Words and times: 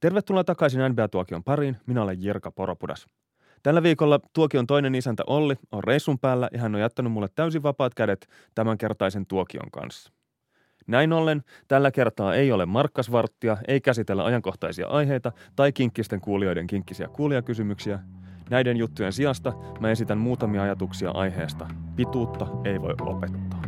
Tervetuloa 0.00 0.44
takaisin 0.44 0.80
NBA-tuokion 0.80 1.44
pariin. 1.44 1.76
Minä 1.86 2.02
olen 2.02 2.22
Jirka 2.22 2.50
Poropudas. 2.50 3.06
Tällä 3.62 3.82
viikolla 3.82 4.20
tuokion 4.32 4.66
toinen 4.66 4.94
isäntä 4.94 5.22
Olli 5.26 5.54
on 5.72 5.84
reissun 5.84 6.18
päällä 6.18 6.48
ja 6.52 6.60
hän 6.60 6.74
on 6.74 6.80
jättänyt 6.80 7.12
mulle 7.12 7.28
täysin 7.34 7.62
vapaat 7.62 7.94
kädet 7.94 8.28
tämänkertaisen 8.54 9.26
tuokion 9.26 9.70
kanssa. 9.70 10.12
Näin 10.86 11.12
ollen 11.12 11.42
tällä 11.68 11.90
kertaa 11.90 12.34
ei 12.34 12.52
ole 12.52 12.66
markkasvarttia, 12.66 13.56
ei 13.68 13.80
käsitellä 13.80 14.24
ajankohtaisia 14.24 14.86
aiheita 14.86 15.32
tai 15.56 15.72
kinkkisten 15.72 16.20
kuulijoiden 16.20 16.66
kinkkisiä 16.66 17.08
kuulijakysymyksiä. 17.08 17.98
Näiden 18.50 18.76
juttujen 18.76 19.12
sijasta 19.12 19.52
mä 19.80 19.90
esitän 19.90 20.18
muutamia 20.18 20.62
ajatuksia 20.62 21.10
aiheesta. 21.10 21.68
Pituutta 21.96 22.46
ei 22.64 22.80
voi 22.80 22.94
lopettaa. 23.00 23.62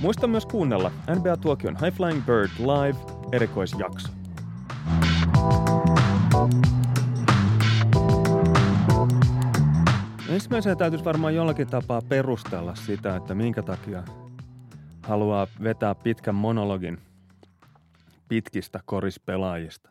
Muista 0.00 0.26
myös 0.26 0.46
kuunnella 0.46 0.90
NBA-tuokion 0.90 1.76
High 1.76 1.96
Flying 1.96 2.26
Bird 2.26 2.50
Live 2.58 2.98
erikoisjakso. 3.32 4.08
Ensimmäisenä 10.28 10.76
täytyisi 10.76 11.04
varmaan 11.04 11.34
jollakin 11.34 11.66
tapaa 11.66 12.02
perustella 12.02 12.74
sitä, 12.74 13.16
että 13.16 13.34
minkä 13.34 13.62
takia 13.62 14.02
haluaa 15.02 15.46
vetää 15.62 15.94
pitkän 15.94 16.34
monologin 16.34 16.98
pitkistä 18.28 18.80
korispelaajista. 18.84 19.90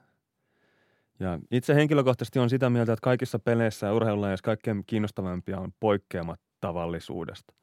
Ja 1.20 1.40
itse 1.52 1.76
henkilökohtaisesti 1.76 2.40
on 2.40 2.50
sitä 2.50 2.70
mieltä, 2.70 2.94
että 2.94 3.04
kaikissa 3.04 3.40
peleissä 3.40 3.88
ja 3.88 3.94
urheilulajeissa 3.94 4.44
kaikkein 4.44 4.84
kiinnostavampia 4.88 5.60
on 5.60 5.72
poikkeamat 5.80 6.40
tavallisuudesta. 6.62 7.54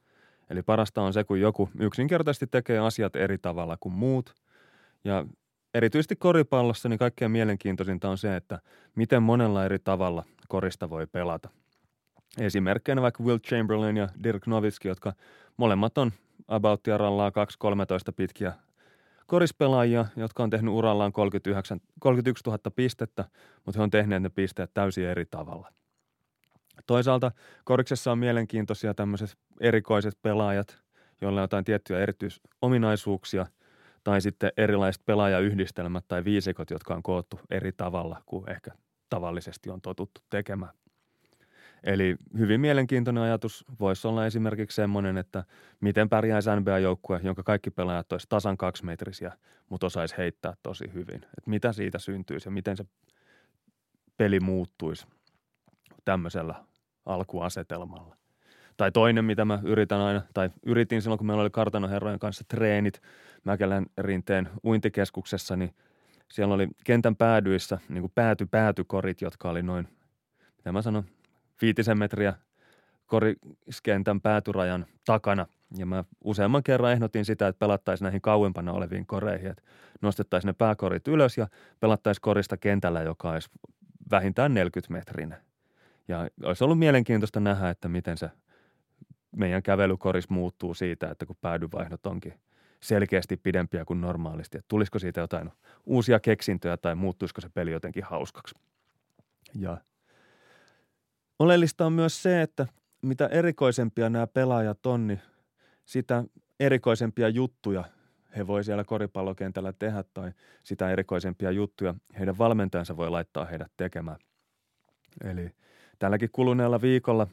Eli 0.51 0.62
parasta 0.62 1.03
on 1.03 1.12
se, 1.12 1.25
kun 1.25 1.41
joku 1.41 1.69
yksinkertaisesti 1.80 2.47
tekee 2.47 2.79
asiat 2.79 3.16
eri 3.16 3.39
tavalla 3.39 3.77
kuin 3.80 3.93
muut. 3.93 4.34
Ja 5.05 5.27
erityisesti 5.75 6.17
koripallossa 6.17 6.89
niin 6.89 6.98
kaikkein 6.98 7.31
mielenkiintoisinta 7.31 8.09
on 8.09 8.19
se, 8.19 8.36
että 8.36 8.59
miten 8.97 9.23
monella 9.23 9.64
eri 9.64 9.78
tavalla 9.78 10.25
korista 10.48 10.91
voi 10.91 11.06
pelata. 11.06 11.48
Esimerkkeinä 12.39 13.03
vaikka 13.03 13.25
Will 13.25 13.39
Chamberlain 13.39 13.97
ja 13.97 14.09
Dirk 14.25 14.47
Nowitzki, 14.47 14.89
jotka 14.89 15.12
molemmat 15.56 15.98
on 15.98 16.12
about 16.48 16.81
rallaa 16.86 17.31
2-13 17.31 17.33
pitkiä 18.17 18.53
korispelaajia, 19.27 20.06
jotka 20.17 20.42
on 20.42 20.51
tehnyt 20.51 20.75
urallaan 20.75 21.12
39, 21.12 21.81
31 22.01 22.45
000 22.47 22.58
pistettä, 22.77 23.25
mutta 23.64 23.79
he 23.79 23.83
on 23.83 23.91
tehneet 23.91 24.23
ne 24.23 24.29
pisteet 24.29 24.70
täysin 24.75 25.05
eri 25.05 25.27
tavalla. 25.27 25.73
Toisaalta 26.86 27.32
koriksessa 27.64 28.12
on 28.12 28.18
mielenkiintoisia 28.18 28.94
tämmöiset 28.94 29.38
erikoiset 29.60 30.18
pelaajat, 30.22 30.78
joilla 31.20 31.40
on 31.40 31.44
jotain 31.44 31.64
tiettyjä 31.64 31.98
erityisominaisuuksia, 31.98 33.46
tai 34.04 34.20
sitten 34.20 34.52
erilaiset 34.56 35.02
pelaajayhdistelmät 35.06 36.05
tai 36.08 36.24
viisikot, 36.24 36.70
jotka 36.70 36.94
on 36.94 37.02
koottu 37.02 37.40
eri 37.50 37.72
tavalla 37.72 38.22
kuin 38.27 38.50
ehkä 38.50 38.70
tavallisesti 39.10 39.70
on 39.70 39.80
totuttu 39.80 40.20
tekemään. 40.30 40.72
Eli 41.84 42.16
hyvin 42.38 42.60
mielenkiintoinen 42.60 43.22
ajatus 43.22 43.64
voisi 43.80 44.08
olla 44.08 44.27
esimerkiksi 44.27 44.74
semmoinen, 44.74 45.18
että 45.18 45.44
miten 45.80 46.08
pärjäisi 46.08 46.50
NBA-joukkue, 46.50 47.20
jonka 47.22 47.42
kaikki 47.42 47.70
pelaajat 47.70 48.12
olisivat 48.12 48.28
tasan 48.28 48.56
kaksimetrisiä, 48.56 49.32
mutta 49.68 49.86
osaisi 49.86 50.16
heittää 50.18 50.55
tosi 50.62 50.84
hyvin. 50.94 51.16
Että 51.16 51.50
mitä 51.50 51.72
siitä 51.72 51.98
syntyisi 51.98 52.48
ja 52.48 52.52
miten 52.52 52.77
se 52.77 52.84
peli 54.16 54.40
muuttuisi 54.40 55.06
tämmöisellä 56.05 56.55
alkuasetelmalla. 57.06 58.16
Tai 58.77 58.92
toinen, 58.92 59.24
mitä 59.24 59.44
mä 59.44 59.58
yritän 59.64 60.00
aina, 60.00 60.22
tai 60.34 60.50
yritin 60.66 61.02
silloin, 61.02 61.19
kun 61.19 61.27
meillä 61.27 61.41
oli 61.41 61.50
kartanoherrojen 61.50 62.19
kanssa 62.19 62.44
treenit 62.48 63.02
Mäkelän 63.44 63.86
rinteen 63.98 64.48
uintikeskuksessa, 64.64 65.56
niin 65.56 65.74
siellä 66.33 66.55
oli 66.55 66.69
kentän 66.84 67.16
päädyissä 67.16 67.78
niin 67.88 68.11
pääty-päätykorit, 68.14 69.20
jotka 69.20 69.50
oli 69.50 69.62
noin, 69.62 69.88
mitä 70.56 70.72
mä 70.72 70.83
sanon, 70.83 71.05
viitisen 71.62 71.98
metriä 71.98 72.34
koriskentän 73.06 74.20
päätyrajan 74.20 74.86
takana. 75.06 75.46
Ja 75.77 75.86
mä 75.86 76.05
useamman 76.24 76.62
kerran 76.62 76.92
ehdotin 76.92 77.24
sitä, 77.24 77.48
että 77.48 77.58
pelattaisiin 77.58 78.05
näihin 78.05 78.20
kauempana 78.20 78.73
oleviin 78.73 79.06
koreihin, 79.06 79.50
että 79.50 79.62
nostettaisiin 80.02 80.48
ne 80.48 80.52
pääkorit 80.52 81.08
ylös 81.08 81.39
ja 81.39 81.48
pelattaisiin 81.80 82.23
korista 82.23 82.56
kentällä, 82.56 83.02
joka 83.02 83.30
olisi 83.30 83.50
vähintään 84.11 84.55
40 84.55 84.92
metrinen. 84.92 85.39
Ja 86.09 86.29
olisi 86.42 86.65
ollut 86.65 86.79
mielenkiintoista 86.79 87.41
nähdä, 87.41 87.70
että 87.70 87.89
miten 87.89 88.19
se 88.19 88.31
meidän 89.37 89.63
kävelykoris 89.63 90.31
muuttuu 90.31 90.75
siitä, 90.75 91.11
että 91.11 91.27
kun 91.27 91.37
päädyvaihdot 91.41 92.07
onkin 92.07 92.35
selkeästi 92.81 93.37
pidempiä 93.37 93.85
kuin 93.85 94.01
normaalisti. 94.01 94.59
Että 94.59 94.69
tulisiko 94.69 94.98
siitä 94.98 95.20
jotain 95.20 95.53
uusia 95.85 96.20
keksintöjä 96.20 96.77
tai 96.77 96.95
muuttuisiko 96.95 97.41
se 97.41 97.48
peli 97.48 97.73
jotenkin 97.73 98.05
hauskaksi. 98.05 98.55
Ja 99.55 99.79
oleellista 101.39 101.87
on 101.87 101.92
myös 101.92 102.23
se, 102.23 102.42
että 102.42 102.67
mitä 103.03 103.27
erikoisempia 103.27 104.11
nämä 104.11 104.27
pelaajat 104.27 104.86
on, 104.86 105.07
niin 105.07 105.21
sitä 105.85 106.25
erikoisempia 106.61 107.29
juttuja 107.29 107.85
he 108.36 108.47
voi 108.47 108.65
siellä 108.65 108.85
koripallokentällä 108.85 109.73
tehdä 109.73 110.05
tai 110.15 110.33
sitä 110.63 110.91
erikoisempia 110.91 111.51
juttuja 111.51 111.95
heidän 112.19 112.39
valmentajansa 112.39 112.97
voi 112.97 113.11
laittaa 113.11 113.45
heidät 113.45 113.73
tekemään. 113.77 114.19
Eli– 115.25 115.51
tälläkin 115.98 116.28
kuluneella 116.32 116.80
viikolla 116.80 117.27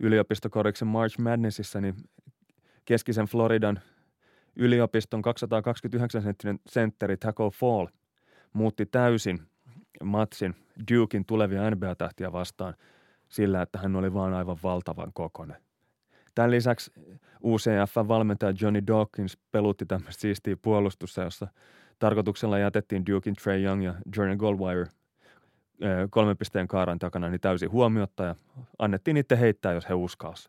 yliopistokoriksen 0.00 0.88
March 0.88 1.18
Madnessissa, 1.18 1.80
niin 1.80 1.94
keskisen 2.84 3.26
Floridan 3.26 3.80
yliopiston 4.56 5.22
229 5.22 6.22
senttinen 6.22 6.58
sentteri 6.68 7.16
Taco 7.16 7.50
Fall 7.50 7.86
muutti 8.52 8.86
täysin 8.86 9.42
matsin 10.04 10.54
Dukein 10.92 11.24
tulevia 11.24 11.70
NBA-tähtiä 11.70 12.32
vastaan 12.32 12.74
sillä, 13.28 13.62
että 13.62 13.78
hän 13.78 13.96
oli 13.96 14.14
vaan 14.14 14.34
aivan 14.34 14.58
valtavan 14.62 15.10
kokonen. 15.14 15.56
Tämän 16.34 16.50
lisäksi 16.50 16.92
UCF-valmentaja 17.44 18.54
Johnny 18.60 18.82
Dawkins 18.86 19.38
pelutti 19.52 19.86
tämmöistä 19.86 20.20
siistiä 20.20 20.56
puolustusta, 20.62 21.22
jossa 21.22 21.48
tarkoituksella 21.98 22.58
jätettiin 22.58 23.06
Dukein 23.06 23.36
Trey 23.36 23.62
Young 23.64 23.84
ja 23.84 23.94
Jordan 24.16 24.36
Goldwire– 24.36 24.86
kolmen 26.10 26.36
pisteen 26.36 26.68
kaaran 26.68 26.98
takana 26.98 27.28
niin 27.28 27.40
täysin 27.40 27.70
huomiotta 27.70 28.24
ja 28.24 28.34
annettiin 28.78 29.14
niiden 29.14 29.38
heittää, 29.38 29.72
jos 29.72 29.88
he 29.88 29.94
uskalsi. 29.94 30.48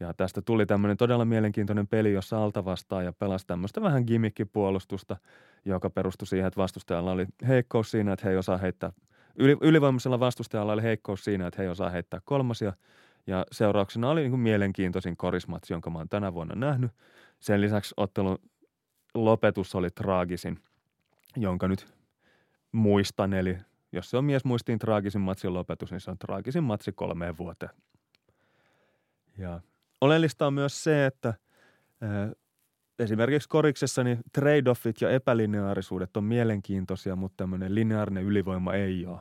Ja 0.00 0.14
tästä 0.14 0.42
tuli 0.42 0.66
tämmöinen 0.66 0.96
todella 0.96 1.24
mielenkiintoinen 1.24 1.86
peli, 1.86 2.12
jossa 2.12 2.44
alta 2.44 2.64
vastaa 2.64 3.02
ja 3.02 3.12
pelasi 3.12 3.46
tämmöistä 3.46 3.82
vähän 3.82 4.04
gimmikkipuolustusta, 4.06 5.16
joka 5.64 5.90
perustui 5.90 6.26
siihen, 6.26 6.46
että 6.46 6.60
vastustajalla 6.60 7.12
oli 7.12 7.26
heikkous 7.48 7.90
siinä, 7.90 8.12
että 8.12 8.26
he 8.26 8.30
ei 8.30 8.36
osaa 8.36 8.56
heittää. 8.56 8.92
Yli, 9.36 9.56
ylivoimaisella 9.60 10.20
vastustajalla 10.20 10.72
oli 10.72 10.82
heikkous 10.82 11.24
siinä, 11.24 11.46
että 11.46 11.58
he 11.58 11.62
ei 11.62 11.68
osaa 11.68 11.90
heittää 11.90 12.20
kolmosia. 12.24 12.72
Ja 13.26 13.46
seurauksena 13.52 14.10
oli 14.10 14.20
niin 14.20 14.30
kuin 14.30 14.40
mielenkiintoisin 14.40 15.16
korismatsi, 15.16 15.72
jonka 15.72 15.90
mä 15.90 15.98
oon 15.98 16.08
tänä 16.08 16.34
vuonna 16.34 16.54
nähnyt. 16.54 16.90
Sen 17.38 17.60
lisäksi 17.60 17.94
ottelun 17.96 18.38
lopetus 19.14 19.74
oli 19.74 19.90
traagisin, 19.90 20.58
jonka 21.36 21.68
nyt 21.68 21.94
muistan. 22.72 23.32
Eli 23.32 23.58
jos 23.92 24.10
se 24.10 24.16
on 24.16 24.24
mies 24.24 24.44
muistiin 24.44 24.78
traagisin 24.78 25.20
matsin 25.20 25.54
lopetus, 25.54 25.90
niin 25.90 26.00
se 26.00 26.10
on 26.10 26.18
traagisin 26.18 26.64
matsi 26.64 26.92
kolmeen 26.92 27.38
vuoteen. 27.38 27.72
Ja 29.38 29.60
oleellista 30.00 30.46
on 30.46 30.54
myös 30.54 30.84
se, 30.84 31.06
että 31.06 31.34
ää, 32.00 32.32
esimerkiksi 32.98 33.48
koriksessa 33.48 34.04
niin 34.04 34.18
trade-offit 34.38 34.96
ja 35.00 35.10
epälineaarisuudet 35.10 36.16
on 36.16 36.24
mielenkiintoisia, 36.24 37.16
mutta 37.16 37.36
tämmöinen 37.36 37.74
lineaarinen 37.74 38.24
ylivoima 38.24 38.74
ei 38.74 39.06
ole. 39.06 39.20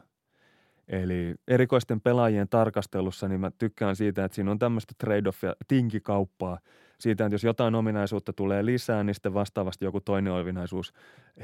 Eli 0.87 1.35
erikoisten 1.47 2.01
pelaajien 2.01 2.49
tarkastelussa 2.49 3.27
niin 3.27 3.39
mä 3.39 3.51
tykkään 3.51 3.95
siitä, 3.95 4.25
että 4.25 4.35
siinä 4.35 4.51
on 4.51 4.59
tämmöistä 4.59 4.93
trade-offia, 5.03 5.55
tinkikauppaa. 5.67 6.59
Siitä, 6.99 7.25
että 7.25 7.33
jos 7.33 7.43
jotain 7.43 7.75
ominaisuutta 7.75 8.33
tulee 8.33 8.65
lisää, 8.65 9.03
niin 9.03 9.13
sitten 9.13 9.33
vastaavasti 9.33 9.85
joku 9.85 10.01
toinen 10.01 10.33
ominaisuus 10.33 10.93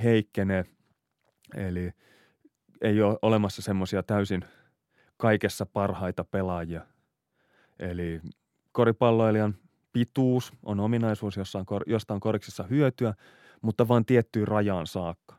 heikkenee. 0.03 0.65
Eli– 1.56 1.92
ei 2.83 3.01
ole 3.01 3.18
olemassa 3.21 3.62
semmoisia 3.62 4.03
täysin 4.03 4.45
kaikessa 5.18 5.65
parhaita 5.65 6.24
pelaajia. 6.24 6.81
Eli 7.80 8.21
koripalloilijan 8.71 9.56
pituus 9.94 10.53
on 10.63 10.80
ominaisuus, 10.80 11.38
jossa 11.38 11.59
on, 11.59 11.65
josta 11.88 12.13
on 12.13 12.19
koriksessa 12.19 12.63
hyötyä, 12.63 13.13
mutta 13.62 13.88
vain 13.88 14.06
tiettyyn 14.06 14.47
rajaan 14.47 14.88
saakka. 14.88 15.35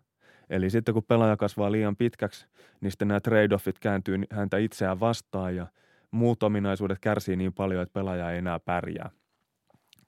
Eli 0.51 0.71
sitten 0.71 0.95
kun 0.95 1.05
pelaaja 1.05 1.37
kasvaa 1.37 1.73
liian 1.73 1.97
pitkäksi, 1.97 2.47
niin 2.81 2.91
sitten 2.91 3.09
nämä 3.09 3.21
trade-offit 3.21 3.79
kääntyy 3.81 4.19
häntä 4.31 4.59
itseään 4.59 5.01
vastaan 5.01 5.57
ja 5.57 5.67
muut 6.11 6.43
ominaisuudet 6.43 6.99
kärsii 7.01 7.37
niin 7.37 7.53
paljon, 7.53 7.83
että 7.83 7.93
pelaaja 7.93 8.31
ei 8.31 8.39
enää 8.39 8.61
pärjää. 8.61 9.11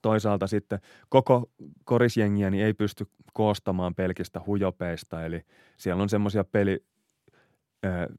Toisaalta 0.02 0.46
sitten 0.46 0.80
koko 1.08 1.50
korisjengiä 1.84 2.50
niin 2.50 2.64
ei 2.64 2.74
pysty 2.74 3.06
koostamaan 3.32 3.94
pelkistä 3.94 4.40
hujopeista, 4.46 5.24
eli 5.24 5.44
siellä 5.76 6.02
on 6.02 6.08
semmoisia 6.08 6.44
peli, 6.44 6.84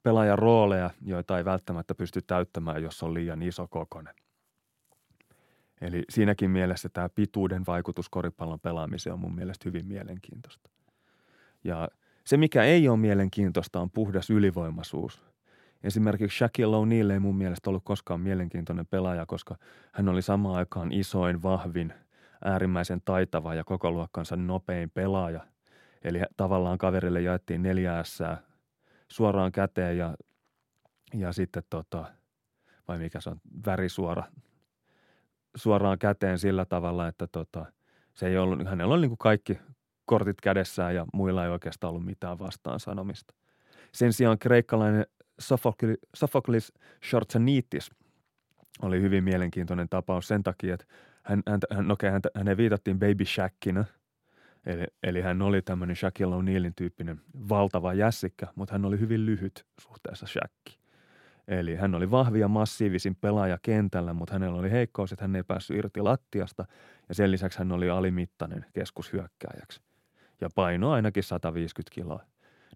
pelaajan 0.04 0.40
rooleja, 0.40 0.90
joita 1.02 1.38
ei 1.38 1.46
välttämättä 1.46 1.96
pysty 1.96 2.22
täyttämään, 2.22 2.84
jos 2.84 3.04
on 3.04 3.14
liian 3.14 3.42
iso 3.42 3.68
kokonen. 3.68 4.14
Eli 5.82 6.04
siinäkin 6.10 6.52
mielessä 6.52 6.90
tämä 6.90 7.10
pituuden 7.10 7.64
vaikutus 7.68 8.10
koripallon 8.10 8.60
pelaamiseen 8.60 9.14
on 9.14 9.20
mun 9.20 9.36
mielestä 9.36 9.64
hyvin 9.66 9.86
mielenkiintoista. 9.86 10.70
Ja 11.64 11.88
se, 12.26 12.38
mikä 12.38 12.64
ei 12.64 12.90
ole 12.90 12.98
mielenkiintoista, 12.98 13.80
on 13.80 13.92
puhdas 13.92 14.30
ylivoimaisuus. 14.30 15.22
Esimerkiksi 15.84 16.38
Shaquille 16.38 16.78
O'Neal 16.78 17.12
ei 17.12 17.20
mun 17.20 17.36
mielestä 17.38 17.70
ollut 17.70 17.84
koskaan 17.84 18.22
mielenkiintoinen 18.22 18.86
pelaaja, 18.86 19.26
koska 19.26 19.56
hän 19.94 20.10
oli 20.10 20.22
samaan 20.22 20.56
aikaan 20.56 20.92
isoin, 20.92 21.44
vahvin, 21.44 21.94
äärimmäisen 22.46 23.02
taitava 23.06 23.56
ja 23.56 23.64
koko 23.64 23.92
luokkansa 23.92 24.36
nopein 24.36 24.90
pelaaja. 24.90 25.46
Eli 26.04 26.22
tavallaan 26.38 26.78
kaverille 26.78 27.22
jaettiin 27.22 27.64
neljä 27.64 28.00
ässää 28.00 28.42
suoraan 29.12 29.52
käteen 29.52 29.98
ja, 29.98 30.16
ja 31.14 31.32
sitten 31.32 31.64
tota, 31.70 32.06
vai 32.88 32.98
mikä 32.98 33.22
se 33.22 33.30
on, 33.30 33.38
värisuora 33.66 34.24
suoraan 35.56 36.00
käteen 36.00 36.40
sillä 36.40 36.66
tavalla, 36.66 37.08
että 37.08 37.28
tota, 37.28 37.66
se 38.14 38.28
ei 38.28 38.38
ollut, 38.38 38.68
hänellä 38.68 38.94
oli 38.94 39.02
niin 39.02 39.10
kuin 39.10 39.18
kaikki 39.18 39.60
kortit 40.06 40.42
kädessään 40.42 40.96
ja 40.96 41.06
muilla 41.14 41.44
ei 41.44 41.50
oikeastaan 41.52 41.90
ollut 41.90 42.06
mitään 42.06 42.40
vastaan 42.40 42.80
sanomista. 42.80 43.34
Sen 43.92 44.14
sijaan 44.14 44.40
kreikkalainen 44.40 45.06
Sophocles 46.16 46.74
Shortsanitis 47.10 47.92
oli 48.82 49.02
hyvin 49.02 49.24
mielenkiintoinen 49.24 49.90
tapaus 49.90 50.28
sen 50.28 50.44
takia, 50.44 50.74
että 50.74 50.86
hän, 51.24 51.44
hän, 51.48 51.60
hän, 51.72 51.92
okay, 51.92 52.10
hän, 52.10 52.22
hänen 52.36 52.58
viitattiin 52.58 53.00
Baby 53.00 53.26
Shackina, 53.26 53.86
eli, 54.68 54.84
eli 55.04 55.22
hän 55.22 55.42
oli 55.42 55.62
tämmöinen 55.62 55.96
Shaquille 55.96 56.36
O'Nealin 56.36 56.74
tyyppinen 56.76 57.22
valtava 57.50 57.94
jässikkä, 57.94 58.48
mutta 58.56 58.74
hän 58.74 58.86
oli 58.86 59.00
hyvin 59.00 59.26
lyhyt 59.26 59.66
suhteessa 59.82 60.26
Shackiin. 60.26 60.80
Eli 61.48 61.76
hän 61.76 61.96
oli 61.96 62.12
vahvi 62.12 62.40
ja 62.40 62.48
massiivisin 62.48 63.16
pelaaja 63.16 63.58
kentällä, 63.62 64.14
mutta 64.14 64.34
hänellä 64.34 64.60
oli 64.60 64.72
heikkous, 64.72 65.12
että 65.12 65.24
hän 65.24 65.36
ei 65.36 65.44
päässyt 65.44 65.78
irti 65.78 66.02
lattiasta 66.02 66.66
ja 67.10 67.16
sen 67.16 67.32
lisäksi 67.32 67.60
hän 67.60 67.72
oli 67.72 67.90
alimittainen 67.90 68.66
keskushyökkääjäksi. 68.74 69.82
Ja 70.42 70.50
paino 70.56 70.92
ainakin 70.92 71.24
150 71.24 71.96
kiloa. 71.96 72.24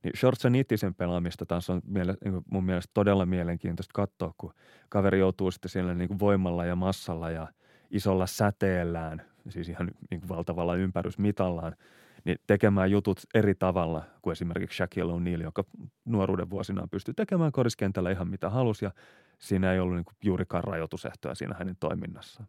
Niin 0.04 0.18
Shortsanittisen 0.18 0.96
pelaamista 0.96 1.46
taas 1.46 1.70
on 1.70 1.82
niin 1.86 2.42
mun 2.52 2.64
mielestä 2.64 2.92
todella 2.94 3.26
mielenkiintoista 3.26 3.92
katsoa, 3.94 4.34
kun 4.38 4.54
kaveri 4.90 5.20
joutuu 5.20 5.52
sitten 5.52 5.70
siellä 5.70 5.96
niin 5.96 6.20
voimalla 6.20 6.66
ja 6.66 6.76
massalla 6.76 7.30
ja 7.30 7.48
isolla 7.90 8.28
säteellään, 8.28 9.22
siis 9.50 9.70
ihan 9.70 9.92
niin 10.10 10.22
kuin 10.22 10.30
valtavalla 10.30 10.76
ympärysmitallaan– 10.76 11.76
niin 12.26 12.38
tekemään 12.48 12.92
jutut 12.92 13.20
eri 13.34 13.56
tavalla 13.56 14.04
kuin 14.22 14.32
esimerkiksi 14.32 14.76
Shaquille 14.76 15.14
O'Neal, 15.14 15.44
joka 15.44 15.64
nuoruuden 16.06 16.50
vuosinaan 16.50 16.90
pystyi 16.90 17.14
tekemään 17.14 17.52
koriskentällä 17.52 18.12
ihan 18.12 18.28
mitä 18.28 18.50
halusi 18.50 18.86
ja 18.86 18.92
siinä 19.40 19.74
ei 19.74 19.80
ollut 19.80 19.96
niin 19.96 20.06
juurikaan 20.24 20.64
rajoitusehtoja 20.64 21.36
siinä 21.36 21.56
hänen 21.60 21.76
toiminnassaan. 21.80 22.48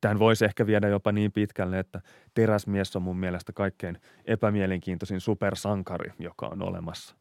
Tämän 0.00 0.18
voisi 0.18 0.44
ehkä 0.44 0.66
viedä 0.66 0.88
jopa 0.88 1.12
niin 1.12 1.32
pitkälle, 1.32 1.78
että 1.78 2.00
teräsmies 2.34 2.96
on 2.96 3.02
mun 3.02 3.16
mielestä 3.16 3.52
kaikkein 3.52 3.98
epämielenkiintoisin 4.24 5.20
supersankari, 5.20 6.12
joka 6.18 6.46
on 6.46 6.62
olemassa. 6.62 7.16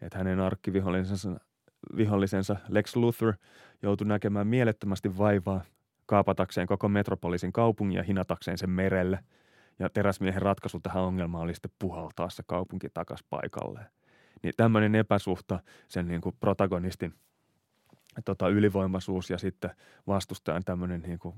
Että 0.00 0.18
hänen 0.18 0.40
arkkivihollisensa 0.40 1.40
vihollisensa 1.96 2.56
Lex 2.68 2.96
Luthor 2.96 3.34
joutui 3.82 4.06
näkemään 4.06 4.46
mielettömästi 4.46 5.18
vaivaa 5.18 5.64
kaapatakseen 6.10 6.66
koko 6.66 6.88
metropolisin 6.88 7.52
kaupungin 7.52 7.96
ja 7.96 8.02
hinatakseen 8.02 8.58
sen 8.58 8.70
merelle– 8.70 9.18
ja 9.80 9.88
teräsmiehen 9.88 10.42
ratkaisu 10.42 10.80
tähän 10.80 11.02
ongelmaan 11.02 11.44
oli 11.44 11.54
sitten 11.54 11.72
puhaltaa 11.78 12.30
se 12.30 12.42
kaupunki 12.46 12.88
takaisin 12.94 13.26
paikalleen. 13.30 13.86
Niin 14.42 14.54
tämmöinen 14.56 14.94
epäsuhta 14.94 15.60
sen 15.88 16.08
niin 16.08 16.20
kuin 16.20 16.36
protagonistin 16.40 17.14
tota, 18.24 18.48
ylivoimaisuus 18.48 19.30
ja 19.30 19.38
sitten 19.38 19.70
vastustajan 20.06 20.64
tämmöinen 20.64 21.02
niin 21.02 21.18
kuin 21.18 21.34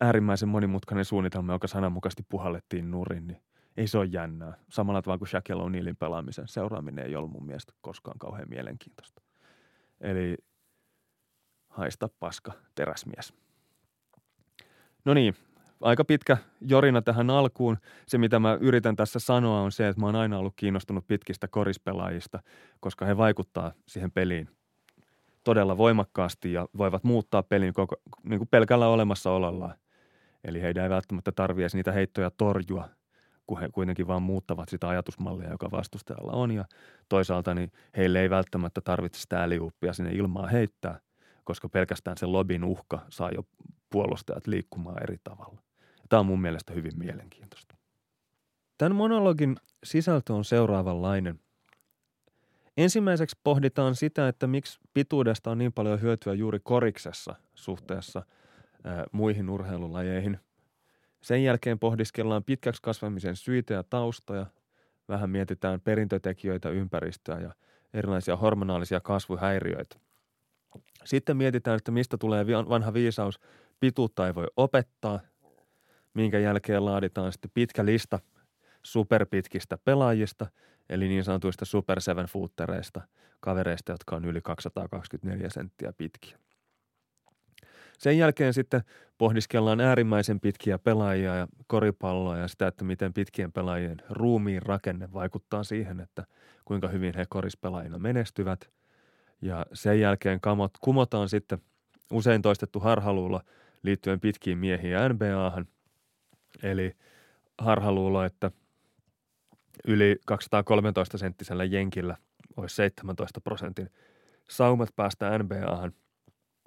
äärimmäisen 0.00 0.48
monimutkainen 0.48 1.04
suunnitelma, 1.04 1.52
joka 1.52 1.66
sananmukaisesti 1.66 2.26
puhallettiin 2.28 2.90
nurin, 2.90 3.26
niin 3.26 3.42
ei 3.76 3.86
se 3.86 3.98
ole 3.98 4.06
jännää. 4.06 4.54
Samalla 4.68 5.02
tavalla 5.02 5.18
kuin 5.18 5.28
Shaquille 5.28 5.62
O'Nealin 5.62 5.96
pelaamisen 5.98 6.48
seuraaminen 6.48 7.06
ei 7.06 7.16
ollut 7.16 7.32
mun 7.32 7.46
mielestä 7.46 7.72
koskaan 7.80 8.18
kauhean 8.18 8.48
mielenkiintoista. 8.48 9.22
Eli 10.00 10.36
haista 11.72 12.08
paska, 12.20 12.52
teräsmies. 12.74 13.34
No 15.04 15.14
niin, 15.14 15.34
aika 15.80 16.04
pitkä 16.04 16.36
jorina 16.60 17.02
tähän 17.02 17.30
alkuun. 17.30 17.78
Se, 18.06 18.18
mitä 18.18 18.38
mä 18.38 18.58
yritän 18.60 18.96
tässä 18.96 19.18
sanoa, 19.18 19.60
on 19.60 19.72
se, 19.72 19.88
että 19.88 20.00
mä 20.00 20.06
oon 20.06 20.16
aina 20.16 20.38
ollut 20.38 20.54
kiinnostunut 20.56 21.06
pitkistä 21.06 21.48
korispelaajista, 21.48 22.42
koska 22.80 23.04
he 23.04 23.16
vaikuttaa 23.16 23.72
siihen 23.88 24.10
peliin 24.10 24.48
todella 25.44 25.76
voimakkaasti 25.76 26.52
ja 26.52 26.68
voivat 26.78 27.04
muuttaa 27.04 27.42
pelin 27.42 27.72
koko, 27.72 27.96
niin 28.24 28.38
kuin 28.38 28.48
pelkällä 28.48 28.88
olemassaolollaan. 28.88 29.74
Eli 30.44 30.62
heidän 30.62 30.84
ei 30.84 30.90
välttämättä 30.90 31.32
tarvitse 31.32 31.78
niitä 31.78 31.92
heittoja 31.92 32.30
torjua, 32.30 32.88
kun 33.46 33.60
he 33.60 33.68
kuitenkin 33.72 34.06
vaan 34.06 34.22
muuttavat 34.22 34.68
sitä 34.68 34.88
ajatusmallia, 34.88 35.50
joka 35.50 35.70
vastustajalla 35.70 36.32
on. 36.32 36.50
Ja 36.50 36.64
toisaalta 37.08 37.54
niin 37.54 37.72
heille 37.96 38.20
ei 38.20 38.30
välttämättä 38.30 38.80
tarvitse 38.80 39.20
sitä 39.20 39.48
sinne 39.92 40.10
ilmaa 40.12 40.46
heittää, 40.46 41.00
koska 41.44 41.68
pelkästään 41.68 42.18
se 42.18 42.26
lobin 42.26 42.64
uhka 42.64 43.06
saa 43.08 43.30
jo 43.30 43.46
puolustajat 43.90 44.46
liikkumaan 44.46 45.02
eri 45.02 45.16
tavalla. 45.24 45.62
Tämä 46.08 46.20
on 46.20 46.26
mun 46.26 46.40
mielestä 46.40 46.72
hyvin 46.72 46.98
mielenkiintoista. 46.98 47.76
Tämän 48.78 48.96
monologin 48.96 49.56
sisältö 49.84 50.34
on 50.34 50.44
seuraavanlainen. 50.44 51.40
Ensimmäiseksi 52.76 53.38
pohditaan 53.44 53.94
sitä, 53.94 54.28
että 54.28 54.46
miksi 54.46 54.80
pituudesta 54.94 55.50
on 55.50 55.58
niin 55.58 55.72
paljon 55.72 56.00
hyötyä 56.00 56.34
juuri 56.34 56.60
koriksessa 56.62 57.34
suhteessa 57.54 58.22
ää, 58.84 59.04
muihin 59.12 59.50
urheilulajeihin. 59.50 60.38
Sen 61.20 61.44
jälkeen 61.44 61.78
pohdiskellaan 61.78 62.44
pitkäksi 62.44 62.82
kasvamisen 62.82 63.36
syitä 63.36 63.74
ja 63.74 63.82
taustoja. 63.82 64.46
Vähän 65.08 65.30
mietitään 65.30 65.80
perintötekijöitä, 65.80 66.68
ympäristöä 66.68 67.40
ja 67.40 67.54
erilaisia 67.94 68.36
hormonaalisia 68.36 69.00
kasvuhäiriöitä. 69.00 69.96
Sitten 71.04 71.36
mietitään, 71.36 71.76
että 71.76 71.92
mistä 71.92 72.18
tulee 72.18 72.46
vanha 72.46 72.94
viisaus, 72.94 73.40
pituutta 73.80 74.26
ei 74.26 74.34
voi 74.34 74.46
opettaa– 74.56 75.20
minkä 76.14 76.38
jälkeen 76.38 76.84
laaditaan 76.84 77.32
sitten 77.32 77.50
pitkä 77.54 77.84
lista 77.84 78.18
superpitkistä 78.82 79.78
pelaajista, 79.84 80.46
eli 80.88 81.08
niin 81.08 81.24
sanotuista 81.24 81.64
super 81.64 82.00
seven 82.00 82.26
footereista, 82.26 83.00
kavereista, 83.40 83.92
jotka 83.92 84.16
on 84.16 84.24
yli 84.24 84.40
224 84.40 85.50
senttiä 85.50 85.92
pitkiä. 85.92 86.38
Sen 87.98 88.18
jälkeen 88.18 88.54
sitten 88.54 88.82
pohdiskellaan 89.18 89.80
äärimmäisen 89.80 90.40
pitkiä 90.40 90.78
pelaajia 90.78 91.36
ja 91.36 91.48
koripalloa 91.66 92.38
ja 92.38 92.48
sitä, 92.48 92.66
että 92.66 92.84
miten 92.84 93.12
pitkien 93.12 93.52
pelaajien 93.52 94.02
ruumiin 94.10 94.62
rakenne 94.62 95.12
vaikuttaa 95.12 95.64
siihen, 95.64 96.00
että 96.00 96.24
kuinka 96.64 96.88
hyvin 96.88 97.14
he 97.16 97.24
korispelaajina 97.28 97.98
menestyvät. 97.98 98.70
Ja 99.42 99.66
sen 99.72 100.00
jälkeen 100.00 100.40
kamot, 100.40 100.70
kumotaan 100.80 101.28
sitten 101.28 101.58
usein 102.10 102.42
toistettu 102.42 102.80
harhaluulo 102.80 103.40
liittyen 103.82 104.20
pitkiin 104.20 104.58
miehiin 104.58 104.92
ja 104.92 105.08
NBAhan– 105.08 105.66
Eli 106.62 106.96
harhaluulo, 107.58 108.24
että 108.24 108.50
yli 109.86 110.16
213 110.26 111.18
senttisellä 111.18 111.64
jenkillä 111.64 112.16
olisi 112.56 112.76
17 112.76 113.40
prosentin 113.40 113.90
saumat 114.48 114.88
päästä 114.96 115.38
NBAhan, 115.38 115.92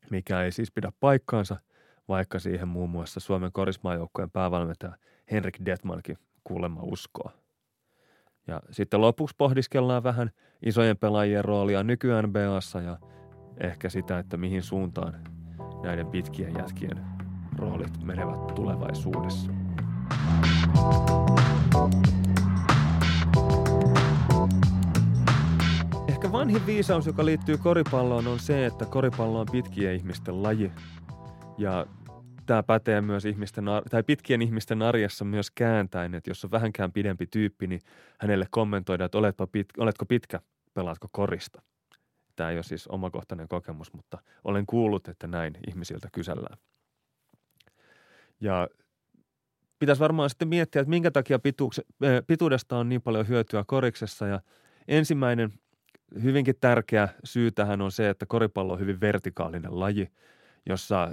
mikä 0.09 0.41
ei 0.41 0.51
siis 0.51 0.71
pidä 0.71 0.91
paikkaansa, 0.99 1.57
vaikka 2.07 2.39
siihen 2.39 2.67
muun 2.67 2.89
muassa 2.89 3.19
Suomen 3.19 3.51
korismaajoukkojen 3.51 4.31
päävalmentaja 4.31 4.97
Henrik 5.31 5.57
Detmankin 5.65 6.17
kuulemma 6.43 6.81
uskoa. 6.83 7.31
Ja 8.47 8.61
sitten 8.71 9.01
lopuksi 9.01 9.35
pohdiskellaan 9.37 10.03
vähän 10.03 10.29
isojen 10.65 10.97
pelaajien 10.97 11.45
roolia 11.45 11.83
nyky 11.83 12.09
NBAssa 12.21 12.81
ja 12.81 12.97
ehkä 13.57 13.89
sitä, 13.89 14.19
että 14.19 14.37
mihin 14.37 14.63
suuntaan 14.63 15.13
näiden 15.83 16.07
pitkien 16.07 16.55
jätkien 16.57 17.05
roolit 17.57 18.03
menevät 18.03 18.47
tulevaisuudessa. 18.55 19.51
Ehkä 26.07 26.31
vanhin 26.31 26.65
viisaus, 26.65 27.07
joka 27.07 27.25
liittyy 27.25 27.57
koripalloon, 27.57 28.27
on 28.27 28.39
se, 28.39 28.65
että 28.65 28.85
koripallo 28.85 29.39
on 29.39 29.47
pitkien 29.51 29.95
ihmisten 29.95 30.43
laji. 30.43 30.71
Ja 31.57 31.85
tämä 32.45 32.63
pätee 32.63 33.01
myös 33.01 33.25
ihmisten, 33.25 33.65
tai 33.89 34.03
pitkien 34.03 34.41
ihmisten 34.41 34.81
arjessa 34.81 35.25
myös 35.25 35.51
kääntäen, 35.51 36.15
että 36.15 36.29
jos 36.29 36.45
on 36.45 36.51
vähänkään 36.51 36.91
pidempi 36.91 37.27
tyyppi, 37.27 37.67
niin 37.67 37.81
hänelle 38.19 38.47
kommentoidaan, 38.49 39.05
että 39.05 39.17
oletko, 39.17 39.47
pit, 39.47 39.67
oletko 39.77 40.05
pitkä, 40.05 40.39
pelaatko 40.73 41.07
korista. 41.11 41.61
Tämä 42.35 42.49
ei 42.49 42.57
ole 42.57 42.63
siis 42.63 42.87
omakohtainen 42.87 43.47
kokemus, 43.47 43.93
mutta 43.93 44.17
olen 44.43 44.65
kuullut, 44.65 45.07
että 45.07 45.27
näin 45.27 45.53
ihmisiltä 45.67 46.09
kysellään. 46.11 46.57
Ja 48.41 48.67
pitäisi 49.79 49.99
varmaan 49.99 50.29
sitten 50.29 50.47
miettiä, 50.47 50.81
että 50.81 50.89
minkä 50.89 51.11
takia 51.11 51.39
pituudesta 52.27 52.77
on 52.77 52.89
niin 52.89 53.01
paljon 53.01 53.27
hyötyä 53.27 53.63
koriksessa. 53.67 54.27
Ja 54.27 54.41
ensimmäinen 54.87 55.53
hyvinkin 56.23 56.55
tärkeä 56.61 57.09
syy 57.23 57.51
tähän 57.51 57.81
on 57.81 57.91
se, 57.91 58.09
että 58.09 58.25
koripallo 58.25 58.73
on 58.73 58.79
hyvin 58.79 59.01
vertikaalinen 59.01 59.79
laji. 59.79 60.11
jossa 60.65 61.11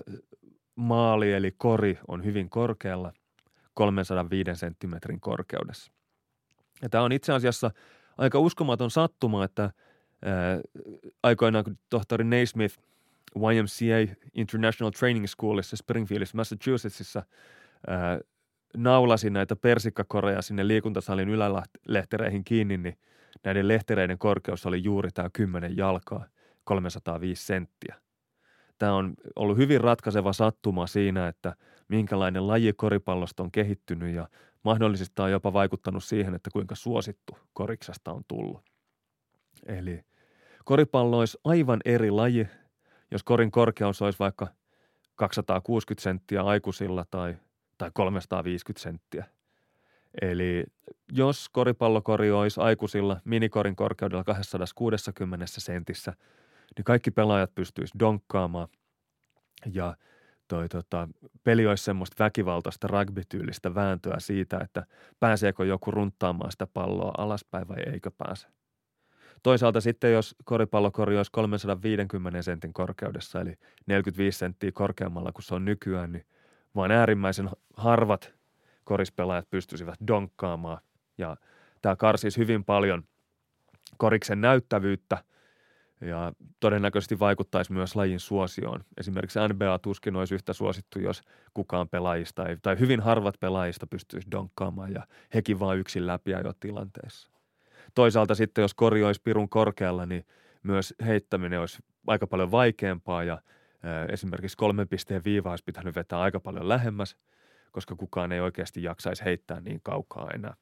maali 0.76 1.32
eli 1.32 1.54
kori 1.56 1.98
on 2.08 2.24
hyvin 2.24 2.50
korkealla 2.50 3.12
305 3.74 4.54
senttimetrin 4.54 5.20
korkeudessa. 5.20 5.92
Ja 6.82 6.88
tämä 6.88 7.04
on 7.04 7.12
itse 7.12 7.32
asiassa 7.32 7.70
aika 8.18 8.38
uskomaton 8.38 8.90
sattuma, 8.90 9.44
että 9.44 9.62
ää, 9.62 10.60
aikoinaan 11.22 11.64
kun 11.64 11.78
tohtori 11.90 12.24
Naismith 12.24 12.78
YMCA 13.36 14.14
International 14.34 14.90
Training 14.90 15.26
Schoolissa 15.26 15.76
Springfieldissa, 15.76 16.36
Massachusettsissa 16.36 17.22
ää, 17.86 18.20
naulasi 18.76 19.30
näitä 19.30 19.56
persikkakoreja 19.56 20.42
sinne 20.42 20.68
liikuntasalin 20.68 21.28
ylälehtereihin 21.28 22.44
kiinni, 22.44 22.76
niin 22.76 22.98
näiden 23.44 23.68
lehtereiden 23.68 24.18
korkeus 24.18 24.66
oli 24.66 24.84
juuri 24.84 25.10
tämä 25.10 25.30
10 25.32 25.76
jalkaa, 25.76 26.26
305 26.64 27.46
senttiä. 27.46 27.96
Tämä 28.82 28.94
on 28.94 29.14
ollut 29.36 29.56
hyvin 29.56 29.80
ratkaiseva 29.80 30.32
sattuma 30.32 30.86
siinä, 30.86 31.28
että 31.28 31.56
minkälainen 31.88 32.46
laji 32.46 32.72
koripallosta 32.72 33.42
on 33.42 33.50
kehittynyt 33.50 34.14
ja 34.14 34.28
mahdollisesti 34.62 35.22
on 35.22 35.30
jopa 35.30 35.52
vaikuttanut 35.52 36.04
siihen, 36.04 36.34
että 36.34 36.50
kuinka 36.52 36.74
suosittu 36.74 37.38
koriksesta 37.52 38.12
on 38.12 38.22
tullut. 38.28 38.62
Eli 39.66 40.04
koripallo 40.64 41.18
olisi 41.18 41.38
aivan 41.44 41.80
eri 41.84 42.10
laji, 42.10 42.46
jos 43.10 43.22
korin 43.22 43.50
korkeus 43.50 44.02
olisi 44.02 44.18
vaikka 44.18 44.46
260 45.14 46.02
senttiä 46.02 46.42
aikuisilla 46.42 47.04
tai, 47.10 47.36
tai 47.78 47.90
350 47.94 48.82
senttiä. 48.82 49.24
Eli 50.22 50.64
jos 51.12 51.48
koripallokori 51.48 52.30
olisi 52.30 52.60
aikuisilla 52.60 53.20
minikorin 53.24 53.76
korkeudella 53.76 54.24
260 54.24 55.46
sentissä, 55.48 56.12
niin 56.76 56.84
kaikki 56.84 57.10
pelaajat 57.10 57.54
pystyisivät 57.54 58.00
donkkaamaan 58.00 58.68
ja 59.72 59.96
toi, 60.48 60.68
tota, 60.68 61.08
peli 61.44 61.66
olisi 61.66 61.84
semmoista 61.84 62.24
väkivaltaista 62.24 62.88
rugby-tyylistä 62.88 63.74
vääntöä 63.74 64.16
siitä, 64.18 64.58
että 64.58 64.86
pääseekö 65.20 65.64
joku 65.64 65.90
runttaamaan 65.90 66.52
sitä 66.52 66.66
palloa 66.66 67.12
alaspäin 67.18 67.68
vai 67.68 67.82
eikö 67.92 68.10
pääse. 68.18 68.48
Toisaalta 69.42 69.80
sitten, 69.80 70.12
jos 70.12 70.36
koripallokori 70.44 71.16
olisi 71.16 71.32
350 71.32 72.42
sentin 72.42 72.72
korkeudessa, 72.72 73.40
eli 73.40 73.54
45 73.86 74.38
senttiä 74.38 74.72
korkeammalla 74.72 75.32
kuin 75.32 75.42
se 75.42 75.54
on 75.54 75.64
nykyään, 75.64 76.12
niin 76.12 76.26
vain 76.74 76.92
äärimmäisen 76.92 77.50
harvat 77.76 78.34
korispelaajat 78.84 79.50
pystyisivät 79.50 79.98
donkkaamaan. 80.06 80.78
Ja 81.18 81.36
tämä 81.82 81.96
karsisi 81.96 82.40
hyvin 82.40 82.64
paljon 82.64 83.02
koriksen 83.96 84.40
näyttävyyttä 84.40 85.24
ja 86.02 86.32
todennäköisesti 86.60 87.18
vaikuttaisi 87.18 87.72
myös 87.72 87.96
lajin 87.96 88.20
suosioon. 88.20 88.84
Esimerkiksi 88.98 89.38
NBA 89.52 89.78
tuskin 89.78 90.16
olisi 90.16 90.34
yhtä 90.34 90.52
suosittu, 90.52 90.98
jos 90.98 91.22
kukaan 91.54 91.88
pelaajista 91.88 92.48
ei, 92.48 92.56
tai 92.62 92.78
hyvin 92.78 93.00
harvat 93.00 93.34
pelaajista 93.40 93.86
pystyisi 93.86 94.30
donkkaamaan 94.30 94.92
ja 94.92 95.06
hekin 95.34 95.60
vain 95.60 95.80
yksin 95.80 96.06
läpi 96.06 96.30
jo 96.30 96.52
tilanteessa. 96.60 97.30
Toisaalta 97.94 98.34
sitten, 98.34 98.62
jos 98.62 98.74
kori 98.74 99.04
olisi 99.04 99.20
pirun 99.24 99.48
korkealla, 99.48 100.06
niin 100.06 100.26
myös 100.62 100.94
heittäminen 101.06 101.60
olisi 101.60 101.82
aika 102.06 102.26
paljon 102.26 102.50
vaikeampaa 102.50 103.24
ja 103.24 103.38
esimerkiksi 104.08 104.56
kolmen 104.56 104.88
pisteen 104.88 105.24
viiva 105.24 105.50
olisi 105.50 105.64
pitänyt 105.64 105.94
vetää 105.94 106.20
aika 106.20 106.40
paljon 106.40 106.68
lähemmäs, 106.68 107.16
koska 107.72 107.96
kukaan 107.96 108.32
ei 108.32 108.40
oikeasti 108.40 108.82
jaksaisi 108.82 109.24
heittää 109.24 109.60
niin 109.60 109.80
kaukaa 109.82 110.30
enää. 110.34 110.54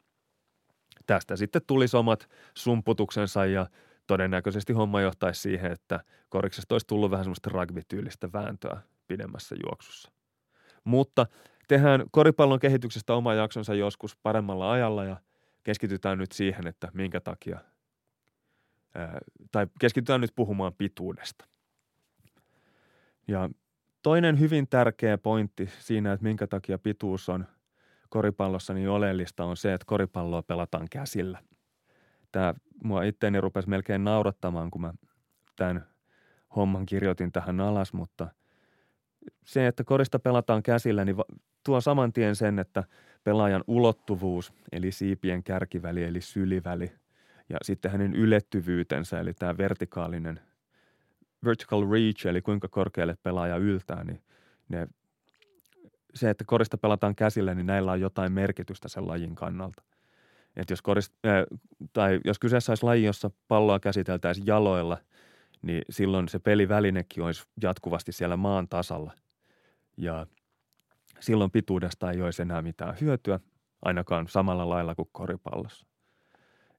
Tästä 1.07 1.37
sitten 1.37 1.63
tulisi 1.67 1.97
omat 1.97 2.29
sumputuksensa 2.55 3.47
ja 3.47 3.67
todennäköisesti 4.11 4.73
homma 4.73 5.01
johtaisi 5.01 5.41
siihen, 5.41 5.73
että 5.73 6.01
koriksesta 6.29 6.75
olisi 6.75 6.87
tullut 6.87 7.11
vähän 7.11 7.25
semmoista 7.25 7.51
rugby-tyylistä 7.51 8.33
vääntöä 8.33 8.81
pidemmässä 9.09 9.57
juoksussa. 9.67 10.13
Mutta 10.85 11.27
tehdään 11.69 12.05
koripallon 12.11 12.59
kehityksestä 12.59 13.15
oma 13.15 13.35
jaksonsa 13.35 13.75
joskus 13.75 14.17
paremmalla 14.17 14.73
ajalla 14.73 15.05
ja 15.05 15.17
keskitytään 15.63 16.19
nyt 16.19 16.33
siihen, 16.33 16.67
että 16.67 16.89
minkä 16.95 17.21
takia, 17.21 17.61
ää, 18.95 19.19
tai 19.53 19.67
keskitytään 19.81 20.21
nyt 20.21 20.33
puhumaan 20.37 20.73
pituudesta. 20.79 21.45
Ja 23.29 23.51
toinen 24.03 24.41
hyvin 24.41 24.69
tärkeä 24.69 25.19
pointti 25.19 25.71
siinä, 25.79 26.13
että 26.13 26.25
minkä 26.25 26.47
takia 26.47 26.79
pituus 26.79 27.29
on 27.29 27.47
koripallossa 28.09 28.75
niin 28.75 28.89
oleellista, 28.89 29.45
on 29.45 29.57
se, 29.57 29.75
että 29.75 29.87
koripalloa 29.87 30.43
pelataan 30.43 30.87
käsillä. 30.91 31.43
Tämä 32.33 32.55
mua 32.85 33.03
itteeni 33.03 33.41
rupesi 33.41 33.69
melkein 33.69 34.05
naurattamaan, 34.05 34.71
kun 34.71 34.81
mä 34.81 34.93
tämän 35.57 35.87
homman 36.57 36.87
kirjoitin 36.87 37.33
tähän 37.33 37.61
alas, 37.61 37.93
mutta 37.93 38.29
se, 39.45 39.67
että 39.67 39.85
korista 39.85 40.19
pelataan 40.19 40.63
käsillä, 40.63 41.05
niin 41.05 41.17
tuo 41.65 41.81
saman 41.81 42.13
tien 42.13 42.37
sen, 42.37 42.59
että 42.59 42.85
pelaajan 43.25 43.65
ulottuvuus, 43.67 44.53
eli 44.73 44.93
siipien 44.93 45.43
kärkiväli, 45.43 46.05
eli 46.05 46.21
syliväli, 46.21 46.93
ja 47.49 47.57
sitten 47.63 47.91
hänen 47.91 48.15
ylettyvyytensä, 48.15 49.21
eli 49.21 49.35
tämä 49.35 49.59
vertikaalinen 49.59 50.41
vertical 51.45 51.91
reach, 51.91 52.27
eli 52.27 52.43
kuinka 52.43 52.69
korkealle 52.69 53.17
pelaaja 53.23 53.57
yltää, 53.57 54.05
niin 54.05 54.23
ne, 54.69 54.89
se, 56.15 56.31
että 56.31 56.45
korista 56.45 56.79
pelataan 56.79 57.15
käsillä, 57.15 57.55
niin 57.55 57.67
näillä 57.67 57.93
on 57.93 58.01
jotain 58.01 58.33
merkitystä 58.33 58.89
sen 58.89 59.09
lajin 59.09 59.35
kannalta. 59.35 59.83
Et 60.57 60.71
jos, 60.71 60.83
korist, 60.83 61.13
äh, 61.27 61.59
tai 61.93 62.21
jos 62.25 62.39
kyseessä 62.39 62.73
olisi 62.73 62.85
laji, 62.85 63.05
jossa 63.05 63.31
palloa 63.49 63.81
käsiteltäisiin 63.81 64.47
jaloilla, 64.47 64.99
niin 65.63 65.83
silloin 65.91 66.29
se 66.29 66.39
pelivälinekin 66.39 67.23
olisi 67.23 67.45
jatkuvasti 67.63 68.13
siellä 68.13 68.37
maan 68.37 68.69
tasalla. 68.69 69.13
Ja 69.97 70.27
silloin 71.21 71.51
pituudesta 71.51 72.11
ei 72.11 72.23
olisi 72.23 72.43
enää 72.43 72.63
mitään 72.63 72.97
hyötyä, 73.01 73.41
ainakaan 73.83 74.29
samalla 74.29 74.69
lailla 74.69 74.95
kuin 74.95 75.09
koripallossa. 75.13 75.87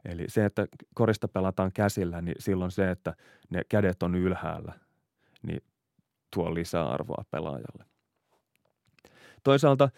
Eli 0.05 0.25
se, 0.27 0.45
että 0.45 0.67
korista 0.93 1.27
pelataan 1.27 1.71
käsillä, 1.73 2.21
niin 2.21 2.35
silloin 2.39 2.71
se, 2.71 2.91
että 2.91 3.15
ne 3.49 3.61
kädet 3.69 4.03
on 4.03 4.15
ylhäällä, 4.15 4.73
niin 5.43 5.63
tuo 6.33 6.53
lisää 6.53 6.89
arvoa 6.89 7.23
pelaajalle. 7.31 7.85
Toisaalta 9.43 9.89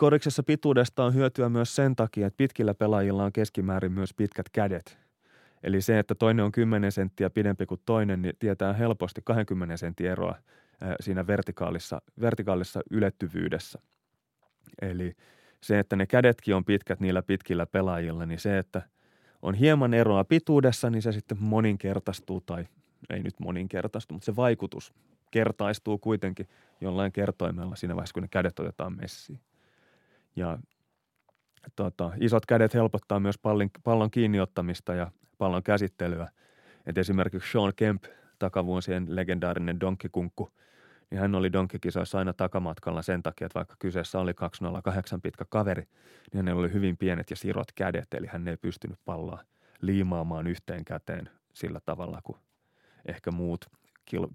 koriksessa 0.00 0.42
pituudesta 0.42 1.04
on 1.04 1.14
hyötyä 1.14 1.48
myös 1.48 1.76
sen 1.76 1.96
takia, 1.96 2.26
että 2.26 2.36
pitkillä 2.36 2.74
pelaajilla 2.74 3.24
on 3.24 3.32
keskimäärin 3.32 3.92
myös 3.92 4.14
pitkät 4.14 4.46
kädet. 4.52 4.98
Eli 5.62 5.80
se, 5.80 5.98
että 5.98 6.14
toinen 6.14 6.44
on 6.44 6.52
10 6.52 6.92
senttiä 6.92 7.30
pidempi 7.30 7.66
kuin 7.66 7.80
toinen, 7.86 8.22
niin 8.22 8.34
tietää 8.38 8.72
helposti 8.72 9.20
20 9.24 9.76
sentin 9.76 10.06
eroa 10.06 10.34
siinä 11.00 11.26
vertikaalissa, 11.26 12.02
vertikaalissa 12.20 12.80
ylettyvyydessä. 12.90 13.78
Eli 14.82 15.16
se, 15.60 15.78
että 15.78 15.96
ne 15.96 16.06
kädetkin 16.06 16.54
on 16.54 16.64
pitkät 16.64 17.00
niillä 17.00 17.22
pitkillä 17.22 17.66
pelaajilla, 17.66 18.26
niin 18.26 18.40
se, 18.40 18.58
että 18.58 18.82
on 19.42 19.54
hieman 19.54 19.94
eroa 19.94 20.24
pituudessa, 20.24 20.90
niin 20.90 21.02
se 21.02 21.12
sitten 21.12 21.38
moninkertaistuu 21.40 22.40
tai 22.40 22.66
ei 23.10 23.22
nyt 23.22 23.40
moninkertaistu, 23.40 24.14
mutta 24.14 24.26
se 24.26 24.36
vaikutus 24.36 24.94
kertaistuu 25.30 25.98
kuitenkin 25.98 26.48
jollain 26.80 27.12
kertoimella 27.12 27.76
siinä 27.76 27.96
vaiheessa, 27.96 28.14
kun 28.14 28.22
ne 28.22 28.28
kädet 28.28 28.60
otetaan 28.60 28.96
messiin. 28.96 29.40
Ja 30.36 30.58
tota, 31.76 32.12
isot 32.20 32.46
kädet 32.46 32.74
helpottaa 32.74 33.20
myös 33.20 33.38
pallon, 33.38 33.70
pallon 33.84 34.10
kiinniottamista 34.10 34.94
ja 34.94 35.10
pallon 35.38 35.62
käsittelyä. 35.62 36.30
Et 36.86 36.98
esimerkiksi 36.98 37.52
Sean 37.52 37.72
Kemp, 37.76 38.04
takavuosien 38.38 39.16
legendaarinen 39.16 39.80
donkkikunkku, 39.80 40.52
niin 41.10 41.20
hän 41.20 41.34
oli 41.34 41.52
donkkikisoissa 41.52 42.18
aina 42.18 42.32
takamatkalla 42.32 43.02
sen 43.02 43.22
takia, 43.22 43.46
että 43.46 43.58
vaikka 43.58 43.76
kyseessä 43.78 44.18
oli 44.18 44.34
208 44.34 45.20
pitkä 45.20 45.44
kaveri, 45.48 45.82
niin 45.82 46.36
hänellä 46.36 46.60
oli 46.60 46.72
hyvin 46.72 46.96
pienet 46.96 47.30
ja 47.30 47.36
sirot 47.36 47.72
kädet, 47.74 48.14
eli 48.14 48.26
hän 48.26 48.48
ei 48.48 48.56
pystynyt 48.56 48.98
palloa 49.04 49.44
liimaamaan 49.80 50.46
yhteen 50.46 50.84
käteen 50.84 51.30
sillä 51.52 51.80
tavalla 51.84 52.20
kuin 52.24 52.38
ehkä 53.06 53.30
muut 53.30 53.64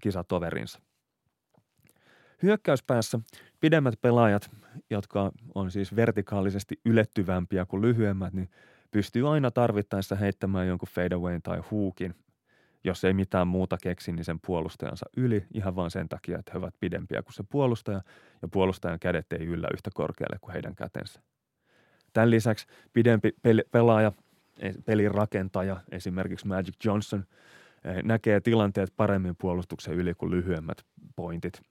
kisatoverinsa. 0.02 0.80
Hyökkäyspäässä 2.42 3.20
pidemmät 3.60 3.94
pelaajat, 4.00 4.50
jotka 4.90 5.32
on 5.54 5.70
siis 5.70 5.96
vertikaalisesti 5.96 6.80
ylettyvämpiä 6.84 7.66
kuin 7.66 7.82
lyhyemmät, 7.82 8.32
niin 8.32 8.50
pystyy 8.90 9.32
aina 9.32 9.50
tarvittaessa 9.50 10.16
heittämään 10.16 10.68
jonkun 10.68 10.88
fadeawayn 10.88 11.42
tai 11.42 11.62
huukin, 11.70 12.14
jos 12.84 13.04
ei 13.04 13.14
mitään 13.14 13.48
muuta 13.48 13.76
keksi, 13.82 14.12
niin 14.12 14.24
sen 14.24 14.40
puolustajansa 14.46 15.06
yli 15.16 15.46
ihan 15.54 15.76
vain 15.76 15.90
sen 15.90 16.08
takia, 16.08 16.38
että 16.38 16.52
he 16.52 16.58
ovat 16.58 16.74
pidempiä 16.80 17.22
kuin 17.22 17.32
se 17.32 17.42
puolustaja 17.50 18.00
ja 18.42 18.48
puolustajan 18.48 18.98
kädet 18.98 19.32
ei 19.32 19.46
yllä 19.46 19.68
yhtä 19.72 19.90
korkealle 19.94 20.38
kuin 20.40 20.52
heidän 20.52 20.74
kätensä. 20.74 21.20
Tämän 22.12 22.30
lisäksi 22.30 22.66
pidempi 22.92 23.32
pelaaja, 23.70 24.12
e, 24.58 24.72
pelin 24.84 25.10
rakentaja, 25.10 25.76
esimerkiksi 25.90 26.46
Magic 26.46 26.84
Johnson, 26.84 27.24
e, 27.84 28.02
näkee 28.02 28.40
tilanteet 28.40 28.92
paremmin 28.96 29.36
puolustuksen 29.36 29.94
yli 29.94 30.14
kuin 30.14 30.30
lyhyemmät 30.30 30.78
pointit– 31.16 31.60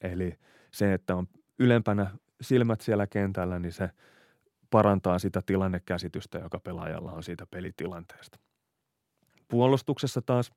Eli 0.00 0.38
se, 0.70 0.94
että 0.94 1.16
on 1.16 1.28
ylempänä 1.58 2.10
silmät 2.40 2.80
siellä 2.80 3.06
kentällä, 3.06 3.58
niin 3.58 3.72
se 3.72 3.90
parantaa 4.70 5.18
sitä 5.18 5.42
tilannekäsitystä, 5.46 6.38
joka 6.38 6.60
pelaajalla 6.60 7.12
on 7.12 7.22
siitä 7.22 7.46
pelitilanteesta. 7.50 8.38
Puolustuksessa 9.48 10.22
taas 10.22 10.52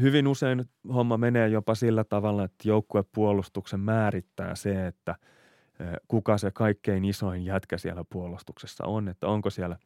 Hyvin 0.00 0.26
usein 0.26 0.64
homma 0.94 1.16
menee 1.16 1.48
jopa 1.48 1.74
sillä 1.74 2.04
tavalla, 2.04 2.44
että 2.44 2.68
joukkuepuolustuksen 2.68 3.80
määrittää 3.80 4.54
se, 4.54 4.86
että 4.86 5.16
kuka 6.08 6.38
se 6.38 6.50
kaikkein 6.50 7.04
isoin 7.04 7.44
jätkä 7.44 7.78
siellä 7.78 8.04
puolustuksessa 8.10 8.84
on, 8.84 9.08
että 9.08 9.26
onko 9.26 9.50
siellä 9.50 9.76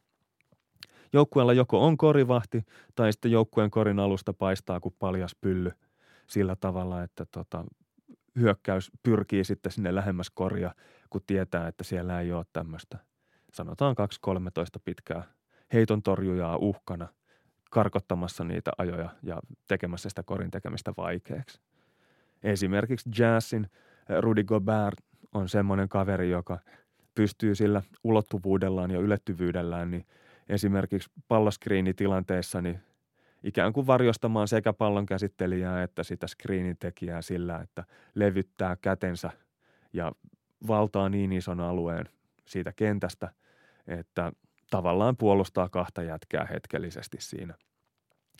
joukkueella 1.13 1.53
joko 1.53 1.85
on 1.85 1.97
korivahti 1.97 2.65
tai 2.95 3.13
sitten 3.13 3.31
joukkueen 3.31 3.71
korin 3.71 3.99
alusta 3.99 4.33
paistaa 4.33 4.79
kuin 4.79 4.95
paljas 4.99 5.35
pylly 5.41 5.71
sillä 6.33 6.55
tavalla, 6.55 7.03
että 7.03 7.25
tota, 7.25 7.65
hyökkäys 8.39 8.91
pyrkii 9.03 9.43
sitten 9.43 9.71
sinne 9.71 9.95
lähemmäs 9.95 10.29
koria, 10.29 10.75
kun 11.09 11.21
tietää, 11.27 11.67
että 11.67 11.83
siellä 11.83 12.21
ei 12.21 12.31
ole 12.31 12.45
tämmöistä, 12.53 12.97
sanotaan 13.53 13.95
2-13 14.27 14.33
pitkää 14.85 15.23
heiton 15.73 16.03
torjujaa 16.03 16.57
uhkana 16.57 17.07
karkottamassa 17.71 18.43
niitä 18.43 18.71
ajoja 18.77 19.09
ja 19.23 19.39
tekemässä 19.67 20.09
sitä 20.09 20.23
korin 20.23 20.51
tekemistä 20.51 20.93
vaikeaksi. 20.97 21.61
Esimerkiksi 22.43 23.09
Jazzin 23.19 23.63
eh, 23.63 24.19
Rudy 24.19 24.43
Gobert 24.43 24.99
on 25.33 25.49
semmoinen 25.49 25.89
kaveri, 25.89 26.29
joka 26.29 26.59
pystyy 27.15 27.55
sillä 27.55 27.81
ulottuvuudellaan 28.03 28.91
ja 28.91 28.99
ylettyvyydellään 28.99 29.91
niin 29.91 30.05
esimerkiksi 30.49 31.09
palloskriinitilanteessa 31.27 32.61
niin 32.61 32.79
ikään 33.43 33.73
kuin 33.73 33.87
varjostamaan 33.87 34.47
sekä 34.47 34.73
pallon 34.73 35.05
käsittelijää 35.05 35.83
että 35.83 36.03
sitä 36.03 36.27
screenin 36.27 36.77
tekijää 36.77 37.21
sillä, 37.21 37.59
että 37.59 37.83
levyttää 38.15 38.75
kätensä 38.75 39.29
ja 39.93 40.11
valtaa 40.67 41.09
niin 41.09 41.31
ison 41.31 41.59
alueen 41.59 42.09
siitä 42.45 42.73
kentästä, 42.75 43.29
että 43.87 44.31
tavallaan 44.69 45.17
puolustaa 45.17 45.69
kahta 45.69 46.03
jätkää 46.03 46.45
hetkellisesti 46.45 47.17
siinä. 47.19 47.53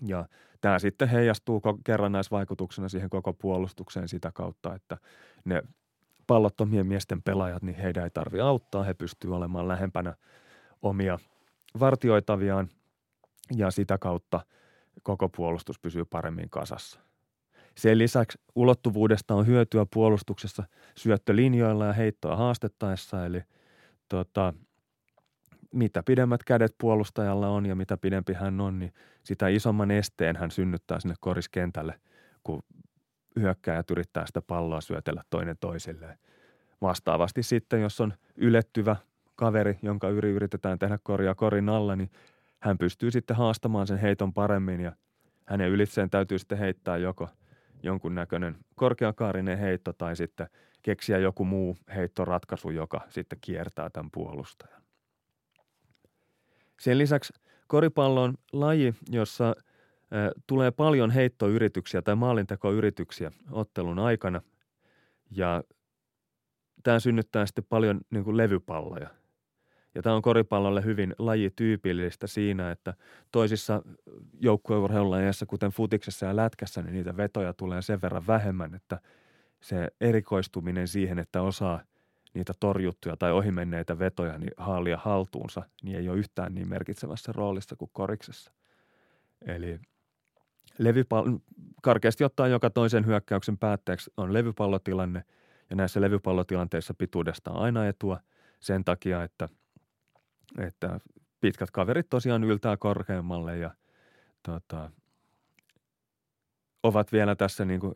Ja 0.07 0.25
tämä 0.61 0.79
sitten 0.79 1.09
heijastuu 1.09 1.61
kerrannaisvaikutuksena 1.83 2.89
siihen 2.89 3.09
koko 3.09 3.33
puolustukseen 3.33 4.07
sitä 4.07 4.31
kautta, 4.33 4.75
että 4.75 4.97
ne 5.45 5.63
pallottomien 6.27 6.87
miesten 6.87 7.23
pelaajat, 7.23 7.63
niin 7.63 7.75
heidän 7.75 8.03
ei 8.03 8.09
tarvi 8.09 8.39
auttaa. 8.39 8.83
He 8.83 8.93
pystyvät 8.93 9.35
olemaan 9.35 9.67
lähempänä 9.67 10.15
omia 10.81 11.19
vartioitaviaan 11.79 12.69
ja 13.55 13.71
sitä 13.71 13.97
kautta 13.97 14.39
koko 15.03 15.29
puolustus 15.29 15.79
pysyy 15.79 16.05
paremmin 16.05 16.49
kasassa. 16.49 16.99
Sen 17.77 17.97
lisäksi 17.97 18.37
ulottuvuudesta 18.55 19.35
on 19.35 19.47
hyötyä 19.47 19.85
puolustuksessa 19.93 20.63
syöttölinjoilla 20.97 21.85
ja 21.85 21.93
heittoa 21.93 22.35
haastettaessa, 22.35 23.25
eli 23.25 23.41
tota, 24.09 24.53
mitä 25.73 26.03
pidemmät 26.03 26.43
kädet 26.43 26.75
puolustajalla 26.77 27.49
on 27.49 27.65
ja 27.65 27.75
mitä 27.75 27.97
pidempi 27.97 28.33
hän 28.33 28.61
on, 28.61 28.79
niin 28.79 28.93
sitä 29.23 29.47
isomman 29.47 29.91
esteen 29.91 30.35
hän 30.35 30.51
synnyttää 30.51 30.99
sinne 30.99 31.15
koriskentälle, 31.19 31.99
kun 32.43 32.63
hyökkäjät 33.39 33.91
yrittää 33.91 34.25
sitä 34.25 34.41
palloa 34.41 34.81
syötellä 34.81 35.23
toinen 35.29 35.57
toisilleen. 35.59 36.17
Vastaavasti 36.81 37.43
sitten, 37.43 37.81
jos 37.81 38.01
on 38.01 38.13
ylettyvä 38.35 38.95
kaveri, 39.35 39.79
jonka 39.81 40.09
yri 40.09 40.31
yritetään 40.31 40.79
tehdä 40.79 40.99
koria 41.03 41.35
korin 41.35 41.69
alla, 41.69 41.95
niin 41.95 42.11
hän 42.63 42.77
pystyy 42.77 43.11
sitten 43.11 43.37
haastamaan 43.37 43.87
sen 43.87 43.97
heiton 43.97 44.33
paremmin 44.33 44.81
ja 44.81 44.91
hänen 45.45 45.69
ylitseen 45.69 46.09
täytyy 46.09 46.39
sitten 46.39 46.57
heittää 46.57 46.97
joko 46.97 47.29
jonkunnäköinen 47.83 48.55
korkeakaarinen 48.75 49.57
heitto 49.57 49.93
tai 49.93 50.15
sitten 50.15 50.47
keksiä 50.81 51.17
joku 51.17 51.45
muu 51.45 51.77
heittoratkaisu, 51.95 52.69
joka 52.69 53.01
sitten 53.09 53.37
kiertää 53.41 53.89
tämän 53.89 54.11
puolustajan. 54.11 54.83
Sen 56.79 56.97
lisäksi 56.97 57.33
koripallo 57.67 58.23
on 58.23 58.33
laji, 58.53 58.93
jossa 59.09 59.55
tulee 60.47 60.71
paljon 60.71 61.11
heittoyrityksiä 61.11 62.01
tai 62.01 62.15
maalintekoyrityksiä 62.15 63.31
ottelun 63.51 63.99
aikana 63.99 64.41
ja 65.31 65.63
tämä 66.83 66.99
synnyttää 66.99 67.45
sitten 67.45 67.65
paljon 67.69 68.01
niin 68.09 68.23
kuin 68.23 68.37
levypalloja– 68.37 69.09
ja 69.95 70.01
tämä 70.01 70.15
on 70.15 70.21
koripallolle 70.21 70.83
hyvin 70.83 71.15
lajityypillistä 71.17 72.27
siinä, 72.27 72.71
että 72.71 72.93
toisissa 73.31 73.81
joukkueurheilulajeissa, 74.39 75.45
kuten 75.45 75.71
futiksessa 75.71 76.25
ja 76.25 76.35
lätkässä, 76.35 76.81
niin 76.81 76.93
niitä 76.93 77.17
vetoja 77.17 77.53
tulee 77.53 77.81
sen 77.81 78.01
verran 78.01 78.27
vähemmän, 78.27 78.75
että 78.75 78.99
se 79.61 79.87
erikoistuminen 80.01 80.87
siihen, 80.87 81.19
että 81.19 81.41
osaa 81.41 81.81
niitä 82.33 82.53
torjuttuja 82.59 83.17
tai 83.17 83.31
ohimenneitä 83.31 83.99
vetoja 83.99 84.37
niin 84.37 84.51
haalia 84.57 84.97
haltuunsa, 84.97 85.63
niin 85.83 85.97
ei 85.97 86.09
ole 86.09 86.17
yhtään 86.17 86.55
niin 86.55 86.69
merkitsevässä 86.69 87.31
roolissa 87.31 87.75
kuin 87.75 87.91
koriksessa. 87.93 88.51
Eli 89.41 89.79
levypallo, 90.77 91.39
karkeasti 91.81 92.23
ottaen 92.23 92.51
joka 92.51 92.69
toisen 92.69 93.05
hyökkäyksen 93.05 93.57
päätteeksi 93.57 94.11
on 94.17 94.33
levypallotilanne, 94.33 95.23
ja 95.69 95.75
näissä 95.75 96.01
levypallotilanteissa 96.01 96.93
pituudesta 96.93 97.51
on 97.51 97.61
aina 97.61 97.87
etua 97.87 98.19
sen 98.59 98.83
takia, 98.83 99.23
että– 99.23 99.49
että 100.57 100.99
pitkät 101.41 101.71
kaverit 101.71 102.09
tosiaan 102.09 102.43
yltää 102.43 102.77
korkeammalle 102.77 103.57
ja 103.57 103.71
tota, 104.43 104.91
ovat 106.83 107.11
vielä 107.11 107.35
tässä 107.35 107.65
niin 107.65 107.79
kuin 107.79 107.95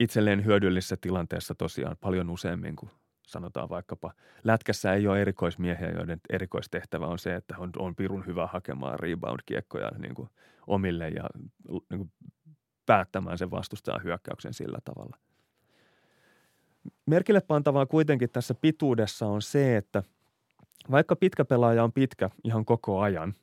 itselleen 0.00 0.44
hyödyllisessä 0.44 0.96
tilanteessa 1.00 1.54
tosiaan 1.54 1.96
paljon 2.00 2.30
useammin 2.30 2.76
kuin 2.76 2.90
sanotaan 3.26 3.68
vaikkapa. 3.68 4.12
Lätkässä 4.44 4.94
ei 4.94 5.06
ole 5.06 5.20
erikoismiehiä, 5.20 5.90
joiden 5.90 6.20
erikoistehtävä 6.30 7.06
on 7.06 7.18
se, 7.18 7.34
että 7.34 7.54
on, 7.58 7.70
on 7.78 7.96
pirun 7.96 8.26
hyvä 8.26 8.46
hakemaan 8.46 9.00
rebound-kiekkoja 9.00 9.90
niin 9.98 10.14
kuin 10.14 10.28
omille 10.66 11.08
ja 11.08 11.24
niin 11.68 11.98
kuin 11.98 12.12
päättämään 12.86 13.38
sen 13.38 13.50
vastustajan 13.50 14.02
hyökkäyksen 14.04 14.54
sillä 14.54 14.78
tavalla. 14.84 15.16
Merkille 17.06 17.40
pantavaa 17.40 17.86
kuitenkin 17.86 18.30
tässä 18.30 18.54
pituudessa 18.54 19.26
on 19.26 19.42
se, 19.42 19.76
että– 19.76 20.02
vaikka 20.90 21.16
pitkä 21.16 21.44
pelaaja 21.44 21.84
on 21.84 21.92
pitkä 21.92 22.30
ihan 22.44 22.64
koko 22.64 23.00
ajan, 23.00 23.34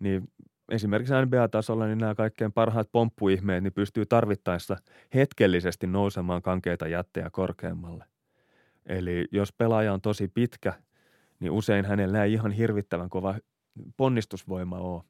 niin 0.00 0.28
esimerkiksi 0.68 1.14
NBA-tasolla 1.14 1.86
niin 1.86 1.98
nämä 1.98 2.14
kaikkein 2.14 2.52
parhaat 2.52 2.88
pomppuihmeet 2.92 3.62
niin 3.62 3.72
pystyy 3.72 4.06
tarvittaessa 4.06 4.76
hetkellisesti 5.14 5.86
nousemaan 5.86 6.42
kankeita 6.42 6.88
jättejä 6.88 7.30
korkeammalle. 7.32 8.04
Eli 8.86 9.28
jos 9.32 9.52
pelaaja 9.52 9.92
on 9.92 10.00
tosi 10.00 10.28
pitkä, 10.28 10.72
niin 11.40 11.52
usein 11.52 11.84
hänellä 11.84 12.24
ei 12.24 12.32
ihan 12.32 12.52
hirvittävän 12.52 13.10
kova 13.10 13.34
ponnistusvoima 13.96 14.78
ole. 14.78 15.02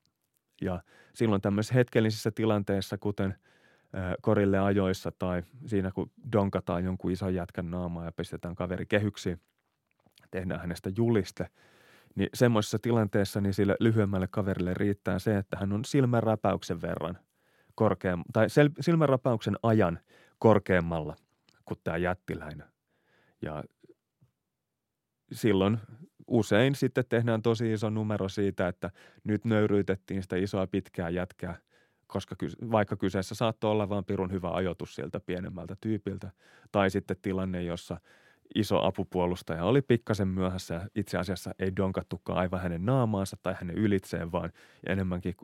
Ja 0.61 0.83
silloin 1.15 1.43
tämmöisissä 1.43 1.75
hetkellisissä 1.75 2.31
tilanteissa, 2.31 2.99
kuten 2.99 3.35
korille 4.21 4.59
ajoissa 4.59 5.13
tai 5.19 5.43
siinä 5.67 5.91
kun 5.91 6.11
donkataan 6.33 6.85
jonkun 6.85 7.11
ison 7.11 7.35
jätkän 7.35 7.71
naamaa 7.71 8.05
ja 8.05 8.13
pistetään 8.13 8.55
kaveri 8.55 8.87
kehyksiin, 8.87 9.41
tehdään 10.31 10.61
hänestä 10.61 10.91
juliste, 10.97 11.49
niin 12.15 12.29
semmoisessa 12.35 12.79
tilanteessa 12.79 13.41
niin 13.41 13.55
sille 13.55 13.77
lyhyemmälle 13.81 14.29
kaverille 14.31 14.75
riittää 14.75 15.19
se, 15.19 15.37
että 15.37 15.57
hän 15.61 15.73
on 15.73 15.85
silmänräpäyksen 15.85 16.83
verran 16.83 17.19
korkeam- 17.75 18.25
tai 18.33 18.47
sel- 18.47 18.75
silmänräpäyksen 18.81 19.57
ajan 19.63 19.99
korkeammalla 20.39 21.17
kuin 21.65 21.81
tämä 21.85 21.97
jättiläinen. 21.97 22.69
Ja 23.43 23.65
silloin 25.33 25.79
usein 26.27 26.75
sitten 26.75 27.05
tehdään 27.09 27.43
tosi 27.43 27.73
iso 27.73 27.91
numero 27.91 28.29
siitä, 28.29 28.69
että 28.69 28.91
nyt 29.25 29.45
nöyryytettiin 29.45 30.23
sitä 30.23 30.37
isoa 30.37 30.67
pitkää 30.67 31.11
jätkää, 31.11 31.59
koska 32.07 32.37
vaikka 32.71 32.97
kyseessä 32.97 33.35
saattoi 33.35 33.71
olla 33.71 33.89
vain 33.89 34.05
pirun 34.05 34.33
hyvä 34.33 34.51
ajoitus 34.51 34.95
sieltä 34.95 35.21
pienemmältä 35.21 35.77
tyypiltä, 35.81 36.31
tai 36.73 36.91
sitten 36.91 37.17
tilanne, 37.23 37.63
jossa– 37.63 38.01
iso 38.55 38.87
apupuolustaja 38.87 39.65
oli 39.65 39.83
pikkasen 39.83 40.29
myöhässä 40.29 40.75
ja 40.75 40.89
itse 40.95 41.19
asiassa 41.19 41.55
ei 41.59 41.77
donkattukaan 41.77 42.39
aivan 42.39 42.61
hänen 42.61 42.87
naamaansa 42.87 43.37
tai 43.43 43.55
hänen 43.61 43.79
ylitseen, 43.79 44.33
vaan 44.33 44.53
enemmänkin 44.87 45.35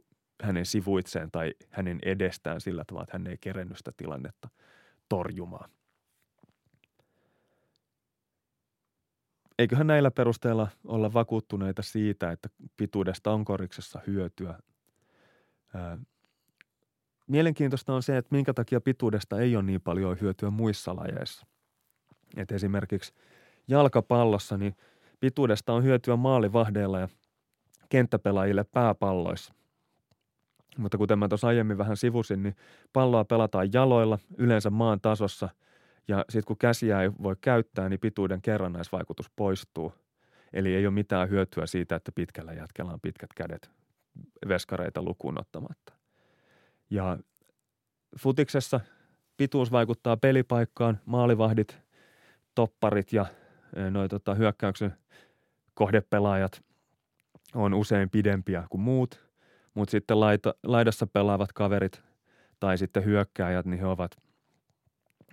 hänen 0.43 0.67
sivuitseen 0.67 1.31
tai 1.31 1.55
hänen 1.71 1.99
edestään 2.05 2.61
sillä 2.61 2.85
tavalla, 2.87 3.03
että 3.03 3.19
hän 3.19 3.27
ei 3.27 3.39
kerennyt 3.41 3.79
sitä 3.79 3.93
tilannetta 3.97 4.49
torjumaan. 5.09 5.71
Eiköhän 9.59 9.87
näillä 9.87 10.11
perusteella 10.11 10.69
olla 10.85 11.13
vakuuttuneita 11.13 11.83
siitä, 11.83 12.33
että 12.33 12.49
pituudesta 12.77 13.33
on 13.33 13.45
koriksessa 13.45 14.01
hyötyä. 14.07 14.59
Mielenkiintoista 17.27 17.95
on 17.95 18.03
se, 18.03 18.17
että 18.17 18.35
minkä 18.35 18.55
takia 18.55 18.81
pituudesta 18.81 19.41
ei 19.41 19.57
ole 19.57 19.65
niin 19.65 19.81
paljon 19.81 20.21
hyötyä 20.21 20.51
muissa 20.51 20.97
lajeissa– 20.97 21.47
et 22.37 22.53
esimerkiksi 22.53 23.13
jalkapallossa 23.69 24.57
niin 24.57 24.77
pituudesta 25.21 25.73
on 25.73 25.85
hyötyä 25.85 26.17
maalivahdeilla 26.17 27.01
ja 27.01 27.09
kenttäpelaajille 27.89 28.65
pääpalloissa. 28.65 29.55
Mutta 30.79 30.99
kuten 30.99 31.19
mä 31.19 31.29
tuossa 31.29 31.47
aiemmin 31.47 31.79
vähän 31.79 31.97
sivusin, 31.97 32.43
niin 32.43 32.57
palloa 32.93 33.25
pelataan 33.25 33.73
jaloilla, 33.73 34.19
yleensä 34.39 34.71
maan 34.71 35.01
tasossa, 35.01 35.49
ja 36.09 36.25
sitten 36.29 36.47
kun 36.47 36.59
käsiä 36.59 37.03
ei 37.03 37.11
voi 37.23 37.37
käyttää, 37.41 37.89
niin 37.89 38.01
pituuden 38.01 38.43
kerrannaisvaikutus 38.43 39.31
poistuu. 39.37 39.93
Eli 40.53 40.75
ei 40.75 40.87
ole 40.87 40.95
mitään 40.95 41.31
hyötyä 41.31 41.67
siitä, 41.67 41.97
että 41.97 42.13
pitkällä 42.13 42.53
jätkellä 42.53 42.93
on 42.93 43.01
pitkät 43.01 43.31
kädet 43.37 43.71
veskareita 44.49 45.03
lukuun 45.03 45.41
ottamatta. 45.41 45.93
Ja 46.91 47.19
futiksessa 48.19 48.81
pituus 49.37 49.73
vaikuttaa 49.73 50.17
pelipaikkaan, 50.17 51.01
maalivahdit, 51.07 51.79
topparit 52.57 53.13
ja 53.13 53.27
noin 53.91 54.09
tota, 54.09 54.35
hyökkäyksen 54.35 54.93
kohdepelaajat 55.75 56.63
on 57.55 57.75
usein 57.75 58.11
pidempiä 58.11 58.67
kuin 58.71 58.81
muut, 58.81 59.27
mutta 59.75 59.91
sitten 59.91 60.21
laita, 60.21 60.55
laidassa 60.63 61.07
pelaavat 61.07 61.53
kaverit 61.53 62.03
tai 62.61 62.79
sitten 62.79 63.05
hyökkääjät, 63.05 63.67
niin 63.67 63.81
he 63.81 63.87
ovat 63.87 64.17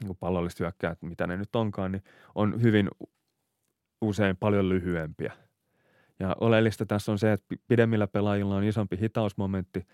niin 0.03 0.17
pallolliset 0.19 0.59
hyökkäjät, 0.59 1.01
mitä 1.01 1.27
ne 1.27 1.37
nyt 1.37 1.55
onkaan, 1.55 1.91
niin 1.91 2.03
on 2.35 2.61
hyvin 2.61 2.89
usein 4.01 4.37
paljon 4.37 4.69
lyhyempiä. 4.69 5.33
Ja 6.19 6.35
oleellista 6.39 6.85
tässä 6.85 7.11
on 7.11 7.19
se, 7.19 7.31
että 7.31 7.55
pidemmillä 7.67 8.07
pelaajilla 8.07 8.55
on 8.55 8.63
isompi 8.63 8.99
hitausmomentti 8.99 9.87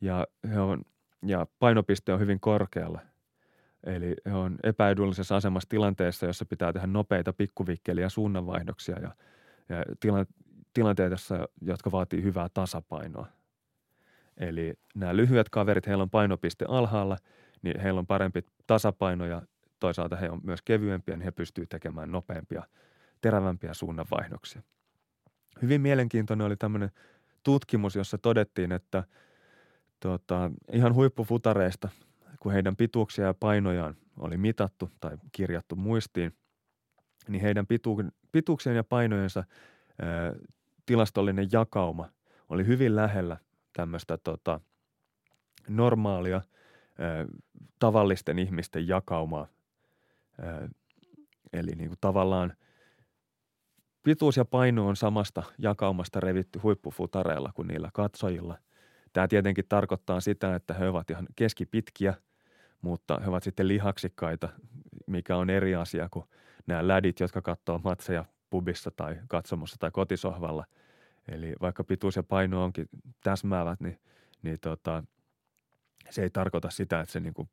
ja, 0.00 0.26
he 0.50 0.60
on, 0.60 0.82
ja 1.26 1.46
painopiste 1.58 2.12
on 2.12 2.20
hyvin 2.20 2.40
korkealla. 2.40 3.00
Eli 3.86 4.14
he 4.26 4.34
on 4.34 4.56
epäedullisessa 4.62 5.36
asemassa 5.36 5.68
tilanteessa, 5.68 6.26
jossa 6.26 6.44
pitää 6.44 6.72
tehdä 6.72 6.86
nopeita 6.86 7.32
pikkuvikkeliä 7.32 8.08
suunnanvaihdoksia 8.08 8.98
ja, 8.98 9.14
ja 9.68 9.84
tila, 10.00 10.26
tilanteessa, 10.74 11.48
jotka 11.60 11.92
vaatii 11.92 12.22
hyvää 12.22 12.48
tasapainoa. 12.54 13.26
Eli 14.36 14.74
nämä 14.94 15.16
lyhyet 15.16 15.48
kaverit, 15.48 15.86
heillä 15.86 16.02
on 16.02 16.10
painopiste 16.10 16.64
alhaalla, 16.68 17.16
niin 17.62 17.80
heillä 17.80 17.98
on 17.98 18.06
parempi 18.06 18.44
tasapaino 18.66 19.26
ja 19.26 19.42
toisaalta 19.80 20.16
he 20.16 20.30
on 20.30 20.40
myös 20.44 20.62
kevyempiä, 20.62 21.16
niin 21.16 21.24
he 21.24 21.30
pystyvät 21.30 21.68
tekemään 21.68 22.12
nopeampia, 22.12 22.62
terävämpiä 23.20 23.74
suunnanvaihdoksia. 23.74 24.62
Hyvin 25.62 25.80
mielenkiintoinen 25.80 26.46
oli 26.46 26.56
tämmöinen 26.56 26.90
tutkimus, 27.42 27.96
jossa 27.96 28.18
todettiin, 28.18 28.72
että 28.72 29.04
tota, 30.00 30.50
ihan 30.72 30.94
huippufutareista, 30.94 31.88
kun 32.42 32.52
heidän 32.52 32.76
pituuksia 32.76 33.24
ja 33.24 33.34
painojaan 33.34 33.96
oli 34.18 34.36
mitattu 34.36 34.90
tai 35.00 35.16
kirjattu 35.32 35.76
muistiin, 35.76 36.36
niin 37.28 37.42
heidän 37.42 37.66
pitu- 37.66 38.10
pituuksien 38.32 38.76
ja 38.76 38.84
painojensa 38.84 39.44
ää, 40.02 40.32
tilastollinen 40.86 41.48
jakauma 41.52 42.08
oli 42.48 42.66
hyvin 42.66 42.96
lähellä 42.96 43.36
tämmöistä 43.72 44.18
tota, 44.18 44.60
normaalia 45.68 46.36
ää, 46.36 47.26
tavallisten 47.78 48.38
ihmisten 48.38 48.88
jakaumaa. 48.88 49.46
Ää, 50.40 50.68
eli 51.52 51.70
niin 51.70 51.88
kuin 51.88 51.98
tavallaan 52.00 52.52
pituus 54.02 54.36
ja 54.36 54.44
paino 54.44 54.88
on 54.88 54.96
samasta 54.96 55.42
jakaumasta 55.58 56.20
revitty 56.20 56.58
huippufutareilla 56.58 57.52
kuin 57.54 57.68
niillä 57.68 57.90
katsojilla. 57.92 58.58
Tämä 59.12 59.28
tietenkin 59.28 59.64
tarkoittaa 59.68 60.20
sitä, 60.20 60.54
että 60.54 60.74
he 60.74 60.88
ovat 60.88 61.10
ihan 61.10 61.26
keskipitkiä, 61.36 62.14
mutta 62.82 63.20
he 63.20 63.28
ovat 63.28 63.42
sitten 63.42 63.68
lihaksikkaita, 63.68 64.48
mikä 65.06 65.36
on 65.36 65.50
eri 65.50 65.74
asia 65.74 66.08
kuin 66.10 66.24
nämä 66.66 66.88
lädit, 66.88 67.20
jotka 67.20 67.42
katsoo 67.42 67.80
matseja 67.84 68.24
pubissa 68.50 68.90
tai 68.90 69.20
katsomossa 69.28 69.76
tai 69.78 69.90
kotisohvalla. 69.90 70.64
Eli 71.28 71.54
vaikka 71.60 71.84
pituus 71.84 72.16
ja 72.16 72.22
paino 72.22 72.64
onkin 72.64 72.88
täsmäävät, 73.24 73.80
niin, 73.80 73.98
niin 74.42 74.58
tota, 74.60 75.04
se 76.10 76.22
ei 76.22 76.30
tarkoita 76.30 76.70
sitä, 76.70 77.00
että 77.00 77.12
se 77.12 77.20
niin 77.20 77.34
kuin 77.34 77.48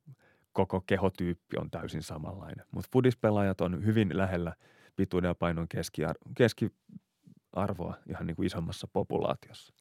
koko 0.51 0.81
kehotyyppi 0.81 1.57
on 1.57 1.71
täysin 1.71 2.03
samanlainen. 2.03 2.65
Mutta 2.71 2.89
fudispelaajat 2.93 3.61
on 3.61 3.85
hyvin 3.85 4.17
lähellä 4.17 4.55
pituuden 4.95 5.27
ja 5.27 5.35
painon 5.35 5.67
keskiar- 5.75 6.33
keskiarvoa 6.35 7.97
ihan 8.09 8.27
niin 8.27 8.35
kuin 8.35 8.45
isommassa 8.45 8.87
populaatiossa. 8.93 9.73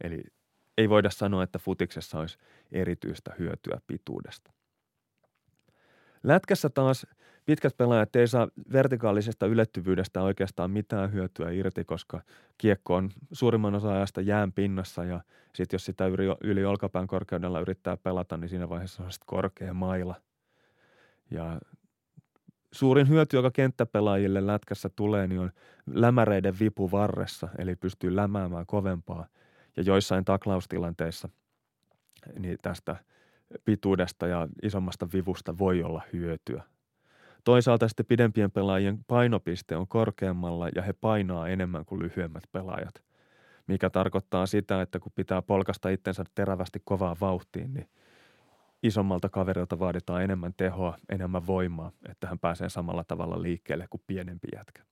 Eli 0.00 0.22
ei 0.78 0.88
voida 0.88 1.10
sanoa, 1.10 1.42
että 1.42 1.58
futiksessa 1.58 2.18
olisi 2.18 2.38
erityistä 2.72 3.34
hyötyä 3.38 3.80
pituudesta. 3.86 4.52
Lätkässä 6.22 6.68
taas 6.70 7.06
pitkät 7.44 7.76
pelaajat 7.76 8.16
ei 8.16 8.28
saa 8.28 8.48
vertikaalisesta 8.72 9.46
ylettyvyydestä 9.46 10.22
oikeastaan 10.22 10.70
mitään 10.70 11.12
hyötyä 11.12 11.50
irti, 11.50 11.84
koska 11.84 12.20
kiekko 12.58 12.94
on 12.94 13.10
suurimman 13.32 13.74
osa 13.74 13.92
ajasta 13.92 14.20
jään 14.20 14.52
pinnassa 14.52 15.04
ja 15.04 15.20
sitten 15.54 15.74
jos 15.74 15.84
sitä 15.84 16.06
yli, 16.06 16.24
yli 16.40 16.64
olkapään 16.64 17.06
korkeudella 17.06 17.60
yrittää 17.60 17.96
pelata, 17.96 18.36
niin 18.36 18.48
siinä 18.48 18.68
vaiheessa 18.68 19.02
on 19.02 19.12
sitten 19.12 19.26
korkea 19.26 19.74
maila. 19.74 20.14
Ja 21.30 21.60
suurin 22.72 23.08
hyöty, 23.08 23.36
joka 23.36 23.50
kenttäpelaajille 23.50 24.46
lätkässä 24.46 24.90
tulee, 24.96 25.26
niin 25.26 25.40
on 25.40 25.50
lämäreiden 25.86 26.54
vipu 26.60 26.90
varressa, 26.90 27.48
eli 27.58 27.76
pystyy 27.76 28.16
lämäämään 28.16 28.66
kovempaa. 28.66 29.26
Ja 29.76 29.82
joissain 29.82 30.24
taklaustilanteissa 30.24 31.28
niin 32.38 32.58
tästä– 32.62 32.96
pituudesta 33.64 34.26
ja 34.26 34.48
isommasta 34.62 35.08
vivusta 35.12 35.58
voi 35.58 35.82
olla 35.82 36.02
hyötyä. 36.12 36.62
Toisaalta 37.44 37.88
sitten 37.88 38.06
pidempien 38.06 38.50
pelaajien 38.50 39.04
painopiste 39.06 39.76
on 39.76 39.88
korkeammalla 39.88 40.68
ja 40.74 40.82
he 40.82 40.92
painaa 40.92 41.48
enemmän 41.48 41.84
kuin 41.84 42.02
lyhyemmät 42.02 42.42
pelaajat, 42.52 43.02
mikä 43.66 43.90
tarkoittaa 43.90 44.46
sitä, 44.46 44.82
että 44.82 44.98
kun 44.98 45.12
pitää 45.14 45.42
polkasta 45.42 45.88
itsensä 45.88 46.24
terävästi 46.34 46.82
kovaa 46.84 47.16
vauhtiin, 47.20 47.74
niin 47.74 47.88
isommalta 48.82 49.28
kaverilta 49.28 49.78
vaaditaan 49.78 50.22
enemmän 50.22 50.54
tehoa, 50.56 50.98
enemmän 51.08 51.46
voimaa, 51.46 51.92
että 52.08 52.26
hän 52.26 52.38
pääsee 52.38 52.68
samalla 52.68 53.04
tavalla 53.04 53.42
liikkeelle 53.42 53.86
kuin 53.90 54.02
pienempi 54.06 54.48
jätkä. 54.54 54.82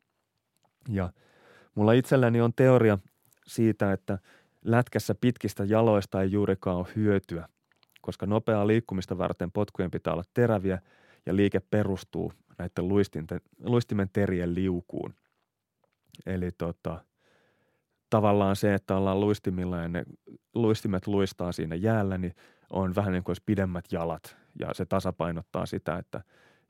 Ja 0.89 1.13
mulla 1.75 1.93
itselläni 1.93 2.41
on 2.41 2.53
teoria 2.57 2.99
siitä, 3.47 3.93
että 3.93 4.19
lätkässä 4.65 5.15
pitkistä 5.21 5.65
jaloista 5.65 6.23
ei 6.23 6.33
juurikaan 6.33 6.77
ole 6.77 6.87
hyötyä, 6.97 7.49
koska 8.01 8.27
nopeaa 8.27 8.67
liikkumista 8.67 9.19
varten 9.19 9.53
potkujen 9.53 9.91
pitää 9.91 10.13
olla 10.13 10.25
teräviä 10.35 10.79
ja 11.27 11.37
liike 11.37 11.61
perustuu 11.61 12.33
näiden 12.59 12.89
luistinten, 12.89 13.41
luistimen 13.65 14.09
terien 14.13 14.55
liukuun. 14.55 15.15
Eli 16.27 16.51
tota, 16.59 17.05
tavallaan 18.11 18.57
se, 18.57 18.75
että 18.75 18.97
ollaan 18.97 19.21
luistimilla 19.21 19.79
ja 19.79 19.89
ne 19.89 20.05
luistimet 20.55 21.07
luistaa 21.07 21.53
siinä 21.53 21.75
jäällä, 21.75 22.19
niin 22.19 22.35
on 22.71 22.95
vähän 22.95 23.13
niin 23.13 23.25
kuin 23.25 23.31
olisi 23.31 23.43
pidemmät 23.47 23.85
jalat 23.93 24.37
ja 24.61 24.75
se 24.75 24.85
tasapainottaa 24.85 25.67
sitä, 25.67 25.99
että 25.99 26.21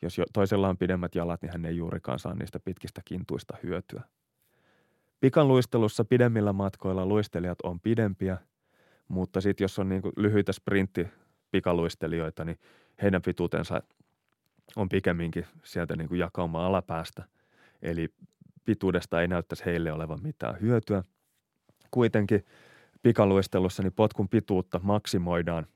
jos 0.03 0.21
toisella 0.33 0.69
on 0.69 0.79
pidemmät 0.79 1.15
jalat, 1.15 1.43
niin 1.43 1.53
hän 1.53 1.65
ei 1.65 1.77
juurikaan 1.77 2.19
saa 2.19 2.35
niistä 2.35 2.61
pitkistä 2.61 3.01
kintuista 3.05 3.57
hyötyä. 3.63 4.03
Pikan 5.25 5.49
luistelussa 5.49 6.05
pidemmillä 6.05 6.53
matkoilla 6.53 7.07
luistelijat 7.07 7.59
on 7.63 7.81
pidempiä, 7.81 8.39
mutta 9.09 9.41
sitten 9.41 9.65
jos 9.65 9.79
on 9.79 9.89
niin 9.89 10.03
lyhyitä 10.17 10.53
sprintti 10.53 11.09
pikaluistelijoita, 11.51 12.45
niin 12.45 12.59
heidän 13.03 13.23
pituutensa 13.23 13.83
on 14.77 14.89
pikemminkin 14.89 15.47
sieltä 15.63 15.97
niin 15.97 16.09
kuin 16.09 16.19
jakauma 16.19 16.67
alapäästä. 16.67 17.25
Eli 17.83 18.09
pituudesta 18.65 19.21
ei 19.21 19.29
näyttäisi 19.29 19.65
heille 19.65 19.93
olevan 19.93 20.19
mitään 20.23 20.61
hyötyä. 20.61 21.05
Kuitenkin 21.91 22.45
pikaluistelussa 23.03 23.83
niin 23.83 23.93
potkun 23.93 24.29
pituutta 24.29 24.81
maksimoidaan 24.83 25.67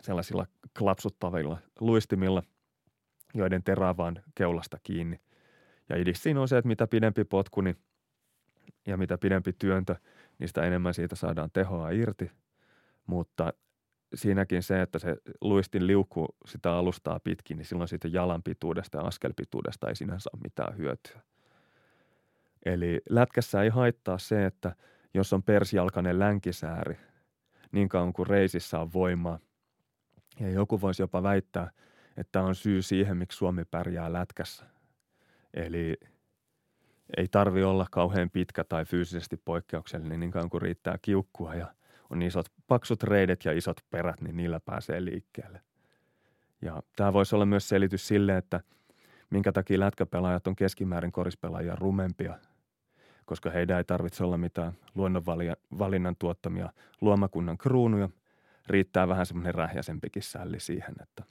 sellaisilla 0.00 0.46
klapsuttavilla 0.78 1.58
luistimilla, 1.80 2.42
joiden 3.34 3.62
terä 3.62 3.96
vaan 3.96 4.22
keulasta 4.34 4.78
kiinni. 4.82 5.20
Ja 5.88 5.96
idis 5.96 6.22
siinä 6.22 6.40
on 6.40 6.48
se, 6.48 6.58
että 6.58 6.68
mitä 6.68 6.86
pidempi 6.86 7.24
potku 7.24 7.60
niin, 7.60 7.76
ja 8.86 8.96
mitä 8.96 9.18
pidempi 9.18 9.52
työntö, 9.52 9.96
niin 10.38 10.48
sitä 10.48 10.62
enemmän 10.62 10.94
siitä 10.94 11.16
saadaan 11.16 11.50
tehoa 11.52 11.90
irti. 11.90 12.30
Mutta 13.06 13.52
siinäkin 14.14 14.62
se, 14.62 14.82
että 14.82 14.98
se 14.98 15.16
luistin 15.40 15.86
liukku 15.86 16.26
sitä 16.46 16.72
alustaa 16.72 17.20
pitkin, 17.20 17.56
niin 17.56 17.66
silloin 17.66 17.88
siitä 17.88 18.08
jalan 18.08 18.42
pituudesta 18.42 18.98
ja 18.98 19.04
askelpituudesta 19.04 19.88
ei 19.88 19.96
sinänsä 19.96 20.30
ole 20.34 20.40
mitään 20.44 20.76
hyötyä. 20.76 21.20
Eli 22.64 23.00
lätkässä 23.10 23.62
ei 23.62 23.68
haittaa 23.68 24.18
se, 24.18 24.46
että 24.46 24.76
jos 25.14 25.32
on 25.32 25.42
persjalkainen 25.42 26.18
länkisääri, 26.18 26.96
niin 27.72 27.88
kauan 27.88 28.12
kuin 28.12 28.26
reisissä 28.26 28.80
on 28.80 28.92
voimaa. 28.92 29.38
Ja 30.40 30.50
joku 30.50 30.80
voisi 30.80 31.02
jopa 31.02 31.22
väittää, 31.22 31.70
että 32.16 32.42
on 32.42 32.54
syy 32.54 32.82
siihen, 32.82 33.16
miksi 33.16 33.38
Suomi 33.38 33.64
pärjää 33.64 34.12
lätkässä. 34.12 34.66
Eli 35.54 35.96
ei 37.16 37.28
tarvi 37.30 37.62
olla 37.62 37.86
kauhean 37.90 38.30
pitkä 38.30 38.64
tai 38.64 38.84
fyysisesti 38.84 39.36
poikkeuksellinen 39.44 40.20
niin 40.20 40.30
kauan 40.30 40.50
kuin 40.50 40.62
riittää 40.62 40.98
kiukkua 41.02 41.54
ja– 41.54 41.66
on 42.10 42.22
isot 42.22 42.46
paksut 42.66 43.02
reidet 43.02 43.44
ja 43.44 43.52
isot 43.52 43.80
perät, 43.90 44.20
niin 44.20 44.36
niillä 44.36 44.60
pääsee 44.60 45.04
liikkeelle. 45.04 45.60
Ja 46.62 46.82
tämä 46.96 47.12
voisi 47.12 47.34
olla 47.34 47.46
myös 47.46 47.68
selitys 47.68 48.08
sille, 48.08 48.36
että 48.36 48.60
minkä 49.30 49.52
takia 49.52 49.80
lätkäpelaajat 49.80 50.46
on 50.46 50.56
keskimäärin 50.56 51.12
korispelaajia 51.12 51.76
rumempia, 51.76 52.38
koska 53.24 53.50
heidän 53.50 53.78
ei 53.78 53.84
tarvitse 53.84 54.24
olla 54.24 54.38
mitään 54.38 54.72
luonnonvalinnan 54.94 56.16
tuottamia 56.18 56.72
luomakunnan 57.00 57.58
kruunuja. 57.58 58.08
Riittää 58.66 59.08
vähän 59.08 59.26
semmoinen 59.26 59.54
rähjäsempikin 59.54 60.22
sälli 60.22 60.60
siihen, 60.60 60.94
että, 61.02 61.22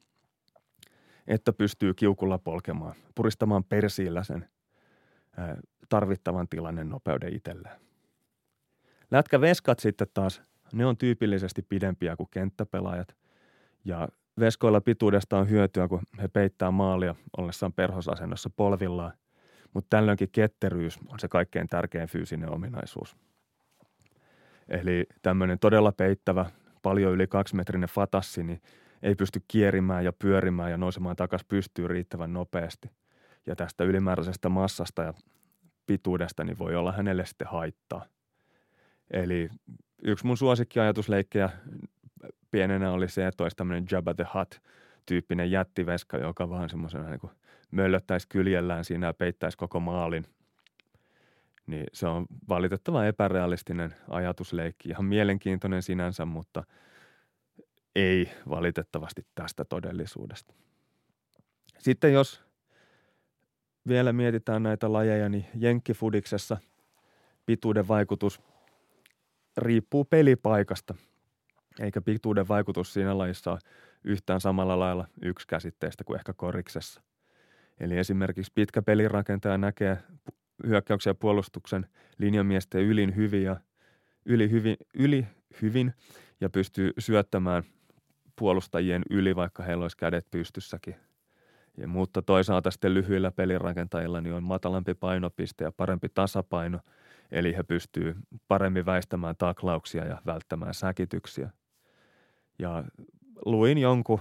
että 1.27 1.53
pystyy 1.53 1.93
kiukulla 1.93 2.37
polkemaan, 2.37 2.95
puristamaan 3.15 3.63
persiillä 3.63 4.23
sen 4.23 4.49
tarvittavan 5.89 6.47
tilanne 6.47 6.83
nopeuden 6.83 7.35
itselleen. 7.35 7.79
Lätkäveskat 9.11 9.79
sitten 9.79 10.07
taas– 10.13 10.41
ne 10.73 10.85
on 10.85 10.97
tyypillisesti 10.97 11.61
pidempiä 11.61 12.15
kuin 12.15 12.27
kenttäpelaajat 12.31 13.15
Ja 13.85 14.07
veskoilla 14.39 14.81
pituudesta 14.81 15.37
on 15.37 15.49
hyötyä, 15.49 15.87
kun 15.87 16.01
he 16.21 16.27
peittää 16.27 16.71
maalia 16.71 17.15
ollessaan 17.37 17.73
perhosasennossa 17.73 18.49
polvillaan, 18.49 19.13
mutta 19.73 19.97
tällöinkin 19.97 20.29
ketteryys 20.31 20.99
on 21.07 21.19
se 21.19 21.27
kaikkein 21.27 21.67
tärkein 21.67 22.07
fyysinen 22.09 22.53
ominaisuus. 22.53 23.15
Eli 24.69 25.05
tämmöinen 25.21 25.59
todella 25.59 25.91
peittävä, 25.91 26.45
paljon 26.81 27.13
yli 27.13 27.27
kaksimetrinen 27.27 27.89
fatassi, 27.89 28.43
niin 28.43 28.61
ei 29.03 29.15
pysty 29.15 29.41
kierimään 29.47 30.05
ja 30.05 30.13
pyörimään 30.13 30.71
ja 30.71 30.77
nousemaan 30.77 31.15
takaisin 31.15 31.47
pystyyn 31.47 31.89
riittävän 31.89 32.33
nopeasti. 32.33 32.89
Ja 33.45 33.55
tästä 33.55 33.83
ylimääräisestä 33.83 34.49
massasta 34.49 35.03
ja 35.03 35.13
pituudesta 35.85 36.43
niin 36.43 36.57
voi 36.57 36.75
olla 36.75 36.91
hänelle 36.91 37.25
sitten 37.25 37.47
haittaa. 37.47 38.05
Eli 39.11 39.49
yksi 40.03 40.25
mun 40.25 40.37
suosikkiajatusleikkejä 40.37 41.49
pienenä 42.51 42.91
oli 42.91 43.09
se, 43.09 43.27
että 43.27 43.43
olisi 43.43 43.57
tämmöinen 43.57 43.85
Jabba 43.91 44.13
the 44.13 44.25
Hutt-tyyppinen 44.33 45.51
jättiveska, 45.51 46.17
joka 46.17 46.49
vaan 46.49 46.69
semmoisena 46.69 47.09
niin 47.09 47.31
möllöttäisi 47.71 48.27
kyljellään 48.27 48.85
siinä 48.85 49.07
ja 49.07 49.13
peittäisi 49.13 49.57
koko 49.57 49.79
maalin. 49.79 50.25
Niin 51.67 51.85
se 51.93 52.07
on 52.07 52.25
valitettavan 52.49 53.07
epärealistinen 53.07 53.95
ajatusleikki. 54.09 54.89
Ihan 54.89 55.05
mielenkiintoinen 55.05 55.83
sinänsä, 55.83 56.25
mutta 56.25 56.63
ei 57.95 58.31
valitettavasti 58.49 59.25
tästä 59.35 59.65
todellisuudesta. 59.65 60.53
Sitten 61.79 62.13
jos 62.13 62.43
vielä 63.87 64.13
mietitään 64.13 64.63
näitä 64.63 64.93
lajeja, 64.93 65.29
niin 65.29 65.45
jenkkifudiksessa 65.55 66.57
pituuden 67.45 67.87
vaikutus 67.87 68.41
riippuu 69.57 70.05
pelipaikasta, 70.05 70.95
eikä 71.79 72.01
pituuden 72.01 72.47
vaikutus 72.47 72.93
siinä 72.93 73.17
lajissa 73.17 73.51
ole 73.51 73.59
yhtään 74.03 74.41
samalla 74.41 74.79
lailla 74.79 75.07
yksi 75.21 75.47
käsitteistä 75.47 76.03
kuin 76.03 76.17
ehkä 76.17 76.33
koriksessa. 76.33 77.01
Eli 77.79 77.97
esimerkiksi 77.97 78.51
pitkä 78.55 78.81
pelirakentaja 78.81 79.57
näkee 79.57 79.97
hyökkäyksen 80.67 81.11
ja 81.11 81.15
puolustuksen 81.15 81.87
linjamiesten 82.17 82.81
ylin 82.81 83.15
hyvin 83.15 83.43
ja 83.43 83.59
yli 84.25 84.51
hyvin, 84.51 84.77
yli 84.93 85.27
hyvin 85.61 85.93
ja 86.41 86.49
pystyy 86.49 86.91
syöttämään 86.99 87.63
puolustajien 88.35 89.01
yli, 89.09 89.35
vaikka 89.35 89.63
heillä 89.63 89.81
olisi 89.81 89.97
kädet 89.97 90.31
pystyssäkin. 90.31 90.95
Ja, 91.77 91.87
mutta 91.87 92.21
toisaalta 92.21 92.71
sitten 92.71 92.93
lyhyillä 92.93 93.31
pelirakentajilla 93.31 94.21
niin 94.21 94.33
on 94.33 94.43
matalampi 94.43 94.93
painopiste 94.93 95.63
ja 95.63 95.71
parempi 95.71 96.09
tasapaino, 96.09 96.79
eli 97.31 97.57
he 97.57 97.63
pystyvät 97.63 98.17
paremmin 98.47 98.85
väistämään 98.85 99.35
taklauksia 99.37 100.05
ja 100.05 100.21
välttämään 100.25 100.73
säkityksiä. 100.73 101.49
Ja 102.59 102.83
luin 103.45 103.77
jonkun 103.77 104.19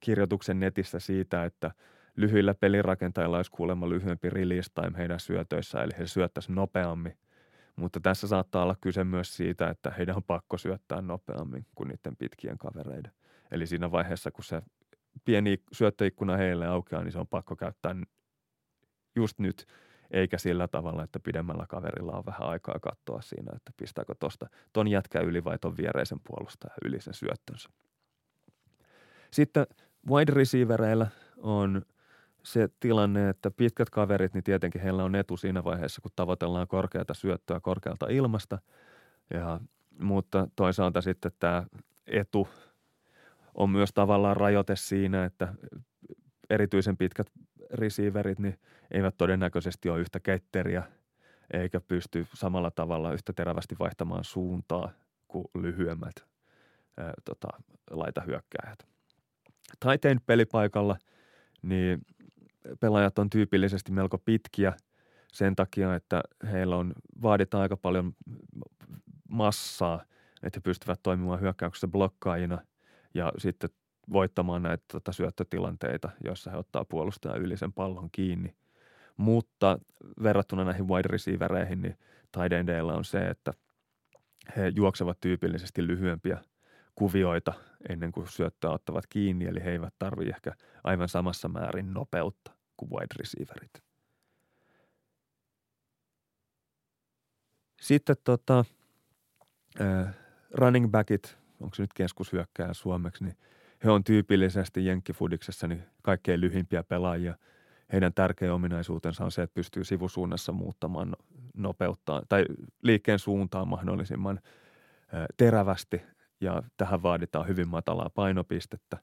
kirjoituksen 0.00 0.60
netissä 0.60 0.98
siitä, 0.98 1.44
että 1.44 1.70
lyhyillä 2.16 2.54
pelirakentajilla 2.54 3.36
olisi 3.36 3.50
kuulemma 3.50 3.88
lyhyempi 3.88 4.30
release 4.30 4.70
time 4.74 4.98
heidän 4.98 5.20
syötöissä, 5.20 5.82
eli 5.82 5.92
he 5.98 6.06
syöttäisivät 6.06 6.56
nopeammin. 6.56 7.16
Mutta 7.76 8.00
tässä 8.00 8.28
saattaa 8.28 8.62
olla 8.62 8.76
kyse 8.80 9.04
myös 9.04 9.36
siitä, 9.36 9.70
että 9.70 9.90
heidän 9.90 10.16
on 10.16 10.22
pakko 10.22 10.58
syöttää 10.58 11.00
nopeammin 11.02 11.66
kuin 11.74 11.88
niiden 11.88 12.16
pitkien 12.16 12.58
kavereiden. 12.58 13.12
Eli 13.50 13.66
siinä 13.66 13.92
vaiheessa, 13.92 14.30
kun 14.30 14.44
se 14.44 14.62
pieni 15.24 15.62
syöttöikkuna 15.72 16.36
heille 16.36 16.66
aukeaa, 16.66 17.02
niin 17.02 17.12
se 17.12 17.18
on 17.18 17.26
pakko 17.26 17.56
käyttää 17.56 17.96
just 19.16 19.38
nyt, 19.38 19.66
eikä 20.10 20.38
sillä 20.38 20.68
tavalla, 20.68 21.02
että 21.02 21.20
pidemmällä 21.20 21.66
kaverilla 21.68 22.12
on 22.12 22.26
vähän 22.26 22.48
aikaa 22.48 22.78
katsoa 22.80 23.20
siinä, 23.20 23.52
että 23.56 23.72
pistääkö 23.76 24.14
tuosta 24.20 24.46
ton 24.72 24.88
jätkä 24.88 25.20
yli 25.20 25.44
vai 25.44 25.58
ton 25.58 25.76
viereisen 25.76 26.20
puolustaja 26.28 26.74
yli 26.84 27.00
sen 27.00 27.14
syöttönsä. 27.14 27.68
Sitten 29.30 29.66
wide 30.10 30.32
receivereillä 30.32 31.06
on 31.36 31.82
se 32.42 32.68
tilanne, 32.80 33.28
että 33.28 33.50
pitkät 33.50 33.90
kaverit, 33.90 34.34
niin 34.34 34.44
tietenkin 34.44 34.80
heillä 34.80 35.04
on 35.04 35.14
etu 35.14 35.36
siinä 35.36 35.64
vaiheessa, 35.64 36.00
kun 36.00 36.10
tavoitellaan 36.16 36.68
korkeata 36.68 37.14
syöttöä 37.14 37.60
korkealta 37.60 38.06
ilmasta. 38.08 38.58
Ja, 39.34 39.60
mutta 39.98 40.48
toisaalta 40.56 41.00
sitten 41.00 41.32
tämä 41.38 41.64
etu 42.06 42.48
on 43.54 43.70
myös 43.70 43.90
tavallaan 43.94 44.36
rajoite 44.36 44.76
siinä, 44.76 45.24
että 45.24 45.54
erityisen 46.50 46.96
pitkät 46.96 47.26
receiverit 47.70 48.38
niin 48.38 48.58
eivät 48.90 49.14
todennäköisesti 49.18 49.90
ole 49.90 50.00
yhtä 50.00 50.20
ketteriä 50.20 50.82
eikä 51.52 51.80
pysty 51.80 52.26
samalla 52.34 52.70
tavalla 52.70 53.12
yhtä 53.12 53.32
terävästi 53.32 53.76
vaihtamaan 53.78 54.24
suuntaa 54.24 54.90
kuin 55.28 55.44
lyhyemmät 55.54 56.14
ää, 56.96 57.12
tota, 57.24 57.48
laitahyökkääjät. 57.90 58.86
Taiteen 59.80 60.20
pelipaikalla 60.26 60.96
niin 61.62 62.00
pelaajat 62.80 63.18
on 63.18 63.30
tyypillisesti 63.30 63.92
melko 63.92 64.18
pitkiä 64.18 64.72
sen 65.32 65.56
takia, 65.56 65.94
että 65.94 66.22
heillä 66.52 66.76
on, 66.76 66.92
vaaditaan 67.22 67.62
aika 67.62 67.76
paljon 67.76 68.12
massaa, 69.28 70.04
että 70.42 70.56
he 70.56 70.60
pystyvät 70.60 71.00
toimimaan 71.02 71.40
hyökkäyksessä 71.40 71.88
blokkaajina 71.88 72.58
ja 73.14 73.32
sitten 73.38 73.70
voittamaan 74.12 74.62
näitä 74.62 74.84
tota, 74.92 75.12
syöttötilanteita, 75.12 76.10
joissa 76.24 76.50
he 76.50 76.56
ottaa 76.56 76.84
puolustajan 76.84 77.42
yli 77.42 77.56
sen 77.56 77.72
pallon 77.72 78.08
kiinni. 78.12 78.54
Mutta 79.16 79.78
verrattuna 80.22 80.64
näihin 80.64 80.88
wide 80.88 81.08
receivereihin, 81.08 81.82
niin 81.82 81.98
Tidendeilla 82.32 82.94
on 82.94 83.04
se, 83.04 83.28
että 83.28 83.52
he 84.56 84.72
juoksevat 84.76 85.20
tyypillisesti 85.20 85.86
lyhyempiä 85.86 86.38
kuvioita 86.94 87.52
ennen 87.88 88.12
kuin 88.12 88.28
syöttöä 88.28 88.70
ottavat 88.70 89.06
kiinni, 89.06 89.46
eli 89.46 89.64
he 89.64 89.70
eivät 89.70 89.94
tarvitse 89.98 90.30
ehkä 90.30 90.52
aivan 90.84 91.08
samassa 91.08 91.48
määrin 91.48 91.94
nopeutta 91.94 92.52
kuin 92.76 92.90
wide 92.90 93.14
receiverit. 93.18 93.82
Sitten 97.80 98.16
tota, 98.24 98.64
äh, 99.80 100.14
running 100.54 100.90
backit 100.90 101.39
onko 101.60 101.74
se 101.74 101.82
nyt 101.82 101.92
keskushyökkääjä 101.92 102.72
suomeksi, 102.72 103.24
niin 103.24 103.36
he 103.84 103.90
on 103.90 104.04
tyypillisesti 104.04 104.86
jenkkifudiksessa 104.86 105.66
niin 105.66 105.82
kaikkein 106.02 106.40
lyhimpiä 106.40 106.82
pelaajia. 106.82 107.34
Heidän 107.92 108.14
tärkeä 108.14 108.54
ominaisuutensa 108.54 109.24
on 109.24 109.32
se, 109.32 109.42
että 109.42 109.54
pystyy 109.54 109.84
sivusuunnassa 109.84 110.52
muuttamaan 110.52 111.16
nopeuttaa 111.54 112.22
tai 112.28 112.44
liikkeen 112.82 113.18
suuntaan 113.18 113.68
mahdollisimman 113.68 114.40
terävästi 115.36 116.02
ja 116.40 116.62
tähän 116.76 117.02
vaaditaan 117.02 117.48
hyvin 117.48 117.68
matalaa 117.68 118.10
painopistettä. 118.14 118.98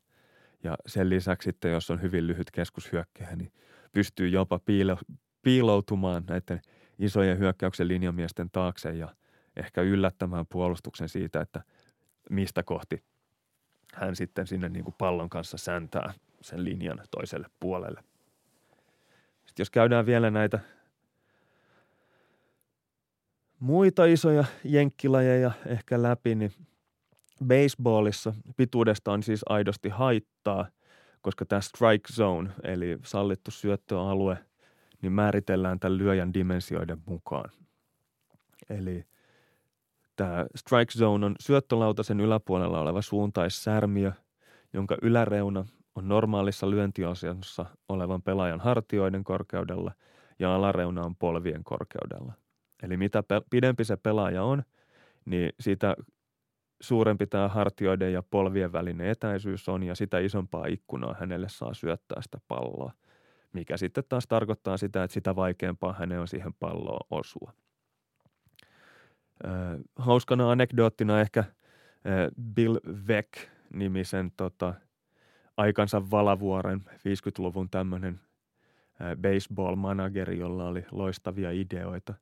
Ja 0.64 0.78
sen 0.86 1.10
lisäksi 1.10 1.50
sitten, 1.50 1.72
jos 1.72 1.92
on 1.92 2.02
hyvin 2.02 2.28
lyhyt 2.28 2.52
keskushyökkäjä, 2.52 3.36
niin 3.36 3.52
pystyy 3.92 4.28
jopa 4.28 4.60
piilo, 4.60 4.98
piiloutumaan 5.42 6.24
näiden 6.30 6.62
isojen 7.00 7.40
hyökkäyksen 7.40 7.88
linjamiesten 7.88 8.50
taakse 8.52 8.94
ja 8.94 9.16
ehkä 9.56 9.82
yllättämään 9.82 10.46
puolustuksen 10.50 11.10
siitä, 11.10 11.42
että– 11.42 11.64
mistä 12.30 12.64
kohti 12.64 13.04
hän 13.94 14.16
sitten 14.16 14.48
sinne 14.48 14.70
niin 14.70 14.84
kuin 14.84 14.96
pallon 14.98 15.30
kanssa 15.30 15.58
säntää 15.58 16.14
sen 16.42 16.64
linjan 16.64 17.00
toiselle 17.12 17.48
puolelle. 17.60 18.04
Sitten 19.46 19.62
jos 19.62 19.70
käydään 19.70 20.06
vielä 20.06 20.32
näitä 20.32 20.60
muita 23.60 24.06
isoja 24.06 24.44
jenkkilajeja 24.64 25.52
ehkä 25.66 26.02
läpi, 26.02 26.36
niin 26.36 26.52
baseballissa 27.46 28.34
pituudesta 28.58 29.12
on 29.12 29.24
siis 29.24 29.42
aidosti 29.50 29.90
haittaa, 29.90 30.68
koska 31.22 31.46
tämä 31.46 31.62
strike 31.62 32.14
zone, 32.14 32.50
eli 32.64 32.98
sallittu 33.04 33.52
syöttöalue, 33.52 34.38
niin 35.02 35.12
määritellään 35.12 35.80
tämän 35.80 35.98
lyöjän 35.98 36.34
dimensioiden 36.34 37.02
mukaan. 37.06 37.52
Eli– 38.70 39.06
Tämä 40.18 40.46
strike 40.56 40.92
zone 40.98 41.26
on 41.26 41.36
syöttölautasen 41.40 42.20
yläpuolella 42.20 42.82
oleva 42.82 43.02
suuntaissärmiö, 43.02 44.12
jonka 44.74 44.98
yläreuna 45.02 45.66
on 45.96 46.08
normaalissa 46.08 46.70
lyöntiosiossa 46.70 47.66
olevan 47.90 48.22
pelaajan 48.22 48.60
hartioiden 48.60 49.24
korkeudella 49.24 49.92
ja 50.40 50.56
alareuna 50.56 51.02
on 51.02 51.16
polvien 51.16 51.64
korkeudella. 51.64 52.34
Eli 52.84 52.98
mitä 52.98 53.24
pidempi 53.50 53.84
se 53.84 53.98
pelaaja 53.98 54.44
on, 54.44 54.64
niin 55.26 55.50
sitä 55.60 55.96
suurempi 56.82 57.28
tämä 57.28 57.48
hartioiden 57.48 58.14
ja 58.14 58.24
polvien 58.24 58.74
välinen 58.74 59.08
etäisyys 59.08 59.70
on 59.70 59.84
ja 59.84 59.96
sitä 59.96 60.20
isompaa 60.20 60.66
ikkunaa 60.66 61.16
hänelle 61.20 61.50
saa 61.50 61.74
syöttää 61.74 62.22
sitä 62.22 62.38
palloa, 62.48 62.92
mikä 63.54 63.78
sitten 63.78 64.04
taas 64.10 64.28
tarkoittaa 64.28 64.78
sitä, 64.78 65.04
että 65.04 65.14
sitä 65.14 65.36
vaikeampaa 65.36 65.94
hänen 65.94 66.20
on 66.20 66.28
siihen 66.28 66.54
palloon 66.54 67.08
osua– 67.10 67.52
hauskana 69.96 70.52
anekdoottina 70.52 71.22
ehkä 71.22 71.40
äh, 71.40 71.46
Bill 72.54 72.80
Veck-nimisen 73.08 74.32
tota, 74.38 74.74
aikansa 75.58 76.12
Valavuoren 76.12 76.82
50-luvun 76.90 77.70
tämmöinen 77.70 78.20
äh, 79.02 79.16
baseball-manageri, 79.16 80.40
jolla 80.40 80.68
oli 80.68 80.86
loistavia 80.92 81.52
ideoita. 81.52 82.14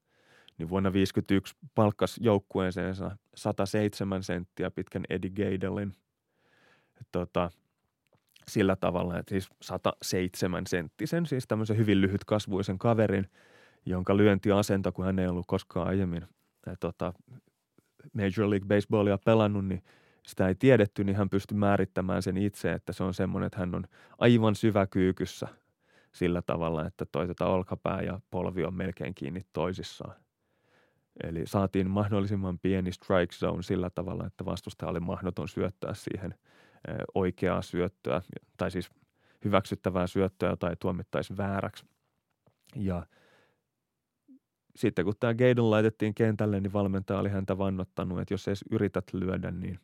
Niin 0.57 0.69
vuonna 0.69 0.89
1951 0.89 1.55
palkkas 1.75 2.17
joukkueeseensa 2.21 3.17
107 3.35 4.23
senttiä 4.23 4.71
pitkän 4.71 5.05
Eddie 5.09 5.29
Gadelin. 5.31 5.93
Tota, 7.11 7.51
sillä 8.47 8.75
tavalla, 8.75 9.19
että 9.19 9.29
siis 9.29 9.49
107 9.61 10.67
senttisen, 10.67 11.25
siis 11.25 11.47
tämmöisen 11.47 11.77
hyvin 11.77 12.01
lyhytkasvuisen 12.01 12.77
kaverin, 12.77 13.29
jonka 13.85 14.17
lyöntiasento, 14.17 14.91
kun 14.91 15.05
hän 15.05 15.19
ei 15.19 15.27
ollut 15.27 15.47
koskaan 15.47 15.87
aiemmin 15.87 16.27
tota, 16.79 17.13
Major 18.13 18.49
League 18.49 18.67
Baseballia 18.67 19.17
pelannut, 19.17 19.65
niin 19.65 19.83
sitä 20.27 20.47
ei 20.47 20.55
tiedetty, 20.55 21.03
niin 21.03 21.15
hän 21.15 21.29
pystyi 21.29 21.57
määrittämään 21.57 22.21
sen 22.21 22.37
itse, 22.37 22.73
että 22.73 22.93
se 22.93 23.03
on 23.03 23.13
semmoinen, 23.13 23.47
että 23.47 23.59
hän 23.59 23.75
on 23.75 23.83
aivan 24.17 24.55
syväkyykyssä 24.55 25.47
sillä 26.11 26.41
tavalla, 26.41 26.85
että 26.85 27.05
toi 27.11 27.27
tota 27.27 27.45
olkapää 27.45 28.01
ja 28.01 28.19
polvi 28.31 28.63
on 28.63 28.73
melkein 28.73 29.15
kiinni 29.15 29.45
toisissaan. 29.53 30.15
Eli 31.23 31.45
saatiin 31.45 31.89
mahdollisimman 31.89 32.59
pieni 32.59 32.91
strike 32.91 33.33
zone 33.33 33.63
sillä 33.63 33.89
tavalla, 33.89 34.25
että 34.27 34.45
vastustaja 34.45 34.89
oli 34.89 34.99
mahdoton 34.99 35.47
syöttää 35.47 35.93
siihen 35.93 36.35
oikeaa 37.15 37.61
syöttöä, 37.61 38.21
tai 38.57 38.71
siis 38.71 38.89
hyväksyttävää 39.45 40.07
syöttöä 40.07 40.55
tai 40.55 40.75
tuomittaisi 40.79 41.37
vääräksi. 41.37 41.85
Ja 42.75 43.05
sitten 44.75 45.05
kun 45.05 45.13
tämä 45.19 45.33
Gaydon 45.33 45.71
laitettiin 45.71 46.15
kentälle, 46.15 46.59
niin 46.59 46.73
valmentaja 46.73 47.19
oli 47.19 47.29
häntä 47.29 47.57
vannottanut, 47.57 48.19
että 48.19 48.33
jos 48.33 48.47
edes 48.47 48.63
yrität 48.71 49.13
lyödä, 49.13 49.51
niin 49.51 49.79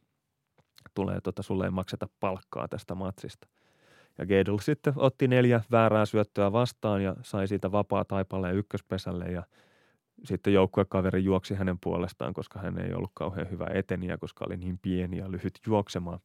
tulee 0.93 1.21
tota, 1.21 1.41
sulle 1.41 1.65
ei 1.65 1.71
makseta 1.71 2.07
palkkaa 2.19 2.67
tästä 2.67 2.95
matsista. 2.95 3.47
Ja 4.17 4.25
Gaydon 4.25 4.59
sitten 4.61 4.93
otti 4.95 5.27
neljä 5.27 5.61
väärää 5.71 6.05
syöttöä 6.05 6.51
vastaan 6.51 7.03
ja 7.03 7.15
sai 7.21 7.47
siitä 7.47 7.71
vapaa 7.71 8.05
taipaleen 8.05 8.55
ykköspesälle 8.55 9.25
ja– 9.25 9.43
sitten 10.23 10.53
joukkuekaveri 10.53 11.23
juoksi 11.23 11.55
hänen 11.55 11.77
puolestaan, 11.83 12.33
koska 12.33 12.59
hän 12.59 12.79
ei 12.79 12.93
ollut 12.93 13.11
kauhean 13.13 13.49
hyvä 13.51 13.67
eteniä, 13.73 14.17
koska 14.17 14.45
oli 14.45 14.57
niin 14.57 14.79
pieni 14.81 15.17
ja 15.17 15.31
lyhyt 15.31 15.59
juoksemaan. 15.67 16.19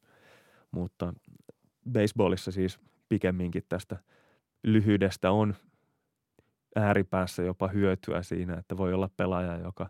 Mutta 0.70 1.14
baseballissa 1.92 2.52
siis 2.52 2.80
pikemminkin 3.08 3.62
tästä 3.68 3.96
lyhyydestä 4.62 5.30
on 5.30 5.54
ääripäässä 6.76 7.42
jopa 7.42 7.68
hyötyä 7.68 8.22
siinä, 8.22 8.54
että 8.54 8.76
voi 8.76 8.94
olla 8.94 9.10
pelaaja, 9.16 9.58
joka 9.58 9.88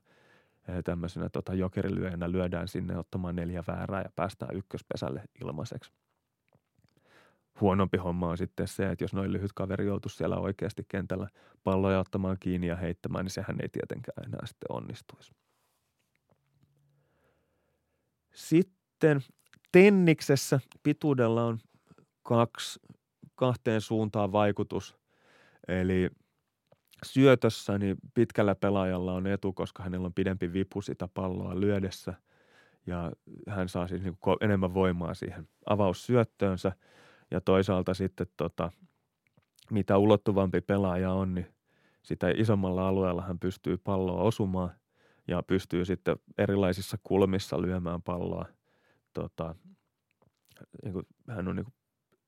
eh, 0.68 0.84
tämmöisenä 0.84 1.28
tota 1.28 1.54
jokerilyöjänä 1.54 2.32
lyödään 2.32 2.68
sinne 2.68 2.98
ottamaan 2.98 3.36
neljä 3.36 3.64
väärää 3.66 4.02
ja 4.02 4.10
päästään 4.16 4.56
ykköspesälle 4.56 5.22
ilmaiseksi 5.44 5.92
huonompi 7.60 7.98
homma 7.98 8.28
on 8.28 8.38
sitten 8.38 8.68
se, 8.68 8.90
että 8.90 9.04
jos 9.04 9.14
noin 9.14 9.32
lyhyt 9.32 9.52
kaveri 9.52 9.86
joutuisi 9.86 10.16
siellä 10.16 10.36
oikeasti 10.36 10.82
kentällä 10.88 11.28
palloja 11.64 11.98
ottamaan 11.98 12.36
kiinni 12.40 12.66
ja 12.66 12.76
heittämään, 12.76 13.24
niin 13.24 13.32
sehän 13.32 13.56
ei 13.62 13.68
tietenkään 13.68 14.26
enää 14.26 14.46
sitten 14.46 14.72
onnistuisi. 14.72 15.32
Sitten 18.34 19.20
tenniksessä 19.72 20.60
pituudella 20.82 21.44
on 21.44 21.58
kaksi, 22.22 22.80
kahteen 23.34 23.80
suuntaan 23.80 24.32
vaikutus. 24.32 24.96
Eli 25.68 26.10
syötössä 27.04 27.78
niin 27.78 27.96
pitkällä 28.14 28.54
pelaajalla 28.54 29.12
on 29.12 29.26
etu, 29.26 29.52
koska 29.52 29.82
hänellä 29.82 30.06
on 30.06 30.14
pidempi 30.14 30.52
vipu 30.52 30.82
sitä 30.82 31.08
palloa 31.14 31.60
lyödessä 31.60 32.14
ja 32.86 33.12
hän 33.48 33.68
saa 33.68 33.88
siis 33.88 34.02
niin 34.02 34.16
enemmän 34.40 34.74
voimaa 34.74 35.14
siihen 35.14 35.48
avaussyöttöönsä– 35.66 36.72
ja 37.30 37.40
toisaalta 37.40 37.94
sitten 37.94 38.26
tota, 38.36 38.70
mitä 39.70 39.98
ulottuvampi 39.98 40.60
pelaaja 40.60 41.12
on, 41.12 41.34
niin 41.34 41.46
sitä 42.02 42.30
isommalla 42.36 42.88
alueella 42.88 43.22
hän 43.22 43.38
pystyy 43.38 43.76
palloa 43.76 44.22
osumaan 44.22 44.70
ja 45.28 45.42
pystyy 45.42 45.84
sitten 45.84 46.16
erilaisissa 46.38 46.98
kulmissa 47.02 47.62
lyömään 47.62 48.02
palloa. 48.02 48.46
Tota, 49.12 49.54
niin 50.82 50.92
kuin, 50.92 51.06
hän 51.28 51.48
on 51.48 51.56
niin 51.56 51.64
kuin, 51.64 51.74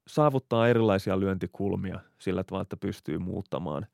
saavuttaa 0.09 0.69
erilaisia 0.69 1.21
lyöntikulmia 1.21 2.01
sillä 2.19 2.45
tavalla, 2.45 2.63
että 2.63 2.77
pystyy 2.77 3.19
muuttamaan 3.19 3.87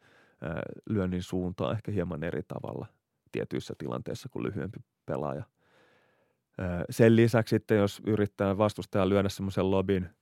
lyönnin 0.91 1.23
suuntaa 1.23 1.73
ehkä 1.73 1.93
hieman 1.93 2.25
eri 2.25 2.43
tavalla 2.43 2.87
tietyissä 3.33 3.75
tilanteissa 3.79 4.29
kuin 4.29 4.43
lyhyempi 4.43 4.79
pelaaja. 5.07 5.45
Sen 6.91 7.17
lisäksi 7.17 7.57
sitten, 7.57 7.79
jos 7.79 8.03
yrittää 8.07 8.59
vastustaja 8.59 9.09
lyödä 9.09 9.29
semmoisen 9.29 9.71
lobin– 9.71 10.09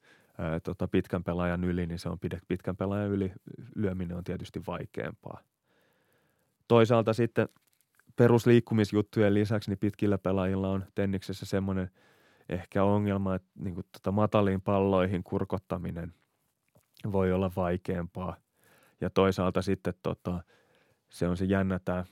tota, 0.63 0.89
pitkän 0.89 1.25
pelaajan 1.25 1.65
yli, 1.65 1.87
niin 1.87 1.99
se 1.99 2.09
on 2.09 2.19
pitkän 2.49 2.77
pelaajan 2.77 3.11
yli 3.11 3.33
lyöminen 3.75 4.17
on 4.17 4.25
tietysti 4.25 4.63
vaikeampaa. 4.67 5.41
Toisaalta 6.69 7.13
sitten 7.13 7.49
perusliikkumisjuttujen 8.17 9.35
lisäksi 9.35 9.71
niin 9.71 9.79
pitkillä 9.79 10.19
pelaajilla 10.19 10.69
on 10.71 10.85
tenniksessä 10.95 11.47
semmoinen 11.47 11.91
ehkä 12.49 12.85
ongelma, 12.85 13.35
että 13.35 13.49
niin 13.59 13.75
kuin 13.75 13.87
tota 13.93 14.13
mataliin 14.13 14.61
palloihin 14.61 15.23
kurkottaminen 15.25 16.15
voi 17.13 17.33
olla 17.33 17.51
vaikeampaa. 17.57 18.37
Ja 19.03 19.11
toisaalta 19.11 19.63
sitten 19.63 19.95
tota, 20.03 20.43
se 21.11 21.29
on 21.29 21.37
se 21.37 21.45
jännä 21.45 21.79
tämä 21.85 22.05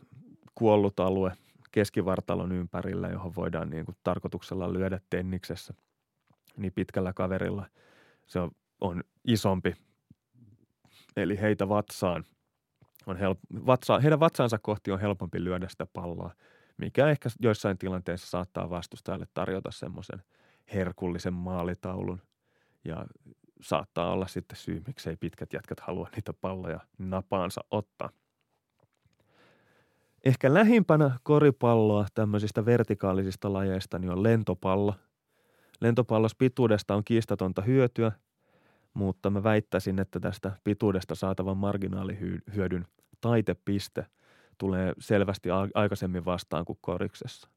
kuollut 0.55 1.01
alue 1.01 1.33
keskivartalon 1.73 2.53
ympärillä, 2.53 3.09
johon 3.09 3.35
voidaan 3.37 3.71
niin 3.71 3.85
kuin 3.85 3.97
tarkoituksella 4.03 4.73
lyödä 4.73 5.01
tenniksessä. 5.11 5.75
Niin 6.57 6.73
pitkällä 6.73 7.13
kaverilla– 7.13 7.67
se 8.31 8.41
on, 8.41 8.51
on 8.81 9.05
isompi. 9.25 9.75
Eli 11.17 11.41
heitä 11.41 11.69
vatsaan 11.69 12.25
on 13.07 13.17
help, 13.17 13.39
vatsa, 13.67 13.99
heidän 13.99 14.21
vatsaansa 14.21 14.59
kohti 14.59 14.91
on 14.91 15.01
helpompi 15.01 15.45
lyödä 15.45 15.69
sitä 15.69 15.87
palloa, 15.93 16.35
mikä 16.77 17.09
ehkä 17.09 17.29
joissain 17.41 17.79
tilanteissa 17.79 18.27
saattaa 18.27 18.71
vastustajalle 18.71 19.27
tarjota 19.35 19.71
semmoisen 19.71 20.23
herkullisen 20.75 21.35
maalitaulun 21.35 22.23
ja 22.85 23.07
saattaa 23.63 24.13
olla 24.13 24.27
sitten 24.27 24.57
syy, 24.57 24.83
miksei 24.87 25.17
pitkät 25.17 25.53
jätkät 25.53 25.81
halua 25.81 26.09
niitä 26.17 26.33
palloja 26.33 26.81
napaansa 26.99 27.61
ottaa. 27.71 28.11
Ehkä 30.25 30.55
lähimpänä 30.55 31.19
koripalloa 31.23 32.07
tämmöisistä 32.15 32.65
vertikaalisista 32.65 33.53
lajeista 33.53 33.99
niin 33.99 34.11
on 34.11 34.23
lentopallo– 34.23 34.95
Lentopallos 35.81 36.35
pituudesta 36.35 36.95
on 36.95 37.05
kiistatonta 37.05 37.63
hyötyä, 37.63 38.13
mutta 38.95 39.31
mä 39.31 39.43
väittäisin, 39.43 39.99
että 39.99 40.21
tästä 40.21 40.53
pituudesta 40.65 41.15
saatavan 41.15 41.57
marginaalihyödyn 41.57 42.87
taitepiste 43.21 44.07
tulee 44.59 44.93
selvästi 44.99 45.49
aikaisemmin 45.75 46.25
vastaan 46.25 46.65
kuin 46.65 46.79
koriksessa. 46.81 47.49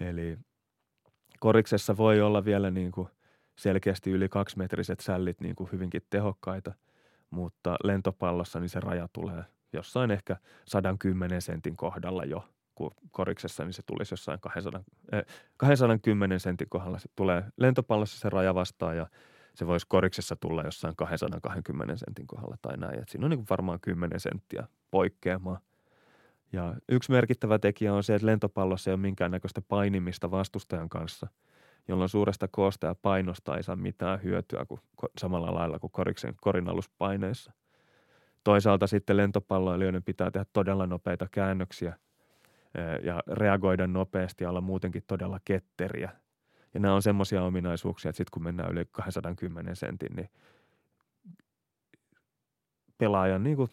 Eli 0.00 0.38
koriksessa 1.40 1.96
voi 1.96 2.20
olla 2.20 2.44
vielä 2.44 2.70
niin 2.70 2.92
kuin 2.92 3.08
selkeästi 3.60 4.10
yli 4.10 4.28
kaksimetriset 4.28 5.00
sällit 5.00 5.40
niin 5.40 5.56
kuin 5.56 5.72
hyvinkin 5.72 6.02
tehokkaita, 6.10 6.74
mutta 7.30 7.76
lentopallossa 7.84 8.60
niin 8.60 8.68
se 8.68 8.80
raja 8.80 9.08
tulee 9.12 9.44
jossain 9.72 10.10
ehkä 10.10 10.36
110 10.64 11.42
sentin 11.42 11.76
kohdalla 11.76 12.24
jo– 12.24 12.44
kun 12.80 12.90
koriksessa, 13.10 13.64
niin 13.64 13.72
se 13.72 13.82
tulisi 13.86 14.12
jossain 14.12 14.40
200, 14.40 14.80
eh, 15.12 15.24
210 15.56 16.40
sentin 16.40 16.68
kohdalla. 16.68 16.98
Se 16.98 17.08
tulee 17.16 17.44
lentopallossa 17.56 18.20
se 18.20 18.30
raja 18.30 18.54
vastaan 18.54 18.96
ja 18.96 19.06
se 19.54 19.66
voisi 19.66 19.86
koriksessa 19.88 20.36
tulla 20.36 20.62
jossain 20.62 20.96
220 20.96 21.96
sentin 21.96 22.26
kohdalla 22.26 22.56
tai 22.62 22.76
näin. 22.76 22.98
Et 22.98 23.08
siinä 23.08 23.26
on 23.26 23.30
niin 23.30 23.46
varmaan 23.50 23.80
10 23.80 24.20
senttiä 24.20 24.68
poikkeamaa. 24.90 25.60
Ja 26.52 26.74
yksi 26.88 27.12
merkittävä 27.12 27.58
tekijä 27.58 27.94
on 27.94 28.02
se, 28.02 28.14
että 28.14 28.26
lentopallossa 28.26 28.90
ei 28.90 28.94
ole 28.94 29.00
minkäännäköistä 29.00 29.62
painimista 29.68 30.30
vastustajan 30.30 30.88
kanssa, 30.88 31.26
jolloin 31.90 32.08
suuresta 32.08 32.48
koosta 32.50 32.86
ja 32.86 32.94
painosta 33.02 33.56
ei 33.56 33.62
saa 33.62 33.76
mitään 33.76 34.22
hyötyä 34.22 34.64
kuin, 34.64 34.80
samalla 35.18 35.54
lailla 35.54 35.78
kuin 35.78 35.90
koriksen 35.90 36.34
korinaluspaineissa. 36.40 37.52
Toisaalta 38.44 38.86
sitten 38.86 39.16
lentopalloilijoiden 39.16 40.02
pitää 40.02 40.30
tehdä 40.30 40.46
todella 40.52 40.86
nopeita 40.86 41.26
käännöksiä– 41.30 41.96
ja 43.02 43.22
reagoida 43.26 43.86
nopeasti 43.86 44.44
ja 44.44 44.50
olla 44.50 44.60
muutenkin 44.60 45.02
todella 45.06 45.40
ketteriä. 45.44 46.10
Ja 46.74 46.80
nämä 46.80 46.94
on 46.94 47.02
semmoisia 47.02 47.42
ominaisuuksia, 47.42 48.08
että 48.08 48.16
sitten 48.16 48.30
kun 48.32 48.42
mennään 48.42 48.72
yli 48.72 48.84
210 48.90 49.76
sentin, 49.76 50.16
niin 50.16 50.28
pelaajan 52.98 53.42
niin 53.42 53.56
kuin 53.56 53.70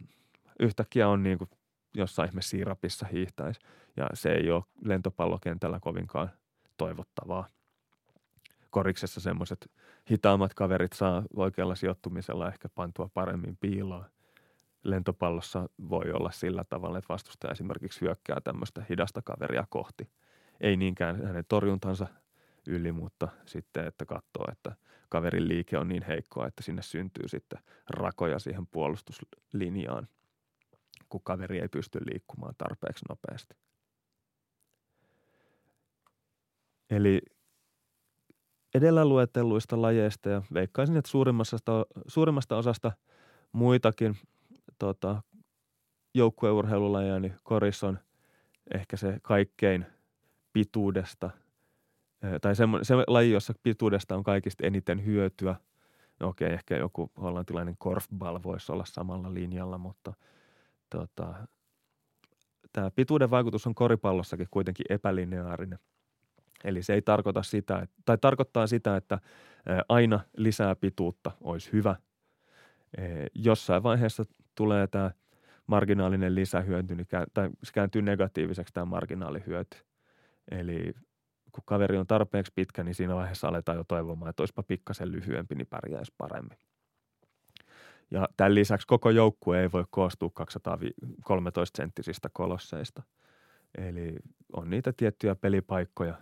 yhtäkkiä 0.59 1.07
on 1.07 1.23
niin 1.23 1.37
kuin 1.37 1.49
jossain 1.93 2.29
ihme 2.29 2.41
siirapissa 2.41 3.07
hiihtäisi. 3.07 3.59
Ja 3.97 4.09
se 4.13 4.31
ei 4.31 4.51
ole 4.51 4.63
lentopallokentällä 4.81 5.79
kovinkaan 5.79 6.29
toivottavaa. 6.77 7.47
Koriksessa 8.77 9.21
semmoiset 9.21 9.71
hitaammat 10.11 10.53
kaverit 10.53 10.93
saa 10.93 11.23
oikealla 11.35 11.75
sijoittumisella 11.75 12.47
ehkä 12.47 12.69
pantua 12.69 13.09
paremmin 13.13 13.57
piiloon 13.57 14.05
lentopallossa 14.83 15.69
voi 15.89 16.11
olla 16.11 16.31
sillä 16.31 16.63
tavalla, 16.63 16.97
että 16.97 17.13
vastustaja 17.13 17.51
esimerkiksi 17.51 18.01
hyökkää 18.01 18.41
tämmöistä 18.43 18.85
hidasta 18.89 19.21
kaveria 19.21 19.65
kohti. 19.69 20.09
Ei 20.61 20.77
niinkään 20.77 21.25
hänen 21.25 21.45
torjuntansa 21.47 22.07
yli, 22.67 22.91
mutta 22.91 23.27
sitten, 23.45 23.87
että 23.87 24.05
katsoo, 24.05 24.45
että 24.51 24.75
kaverin 25.09 25.47
liike 25.47 25.77
on 25.77 25.87
niin 25.87 26.03
heikkoa, 26.03 26.47
että 26.47 26.63
sinne 26.63 26.81
syntyy 26.81 27.27
sitten 27.27 27.59
rakoja 27.89 28.39
siihen 28.39 28.67
puolustuslinjaan, 28.67 30.07
kun 31.09 31.23
kaveri 31.23 31.59
ei 31.59 31.67
pysty 31.67 31.99
liikkumaan 32.11 32.55
tarpeeksi 32.57 33.05
nopeasti. 33.09 33.55
Eli 36.89 37.21
edellä 38.75 39.05
luetelluista 39.05 39.81
lajeista 39.81 40.29
ja 40.29 40.41
veikkaisin, 40.53 40.97
että 40.97 41.11
suurimmasta, 41.11 41.57
suurimmasta 42.07 42.57
osasta 42.57 42.91
muitakin 43.51 44.17
tota, 44.79 45.21
joukkueurheilulajeja, 46.13 47.19
niin 47.19 47.35
koris 47.43 47.83
on 47.83 47.99
ehkä 48.73 48.97
se 48.97 49.19
kaikkein 49.21 49.85
pituudesta, 50.53 51.29
tai 52.41 52.55
se, 52.55 52.63
se 52.81 52.95
laji, 53.07 53.31
jossa 53.31 53.53
pituudesta 53.63 54.15
on 54.15 54.23
kaikista 54.23 54.65
eniten 54.65 55.05
hyötyä. 55.05 55.55
No 56.19 56.27
okei, 56.27 56.53
ehkä 56.53 56.77
joku 56.77 57.11
hollantilainen 57.21 57.75
korfball 57.77 58.39
voisi 58.43 58.71
olla 58.71 58.85
samalla 58.85 59.33
linjalla, 59.33 59.77
mutta 59.77 60.13
tota, 60.89 61.47
tämä 62.73 62.91
pituuden 62.91 63.29
vaikutus 63.29 63.67
on 63.67 63.75
koripallossakin 63.75 64.47
kuitenkin 64.51 64.85
epälineaarinen. 64.89 65.79
Eli 66.63 66.83
se 66.83 66.93
ei 66.93 67.01
tarkoita 67.01 67.43
sitä, 67.43 67.87
tai 68.05 68.17
tarkoittaa 68.17 68.67
sitä, 68.67 68.95
että 68.95 69.19
aina 69.89 70.19
lisää 70.37 70.75
pituutta 70.75 71.31
olisi 71.41 71.71
hyvä. 71.73 71.95
Jossain 73.35 73.83
vaiheessa 73.83 74.23
tulee 74.55 74.87
tämä 74.87 75.11
marginaalinen 75.67 76.35
lisähyöty, 76.35 76.95
niin 76.95 77.07
tai 77.33 77.49
se 77.63 77.71
kääntyy 77.73 78.01
negatiiviseksi 78.01 78.73
tämä 78.73 78.85
marginaalihyöty. 78.85 79.77
Eli 80.51 80.93
kun 81.51 81.63
kaveri 81.65 81.97
on 81.97 82.07
tarpeeksi 82.07 82.51
pitkä, 82.55 82.83
niin 82.83 82.95
siinä 82.95 83.15
vaiheessa 83.15 83.47
aletaan 83.47 83.77
jo 83.77 83.83
toivomaan, 83.83 84.29
että 84.29 84.41
olisipa 84.41 84.63
pikkasen 84.63 85.11
lyhyempi, 85.11 85.55
niin 85.55 85.67
pärjäisi 85.67 86.13
paremmin. 86.17 86.57
Ja 88.11 88.27
tämän 88.37 88.55
lisäksi 88.55 88.87
koko 88.87 89.09
joukkue 89.09 89.61
ei 89.61 89.71
voi 89.71 89.85
koostua 89.89 90.29
213 90.33 91.77
senttisistä 91.77 92.29
kolosseista. 92.33 93.03
Eli 93.77 94.15
on 94.53 94.69
niitä 94.69 94.93
tiettyjä 94.97 95.35
pelipaikkoja, 95.35 96.15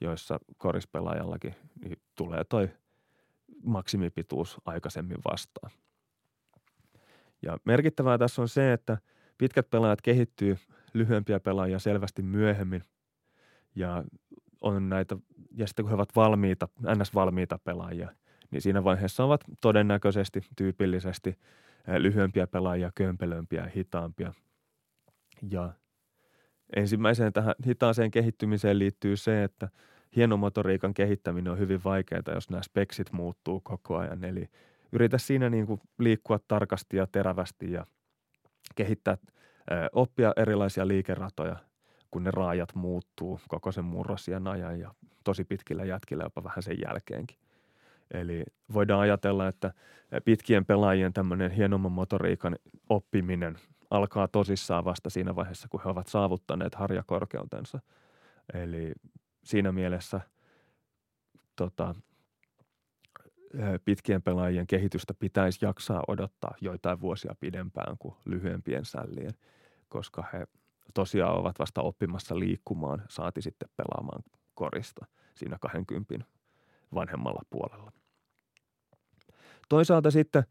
joissa 0.00 0.38
korispelaajallakin 0.58 1.54
niin 1.84 1.98
tulee 2.14 2.44
toi 2.44 2.70
maksimipituus 3.64 4.56
aikaisemmin 4.64 5.18
vastaan. 5.30 5.70
Ja 7.42 7.58
merkittävää 7.64 8.18
tässä 8.18 8.42
on 8.42 8.48
se, 8.48 8.72
että 8.72 8.98
pitkät 9.38 9.70
pelaajat 9.70 10.02
kehittyy 10.02 10.56
lyhyempiä 10.94 11.40
pelaajia 11.40 11.78
selvästi 11.78 12.22
myöhemmin 12.22 12.84
ja 13.74 14.04
on 14.60 14.88
näitä, 14.88 15.16
ja 15.50 15.66
sitten 15.66 15.84
kun 15.84 15.90
he 15.90 15.94
ovat 15.94 16.16
valmiita, 16.16 16.68
ns-valmiita 16.80 17.58
pelaajia, 17.58 18.08
niin 18.50 18.62
siinä 18.62 18.84
vaiheessa 18.84 19.24
ovat 19.24 19.40
todennäköisesti, 19.60 20.40
tyypillisesti 20.56 21.30
eh, 21.88 21.96
lyhyempiä 21.98 22.46
pelaajia, 22.46 22.90
kömpelömpiä 22.94 23.60
ja 23.60 23.70
hitaampia. 23.76 24.34
Ja 25.50 25.72
ensimmäiseen 26.76 27.32
tähän 27.32 27.54
hitaaseen 27.66 28.10
kehittymiseen 28.10 28.78
liittyy 28.78 29.16
se, 29.16 29.44
että 29.44 29.68
hienomotoriikan 30.16 30.94
kehittäminen 30.94 31.52
on 31.52 31.58
hyvin 31.58 31.84
vaikeaa, 31.84 32.22
jos 32.34 32.50
nämä 32.50 32.62
speksit 32.62 33.12
muuttuu 33.12 33.60
koko 33.60 33.96
ajan. 33.96 34.24
Eli 34.24 34.48
yritä 34.92 35.18
siinä 35.18 35.50
niin 35.50 35.66
kuin 35.66 35.80
liikkua 35.98 36.38
tarkasti 36.48 36.96
ja 36.96 37.06
terävästi 37.06 37.72
ja 37.72 37.86
kehittää, 38.74 39.16
oppia 39.92 40.32
erilaisia 40.36 40.88
liikeratoja, 40.88 41.56
kun 42.10 42.24
ne 42.24 42.30
raajat 42.30 42.74
muuttuu 42.74 43.40
koko 43.48 43.72
sen 43.72 43.84
murrosien 43.84 44.46
ajan 44.46 44.80
ja 44.80 44.94
tosi 45.24 45.44
pitkillä 45.44 45.84
jätkillä 45.84 46.24
jopa 46.24 46.44
vähän 46.44 46.62
sen 46.62 46.76
jälkeenkin. 46.86 47.38
Eli 48.10 48.44
voidaan 48.72 49.00
ajatella, 49.00 49.48
että 49.48 49.72
pitkien 50.24 50.64
pelaajien 50.64 51.12
tämmöinen 51.12 51.50
hienomman 51.50 51.92
motoriikan 51.92 52.56
oppiminen 52.88 53.56
alkaa 53.94 54.28
tosissaan 54.28 54.84
vasta 54.84 55.10
siinä 55.10 55.36
vaiheessa, 55.36 55.68
kun 55.68 55.80
he 55.84 55.90
ovat 55.90 56.06
saavuttaneet 56.06 56.74
harjakorkeutensa. 56.74 57.80
Eli 58.54 58.92
siinä 59.44 59.72
mielessä 59.72 60.20
tota, 61.56 61.94
pitkien 63.84 64.22
pelaajien 64.22 64.66
kehitystä 64.66 65.14
pitäisi 65.14 65.64
jaksaa 65.64 66.02
odottaa 66.08 66.54
joitain 66.60 67.00
vuosia 67.00 67.34
pidempään 67.40 67.98
kuin 67.98 68.14
lyhyempien 68.24 68.84
sällien, 68.84 69.34
koska 69.88 70.24
he 70.32 70.46
tosiaan 70.94 71.38
ovat 71.38 71.58
vasta 71.58 71.82
oppimassa 71.82 72.38
liikkumaan, 72.38 73.02
saati 73.08 73.42
sitten 73.42 73.68
pelaamaan 73.76 74.22
korista 74.54 75.06
siinä 75.34 75.56
20 75.60 76.14
vanhemmalla 76.94 77.42
puolella. 77.50 77.92
Toisaalta 79.68 80.10
sitten 80.10 80.44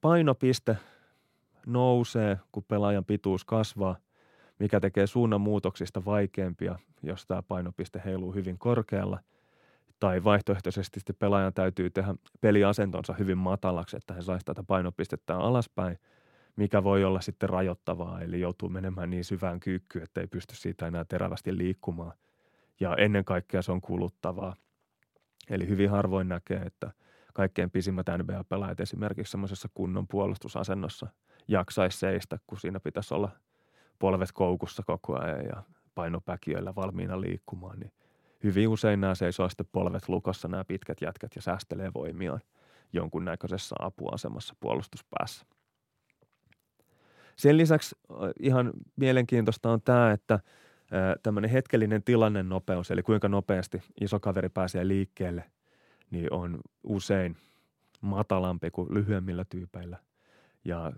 painopiste 0.00 0.76
nousee, 1.66 2.38
kun 2.52 2.64
pelaajan 2.68 3.04
pituus 3.04 3.44
kasvaa, 3.44 3.96
mikä 4.58 4.80
tekee 4.80 5.06
suunnanmuutoksista 5.06 6.04
vaikeampia, 6.04 6.78
jos 7.02 7.26
tämä 7.26 7.42
painopiste 7.42 8.02
heiluu 8.04 8.34
hyvin 8.34 8.58
korkealla– 8.58 9.18
tai 10.00 10.24
vaihtoehtoisesti 10.24 11.00
pelaajan 11.18 11.54
täytyy 11.54 11.90
tehdä 11.90 12.14
peliasentonsa 12.40 13.12
hyvin 13.12 13.38
matalaksi, 13.38 13.96
että 13.96 14.14
he 14.14 14.22
saisi 14.22 14.46
tätä 14.46 14.62
painopistettä 14.62 15.36
alaspäin, 15.36 15.98
mikä 16.56 16.84
voi 16.84 17.04
olla 17.04 17.20
sitten 17.20 17.48
rajoittavaa, 17.48 18.20
eli 18.20 18.40
joutuu 18.40 18.68
menemään 18.68 19.10
niin 19.10 19.24
syvään 19.24 19.60
kyykkyyn, 19.60 20.04
että 20.04 20.20
ei 20.20 20.26
pysty 20.26 20.56
siitä 20.56 20.86
enää 20.86 21.04
terävästi 21.04 21.58
liikkumaan. 21.58 22.12
Ja 22.80 22.96
ennen 22.96 23.24
kaikkea 23.24 23.62
se 23.62 23.72
on 23.72 23.80
kuluttavaa. 23.80 24.56
Eli 25.50 25.68
hyvin 25.68 25.90
harvoin 25.90 26.28
näkee, 26.28 26.58
että 26.58 26.90
kaikkein 27.34 27.70
pisimmät 27.70 28.06
NBA-pelaajat 28.18 28.80
esimerkiksi 28.80 29.30
semmoisessa 29.30 29.68
kunnon 29.74 30.08
puolustusasennossa 30.08 31.06
jaksaisi 31.48 31.98
seistä, 31.98 32.38
kun 32.46 32.60
siinä 32.60 32.80
pitäisi 32.80 33.14
olla 33.14 33.30
polvet 33.98 34.32
koukussa 34.32 34.82
koko 34.86 35.18
ajan 35.18 35.44
ja 35.44 35.62
painopäkiöillä 35.94 36.74
valmiina 36.74 37.20
liikkumaan, 37.20 37.80
niin 37.80 37.92
hyvin 38.42 38.68
usein 38.68 39.00
nämä 39.00 39.14
seisoo 39.14 39.48
sitten 39.48 39.66
polvet 39.72 40.08
lukossa 40.08 40.48
nämä 40.48 40.64
pitkät 40.64 41.00
jätkät 41.00 41.36
ja 41.36 41.42
säästelee 41.42 41.90
voimiaan 41.94 42.40
jonkunnäköisessä 42.92 43.76
apuasemassa 43.78 44.54
puolustuspäässä. 44.60 45.46
Sen 47.36 47.56
lisäksi 47.56 47.96
ihan 48.40 48.72
mielenkiintoista 48.96 49.70
on 49.70 49.82
tämä, 49.82 50.12
että 50.12 50.38
tämmöinen 51.22 51.50
hetkellinen 51.50 52.02
tilannen 52.02 52.48
nopeus, 52.48 52.90
eli 52.90 53.02
kuinka 53.02 53.28
nopeasti 53.28 53.82
iso 54.00 54.20
kaveri 54.20 54.48
pääsee 54.48 54.88
liikkeelle, 54.88 55.44
niin 56.10 56.32
on 56.32 56.58
usein 56.84 57.36
matalampi 58.00 58.70
kuin 58.70 58.94
lyhyemmillä 58.94 59.44
tyypeillä. 59.44 59.98
Ja 60.64 60.92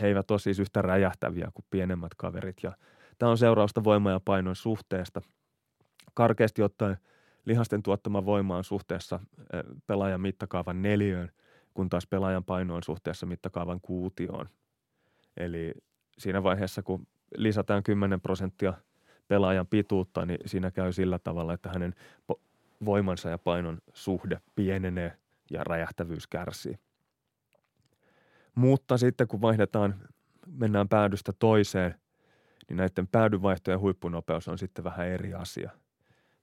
he 0.00 0.06
eivät 0.06 0.30
ole 0.30 0.38
siis 0.38 0.58
yhtä 0.58 0.82
räjähtäviä 0.82 1.50
kuin 1.54 1.64
pienemmät 1.70 2.14
kaverit. 2.16 2.56
Ja 2.62 2.72
tämä 3.18 3.30
on 3.30 3.38
seurausta 3.38 3.84
voima- 3.84 4.10
ja 4.10 4.20
painon 4.20 4.56
suhteesta– 4.56 5.20
karkeasti 6.14 6.62
ottaen 6.62 6.96
lihasten 7.44 7.82
tuottama 7.82 8.24
voima 8.24 8.56
on 8.56 8.64
suhteessa 8.64 9.20
pelaajan 9.86 10.20
mittakaavan 10.20 10.82
neliöön, 10.82 11.30
kun 11.74 11.88
taas 11.88 12.06
pelaajan 12.06 12.44
paino 12.44 12.74
on 12.74 12.82
suhteessa 12.82 13.26
mittakaavan 13.26 13.80
kuutioon. 13.80 14.48
Eli 15.36 15.74
siinä 16.18 16.42
vaiheessa, 16.42 16.82
kun 16.82 17.06
lisätään 17.36 17.82
10 17.82 18.20
prosenttia 18.20 18.74
pelaajan 19.28 19.66
pituutta, 19.66 20.26
niin 20.26 20.38
siinä 20.46 20.70
käy 20.70 20.92
sillä 20.92 21.18
tavalla, 21.18 21.52
että 21.52 21.68
hänen 21.68 21.94
voimansa 22.84 23.30
ja 23.30 23.38
painon 23.38 23.78
suhde 23.92 24.40
pienenee 24.54 25.16
ja 25.50 25.64
räjähtävyys 25.64 26.26
kärsii. 26.26 26.78
Mutta 28.54 28.98
sitten 28.98 29.28
kun 29.28 29.40
vaihdetaan, 29.40 29.94
mennään 30.46 30.88
päädystä 30.88 31.32
toiseen, 31.38 31.94
niin 32.68 32.76
näiden 32.76 33.08
päädyvaihtojen 33.08 33.80
huippunopeus 33.80 34.48
on 34.48 34.58
sitten 34.58 34.84
vähän 34.84 35.08
eri 35.08 35.34
asia– 35.34 35.70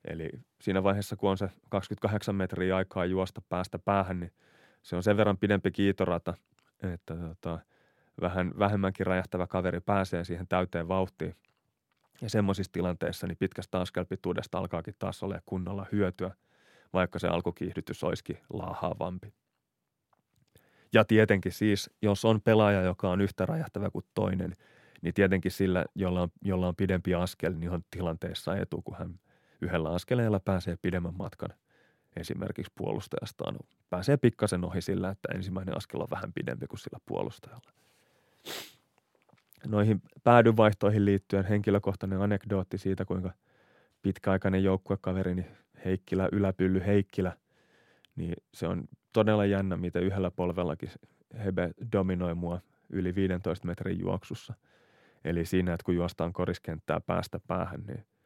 Eli 0.08 0.30
siinä 0.62 0.84
vaiheessa, 0.84 1.16
kun 1.16 1.30
on 1.30 1.38
se 1.38 1.50
28 1.70 2.36
metriä 2.36 2.76
aikaa 2.76 3.06
juosta 3.06 3.42
päästä 3.50 3.80
päähän, 3.80 4.20
niin 4.20 4.32
se 4.82 4.96
on 4.96 5.04
sen 5.04 5.18
verran 5.18 5.38
pidempi 5.38 5.72
kiitorata, 5.72 6.34
että 6.94 7.16
tota, 7.16 7.60
vähän 8.22 8.52
vähemmänkin 8.60 9.06
räjähtävä 9.06 9.48
kaveri 9.48 9.80
pääsee 9.80 10.24
siihen 10.24 10.48
täyteen 10.48 10.88
vauhtiin. 10.88 11.36
Ja 12.22 12.30
semmoisissa 12.30 12.72
tilanteissa 12.72 13.28
niin 13.28 13.38
pitkästä 13.38 13.80
askelpituudesta 13.80 14.58
alkaakin 14.58 14.96
taas 15.00 15.24
olla 15.24 15.40
kunnolla 15.46 15.86
hyötyä, 15.92 16.32
vaikka 16.94 17.20
se 17.20 17.28
alkukiihdytys 17.28 18.04
olisikin 18.04 18.38
laahaavampi. 18.54 19.34
Ja 20.98 21.06
tietenkin 21.06 21.52
siis, 21.52 21.90
jos 22.02 22.26
on 22.26 22.42
pelaaja, 22.42 22.82
joka 22.82 23.10
on 23.10 23.22
yhtä 23.22 23.46
räjähtävä 23.46 23.90
kuin 23.90 24.06
toinen, 24.14 24.56
niin 25.02 25.14
tietenkin 25.14 25.52
sillä, 25.52 25.86
jolla 25.96 26.22
on, 26.22 26.30
jolla 26.42 26.68
on 26.68 26.76
pidempi 26.76 27.16
askel, 27.16 27.54
niin 27.54 27.72
on 27.72 27.84
tilanteessa 27.92 28.58
etu, 28.58 28.82
kun 28.82 28.98
hän 28.98 29.20
yhdellä 29.62 29.90
askeleella 29.90 30.40
pääsee 30.40 30.78
pidemmän 30.82 31.14
matkan 31.18 31.50
esimerkiksi 32.16 32.72
puolustajastaan. 32.76 33.56
Pääsee 33.90 34.18
pikkasen 34.18 34.66
ohi 34.66 34.82
sillä, 34.82 35.10
että 35.10 35.30
ensimmäinen 35.36 35.78
askel 35.78 36.02
on 36.02 36.08
vähän 36.12 36.34
pidempi 36.34 36.68
kuin 36.68 36.80
sillä 36.80 37.00
puolustajalla. 37.06 37.72
Noihin 39.68 40.02
päädyvaihtoihin 40.24 41.06
liittyen 41.06 41.46
henkilökohtainen 41.46 42.22
anekdootti 42.22 42.78
siitä, 42.78 43.06
kuinka 43.06 43.32
pitkäaikainen 44.02 44.64
joukkuekaverini 44.64 45.46
Heikkilä, 45.86 46.30
Yläpylly 46.32 46.86
Heikkilä, 46.86 47.38
niin 48.18 48.34
se 48.54 48.68
on 48.68 48.84
todella 49.14 49.46
jännä, 49.46 49.78
miten 49.78 50.04
yhdellä 50.04 50.32
polvellakin 50.32 50.90
Hebe 51.46 51.72
dominoi 51.92 52.36
mua 52.36 52.60
yli 52.90 53.16
15 53.16 53.68
metrin 53.68 54.00
juoksussa. 54.00 54.54
Eli 55.26 55.46
siinä, 55.46 55.74
että 55.74 55.84
kun 55.84 55.96
juostaan 55.96 56.34
koriskenttää 56.34 57.00
päästä 57.00 57.40
päähän, 57.48 57.82
niin– 57.88 58.06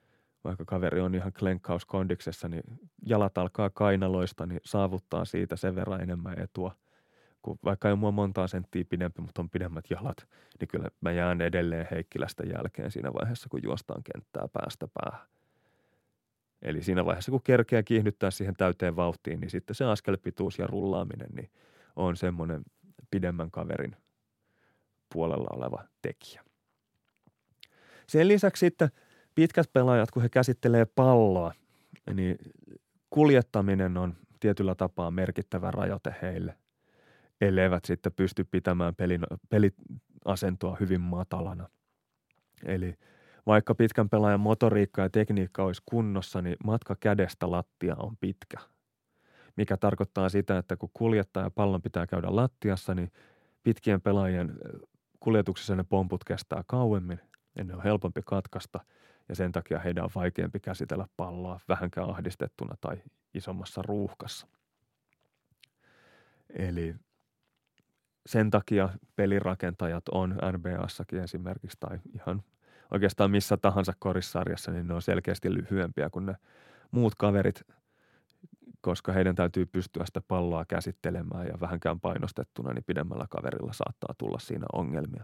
vaikka 0.43 0.65
kaveri 0.65 1.01
on 1.01 1.15
ihan 1.15 1.33
klenkkauskondiksessa, 1.33 2.49
niin 2.49 2.63
jalat 3.05 3.37
alkaa 3.37 3.69
kainaloista, 3.69 4.45
niin 4.45 4.59
saavuttaa 4.63 5.25
siitä 5.25 5.55
sen 5.55 5.75
verran 5.75 6.01
enemmän 6.01 6.39
etua. 6.39 6.75
Kun 7.41 7.59
vaikka 7.63 7.89
ei 7.89 7.95
mua 7.95 8.11
montaa 8.11 8.47
senttiä 8.47 8.83
pidempi, 8.89 9.21
mutta 9.21 9.41
on 9.41 9.49
pidemmät 9.49 9.85
jalat, 9.89 10.27
niin 10.59 10.67
kyllä 10.67 10.89
mä 11.01 11.11
jään 11.11 11.41
edelleen 11.41 11.87
Heikkilästä 11.91 12.43
jälkeen 12.43 12.91
siinä 12.91 13.13
vaiheessa, 13.13 13.49
kun 13.49 13.59
juostaan 13.63 14.03
kenttää 14.03 14.47
päästä 14.53 14.87
päähän. 14.93 15.27
Eli 16.61 16.83
siinä 16.83 17.05
vaiheessa, 17.05 17.31
kun 17.31 17.43
kerkeä 17.43 17.83
kiihdyttää 17.83 18.31
siihen 18.31 18.55
täyteen 18.55 18.95
vauhtiin, 18.95 19.39
niin 19.39 19.49
sitten 19.49 19.75
se 19.75 19.85
askelpituus 19.85 20.59
ja 20.59 20.67
rullaaminen 20.67 21.29
niin 21.35 21.49
on 21.95 22.17
semmoinen 22.17 22.61
pidemmän 23.11 23.51
kaverin 23.51 23.95
puolella 25.13 25.47
oleva 25.51 25.83
tekijä. 26.01 26.43
Sen 28.07 28.27
lisäksi 28.27 28.59
sitten 28.59 28.89
pitkät 29.35 29.73
pelaajat, 29.73 30.11
kun 30.11 30.21
he 30.21 30.29
käsittelee 30.29 30.85
palloa, 30.85 31.53
niin 32.13 32.37
kuljettaminen 33.09 33.97
on 33.97 34.15
tietyllä 34.39 34.75
tapaa 34.75 35.11
merkittävä 35.11 35.71
rajoite 35.71 36.15
heille, 36.21 36.57
elleivät 37.41 37.85
sitten 37.85 38.13
pysty 38.13 38.43
pitämään 38.43 38.95
pelin, 38.95 39.21
peliasentoa 39.49 40.77
hyvin 40.79 41.01
matalana. 41.01 41.69
Eli 42.65 42.95
vaikka 43.47 43.75
pitkän 43.75 44.09
pelaajan 44.09 44.39
motoriikka 44.39 45.01
ja 45.01 45.09
tekniikka 45.09 45.63
olisi 45.63 45.81
kunnossa, 45.85 46.41
niin 46.41 46.55
matka 46.65 46.95
kädestä 46.99 47.51
lattia 47.51 47.95
on 47.95 48.17
pitkä. 48.17 48.57
Mikä 49.55 49.77
tarkoittaa 49.77 50.29
sitä, 50.29 50.57
että 50.57 50.77
kun 50.77 50.89
kuljettaja 50.93 51.51
pallon 51.51 51.81
pitää 51.81 52.07
käydä 52.07 52.27
lattiassa, 52.35 52.95
niin 52.95 53.11
pitkien 53.63 54.01
pelaajien 54.01 54.57
kuljetuksessa 55.19 55.75
ne 55.75 55.83
pomput 55.83 56.23
kestää 56.23 56.63
kauemmin 56.67 57.19
ja 57.55 57.63
ne 57.63 57.75
on 57.75 57.83
helpompi 57.83 58.21
katkaista 58.25 58.79
ja 59.29 59.35
sen 59.35 59.51
takia 59.51 59.79
heidän 59.79 60.03
on 60.03 60.09
vaikeampi 60.15 60.59
käsitellä 60.59 61.07
palloa 61.17 61.59
vähänkään 61.69 62.09
ahdistettuna 62.09 62.75
tai 62.81 62.97
isommassa 63.33 63.81
ruuhkassa. 63.81 64.47
Eli 66.49 66.95
sen 68.25 68.49
takia 68.49 68.89
pelirakentajat 69.15 70.03
on 70.11 70.37
NBAssakin 70.57 71.19
esimerkiksi 71.19 71.77
tai 71.79 71.99
ihan 72.13 72.43
oikeastaan 72.91 73.31
missä 73.31 73.57
tahansa 73.57 73.93
korissarjassa, 73.99 74.71
niin 74.71 74.87
ne 74.87 74.93
on 74.93 75.01
selkeästi 75.01 75.53
lyhyempiä 75.53 76.09
kuin 76.09 76.25
ne 76.25 76.35
muut 76.91 77.15
kaverit, 77.15 77.61
koska 78.81 79.11
heidän 79.11 79.35
täytyy 79.35 79.65
pystyä 79.65 80.05
sitä 80.05 80.21
palloa 80.27 80.65
käsittelemään 80.65 81.47
ja 81.47 81.59
vähänkään 81.59 81.99
painostettuna, 81.99 82.73
niin 82.73 82.83
pidemmällä 82.83 83.25
kaverilla 83.29 83.73
saattaa 83.73 84.15
tulla 84.17 84.39
siinä 84.39 84.65
ongelmia. 84.73 85.23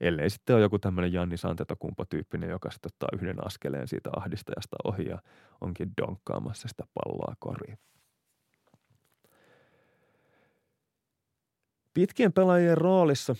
Ellei 0.00 0.30
sitten 0.30 0.56
ole 0.56 0.62
joku 0.62 0.78
tämmöinen 0.78 1.12
Janni 1.12 1.36
Santetokumpo-tyyppinen, 1.36 2.50
joka 2.50 2.70
sitten 2.70 2.90
ottaa 2.92 3.08
yhden 3.12 3.46
askeleen 3.46 3.88
siitä 3.88 4.10
ahdistajasta 4.16 4.76
ohi 4.84 5.08
ja 5.08 5.18
onkin 5.60 5.92
donkkaamassa 6.02 6.68
sitä 6.68 6.84
palloa 6.94 7.34
koriin. 7.38 7.78
Pitkien 11.94 12.32
pelaajien 12.32 12.78
roolissa 12.78 13.34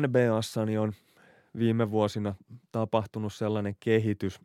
NBAssa 0.00 0.66
niin 0.66 0.80
on 0.80 0.92
viime 1.58 1.90
vuosina 1.90 2.34
tapahtunut 2.72 3.32
sellainen 3.32 3.76
kehitys, 3.80 4.40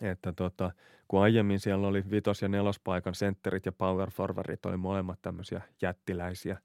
että 0.00 0.32
tota, 0.32 0.70
kun 1.08 1.22
aiemmin 1.22 1.60
siellä 1.60 1.86
oli 1.86 2.04
vitos- 2.10 2.42
ja 2.42 2.48
nelospaikan 2.48 3.14
sentterit 3.14 3.66
ja 3.66 3.72
power 3.72 4.10
forwardit 4.10 4.66
oli 4.66 4.76
molemmat 4.76 5.22
tämmöisiä 5.22 5.60
jättiläisiä, 5.82 6.58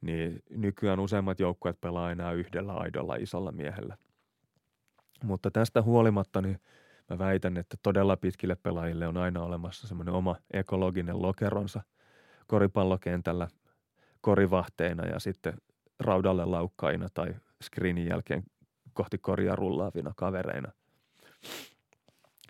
niin 0.00 0.42
nykyään 0.50 1.00
useimmat 1.00 1.40
joukkueet 1.40 1.80
pelaa 1.80 2.10
enää 2.10 2.32
yhdellä 2.32 2.72
aidolla 2.72 3.16
isolla 3.16 3.52
miehellä. 3.52 3.96
Mutta 5.24 5.50
tästä 5.50 5.82
huolimatta 5.82 6.40
niin 6.40 6.58
mä 7.10 7.18
väitän, 7.18 7.56
että 7.56 7.76
todella 7.82 8.16
pitkille 8.16 8.56
pelaajille 8.56 9.06
on 9.06 9.16
aina 9.16 9.42
olemassa 9.42 9.88
semmoinen 9.88 10.14
oma 10.14 10.36
ekologinen 10.52 11.22
lokeronsa 11.22 11.82
koripallokentällä 12.46 13.48
korivahteina 14.20 15.06
ja 15.06 15.18
sitten 15.20 15.54
raudalle 16.00 16.44
laukkaina 16.44 17.08
tai 17.14 17.34
screenin 17.62 18.06
jälkeen 18.06 18.44
kohti 18.94 19.18
koria 19.18 19.56
rullaavina 19.56 20.12
kavereina. 20.16 20.72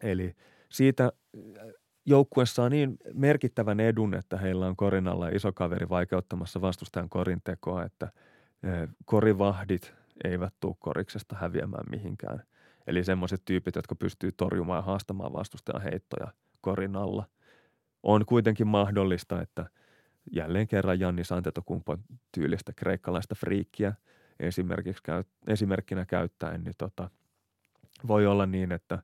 Eli 0.02 0.34
siitä 0.68 1.12
joukkuessa 2.06 2.62
on 2.62 2.70
niin 2.70 2.98
merkittävän 3.12 3.80
edun, 3.80 4.14
että 4.14 4.36
heillä 4.36 4.66
on 4.66 4.76
korin 4.76 5.08
alla 5.08 5.28
iso 5.28 5.52
kaveri 5.52 5.88
vaikeuttamassa 5.88 6.60
vastustajan 6.60 7.08
korin 7.08 7.40
tekoa, 7.44 7.84
että 7.84 8.12
korivahdit 9.04 9.94
eivät 10.24 10.54
tule 10.60 10.74
koriksesta 10.78 11.36
häviämään 11.36 11.84
mihinkään. 11.90 12.42
Eli 12.86 13.04
semmoiset 13.04 13.42
tyypit, 13.44 13.76
jotka 13.76 13.94
pystyy 13.94 14.32
torjumaan 14.32 14.78
ja 14.78 14.82
haastamaan 14.82 15.32
vastustajan 15.32 15.82
heittoja 15.82 16.32
korin 16.60 16.96
alla. 16.96 17.24
On 18.02 18.26
kuitenkin 18.26 18.66
mahdollista, 18.66 19.42
että 19.42 19.66
jälleen 20.32 20.68
kerran 20.68 21.00
Janni 21.00 21.24
Santetokumpon 21.24 21.98
tyylistä 22.32 22.72
kreikkalaista 22.76 23.34
friikkiä– 23.34 23.94
esimerkiksi 24.40 25.02
käy, 25.02 25.24
esimerkkinä 25.46 26.04
käyttäen, 26.04 26.64
niin 26.64 26.74
tota, 26.78 27.10
voi 28.06 28.26
olla 28.26 28.46
niin, 28.46 28.72
että 28.72 28.98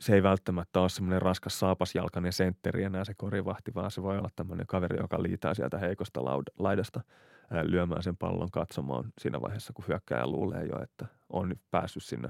se 0.00 0.14
ei 0.14 0.22
välttämättä 0.22 0.80
ole 0.80 0.88
semmoinen 0.88 1.22
raskas 1.22 1.58
saapasjalkainen 1.58 2.32
sentteri 2.32 2.82
enää 2.82 3.04
se 3.04 3.14
korivahti, 3.14 3.74
vaan 3.74 3.90
se 3.90 4.02
voi 4.02 4.18
olla 4.18 4.28
tämmöinen 4.36 4.66
kaveri, 4.66 4.96
joka 4.96 5.22
liitää 5.22 5.54
sieltä 5.54 5.78
heikosta 5.78 6.20
laidasta 6.58 7.00
ää, 7.50 7.64
lyömään 7.66 8.02
sen 8.02 8.16
pallon 8.16 8.50
katsomaan 8.50 9.12
siinä 9.18 9.40
vaiheessa, 9.40 9.72
kun 9.72 9.84
hyökkäjä 9.88 10.26
luulee 10.26 10.64
jo, 10.64 10.82
että 10.82 11.06
on 11.28 11.54
päässyt 11.70 12.04
sinne 12.04 12.28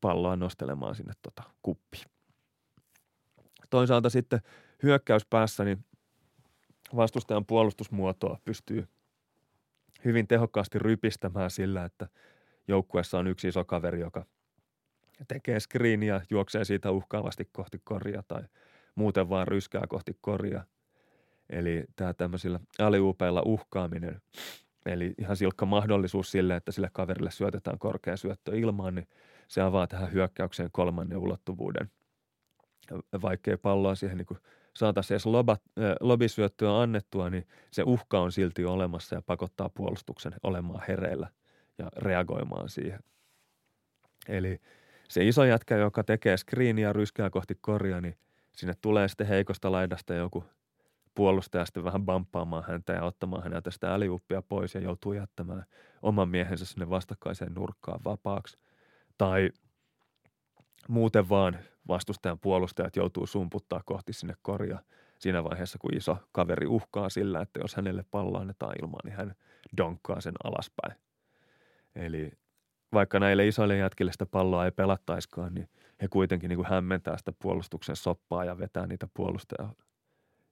palloa 0.00 0.36
nostelemaan 0.36 0.94
sinne 0.94 1.12
tota 1.22 1.42
kuppiin. 1.62 2.04
Toisaalta 3.70 4.10
sitten 4.10 4.40
hyökkäyspäässä 4.82 5.64
niin 5.64 5.84
vastustajan 6.96 7.46
puolustusmuotoa 7.46 8.38
pystyy– 8.44 8.88
hyvin 10.04 10.28
tehokkaasti 10.28 10.78
rypistämään 10.78 11.50
sillä, 11.50 11.84
että 11.84 12.08
joukkueessa 12.68 13.18
on 13.18 13.26
yksi 13.26 13.48
iso 13.48 13.64
kaveri, 13.64 14.00
joka 14.00 14.26
tekee 15.28 15.60
screeniä, 15.60 16.20
juoksee 16.30 16.64
siitä 16.64 16.90
uhkaavasti 16.90 17.48
kohti 17.52 17.80
koria 17.84 18.22
tai 18.28 18.42
muuten 18.94 19.28
vaan 19.28 19.48
ryskää 19.48 19.82
kohti 19.88 20.18
koria. 20.20 20.64
Eli 21.50 21.84
tämä 21.96 22.12
tämmöisillä 22.12 22.60
aliupeilla 22.78 23.42
uhkaaminen, 23.42 24.20
eli 24.86 25.14
ihan 25.18 25.36
silkka 25.36 25.66
mahdollisuus 25.66 26.30
sille, 26.30 26.56
että 26.56 26.72
sille 26.72 26.88
kaverille 26.92 27.30
syötetään 27.30 27.78
korkea 27.78 28.16
syöttö 28.16 28.56
ilmaan, 28.56 28.94
niin 28.94 29.08
se 29.48 29.60
avaa 29.60 29.86
tähän 29.86 30.12
hyökkäykseen 30.12 30.68
kolmannen 30.72 31.18
ulottuvuuden. 31.18 31.90
Vaikkei 33.22 33.56
palloa 33.56 33.94
siihen 33.94 34.18
niin 34.18 34.38
saataisiin 34.76 35.14
edes 35.14 35.26
lobisyöttöä 36.00 36.80
annettua, 36.80 37.30
niin 37.30 37.46
se 37.70 37.82
uhka 37.82 38.20
on 38.20 38.32
silti 38.32 38.64
olemassa 38.64 39.14
ja 39.14 39.22
pakottaa 39.22 39.68
puolustuksen 39.68 40.32
olemaan 40.42 40.84
hereillä 40.88 41.28
ja 41.78 41.88
reagoimaan 41.96 42.68
siihen. 42.68 43.00
Eli 44.28 44.60
se 45.08 45.28
iso 45.28 45.44
jätkä, 45.44 45.76
joka 45.76 46.04
tekee 46.04 46.36
screeniä 46.36 46.92
ryskää 46.92 47.30
kohti 47.30 47.58
korjaa, 47.60 48.00
niin 48.00 48.16
sinne 48.52 48.74
tulee 48.80 49.08
sitten 49.08 49.26
heikosta 49.26 49.72
laidasta 49.72 50.14
joku 50.14 50.44
puolustaja 51.14 51.64
sitten 51.64 51.84
vähän 51.84 52.04
bamppaamaan 52.04 52.64
häntä 52.68 52.92
ja 52.92 53.04
ottamaan 53.04 53.42
häneltä 53.42 53.70
sitä 53.70 53.94
äliuppia 53.94 54.42
pois 54.42 54.74
ja 54.74 54.80
joutuu 54.80 55.12
jättämään 55.12 55.64
oman 56.02 56.28
miehensä 56.28 56.64
sinne 56.64 56.90
vastakkaiseen 56.90 57.54
nurkkaan 57.54 58.00
vapaaksi. 58.04 58.58
Tai 59.18 59.50
muuten 60.88 61.28
vaan 61.28 61.58
vastustajan 61.88 62.38
puolustajat 62.38 62.96
joutuu 62.96 63.26
sumputtaa 63.26 63.80
kohti 63.84 64.12
sinne 64.12 64.34
korja 64.42 64.78
siinä 65.18 65.44
vaiheessa, 65.44 65.78
kun 65.78 65.96
iso 65.96 66.16
kaveri 66.32 66.66
uhkaa 66.66 67.08
sillä, 67.08 67.40
että 67.40 67.60
jos 67.60 67.76
hänelle 67.76 68.04
pallo 68.10 68.38
annetaan 68.38 68.74
ilmaan, 68.82 69.00
niin 69.04 69.16
hän 69.16 69.34
donkkaa 69.76 70.20
sen 70.20 70.34
alaspäin. 70.44 70.96
Eli 71.94 72.32
vaikka 72.92 73.20
näille 73.20 73.48
isoille 73.48 73.76
jätkille 73.76 74.12
sitä 74.12 74.26
palloa 74.26 74.64
ei 74.64 74.70
pelattaiskaan, 74.70 75.54
niin 75.54 75.68
he 76.02 76.08
kuitenkin 76.08 76.48
niin 76.48 76.56
kuin 76.56 76.68
hämmentää 76.68 77.16
sitä 77.16 77.32
puolustuksen 77.42 77.96
soppaa 77.96 78.44
ja 78.44 78.58
vetää 78.58 78.86
niitä 78.86 79.08
puolustajia 79.14 79.74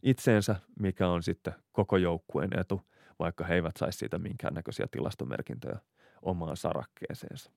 itseensä, 0.02 0.56
mikä 0.78 1.08
on 1.08 1.22
sitten 1.22 1.54
koko 1.72 1.96
joukkueen 1.96 2.58
etu, 2.58 2.80
vaikka 3.18 3.44
he 3.44 3.54
eivät 3.54 3.76
saisi 3.76 3.98
siitä 3.98 4.18
minkäännäköisiä 4.18 4.86
tilastomerkintöjä 4.90 5.78
omaan 6.22 6.56
sarakkeeseensa. 6.56 7.50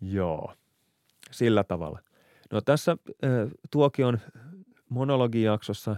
Joo 0.00 0.54
sillä 1.30 1.64
tavalla. 1.64 2.00
No 2.52 2.60
tässä 2.60 2.96
Tuokion 3.70 4.18
monologijaksossa 4.88 5.96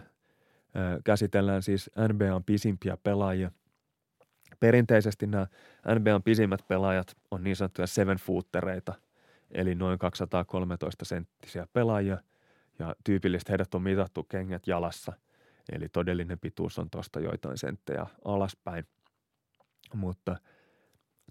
käsitellään 1.05 1.62
siis 1.62 1.91
NBAn 2.12 2.45
pisimpiä 2.45 2.97
pelaajia. 2.97 3.51
Perinteisesti 4.61 5.26
nämä 5.26 5.47
NBAn 5.99 6.22
pisimmät 6.22 6.61
pelaajat 6.68 7.16
on 7.30 7.45
niin 7.45 7.57
sanottuja 7.57 7.87
seven 7.87 8.18
footereita, 8.18 8.95
eli 9.51 9.74
noin 9.74 9.99
213 9.99 11.05
senttisiä 11.05 11.66
pelaajia, 11.72 12.18
ja 12.78 12.95
tyypillisesti 13.05 13.51
heidät 13.51 13.74
on 13.74 13.83
mitattu 13.83 14.22
kengät 14.22 14.66
jalassa, 14.66 15.12
eli 15.72 15.89
todellinen 15.89 16.39
pituus 16.39 16.78
on 16.78 16.91
tuosta 16.91 17.20
joitain 17.20 17.59
senttejä 17.59 18.07
alaspäin. 18.24 18.87
Mutta 19.95 20.37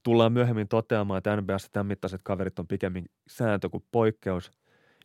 tullaan 0.04 0.34
myöhemmin 0.34 0.68
toteamaan, 0.68 1.18
että 1.18 1.42
NBAssa 1.42 1.70
tämän 1.72 1.86
mittaiset 1.86 2.22
kaverit 2.24 2.60
on 2.60 2.68
pikemmin 2.68 3.06
sääntö 3.28 3.70
kuin 3.70 3.86
poikkeus, 3.92 4.52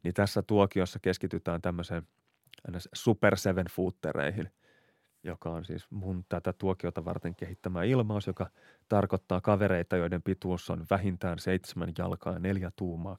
niin 0.03 0.15
tässä 0.15 0.43
tuokiossa 0.43 0.99
keskitytään 1.03 1.63
tämmöiseen 1.63 2.03
super 2.95 3.37
seven 3.37 3.67
footereihin, 3.71 4.51
joka 5.23 5.51
on 5.51 5.65
siis 5.65 5.91
mun 5.91 6.25
tätä 6.29 6.53
tuokiota 6.53 7.05
varten 7.05 7.37
kehittämä 7.37 7.83
ilmaus, 7.83 8.27
joka 8.27 8.51
tarkoittaa 8.89 9.41
kavereita, 9.41 9.97
joiden 9.97 10.23
pituus 10.23 10.71
on 10.71 10.87
vähintään 10.91 11.39
seitsemän 11.39 11.93
jalkaa 11.99 12.33
ja 12.33 12.39
neljä 12.39 12.71
tuumaa, 12.77 13.19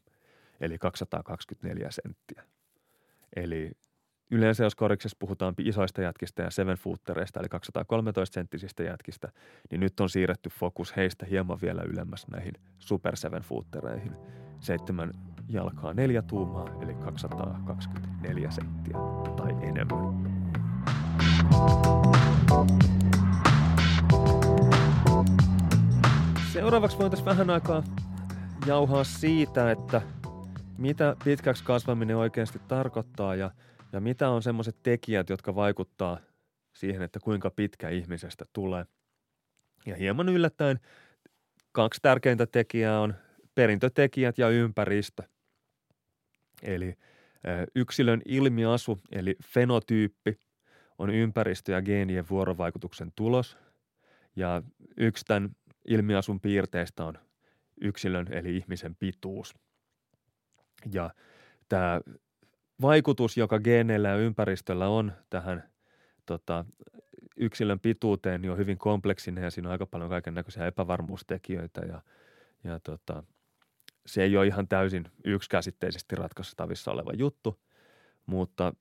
eli 0.60 0.78
224 0.78 1.92
senttiä. 1.92 2.44
Eli 3.36 3.72
Yleensä 4.32 4.64
jos 4.64 4.76
koriksessa 4.76 5.18
puhutaan 5.20 5.54
isoista 5.60 6.02
jätkistä 6.02 6.44
ja 6.44 6.52
seven 6.52 6.78
footereista, 6.78 7.40
eli 7.40 7.50
213 7.50 8.34
senttisistä 8.34 8.84
jätkistä, 8.84 9.32
niin 9.72 9.80
nyt 9.80 10.00
on 10.00 10.10
siirretty 10.10 10.50
fokus 10.50 10.96
heistä 10.96 11.26
hieman 11.26 11.58
vielä 11.62 11.82
ylemmäs 11.82 12.28
näihin 12.28 12.54
super 12.80 13.16
seven 13.16 13.42
footereihin. 13.42 14.16
Seitsemän 14.60 15.12
jalkaa 15.50 15.94
neljä 15.94 16.22
tuumaa, 16.22 16.70
eli 16.82 16.94
224 16.94 18.52
senttiä 18.52 18.98
tai 19.38 19.52
enemmän. 19.52 20.38
Seuraavaksi 26.54 26.98
voitaisiin 26.98 27.26
vähän 27.26 27.50
aikaa 27.50 27.84
jauhaa 28.66 29.04
siitä, 29.04 29.72
että 29.72 30.02
mitä 30.78 31.16
pitkäksi 31.24 31.64
kasvaminen 31.64 32.18
oikeasti 32.18 32.60
tarkoittaa 32.68 33.36
ja– 33.36 33.52
ja 33.94 34.00
mitä 34.00 34.30
on 34.30 34.44
semmoiset 34.44 34.76
tekijät, 34.84 35.30
jotka 35.30 35.56
vaikuttaa 35.56 36.20
siihen, 36.74 37.02
että 37.02 37.20
kuinka 37.20 37.50
pitkä 37.50 37.90
ihmisestä 37.90 38.46
tulee. 38.54 38.86
Ja 39.86 39.96
hieman 39.96 40.30
yllättäen 40.30 40.80
kaksi 41.72 42.02
tärkeintä 42.02 42.46
tekijää 42.46 43.00
on 43.00 43.16
perintötekijät 43.56 44.38
ja 44.38 44.50
ympäristö. 44.50 45.24
Eli 46.64 46.94
yksilön 47.76 48.22
ilmiasu 48.26 49.00
eli 49.12 49.36
fenotyyppi 49.46 50.40
on 50.98 51.10
ympäristö- 51.10 51.72
ja 51.72 51.82
geenien 51.82 52.30
vuorovaikutuksen 52.30 53.12
tulos. 53.16 53.58
Ja 54.36 54.62
yksi 54.98 55.26
tämän 55.26 55.50
ilmiasun 55.88 56.40
piirteistä 56.40 57.06
on 57.06 57.20
yksilön 57.82 58.34
eli 58.34 58.58
ihmisen 58.58 58.96
pituus. 58.96 59.56
Ja 60.94 61.10
tämä 61.70 62.02
vaikutus, 62.82 63.38
joka 63.38 63.60
geeneillä 63.60 64.08
ja 64.08 64.16
ympäristöllä 64.16 64.88
on 64.88 65.12
tähän 65.30 65.64
tota, 66.26 66.66
yksilön 67.38 67.80
pituuteen, 67.80 68.42
niin 68.42 68.52
on 68.52 68.58
hyvin 68.58 68.78
kompleksinen 68.78 69.44
ja 69.44 69.52
siinä 69.52 69.70
on 69.70 69.72
aika 69.72 69.86
paljon 69.86 70.10
kaiken 70.10 70.34
näköisiä 70.34 70.68
epävarmuustekijöitä 70.68 71.82
ja, 71.82 72.02
ja 72.64 72.80
tota, 72.80 73.24
se 74.06 74.24
ei 74.24 74.38
ole 74.38 74.48
ihan 74.48 74.68
täysin 74.68 75.06
yksikäsitteisesti 75.24 76.16
ratkaistavissa 76.16 76.92
oleva 76.92 77.12
juttu, 77.14 77.60
mutta 78.26 78.74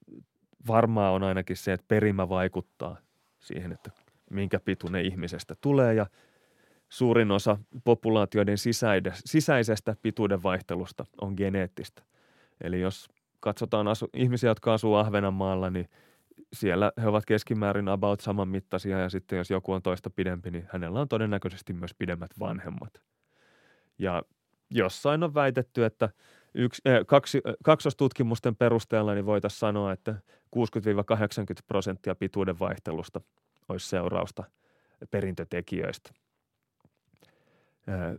varmaa 0.67 1.11
on 1.11 1.23
ainakin 1.23 1.57
se, 1.57 1.73
että 1.73 1.87
perimä 1.89 2.29
vaikuttaa 2.29 2.97
siihen, 3.39 3.73
että 3.73 3.91
minkä 4.31 4.61
pituinen 4.61 5.05
ihmisestä 5.05 5.55
tulee 5.61 5.95
ja 5.95 6.07
suurin 6.89 7.31
osa 7.31 7.59
populaatioiden 7.85 8.57
sisäisestä 9.25 9.97
pituuden 10.03 10.43
vaihtelusta 10.43 11.05
on 11.21 11.35
geneettistä. 11.37 12.03
Eli 12.61 12.81
jos 12.81 13.09
katsotaan 13.41 13.89
asu, 13.89 14.09
ihmisiä, 14.15 14.51
jotka 14.51 14.75
asuu 14.75 14.95
Ahvenanmaalla, 14.95 15.71
niin 15.71 15.89
siellä 16.53 16.93
he 17.03 17.09
ovat 17.09 17.27
keskimäärin 17.27 17.89
about 17.89 18.21
saman 18.21 18.49
mittaisia 18.49 18.99
ja 18.99 19.09
sitten 19.09 19.37
jos 19.37 19.51
joku 19.51 19.73
on 19.73 19.83
toista 19.83 20.11
pidempi, 20.11 20.51
niin 20.51 20.69
hänellä 20.73 21.01
on 21.01 21.09
todennäköisesti 21.09 21.73
myös 21.73 21.95
pidemmät 21.95 22.31
vanhemmat. 22.41 23.03
Ja 23.99 24.23
jossain 24.71 25.23
on 25.23 25.35
väitetty, 25.35 25.85
että 25.85 26.09
yksi, 26.55 26.83
äh, 26.89 27.07
kaksi, 27.07 27.41
äh, 27.49 27.55
kaksostutkimusten 27.65 28.57
perusteella 28.57 29.15
niin 29.15 29.27
voitaisiin 29.27 29.59
sanoa, 29.59 29.93
että 29.93 30.15
60-80 30.51 31.63
prosenttia 31.67 32.15
pituuden 32.15 32.59
vaihtelusta 32.59 33.21
olisi 33.69 33.89
seurausta 33.89 34.45
perintötekijöistä. 35.11 36.11
Äh, 37.89 38.17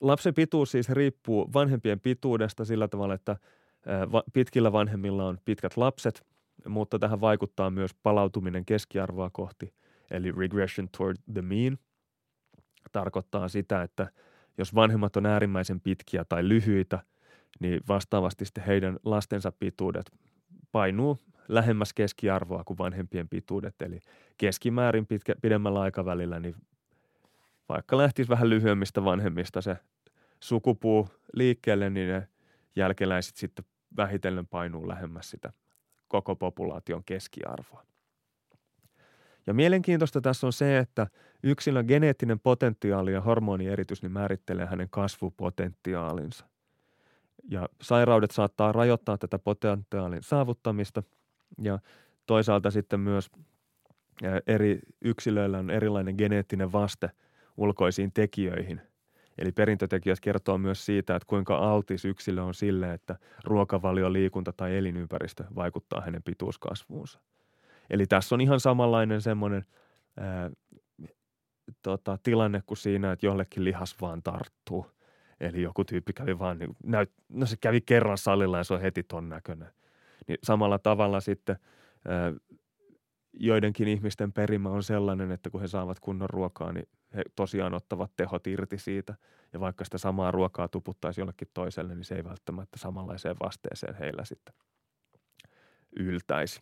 lapsen 0.00 0.34
pituus 0.34 0.70
siis 0.70 0.88
riippuu 0.88 1.52
vanhempien 1.52 2.00
pituudesta 2.00 2.64
sillä 2.64 2.88
tavalla, 2.88 3.14
että– 3.14 3.36
Pitkillä 4.32 4.72
vanhemmilla 4.72 5.26
on 5.26 5.38
pitkät 5.44 5.76
lapset, 5.76 6.26
mutta 6.68 6.98
tähän 6.98 7.20
vaikuttaa 7.20 7.70
myös 7.70 7.94
palautuminen 8.02 8.64
keskiarvoa 8.64 9.30
kohti, 9.32 9.74
eli 10.10 10.32
regression 10.32 10.88
toward 10.98 11.16
the 11.32 11.42
mean. 11.42 11.78
Tarkoittaa 12.92 13.48
sitä, 13.48 13.82
että 13.82 14.10
jos 14.58 14.74
vanhemmat 14.74 15.16
on 15.16 15.26
äärimmäisen 15.26 15.80
pitkiä 15.80 16.24
tai 16.24 16.48
lyhyitä, 16.48 16.98
niin 17.60 17.80
vastaavasti 17.88 18.44
sitten 18.44 18.64
heidän 18.64 18.98
lastensa 19.04 19.52
pituudet 19.52 20.10
painuu 20.72 21.18
lähemmäs 21.48 21.92
keskiarvoa 21.92 22.64
kuin 22.64 22.78
vanhempien 22.78 23.28
pituudet. 23.28 23.82
Eli 23.82 24.00
keskimäärin 24.38 25.06
pitkä, 25.06 25.34
pidemmällä 25.42 25.80
aikavälillä, 25.80 26.40
niin 26.40 26.54
vaikka 27.68 27.96
lähtisi 27.96 28.28
vähän 28.28 28.50
lyhyemmistä 28.50 29.04
vanhemmista 29.04 29.60
se 29.60 29.76
sukupuu 30.40 31.08
liikkeelle, 31.34 31.90
niin 31.90 32.08
ne 32.08 32.28
jälkeläiset 32.76 33.36
sitten 33.36 33.64
vähitellen 33.96 34.46
painuu 34.46 34.88
lähemmäs 34.88 35.30
sitä 35.30 35.52
koko 36.08 36.36
populaation 36.36 37.04
keskiarvoa. 37.04 37.84
Ja 39.46 39.54
mielenkiintoista 39.54 40.20
tässä 40.20 40.46
on 40.46 40.52
se, 40.52 40.78
että 40.78 41.06
yksilön 41.42 41.86
geneettinen 41.86 42.40
potentiaali 42.40 43.12
ja 43.12 43.20
hormonieritys 43.20 44.02
niin 44.02 44.12
määrittelee 44.12 44.66
hänen 44.66 44.88
kasvupotentiaalinsa. 44.90 46.46
Ja 47.48 47.68
sairaudet 47.82 48.30
saattaa 48.30 48.72
rajoittaa 48.72 49.18
tätä 49.18 49.38
potentiaalin 49.38 50.22
saavuttamista 50.22 51.02
ja 51.62 51.78
toisaalta 52.26 52.70
sitten 52.70 53.00
myös 53.00 53.30
eri 54.46 54.80
yksilöillä 55.00 55.58
on 55.58 55.70
erilainen 55.70 56.14
geneettinen 56.18 56.72
vaste 56.72 57.10
ulkoisiin 57.56 58.12
tekijöihin, 58.12 58.80
Eli 59.40 59.52
perintötekijät 59.52 60.20
kertoo 60.20 60.58
myös 60.58 60.86
siitä, 60.86 61.16
että 61.16 61.26
kuinka 61.26 61.56
altis 61.56 62.04
yksilö 62.04 62.42
on 62.42 62.54
sille, 62.54 62.92
että 62.92 63.16
ruokavalio, 63.44 64.12
liikunta 64.12 64.52
tai 64.52 64.76
elinympäristö 64.76 65.44
vaikuttaa 65.54 66.00
hänen 66.00 66.22
pituuskasvuunsa. 66.22 67.20
Eli 67.90 68.06
tässä 68.06 68.34
on 68.34 68.40
ihan 68.40 68.60
samanlainen 68.60 69.20
semmoinen 69.20 69.64
ää, 70.16 70.50
tota, 71.82 72.18
tilanne 72.22 72.62
kuin 72.66 72.78
siinä, 72.78 73.12
että 73.12 73.26
jollekin 73.26 73.64
lihas 73.64 73.96
vaan 74.00 74.22
tarttuu. 74.22 74.86
Eli 75.40 75.62
joku 75.62 75.84
tyyppi 75.84 76.12
kävi 76.12 76.38
vaan, 76.38 76.58
niin, 76.58 76.76
näyt, 76.84 77.12
no 77.28 77.46
se 77.46 77.56
kävi 77.60 77.80
kerran 77.80 78.18
salilla 78.18 78.58
ja 78.58 78.64
se 78.64 78.74
on 78.74 78.80
heti 78.80 79.02
ton 79.02 79.28
näköinen. 79.28 79.68
Niin 80.28 80.38
samalla 80.42 80.78
tavalla 80.78 81.20
sitten 81.20 81.56
ää, 82.08 82.32
joidenkin 83.32 83.88
ihmisten 83.88 84.32
perimä 84.32 84.68
on 84.68 84.82
sellainen, 84.82 85.30
että 85.30 85.50
kun 85.50 85.60
he 85.60 85.68
saavat 85.68 86.00
kunnon 86.00 86.30
ruokaa, 86.30 86.72
niin 86.72 86.88
he 87.14 87.22
tosiaan 87.36 87.74
ottavat 87.74 88.10
tehot 88.16 88.46
irti 88.46 88.78
siitä. 88.78 89.14
Ja 89.52 89.60
vaikka 89.60 89.84
sitä 89.84 89.98
samaa 89.98 90.30
ruokaa 90.30 90.68
tuputtaisi 90.68 91.20
jollekin 91.20 91.48
toiselle, 91.54 91.94
niin 91.94 92.04
se 92.04 92.14
ei 92.14 92.24
välttämättä 92.24 92.78
samanlaiseen 92.78 93.36
vasteeseen 93.42 93.94
heillä 93.94 94.24
sitten 94.24 94.54
yltäisi. 95.96 96.60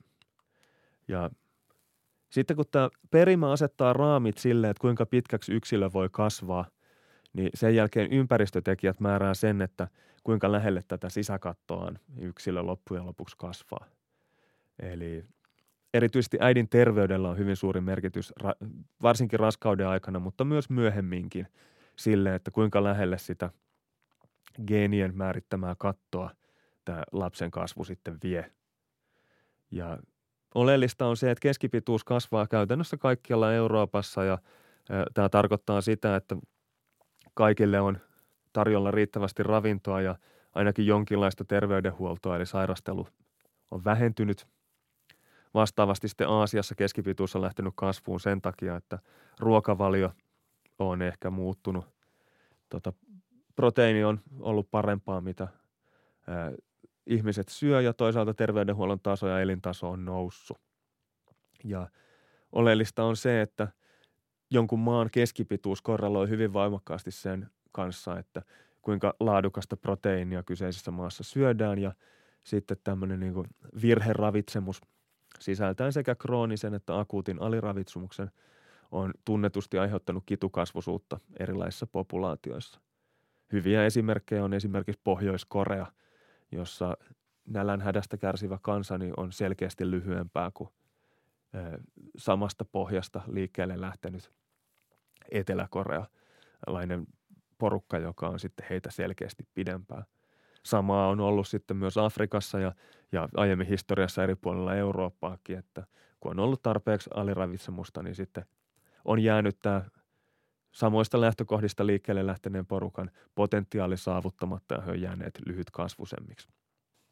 Ja 1.09 1.31
sitten 2.31 2.57
kun 2.57 2.65
tämä 2.71 2.89
perimä 3.11 3.53
asettaa 3.53 3.93
raamit 3.93 4.39
sille, 4.39 4.71
että 4.71 4.81
kuinka 4.81 5.07
pitkäksi 5.07 5.53
yksilö 5.53 5.91
voi 5.93 6.09
kasvaa, 6.13 6.65
niin 7.33 7.51
sen 7.55 7.75
jälkeen 7.75 8.13
ympäristötekijät 8.13 9.01
määrää 9.01 9.35
sen, 9.35 9.63
että 9.63 9.89
kuinka 10.25 10.53
lähelle 10.53 10.83
tätä 10.89 11.09
sisäkattoaan 11.09 11.99
yksilö 12.17 12.63
loppujen 12.63 13.07
lopuksi 13.07 13.37
kasvaa. 13.39 13.87
Eli 14.79 15.25
erityisesti 15.95 16.37
äidin 16.41 16.69
terveydellä 16.69 17.29
on 17.29 17.39
hyvin 17.39 17.57
suuri 17.57 17.81
merkitys, 17.81 18.33
varsinkin 19.03 19.41
raskauden 19.41 19.89
aikana, 19.89 20.19
mutta 20.19 20.45
myös 20.45 20.71
myöhemminkin 20.71 21.47
sille, 21.97 22.35
että 22.35 22.51
kuinka 22.51 22.85
lähelle 22.85 23.19
sitä 23.19 23.51
geenien 24.67 25.17
määrittämää 25.17 25.75
kattoa 25.79 26.31
tämä 26.85 27.03
lapsen 27.13 27.51
kasvu 27.51 27.85
sitten 27.85 28.19
vie. 28.23 28.53
Ja 29.71 29.99
oleellista 30.55 31.07
on 31.07 31.17
se, 31.17 31.31
että 31.31 31.43
keskipituus 31.43 32.05
kasvaa 32.05 32.47
käytännössä 32.47 32.97
kaikkialla 32.97 33.53
Euroopassa 33.53 34.25
ja 34.25 34.39
tämä 35.15 35.29
tarkoittaa 35.29 35.81
sitä, 35.81 36.17
että 36.17 36.37
kaikille 37.35 37.81
on 37.81 37.99
tarjolla 38.53 38.91
riittävästi 38.91 39.43
ravintoa 39.43 40.01
ja 40.01 40.17
ainakin 40.55 40.87
jonkinlaista 40.87 41.45
terveydenhuoltoa, 41.45 42.37
eli 42.37 42.47
sairastelu 42.47 43.09
on 43.71 43.85
vähentynyt– 43.85 44.47
Vastaavasti 45.55 46.09
sitten 46.09 46.29
Aasiassa 46.29 46.75
keskipituus 46.75 47.37
on 47.37 47.43
lähtenyt 47.43 47.73
kasvuun 47.77 48.21
sen 48.21 48.41
takia, 48.41 48.77
että 48.77 48.99
ruokavalio 49.41 50.13
on 50.79 51.03
ehkä 51.03 51.31
muuttunut. 51.31 51.87
Tota, 52.69 52.93
proteiini 53.57 54.05
on 54.05 54.21
ollut 54.41 54.71
parempaa, 54.71 55.21
mitä 55.21 55.49
ää, 56.27 56.53
ihmiset 57.07 57.49
syö 57.49 57.81
ja 57.81 57.93
toisaalta 57.93 58.35
terveydenhuollon 58.35 59.01
taso 59.01 59.29
ja 59.29 59.41
elintaso 59.41 59.91
on 59.91 60.05
noussut. 60.05 60.59
Ja 61.65 61.89
oleellista 62.53 63.05
on 63.05 63.17
se, 63.17 63.41
että 63.41 63.69
jonkun 64.51 64.79
maan 64.79 65.09
keskipituus 65.13 65.83
korreloi 65.83 66.29
hyvin 66.29 66.53
voimakkaasti 66.53 67.11
sen 67.11 67.51
kanssa, 67.73 68.19
että 68.19 68.43
kuinka 68.83 69.15
laadukasta 69.21 69.77
proteiinia 69.77 70.43
kyseisessä 70.43 70.91
maassa 70.91 71.25
syödään 71.25 71.79
ja 71.79 71.95
sitten 72.45 72.77
tämmöinen 72.85 73.21
niin 73.21 73.35
virheravitsemus 73.83 74.81
sisältäen 75.39 75.93
sekä 75.93 76.15
kroonisen 76.15 76.75
että 76.75 76.99
akuutin 76.99 77.43
aliravitsumuksen 77.43 78.31
on 78.91 79.13
tunnetusti 79.25 79.79
aiheuttanut 79.79 80.23
kitukasvusuutta 80.27 81.21
erilaisissa 81.41 81.87
populaatioissa. 81.87 82.81
Hyviä 83.53 83.85
esimerkkejä 83.85 84.45
on 84.45 84.55
esimerkiksi 84.55 85.01
Pohjois-Korea, 85.05 85.87
jossa 86.53 86.97
nälän 87.47 87.81
hädästä 87.81 88.17
kärsivä 88.17 88.59
kansani 88.63 89.13
on 89.17 89.33
selkeästi 89.33 89.91
lyhyempää 89.91 90.51
kuin 90.55 90.71
samasta 92.17 92.65
pohjasta 92.65 93.21
liikkeelle 93.27 93.81
lähtenyt 93.81 94.33
etelä-korealainen 95.31 97.07
porukka, 97.59 97.99
joka 97.99 98.29
on 98.29 98.41
sitten 98.41 98.67
heitä 98.71 98.91
selkeästi 98.91 99.45
pidempää. 99.55 100.05
Samaa 100.63 101.09
on 101.09 101.21
ollut 101.21 101.49
sitten 101.49 101.77
myös 101.77 101.99
Afrikassa 101.99 102.59
ja, 102.59 102.73
ja 103.13 103.29
aiemmin 103.37 103.67
historiassa 103.67 104.23
eri 104.23 104.35
puolilla 104.35 104.75
Eurooppaakin, 104.75 105.59
että 105.59 105.87
kun 106.21 106.31
on 106.31 106.41
ollut 106.41 106.63
tarpeeksi 106.63 107.11
aliravitsemusta, 107.15 108.03
niin 108.03 108.15
sitten 108.15 108.45
on 109.05 109.21
jäänyt 109.21 109.59
tämä 109.63 109.83
samoista 110.73 111.21
lähtökohdista 111.21 111.87
liikkeelle 111.87 112.27
lähteneen 112.27 112.67
porukan 112.67 113.11
potentiaali 113.35 113.97
saavuttamatta 113.97 114.75
ja 114.75 114.81
he 114.81 114.91
on 114.91 115.01
jääneet 115.01 115.41
lyhyt 115.47 115.71
kasvusemmiksi. 115.71 116.49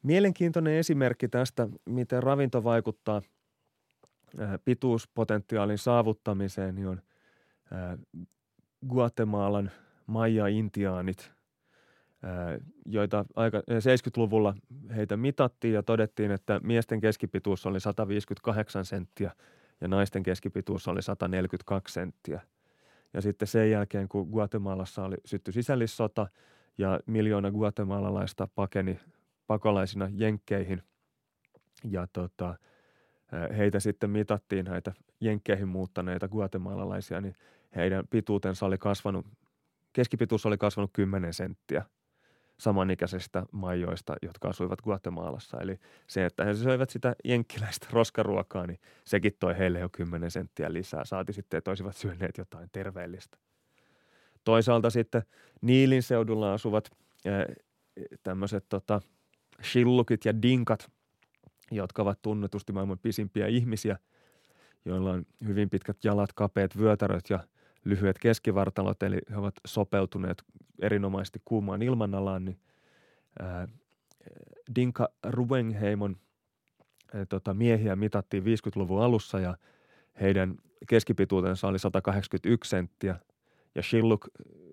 Mielenkiintoinen 0.02 0.74
esimerkki 0.74 1.28
tästä, 1.28 1.68
miten 1.84 2.22
ravinto 2.22 2.64
vaikuttaa 2.64 3.22
pituuspotentiaalin 4.64 5.78
saavuttamiseen, 5.78 6.74
niin 6.74 6.86
on 6.88 7.02
Guatemalan 8.88 9.70
Maya-intiaanit, 10.06 11.32
joita 12.86 13.24
aika 13.36 13.58
70-luvulla 13.58 14.54
heitä 14.96 15.16
mitattiin 15.16 15.74
ja 15.74 15.82
todettiin, 15.82 16.30
että 16.30 16.60
miesten 16.62 17.00
keskipituus 17.00 17.66
oli 17.66 17.80
158 17.80 18.84
senttiä 18.84 19.32
ja 19.80 19.88
naisten 19.88 20.22
keskipituus 20.22 20.88
oli 20.88 21.02
142 21.02 21.94
senttiä. 21.94 22.40
Ja 23.14 23.20
sitten 23.22 23.48
sen 23.48 23.70
jälkeen, 23.70 24.08
kun 24.08 24.28
Guatemalassa 24.28 25.04
oli 25.04 25.16
sytty 25.24 25.52
sisällissota 25.52 26.26
ja 26.78 27.00
miljoona 27.06 27.50
guatemalalaista 27.50 28.48
pakeni 28.54 29.00
pakolaisina 29.46 30.08
jenkkeihin 30.12 30.82
ja 31.84 32.06
tota, 32.12 32.54
heitä 33.56 33.80
sitten 33.80 34.10
mitattiin 34.10 34.64
näitä 34.64 34.92
jenkkeihin 35.20 35.68
muuttaneita 35.68 36.28
guatemalalaisia, 36.28 37.20
niin 37.20 37.36
heidän 37.76 38.08
pituutensa 38.10 38.66
oli 38.66 38.78
kasvanut, 38.78 39.26
keskipituus 39.92 40.46
oli 40.46 40.58
kasvanut 40.58 40.90
10 40.92 41.34
senttiä 41.34 41.84
samanikäisistä 42.58 43.42
majoista, 43.52 44.16
jotka 44.22 44.48
asuivat 44.48 44.80
Guatemalassa. 44.80 45.60
Eli 45.60 45.78
se, 46.06 46.26
että 46.26 46.44
he 46.44 46.54
söivät 46.54 46.90
sitä 46.90 47.16
jenkkiläistä 47.24 47.86
roskaruokaa, 47.90 48.66
niin 48.66 48.80
sekin 49.04 49.32
toi 49.40 49.58
heille 49.58 49.78
jo 49.78 49.88
10 49.92 50.30
senttiä 50.30 50.72
lisää. 50.72 51.04
Saati 51.04 51.32
sitten, 51.32 51.58
että 51.58 51.70
olisivat 51.70 51.96
syöneet 51.96 52.38
jotain 52.38 52.68
terveellistä. 52.72 53.38
Toisaalta 54.44 54.90
sitten 54.90 55.22
Niilin 55.60 56.02
seudulla 56.02 56.52
asuvat 56.52 56.90
tämmöiset 58.22 58.64
tota, 58.68 59.00
shillukit 59.62 60.24
ja 60.24 60.42
dinkat, 60.42 60.90
jotka 61.70 62.02
ovat 62.02 62.22
tunnetusti 62.22 62.72
maailman 62.72 62.98
pisimpiä 62.98 63.46
ihmisiä, 63.46 63.98
joilla 64.84 65.10
on 65.10 65.26
hyvin 65.46 65.70
pitkät 65.70 65.96
jalat, 66.04 66.32
kapeat 66.32 66.78
vyötäröt 66.78 67.30
ja 67.30 67.40
lyhyet 67.86 68.18
keskivartalot, 68.18 69.02
eli 69.02 69.18
he 69.30 69.36
ovat 69.36 69.54
sopeutuneet 69.66 70.42
erinomaisesti 70.82 71.42
kuumaan 71.44 71.82
ilmanalaan, 71.82 72.44
niin 72.44 72.58
ää, 73.40 73.68
Dinka 74.74 75.08
Ruengheimon 75.26 76.16
ää, 77.14 77.26
tota, 77.26 77.54
miehiä 77.54 77.96
mitattiin 77.96 78.42
50-luvun 78.42 79.02
alussa 79.02 79.40
ja 79.40 79.56
heidän 80.20 80.54
keskipituutensa 80.88 81.68
oli 81.68 81.78
181 81.78 82.70
senttiä 82.70 83.16
ja 83.74 83.82
Shilluk 83.82 84.28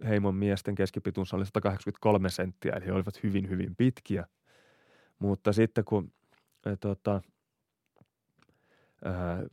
heimon 0.07 0.35
miesten 0.35 0.75
keskipituus 0.75 1.33
oli 1.33 1.45
183 1.45 2.29
senttiä, 2.29 2.73
eli 2.73 2.85
he 2.85 2.91
olivat 2.91 3.23
hyvin, 3.23 3.49
hyvin 3.49 3.75
pitkiä. 3.75 4.27
Mutta 5.19 5.53
sitten 5.53 5.85
kun 5.85 6.11
ää, 6.65 6.75
tota, 6.75 7.21
ää, 9.05 9.43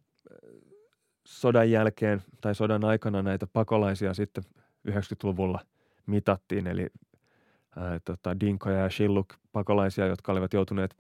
sodan 1.30 1.70
jälkeen 1.70 2.22
tai 2.40 2.54
sodan 2.54 2.84
aikana 2.84 3.22
näitä 3.22 3.46
pakolaisia 3.46 4.14
sitten 4.14 4.44
90-luvulla 4.88 5.60
mitattiin, 6.06 6.66
eli 6.66 6.86
ää, 7.76 8.00
tota, 8.04 8.40
Dinkoja 8.40 8.78
ja 8.78 8.90
Shilluk 8.90 9.34
pakolaisia, 9.52 10.06
jotka 10.06 10.32
olivat 10.32 10.52
joutuneet 10.52 10.96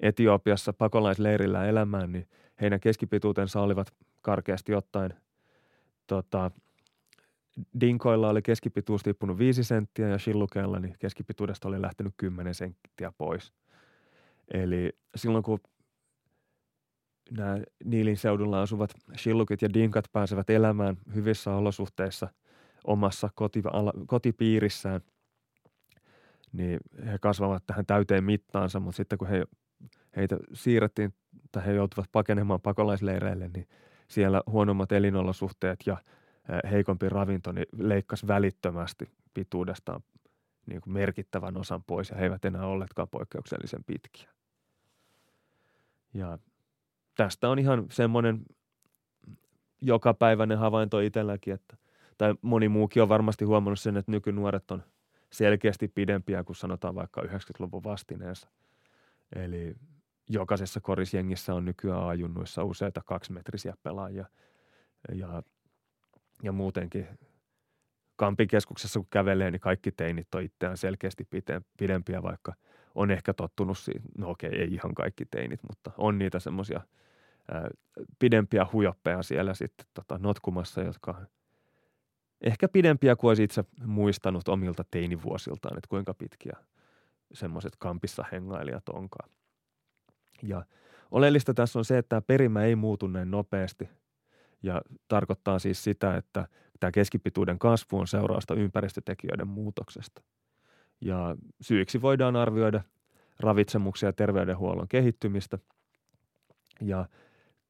Etiopiassa 0.00 0.72
pakolaisleirillä 0.72 1.66
elämään, 1.66 2.12
niin 2.12 2.28
heidän 2.60 2.80
keskipituutensa 2.80 3.60
olivat 3.60 3.94
karkeasti 4.22 4.74
ottaen 4.74 5.14
tota, 6.06 6.50
Dinkoilla 7.80 8.28
oli 8.28 8.42
keskipituus 8.42 9.02
tippunut 9.02 9.38
5 9.38 9.64
senttiä 9.64 10.08
ja 10.08 10.18
Shillukeilla 10.18 10.78
niin 10.78 10.96
keskipituudesta 10.98 11.68
oli 11.68 11.82
lähtenyt 11.82 12.14
10 12.16 12.54
senttiä 12.54 13.12
pois. 13.18 13.52
Eli 14.54 14.92
silloin 15.16 15.44
kun 15.44 15.60
nämä 17.30 17.58
Niilin 17.84 18.16
seudulla 18.16 18.62
asuvat 18.62 18.90
shillukit 19.16 19.62
ja 19.62 19.74
dinkat 19.74 20.04
pääsevät 20.12 20.50
elämään 20.50 20.96
hyvissä 21.14 21.54
olosuhteissa 21.54 22.28
omassa 22.84 23.30
koti, 23.34 23.62
kotipiirissään, 24.06 25.00
niin 26.52 26.80
he 27.06 27.18
kasvavat 27.20 27.62
tähän 27.66 27.86
täyteen 27.86 28.24
mittaansa, 28.24 28.80
mutta 28.80 28.96
sitten 28.96 29.18
kun 29.18 29.28
he, 29.28 29.44
heitä 30.16 30.36
siirrettiin 30.52 31.14
tai 31.52 31.66
he 31.66 31.72
joutuvat 31.72 32.08
pakenemaan 32.12 32.60
pakolaisleireille, 32.60 33.48
niin 33.48 33.68
siellä 34.08 34.42
huonommat 34.46 34.92
elinolosuhteet 34.92 35.80
ja 35.86 35.96
heikompi 36.70 37.08
ravinto 37.08 37.52
niin 37.52 37.66
leikkasi 37.78 38.26
välittömästi 38.26 39.10
pituudestaan 39.34 40.00
niin 40.66 40.80
kuin 40.80 40.92
merkittävän 40.92 41.56
osan 41.56 41.84
pois 41.84 42.10
ja 42.10 42.16
he 42.16 42.24
eivät 42.24 42.44
enää 42.44 42.66
olleetkaan 42.66 43.08
poikkeuksellisen 43.08 43.84
pitkiä. 43.84 44.30
Ja 46.14 46.38
tästä 47.14 47.48
on 47.48 47.58
ihan 47.58 47.86
semmoinen 47.90 48.42
jokapäiväinen 49.80 50.58
havainto 50.58 51.00
itselläkin, 51.00 51.54
että, 51.54 51.76
tai 52.18 52.34
moni 52.42 52.68
muukin 52.68 53.02
on 53.02 53.08
varmasti 53.08 53.44
huomannut 53.44 53.80
sen, 53.80 53.96
että 53.96 54.12
nykynuoret 54.12 54.70
on 54.70 54.82
selkeästi 55.30 55.88
pidempiä 55.88 56.44
kuin 56.44 56.56
sanotaan 56.56 56.94
vaikka 56.94 57.20
90-luvun 57.20 57.84
vastineensa. 57.84 58.48
Eli 59.36 59.74
jokaisessa 60.30 60.80
korisjengissä 60.80 61.54
on 61.54 61.64
nykyään 61.64 62.06
ajunnuissa 62.06 62.64
useita 62.64 63.00
kaksimetrisiä 63.04 63.74
pelaajia 63.82 64.24
ja, 65.12 65.42
ja 66.42 66.52
muutenkin 66.52 67.08
Kampikeskuksessa 68.16 69.00
kun 69.00 69.08
kävelee, 69.10 69.50
niin 69.50 69.60
kaikki 69.60 69.92
teinit 69.92 70.34
on 70.34 70.42
itseään 70.42 70.76
selkeästi 70.76 71.28
pidempiä, 71.76 72.22
vaikka 72.22 72.54
on 72.94 73.10
ehkä 73.10 73.34
tottunut 73.34 73.78
siihen. 73.78 74.02
No 74.18 74.30
okei, 74.30 74.60
ei 74.60 74.74
ihan 74.74 74.94
kaikki 74.94 75.24
teinit, 75.24 75.60
mutta 75.68 75.90
on 75.98 76.18
niitä 76.18 76.38
semmoisia– 76.38 76.80
pidempiä 78.18 78.66
hujoppeja 78.72 79.22
siellä 79.22 79.54
sitten 79.54 79.86
tota, 79.94 80.18
notkumassa, 80.18 80.80
jotka 80.80 81.22
ehkä 82.40 82.68
pidempiä 82.68 83.16
kuin 83.16 83.28
olisi 83.28 83.42
itse 83.44 83.64
muistanut 83.86 84.48
omilta 84.48 84.84
teinivuosiltaan, 84.90 85.76
että 85.78 85.88
kuinka 85.88 86.14
pitkiä 86.14 86.56
semmoiset 87.32 87.76
kampissa 87.78 88.24
hengailijat 88.32 88.88
onkaan. 88.88 89.30
Ja 90.42 90.64
oleellista 91.10 91.54
tässä 91.54 91.78
on 91.78 91.84
se, 91.84 91.98
että 91.98 92.08
tämä 92.08 92.20
perimä 92.20 92.64
ei 92.64 92.76
muutu 92.76 93.06
näin 93.06 93.30
nopeasti 93.30 93.88
ja 94.62 94.82
tarkoittaa 95.08 95.58
siis 95.58 95.84
sitä, 95.84 96.16
että 96.16 96.48
tämä 96.80 96.90
keskipituuden 96.90 97.58
kasvu 97.58 97.98
on 97.98 98.06
seurausta 98.06 98.54
ympäristötekijöiden 98.54 99.48
muutoksesta. 99.48 100.22
Ja 101.00 101.36
syyksi 101.60 102.02
voidaan 102.02 102.36
arvioida 102.36 102.82
ravitsemuksia 103.40 104.08
ja 104.08 104.12
terveydenhuollon 104.12 104.88
kehittymistä. 104.88 105.58
Ja 106.80 107.06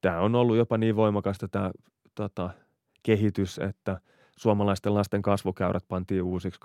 tämä 0.01 0.21
on 0.21 0.35
ollut 0.35 0.57
jopa 0.57 0.79
niin 0.79 0.97
voimakasta 0.97 1.49
tämä 1.49 1.71
tota, 2.15 2.51
kehitys, 3.03 3.59
että 3.59 4.01
suomalaisten 4.37 4.95
lasten 4.95 5.23
kasvukäyrät 5.23 5.85
pantiin 5.89 6.23
uusiksi 6.23 6.61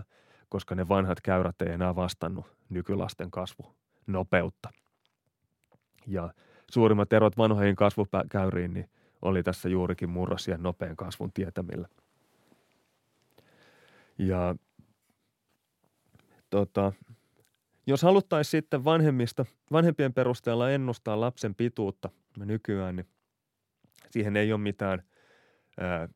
2010-2011, 0.00 0.02
koska 0.48 0.74
ne 0.74 0.88
vanhat 0.88 1.20
käyrät 1.20 1.62
ei 1.62 1.72
enää 1.72 1.96
vastannut 1.96 2.46
nykylasten 2.68 3.30
kasvunopeutta. 3.30 4.70
Ja 6.06 6.34
suurimmat 6.70 7.12
erot 7.12 7.38
vanhoihin 7.38 7.76
kasvukäyriin 7.76 8.72
niin 8.74 8.90
oli 9.22 9.42
tässä 9.42 9.68
juurikin 9.68 10.10
murros 10.10 10.48
ja 10.48 10.58
nopean 10.58 10.96
kasvun 10.96 11.32
tietämillä. 11.32 11.88
Ja 14.26 14.54
tota, 16.50 16.92
jos 17.86 18.02
haluttaisiin 18.02 18.50
sitten 18.50 18.84
vanhemmista, 18.84 19.44
vanhempien 19.72 20.14
perusteella 20.14 20.70
ennustaa 20.70 21.20
lapsen 21.20 21.54
pituutta 21.54 22.10
nykyään, 22.38 22.96
niin 22.96 23.06
siihen 24.10 24.36
ei 24.36 24.52
ole 24.52 24.60
mitään 24.60 25.02
ää, 25.80 26.08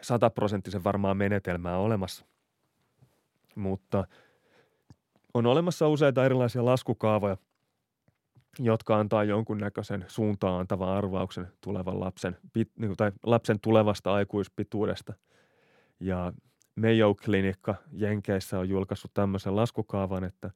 sataprosenttisen 0.00 0.84
varmaa 0.84 1.14
menetelmää 1.14 1.78
olemassa. 1.78 2.24
Mutta 3.54 4.04
on 5.34 5.46
olemassa 5.46 5.88
useita 5.88 6.24
erilaisia 6.24 6.64
laskukaavoja, 6.64 7.36
jotka 8.58 8.98
antaa 8.98 9.24
jonkunnäköisen 9.24 10.04
suuntaan 10.08 10.60
antavan 10.60 10.88
arvauksen 10.88 11.48
tulevan 11.60 12.00
lapsen, 12.00 12.36
niin 12.54 12.96
tai 12.96 13.12
lapsen 13.22 13.60
tulevasta 13.60 14.14
aikuispituudesta. 14.14 15.12
Ja 16.00 16.32
Mayo-klinikka 16.76 17.74
Jenkeissä 17.92 18.58
on 18.58 18.68
julkaissut 18.68 19.14
tämmöisen 19.14 19.56
laskukaavan, 19.56 20.24
että 20.24 20.50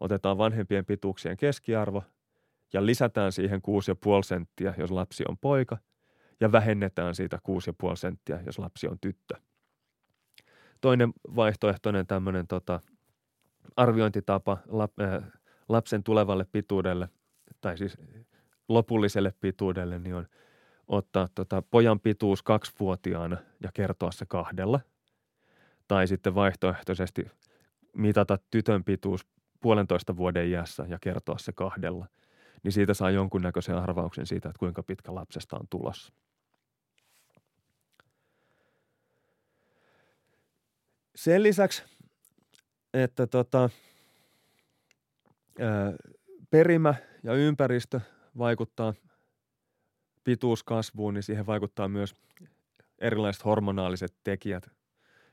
otetaan 0.00 0.38
vanhempien 0.38 0.84
pituuksien 0.84 1.36
keskiarvo 1.36 2.02
ja 2.72 2.86
lisätään 2.86 3.32
siihen 3.32 3.60
6,5 3.60 4.22
senttiä, 4.24 4.74
jos 4.78 4.90
lapsi 4.90 5.24
on 5.28 5.38
poika, 5.38 5.78
ja 6.40 6.52
vähennetään 6.52 7.14
siitä 7.14 7.38
6,5 7.90 7.96
senttiä, 7.96 8.40
jos 8.46 8.58
lapsi 8.58 8.88
on 8.88 8.98
tyttö. 9.00 9.34
Toinen 10.80 11.12
vaihtoehtoinen 11.36 12.06
tämmöinen 12.06 12.46
tota, 12.46 12.80
arviointitapa 13.76 14.58
lap, 14.68 15.00
äh, 15.00 15.24
lapsen 15.68 16.02
tulevalle 16.02 16.46
pituudelle, 16.52 17.08
tai 17.60 17.78
siis 17.78 17.98
lopulliselle 18.68 19.34
pituudelle, 19.40 19.98
niin 19.98 20.14
on 20.14 20.26
ottaa 20.88 21.28
tota, 21.34 21.62
pojan 21.62 22.00
pituus 22.00 22.42
kaksivuotiaana 22.42 23.36
ja 23.60 23.70
kertoa 23.74 24.12
se 24.12 24.26
kahdella– 24.26 24.80
tai 25.88 26.06
sitten 26.06 26.34
vaihtoehtoisesti 26.34 27.26
mitata 27.96 28.38
tytön 28.50 28.84
pituus 28.84 29.26
puolentoista 29.60 30.16
vuoden 30.16 30.48
iässä 30.48 30.86
ja 30.88 30.98
kertoa 31.00 31.38
se 31.38 31.52
kahdella, 31.52 32.06
niin 32.62 32.72
siitä 32.72 32.94
saa 32.94 33.10
jonkunnäköisen 33.10 33.76
arvauksen 33.76 34.26
siitä, 34.26 34.48
että 34.48 34.58
kuinka 34.58 34.82
pitkä 34.82 35.14
lapsesta 35.14 35.56
on 35.56 35.66
tulossa. 35.70 36.12
Sen 41.14 41.42
lisäksi, 41.42 41.82
että 42.94 43.26
tota, 43.26 43.70
perimä 46.50 46.94
ja 47.22 47.34
ympäristö 47.34 48.00
vaikuttaa 48.38 48.94
pituuskasvuun, 50.24 51.14
niin 51.14 51.22
siihen 51.22 51.46
vaikuttaa 51.46 51.88
myös 51.88 52.14
erilaiset 52.98 53.44
hormonaaliset 53.44 54.14
tekijät. 54.24 54.70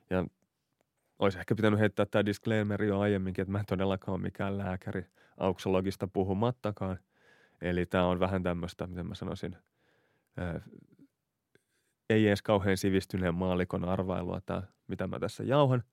Ja 0.09 0.25
olisi 1.19 1.39
ehkä 1.39 1.55
pitänyt 1.55 1.79
heittää 1.79 2.05
tämä 2.05 2.25
disclaimer 2.25 2.83
jo 2.83 2.99
aiemminkin, 2.99 3.41
että 3.41 3.51
mä 3.51 3.59
en 3.59 3.65
todellakaan 3.65 4.13
ole 4.13 4.21
mikään 4.21 4.57
lääkäri 4.57 5.05
auksologista 5.37 6.07
puhumattakaan. 6.07 6.99
Eli 7.61 7.85
tämä 7.85 8.05
on 8.05 8.19
vähän 8.19 8.43
tämmöistä, 8.43 8.87
miten 8.87 9.07
mä 9.07 9.15
sanoisin, 9.15 9.57
ää, 10.37 10.61
ei 12.09 12.27
edes 12.27 12.41
kauhean 12.41 12.77
sivistyneen 12.77 13.35
maalikon 13.35 13.85
arvailua 13.85 14.41
tämä, 14.41 14.63
mitä 14.87 15.07
mä 15.07 15.19
tässä 15.19 15.43
jauhan, 15.43 15.83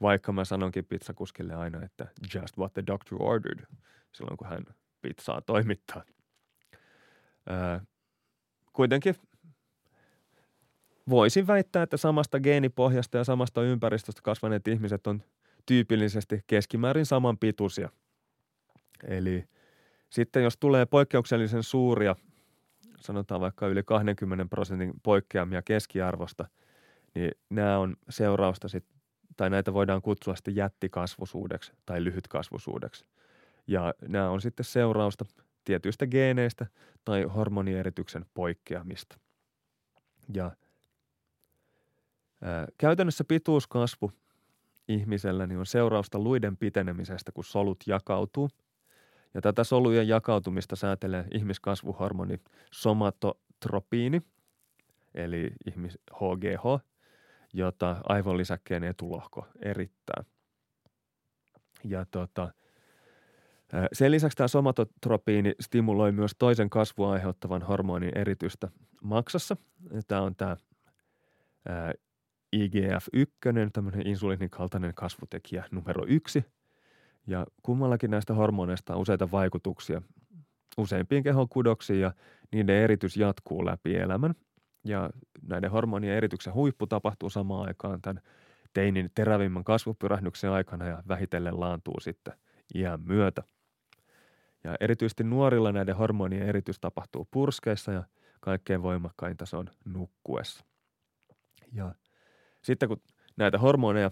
vaikka 0.00 0.32
mä 0.32 0.44
sanonkin 0.44 0.84
pizzakuskille 0.84 1.54
aina, 1.54 1.84
että 1.84 2.06
just 2.34 2.58
what 2.58 2.72
the 2.72 2.82
doctor 2.86 3.22
ordered, 3.22 3.66
silloin 4.12 4.36
kun 4.36 4.48
hän 4.48 4.64
pizzaa 5.02 5.40
toimittaa. 5.40 6.04
Ää, 7.46 7.80
kuitenkin 8.72 9.14
voisin 11.10 11.46
väittää, 11.46 11.82
että 11.82 11.96
samasta 11.96 12.40
geenipohjasta 12.40 13.18
ja 13.18 13.24
samasta 13.24 13.62
ympäristöstä 13.62 14.20
kasvaneet 14.22 14.68
ihmiset 14.68 15.06
on 15.06 15.22
tyypillisesti 15.66 16.44
keskimäärin 16.46 17.06
saman 17.06 17.38
pituisia. 17.38 17.88
Eli 19.04 19.44
sitten 20.10 20.42
jos 20.42 20.56
tulee 20.56 20.86
poikkeuksellisen 20.86 21.62
suuria, 21.62 22.16
sanotaan 23.00 23.40
vaikka 23.40 23.66
yli 23.66 23.82
20 23.82 24.46
prosentin 24.50 24.92
poikkeamia 25.02 25.62
keskiarvosta, 25.62 26.48
niin 27.14 27.30
nämä 27.50 27.78
on 27.78 27.96
seurausta 28.08 28.68
sit, 28.68 28.84
tai 29.36 29.50
näitä 29.50 29.74
voidaan 29.74 30.02
kutsua 30.02 30.36
sitten 30.36 30.56
jättikasvusuudeksi 30.56 31.72
tai 31.86 32.04
lyhytkasvusuudeksi. 32.04 33.04
Ja 33.66 33.94
nämä 34.08 34.30
on 34.30 34.40
sitten 34.40 34.64
seurausta 34.64 35.24
tietyistä 35.64 36.06
geeneistä 36.06 36.66
tai 37.04 37.22
hormonierityksen 37.22 38.26
poikkeamista. 38.34 39.18
Ja– 40.34 40.50
Käytännössä 42.78 43.24
pituuskasvu 43.24 44.12
ihmisellä 44.88 45.46
niin 45.46 45.58
on 45.58 45.66
seurausta 45.66 46.18
luiden 46.18 46.56
pitenemisestä, 46.56 47.32
kun 47.32 47.44
solut 47.44 47.78
jakautuu. 47.86 48.48
Ja 49.34 49.40
tätä 49.40 49.64
solujen 49.64 50.08
jakautumista 50.08 50.76
säätelee 50.76 51.24
ihmiskasvuhormoni 51.34 52.40
somatotropiini, 52.70 54.22
eli 55.14 55.50
ihmis 55.66 55.98
HGH, 56.14 56.84
jota 57.52 57.96
aivolisäkkeen 58.08 58.84
etulohko 58.84 59.46
erittää. 59.62 60.24
Ja 61.84 62.06
tota, 62.10 62.52
sen 63.92 64.10
lisäksi 64.10 64.36
tämä 64.36 64.48
somatotropiini 64.48 65.54
stimuloi 65.60 66.12
myös 66.12 66.32
toisen 66.38 66.70
kasvua 66.70 67.12
aiheuttavan 67.12 67.62
hormonin 67.62 68.18
eritystä 68.18 68.68
maksassa. 69.02 69.56
Tämä 70.08 70.22
on 70.22 70.36
tämä 70.36 70.56
IGF-1, 72.56 73.70
tämmöinen 73.72 74.06
insuliinin 74.06 74.50
kaltainen 74.50 74.94
kasvutekijä 74.94 75.64
numero 75.70 76.04
yksi. 76.06 76.44
Ja 77.26 77.46
kummallakin 77.62 78.10
näistä 78.10 78.34
hormoneista 78.34 78.94
on 78.94 79.00
useita 79.00 79.30
vaikutuksia 79.30 80.02
useimpiin 80.78 81.22
kehon 81.22 81.48
kudoksiin 81.48 82.00
ja 82.00 82.12
niiden 82.52 82.76
eritys 82.76 83.16
jatkuu 83.16 83.66
läpi 83.66 83.96
elämän. 83.96 84.34
Ja 84.84 85.10
näiden 85.42 85.70
hormonien 85.70 86.16
erityksen 86.16 86.54
huippu 86.54 86.86
tapahtuu 86.86 87.30
samaan 87.30 87.68
aikaan 87.68 88.02
tämän 88.02 88.22
teinin 88.72 89.10
terävimmän 89.14 89.64
kasvupyrähdyksen 89.64 90.50
aikana 90.50 90.86
ja 90.86 91.02
vähitellen 91.08 91.60
laantuu 91.60 92.00
sitten 92.00 92.34
iän 92.74 93.00
myötä. 93.00 93.42
Ja 94.64 94.76
erityisesti 94.80 95.24
nuorilla 95.24 95.72
näiden 95.72 95.96
hormonien 95.96 96.48
eritys 96.48 96.80
tapahtuu 96.80 97.28
purskeissa 97.30 97.92
ja 97.92 98.04
kaikkein 98.40 98.82
voimakkainta 98.82 99.46
se 99.46 99.56
on 99.56 99.70
nukkuessa. 99.84 100.64
Ja 101.72 101.94
sitten 102.68 102.88
kun 102.88 103.02
näitä 103.36 103.58
hormoneja, 103.58 104.10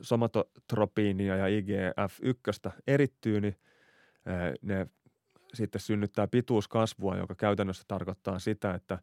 somatotropiinia 0.00 1.36
ja 1.36 1.46
IGF-1 1.46 2.70
erittyy, 2.86 3.40
niin 3.40 3.56
ne 4.62 4.86
sitten 5.54 5.80
synnyttää 5.80 6.26
pituuskasvua, 6.26 7.16
joka 7.16 7.34
käytännössä 7.34 7.84
tarkoittaa 7.88 8.38
sitä, 8.38 8.74
että 8.74 8.98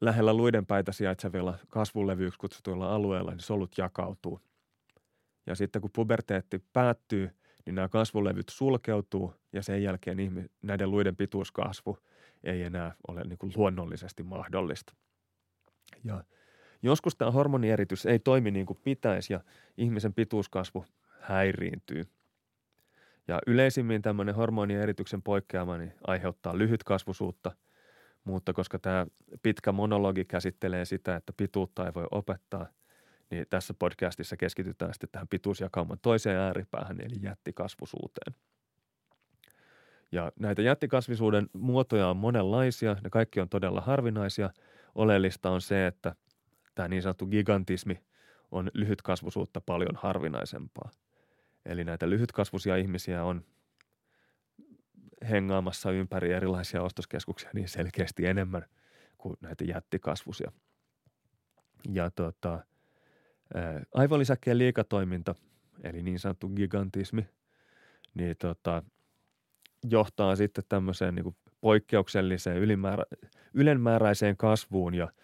lähellä 0.00 0.34
luidenpäitä 0.34 0.92
sijaitsevilla 0.92 1.58
kasvulevyyksi 1.68 2.38
kutsutuilla 2.38 2.94
alueilla 2.94 3.30
niin 3.30 3.40
solut 3.40 3.78
jakautuu. 3.78 4.40
Ja 5.46 5.54
sitten 5.54 5.82
kun 5.82 5.90
puberteetti 5.94 6.64
päättyy, 6.72 7.30
niin 7.66 7.74
nämä 7.74 7.88
kasvulevyt 7.88 8.48
sulkeutuu 8.48 9.34
ja 9.52 9.62
sen 9.62 9.82
jälkeen 9.82 10.50
näiden 10.62 10.90
luiden 10.90 11.16
pituuskasvu 11.16 11.98
ei 12.44 12.62
enää 12.62 12.94
ole 13.08 13.24
niin 13.24 13.38
kuin 13.38 13.52
luonnollisesti 13.56 14.22
mahdollista. 14.22 14.94
Ja 16.04 16.24
Joskus 16.82 17.16
tämä 17.16 17.30
hormonieritys 17.30 18.06
ei 18.06 18.18
toimi 18.18 18.50
niin 18.50 18.66
kuin 18.66 18.78
pitäisi 18.84 19.32
ja 19.32 19.40
ihmisen 19.76 20.14
pituuskasvu 20.14 20.84
häiriintyy. 21.20 22.04
Ja 23.28 23.38
yleisimmin 23.46 24.02
tämmöinen 24.02 24.34
hormonierityksen 24.34 25.22
poikkeama 25.22 25.78
niin 25.78 25.92
aiheuttaa 26.06 26.58
lyhytkasvusuutta, 26.58 27.52
mutta 28.24 28.52
koska 28.52 28.78
tämä 28.78 29.06
pitkä 29.42 29.72
monologi 29.72 30.24
käsittelee 30.24 30.84
sitä, 30.84 31.16
että 31.16 31.32
pituutta 31.36 31.86
ei 31.86 31.94
voi 31.94 32.06
opettaa, 32.10 32.66
niin 33.30 33.46
tässä 33.50 33.74
podcastissa 33.78 34.36
keskitytään 34.36 34.94
sitten 34.94 35.08
tähän 35.12 35.28
pituusjakauman 35.28 35.98
toiseen 36.02 36.38
ääripäähän, 36.38 37.00
eli 37.00 37.16
jättikasvusuuteen. 37.22 38.34
Ja 40.12 40.32
näitä 40.40 40.62
jättikasvisuuden 40.62 41.48
muotoja 41.52 42.08
on 42.08 42.16
monenlaisia, 42.16 42.96
ne 43.04 43.10
kaikki 43.10 43.40
on 43.40 43.48
todella 43.48 43.80
harvinaisia. 43.80 44.50
Oleellista 44.94 45.50
on 45.50 45.60
se, 45.60 45.86
että– 45.86 46.14
tämä 46.80 46.88
niin 46.88 47.02
sanottu 47.02 47.26
gigantismi 47.26 48.00
on 48.50 48.70
lyhytkasvuisuutta 48.74 49.60
paljon 49.60 49.96
harvinaisempaa. 49.96 50.90
Eli 51.66 51.84
näitä 51.84 52.10
lyhytkasvuisia 52.10 52.76
ihmisiä 52.76 53.24
on 53.24 53.44
hengaamassa 55.30 55.90
ympäri 55.90 56.32
erilaisia 56.32 56.82
ostoskeskuksia 56.82 57.50
niin 57.54 57.68
selkeästi 57.68 58.26
enemmän 58.26 58.66
kuin 59.18 59.36
näitä 59.40 59.64
jättikasvusia. 59.64 60.52
Ja 61.92 62.10
tota, 62.10 62.64
aivolisäkkeen 63.94 64.58
liikatoiminta, 64.58 65.34
eli 65.82 66.02
niin 66.02 66.18
sanottu 66.18 66.48
gigantismi, 66.48 67.28
niin 68.14 68.36
tota, 68.38 68.82
johtaa 69.90 70.36
sitten 70.36 70.64
tämmöiseen 70.68 71.14
niin 71.14 71.36
poikkeukselliseen 71.60 72.56
ylimäärä, 72.56 73.04
ylenmääräiseen 73.54 74.36
kasvuun 74.36 74.94
ja– 74.94 75.08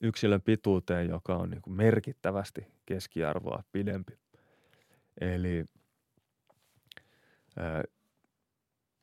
yksilön 0.00 0.42
pituuteen, 0.42 1.08
joka 1.08 1.36
on 1.36 1.50
niin 1.50 1.62
kuin 1.62 1.74
merkittävästi 1.74 2.66
keskiarvoa 2.86 3.62
pidempi. 3.72 4.18
Eli 5.20 5.64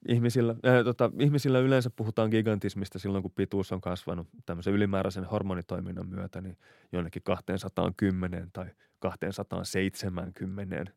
ihmisillä, 0.07 0.51
äh, 0.51 0.84
tota, 0.84 1.11
ihmisillä 1.20 1.59
yleensä 1.59 1.89
puhutaan 1.89 2.30
gigantismista 2.30 2.99
silloin, 2.99 3.22
kun 3.22 3.32
pituus 3.32 3.72
on 3.72 3.82
kasvanut 3.82 4.28
tämmöisen 4.45 4.74
ylimääräisen 4.74 5.26
hormonitoiminnan 5.26 6.09
myötä 6.09 6.41
niin 6.41 6.57
jonnekin 6.91 7.22
210 7.24 8.49
tai 8.53 8.66
270 8.99 10.91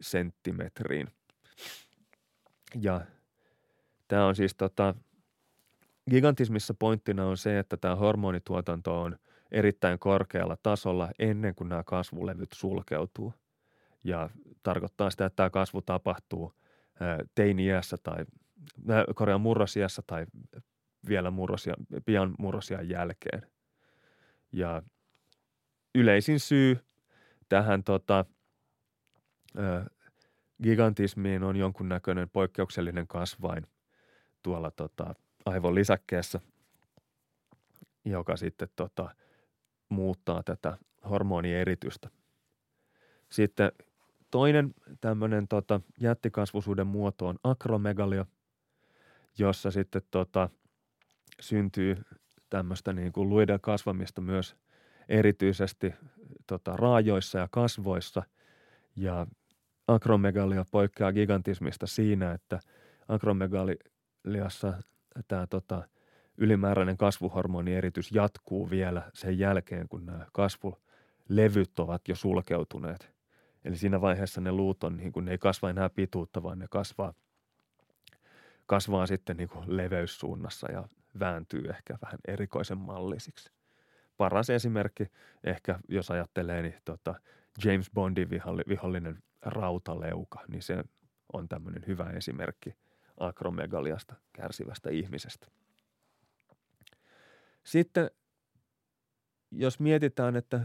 senttimetriin. 0.00 1.08
Ja 2.80 3.00
tämä 4.08 4.26
on 4.26 4.36
siis 4.36 4.54
tota, 4.54 4.94
gigantismissa 6.10 6.74
pointtina 6.74 7.26
on 7.26 7.36
se, 7.36 7.58
että 7.58 7.76
tämä 7.76 7.96
hormonituotanto 7.96 9.02
on 9.02 9.18
erittäin 9.50 9.98
korkealla 9.98 10.56
tasolla 10.62 11.10
ennen 11.18 11.54
kuin 11.54 11.68
nämä 11.68 11.82
kasvulevyt 11.82 12.52
sulkeutuu. 12.54 13.34
Ja 14.04 14.30
tarkoittaa 14.62 15.10
sitä, 15.10 15.26
että 15.26 15.36
tämä 15.36 15.50
kasvu 15.50 15.82
tapahtuu 15.82 16.52
teini-iässä 17.34 17.96
tai 18.02 18.24
korjaan 19.14 19.40
murrosiässä 19.40 20.02
tai 20.06 20.26
vielä 21.08 21.30
murrosia, 21.30 21.74
pian 22.04 22.34
murrosian 22.38 22.88
jälkeen. 22.88 23.46
Ja 24.52 24.82
yleisin 25.94 26.40
syy 26.40 26.78
tähän 27.48 27.84
tota, 27.84 28.24
ö, 29.58 29.84
gigantismiin 30.62 31.42
on 31.42 31.56
jonkunnäköinen 31.56 32.30
poikkeuksellinen 32.30 33.06
kasvain 33.06 33.66
tuolla 34.42 34.70
tota, 34.70 35.14
aivon 35.44 35.74
lisäkkeessä, 35.74 36.40
joka 38.04 38.36
sitten 38.36 38.68
tota, 38.76 39.14
muuttaa 39.88 40.42
tätä 40.42 40.78
hormonieritystä. 41.10 42.10
Sitten 43.30 43.72
toinen 44.30 44.74
tämmöinen 45.00 45.48
tota, 45.48 45.80
jättikasvusuuden 46.00 46.86
muoto 46.86 47.26
on 47.26 47.38
akromegalia, 47.44 48.26
jossa 49.38 49.70
sitten 49.70 50.02
tota, 50.10 50.48
syntyy 51.40 51.96
tämmöistä 52.50 52.92
niin 52.92 53.12
kuin 53.12 53.28
luiden 53.28 53.60
kasvamista 53.60 54.20
myös 54.20 54.56
erityisesti 55.08 55.94
tota, 56.46 56.76
raajoissa 56.76 57.38
ja 57.38 57.48
kasvoissa. 57.50 58.22
Ja 58.96 59.26
akromegalia 59.88 60.64
poikkeaa 60.70 61.12
gigantismista 61.12 61.86
siinä, 61.86 62.32
että 62.32 62.60
akromegaliassa 63.08 64.82
tämä 65.28 65.46
tota, 65.46 65.88
ylimääräinen 66.38 66.96
kasvuhormonieritys 66.96 68.12
jatkuu 68.12 68.70
vielä 68.70 69.10
sen 69.14 69.38
jälkeen, 69.38 69.88
kun 69.88 70.06
nämä 70.06 70.26
kasvulevyt 70.32 71.78
ovat 71.78 72.08
jo 72.08 72.14
sulkeutuneet. 72.14 73.12
Eli 73.64 73.76
siinä 73.76 74.00
vaiheessa 74.00 74.40
ne 74.40 74.52
luut 74.52 74.84
on, 74.84 74.96
niin 74.96 75.12
kuin, 75.12 75.24
ne 75.24 75.30
ei 75.30 75.38
kasva 75.38 75.70
enää 75.70 75.90
pituutta, 75.90 76.42
vaan 76.42 76.58
ne 76.58 76.66
kasvaa, 76.70 77.14
kasvaa 78.66 79.06
sitten 79.06 79.36
niin 79.36 79.48
kuin 79.48 79.76
leveyssuunnassa 79.76 80.72
ja 80.72 80.88
vääntyy 81.18 81.68
ehkä 81.68 81.98
vähän 82.02 82.18
erikoisen 82.28 82.78
mallisiksi. 82.78 83.50
Paras 84.16 84.50
esimerkki 84.50 85.06
ehkä, 85.44 85.80
jos 85.88 86.10
ajattelee, 86.10 86.62
niin 86.62 86.74
tota 86.84 87.14
James 87.64 87.90
Bondin 87.90 88.30
vihollinen 88.68 89.22
rautaleuka, 89.42 90.40
niin 90.48 90.62
se 90.62 90.84
on 91.32 91.48
tämmöinen 91.48 91.84
hyvä 91.86 92.10
esimerkki 92.10 92.74
akromegaliasta 93.22 94.14
kärsivästä 94.32 94.90
ihmisestä. 94.90 95.46
Sitten 97.64 98.10
jos 99.50 99.80
mietitään, 99.80 100.36
että 100.36 100.60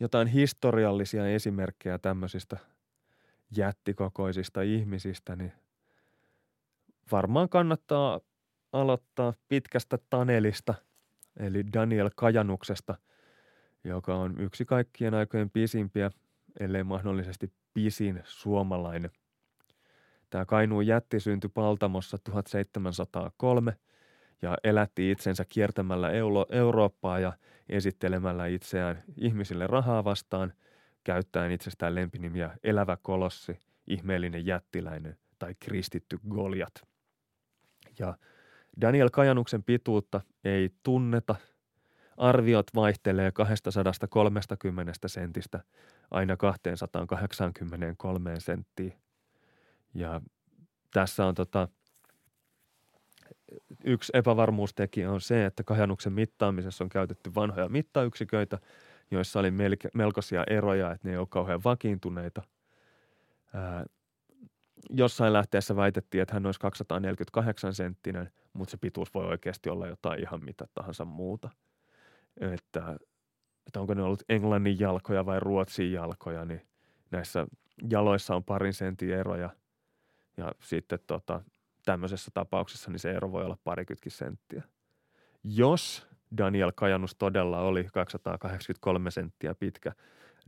jotain 0.00 0.28
historiallisia 0.28 1.26
esimerkkejä 1.26 1.98
tämmöisistä 1.98 2.56
jättikokoisista 3.56 4.62
ihmisistä, 4.62 5.36
niin 5.36 5.52
varmaan 7.12 7.48
kannattaa 7.48 8.20
aloittaa 8.72 9.32
pitkästä 9.48 9.98
Tanelista, 10.10 10.74
eli 11.36 11.64
Daniel 11.72 12.10
Kajanuksesta, 12.16 12.94
joka 13.84 14.14
on 14.16 14.40
yksi 14.40 14.64
kaikkien 14.64 15.14
aikojen 15.14 15.50
pisimpiä, 15.50 16.10
ellei 16.60 16.84
mahdollisesti 16.84 17.52
pisin 17.74 18.22
suomalainen. 18.24 19.10
Tämä 20.34 20.44
Kainuun 20.44 20.86
jätti 20.86 21.20
syntyi 21.20 21.50
Paltamossa 21.54 22.18
1703 22.18 23.76
ja 24.42 24.58
elätti 24.64 25.10
itsensä 25.10 25.44
kiertämällä 25.48 26.10
Euro- 26.10 26.46
Eurooppaa 26.50 27.18
ja 27.18 27.32
esittelemällä 27.68 28.46
itseään 28.46 29.02
ihmisille 29.16 29.66
rahaa 29.66 30.04
vastaan, 30.04 30.52
käyttäen 31.04 31.52
itsestään 31.52 31.94
lempinimiä 31.94 32.50
elävä 32.64 32.96
kolossi, 33.02 33.58
ihmeellinen 33.86 34.46
jättiläinen 34.46 35.18
tai 35.38 35.54
kristitty 35.60 36.18
Goliat. 36.28 36.82
Ja 37.98 38.16
Daniel 38.80 39.10
Kajanuksen 39.10 39.62
pituutta 39.62 40.20
ei 40.44 40.70
tunneta. 40.82 41.34
Arviot 42.16 42.66
vaihtelee 42.74 43.32
230 43.32 45.08
sentistä 45.08 45.60
aina 46.10 46.36
283 46.36 48.40
senttiin. 48.40 49.03
Ja 49.94 50.20
tässä 50.92 51.26
on 51.26 51.34
tota, 51.34 51.68
yksi 53.84 54.12
epävarmuustekijä 54.14 55.10
on 55.10 55.20
se, 55.20 55.46
että 55.46 55.64
Kajanuksen 55.64 56.12
mittaamisessa 56.12 56.84
on 56.84 56.88
käytetty 56.88 57.34
vanhoja 57.34 57.68
mittayksiköitä, 57.68 58.58
joissa 59.10 59.40
oli 59.40 59.52
melkoisia 59.94 60.44
eroja, 60.50 60.92
että 60.92 61.08
ne 61.08 61.12
ei 61.12 61.18
ole 61.18 61.26
kauhean 61.30 61.64
vakiintuneita. 61.64 62.42
Ää, 63.54 63.84
jossain 64.90 65.32
lähteessä 65.32 65.76
väitettiin, 65.76 66.22
että 66.22 66.34
hän 66.34 66.46
olisi 66.46 66.60
248 66.60 67.74
senttinen, 67.74 68.30
mutta 68.52 68.70
se 68.70 68.76
pituus 68.76 69.14
voi 69.14 69.26
oikeasti 69.26 69.70
olla 69.70 69.86
jotain 69.86 70.20
ihan 70.20 70.44
mitä 70.44 70.66
tahansa 70.74 71.04
muuta. 71.04 71.50
Että, 72.40 72.96
että 73.66 73.80
onko 73.80 73.94
ne 73.94 74.02
ollut 74.02 74.22
englannin 74.28 74.80
jalkoja 74.80 75.26
vai 75.26 75.40
ruotsin 75.40 75.92
jalkoja, 75.92 76.44
niin 76.44 76.62
näissä 77.10 77.46
jaloissa 77.90 78.36
on 78.36 78.44
parin 78.44 78.74
sentin 78.74 79.10
eroja. 79.10 79.50
Ja 80.36 80.52
sitten 80.60 80.98
tota, 81.06 81.40
tämmöisessä 81.84 82.30
tapauksessa 82.34 82.90
niin 82.90 82.98
se 82.98 83.10
ero 83.10 83.32
voi 83.32 83.44
olla 83.44 83.58
parikymmentä 83.64 84.10
senttiä. 84.10 84.62
Jos 85.44 86.06
Daniel 86.38 86.72
Kajanus 86.74 87.14
todella 87.14 87.60
oli 87.60 87.84
283 87.92 89.10
senttiä 89.10 89.54
pitkä, 89.54 89.92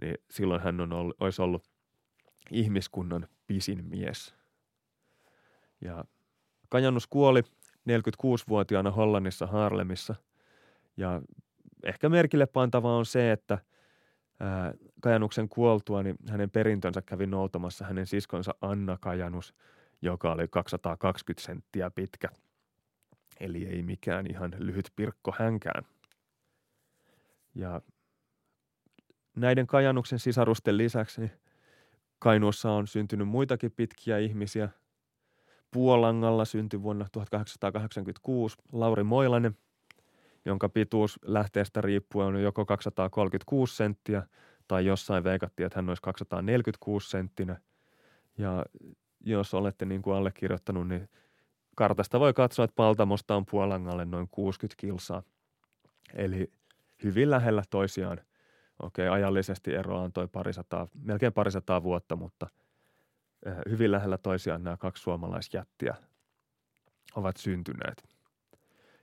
niin 0.01 0.15
silloin 0.31 0.61
hän 0.61 0.81
on 0.81 0.93
ollut, 0.93 1.17
olisi 1.21 1.43
ollut 1.43 1.65
ihmiskunnan 2.51 3.29
pisin 3.47 3.85
mies. 3.85 4.35
Ja 5.81 6.05
Kajanus 6.69 7.07
kuoli 7.07 7.43
46-vuotiaana 7.91 8.91
Hollannissa 8.91 9.47
Haarlemissa. 9.47 10.15
Ja 10.97 11.23
ehkä 11.85 12.09
merkille 12.09 12.47
pantava 12.47 12.97
on 12.97 13.07
se, 13.07 13.33
että 13.33 13.59
ää, 14.41 14.75
Kajanuksen 15.01 15.49
kuoltua, 15.49 16.03
niin 16.03 16.17
hänen 16.29 16.51
perintönsä 16.51 17.03
kävi 17.03 17.27
noutamassa 17.27 17.85
hänen 17.85 18.07
siskonsa 18.07 18.55
Anna 18.61 18.99
Kajanus– 19.01 19.55
joka 20.03 20.33
oli 20.33 20.49
220 20.49 21.47
senttiä 21.47 21.91
pitkä. 21.91 22.29
Eli 23.41 23.67
ei 23.67 23.83
mikään 23.83 24.27
ihan 24.31 24.55
lyhyt 24.59 24.93
pirkko 24.97 25.35
hänkään. 25.39 25.85
Ja 27.55 27.81
näiden 29.37 29.67
Kajanuksen 29.67 30.19
sisarusten 30.19 30.77
lisäksi 30.77 31.31
Kainuussa 32.19 32.71
on 32.71 32.87
syntynyt 32.87 33.29
muitakin 33.29 33.73
pitkiä 33.73 34.19
ihmisiä. 34.19 34.69
Puolangalla 35.71 36.45
syntyi 36.45 36.83
vuonna 36.83 37.07
1886 37.13 38.57
Lauri 38.73 39.05
Moilanen, 39.05 39.57
jonka 40.45 40.69
pituus 40.69 41.19
lähteestä 41.23 41.81
riippuen 41.81 42.27
on 42.27 42.43
joko 42.43 42.67
236 42.67 43.77
senttiä 43.77 44.23
tai 44.69 44.87
jossain 44.87 45.25
veikattiin, 45.25 45.67
että 45.67 45.79
hän 45.79 45.89
olisi 45.89 46.03
246 46.03 47.11
senttinen. 47.11 47.57
Ja 48.39 48.65
jos 49.27 49.55
olette 49.55 49.85
niin 49.85 50.03
kuin 50.03 50.17
allekirjoittanut, 50.17 50.89
niin 50.89 51.09
kartasta 51.77 52.21
voi 52.21 52.35
katsoa, 52.35 52.65
että 52.65 52.75
Paltamosta 52.77 53.37
on 53.37 53.47
Puolangalle 53.47 54.05
noin 54.05 54.29
60 54.31 54.81
kilsaa. 54.81 55.23
Eli 56.15 56.51
hyvin 57.05 57.31
lähellä 57.31 57.63
toisiaan. 57.71 58.21
Okei, 58.83 59.09
ajallisesti 59.09 59.75
eroa 59.75 60.01
on 60.01 60.13
toi 60.13 60.29
parisataa, 60.29 60.89
melkein 61.05 61.33
parisataa 61.33 61.83
vuotta, 61.83 62.17
mutta 62.17 62.47
eh, 63.47 63.55
hyvin 63.71 63.93
lähellä 63.93 64.19
toisiaan 64.19 64.65
nämä 64.65 64.77
kaksi 64.77 65.03
suomalaisjättiä 65.03 65.95
ovat 67.17 67.37
syntyneet. 67.37 68.05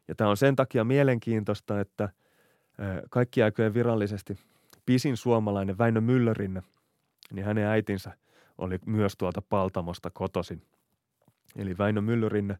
Ja 0.08 0.16
tämä 0.16 0.30
on 0.30 0.38
sen 0.38 0.56
takia 0.56 0.84
mielenkiintoista, 0.84 1.80
että 1.80 2.04
eh, 2.04 3.02
kaikki 3.10 3.44
aikojen 3.44 3.74
virallisesti 3.74 4.38
pisin 4.86 5.18
suomalainen 5.18 5.78
Väinö 5.78 6.00
Müllerinne, 6.00 6.62
niin 7.34 7.46
hänen 7.46 7.66
äitinsä– 7.66 8.12
oli 8.58 8.80
myös 8.86 9.14
tuolta 9.18 9.42
Paltamosta 9.42 10.10
kotosin. 10.10 10.62
Eli 11.56 11.78
Väinö 11.78 12.02
Myllyrinne 12.02 12.58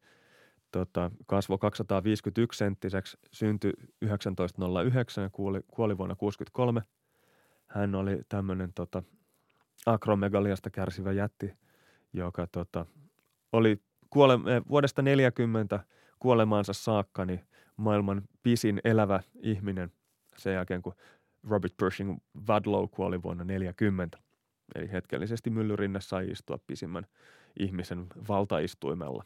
tota, 0.72 1.12
kasvoi 1.26 1.58
251 1.58 2.58
senttiseksi, 2.58 3.18
syntyi 3.32 3.74
1909 4.08 5.24
ja 5.24 5.30
kuoli, 5.30 5.62
kuoli 5.68 5.98
vuonna 5.98 6.16
1963. 6.16 6.82
Hän 7.68 7.96
oli 7.96 8.22
tämmöinen 8.30 8.74
tota, 8.74 9.04
akromegaliasta 9.86 10.70
kärsivä 10.70 11.12
jätti, 11.12 11.54
joka 12.14 12.48
tota, 12.48 12.86
oli 13.52 13.82
kuole, 14.10 14.40
vuodesta 14.70 15.02
40 15.02 15.80
kuolemaansa 16.20 16.74
saakka 16.74 17.26
niin 17.26 17.40
maailman 17.78 18.22
pisin 18.44 18.82
elävä 18.84 19.20
ihminen 19.36 19.92
sen 20.38 20.54
jälkeen, 20.54 20.82
kun 20.82 20.94
Robert 21.50 21.74
Pershing 21.78 22.18
Wadlow 22.48 22.90
kuoli 22.92 23.24
vuonna 23.24 23.44
40. 23.44 24.18
Eli 24.76 24.92
hetkellisesti 24.92 25.50
myllyrinne 25.50 26.02
sai 26.02 26.30
istua 26.30 26.60
pisimmän 26.68 27.06
ihmisen 27.60 28.08
valtaistuimella, 28.28 29.24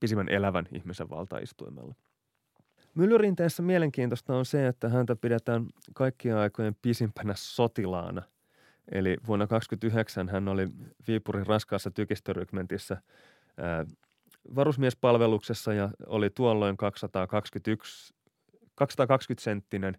pisimmän 0.00 0.28
elävän 0.28 0.68
ihmisen 0.72 1.10
valtaistuimella. 1.10 1.94
Myllyrinteessä 2.94 3.62
mielenkiintoista 3.62 4.36
on 4.36 4.44
se, 4.44 4.66
että 4.66 4.88
häntä 4.88 5.16
pidetään 5.16 5.66
kaikkien 5.94 6.36
aikojen 6.36 6.76
pisimpänä 6.82 7.34
sotilaana. 7.36 8.22
Eli 8.92 9.16
vuonna 9.26 9.46
1929 9.46 10.28
hän 10.28 10.48
oli 10.48 10.68
Viipurin 11.08 11.46
raskaassa 11.46 11.90
tykistörykmentissä 11.90 12.96
varusmiespalveluksessa 14.54 15.72
ja 15.72 15.90
oli 16.06 16.30
tuolloin 16.30 16.76
221, 16.76 18.14
220 18.74 19.44
senttinen, 19.44 19.98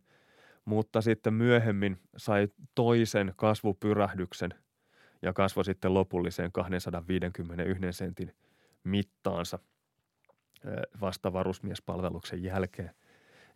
mutta 0.65 1.01
sitten 1.01 1.33
myöhemmin 1.33 1.99
sai 2.17 2.47
toisen 2.75 3.33
kasvupyrähdyksen 3.35 4.53
ja 5.23 5.33
kasvoi 5.33 5.65
sitten 5.65 5.93
lopulliseen 5.93 6.51
251 6.51 7.81
sentin 7.91 8.35
mittaansa 8.83 9.59
vasta 11.01 11.33
varusmiespalveluksen 11.33 12.43
jälkeen. 12.43 12.91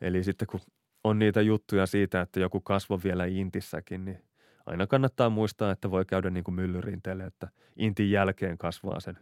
Eli 0.01 0.23
sitten 0.23 0.47
kun 0.47 0.59
on 1.03 1.19
niitä 1.19 1.41
juttuja 1.41 1.85
siitä, 1.85 2.21
että 2.21 2.39
joku 2.39 2.61
kasvo 2.61 2.99
vielä 3.03 3.25
intissäkin, 3.25 4.05
niin 4.05 4.23
aina 4.65 4.87
kannattaa 4.87 5.29
muistaa, 5.29 5.71
että 5.71 5.91
voi 5.91 6.05
käydä 6.05 6.29
niin 6.29 6.43
kuin 6.43 6.55
myllyrinteelle, 6.55 7.23
että 7.23 7.47
intin 7.75 8.11
jälkeen 8.11 8.57
kasvaa 8.57 8.99
sen 8.99 9.17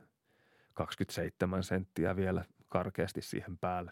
27 0.74 1.64
senttiä 1.64 2.16
vielä 2.16 2.46
karkeasti 2.70 3.22
siihen 3.22 3.58
päälle. 3.58 3.92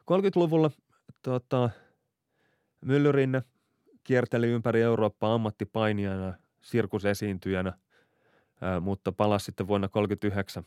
30-luvulla 0.00 0.70
tota, 1.22 1.70
Myllyrinne 2.80 3.42
kierteli 4.04 4.48
ympäri 4.48 4.82
Eurooppaa 4.82 5.34
ammattipainijana, 5.34 6.34
sirkusesiintyjänä, 6.60 7.72
mutta 8.80 9.12
palasi 9.12 9.44
sitten 9.44 9.68
vuonna 9.68 9.88
1939 9.88 10.64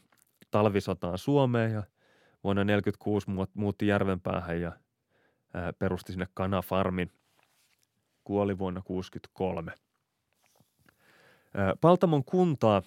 talvisotaan 0.51 1.17
Suomeen 1.17 1.71
ja 1.71 1.83
vuonna 2.43 2.61
1946 2.61 3.27
muutti 3.53 3.87
Järvenpäähän 3.87 4.61
ja 4.61 4.71
perusti 5.79 6.11
sinne 6.11 6.27
kanafarmin. 6.33 7.11
Kuoli 8.23 8.57
vuonna 8.57 8.81
1963. 8.81 9.73
Paltamon 11.81 12.23
kuntaa 12.23 12.81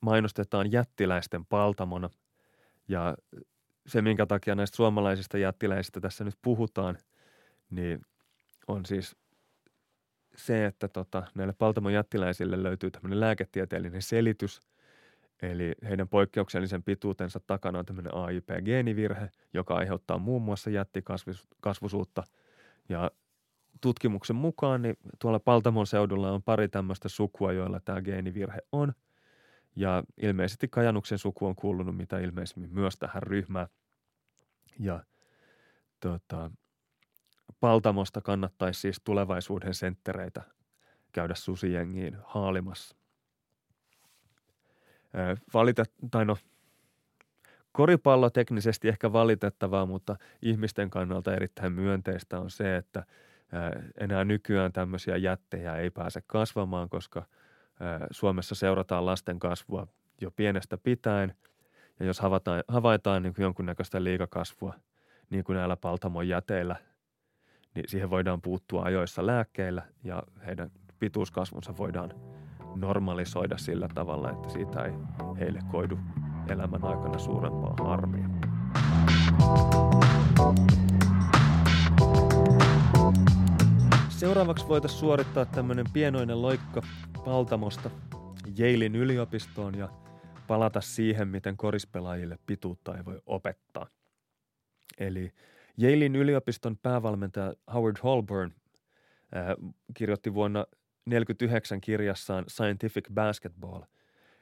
mainostetaan 0.00 0.72
jättiläisten 0.72 1.46
paltamona. 1.46 2.10
Ja 2.88 3.16
se, 3.86 4.02
minkä 4.02 4.26
takia 4.26 4.54
näistä 4.54 4.76
suomalaisista 4.76 5.38
jättiläisistä 5.38 6.00
tässä 6.00 6.24
nyt 6.24 6.38
puhutaan, 6.42 6.98
niin 7.70 8.06
on 8.68 8.86
siis 8.86 9.16
se, 10.36 10.66
että 10.66 10.88
tota, 10.88 11.22
näille 11.34 11.54
Paltamon 11.58 11.92
jättiläisille 11.92 12.62
löytyy 12.62 12.90
tämmöinen 12.90 13.20
lääketieteellinen 13.20 14.02
selitys. 14.02 14.60
Eli 15.42 15.74
heidän 15.88 16.08
poikkeuksellisen 16.08 16.82
pituutensa 16.82 17.40
takana 17.46 17.78
on 17.78 17.86
tämmöinen 17.86 18.14
AIP-geenivirhe, 18.14 19.30
joka 19.54 19.74
aiheuttaa 19.74 20.18
muun 20.18 20.42
muassa 20.42 20.70
jättikasvusuutta. 20.70 22.22
Ja 22.88 23.10
tutkimuksen 23.80 24.36
mukaan 24.36 24.82
niin 24.82 24.96
tuolla 25.18 25.40
Paltamon 25.40 25.86
seudulla 25.86 26.32
on 26.32 26.42
pari 26.42 26.68
tämmöistä 26.68 27.08
sukua, 27.08 27.52
joilla 27.52 27.80
tämä 27.80 28.02
geenivirhe 28.02 28.58
on– 28.72 28.92
ja 29.76 30.04
ilmeisesti 30.16 30.68
Kajanuksen 30.68 31.18
suku 31.18 31.46
on 31.46 31.56
kuulunut 31.56 31.96
mitä 31.96 32.18
ilmeisimmin 32.18 32.74
myös 32.74 32.96
tähän 32.96 33.22
ryhmään. 33.22 33.66
Ja 34.78 35.04
tota, 36.00 36.50
Paltamosta 37.62 38.20
kannattaisi 38.20 38.80
siis 38.80 39.00
tulevaisuuden 39.04 39.74
senttereitä 39.74 40.42
käydä 41.12 41.34
susijengiin 41.34 42.16
haalimassa. 42.24 42.96
Valitet, 45.54 45.92
tai 46.10 46.24
no, 46.24 46.36
koripallo 47.72 48.30
teknisesti 48.30 48.88
ehkä 48.88 49.12
valitettavaa, 49.12 49.86
mutta 49.86 50.16
ihmisten 50.42 50.90
kannalta 50.90 51.34
erittäin 51.34 51.72
myönteistä 51.72 52.40
on 52.40 52.50
se, 52.50 52.76
että 52.76 53.04
enää 54.00 54.24
nykyään 54.24 54.72
tämmöisiä 54.72 55.16
jättejä 55.16 55.76
ei 55.76 55.90
pääse 55.90 56.22
kasvamaan, 56.26 56.88
koska– 56.88 57.26
Suomessa 58.10 58.54
seurataan 58.54 59.06
lasten 59.06 59.38
kasvua 59.38 59.86
jo 60.20 60.30
pienestä 60.30 60.78
pitäen. 60.78 61.34
Ja 62.00 62.06
jos 62.06 62.20
havaitaan, 62.20 62.64
havaitaan 62.68 63.22
niin 63.22 63.34
jonkunnäköistä 63.38 64.04
liikakasvua, 64.04 64.74
niin 65.30 65.44
kuin 65.44 65.56
näillä 65.56 65.76
paltamon 65.76 66.28
jäteillä, 66.28 66.76
niin 67.74 67.84
siihen 67.88 68.10
voidaan 68.10 68.42
puuttua 68.42 68.82
ajoissa 68.82 69.26
lääkkeillä 69.26 69.82
ja 70.04 70.22
heidän 70.46 70.70
pituuskasvunsa 70.98 71.76
voidaan 71.76 72.10
normalisoida 72.74 73.58
sillä 73.58 73.88
tavalla, 73.94 74.30
että 74.30 74.48
siitä 74.48 74.84
ei 74.84 74.92
heille 75.38 75.60
koidu 75.70 75.98
elämän 76.48 76.84
aikana 76.84 77.18
suurempaa 77.18 77.76
harmia. 77.86 78.28
Seuraavaksi 84.08 84.68
voitaisiin 84.68 85.00
suorittaa 85.00 85.44
tämmöinen 85.44 85.86
pienoinen 85.92 86.42
loikka 86.42 86.82
Paltamosta 87.24 87.90
Jailin 88.58 88.96
yliopistoon 88.96 89.78
ja 89.78 89.88
palata 90.46 90.80
siihen, 90.80 91.28
miten 91.28 91.56
korispelaajille 91.56 92.38
pituutta 92.46 92.96
ei 92.96 93.04
voi 93.04 93.22
opettaa. 93.26 93.86
Eli 94.98 95.32
Jailin 95.76 96.16
yliopiston 96.16 96.78
päävalmentaja 96.78 97.54
Howard 97.74 97.96
Holborn 98.02 98.50
äh, 99.36 99.46
kirjoitti 99.94 100.34
vuonna 100.34 100.60
1949 100.60 101.80
kirjassaan 101.80 102.44
Scientific 102.48 103.08
Basketball, 103.14 103.82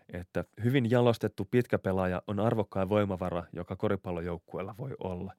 että 0.09 0.45
hyvin 0.65 0.91
jalostettu 0.91 1.45
pitkäpelaaja 1.45 2.23
on 2.27 2.41
arvokkain 2.41 2.89
voimavara, 2.89 3.45
joka 3.53 3.77
koripallojoukkueella 3.77 4.75
voi 4.79 4.97
olla. 4.99 5.33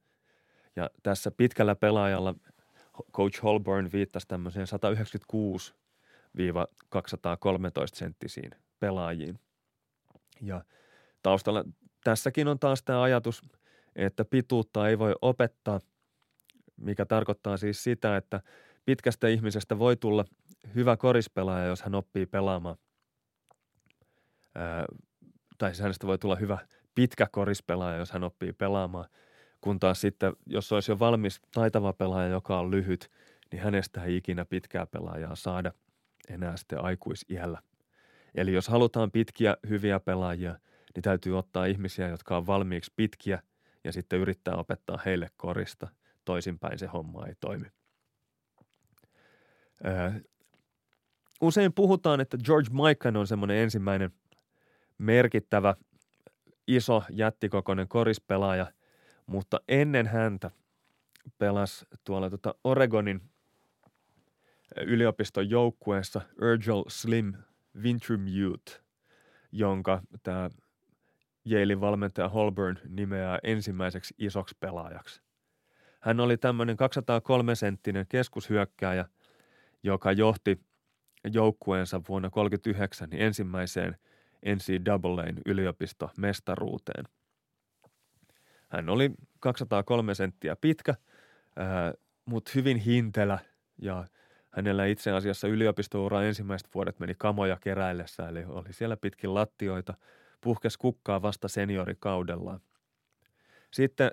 Ja 0.76 0.90
tässä 1.04 1.32
pitkällä 1.32 1.76
pelaajalla 1.76 2.36
Coach 3.14 3.44
Holborn 3.44 3.90
viittasi 3.94 4.28
tämmöiseen 4.28 4.68
196 4.68 5.74
213 6.90 7.98
senttisiin 7.98 8.52
pelaajiin. 8.80 9.40
Ja 10.42 10.64
taustalla 11.24 11.66
tässäkin 12.04 12.48
on 12.48 12.60
taas 12.60 12.84
tämä 12.84 13.02
ajatus, 13.02 13.42
että 13.96 14.26
pituutta 14.26 14.90
ei 14.90 15.00
voi 15.00 15.16
opettaa, 15.22 15.80
mikä 16.78 17.06
tarkoittaa 17.06 17.58
siis 17.58 17.84
sitä, 17.84 18.18
että 18.18 18.42
pitkästä 18.86 19.28
ihmisestä 19.28 19.80
voi 19.80 19.96
tulla 19.96 20.26
hyvä 20.76 20.98
korispelaaja, 20.98 21.66
jos 21.66 21.82
hän 21.82 21.96
oppii 21.96 22.26
pelaamaan. 22.26 22.76
Ää, 24.56 24.86
tai 25.58 25.70
siis 25.70 25.82
hänestä 25.82 26.08
voi 26.08 26.18
tulla 26.18 26.36
hyvä 26.36 26.58
pitkä 26.96 27.28
korispelaaja, 27.32 27.98
jos 27.98 28.12
hän 28.12 28.24
oppii 28.24 28.54
pelaamaan. 28.54 29.06
Kun 29.62 29.80
taas 29.80 30.02
sitten, 30.02 30.34
jos 30.46 30.72
olisi 30.72 30.92
jo 30.92 31.00
valmis 31.00 31.42
taitava 31.54 31.94
pelaaja, 31.94 32.30
joka 32.30 32.60
on 32.60 32.72
lyhyt, 32.72 33.12
niin 33.52 33.62
hänestä 33.62 34.04
ei 34.04 34.18
ikinä 34.18 34.46
pitkää 34.46 34.86
pelaajaa 34.86 35.36
saada– 35.36 35.72
enää 36.30 36.58
sitten 36.58 36.84
aikuisiällä. 36.84 37.62
Eli 38.36 38.54
jos 38.54 38.68
halutaan 38.68 39.12
pitkiä, 39.12 39.58
hyviä 39.70 40.00
pelaajia, 40.00 40.60
niin 40.96 41.04
täytyy 41.04 41.38
ottaa 41.38 41.66
ihmisiä, 41.66 42.08
jotka 42.08 42.38
on 42.38 42.48
valmiiksi 42.48 42.94
pitkiä 42.96 43.42
ja 43.84 43.94
sitten 43.94 44.20
yrittää 44.20 44.56
opettaa 44.56 45.00
heille 45.06 45.30
korista. 45.38 45.88
Toisinpäin 46.26 46.80
se 46.80 46.88
homma 46.88 47.28
ei 47.28 47.36
toimi. 47.40 47.68
Öö, 49.86 50.12
usein 51.42 51.74
puhutaan, 51.74 52.22
että 52.22 52.38
George 52.38 52.70
Mikan 52.72 53.18
on 53.18 53.28
semmoinen 53.28 53.58
ensimmäinen 53.58 54.12
merkittävä, 54.98 55.76
iso, 56.68 57.04
jättikokoinen 57.10 57.88
korispelaaja, 57.88 58.72
mutta 59.26 59.60
ennen 59.68 60.08
häntä 60.08 60.52
pelasi 61.38 61.86
tuolla 62.04 62.30
tuota 62.30 62.56
Oregonin 62.64 63.22
yliopiston 64.78 65.50
joukkueessa 65.50 66.22
Urgel 66.42 66.84
Slim 66.88 67.34
Vintrum 67.84 68.28
Youth, 68.28 68.82
jonka 69.52 70.02
tämä 70.24 70.50
Yalein 71.52 71.82
valmentaja 71.82 72.30
Holborn 72.30 72.78
nimeää 72.90 73.40
ensimmäiseksi 73.44 74.14
isoksi 74.18 74.56
pelaajaksi. 74.60 75.22
Hän 76.00 76.20
oli 76.20 76.38
tämmöinen 76.38 76.78
203 76.78 77.56
senttinen 77.56 78.06
keskushyökkääjä, 78.10 79.06
joka 79.84 80.12
johti 80.12 80.60
joukkueensa 81.34 82.02
vuonna 82.10 82.30
1939 82.30 83.10
niin 83.10 83.22
ensimmäiseen 83.22 83.98
NCAAn 84.46 85.38
yliopistomestaruuteen. 85.46 87.06
Hän 88.70 88.90
oli 88.90 89.12
203 89.40 90.16
senttiä 90.16 90.56
pitkä, 90.56 90.96
mutta 92.26 92.52
hyvin 92.56 92.78
hintelä 92.78 93.40
ja– 93.78 94.06
Hänellä 94.52 94.86
itse 94.86 95.12
asiassa 95.12 95.48
yliopistoura 95.48 96.24
ensimmäiset 96.24 96.70
vuodet 96.76 97.00
meni 97.00 97.16
kamoja 97.18 97.58
keräillessä, 97.62 98.28
eli 98.28 98.46
oli 98.48 98.74
siellä 98.74 98.98
pitkin 98.98 99.34
lattioita, 99.34 99.94
puhkes 100.42 100.78
kukkaa 100.78 101.22
vasta 101.22 101.48
seniorikaudellaan. 101.48 102.60
Sitten 103.72 104.12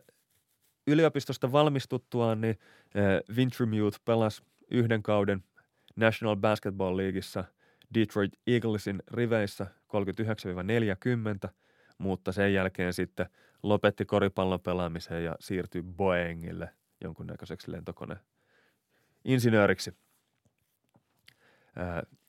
yliopistosta 0.87 1.53
valmistuttuaan 1.53 2.41
niin 2.41 2.59
Wintermute 3.35 3.99
pelasi 4.05 4.43
yhden 4.71 5.03
kauden 5.03 5.45
National 5.97 6.37
Basketball 6.37 6.97
Leagueissa 6.97 7.45
Detroit 7.95 8.33
Eaglesin 8.47 9.03
riveissä 9.11 9.67
39-40, 11.47 11.49
mutta 11.99 12.33
sen 12.33 12.55
jälkeen 12.55 12.93
sitten 12.93 13.27
lopetti 13.63 14.05
koripallon 14.05 14.61
pelaamisen 14.61 15.25
ja 15.25 15.37
siirtyi 15.41 15.83
Boeingille 15.83 16.71
jonkunnäköiseksi 17.01 17.73
lentokone 17.73 18.17
insinööriksi. 19.25 19.97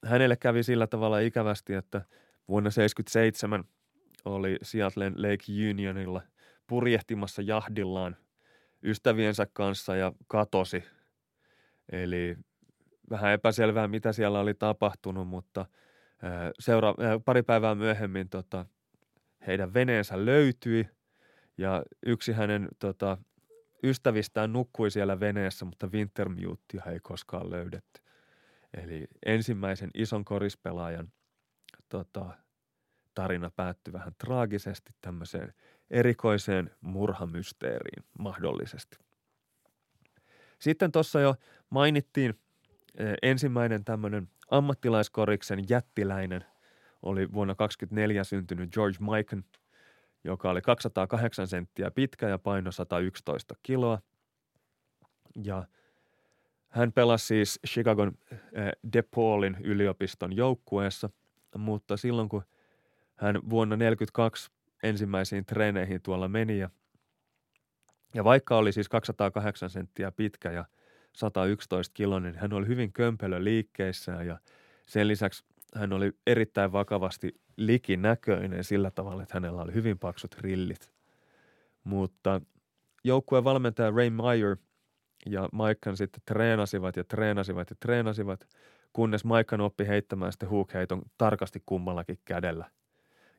Hänelle 0.06 0.36
kävi 0.36 0.64
sillä 0.64 0.88
tavalla 0.88 1.20
ikävästi, 1.20 1.74
että 1.74 2.02
vuonna 2.48 2.70
1977 2.70 3.64
oli 4.26 4.58
Seattlein 4.62 5.14
Lake 5.18 5.70
Unionilla 5.70 6.22
purjehtimassa 6.68 7.42
jahdillaan 7.42 8.18
ystäviensä 8.84 9.48
kanssa 9.54 9.96
ja 9.96 10.14
katosi. 10.28 10.84
Eli 11.92 12.38
vähän 13.10 13.34
epäselvää, 13.34 13.88
mitä 13.88 14.14
siellä 14.14 14.40
oli 14.40 14.54
tapahtunut, 14.54 15.28
mutta 15.28 15.66
seura- 16.60 16.96
pari 17.26 17.44
päivää 17.44 17.76
myöhemmin 17.76 18.30
tota, 18.30 18.66
heidän 19.48 19.74
veneensä 19.74 20.26
löytyi 20.26 20.90
ja 21.58 21.84
yksi 22.06 22.32
hänen 22.32 22.68
tota, 22.80 23.18
ystävistään 23.84 24.54
nukkui 24.54 24.92
siellä 24.92 25.20
veneessä, 25.20 25.66
mutta 25.66 25.88
Wintermutea 25.88 26.84
ei 26.92 27.00
koskaan 27.00 27.50
löydetty. 27.50 28.02
Eli 28.74 29.08
ensimmäisen 29.26 29.90
ison 29.94 30.26
korispelaajan 30.26 31.12
tota, 31.90 32.38
tarina 33.16 33.52
päättyi 33.56 33.94
vähän 33.94 34.14
traagisesti 34.18 34.94
tämmöiseen 35.02 35.54
erikoiseen 35.92 36.72
murhamysteeriin 36.82 38.04
mahdollisesti. 38.20 38.98
Sitten 40.60 40.92
tuossa 40.92 41.20
jo 41.20 41.36
mainittiin 41.70 42.40
e, 42.98 43.14
ensimmäinen 43.22 43.86
tämmöinen 43.86 44.30
ammattilaiskoriksen 44.52 45.70
jättiläinen 45.70 46.46
oli 47.02 47.32
vuonna 47.32 47.56
2024 47.56 48.24
syntynyt 48.24 48.74
George 48.74 48.98
Mikan, 49.00 49.44
joka 50.24 50.50
oli 50.50 50.62
208 50.62 51.48
senttiä 51.48 51.92
pitkä 51.92 52.30
ja 52.30 52.40
paino 52.40 52.72
111 52.72 53.56
kiloa. 53.64 54.02
Ja 55.44 55.64
hän 56.70 56.92
pelasi 56.92 57.26
siis 57.26 57.60
Chicagon 57.68 58.12
eh, 58.32 58.72
DePaulin 58.94 59.58
yliopiston 59.64 60.36
joukkueessa, 60.36 61.10
mutta 61.58 61.98
silloin 61.98 62.30
kun 62.30 62.44
hän 63.20 63.36
vuonna 63.50 63.76
1942 63.76 64.52
ensimmäisiin 64.84 65.46
treeneihin 65.46 66.02
tuolla 66.02 66.28
meni 66.28 66.60
ja, 66.60 66.70
ja 68.14 68.24
vaikka 68.24 68.58
oli 68.58 68.72
siis 68.72 68.90
208 68.90 69.70
senttiä 69.70 70.12
pitkä 70.12 70.52
ja 70.52 70.66
111 71.16 71.94
kiloinen, 71.94 72.32
niin 72.32 72.42
hän 72.42 72.54
oli 72.54 72.68
hyvin 72.68 72.94
kömpelö 72.94 73.44
liikkeissä 73.44 74.12
ja 74.12 74.40
sen 74.86 75.08
lisäksi 75.08 75.44
hän 75.76 75.94
oli 75.94 76.12
erittäin 76.28 76.72
vakavasti 76.72 77.42
likinäköinen 77.58 78.64
sillä 78.64 78.92
tavalla, 78.92 79.24
että 79.24 79.36
hänellä 79.36 79.62
oli 79.62 79.74
hyvin 79.74 80.00
paksut 80.00 80.36
rillit. 80.40 80.94
Mutta 81.84 82.42
joukkueen 83.04 83.44
valmentaja 83.44 83.92
Ray 83.92 84.10
Meyer 84.10 84.58
ja 85.26 85.50
Maikan 85.52 85.98
sitten 85.98 86.22
treenasivat 86.26 86.96
ja 86.96 87.04
treenasivat 87.04 87.70
ja 87.70 87.76
treenasivat, 87.80 88.48
kunnes 88.94 89.26
Maikan 89.26 89.62
oppi 89.62 89.88
heittämään 89.88 90.32
sitten 90.32 90.50
huukheiton 90.50 91.02
tarkasti 91.18 91.64
kummallakin 91.66 92.20
kädellä. 92.26 92.66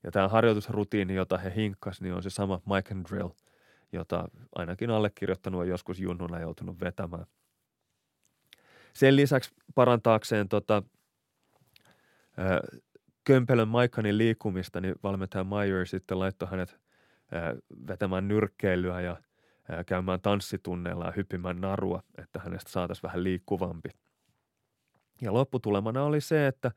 Ja 0.02 0.10
tämä 0.10 0.28
harjoitusrutiini, 0.28 1.14
jota 1.14 1.38
he 1.38 1.52
hinkkas, 1.56 2.00
niin 2.00 2.14
on 2.14 2.22
se 2.22 2.30
sama 2.30 2.60
Maikan 2.64 3.04
drill, 3.04 3.28
jota 3.92 4.28
ainakin 4.54 4.90
allekirjoittanut 4.90 5.60
on 5.60 5.68
joskus 5.68 6.00
junnuna 6.00 6.40
joutunut 6.40 6.80
vetämään. 6.80 7.26
Sen 8.92 9.16
lisäksi 9.16 9.50
parantaakseen 9.74 10.48
tota, 10.48 10.82
kömpelön 13.24 13.68
Maikanin 13.68 14.18
liikkumista, 14.18 14.80
niin 14.80 14.94
valmentaja 15.02 15.44
Meyer 15.44 15.86
sitten 15.86 16.18
laittoi 16.18 16.48
hänet 16.50 16.80
vetämään 17.88 18.28
nyrkkeilyä 18.28 19.00
ja 19.00 19.16
käymään 19.86 20.20
tanssitunneilla 20.20 21.04
ja 21.04 21.12
hyppimään 21.16 21.60
narua, 21.60 22.02
että 22.18 22.38
hänestä 22.38 22.70
saataisiin 22.70 23.02
vähän 23.02 23.24
liikkuvampi. 23.24 23.90
Ja 25.20 25.34
lopputulemana 25.34 26.02
oli 26.02 26.20
se, 26.20 26.46
että 26.46 26.70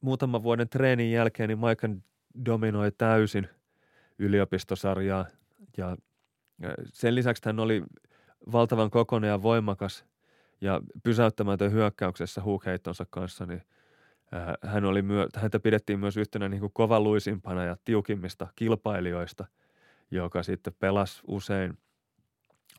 muutaman 0.00 0.42
vuoden 0.42 0.68
treenin 0.68 1.12
jälkeen 1.12 1.48
niin 1.48 1.58
Maikan 1.58 2.02
dominoi 2.44 2.92
täysin 2.92 3.48
yliopistosarjaa 4.18 5.26
ja 5.76 5.96
sen 6.84 7.14
lisäksi 7.14 7.42
hän 7.46 7.60
oli 7.60 7.82
valtavan 8.52 8.90
kokoinen 8.90 9.28
ja 9.28 9.42
voimakas 9.42 10.04
ja 10.60 10.80
pysäyttämätön 11.02 11.72
hyökkäyksessä 11.72 12.42
huukheittonsa 12.42 13.06
kanssa, 13.10 13.46
niin– 13.46 13.62
hän 14.62 14.84
oli 14.84 15.02
myö, 15.02 15.26
häntä 15.36 15.60
pidettiin 15.60 15.98
myös 15.98 16.16
yhtenä 16.16 16.48
niin 16.48 16.60
kuin 16.60 16.72
kovaluisimpana 16.72 17.64
ja 17.64 17.76
tiukimmista 17.84 18.46
kilpailijoista, 18.56 19.46
joka 20.10 20.42
sitten 20.42 20.72
pelasi 20.78 21.22
usein 21.26 21.78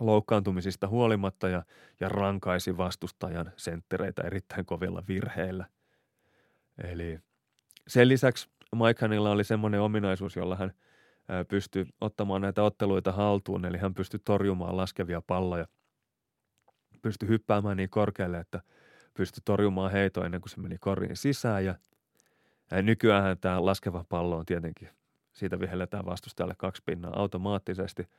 loukkaantumisista 0.02 0.88
huolimatta 0.88 1.50
ja, 1.50 1.64
ja 2.00 2.10
rankaisi 2.10 2.78
vastustajan 2.78 3.52
senttereitä 3.58 4.22
erittäin 4.22 4.66
kovilla 4.66 5.04
virheillä. 5.08 5.66
Eli 6.84 7.20
sen 7.88 8.08
lisäksi 8.08 8.50
Maikanilla 8.76 9.32
oli 9.32 9.44
semmoinen 9.44 9.82
ominaisuus, 9.82 10.36
jolla 10.36 10.56
hän 10.56 10.74
pystyi 11.48 11.86
ottamaan 12.02 12.42
näitä 12.42 12.64
otteluita 12.64 13.12
haltuun, 13.12 13.66
eli 13.66 13.78
hän 13.78 13.94
pystyi 13.94 14.20
torjumaan 14.26 14.78
laskevia 14.78 15.22
palloja. 15.22 15.68
Pystyi 17.02 17.30
hyppäämään 17.30 17.78
niin 17.78 17.90
korkealle, 17.90 18.40
että– 18.40 18.62
pystyi 19.14 19.42
torjumaan 19.46 19.92
heito 19.92 20.26
ennen 20.26 20.42
kuin 20.42 20.50
se 20.50 20.60
meni 20.60 20.78
koriin 20.78 21.18
sisään. 21.18 21.66
Ja 21.66 21.76
nykyään 22.82 23.38
tämä 23.38 23.66
laskeva 23.66 24.06
pallo 24.10 24.38
on 24.38 24.46
tietenkin, 24.46 24.90
siitä 25.34 25.60
vihelletään 25.60 26.06
vastustajalle 26.06 26.56
kaksi 26.58 26.82
pinnaa 26.86 27.20
automaattisesti, 27.20 28.10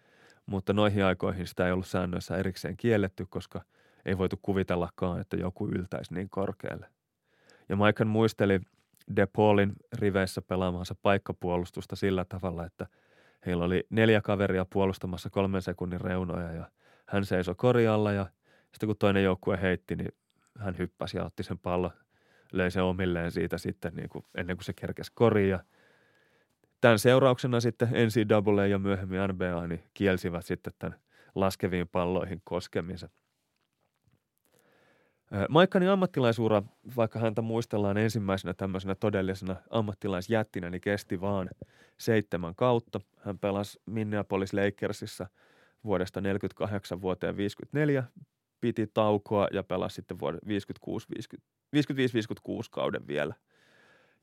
mutta 0.47 0.73
noihin 0.73 1.05
aikoihin 1.05 1.47
sitä 1.47 1.67
ei 1.67 1.73
ollut 1.73 1.87
säännöissä 1.87 2.37
erikseen 2.37 2.77
kielletty, 2.77 3.27
koska 3.29 3.61
ei 4.05 4.19
voitu 4.19 4.39
kuvitellakaan, 4.43 5.21
että 5.21 5.37
joku 5.37 5.69
yltäisi 5.69 6.15
niin 6.15 6.31
korkealle. 6.31 6.87
Ja 7.69 7.77
Maikan 7.77 8.09
muisteli 8.09 8.61
DePaulin 9.17 9.73
riveissä 9.99 10.43
pelaamansa 10.43 10.95
paikkapuolustusta 11.03 11.97
sillä 11.97 12.25
tavalla, 12.25 12.67
että 12.67 12.87
heillä 13.47 13.65
oli 13.65 13.87
neljä 13.91 14.21
kaveria 14.21 14.67
puolustamassa 14.73 15.31
kolmen 15.31 15.63
sekunnin 15.63 16.01
reunoja 16.01 16.53
ja 16.53 16.71
hän 17.07 17.25
seisoi 17.25 17.55
korjalla 17.55 18.13
ja 18.13 18.27
sitten 18.73 18.87
kun 18.87 18.97
toinen 18.99 19.25
joukkue 19.25 19.61
heitti, 19.63 19.97
niin 19.97 20.13
hän 20.59 20.79
hyppäsi 20.79 21.17
ja 21.17 21.25
otti 21.25 21.43
sen 21.43 21.59
pallon, 21.59 21.91
löi 22.53 22.71
sen 22.71 22.83
omilleen 22.83 23.33
siitä 23.33 23.59
sitten 23.59 23.95
niin 23.95 24.09
kuin 24.09 24.25
ennen 24.35 24.57
kuin 24.57 24.65
se 24.65 24.73
kerkesi 24.73 25.13
koriin. 25.15 25.51
Ja 25.51 25.61
tämän 26.81 26.99
seurauksena 26.99 27.61
sitten 27.61 27.89
NCAA 27.89 28.67
ja 28.67 28.79
myöhemmin 28.79 29.21
NBA 29.29 29.67
niin 29.67 29.83
kielsivät 29.95 30.47
sitten 30.47 30.73
tämän 30.79 30.99
laskeviin 31.35 31.89
palloihin 31.89 32.41
koskemisen. 32.45 33.11
Maikkanin 35.49 35.89
ammattilaisura, 35.89 36.63
vaikka 36.97 37.19
häntä 37.19 37.43
muistellaan 37.43 37.97
ensimmäisenä 37.97 38.55
tämmöisenä 38.55 38.95
todellisena 38.95 39.57
ammattilaisjättinä, 39.71 40.71
niin 40.71 40.81
kesti 40.81 41.21
vaan 41.21 41.51
seitsemän 41.99 42.55
kautta. 42.55 43.01
Hän 43.17 43.39
pelasi 43.39 43.81
Minneapolis 43.87 44.53
Lakersissa 44.53 45.27
vuodesta 45.85 46.21
48 46.21 47.01
vuoteen 47.01 47.37
54 47.37 48.05
piti 48.61 48.87
taukoa 48.87 49.49
ja 49.53 49.63
pelasi 49.63 49.95
sitten 49.95 50.19
vuoden 50.21 50.41
55-56 50.47 50.51
kauden 52.71 53.07
vielä. 53.07 53.35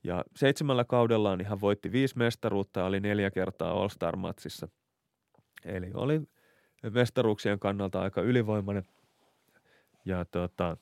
Ja 0.04 0.24
seitsemällä 0.36 0.84
kaudellaan 0.84 1.38
niin 1.38 1.48
hän 1.48 1.62
voitti 1.62 1.92
viisi 1.92 2.18
mestaruutta 2.18 2.80
ja 2.80 2.86
oli 2.86 3.00
neljä 3.00 3.32
kertaa 3.32 3.72
All-Star-matsissa. 3.72 4.68
Eli 5.66 5.92
oli 5.94 6.22
mestaruuksien 6.94 7.60
kannalta 7.60 8.02
aika 8.02 8.22
ylivoimainen. 8.22 8.84
Ja 10.06 10.26
tota, 10.26 10.78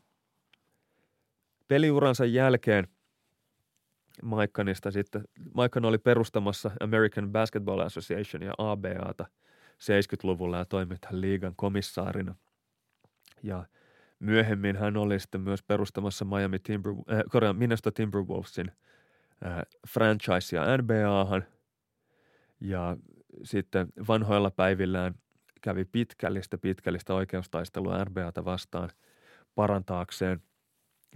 peliuransa 1.68 2.26
jälkeen 2.26 2.88
Maikkanista 4.23 4.91
sitten, 4.91 5.23
Maikkan 5.53 5.85
oli 5.85 5.98
perustamassa 5.98 6.72
American 6.80 7.31
Basketball 7.31 7.80
Association 7.80 8.44
ja 8.44 8.53
ABAta 8.57 9.26
70-luvulla 9.73 10.57
ja 10.57 10.65
toimi 10.65 10.95
liigan 11.11 11.53
komissaarina– 11.56 12.35
ja 13.44 13.65
myöhemmin 14.19 14.76
hän 14.76 14.98
oli 14.98 15.19
sitten 15.19 15.41
myös 15.41 15.64
perustamassa 15.64 16.26
Miami 16.26 16.60
Timber, 16.60 16.91
äh, 16.91 17.22
Korean 17.30 17.56
Minnesota 17.56 17.91
Timberwolvesin 17.91 18.72
äh, 19.45 19.61
franchisea 19.88 20.77
NBAhan. 20.77 21.44
Ja 22.60 22.98
sitten 23.44 23.88
vanhoilla 24.07 24.52
päivillään 24.52 25.15
kävi 25.61 25.85
pitkällistä 25.85 26.57
pitkällistä 26.57 27.14
oikeustaistelua 27.14 28.06
NBAta 28.06 28.45
vastaan 28.45 28.89
parantaakseen 29.56 30.41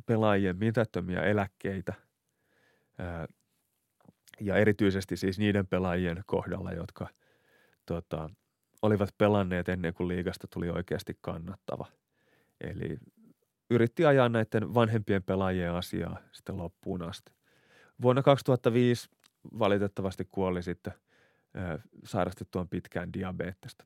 pelaajien 0.05 0.57
mitättömiä 0.57 1.22
eläkkeitä. 1.22 1.93
Ja 4.39 4.55
erityisesti 4.55 5.18
siis 5.18 5.39
niiden 5.39 5.68
pelaajien 5.68 6.23
kohdalla, 6.26 6.72
jotka 6.72 7.07
tota, 7.85 8.30
olivat 8.81 9.09
pelanneet 9.18 9.69
ennen 9.69 9.93
kuin 9.93 10.07
liigasta 10.07 10.47
tuli 10.47 10.69
oikeasti 10.69 11.18
kannattava. 11.22 11.85
Eli 12.61 12.97
yritti 13.69 14.05
ajaa 14.05 14.30
näiden 14.30 14.73
vanhempien 14.73 15.23
pelaajien 15.23 15.73
asiaa 15.73 16.18
sitten 16.31 16.57
loppuun 16.57 17.01
asti. 17.01 17.31
Vuonna 18.01 18.22
2005 18.22 19.09
valitettavasti 19.59 20.27
kuoli 20.31 20.63
sitten 20.63 20.93
sairastettuaan 22.03 22.69
pitkään 22.69 23.13
diabetesta. 23.13 23.85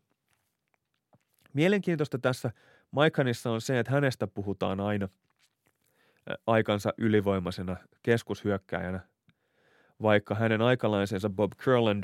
Mielenkiintoista 1.53 2.17
tässä 2.17 2.51
Maikanissa 2.91 3.51
on 3.51 3.61
se, 3.61 3.79
että 3.79 3.91
hänestä 3.91 4.27
puhutaan 4.27 4.79
aina 4.79 5.09
aikansa 6.47 6.93
ylivoimaisena 6.97 7.75
keskushyökkäjänä, 8.03 8.99
vaikka 10.01 10.35
hänen 10.35 10.61
aikalaisensa 10.61 11.29
Bob 11.29 11.51
Curland 11.51 12.03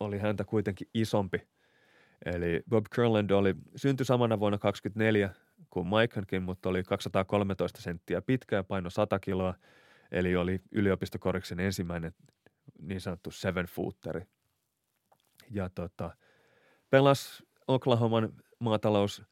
oli 0.00 0.18
häntä 0.18 0.44
kuitenkin 0.44 0.88
isompi. 0.94 1.48
Eli 2.24 2.62
Bob 2.68 2.86
Curland 2.94 3.30
oli 3.30 3.54
synty 3.76 4.04
samana 4.04 4.40
vuonna 4.40 4.58
24 4.58 5.30
kuin 5.70 5.86
Maikankin, 5.86 6.42
mutta 6.42 6.68
oli 6.68 6.82
213 6.82 7.82
senttiä 7.82 8.22
pitkä 8.22 8.56
ja 8.56 8.64
paino 8.64 8.90
100 8.90 9.18
kiloa, 9.18 9.54
eli 10.12 10.36
oli 10.36 10.60
yliopistokoriksen 10.72 11.60
ensimmäinen 11.60 12.12
niin 12.80 13.00
sanottu 13.00 13.30
seven 13.30 13.66
footeri. 13.66 14.26
Ja 15.50 15.70
tota, 15.74 16.16
pelasi 16.90 17.44
Oklahoman 17.68 18.32
maatalous 18.58 19.22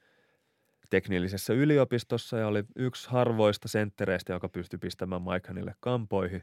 teknillisessä 0.92 1.52
yliopistossa 1.52 2.38
ja 2.38 2.46
oli 2.46 2.64
yksi 2.76 3.10
harvoista 3.10 3.68
senttereistä, 3.68 4.32
joka 4.32 4.48
pystyi 4.48 4.78
pistämään 4.78 5.22
Maikanille 5.22 5.74
kampoihin. 5.80 6.42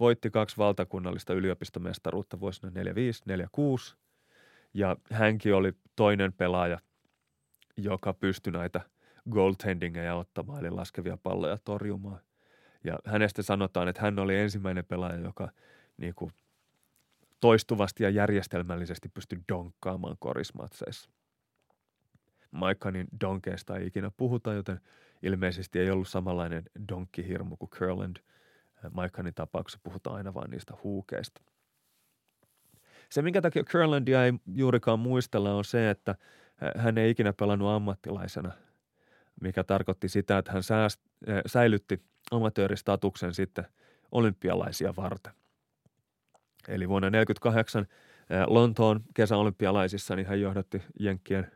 Voitti 0.00 0.30
kaksi 0.30 0.56
valtakunnallista 0.56 1.34
yliopistomestaruutta 1.34 2.40
vuosina 2.40 2.70
45, 2.70 3.22
46 3.26 3.96
ja 4.74 4.96
hänkin 5.12 5.54
oli 5.54 5.72
toinen 5.96 6.32
pelaaja, 6.32 6.78
joka 7.76 8.12
pystyi 8.12 8.52
näitä 8.52 8.80
goaltendingeja 9.30 10.14
ottamaan, 10.14 10.60
eli 10.60 10.70
laskevia 10.70 11.16
palloja 11.22 11.58
torjumaan. 11.64 12.20
Ja 12.84 12.98
hänestä 13.04 13.42
sanotaan, 13.42 13.88
että 13.88 14.02
hän 14.02 14.18
oli 14.18 14.36
ensimmäinen 14.36 14.84
pelaaja, 14.84 15.20
joka 15.20 15.48
niin 15.96 16.14
kuin 16.14 16.30
toistuvasti 17.40 18.02
ja 18.02 18.10
järjestelmällisesti 18.10 19.08
pystyi 19.08 19.38
donkkaamaan 19.48 20.16
korismatseissa. 20.18 21.10
Maikanin 22.50 23.06
donkeista 23.20 23.76
ei 23.76 23.86
ikinä 23.86 24.10
puhuta, 24.16 24.52
joten 24.52 24.80
ilmeisesti 25.22 25.78
ei 25.78 25.90
ollut 25.90 26.08
samanlainen 26.08 26.62
donkkihirmu 26.88 27.56
kuin 27.56 27.70
Curland. 27.70 28.16
Maikanin 28.90 29.34
tapauksessa 29.34 29.80
puhutaan 29.82 30.16
aina 30.16 30.34
vain 30.34 30.50
niistä 30.50 30.74
huukeista. 30.82 31.42
Se, 33.10 33.22
minkä 33.22 33.42
takia 33.42 33.64
Curlandia 33.64 34.24
ei 34.24 34.32
juurikaan 34.54 34.98
muistella, 34.98 35.54
on 35.54 35.64
se, 35.64 35.90
että 35.90 36.14
hän 36.76 36.98
ei 36.98 37.10
ikinä 37.10 37.32
pelannut 37.32 37.68
ammattilaisena, 37.68 38.52
mikä 39.40 39.64
tarkoitti 39.64 40.08
sitä, 40.08 40.38
että 40.38 40.52
hän 40.52 40.62
sääst, 40.62 41.00
säilytti 41.46 42.02
amatööristatuksen 42.30 43.34
sitten 43.34 43.64
olympialaisia 44.12 44.96
varten. 44.96 45.32
Eli 46.68 46.88
vuonna 46.88 47.10
1948 47.10 47.86
Lontoon 48.46 49.00
kesäolympialaisissa 49.14 50.16
niin 50.16 50.26
hän 50.26 50.40
johdatti 50.40 50.82
Jenkkien 51.00 51.52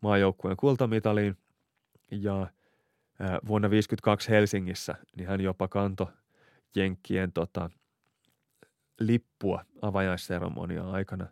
maajoukkueen 0.00 0.56
kultamitaliin. 0.56 1.36
Ja 2.10 2.46
vuonna 3.46 3.68
1952 3.68 4.30
Helsingissä 4.30 4.94
niin 5.16 5.28
hän 5.28 5.40
jopa 5.40 5.68
kanto 5.68 6.10
Jenkkien 6.76 7.32
tota, 7.32 7.70
lippua 9.00 9.64
avajaisseremoniaa 9.82 10.90
aikana. 10.90 11.26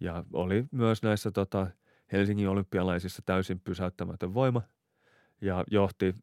Ja 0.00 0.24
oli 0.32 0.64
myös 0.70 1.02
näissä 1.02 1.30
tota, 1.30 1.66
Helsingin 2.12 2.48
olympialaisissa 2.48 3.22
täysin 3.26 3.60
pysäyttämätön 3.60 4.34
voima. 4.34 4.62
Ja 5.40 5.64
johti 5.70 6.14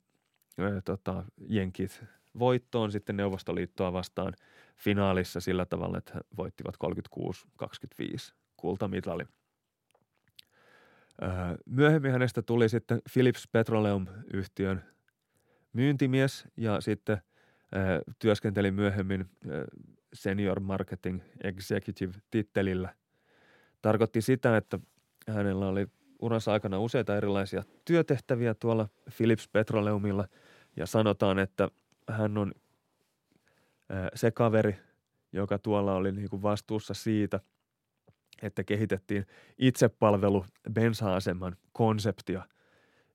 ää, 0.60 0.82
tota, 0.86 1.24
Jenkit 1.48 2.04
voittoon 2.40 2.92
sitten 2.92 3.18
Neuvostoliittoa 3.18 3.94
vastaan 3.94 4.34
finaalissa 4.78 5.40
sillä 5.40 5.66
tavalla, 5.66 5.98
että 5.98 6.12
he 6.16 6.22
voittivat 6.38 6.76
36-25 7.64 8.34
kultamitali. 8.58 9.24
Myöhemmin 11.66 12.12
hänestä 12.12 12.42
tuli 12.42 12.70
sitten 12.70 13.02
Philips 13.14 13.48
Petroleum-yhtiön 13.52 14.84
myyntimies 15.74 16.48
ja 16.58 16.82
sitten 16.82 17.18
työskenteli 18.20 18.72
myöhemmin 18.72 19.30
Senior 20.14 20.60
Marketing 20.60 21.22
Executive-tittelillä. 21.44 22.96
Tarkoitti 23.82 24.22
sitä, 24.22 24.58
että 24.58 24.80
hänellä 25.28 25.68
oli 25.68 25.88
uransa 26.22 26.54
aikana 26.54 26.80
useita 26.80 27.18
erilaisia 27.18 27.64
työtehtäviä 27.86 28.54
tuolla 28.54 28.90
Philips 29.18 29.48
Petroleumilla 29.48 30.28
ja 30.76 30.86
sanotaan, 30.86 31.40
että 31.40 31.70
hän 32.10 32.38
on 32.38 32.54
se 34.16 34.32
kaveri, 34.32 34.76
joka 35.32 35.60
tuolla 35.60 35.96
oli 35.96 36.12
niin 36.12 36.30
kuin 36.30 36.42
vastuussa 36.42 36.94
siitä, 36.94 37.40
että 38.44 38.64
kehitettiin 38.64 39.26
itsepalvelu 39.58 40.46
bensa-aseman 40.74 41.56
konseptia. 41.72 42.46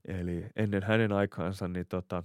Eli 0.04 0.46
ennen 0.56 0.82
hänen 0.82 1.12
aikaansa 1.12 1.68
niin 1.68 1.86
tota, 1.86 2.22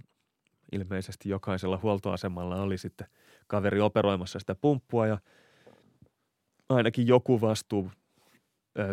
ilmeisesti 0.71 1.29
jokaisella 1.29 1.79
huoltoasemalla 1.83 2.61
oli 2.61 2.77
sitten 2.77 3.07
kaveri 3.47 3.81
operoimassa 3.81 4.39
sitä 4.39 4.55
pumppua 4.55 5.07
ja 5.07 5.17
ainakin 6.69 7.07
joku 7.07 7.41
vastuu 7.41 7.91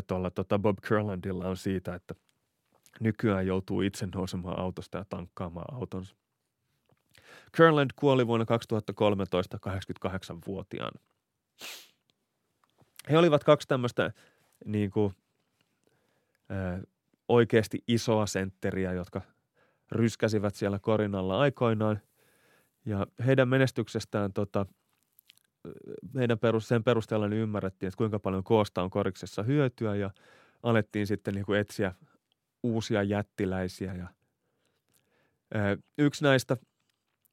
tuolla 0.07 0.31
tota 0.31 0.59
Bob 0.59 0.78
Curlandilla 0.78 1.49
on 1.49 1.57
siitä, 1.57 1.95
että 1.95 2.15
nykyään 3.01 3.47
joutuu 3.47 3.81
itse 3.81 4.09
nousemaan 4.15 4.59
autosta 4.59 4.99
ja 4.99 5.05
tankkaamaan 5.09 5.74
autonsa. 5.74 6.16
Curland 7.57 7.91
kuoli 7.97 8.27
vuonna 8.27 8.47
2013 8.47 9.59
88-vuotiaana. 9.66 11.01
He 13.11 13.19
olivat 13.19 13.45
kaksi 13.45 13.69
tämmöistä 13.69 14.13
niin 14.65 14.91
kuin, 14.91 15.13
ö, 16.51 16.87
oikeasti 17.29 17.85
isoa 17.89 18.27
sentteriä, 18.27 18.93
jotka 18.93 19.21
ryskäsivät 19.93 20.55
siellä 20.55 20.79
korinalla 20.79 21.41
aikoinaan. 21.41 22.01
Ja 22.85 23.07
heidän 23.27 23.49
menestyksestään 23.49 24.33
tota, 24.33 24.67
meidän 26.13 26.39
perus, 26.39 26.69
sen 26.69 26.85
perusteella 26.85 27.29
niin 27.29 27.43
ymmärrettiin, 27.43 27.89
että 27.89 27.99
kuinka 27.99 28.19
paljon 28.19 28.45
koosta 28.45 28.83
on 28.83 28.91
koriksessa 28.91 29.43
hyötyä 29.43 29.97
ja 29.97 30.11
alettiin 30.63 31.07
sitten 31.07 31.35
niin 31.35 31.47
kuin 31.47 31.61
etsiä 31.61 31.95
uusia 32.63 33.03
jättiläisiä. 33.03 33.95
Ja, 33.95 34.09
ö, 35.55 35.79
yksi 35.99 36.25
näistä 36.25 36.57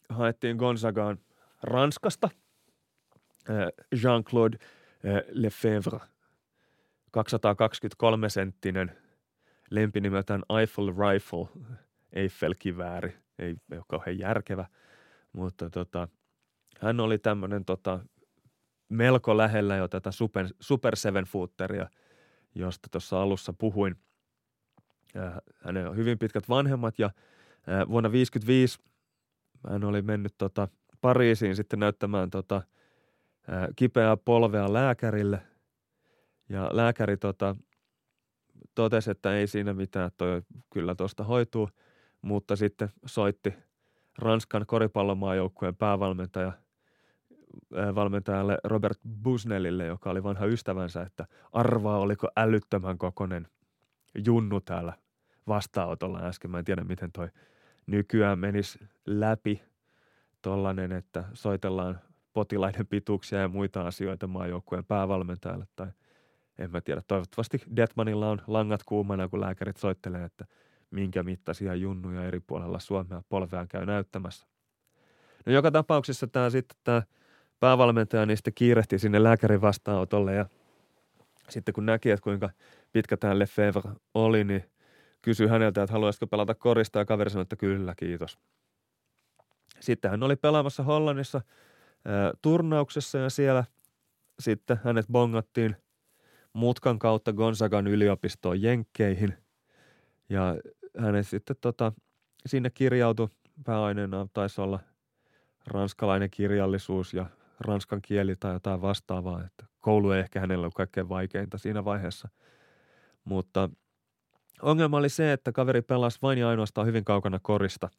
haettiin 0.09 0.57
Gonzagaan 0.57 1.17
Ranskasta, 1.63 2.29
Jean-Claude 3.95 4.57
Lefebvre, 5.29 5.99
223-senttinen 7.17 8.91
lempinimeltään 9.69 10.43
Eiffel 10.59 10.85
Rifle, 10.87 11.47
Eiffel-kivääri, 12.13 13.13
ei, 13.39 13.55
ei 13.71 13.77
ole 13.77 13.85
kauhean 13.87 14.19
järkevä, 14.19 14.65
mutta 15.33 15.69
tota, 15.69 16.07
hän 16.79 16.99
oli 16.99 17.17
tämmöinen 17.17 17.65
tota, 17.65 17.99
melko 18.89 19.37
lähellä 19.37 19.75
jo 19.75 19.87
tätä 19.87 20.11
Super, 20.11 20.47
super 20.59 20.95
Seven 20.95 21.25
Footeria, 21.25 21.89
josta 22.55 22.87
tuossa 22.91 23.21
alussa 23.21 23.53
puhuin. 23.53 23.95
Hänen 25.63 25.89
on 25.89 25.95
hyvin 25.95 26.19
pitkät 26.19 26.49
vanhemmat 26.49 26.99
ja 26.99 27.09
vuonna 27.67 28.09
1955 28.09 28.79
hän 29.69 29.83
oli 29.83 30.01
mennyt 30.01 30.33
tota 30.37 30.67
Pariisiin 31.01 31.55
sitten 31.55 31.79
näyttämään 31.79 32.29
tota, 32.29 32.61
kipeää 33.75 34.17
polvea 34.17 34.73
lääkärille. 34.73 35.41
Ja 36.49 36.69
lääkäri 36.71 37.17
tota, 37.17 37.55
totesi, 38.75 39.11
että 39.11 39.33
ei 39.33 39.47
siinä 39.47 39.73
mitään, 39.73 40.11
toi 40.17 40.41
kyllä 40.73 40.95
tuosta 40.95 41.23
hoituu, 41.23 41.69
mutta 42.21 42.55
sitten 42.55 42.89
soitti 43.05 43.53
Ranskan 44.17 44.65
koripallomaajoukkueen 44.65 45.75
päävalmentaja 45.75 46.51
valmentajalle 47.95 48.57
Robert 48.63 48.99
Busnellille, 49.23 49.85
joka 49.85 50.09
oli 50.09 50.23
vanha 50.23 50.45
ystävänsä, 50.45 51.01
että 51.01 51.27
arvaa 51.51 51.97
oliko 51.97 52.27
älyttömän 52.37 52.97
kokonen 52.97 53.47
junnu 54.25 54.61
täällä 54.61 54.93
vastaanotolla 55.47 56.19
äsken. 56.19 56.51
Mä 56.51 56.59
en 56.59 56.65
tiedä, 56.65 56.83
miten 56.83 57.11
toi 57.11 57.29
nykyään 57.87 58.39
menisi 58.39 58.79
läpi 59.05 59.63
tollanen, 60.41 60.91
että 60.91 61.23
soitellaan 61.33 61.99
potilaiden 62.37 62.87
pituuksia 62.87 63.39
ja 63.39 63.47
muita 63.47 63.87
asioita 63.87 64.27
maajoukkueen 64.27 64.85
päävalmentajalle 64.85 65.65
tai 65.75 65.87
en 66.59 66.71
mä 66.71 66.81
tiedä. 66.81 67.01
Toivottavasti 67.07 67.61
Detmanilla 67.75 68.29
on 68.29 68.41
langat 68.47 68.83
kuumana, 68.83 69.27
kun 69.27 69.41
lääkärit 69.41 69.77
soittelee, 69.77 70.23
että 70.23 70.45
minkä 70.91 71.23
mittaisia 71.23 71.75
junnuja 71.75 72.25
eri 72.25 72.39
puolella 72.39 72.79
Suomea 72.79 73.21
polveaan 73.29 73.67
käy 73.67 73.85
näyttämässä. 73.85 74.47
No 75.45 75.53
joka 75.53 75.71
tapauksessa 75.71 76.27
tämä 76.27 76.49
sitten 76.49 76.77
tämä 76.83 77.03
päävalmentaja 77.59 78.35
sitten 78.35 78.53
kiirehti 78.53 78.99
sinne 78.99 79.23
lääkärin 79.23 79.61
vastaanotolle 79.61 80.33
ja 80.33 80.45
sitten 81.49 81.73
kun 81.73 81.85
näki, 81.85 82.09
että 82.11 82.23
kuinka 82.23 82.49
pitkä 82.93 83.17
tämä 83.17 83.39
Lefebvre 83.39 83.91
oli, 84.13 84.43
niin 84.43 84.63
kysyi 85.21 85.47
häneltä, 85.47 85.83
että 85.83 85.93
haluaisiko 85.93 86.27
pelata 86.27 86.55
korista 86.55 86.99
ja 86.99 87.05
kaveri 87.05 87.29
sanoi, 87.29 87.41
että 87.41 87.55
kyllä, 87.55 87.93
kiitos. 87.97 88.39
Sitten 89.79 90.11
hän 90.11 90.23
oli 90.23 90.35
pelaamassa 90.35 90.83
Hollannissa 90.83 91.41
turnauksessa 92.41 93.17
ja 93.17 93.29
siellä 93.29 93.63
sitten 94.39 94.79
hänet 94.83 95.05
bongattiin 95.11 95.75
mutkan 96.53 96.99
kautta 96.99 97.33
Gonzagan 97.33 97.87
yliopistoon 97.87 98.61
Jenkkeihin 98.61 99.33
ja 100.29 100.55
hänet 100.97 101.27
sitten 101.27 101.55
tota, 101.61 101.93
sinne 102.45 102.69
kirjautui 102.69 103.29
pääaineena 103.63 104.27
taisi 104.33 104.61
olla 104.61 104.79
ranskalainen 105.67 106.29
kirjallisuus 106.29 107.13
ja 107.13 107.25
ranskan 107.59 108.01
kieli 108.01 108.35
tai 108.35 108.53
jotain 108.53 108.81
vastaavaa, 108.81 109.43
että 109.43 109.65
koulu 109.81 110.11
ei 110.11 110.19
ehkä 110.19 110.39
hänellä 110.39 110.61
ollut 110.61 110.73
kaikkein 110.73 111.09
vaikeinta 111.09 111.57
siinä 111.57 111.85
vaiheessa. 111.85 112.29
Mutta 113.23 113.69
ongelma 114.61 114.97
oli 114.97 115.09
se, 115.09 115.33
että 115.33 115.51
kaveri 115.51 115.81
pelasi 115.81 116.19
vain 116.21 116.39
ja 116.39 116.49
ainoastaan 116.49 116.87
hyvin 116.87 117.05
kaukana 117.05 117.39
korista. 117.41 117.89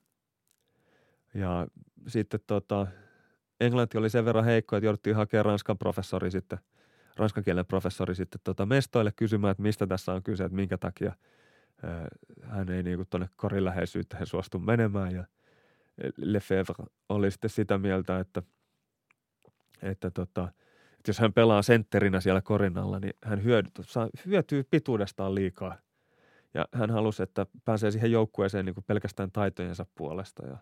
Ja 1.34 1.66
sitten 2.06 2.40
tota, 2.46 2.86
englanti 3.60 3.98
oli 3.98 4.10
sen 4.10 4.24
verran 4.24 4.44
heikko, 4.44 4.76
että 4.76 4.86
jouduttiin 4.86 5.16
hakemaan 5.16 5.44
ranskan 5.44 5.78
professori 5.78 6.30
sitten, 6.30 6.58
ranskan 7.16 7.44
kielen 7.44 7.66
professori 7.66 8.14
sitten 8.14 8.40
tota 8.44 8.66
mestoille 8.66 9.12
kysymään, 9.16 9.50
että 9.50 9.62
mistä 9.62 9.86
tässä 9.86 10.12
on 10.12 10.22
kyse, 10.22 10.44
että 10.44 10.56
minkä 10.56 10.78
takia 10.78 11.12
hän 12.42 12.68
ei 12.68 12.82
niinku 12.82 13.04
tuonne 13.04 13.28
korin 13.36 13.64
läheisyyteen 13.64 14.26
suostu 14.26 14.58
menemään. 14.58 15.14
Ja 15.14 15.24
Lefebvre 16.16 16.84
oli 17.08 17.30
sitten 17.30 17.50
sitä 17.50 17.78
mieltä, 17.78 18.18
että, 18.18 18.42
että 19.82 20.10
tota, 20.10 20.48
että 20.92 21.10
jos 21.10 21.18
hän 21.18 21.32
pelaa 21.32 21.62
sentterinä 21.62 22.20
siellä 22.20 22.42
korinalla, 22.42 22.98
niin 22.98 23.14
hän 23.24 23.44
hyödy, 23.44 23.70
saa, 23.80 24.08
hyötyy 24.26 24.64
pituudestaan 24.70 25.34
liikaa. 25.34 25.76
Ja 26.54 26.66
hän 26.72 26.90
halusi, 26.90 27.22
että 27.22 27.46
pääsee 27.64 27.90
siihen 27.90 28.12
joukkueeseen 28.12 28.64
niin 28.64 28.74
pelkästään 28.86 29.30
taitojensa 29.30 29.86
puolesta. 29.94 30.46
Ja 30.46 30.56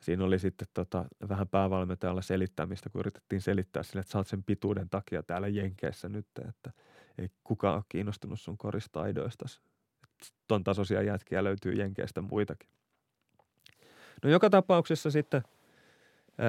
siinä 0.00 0.24
oli 0.24 0.38
sitten 0.38 0.68
tota, 0.74 1.04
vähän 1.28 1.48
päävalmentajalla 1.48 2.22
selittämistä, 2.22 2.90
kun 2.90 2.98
yritettiin 2.98 3.40
selittää 3.40 3.82
sille, 3.82 4.00
että 4.00 4.12
sä 4.12 4.18
oot 4.18 4.26
sen 4.26 4.42
pituuden 4.42 4.88
takia 4.88 5.22
täällä 5.22 5.48
Jenkeissä 5.48 6.08
nyt, 6.08 6.26
että 6.48 6.70
ei 7.18 7.28
kukaan 7.44 7.76
ole 7.76 7.84
kiinnostunut 7.88 8.40
sun 8.40 8.58
koristaidoista. 8.58 9.46
Ton 10.48 10.64
tasoisia 10.64 11.02
jätkiä 11.02 11.44
löytyy 11.44 11.72
Jenkeistä 11.72 12.20
muitakin. 12.20 12.68
No 14.24 14.30
joka 14.30 14.50
tapauksessa 14.50 15.10
sitten– 15.10 15.42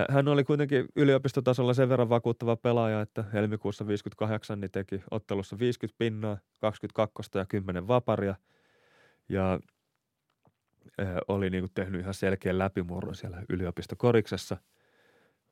hän 0.09 0.27
oli 0.27 0.43
kuitenkin 0.43 0.85
yliopistotasolla 0.95 1.73
sen 1.73 1.89
verran 1.89 2.09
vakuuttava 2.09 2.55
pelaaja, 2.55 3.01
että 3.01 3.23
helmikuussa 3.33 3.87
58 3.87 4.61
niin 4.61 4.71
teki 4.71 5.03
ottelussa 5.11 5.59
50 5.59 5.97
pinnaa, 5.97 6.37
22 6.59 7.37
ja 7.37 7.45
10 7.45 7.87
vaparia. 7.87 8.35
Ja 9.29 9.59
oli 11.27 11.49
niin 11.49 11.61
kuin 11.61 11.71
tehnyt 11.73 12.01
ihan 12.01 12.13
selkeän 12.13 12.57
läpimurron 12.57 13.15
siellä 13.15 13.43
yliopistokoriksessa. 13.49 14.57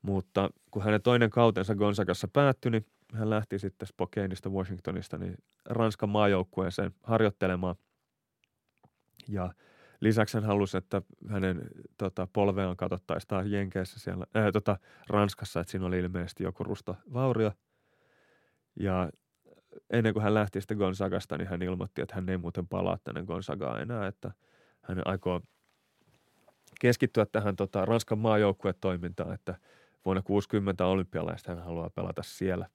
Mutta 0.02 0.50
kun 0.72 0.84
hänen 0.84 1.02
toinen 1.02 1.30
kautensa 1.30 1.76
Gonzagassa 1.76 2.28
päättyi, 2.34 2.72
niin 2.72 2.86
hän 3.14 3.30
lähti 3.30 3.60
sitten 3.60 3.88
Spokaneista 3.88 4.50
Washingtonista 4.50 5.18
niin 5.18 5.36
Ranskan 5.66 6.10
maajoukkueeseen 6.10 6.92
harjoittelemaan. 7.04 7.76
Ja– 9.28 9.50
Lisäksi 10.00 10.38
hän 10.38 10.44
halusi, 10.44 10.78
että 10.78 11.02
hänen 11.30 11.62
tota, 11.98 12.28
polveaan 12.34 12.78
katsottaisiin 12.78 13.28
taas 13.28 13.48
Jenkeissä 13.48 14.00
siellä, 14.00 14.26
ää, 14.34 14.52
tota, 14.52 14.78
Ranskassa, 15.08 15.60
että 15.60 15.72
siinä 15.72 15.86
oli 15.86 16.00
ilmeisesti 16.00 16.44
joku 16.44 16.64
rusta 16.64 16.96
vaurio. 17.14 17.52
Ja 18.80 19.10
ennen 19.90 20.14
kuin 20.14 20.24
hän 20.24 20.34
lähti 20.34 20.62
sitten 20.62 20.78
Gonzagasta, 20.78 21.38
niin 21.38 21.48
hän 21.48 21.62
ilmoitti, 21.62 22.02
että 22.02 22.16
hän 22.16 22.30
ei 22.30 22.38
muuten 22.38 22.68
palaa 22.68 22.98
tänne 23.04 23.24
Gonzagaan 23.24 23.82
enää, 23.82 24.08
että 24.08 24.32
hän 24.88 25.02
aikoo 25.06 25.42
keskittyä 26.82 27.26
tähän 27.26 27.56
tota, 27.56 27.86
Ranskan 27.86 28.20
maajoukkuetoimintaan, 28.20 29.34
että 29.34 29.56
vuonna 30.06 30.22
60 30.22 30.86
olympialaista 30.86 31.56
hän 31.56 31.64
haluaa 31.64 31.90
pelata 31.90 32.24
siellä. 32.24 32.70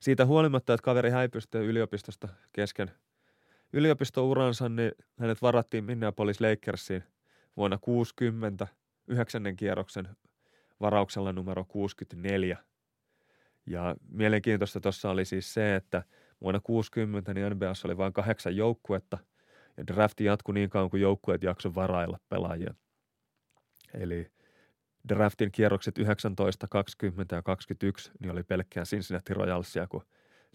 Siitä 0.00 0.26
huolimatta, 0.26 0.74
että 0.74 0.84
kaveri 0.84 1.10
häipyi 1.10 1.40
yliopistosta 1.54 2.28
kesken– 2.52 2.90
yliopistouransa, 3.74 4.68
niin 4.68 4.92
hänet 5.18 5.42
varattiin 5.42 5.84
Minneapolis 5.84 6.40
Lakersiin 6.40 7.04
vuonna 7.56 7.78
60 7.78 8.66
yhdeksännen 9.08 9.56
kierroksen 9.56 10.08
varauksella 10.80 11.32
numero 11.32 11.64
64. 11.64 12.58
Ja 13.66 13.96
mielenkiintoista 14.08 14.80
tuossa 14.80 15.10
oli 15.10 15.24
siis 15.24 15.54
se, 15.54 15.76
että 15.76 16.02
vuonna 16.40 16.60
60 16.60 17.34
niin 17.34 17.52
NBAssa 17.52 17.88
oli 17.88 17.96
vain 17.96 18.12
kahdeksan 18.12 18.56
joukkuetta 18.56 19.18
ja 19.76 19.86
drafti 19.86 20.24
jatkui 20.24 20.54
niin 20.54 20.70
kauan 20.70 20.90
kuin 20.90 21.00
joukkueet 21.00 21.42
jakso 21.42 21.74
varailla 21.74 22.18
pelaajia. 22.28 22.74
Eli 23.94 24.30
draftin 25.08 25.52
kierrokset 25.52 25.98
19, 25.98 26.68
20 26.68 27.36
ja 27.36 27.42
21 27.42 28.10
niin 28.20 28.30
oli 28.30 28.42
pelkkää 28.42 28.84
Cincinnati 28.84 29.34
Royalsia, 29.34 29.86
kun 29.86 30.06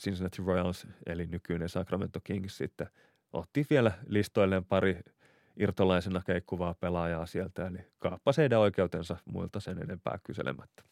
Cincinnati 0.02 0.42
Royals 0.46 0.88
eli 1.06 1.28
nykyinen 1.28 1.70
Sacramento 1.70 2.20
Kings 2.24 2.58
sitten 2.58 2.88
otti 3.34 3.66
vielä 3.70 3.92
listoilleen 4.08 4.66
pari 4.66 5.00
irtolaisena 5.58 6.22
keikkuvaa 6.26 6.74
pelaajaa 6.74 7.26
sieltä, 7.26 7.68
eli 7.68 7.80
kaappasi 8.00 8.42
heidän 8.42 8.60
oikeutensa 8.60 9.18
muilta 9.26 9.60
sen 9.60 9.78
enempää 9.78 10.20
kyselemättä. 10.24 10.84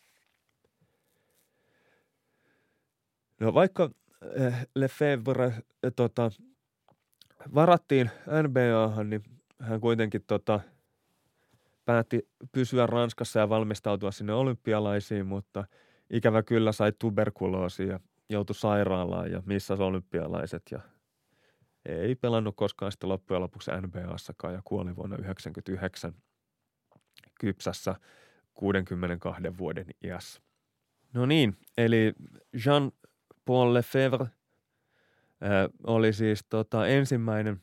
No 3.39 3.53
vaikka 3.53 3.89
eh, 4.35 4.67
Lefebvre 4.75 5.45
eh, 5.83 5.91
tota, 5.95 6.31
varattiin 7.55 8.11
NBAhan, 8.43 9.09
niin 9.09 9.23
hän 9.59 9.81
kuitenkin 9.81 10.23
tota, 10.27 10.59
päätti 11.85 12.29
pysyä 12.51 12.87
Ranskassa 12.87 13.39
ja 13.39 13.49
valmistautua 13.49 14.11
sinne 14.11 14.33
olympialaisiin, 14.33 15.25
mutta 15.25 15.65
ikävä 16.09 16.43
kyllä 16.43 16.71
sai 16.71 16.93
tuberkuloosia 16.99 17.87
ja 17.87 17.99
joutui 18.29 18.55
sairaalaan 18.55 19.31
ja 19.31 19.43
missä 19.45 19.73
olympialaiset 19.73 20.63
ja 20.71 20.79
ei 21.85 22.15
pelannut 22.15 22.55
koskaan 22.55 22.91
sitten 22.91 23.09
loppujen 23.09 23.41
lopuksi 23.41 23.71
NBAssakaan 23.71 24.53
ja 24.53 24.61
kuoli 24.65 24.95
vuonna 24.95 25.15
1999 25.15 26.13
kypsässä 27.39 27.95
62 28.53 29.57
vuoden 29.57 29.85
iässä. 30.03 30.41
No 31.13 31.25
niin, 31.25 31.57
eli 31.77 32.13
Jean-Paul 32.65 33.73
Lefebvre 33.73 34.27
oli 35.87 36.13
siis 36.13 36.45
tota, 36.49 36.87
ensimmäinen 36.87 37.61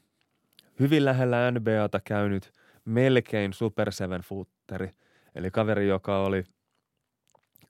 hyvin 0.81 1.05
lähellä 1.05 1.51
NBAta 1.51 2.01
käynyt 2.05 2.53
melkein 2.85 3.53
super 3.53 3.93
seven 3.93 4.21
footeri, 4.21 4.91
eli 5.35 5.51
kaveri, 5.51 5.89
joka 5.89 6.19
oli 6.19 6.45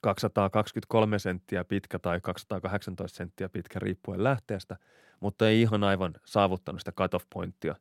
223 0.01 1.19
senttiä 1.19 1.65
pitkä 1.65 1.99
tai 1.99 2.21
218 2.21 3.17
senttiä 3.17 3.49
pitkä 3.49 3.79
riippuen 3.79 4.25
lähteestä– 4.25 4.77
mutta 5.25 5.49
ei 5.49 5.63
ihan 5.63 5.85
aivan 5.85 6.15
saavuttanut 6.25 6.81
sitä 6.81 6.93
cut-off 6.93 7.27
pointtia, 7.35 7.75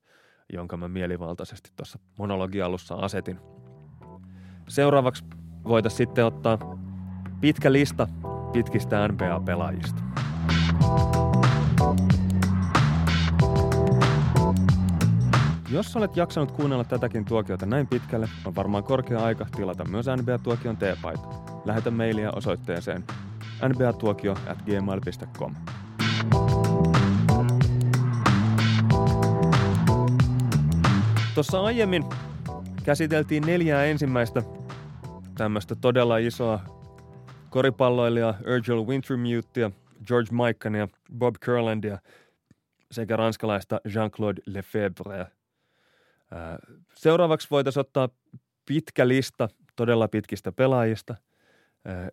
jonka 0.53 0.77
mä 0.77 0.87
mielivaltaisesti 0.87 1.69
tuossa 1.75 1.99
monologialussa 2.19 2.95
asetin. 2.95 3.39
Seuraavaksi 4.67 5.23
voitaisiin 5.63 5.97
sitten 5.97 6.25
ottaa 6.25 6.57
pitkä 7.41 7.71
lista 7.71 8.07
pitkistä 8.53 9.07
NBA-pelaajista. 9.07 10.03
Jos 15.73 15.95
olet 15.95 16.17
jaksanut 16.17 16.51
kuunnella 16.51 16.83
tätäkin 16.83 17.25
tuokiota 17.25 17.65
näin 17.65 17.87
pitkälle, 17.87 18.29
on 18.45 18.55
varmaan 18.55 18.83
korkea 18.83 19.25
aika 19.25 19.45
tilata 19.55 19.85
myös 19.85 20.05
NBA-tuokion 20.05 20.77
teepaita. 20.77 21.27
Lähetä 21.65 21.91
mailia 21.91 22.31
osoitteeseen 22.31 23.03
nbatuokio 23.69 24.31
at. 24.47 24.57
Tuossa 31.35 31.61
aiemmin 31.61 32.03
käsiteltiin 32.83 33.43
neljää 33.45 33.85
ensimmäistä 33.85 34.43
tämmöistä 35.37 35.75
todella 35.75 36.17
isoa 36.17 36.59
koripalloilijaa 37.49 38.35
Virgil 38.45 38.85
Wintermutea, 38.87 39.71
George 40.07 40.29
Mikania, 40.31 40.87
Bob 41.17 41.35
Curlandia 41.35 41.97
sekä 42.91 43.15
ranskalaista 43.15 43.81
Jean-Claude 43.87 44.41
Lefebvrea. 44.45 45.42
Seuraavaksi 46.95 47.47
voitaisiin 47.51 47.81
ottaa 47.81 48.09
pitkä 48.65 49.07
lista 49.07 49.49
todella 49.75 50.07
pitkistä 50.07 50.51
pelaajista, 50.51 51.15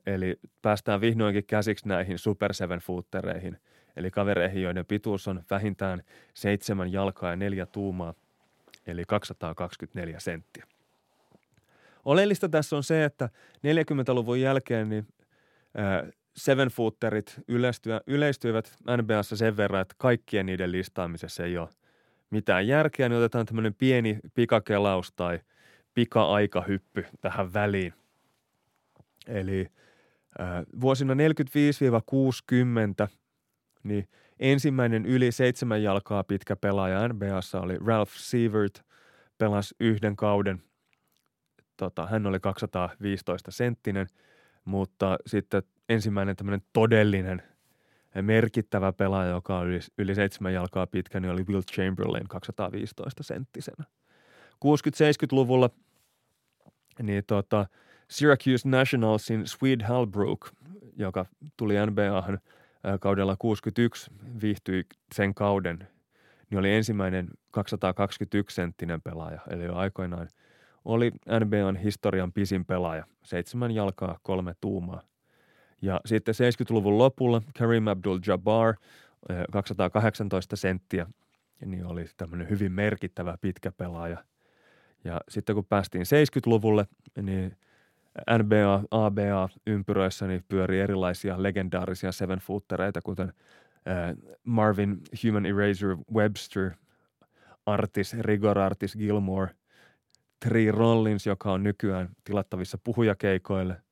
eli 0.07 0.37
päästään 0.63 1.01
vihdoinkin 1.01 1.47
käsiksi 1.47 1.89
näihin 1.89 2.19
super 2.19 2.55
seven 2.55 2.81
footereihin, 2.81 3.59
eli 3.97 4.11
kavereihin, 4.11 4.63
joiden 4.63 4.87
pituus 4.87 5.29
on 5.29 5.43
vähintään 5.51 6.03
seitsemän 6.35 6.93
jalkaa 6.93 7.31
ja 7.31 7.37
neljä 7.37 7.67
tuumaa– 7.67 8.15
eli 8.87 9.05
224 9.07 10.21
senttiä. 10.21 10.67
Oleellista 12.05 12.49
tässä 12.49 12.77
on 12.77 12.83
se, 12.83 13.05
että 13.05 13.29
40-luvun 13.57 14.41
jälkeen 14.41 14.89
niin 14.89 15.07
seven 16.37 16.69
footerit 16.69 17.41
yleistyivät 18.07 18.77
NBAssa 18.97 19.37
sen 19.37 19.57
verran, 19.57 19.83
että 19.83 19.95
kaikkien 19.99 20.47
niiden 20.47 20.73
listaamisessa 20.73 21.45
ei 21.45 21.59
ole 21.59 21.69
mitään 22.31 22.67
järkeä, 22.67 23.09
niin 23.09 23.19
otetaan 23.19 23.47
tämmöinen 23.47 23.75
pieni 23.75 24.19
pikakelaus 24.35 25.13
tai 25.13 25.41
pika-aikahyppy 25.95 27.07
tähän 27.21 27.53
väliin. 27.53 27.95
Eli 29.27 29.67
äh, 30.41 30.63
vuosina 30.81 31.15
45-60 31.15 33.09
niin 33.83 34.09
ensimmäinen 34.39 35.07
yli 35.07 35.33
seitsemän 35.33 35.83
jalkaa 35.83 36.25
pitkä 36.25 36.57
pelaaja 36.57 37.09
NBAssa 37.09 37.61
oli 37.61 37.77
Ralph 37.87 38.13
Sievert, 38.13 38.83
pelasi 39.39 39.75
yhden 39.81 40.17
kauden. 40.17 40.63
Tota, 41.77 42.07
hän 42.07 42.27
oli 42.27 42.41
215 42.41 43.51
senttinen, 43.51 44.07
mutta 44.65 45.19
sitten 45.27 45.63
ensimmäinen 45.89 46.37
tämmöinen 46.37 46.63
todellinen 46.73 47.43
merkittävä 48.23 48.93
pelaaja, 48.93 49.31
joka 49.31 49.59
oli 49.59 49.69
yli, 49.69 49.81
yli 49.99 50.15
seitsemän 50.15 50.55
jalkaa 50.55 50.87
pitkä, 50.87 51.21
niin 51.21 51.33
oli 51.33 51.45
Will 51.45 51.63
Chamberlain 51.63 52.29
215 52.29 53.23
senttisenä. 53.23 53.85
60-70-luvulla 54.65 55.71
niin 57.03 57.25
tota, 57.27 57.67
Syracuse 58.09 58.69
Nationalsin 58.69 59.47
Swede 59.47 59.85
Halbrook, 59.85 60.51
joka 60.97 61.27
tuli 61.57 61.75
NBAhan 61.87 62.39
kaudella 63.01 63.37
61, 63.39 64.11
viihtyi 64.43 64.85
sen 65.15 65.35
kauden, 65.35 65.89
niin 66.51 66.59
oli 66.59 66.73
ensimmäinen 66.73 67.29
221-senttinen 67.59 69.01
pelaaja, 69.05 69.41
eli 69.51 69.65
jo 69.65 69.77
aikoinaan 69.77 70.29
oli 70.85 71.11
NBAn 71.45 71.77
historian 71.77 72.33
pisin 72.33 72.65
pelaaja, 72.65 73.05
seitsemän 73.23 73.71
jalkaa, 73.71 74.19
kolme 74.23 74.55
tuumaa. 74.61 75.03
Ja 75.83 76.01
sitten 76.07 76.35
70-luvun 76.35 76.99
lopulla 76.99 77.43
Kareem 77.59 77.85
Abdul-Jabbar, 77.85 78.77
218 79.53 80.57
senttiä, 80.57 81.07
niin 81.67 81.87
oli 81.87 82.07
tämmöinen 82.17 82.51
hyvin 82.51 82.73
merkittävä 82.73 83.39
pitkä 83.41 83.73
pelaaja. 83.73 84.25
Ja 85.05 85.21
sitten 85.29 85.55
kun 85.55 85.65
päästiin 85.65 86.05
70-luvulle, 86.05 86.87
niin 87.23 87.57
NBA, 88.39 88.83
ABA 88.91 89.49
ympyröissä 89.67 90.27
niin 90.27 90.45
pyöri 90.49 90.81
erilaisia 90.81 91.43
legendaarisia 91.43 92.13
seven 92.13 92.39
footereita, 92.39 93.01
kuten 93.03 93.33
Marvin 94.45 95.01
Human 95.25 95.47
Eraser 95.47 95.97
Webster, 96.15 96.71
Artis, 97.67 98.17
Rigor 98.21 98.59
Artis 98.59 98.97
Gilmore, 98.97 99.51
Tree 100.49 100.71
Rollins, 100.71 101.27
joka 101.27 101.53
on 101.53 101.63
nykyään 101.63 102.09
tilattavissa 102.25 102.79
puhujakeikoille, 102.85 103.83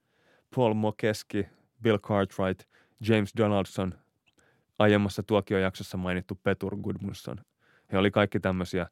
Paul 0.56 0.74
Mokeski, 0.74 1.46
Bill 1.82 1.98
Cartwright, 1.98 2.68
James 3.08 3.32
Donaldson, 3.36 3.94
aiemmassa 4.78 5.22
tuokiojaksossa 5.22 5.96
mainittu 5.96 6.40
Petur 6.42 6.76
Gudmundsson. 6.76 7.40
He 7.92 7.98
oli 7.98 8.10
kaikki 8.10 8.40
tämmöisiä 8.40 8.86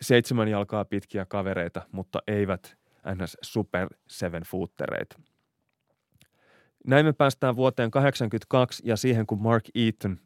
seitsemän 0.00 0.48
jalkaa 0.48 0.84
pitkiä 0.84 1.24
kavereita, 1.24 1.82
mutta 1.92 2.22
eivät 2.26 2.76
ns. 3.14 3.36
super 3.42 3.88
seven 4.08 4.42
footereita. 4.42 5.20
Näin 6.86 7.06
me 7.06 7.12
päästään 7.12 7.56
vuoteen 7.56 7.90
82 7.90 8.82
ja 8.86 8.96
siihen, 8.96 9.26
kun 9.26 9.42
Mark 9.42 9.64
Eaton 9.74 10.18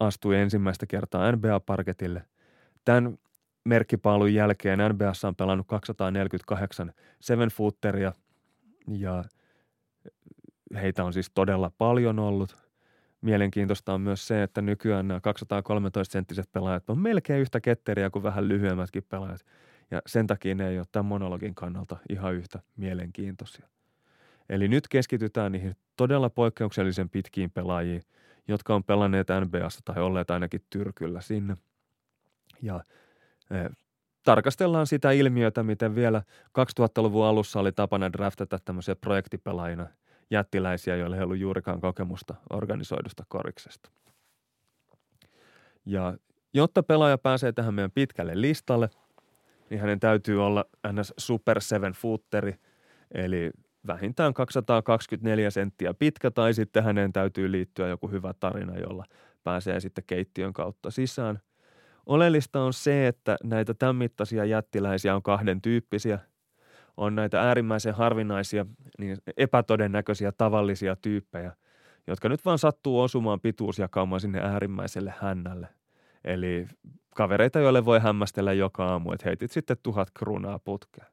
astui 0.00 0.36
ensimmäistä 0.36 0.86
kertaa 0.86 1.32
NBA-parketille. 1.32 2.22
Tämän 2.84 3.18
merkkipaalun 3.64 4.34
jälkeen 4.34 4.78
NBAssa 4.92 5.28
on 5.28 5.36
pelannut 5.36 5.66
248 5.66 6.92
seven 7.20 7.48
footeria 7.48 8.12
ja 8.88 9.24
heitä 10.74 11.04
on 11.04 11.12
siis 11.12 11.30
todella 11.34 11.70
paljon 11.78 12.18
ollut. 12.18 12.56
Mielenkiintoista 13.20 13.94
on 13.94 14.00
myös 14.00 14.26
se, 14.26 14.42
että 14.42 14.62
nykyään 14.62 15.08
nämä 15.08 15.20
213-senttiset 15.20 16.48
pelaajat 16.52 16.90
on 16.90 16.98
melkein 16.98 17.40
yhtä 17.40 17.60
ketteriä 17.60 18.10
kuin 18.10 18.22
vähän 18.22 18.48
lyhyemmätkin 18.48 19.02
pelaajat. 19.08 19.40
Ja 19.90 20.02
sen 20.06 20.26
takia 20.26 20.54
ne 20.54 20.68
ei 20.68 20.78
ole 20.78 20.86
tämän 20.92 21.06
monologin 21.06 21.54
kannalta 21.54 21.96
ihan 22.08 22.34
yhtä 22.34 22.60
mielenkiintoisia. 22.76 23.68
Eli 24.48 24.68
nyt 24.68 24.88
keskitytään 24.88 25.52
niihin 25.52 25.76
todella 25.96 26.30
poikkeuksellisen 26.30 27.08
pitkiin 27.08 27.50
pelaajiin, 27.50 28.02
jotka 28.48 28.74
on 28.74 28.84
pelanneet 28.84 29.26
NBAssa 29.44 29.80
tai 29.84 30.02
olleet 30.02 30.30
ainakin 30.30 30.64
tyrkyllä 30.70 31.20
sinne. 31.20 31.56
Ja 32.62 32.80
e, 33.50 33.68
tarkastellaan 34.22 34.86
sitä 34.86 35.10
ilmiötä, 35.10 35.62
miten 35.62 35.94
vielä 35.94 36.22
2000-luvun 36.46 37.26
alussa 37.26 37.60
oli 37.60 37.72
tapana 37.72 38.12
draftata 38.12 38.58
tämmöisiä 38.64 38.96
projektipelaajina 38.96 39.86
jättiläisiä, 40.30 40.96
joilla 40.96 41.16
ei 41.16 41.22
ollut 41.22 41.38
juurikaan 41.38 41.80
kokemusta 41.80 42.34
organisoidusta 42.50 43.24
koriksesta. 43.28 43.90
Ja 45.86 46.14
jotta 46.54 46.82
pelaaja 46.82 47.18
pääsee 47.18 47.52
tähän 47.52 47.74
meidän 47.74 47.90
pitkälle 47.90 48.40
listalle, 48.40 48.90
niin 49.70 49.80
hänen 49.80 50.00
täytyy 50.00 50.44
olla 50.46 50.64
ns. 50.92 51.14
super 51.16 51.60
seven 51.60 51.92
footeri, 51.92 52.54
eli 53.14 53.50
vähintään 53.86 54.34
224 54.34 55.50
senttiä 55.50 55.94
pitkä, 55.94 56.30
tai 56.30 56.54
sitten 56.54 56.84
hänen 56.84 57.12
täytyy 57.12 57.52
liittyä 57.52 57.88
joku 57.88 58.08
hyvä 58.08 58.34
tarina, 58.40 58.78
jolla 58.78 59.04
pääsee 59.44 59.80
sitten 59.80 60.04
keittiön 60.06 60.52
kautta 60.52 60.90
sisään. 60.90 61.40
Oleellista 62.06 62.62
on 62.62 62.72
se, 62.72 63.06
että 63.06 63.36
näitä 63.44 63.74
tämän 63.74 63.96
mittaisia 63.96 64.44
jättiläisiä 64.44 65.14
on 65.14 65.22
kahden 65.22 65.60
tyyppisiä– 65.60 66.18
on 67.00 67.14
näitä 67.14 67.40
äärimmäisen 67.40 67.94
harvinaisia, 67.94 68.66
niin 68.98 69.18
epätodennäköisiä 69.36 70.32
tavallisia 70.32 70.96
tyyppejä, 70.96 71.52
jotka 72.06 72.28
nyt 72.28 72.44
vaan 72.44 72.58
sattuu 72.58 73.00
osumaan 73.00 73.40
pituusjakaumaan 73.40 74.20
sinne 74.20 74.40
äärimmäiselle 74.40 75.14
hännälle. 75.18 75.68
Eli 76.24 76.66
kavereita, 77.14 77.58
joille 77.58 77.84
voi 77.84 78.00
hämmästellä 78.00 78.52
joka 78.52 78.86
aamu, 78.86 79.12
että 79.12 79.28
heitit 79.28 79.50
sitten 79.50 79.76
tuhat 79.82 80.10
kruunaa 80.10 80.58
putkeen. 80.58 81.06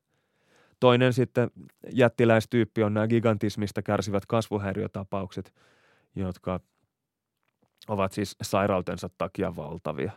Toinen 0.79 1.13
sitten 1.13 1.51
jättiläistyyppi 1.93 2.83
on 2.83 2.93
nämä 2.93 3.07
gigantismista 3.07 3.81
kärsivät 3.81 4.25
kasvuhäiriötapaukset, 4.25 5.53
jotka 6.15 6.59
ovat 7.87 8.11
siis 8.11 8.35
sairautensa 8.41 9.09
takia 9.17 9.55
valtavia. 9.55 10.11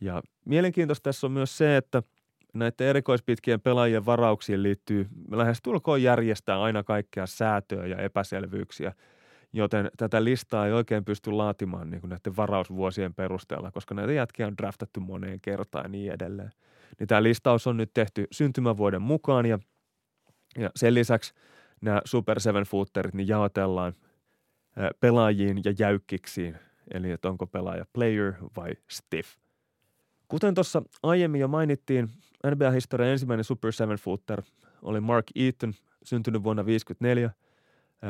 Ja 0.00 0.22
mielenkiintoista 0.44 1.02
tässä 1.02 1.26
on 1.26 1.32
myös 1.32 1.58
se, 1.58 1.76
että– 1.76 2.02
näiden 2.54 2.86
erikoispitkien 2.86 3.60
pelaajien 3.60 4.06
varauksiin 4.06 4.62
liittyy 4.62 5.06
lähes 5.30 5.58
tulkoon 5.62 6.02
järjestää 6.02 6.62
aina 6.62 6.82
kaikkea 6.82 7.26
säätöä 7.26 7.86
ja 7.86 7.96
epäselvyyksiä, 7.96 8.92
joten 9.52 9.90
tätä 9.96 10.24
listaa 10.24 10.66
ei 10.66 10.72
oikein 10.72 11.04
pysty 11.04 11.32
laatimaan 11.32 11.90
niin 11.90 12.00
kuin 12.00 12.08
näiden 12.08 12.36
varausvuosien 12.36 13.14
perusteella, 13.14 13.70
koska 13.70 13.94
näitä 13.94 14.12
jätkiä 14.12 14.46
on 14.46 14.56
draftattu 14.58 15.00
moneen 15.00 15.40
kertaan 15.40 15.84
ja 15.84 15.88
niin 15.88 16.12
edelleen. 16.12 16.50
Niin 16.98 17.06
tämä 17.06 17.22
listaus 17.22 17.66
on 17.66 17.76
nyt 17.76 17.90
tehty 17.94 18.26
syntymävuoden 18.32 19.02
mukaan 19.02 19.46
ja, 19.46 19.58
ja 20.58 20.70
sen 20.76 20.94
lisäksi 20.94 21.34
nämä 21.80 22.02
Super 22.04 22.40
Seven 22.40 22.64
Footerit 22.64 23.14
niin 23.14 23.28
jaotellaan 23.28 23.94
pelaajiin 25.00 25.60
ja 25.64 25.74
jäykkiksiin, 25.78 26.56
eli 26.94 27.10
että 27.10 27.28
onko 27.28 27.46
pelaaja 27.46 27.84
player 27.92 28.34
vai 28.56 28.72
stiff– 28.88 29.36
Kuten 30.28 30.54
tuossa 30.54 30.82
aiemmin 31.02 31.40
jo 31.40 31.48
mainittiin, 31.48 32.08
NBA-historian 32.46 33.10
ensimmäinen 33.10 33.44
Super 33.44 33.72
Seven 33.72 33.96
Footer 33.96 34.42
oli 34.82 35.00
Mark 35.00 35.26
Eaton, 35.34 35.72
syntynyt 36.04 36.42
vuonna 36.42 36.62
1954, 36.62 37.30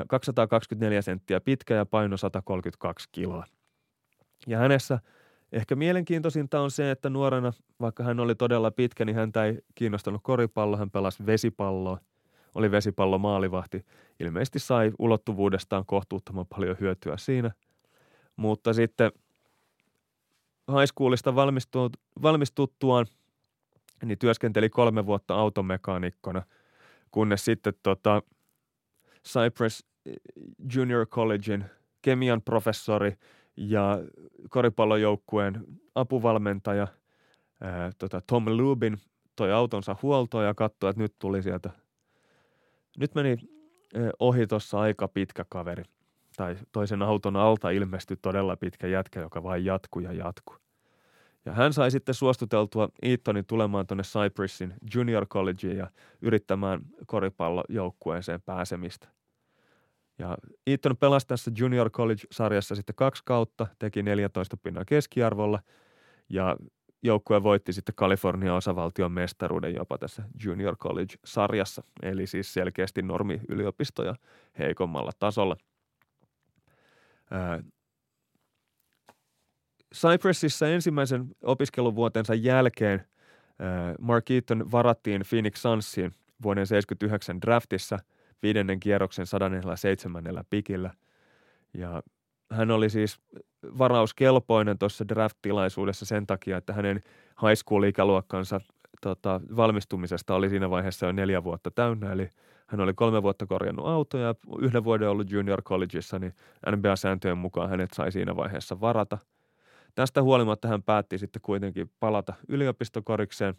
224 0.08 1.02
senttiä 1.02 1.40
pitkä 1.40 1.74
ja 1.74 1.86
paino 1.86 2.16
132 2.16 3.08
kiloa. 3.12 3.44
Ja 4.46 4.58
hänessä 4.58 4.98
ehkä 5.52 5.76
mielenkiintoisinta 5.76 6.60
on 6.60 6.70
se, 6.70 6.90
että 6.90 7.10
nuorena, 7.10 7.52
vaikka 7.80 8.02
hän 8.02 8.20
oli 8.20 8.34
todella 8.34 8.70
pitkä, 8.70 9.04
niin 9.04 9.16
häntä 9.16 9.44
ei 9.44 9.58
kiinnostanut 9.74 10.20
koripallo, 10.24 10.76
hän 10.76 10.90
pelasi 10.90 11.26
vesipalloa, 11.26 11.98
oli 12.54 12.70
vesipallo 12.70 13.18
maalivahti. 13.18 13.84
Ilmeisesti 14.20 14.58
sai 14.58 14.92
ulottuvuudestaan 14.98 15.86
kohtuuttoman 15.86 16.46
paljon 16.46 16.76
hyötyä 16.80 17.16
siinä. 17.16 17.50
Mutta 18.36 18.72
sitten– 18.72 19.12
high 20.68 20.92
schoolista 20.92 21.34
valmistuttuaan, 22.22 23.06
niin 24.04 24.18
työskenteli 24.18 24.68
kolme 24.68 25.06
vuotta 25.06 25.34
automekaanikkona, 25.34 26.42
kunnes 27.10 27.44
sitten 27.44 27.74
tota 27.82 28.22
Cypress 29.28 29.86
Junior 30.74 31.06
Collegein 31.06 31.64
kemian 32.02 32.42
professori 32.42 33.12
ja 33.56 33.98
koripallojoukkueen 34.50 35.64
apuvalmentaja 35.94 36.86
ää, 37.60 37.90
tota 37.98 38.20
Tom 38.26 38.44
Lubin 38.48 38.98
toi 39.36 39.52
autonsa 39.52 39.96
huoltoon 40.02 40.44
ja 40.44 40.54
katsoi, 40.54 40.90
että 40.90 41.02
nyt 41.02 41.14
tuli 41.18 41.42
sieltä. 41.42 41.70
Nyt 42.98 43.14
meni 43.14 43.36
ää, 43.94 44.10
ohi 44.18 44.46
tuossa 44.46 44.80
aika 44.80 45.08
pitkä 45.08 45.44
kaveri– 45.48 45.84
tai 46.38 46.56
toisen 46.72 47.02
auton 47.02 47.36
alta 47.36 47.70
ilmestyi 47.70 48.16
todella 48.22 48.56
pitkä 48.56 48.86
jätkä, 48.86 49.20
joka 49.20 49.42
vain 49.42 49.64
jatkuu 49.64 50.02
ja 50.02 50.12
jatkuu. 50.12 50.56
Ja 51.44 51.52
hän 51.52 51.72
sai 51.72 51.90
sitten 51.90 52.14
suostuteltua 52.14 52.88
Eatonin 53.02 53.46
tulemaan 53.46 53.86
tuonne 53.86 54.02
Cypressin 54.02 54.74
Junior 54.94 55.26
Collegeen 55.26 55.76
ja 55.76 55.90
yrittämään 56.22 56.80
koripallojoukkueeseen 57.06 58.42
pääsemistä. 58.42 59.08
Ja 60.18 60.36
Eaton 60.66 60.96
pelasi 60.96 61.26
tässä 61.26 61.50
Junior 61.58 61.90
College-sarjassa 61.90 62.74
sitten 62.74 62.94
kaksi 62.94 63.22
kautta, 63.24 63.66
teki 63.78 64.02
14 64.02 64.56
pinnan 64.56 64.86
keskiarvolla 64.86 65.60
ja 66.28 66.56
joukkue 67.02 67.42
voitti 67.42 67.72
sitten 67.72 67.94
Kalifornian 67.94 68.56
osavaltion 68.56 69.12
mestaruuden 69.12 69.74
jopa 69.74 69.98
tässä 69.98 70.22
Junior 70.44 70.76
College-sarjassa, 70.76 71.82
eli 72.02 72.26
siis 72.26 72.54
selkeästi 72.54 73.02
normi 73.02 73.40
yliopistoja 73.48 74.14
heikommalla 74.58 75.10
tasolla. 75.18 75.56
Cypressissa 79.94 80.68
ensimmäisen 80.68 81.26
opiskeluvuotensa 81.42 82.34
jälkeen 82.34 83.04
Mark 84.00 84.30
Eaton 84.30 84.72
varattiin 84.72 85.22
Phoenix 85.30 85.56
Sunsiin 85.56 86.12
vuoden 86.42 86.66
79 86.66 87.40
draftissa 87.40 87.98
viidennen 88.42 88.80
kierroksen 88.80 89.26
107 89.26 90.24
pikillä. 90.50 90.90
Ja 91.74 92.02
hän 92.52 92.70
oli 92.70 92.90
siis 92.90 93.20
varauskelpoinen 93.78 94.78
tuossa 94.78 95.08
draft-tilaisuudessa 95.08 96.06
sen 96.06 96.26
takia, 96.26 96.56
että 96.56 96.72
hänen 96.72 97.02
high 97.42 97.56
school-ikäluokkansa 97.56 98.60
tota, 99.00 99.40
valmistumisesta 99.56 100.34
oli 100.34 100.48
siinä 100.48 100.70
vaiheessa 100.70 101.06
jo 101.06 101.12
neljä 101.12 101.44
vuotta 101.44 101.70
täynnä, 101.70 102.12
eli 102.12 102.30
hän 102.68 102.80
oli 102.80 102.94
kolme 102.94 103.22
vuotta 103.22 103.46
korjannut 103.46 103.86
autoja 103.86 104.26
ja 104.26 104.34
yhden 104.60 104.84
vuoden 104.84 105.08
ollut 105.08 105.30
junior 105.30 105.62
collegeissa, 105.62 106.18
niin 106.18 106.34
NBA-sääntöjen 106.70 107.38
mukaan 107.38 107.70
hänet 107.70 107.90
sai 107.94 108.12
siinä 108.12 108.36
vaiheessa 108.36 108.80
varata. 108.80 109.18
Tästä 109.94 110.22
huolimatta 110.22 110.68
hän 110.68 110.82
päätti 110.82 111.18
sitten 111.18 111.42
kuitenkin 111.42 111.90
palata 112.00 112.34
yliopistokorikseen, 112.48 113.54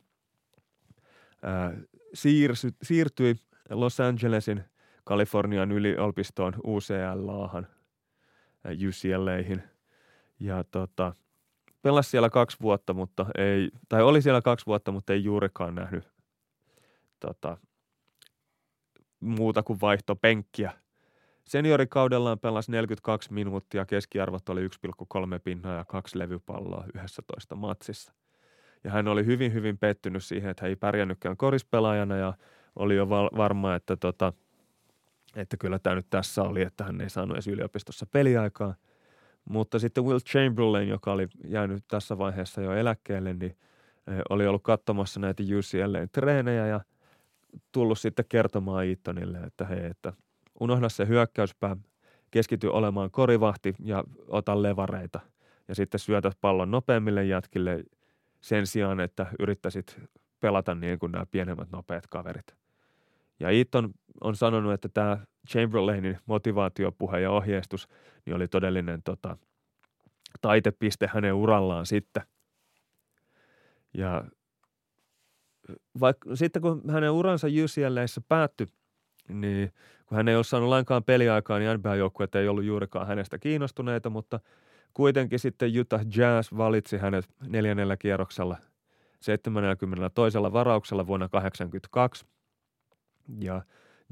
ää, 1.44 1.74
siirsy, 2.14 2.70
siirtyi 2.84 3.36
Los 3.70 4.00
Angelesin 4.00 4.64
Kalifornian 5.04 5.72
yliopistoon 5.72 6.54
UCLAhan– 6.66 7.68
UCLAihin. 8.66 9.64
Ja 10.40 10.64
tota, 10.64 11.16
pelasi 11.82 12.10
siellä 12.10 12.30
kaksi 12.30 12.58
vuotta, 12.62 12.94
mutta 12.94 13.26
ei, 13.38 13.70
tai 13.90 14.04
oli 14.04 14.22
siellä 14.22 14.42
kaksi 14.42 14.66
vuotta, 14.66 14.92
mutta 14.92 15.14
ei 15.14 15.24
juurikaan 15.24 15.76
nähnyt 15.76 16.10
tota, 17.20 17.58
muuta 19.20 19.64
kuin 19.64 19.82
vaihto 19.82 20.16
penkkiä. 20.16 20.74
Seniorikaudellaan 21.46 22.40
pelasi 22.40 22.72
42 22.72 23.34
minuuttia, 23.34 23.86
keskiarvot 23.86 24.50
oli 24.50 24.68
1,3 24.68 25.40
pinnaa 25.44 25.76
ja 25.76 25.86
kaksi 25.86 26.20
levypalloa 26.20 26.86
11 26.94 27.56
matsissa. 27.56 28.14
Ja 28.84 28.92
hän 28.92 29.08
oli 29.08 29.26
hyvin, 29.26 29.54
hyvin 29.54 29.78
pettynyt 29.78 30.24
siihen, 30.24 30.50
että 30.50 30.64
hän 30.64 30.70
ei 30.70 30.76
pärjännytkään 30.76 31.38
korispelaajana 31.38 32.18
ja 32.18 32.34
oli 32.76 32.96
jo 32.96 33.10
varma, 33.10 33.76
että 33.76 33.96
tota,– 33.98 34.34
että 35.36 35.58
kyllä 35.58 35.80
tämä 35.80 35.96
nyt 35.96 36.08
tässä 36.10 36.44
oli, 36.44 36.62
että 36.62 36.84
hän 36.84 37.02
ei 37.02 37.10
saanut 37.10 37.36
edes 37.36 37.48
yliopistossa 37.48 38.06
peliaikaa. 38.06 38.76
Mutta 39.46 39.80
sitten 39.80 40.04
Will 40.04 40.20
Chamberlain, 40.20 40.90
joka 40.90 41.12
oli 41.12 41.28
jäänyt 41.48 41.84
tässä 41.88 42.18
vaiheessa 42.18 42.62
jo 42.62 42.74
eläkkeelle, 42.74 43.34
niin 43.34 43.58
eh, 44.08 44.22
oli 44.30 44.48
ollut 44.48 44.64
katsomassa 44.64 45.20
näitä 45.20 45.44
UCLAn 45.44 46.10
treenejä 46.12 46.68
ja 46.68 46.82
tullut 47.72 48.00
sitten 48.00 48.26
kertomaan 48.30 48.86
Eatonille, 48.86 49.38
että 49.38 49.66
hei, 49.66 49.86
että 49.86 50.14
unohda 50.60 50.90
se 50.90 51.08
hyökkäyspää, 51.08 51.78
keskity 52.32 52.68
olemaan 52.68 53.12
korivahti 53.12 53.76
ja 53.80 54.04
ota 54.28 54.62
levareita 54.62 55.20
ja 55.68 55.76
sitten 55.76 56.00
syötät 56.00 56.38
pallon 56.42 56.72
nopeammille 56.72 57.26
jätkille 57.26 57.84
sen 58.42 58.68
sijaan, 58.68 59.00
että 59.00 59.26
yrittäisit 59.40 60.00
pelata 60.40 60.76
niin 60.76 61.00
kuin 61.00 61.12
nämä 61.12 61.26
pienemmät 61.26 61.72
nopeat 61.72 62.08
kaverit. 62.08 62.56
Ja 63.40 63.50
Eaton 63.50 63.94
on 64.22 64.36
sanonut, 64.36 64.74
että 64.74 64.90
tämä 64.90 65.18
Chamberlainin 65.50 66.18
motivaatiopuhe 66.26 67.20
ja 67.20 67.32
ohjeistus 67.32 67.88
niin 68.26 68.36
oli 68.36 68.48
todellinen 68.48 69.04
tota, 69.04 69.38
taitepiste 70.42 71.10
hänen 71.14 71.34
urallaan 71.34 71.86
sitten. 71.86 72.24
Ja 73.94 74.26
vaikka, 76.00 76.36
sitten 76.36 76.62
kun 76.62 76.82
hänen 76.92 77.12
uransa 77.12 77.48
UCLAissa 77.48 78.22
päättyi, 78.28 78.68
niin 79.28 79.74
kun 80.06 80.16
hän 80.16 80.28
ei 80.28 80.36
ole 80.36 80.44
saanut 80.44 80.70
lainkaan 80.70 81.04
peliaikaa, 81.04 81.60
niin 81.60 81.78
NBA-joukkueet 81.78 82.36
ei 82.36 82.48
ollut 82.48 82.64
juurikaan 82.64 83.08
hänestä 83.08 83.38
kiinnostuneita, 83.38 84.10
mutta 84.10 84.40
kuitenkin 84.94 85.40
sitten 85.40 85.80
Utah 85.80 86.02
Jazz 86.16 86.52
valitsi 86.58 86.98
hänet 86.98 87.26
neljännellä 87.48 87.98
kierroksella 87.98 88.58
72. 89.22 89.86
varauksella 90.54 91.08
vuonna 91.08 91.30
1982– 91.30 92.26
ja 93.40 93.62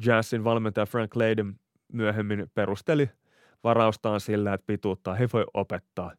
Jazzin 0.05 0.43
valmentaja 0.43 0.85
Frank 0.85 1.15
Leiden 1.15 1.59
myöhemmin 1.93 2.51
perusteli 2.53 3.09
varaustaan 3.63 4.19
sillä, 4.19 4.53
että 4.53 4.67
pituuttaa 4.67 5.15
he 5.15 5.29
voi 5.33 5.45
opettaa. 5.53 6.11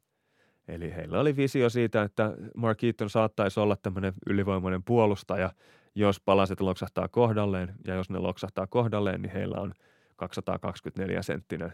Eli 0.68 0.94
heillä 0.94 1.20
oli 1.20 1.36
visio 1.36 1.70
siitä, 1.70 2.02
että 2.02 2.32
Mark 2.56 2.84
Eaton 2.84 3.10
saattaisi 3.10 3.60
olla 3.60 3.76
tämmöinen 3.76 4.12
ylivoimainen 4.26 4.82
puolustaja, 4.82 5.52
jos 5.94 6.20
palaset 6.20 6.60
loksahtaa 6.60 7.08
kohdalleen. 7.08 7.74
Ja 7.86 7.94
jos 7.94 8.10
ne 8.10 8.18
loksahtaa 8.18 8.66
kohdalleen, 8.66 9.22
niin 9.22 9.32
heillä 9.32 9.60
on 9.60 9.72
224 10.16 11.22
senttinen 11.22 11.72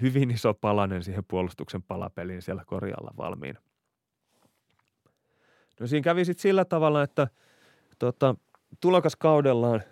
hyvin 0.00 0.30
iso 0.30 0.54
palanen 0.54 1.02
siihen 1.02 1.24
puolustuksen 1.28 1.82
palapeliin 1.82 2.42
siellä 2.42 2.62
korjalla 2.66 3.10
valmiina. 3.16 3.60
No 5.80 5.86
siinä 5.86 6.04
kävi 6.04 6.24
sitten 6.24 6.42
sillä 6.42 6.64
tavalla, 6.64 7.02
että 7.02 7.28
tota, 7.98 8.34
tulokaskaudellaan 8.80 9.82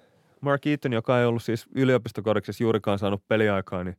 Mark 0.40 0.66
Eaton, 0.66 0.92
joka 0.92 1.20
ei 1.20 1.26
ollut 1.26 1.42
siis 1.42 1.66
yliopistokoriksessa 1.74 2.64
juurikaan 2.64 2.98
saanut 2.98 3.28
peliaikaa, 3.28 3.84
niin 3.84 3.96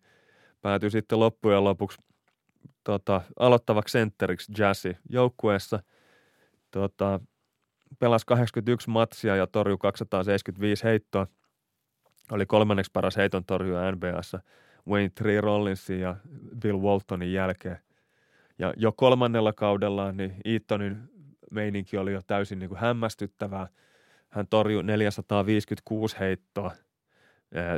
päätyi 0.61 0.91
sitten 0.91 1.19
loppujen 1.19 1.64
lopuksi 1.64 2.02
tota, 2.88 3.22
aloittavaksi 3.40 3.92
sentteriksi 3.92 4.52
Jazzy 4.58 4.96
joukkueessa. 5.10 5.80
Tota, 6.72 7.20
pelasi 8.00 8.26
81 8.26 8.90
matsia 8.90 9.36
ja 9.36 9.48
torjui 9.48 9.78
275 9.78 10.84
heittoa. 10.84 11.28
Oli 12.32 12.46
kolmanneksi 12.46 12.92
paras 12.94 13.18
heiton 13.18 13.46
torjuja 13.46 13.92
NBAssa 13.92 14.40
Wayne 14.88 15.10
Tree 15.16 15.42
Rollinsin 15.42 16.00
ja 16.00 16.16
Bill 16.62 16.78
Waltonin 16.82 17.34
jälkeen. 17.34 17.78
Ja 18.60 18.74
jo 18.78 18.92
kolmannella 18.92 19.54
kaudella 19.54 20.12
niin 20.12 20.36
Eatonin 20.46 20.98
meininki 21.52 21.98
oli 21.98 22.14
jo 22.14 22.22
täysin 22.28 22.60
niin 22.60 22.70
kuin 22.70 22.80
hämmästyttävää– 22.80 23.68
hän 24.30 24.48
torjui 24.48 24.84
456 24.84 26.20
heittoa, 26.20 26.72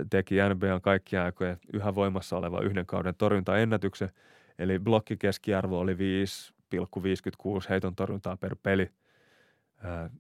teki 0.10 0.36
NBAn 0.54 0.82
kaikkia 0.82 1.24
aikojen 1.24 1.58
yhä 1.74 1.96
voimassa 1.96 2.38
oleva 2.38 2.62
yhden 2.62 2.86
kauden 2.86 3.16
torjuntaennätyksen, 3.16 4.10
eli 4.60 4.80
blokkikeskiarvo 4.80 5.80
oli 5.80 5.94
5,56 5.94 6.00
heiton 7.70 7.96
torjuntaa 7.96 8.38
per 8.38 8.56
peli, 8.64 8.92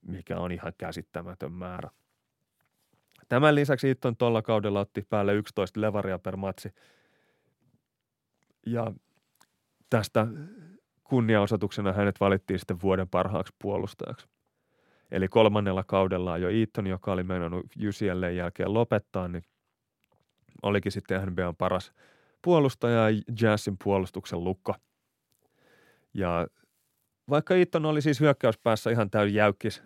mikä 0.01 0.39
on 0.39 0.51
ihan 0.51 0.73
käsittämätön 0.77 1.51
määrä. 1.51 1.89
Tämän 3.29 3.55
lisäksi 3.55 3.91
Itton 3.91 4.17
tuolla 4.17 4.41
kaudella 4.41 4.79
otti 4.79 5.05
päälle 5.09 5.33
11 5.33 5.81
levaria 5.81 6.19
per 6.19 6.37
matsi. 6.37 6.73
Ja 8.65 8.93
tästä 9.89 10.27
kunniaosoituksena 11.03 11.93
hänet 11.93 12.19
valittiin 12.19 12.59
sitten 12.59 12.81
vuoden 12.81 13.09
parhaaksi 13.09 13.55
puolustajaksi. 13.61 14.27
Eli 15.11 15.27
kolmannella 15.27 15.83
kaudellaan 15.83 16.41
jo 16.41 16.49
Eaton, 16.49 16.87
joka 16.87 17.11
oli 17.11 17.23
mennyt 17.23 17.65
UCLn 17.87 18.35
jälkeen 18.35 18.73
lopettaa, 18.73 19.27
niin 19.27 19.43
olikin 20.61 20.91
sitten 20.91 21.25
NBAn 21.29 21.55
paras 21.55 21.93
puolustaja 22.41 23.09
ja 23.09 23.21
Jazzin 23.41 23.77
puolustuksen 23.83 24.43
lukko. 24.43 24.75
Ja 26.13 26.47
vaikka 27.29 27.55
Eaton 27.55 27.85
oli 27.85 28.01
siis 28.01 28.19
hyökkäyspäässä 28.19 28.89
ihan 28.89 29.09
täysin 29.09 29.35
jäykkis, 29.35 29.83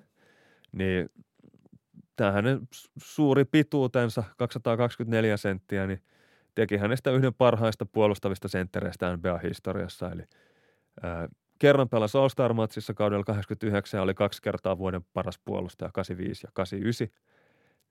niin 0.72 1.10
tämä 2.16 2.34
suuri 2.98 3.46
pituutensa, 3.46 4.24
224 4.38 5.38
senttiä, 5.38 5.88
niin 5.88 6.02
teki 6.56 6.78
hänestä 6.78 7.12
yhden 7.12 7.34
parhaista 7.34 7.86
puolustavista 7.86 8.48
senttereistä 8.48 9.18
NBA-historiassa. 9.18 10.12
Eli 10.12 10.24
ää, 11.04 11.28
kerran 11.60 11.90
pelasi 11.90 12.18
All-Star-matsissa 12.18 12.94
kaudella 12.94 13.24
89 13.24 13.98
ja 13.98 14.02
oli 14.02 14.14
kaksi 14.14 14.42
kertaa 14.42 14.78
vuoden 14.78 15.06
paras 15.14 15.40
puolustaja 15.46 15.92
85 15.94 16.48
ja 16.48 16.52
89. 16.54 17.24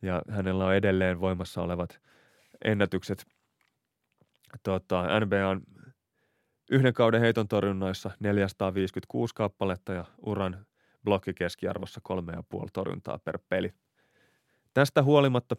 Ja 0.03 0.23
hänellä 0.29 0.67
on 0.67 0.75
edelleen 0.75 1.21
voimassa 1.21 1.63
olevat 1.63 2.01
ennätykset 2.65 3.27
tota, 4.63 5.21
NBAn 5.21 5.63
yhden 6.71 6.95
kauden 6.95 7.21
heiton 7.21 7.49
torjunnoissa 7.49 8.11
456 8.21 9.35
kappaletta 9.35 9.93
ja 9.93 10.05
uran 10.27 10.67
blokkikeskiarvossa 11.05 12.01
3,5 12.63 12.67
torjuntaa 12.73 13.19
per 13.19 13.39
peli. 13.49 13.75
Tästä 14.75 15.03
huolimatta, 15.03 15.57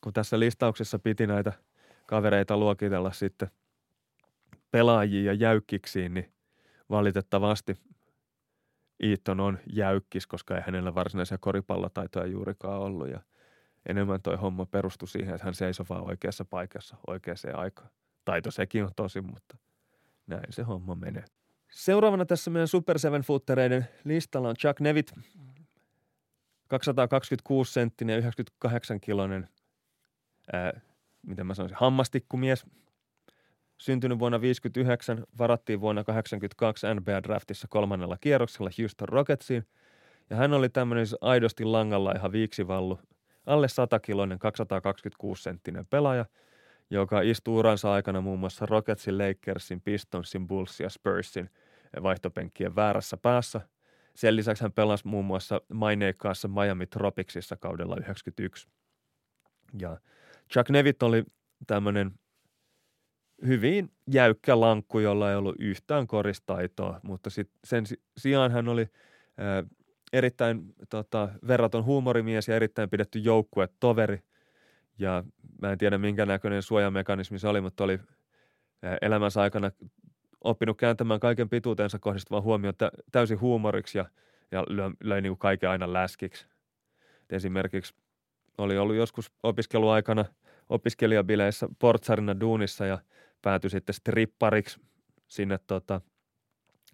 kun 0.00 0.12
tässä 0.12 0.40
listauksessa 0.40 0.98
piti 0.98 1.26
näitä 1.26 1.52
kavereita 2.06 2.56
luokitella 2.56 3.12
sitten 3.12 3.50
pelaajia 4.70 5.32
ja 5.32 5.32
jäykkiksiin, 5.32 6.14
niin 6.14 6.32
valitettavasti 6.90 7.74
Eaton 9.00 9.40
on 9.40 9.58
jäykkis, 9.72 10.26
koska 10.26 10.56
ei 10.56 10.62
hänellä 10.66 10.94
varsinaisia 10.94 11.38
koripallotaitoja 11.38 12.26
juurikaan 12.26 12.80
ollut 12.80 13.08
ja 13.08 13.20
enemmän 13.88 14.22
toi 14.22 14.36
homma 14.36 14.66
perustui 14.66 15.08
siihen, 15.08 15.34
että 15.34 15.44
hän 15.44 15.54
seisoi 15.54 15.86
vaan 15.88 16.08
oikeassa 16.08 16.44
paikassa 16.44 16.96
oikeaan 17.06 17.36
aikaan. 17.54 17.90
Taito 18.24 18.50
sekin 18.50 18.84
on 18.84 18.90
tosi, 18.96 19.20
mutta 19.20 19.56
näin 20.26 20.52
se 20.52 20.62
homma 20.62 20.94
menee. 20.94 21.24
Seuraavana 21.70 22.24
tässä 22.24 22.50
meidän 22.50 22.68
Super 22.68 22.98
7 22.98 23.22
footereiden 23.22 23.88
listalla 24.04 24.48
on 24.48 24.56
Chuck 24.56 24.80
Nevitt, 24.80 25.12
226 26.68 27.72
senttinen 27.72 28.14
ja 28.14 28.18
98 28.18 29.00
kilonen, 29.00 29.48
ää, 30.52 30.80
miten 31.22 31.46
mä 31.46 31.54
sanoisin, 31.54 31.78
hammastikkumies. 31.80 32.66
Syntynyt 33.78 34.18
vuonna 34.18 34.40
59, 34.40 35.26
varattiin 35.38 35.80
vuonna 35.80 36.04
82 36.04 36.86
NBA-draftissa 36.86 37.66
kolmannella 37.70 38.16
kierroksella 38.20 38.70
Houston 38.78 39.08
Rocketsiin. 39.08 39.66
Ja 40.30 40.36
hän 40.36 40.52
oli 40.52 40.68
tämmöinen 40.68 41.06
siis 41.06 41.18
aidosti 41.20 41.64
langalla 41.64 42.12
ihan 42.12 42.32
viiksivallu, 42.32 42.98
alle 43.46 43.66
100-kiloinen, 43.66 44.38
226 44.38 45.42
senttinen 45.42 45.86
pelaaja, 45.86 46.24
joka 46.90 47.20
istuu 47.20 47.58
uransa 47.58 47.92
aikana 47.92 48.20
muun 48.20 48.38
muassa 48.38 48.66
Rocketsin, 48.66 49.18
Lakersin, 49.18 49.80
Pistonsin, 49.80 50.46
Bullsin 50.46 50.84
ja 50.84 50.90
Spursin 50.90 51.50
vaihtopenkkien 52.02 52.76
väärässä 52.76 53.16
päässä– 53.16 53.60
sen 54.16 54.36
lisäksi 54.36 54.64
hän 54.64 54.72
pelasi 54.72 55.08
muun 55.08 55.24
muassa 55.24 55.60
maineikkaassa 55.72 56.48
Miami 56.48 56.86
Tropicsissa 56.86 57.56
kaudella 57.56 57.96
91. 57.96 58.68
Ja 59.80 59.98
Chuck 60.52 60.70
Nevitt 60.70 61.02
oli 61.02 61.24
tämmöinen 61.66 62.12
hyvin 63.46 63.92
jäykkä 64.12 64.60
lankku, 64.60 64.98
jolla 64.98 65.30
ei 65.30 65.36
ollut 65.36 65.56
yhtään 65.58 66.06
koristaitoa, 66.06 67.00
mutta 67.02 67.30
sit 67.30 67.50
sen 67.64 67.84
sijaan 68.16 68.52
hän 68.52 68.68
oli 68.68 68.86
erittäin 70.12 70.74
tota, 70.90 71.28
verraton 71.48 71.84
huumorimies 71.84 72.48
ja 72.48 72.56
erittäin 72.56 72.90
pidetty 72.90 73.22
toveri. 73.80 74.22
Ja 74.98 75.24
mä 75.62 75.72
en 75.72 75.78
tiedä 75.78 75.98
minkä 75.98 76.26
näköinen 76.26 76.62
suojamekanismi 76.62 77.38
se 77.38 77.48
oli, 77.48 77.60
mutta 77.60 77.84
oli 77.84 77.98
elämänsä 79.02 79.40
aikana 79.40 79.70
oppinut 80.44 80.76
kääntämään 80.76 81.20
kaiken 81.20 81.48
pituutensa 81.48 81.98
kohdistuvan 81.98 82.42
huomioon 82.42 82.74
täysin 83.12 83.40
huumoriksi 83.40 83.98
ja, 83.98 84.04
ja 84.50 84.64
löi, 84.68 84.90
löi 85.02 85.22
niin 85.22 85.30
kuin 85.30 85.38
kaiken 85.38 85.70
aina 85.70 85.92
läskiksi. 85.92 86.46
Et 87.22 87.32
esimerkiksi 87.32 87.94
oli 88.58 88.78
ollut 88.78 88.96
joskus 88.96 89.32
opiskeluaikana 89.42 90.24
opiskelijabileissä 90.68 91.68
portsarina 91.78 92.40
duunissa 92.40 92.86
ja 92.86 92.98
päätyi 93.42 93.70
sitten 93.70 93.94
strippariksi 93.94 94.80
sinne 95.28 95.58
tota, 95.66 96.00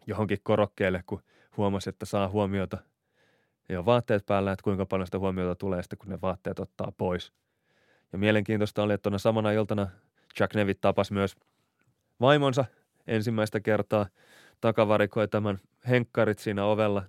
johonkin 0.06 0.38
korokkeelle, 0.42 1.02
kun 1.06 1.22
huomasi, 1.56 1.88
että 1.88 2.06
saa 2.06 2.28
huomiota 2.28 2.78
ja 3.68 3.84
vaatteet 3.84 4.26
päällä, 4.26 4.52
että 4.52 4.64
kuinka 4.64 4.86
paljon 4.86 5.06
sitä 5.06 5.18
huomiota 5.18 5.54
tulee 5.54 5.82
sitten, 5.82 5.98
kun 5.98 6.08
ne 6.08 6.18
vaatteet 6.22 6.58
ottaa 6.58 6.92
pois. 6.96 7.32
Ja 8.12 8.18
mielenkiintoista 8.18 8.82
oli, 8.82 8.92
että 8.92 9.02
tuona 9.02 9.18
samana 9.18 9.50
iltana 9.52 9.88
Jack 10.40 10.54
Nevitt 10.54 10.80
tapasi 10.80 11.12
myös 11.12 11.36
vaimonsa– 12.20 12.64
ensimmäistä 13.06 13.60
kertaa 13.60 14.06
takavarikoi 14.60 15.28
tämän 15.28 15.58
henkkarit 15.88 16.38
siinä 16.38 16.64
ovella, 16.64 17.04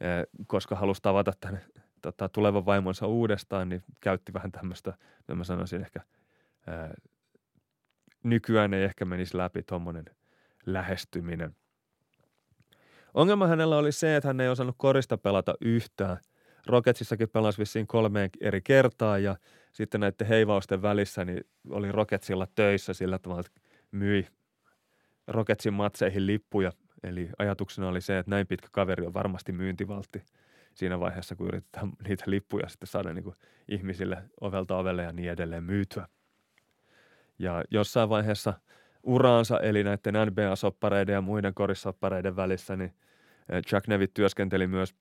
eh, 0.00 0.26
koska 0.46 0.76
halusi 0.76 1.02
tavata 1.02 1.32
tämän 1.40 1.60
tota, 2.02 2.28
tulevan 2.28 2.66
vaimonsa 2.66 3.06
uudestaan, 3.06 3.68
niin 3.68 3.82
käytti 4.00 4.32
vähän 4.34 4.52
tämmöistä, 4.52 4.98
mä 5.34 5.44
sanoisin 5.44 5.80
ehkä, 5.80 6.00
ää, 6.66 6.84
eh, 6.84 6.90
nykyään 8.22 8.74
ei 8.74 8.84
ehkä 8.84 9.04
menisi 9.04 9.36
läpi 9.36 9.62
tuommoinen 9.62 10.04
lähestyminen. 10.66 11.56
Ongelma 13.16 13.46
hänellä 13.46 13.76
oli 13.76 13.92
se, 13.92 14.16
että 14.16 14.28
hän 14.28 14.40
ei 14.40 14.48
osannut 14.48 14.74
korista 14.78 15.18
pelata 15.18 15.54
yhtään. 15.60 16.16
Rocketsissakin 16.66 17.28
pelasi 17.28 17.58
vissiin 17.58 17.86
kolmeen 17.86 18.30
eri 18.40 18.60
kertaa 18.60 19.18
ja 19.18 19.36
sitten 19.72 20.00
näiden 20.00 20.26
heivausten 20.26 20.82
välissä 20.82 21.24
niin 21.24 21.44
oli 21.70 21.92
Rocketsilla 21.92 22.46
töissä 22.54 22.94
sillä 22.94 23.18
tavalla, 23.18 23.40
että 23.40 23.60
myi 23.90 24.26
Rocketsin 25.26 25.74
matseihin 25.74 26.26
lippuja. 26.26 26.72
Eli 27.02 27.30
ajatuksena 27.38 27.88
oli 27.88 28.00
se, 28.00 28.18
että 28.18 28.30
näin 28.30 28.46
pitkä 28.46 28.68
kaveri 28.72 29.06
on 29.06 29.14
varmasti 29.14 29.52
myyntivaltti 29.52 30.22
siinä 30.74 31.00
vaiheessa, 31.00 31.36
kun 31.36 31.48
yritetään 31.48 31.92
niitä 32.08 32.24
lippuja 32.26 32.68
sitten 32.68 32.86
saada 32.86 33.12
niin 33.12 33.24
kuin 33.24 33.36
ihmisille 33.68 34.22
ovelta 34.40 34.76
ovelle 34.76 35.02
ja 35.02 35.12
niin 35.12 35.30
edelleen 35.30 35.64
myytyä. 35.64 36.08
Ja 37.38 37.64
jossain 37.70 38.08
vaiheessa 38.08 38.54
uraansa, 39.02 39.60
eli 39.60 39.84
näiden 39.84 40.14
NBA-soppareiden 40.14 41.12
ja 41.12 41.20
muiden 41.20 41.54
korissoppareiden 41.54 42.36
välissä, 42.36 42.76
niin 42.76 42.92
Chuck 43.66 43.88
Nevitt 43.88 44.14
työskenteli 44.14 44.66
myös 44.66 44.94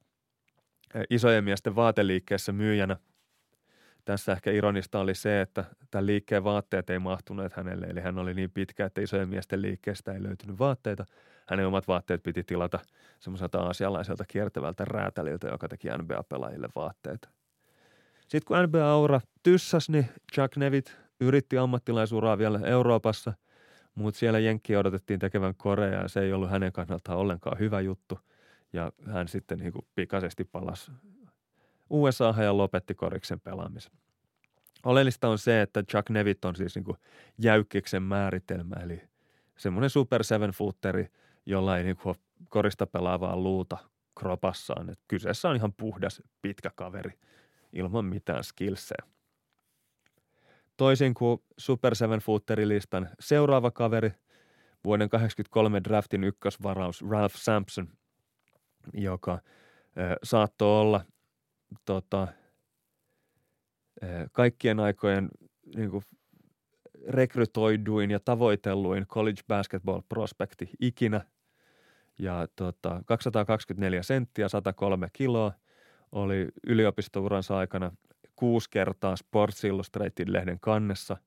eh, 0.96 1.04
isojen 1.10 1.44
miesten 1.44 1.76
vaateliikkeessä 1.76 2.52
myyjänä– 2.52 2.98
tässä 4.06 4.32
ehkä 4.32 4.52
ironista 4.52 5.00
oli 5.00 5.16
se, 5.16 5.42
että 5.42 5.66
tämän 5.92 6.06
liikkeen 6.06 6.44
vaatteet 6.44 6.90
ei 6.90 7.00
mahtuneet 7.00 7.54
hänelle, 7.54 7.86
eli 7.86 8.00
hän 8.00 8.20
oli 8.20 8.34
niin 8.34 8.52
pitkä, 8.52 8.86
että 8.86 9.02
isojen 9.02 9.30
miesten 9.30 9.62
liikkeestä 9.62 10.14
ei 10.14 10.24
löytynyt 10.24 10.60
vaatteita. 10.60 11.06
Hänen 11.48 11.68
omat 11.68 11.88
vaatteet 11.88 12.24
piti 12.24 12.44
tilata 12.44 12.80
semmoiselta 13.20 13.60
aasialaiselta 13.60 14.24
kiertävältä 14.28 14.86
räätäliltä, 14.86 15.48
joka 15.48 15.68
teki 15.68 15.88
NBA-pelaajille 15.88 16.70
vaatteita. 16.76 17.30
Sitten 18.28 18.48
kun 18.48 18.58
NBA-aura 18.58 19.22
tyssäs, 19.44 19.90
niin 19.90 20.06
Jack 20.38 20.58
Nevitt 20.58 20.90
yritti 21.20 21.58
ammattilaisuraa 21.58 22.38
vielä 22.38 22.60
Euroopassa, 22.64 23.34
mutta 23.96 24.20
siellä 24.20 24.40
Jenkki 24.40 24.76
odotettiin 24.76 25.20
tekevän 25.20 25.56
Korea 25.58 26.02
ja 26.02 26.08
se 26.08 26.22
ei 26.22 26.34
ollut 26.34 26.50
hänen 26.50 26.72
kannaltaan 26.72 27.18
ollenkaan 27.18 27.60
hyvä 27.60 27.82
juttu. 27.82 28.20
Ja 28.76 28.92
hän 29.06 29.28
sitten 29.28 29.60
niin 29.60 29.72
kuin 29.72 29.86
pikaisesti 29.96 30.44
palasi 30.44 30.92
USA 31.90 32.34
ja 32.44 32.58
lopetti 32.58 32.96
koriksen 32.96 33.40
pelaamisen. 33.40 33.92
Oleellista 34.84 35.28
on 35.28 35.38
se, 35.38 35.62
että 35.62 35.84
Chuck 35.84 36.10
Nevitt 36.10 36.46
on 36.46 36.56
siis 36.56 36.76
niin 36.76 36.86
kuin 36.86 36.98
jäykkiksen 37.38 38.04
määritelmä, 38.04 38.76
eli 38.76 39.02
semmoinen 39.58 39.90
super 39.90 40.24
seven 40.24 40.52
footeri, 40.52 41.08
jolla 41.46 41.78
ei 41.78 41.84
niin 41.84 41.98
kuin 41.98 42.16
korista 42.50 42.88
pelaavaa 42.88 43.38
luuta 43.38 43.78
kropassaan. 44.20 44.90
Et 44.90 45.00
kyseessä 45.08 45.50
on 45.50 45.56
ihan 45.56 45.74
puhdas 45.74 46.22
pitkä 46.42 46.72
kaveri 46.76 47.12
ilman 47.74 48.06
mitään 48.06 48.44
skillsejä. 48.44 49.08
Toisin 50.78 51.14
kuin 51.14 51.42
Super 51.58 51.96
Seven 51.96 52.20
Footerilistan 52.20 53.10
seuraava 53.20 53.72
kaveri, 53.72 54.12
vuoden 54.84 55.10
1983 55.10 55.84
draftin 55.84 56.24
ykkösvaraus 56.24 57.02
Ralph 57.10 57.36
Sampson, 57.36 57.88
joka 58.94 59.34
ö, 59.34 59.40
saattoi 60.24 60.82
olla 60.82 61.06
tota, 61.86 62.28
kaikkien 64.32 64.80
aikojen 64.80 65.30
niin 65.76 65.92
kuin 65.92 66.04
rekrytoiduin 67.08 68.12
ja 68.12 68.20
tavoitelluin 68.20 69.08
college 69.08 69.42
basketball 69.48 70.02
prospekti 70.10 70.70
ikinä. 70.80 71.22
Ja 72.20 72.48
tota, 72.56 73.02
224 73.06 74.04
senttiä, 74.04 74.50
103 74.50 75.10
kiloa 75.14 75.52
oli 76.12 76.48
yliopistouransa 76.68 77.58
aikana 77.58 77.92
kuusi 78.36 78.70
kertaa 78.70 79.16
Sports 79.16 79.64
Illustrated-lehden 79.64 80.60
kannessa. 80.62 81.18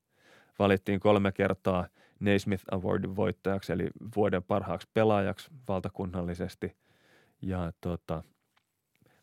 Valittiin 0.58 1.00
kolme 1.00 1.32
kertaa 1.32 1.88
Naismith 2.20 2.64
Awardin 2.70 3.16
voittajaksi, 3.16 3.72
eli 3.72 3.88
vuoden 4.16 4.42
parhaaksi 4.42 4.88
pelaajaksi 4.94 5.50
valtakunnallisesti. 5.68 6.76
Ja 7.42 7.72
tota, 7.80 8.22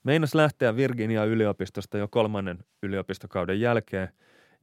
Meinas 0.05 0.35
lähteä 0.35 0.75
Virginia 0.75 1.25
yliopistosta 1.25 1.97
jo 1.97 2.07
kolmannen 2.07 2.63
yliopistokauden 2.83 3.59
jälkeen 3.59 4.09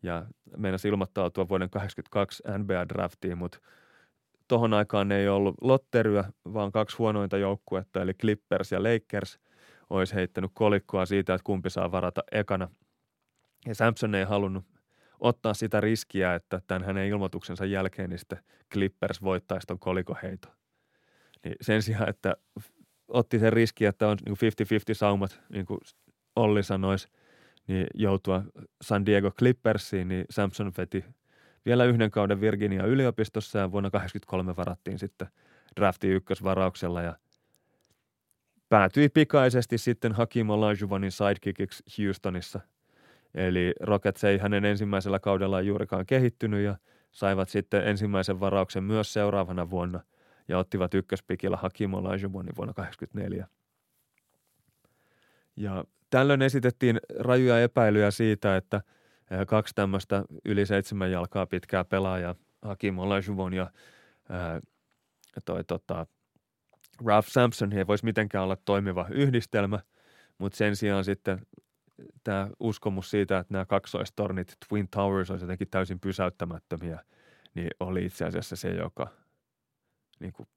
ja 0.03 0.27
meinas 0.57 0.85
ilmoittautua 0.85 1.49
vuoden 1.49 1.71
82 1.71 2.43
NBA-draftiin, 2.43 3.37
mutta 3.37 3.59
tohon 4.49 4.75
aikaan 4.75 5.13
ei 5.13 5.29
ollut 5.29 5.55
lotteryä, 5.61 6.25
vaan 6.53 6.73
kaksi 6.73 6.97
huonointa 6.97 7.37
joukkuetta, 7.37 8.03
eli 8.03 8.15
Clippers 8.15 8.73
ja 8.73 8.83
Lakers, 8.83 9.39
olisi 9.91 10.15
heittänyt 10.15 10.51
kolikkoa 10.55 11.07
siitä, 11.07 11.35
että 11.35 11.45
kumpi 11.45 11.71
saa 11.71 11.93
varata 11.93 12.23
ekana. 12.33 12.69
Ja 13.67 13.75
Samson 13.75 14.15
ei 14.15 14.25
halunnut 14.25 14.65
ottaa 15.21 15.55
sitä 15.55 15.81
riskiä, 15.81 16.35
että 16.35 16.61
tämän 16.67 16.85
hänen 16.85 17.09
ilmoituksensa 17.09 17.65
jälkeen 17.65 18.11
niin 18.11 18.43
Clippers 18.73 19.23
voittaisi 19.23 19.67
ton 19.67 19.79
kolikoheito. 19.79 20.49
Niin 21.45 21.57
sen 21.61 21.83
sijaan, 21.83 22.09
että 22.09 22.37
otti 23.13 23.39
sen 23.39 23.53
riski, 23.53 23.85
että 23.85 24.09
on 24.09 24.19
niin 24.27 24.37
50-50 24.37 24.95
saumat, 24.95 25.41
niin 25.49 25.67
kuin 25.67 25.81
Olli 26.37 26.63
sanoisi, 26.63 27.09
niin 27.67 27.87
joutua 27.95 28.43
San 28.83 29.07
Diego 29.07 29.31
Clippersiin, 29.31 30.09
niin 30.09 30.25
Samson 30.31 30.73
veti 30.79 31.05
vielä 31.67 31.85
yhden 31.85 32.11
kauden 32.11 32.41
Virginia 32.41 32.87
yliopistossa 32.87 33.59
ja 33.59 33.73
vuonna 33.73 33.91
1983 33.91 34.57
varattiin 34.57 34.99
sitten 34.99 35.29
drafti 35.77 36.09
ykkösvarauksella 36.09 37.03
ja 37.03 37.17
päätyi 38.69 39.09
pikaisesti 39.09 39.79
sitten 39.79 40.13
Hakim 40.13 40.51
Olajuwonin 40.51 41.13
sidekickiksi 41.13 41.83
Houstonissa. 41.99 42.61
Eli 43.35 43.73
Rockets 43.81 44.25
ei 44.25 44.39
hänen 44.39 44.65
ensimmäisellä 44.65 45.19
kaudellaan 45.19 45.67
juurikaan 45.67 46.07
kehittynyt 46.07 46.65
ja 46.65 46.77
saivat 47.11 47.49
sitten 47.49 47.89
ensimmäisen 47.89 48.41
varauksen 48.41 48.85
myös 48.85 49.13
seuraavana 49.13 49.71
vuonna– 49.71 50.01
ja 50.49 50.59
ottivat 50.59 50.95
ykköspikillä 50.95 51.57
Hakim 51.57 51.95
Olajuwonin 51.95 52.57
vuonna 52.57 52.75
1984. 52.75 53.49
Ja 55.57 55.85
tällöin 56.11 56.43
esitettiin 56.43 57.01
rajuja 57.19 57.63
epäilyjä 57.63 58.11
siitä, 58.11 58.57
että 58.57 58.81
kaksi 59.47 59.75
tämmöistä 59.75 60.25
yli 60.45 60.67
seitsemän 60.67 61.11
jalkaa 61.11 61.47
pitkää 61.47 61.85
pelaajaa, 61.85 62.35
Hakim 62.63 62.99
Olajuwon 62.99 63.53
ja 63.53 63.71
ää, 64.29 64.61
toi 65.45 65.65
tota, 65.65 66.07
Ralph 67.07 67.29
Sampson 67.29 67.73
ei 67.73 67.87
voisi 67.87 68.05
mitenkään 68.05 68.45
olla 68.45 68.57
toimiva 68.57 69.07
yhdistelmä, 69.11 69.81
mutta 70.39 70.57
sen 70.57 70.77
sijaan 70.77 71.05
sitten 71.05 71.47
tämä 72.25 72.49
uskomus 72.61 73.11
siitä, 73.11 73.39
että 73.39 73.55
nämä 73.55 73.65
kaksoistornit, 73.65 74.57
Twin 74.69 74.89
Towers, 74.89 75.31
olisi 75.31 75.45
jotenkin 75.45 75.69
täysin 75.71 76.01
pysäyttämättömiä, 76.01 77.05
niin 77.55 77.71
oli 77.81 78.05
itse 78.05 78.25
asiassa 78.25 78.57
se, 78.57 78.71
joka 78.71 79.09
niin 80.23 80.33
kuin 80.33 80.49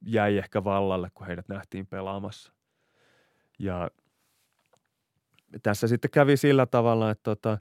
jäi 0.00 0.38
ehkä 0.38 0.64
vallalle, 0.64 1.10
kun 1.14 1.26
heidät 1.26 1.48
nähtiin 1.48 1.86
pelaamassa. 1.86 2.52
Ja 3.58 3.90
tässä 5.62 5.88
sitten 5.88 6.10
kävi 6.10 6.36
sillä 6.36 6.66
tavalla, 6.66 7.10
että 7.10 7.22
tota, 7.22 7.58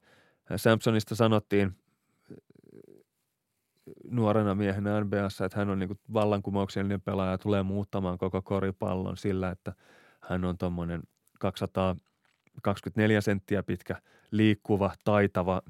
Samsonista 0.56 1.16
sanottiin 1.16 1.76
nuorena 4.04 4.56
miehenä 4.56 5.02
NBAssa, 5.02 5.46
että 5.46 5.58
hän 5.58 5.70
on 5.70 5.80
niin 5.80 6.00
vallankumouksellinen 6.14 7.02
pelaaja 7.02 7.32
ja 7.32 7.38
tulee 7.38 7.64
muuttamaan 7.64 8.18
koko 8.18 8.42
koripallon 8.42 9.18
sillä, 9.18 9.50
että 9.50 9.74
hän 10.22 10.46
on 10.46 10.58
tuommoinen 10.58 11.04
224 11.40 13.22
senttiä 13.22 13.64
pitkä, 13.64 14.02
liikkuva, 14.32 14.92
taitava 15.04 15.62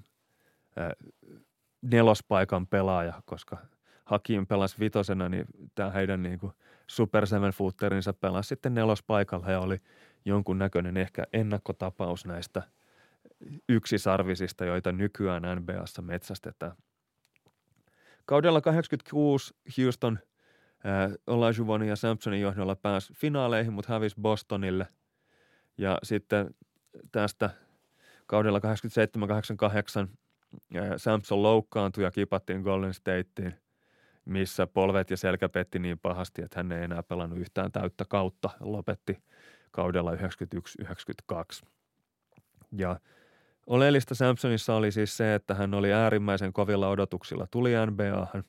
nelospaikan 1.82 2.68
pelaaja, 2.68 3.22
koska 3.26 3.58
Hakim 4.12 4.48
pelasi 4.48 4.80
vitosena, 4.80 5.30
niin 5.30 5.46
tämä 5.76 5.90
heidän 5.90 6.24
niin 6.24 6.40
kuin 6.40 6.54
Super 6.88 7.28
Seven 7.28 7.52
Footerinsa 7.52 8.14
pelasi 8.14 8.48
sitten 8.48 8.74
nelospaikalla 8.74 9.52
ja 9.52 9.60
oli 9.60 9.78
jonkunnäköinen 10.26 10.98
ehkä 10.98 11.24
ennakkotapaus 11.34 12.26
näistä 12.26 12.64
yksisarvisista, 13.70 14.66
joita 14.66 14.92
nykyään 14.92 15.44
NBAssa 15.56 16.02
metsästetään. 16.02 16.72
Kaudella 18.26 18.62
86 18.62 19.54
Houston 19.78 20.20
äh, 20.86 21.12
Olajuwonin 21.28 21.90
ja 21.90 21.96
Sampsonin 21.96 22.42
johdolla 22.42 22.76
pääsi 22.76 23.14
finaaleihin, 23.14 23.74
mutta 23.74 23.94
hävisi 23.94 24.16
Bostonille. 24.22 24.88
Ja 25.78 25.98
sitten 26.04 26.56
tästä 27.12 27.50
kaudella 28.28 28.60
87-88 28.60 28.62
äh, 30.76 30.90
Sampson 30.98 31.44
loukkaantui 31.44 32.04
ja 32.04 32.12
kipattiin 32.12 32.62
Golden 32.62 32.94
Stateen– 32.94 33.56
missä 34.26 34.68
polvet 34.68 35.10
ja 35.10 35.18
selkä 35.18 35.50
petti 35.50 35.80
niin 35.80 36.00
pahasti, 36.00 36.42
että 36.42 36.60
hän 36.60 36.72
ei 36.72 36.84
enää 36.84 37.04
pelannut 37.04 37.40
yhtään 37.40 37.72
täyttä 37.72 38.06
kautta. 38.10 38.50
Lopetti 38.60 39.18
kaudella 39.72 40.12
91-92. 40.12 40.16
Ja 42.72 43.00
oleellista 43.68 44.16
Samsonissa 44.16 44.76
oli 44.76 44.92
siis 44.92 45.18
se, 45.18 45.36
että 45.36 45.56
hän 45.56 45.74
oli 45.74 45.94
äärimmäisen 45.94 46.54
kovilla 46.54 46.90
odotuksilla 46.90 47.48
tuli 47.52 47.72
NBAhan. 47.86 48.44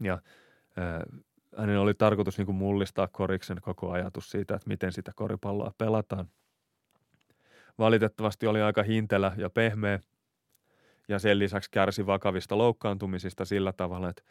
Ja 0.00 0.12
äh, 0.12 1.22
hänen 1.58 1.78
oli 1.78 1.94
tarkoitus 1.94 2.38
niin 2.38 2.46
kuin 2.46 2.56
mullistaa 2.56 3.08
koriksen 3.08 3.58
koko 3.60 3.90
ajatus 3.90 4.30
siitä, 4.30 4.54
että 4.54 4.68
miten 4.68 4.92
sitä 4.92 5.12
koripalloa 5.14 5.72
pelataan. 5.78 6.28
Valitettavasti 7.78 8.46
oli 8.46 8.62
aika 8.62 8.82
hintelä 8.82 9.32
ja 9.36 9.50
pehmeä 9.50 10.00
ja 11.08 11.18
sen 11.18 11.38
lisäksi 11.38 11.70
kärsi 11.70 12.06
vakavista 12.06 12.58
loukkaantumisista 12.58 13.44
sillä 13.44 13.72
tavalla, 13.72 14.08
että 14.08 14.22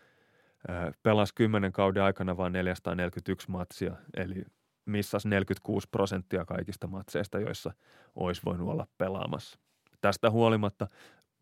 pelasi 1.04 1.36
kymmenen 1.36 1.72
kauden 1.72 2.04
aikana 2.04 2.38
vain 2.38 2.54
441 2.54 3.52
matsia, 3.52 3.96
eli 4.18 4.44
missas 4.86 5.26
46 5.26 5.88
prosenttia 5.92 6.46
kaikista 6.46 6.88
matseista, 6.88 7.40
joissa 7.40 7.74
olisi 8.16 8.42
voinut 8.46 8.70
olla 8.70 8.88
pelaamassa. 8.98 9.60
Tästä 10.02 10.32
huolimatta 10.32 10.88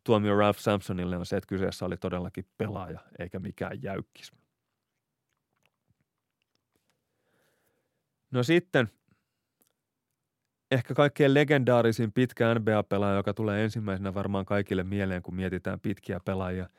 tuomio 0.03 0.37
Ralph 0.37 0.59
Sampsonille 0.59 1.17
on 1.17 1.25
se, 1.25 1.37
että 1.37 1.47
kyseessä 1.47 1.85
oli 1.85 1.97
todellakin 1.97 2.45
pelaaja 2.57 2.99
eikä 3.19 3.39
mikään 3.39 3.83
jäykkis. 3.83 4.31
No 8.31 8.43
sitten 8.43 8.89
ehkä 10.71 10.93
kaikkein 10.93 11.33
legendaarisin 11.33 12.11
pitkä 12.11 12.55
NBA-pelaaja, 12.55 13.15
joka 13.17 13.33
tulee 13.33 13.63
ensimmäisenä 13.63 14.13
varmaan 14.13 14.45
kaikille 14.45 14.83
mieleen, 14.83 15.21
kun 15.21 15.35
mietitään 15.35 15.79
pitkiä 15.79 16.19
pelaajia– 16.25 16.69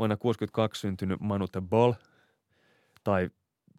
vuonna 0.00 0.16
1962 0.16 0.80
syntynyt 0.80 1.20
Manute 1.20 1.60
Ball, 1.60 1.92
tai 3.04 3.30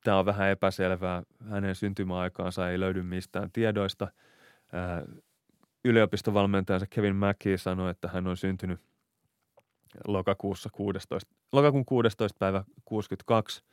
tämä 0.03 0.19
on 0.19 0.26
vähän 0.26 0.49
epäselvää, 0.49 1.23
hänen 1.49 1.76
syntymäaikaansa 1.76 2.69
ei 2.69 2.80
löydy 2.80 3.03
mistään 3.03 3.52
tiedoista. 3.52 4.07
yliopistovalmentajansa 5.85 6.88
Kevin 6.89 7.15
Mackey 7.15 7.57
sanoi, 7.57 7.91
että 7.91 8.07
hän 8.07 8.27
on 8.27 8.38
syntynyt 8.38 8.80
lokakuussa 10.07 10.69
16, 10.72 11.27
lokakuun 11.52 11.85
16. 11.85 12.38
päivä 12.39 12.64
62, 12.85 13.64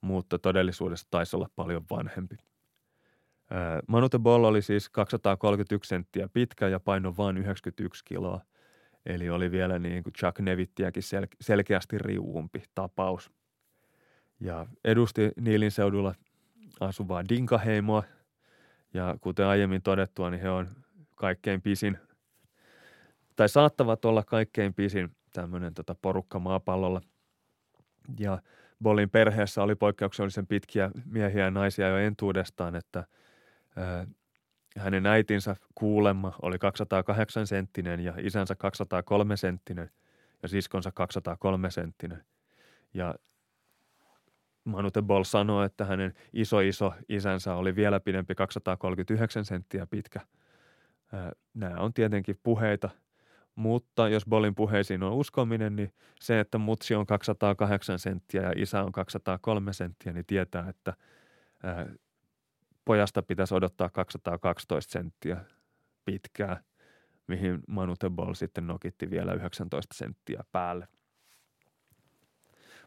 mutta 0.00 0.38
todellisuudessa 0.38 1.06
taisi 1.10 1.36
olla 1.36 1.48
paljon 1.56 1.84
vanhempi. 1.90 2.36
Manute 3.88 4.18
Ball 4.18 4.44
oli 4.44 4.62
siis 4.62 4.88
231 4.88 5.88
senttiä 5.88 6.28
pitkä 6.28 6.68
ja 6.68 6.80
paino 6.80 7.14
vain 7.16 7.36
91 7.36 8.04
kiloa. 8.04 8.40
Eli 9.06 9.30
oli 9.30 9.50
vielä 9.50 9.78
niin 9.78 10.02
kuin 10.02 10.12
Chuck 10.12 10.40
Nevittiäkin 10.40 11.02
sel- 11.02 11.36
selkeästi 11.40 11.98
riuumpi 11.98 12.62
tapaus. 12.74 13.32
Ja 14.40 14.66
edusti 14.84 15.32
Niilin 15.40 15.70
seudulla 15.70 16.14
asuvaa 16.80 17.28
Dinkaheimoa. 17.28 18.02
Ja 18.94 19.16
kuten 19.20 19.46
aiemmin 19.46 19.82
todettua, 19.82 20.30
niin 20.30 20.40
he 20.40 20.50
on 20.50 20.68
kaikkein 21.14 21.62
pisin, 21.62 21.98
tai 23.36 23.48
saattavat 23.48 24.04
olla 24.04 24.24
kaikkein 24.24 24.74
pisin 24.74 25.16
tämmöinen 25.32 25.74
tota 25.74 25.94
porukka 26.02 26.38
maapallolla. 26.38 27.00
Ja 28.18 28.42
Bolin 28.82 29.10
perheessä 29.10 29.62
oli 29.62 29.74
poikkeuksellisen 29.74 30.46
pitkiä 30.46 30.90
miehiä 31.04 31.44
ja 31.44 31.50
naisia 31.50 31.88
jo 31.88 31.96
entuudestaan, 31.96 32.76
että 32.76 33.04
hänen 34.76 35.06
äitinsä 35.06 35.56
kuulemma 35.74 36.32
oli 36.42 36.58
208 36.58 37.46
senttinen 37.46 38.00
ja 38.00 38.14
isänsä 38.18 38.54
203 38.54 39.36
senttinen 39.36 39.90
ja 40.42 40.48
siskonsa 40.48 40.92
203 40.92 41.70
senttinen. 41.70 42.24
Ja 42.94 43.14
Manute 44.64 45.02
Bol 45.02 45.24
sanoi, 45.24 45.66
että 45.66 45.84
hänen 45.84 46.14
iso 46.32 46.60
iso 46.60 46.92
isänsä 47.08 47.54
oli 47.54 47.76
vielä 47.76 48.00
pidempi 48.00 48.34
239 48.34 49.44
senttiä 49.44 49.86
pitkä. 49.86 50.20
Nämä 51.54 51.80
on 51.80 51.94
tietenkin 51.94 52.40
puheita, 52.42 52.90
mutta 53.54 54.08
jos 54.08 54.26
Bolin 54.26 54.54
puheisiin 54.54 55.02
on 55.02 55.12
uskominen, 55.12 55.76
niin 55.76 55.92
se, 56.20 56.40
että 56.40 56.58
mutsi 56.58 56.94
on 56.94 57.06
208 57.06 57.98
senttiä 57.98 58.42
ja 58.42 58.52
isä 58.56 58.82
on 58.82 58.92
203 58.92 59.72
senttiä, 59.72 60.12
niin 60.12 60.26
tietää, 60.26 60.68
että 60.68 60.94
pojasta 62.84 63.22
pitäisi 63.22 63.54
odottaa 63.54 63.90
212 63.90 64.92
senttiä 64.92 65.44
pitkää, 66.04 66.62
mihin 67.26 67.60
Manute 67.68 68.10
Ball 68.10 68.34
sitten 68.34 68.66
nokitti 68.66 69.10
vielä 69.10 69.32
19 69.32 69.94
senttiä 69.94 70.44
päälle. 70.52 70.88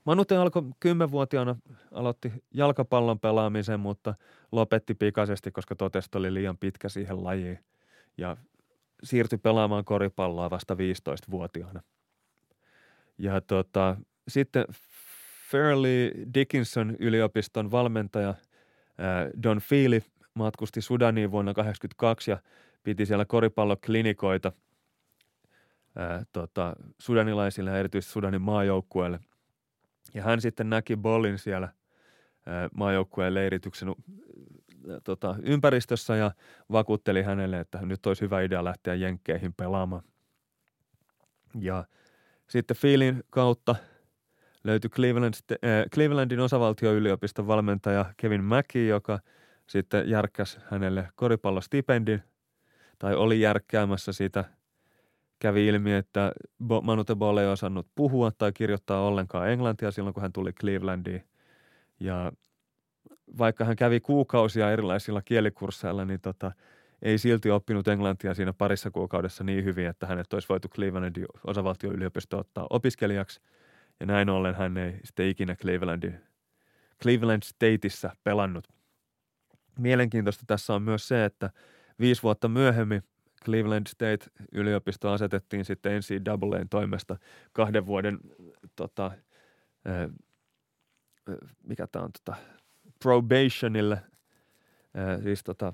Manute 0.05 0.37
alkoi 0.37 0.63
kymmenvuotiaana, 0.79 1.55
aloitti 1.91 2.33
jalkapallon 2.53 3.19
pelaamisen, 3.19 3.79
mutta 3.79 4.15
lopetti 4.51 4.95
pikaisesti, 4.95 5.51
koska 5.51 5.75
totesi, 5.75 6.09
oli 6.15 6.33
liian 6.33 6.57
pitkä 6.57 6.89
siihen 6.89 7.23
lajiin 7.23 7.59
ja 8.17 8.37
siirtyi 9.03 9.37
pelaamaan 9.37 9.85
koripalloa 9.85 10.49
vasta 10.49 10.73
15-vuotiaana. 10.73 11.81
Ja 13.17 13.41
tota, 13.41 13.97
sitten 14.27 14.65
Fairleigh 15.51 16.17
Dickinson 16.33 16.95
yliopiston 16.99 17.71
valmentaja– 17.71 18.33
Don 19.43 19.59
Feely 19.59 20.01
matkusti 20.33 20.81
Sudaniin 20.81 21.31
vuonna 21.31 21.53
1982 21.53 22.31
ja 22.31 22.37
piti 22.83 23.05
siellä 23.05 23.25
koripalloklinikoita 23.25 24.51
ää, 25.95 26.23
tota, 26.31 26.75
sudanilaisille 26.99 27.69
ja 27.69 27.77
erityisesti 27.77 28.13
Sudanin 28.13 28.41
maajoukkueelle. 28.41 29.19
Ja 30.13 30.23
hän 30.23 30.41
sitten 30.41 30.69
näki 30.69 30.97
Bollin 30.97 31.37
siellä 31.39 31.69
ää, 32.45 32.69
maajoukkueen 32.77 33.33
leirityksen 33.33 33.95
tota, 35.03 35.35
ympäristössä 35.43 36.15
ja 36.15 36.31
vakuutteli 36.71 37.23
hänelle, 37.23 37.59
että 37.59 37.79
nyt 37.81 38.05
olisi 38.05 38.21
hyvä 38.21 38.41
idea 38.41 38.63
lähteä 38.63 38.95
jenkkeihin 38.95 39.53
pelaamaan. 39.53 40.03
Ja 41.59 41.83
sitten 42.47 42.77
Feelin 42.77 43.23
kautta– 43.29 43.75
löytyi 44.65 44.89
Cleveland, 44.89 45.33
äh, 45.51 45.57
Clevelandin 45.93 46.39
osavaltioyliopiston 46.39 47.47
valmentaja 47.47 48.05
Kevin 48.17 48.43
Mackey, 48.43 48.87
joka 48.87 49.19
sitten 49.67 50.09
järkkäsi 50.09 50.57
hänelle 50.71 51.09
koripallostipendin 51.15 52.23
tai 52.99 53.15
oli 53.15 53.41
järkkäämässä 53.41 54.13
sitä. 54.13 54.43
Kävi 55.39 55.67
ilmi, 55.67 55.93
että 55.93 56.31
Manute 56.81 57.15
Ball 57.15 57.37
ei 57.37 57.47
osannut 57.47 57.87
puhua 57.95 58.31
tai 58.31 58.53
kirjoittaa 58.53 59.07
ollenkaan 59.07 59.49
englantia 59.49 59.91
silloin, 59.91 60.13
kun 60.13 60.21
hän 60.21 60.33
tuli 60.33 60.53
Clevelandiin. 60.53 61.23
Ja 61.99 62.31
vaikka 63.37 63.65
hän 63.65 63.75
kävi 63.75 63.99
kuukausia 63.99 64.71
erilaisilla 64.71 65.21
kielikursseilla, 65.21 66.05
niin 66.05 66.21
tota, 66.21 66.51
ei 67.01 67.17
silti 67.17 67.51
oppinut 67.51 67.87
englantia 67.87 68.33
siinä 68.33 68.53
parissa 68.53 68.91
kuukaudessa 68.91 69.43
niin 69.43 69.65
hyvin, 69.65 69.87
että 69.87 70.07
hänet 70.07 70.33
olisi 70.33 70.49
voitu 70.49 70.67
Clevelandin 70.67 71.25
osavaltion 71.47 71.95
yliopisto 71.95 72.39
ottaa 72.39 72.67
opiskelijaksi. 72.69 73.41
Ja 73.99 74.05
näin 74.05 74.29
ollen 74.29 74.55
hän 74.55 74.77
ei 74.77 74.99
sitten 75.03 75.27
ikinä 75.27 75.55
Clevelandin, 75.55 76.19
Cleveland 77.03 77.43
Stateissa 77.43 78.15
pelannut. 78.23 78.67
Mielenkiintoista 79.79 80.43
tässä 80.47 80.73
on 80.73 80.81
myös 80.81 81.07
se, 81.07 81.25
että 81.25 81.49
viisi 81.99 82.23
vuotta 82.23 82.47
myöhemmin 82.47 83.03
Cleveland 83.45 83.87
State-yliopisto 83.87 85.11
asetettiin 85.11 85.65
sitten 85.65 85.99
NCAAn 85.99 86.69
toimesta 86.69 87.17
kahden 87.53 87.85
vuoden 87.85 88.19
tota, 88.75 89.11
mikä 91.63 91.87
tämä 91.87 92.05
on, 92.05 92.11
tota, 92.11 92.37
probationille, 92.99 94.01
siis 95.23 95.43
tota, 95.43 95.73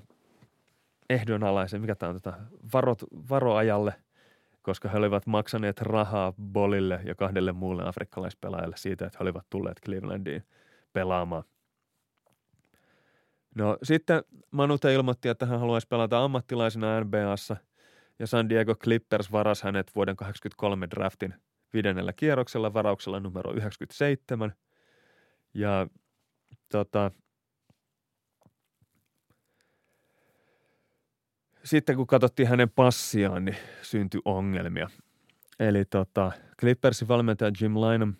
ehdonalaisen, 1.10 1.80
mikä 1.80 1.94
tämä 1.94 2.10
on, 2.10 2.20
tota, 2.20 2.38
varot, 2.72 3.02
varoajalle, 3.30 3.94
koska 4.62 4.88
he 4.88 4.98
olivat 4.98 5.26
maksaneet 5.26 5.80
rahaa 5.80 6.32
Bolille 6.52 7.00
ja 7.04 7.14
kahdelle 7.14 7.52
muulle 7.52 7.88
afrikkalaispelaajalle 7.88 8.76
siitä, 8.76 9.06
että 9.06 9.18
he 9.20 9.22
olivat 9.22 9.46
tulleet 9.50 9.80
Clevelandiin 9.84 10.44
pelaamaan. 10.92 11.44
No 13.54 13.78
sitten 13.82 14.22
Manute 14.50 14.94
ilmoitti, 14.94 15.28
että 15.28 15.46
hän 15.46 15.60
haluaisi 15.60 15.88
pelata 15.88 16.24
ammattilaisena 16.24 17.00
NBAssa 17.00 17.56
ja 18.18 18.26
San 18.26 18.48
Diego 18.48 18.74
Clippers 18.74 19.32
varas 19.32 19.62
hänet 19.62 19.94
vuoden 19.94 20.16
1983 20.16 20.86
draftin 20.90 21.34
viidennellä 21.72 22.12
kierroksella 22.12 22.72
varauksella 22.72 23.20
numero 23.20 23.52
97. 23.52 24.52
Ja 25.54 25.86
tota, 26.68 27.10
sitten 31.64 31.96
kun 31.96 32.06
katsottiin 32.06 32.48
hänen 32.48 32.70
passiaan, 32.70 33.44
niin 33.44 33.56
syntyi 33.82 34.20
ongelmia. 34.24 34.90
Eli 35.60 35.84
tota, 35.84 36.32
Clippersin 36.60 37.08
valmentaja 37.08 37.52
Jim 37.60 37.74
Lynam 37.74 38.14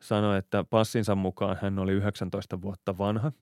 sanoi, 0.00 0.38
että 0.38 0.64
passinsa 0.70 1.14
mukaan 1.14 1.58
hän 1.62 1.78
oli 1.78 1.92
19 1.92 2.62
vuotta 2.62 2.98
vanha. 2.98 3.32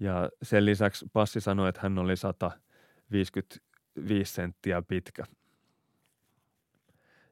Ja 0.00 0.28
sen 0.42 0.64
lisäksi 0.64 1.06
passi 1.12 1.40
sanoi, 1.40 1.68
että 1.68 1.80
hän 1.82 1.98
oli 1.98 2.16
155 2.16 4.32
senttiä 4.32 4.82
pitkä. 4.82 5.24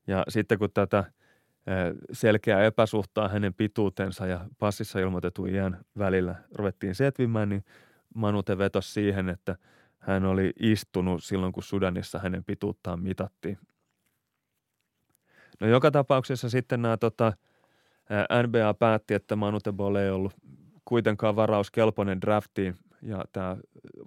Ja 0.06 0.24
sitten 0.28 0.58
kun 0.58 0.70
tätä 0.74 1.04
selkeää 2.12 2.64
epäsuhtaa 2.64 3.28
hänen 3.28 3.54
pituutensa 3.54 4.26
ja 4.26 4.46
passissa 4.58 4.98
ilmoitetun 4.98 5.48
iän 5.48 5.84
välillä 5.98 6.34
ruvettiin 6.54 6.94
setvimään, 6.94 7.48
niin 7.48 7.64
Manute 8.14 8.58
vetosi 8.58 8.92
siihen, 8.92 9.28
että 9.28 9.56
hän 10.02 10.24
oli 10.24 10.52
istunut 10.60 11.24
silloin, 11.24 11.52
kun 11.52 11.62
Sudanissa 11.62 12.18
hänen 12.18 12.44
pituuttaan 12.44 13.02
mitattiin. 13.02 13.58
No 15.60 15.66
joka 15.66 15.90
tapauksessa 15.90 16.50
sitten 16.50 16.82
nämä 16.82 16.96
tota, 16.96 17.32
NBA 18.46 18.74
päätti, 18.74 19.14
että 19.14 19.36
Manute 19.36 19.72
Bol 19.72 19.94
ei 19.94 20.10
ollut 20.10 20.34
kuitenkaan 20.84 21.36
varauskelpoinen 21.36 22.20
draftiin 22.20 22.76
ja 23.02 23.24
tämä 23.32 23.56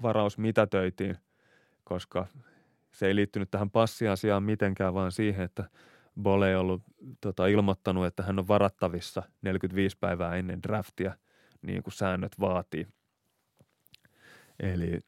varaus 0.01 0.37
mitätöitiin, 0.37 1.17
koska 1.83 2.27
se 2.91 3.07
ei 3.07 3.15
liittynyt 3.15 3.51
tähän 3.51 3.69
passiasiaan 3.69 4.43
mitenkään, 4.43 4.93
vaan 4.93 5.11
siihen, 5.11 5.45
että 5.45 5.69
Bole 6.21 6.49
ei 6.49 6.55
ollut 6.55 6.81
tota, 7.21 7.47
ilmoittanut, 7.47 8.05
että 8.05 8.23
hän 8.23 8.39
on 8.39 8.47
varattavissa 8.47 9.23
45 9.41 9.97
päivää 9.99 10.35
ennen 10.35 10.63
draftia, 10.63 11.17
niin 11.61 11.83
kuin 11.83 11.93
säännöt 11.93 12.39
vaatii. 12.39 12.87
Eli 14.59 14.99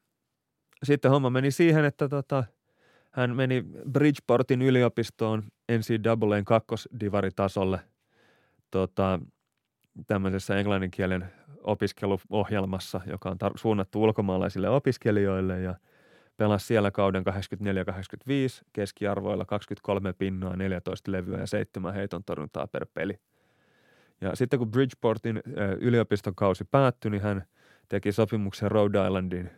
sitten 0.84 1.10
homma 1.10 1.30
meni 1.30 1.50
siihen, 1.50 1.84
että 1.84 2.08
tota, 2.08 2.44
hän 3.10 3.36
meni 3.36 3.64
Bridgeportin 3.92 4.62
yliopistoon 4.62 5.42
NCAAn 5.72 6.44
kakkosdivaritasolle 6.44 7.80
tota, 8.70 9.20
tämmöisessä 10.06 10.58
englanninkielen 10.58 11.32
opiskeluohjelmassa, 11.62 13.00
joka 13.06 13.30
on 13.30 13.36
tar- 13.44 13.58
suunnattu 13.58 14.02
ulkomaalaisille 14.02 14.68
opiskelijoille 14.68 15.60
ja– 15.60 15.74
Pelasi 16.38 16.66
siellä 16.66 16.90
kauden 16.90 17.24
84-85 17.26 17.30
keskiarvoilla 18.72 19.44
23 19.44 20.12
pinnaa, 20.12 20.56
14 20.56 21.12
levyä 21.12 21.38
ja 21.38 21.46
7 21.46 21.94
heiton 21.94 22.24
torjuntaa 22.24 22.66
per 22.66 22.86
peli. 22.94 23.18
Ja 24.20 24.36
sitten 24.36 24.58
kun 24.58 24.70
Bridgeportin 24.70 25.42
yliopiston 25.80 26.34
kausi 26.34 26.64
päättyi, 26.64 27.10
niin 27.10 27.22
hän 27.22 27.44
teki 27.88 28.12
sopimuksen 28.12 28.70
Rhode 28.70 29.06
Islandin 29.06 29.50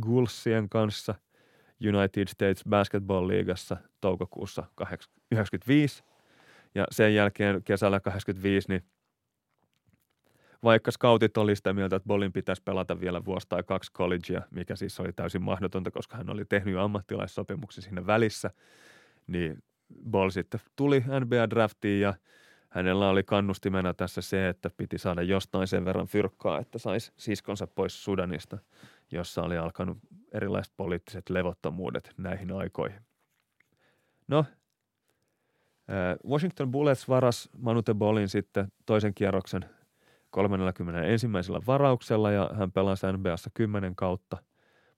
Gulsien 0.00 0.68
kanssa 0.68 1.14
United 1.88 2.28
States 2.28 2.64
Basketball 2.68 3.28
Liigassa 3.28 3.76
toukokuussa 4.00 4.62
1995. 4.62 6.04
Ja 6.74 6.84
sen 6.90 7.14
jälkeen 7.14 7.62
kesällä 7.64 8.00
85 8.00 8.68
niin 8.68 8.84
vaikka 10.64 10.90
scoutit 10.90 11.36
oli 11.36 11.56
sitä 11.56 11.72
mieltä, 11.72 11.96
että 11.96 12.06
Bolin 12.06 12.32
pitäisi 12.32 12.62
pelata 12.62 13.00
vielä 13.00 13.24
vuosi 13.24 13.46
tai 13.48 13.62
kaksi 13.62 13.92
collegea, 13.92 14.42
mikä 14.50 14.76
siis 14.76 15.00
oli 15.00 15.12
täysin 15.12 15.42
mahdotonta, 15.42 15.90
koska 15.90 16.16
hän 16.16 16.30
oli 16.30 16.44
tehnyt 16.44 16.76
ammattilaissopimuksen 16.76 17.84
sinne 17.84 18.06
välissä, 18.06 18.50
niin 19.26 19.62
Ball 20.10 20.30
sitten 20.30 20.60
tuli 20.76 21.00
NBA-draftiin 21.00 22.00
ja 22.00 22.14
hänellä 22.68 23.08
oli 23.08 23.22
kannustimena 23.22 23.94
tässä 23.94 24.20
se, 24.20 24.48
että 24.48 24.70
piti 24.76 24.98
saada 24.98 25.22
jostain 25.22 25.66
sen 25.66 25.84
verran 25.84 26.06
fyrkkaa, 26.06 26.58
että 26.58 26.78
saisi 26.78 27.12
siskonsa 27.16 27.66
pois 27.66 28.04
Sudanista, 28.04 28.58
jossa 29.12 29.42
oli 29.42 29.58
alkanut 29.58 29.98
erilaiset 30.32 30.72
poliittiset 30.76 31.30
levottomuudet 31.30 32.14
näihin 32.16 32.52
aikoihin. 32.52 33.00
No, 34.28 34.44
Washington 36.28 36.70
Bullets 36.70 37.08
varas 37.08 37.50
Manute 37.58 37.94
Ballin 37.94 38.28
sitten 38.28 38.72
toisen 38.86 39.14
kierroksen 39.14 39.64
31. 40.30 41.26
varauksella 41.66 42.30
ja 42.30 42.50
hän 42.54 42.72
pelasi 42.72 43.06
NBAssa 43.12 43.50
10 43.54 43.96
kautta 43.96 44.36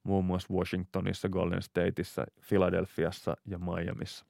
muun 0.03 0.25
muassa 0.25 0.55
Washingtonissa, 0.55 1.29
Golden 1.29 1.63
Stateissa, 1.63 2.27
Philadelphiassa 2.49 3.37
ja 3.47 3.59
Miamiissa. 3.59 4.27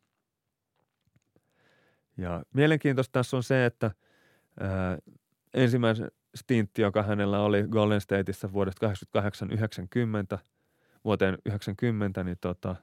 Ja 2.17 2.43
mielenkiintoista 2.55 3.13
tässä 3.13 3.37
on 3.37 3.43
se, 3.43 3.67
että 3.67 3.91
ensimmäisen 5.55 6.11
stintti, 6.37 6.83
joka 6.83 7.03
hänellä 7.03 7.41
oli 7.41 7.65
Golden 7.69 8.01
Stateissa 8.01 8.53
vuodesta 8.53 8.93
88-90 10.37 10.39
vuoteen 11.05 11.39
90, 11.47 12.25
niin 12.25 12.37
tota, 12.41 12.77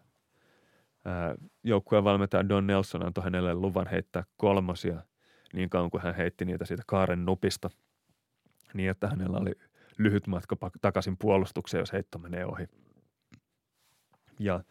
joukkueen 1.64 2.04
valmentaja 2.04 2.50
Don 2.50 2.68
Nelson 2.68 3.06
antoi 3.06 3.24
hänelle 3.24 3.54
luvan 3.54 3.88
heittää 3.88 4.24
kolmosia 4.38 5.02
niin 5.54 5.70
kauan 5.70 5.90
kuin 5.90 6.04
hän 6.04 6.16
heitti 6.16 6.46
niitä 6.46 6.66
siitä 6.66 6.84
kaaren 6.88 7.26
nupista– 7.26 7.70
niin, 8.74 8.90
että 8.90 9.08
hänellä 9.08 9.38
oli 9.38 9.52
lyhyt 9.98 10.28
matka 10.28 10.56
takaisin 10.82 11.18
puolustukseen, 11.18 11.80
jos 11.80 11.94
heitto 11.94 12.18
menee 12.20 12.46
ohi. 12.46 12.68
Ja 14.40 14.64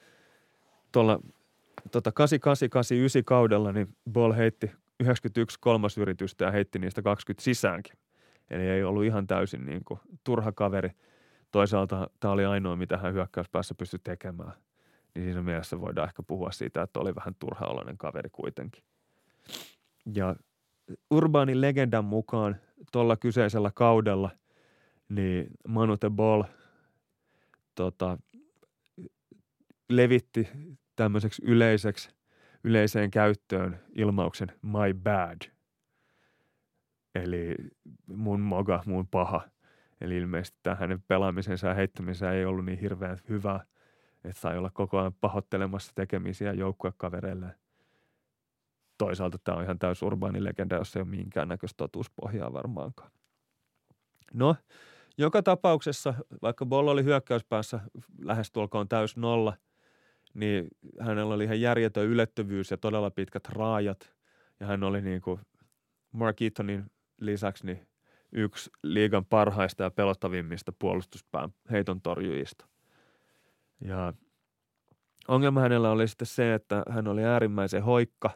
tuolla 0.92 1.20
tota 1.90 2.12
8889 2.12 3.24
kaudella 3.24 3.72
niin 3.72 3.96
Ball 4.12 4.32
heitti 4.32 4.70
91 5.00 5.58
kolmasyritystä 5.60 6.44
ja 6.44 6.50
heitti 6.50 6.78
niistä 6.78 7.02
20 7.02 7.44
sisäänkin. 7.44 7.92
Eli 8.50 8.68
ei 8.68 8.84
ollut 8.84 9.04
ihan 9.04 9.26
täysin 9.26 9.66
niin 9.66 9.84
kuin 9.84 10.00
turha 10.24 10.52
kaveri. 10.52 10.90
Toisaalta 11.50 12.10
tämä 12.20 12.32
oli 12.32 12.44
ainoa, 12.44 12.76
mitä 12.76 12.96
hän 12.96 13.12
hyökkäyspäässä 13.12 13.74
pystyi 13.74 14.00
tekemään. 14.04 14.52
Niin 15.14 15.24
siinä 15.24 15.42
mielessä 15.42 15.80
voidaan 15.80 16.08
ehkä 16.08 16.22
puhua 16.22 16.50
siitä, 16.50 16.82
että 16.82 17.00
oli 17.00 17.14
vähän 17.14 17.34
turhaoloinen 17.38 17.98
kaveri 17.98 18.30
kuitenkin. 18.32 18.84
Ja 20.14 20.36
urbaanin 21.10 21.60
legendan 21.60 22.04
mukaan 22.04 22.56
tuolla 22.92 23.16
kyseisellä 23.16 23.70
kaudella 23.74 24.30
niin 25.08 25.46
Manute 25.68 26.10
Ball 26.10 26.42
tota, 27.74 28.18
levitti 29.88 30.48
tämmöiseksi 30.96 31.42
yleiseksi, 31.44 32.10
yleiseen 32.64 33.10
käyttöön 33.10 33.80
ilmauksen 33.94 34.52
my 34.62 34.94
bad. 35.02 35.59
Eli 37.14 37.54
mun 38.06 38.40
moga, 38.40 38.82
mun 38.86 39.08
paha. 39.08 39.42
Eli 40.00 40.16
ilmeisesti 40.16 40.58
tämä 40.62 40.76
hänen 40.76 41.02
pelaamisensa 41.08 41.68
ja 41.68 41.74
heittämisensä 41.74 42.32
ei 42.32 42.44
ollut 42.44 42.64
niin 42.64 42.78
hirveän 42.78 43.18
hyvä, 43.28 43.60
että 44.24 44.40
sai 44.40 44.58
olla 44.58 44.70
koko 44.70 44.98
ajan 44.98 45.14
pahoittelemassa 45.20 45.92
tekemisiä 45.94 46.52
joukkuekavereille– 46.52 47.54
toisaalta 49.04 49.38
tämä 49.44 49.58
on 49.58 49.64
ihan 49.64 49.78
täys 49.78 50.02
urbaani 50.02 50.44
legenda, 50.44 50.76
jossa 50.76 50.98
ei 50.98 51.02
ole 51.02 51.10
minkäännäköistä 51.10 51.76
totuuspohjaa 51.76 52.52
varmaankaan. 52.52 53.10
No, 54.34 54.56
joka 55.18 55.42
tapauksessa, 55.42 56.14
vaikka 56.42 56.66
Boll 56.66 56.88
oli 56.88 57.04
hyökkäyspäässä 57.04 57.80
lähestulkoon 58.18 58.88
täys 58.88 59.16
nolla, 59.16 59.56
niin 60.34 60.68
hänellä 61.00 61.34
oli 61.34 61.44
ihan 61.44 61.60
järjetön 61.60 62.06
ylettyvyys 62.06 62.70
ja 62.70 62.76
todella 62.76 63.10
pitkät 63.10 63.48
raajat. 63.48 64.14
Ja 64.60 64.66
hän 64.66 64.82
oli 64.82 65.02
niin 65.02 65.20
kuin 65.20 65.40
Mark 66.12 66.42
Eatonin 66.42 66.90
lisäksi 67.20 67.66
niin 67.66 67.86
yksi 68.32 68.70
liigan 68.82 69.24
parhaista 69.24 69.82
ja 69.82 69.90
pelottavimmista 69.90 70.72
puolustuspään 70.78 71.50
heiton 71.70 72.00
torjujista. 72.00 72.66
Ja 73.80 74.12
ongelma 75.28 75.60
hänellä 75.60 75.90
oli 75.90 76.08
sitten 76.08 76.26
se, 76.26 76.54
että 76.54 76.82
hän 76.88 77.08
oli 77.08 77.24
äärimmäisen 77.24 77.82
hoikka 77.82 78.30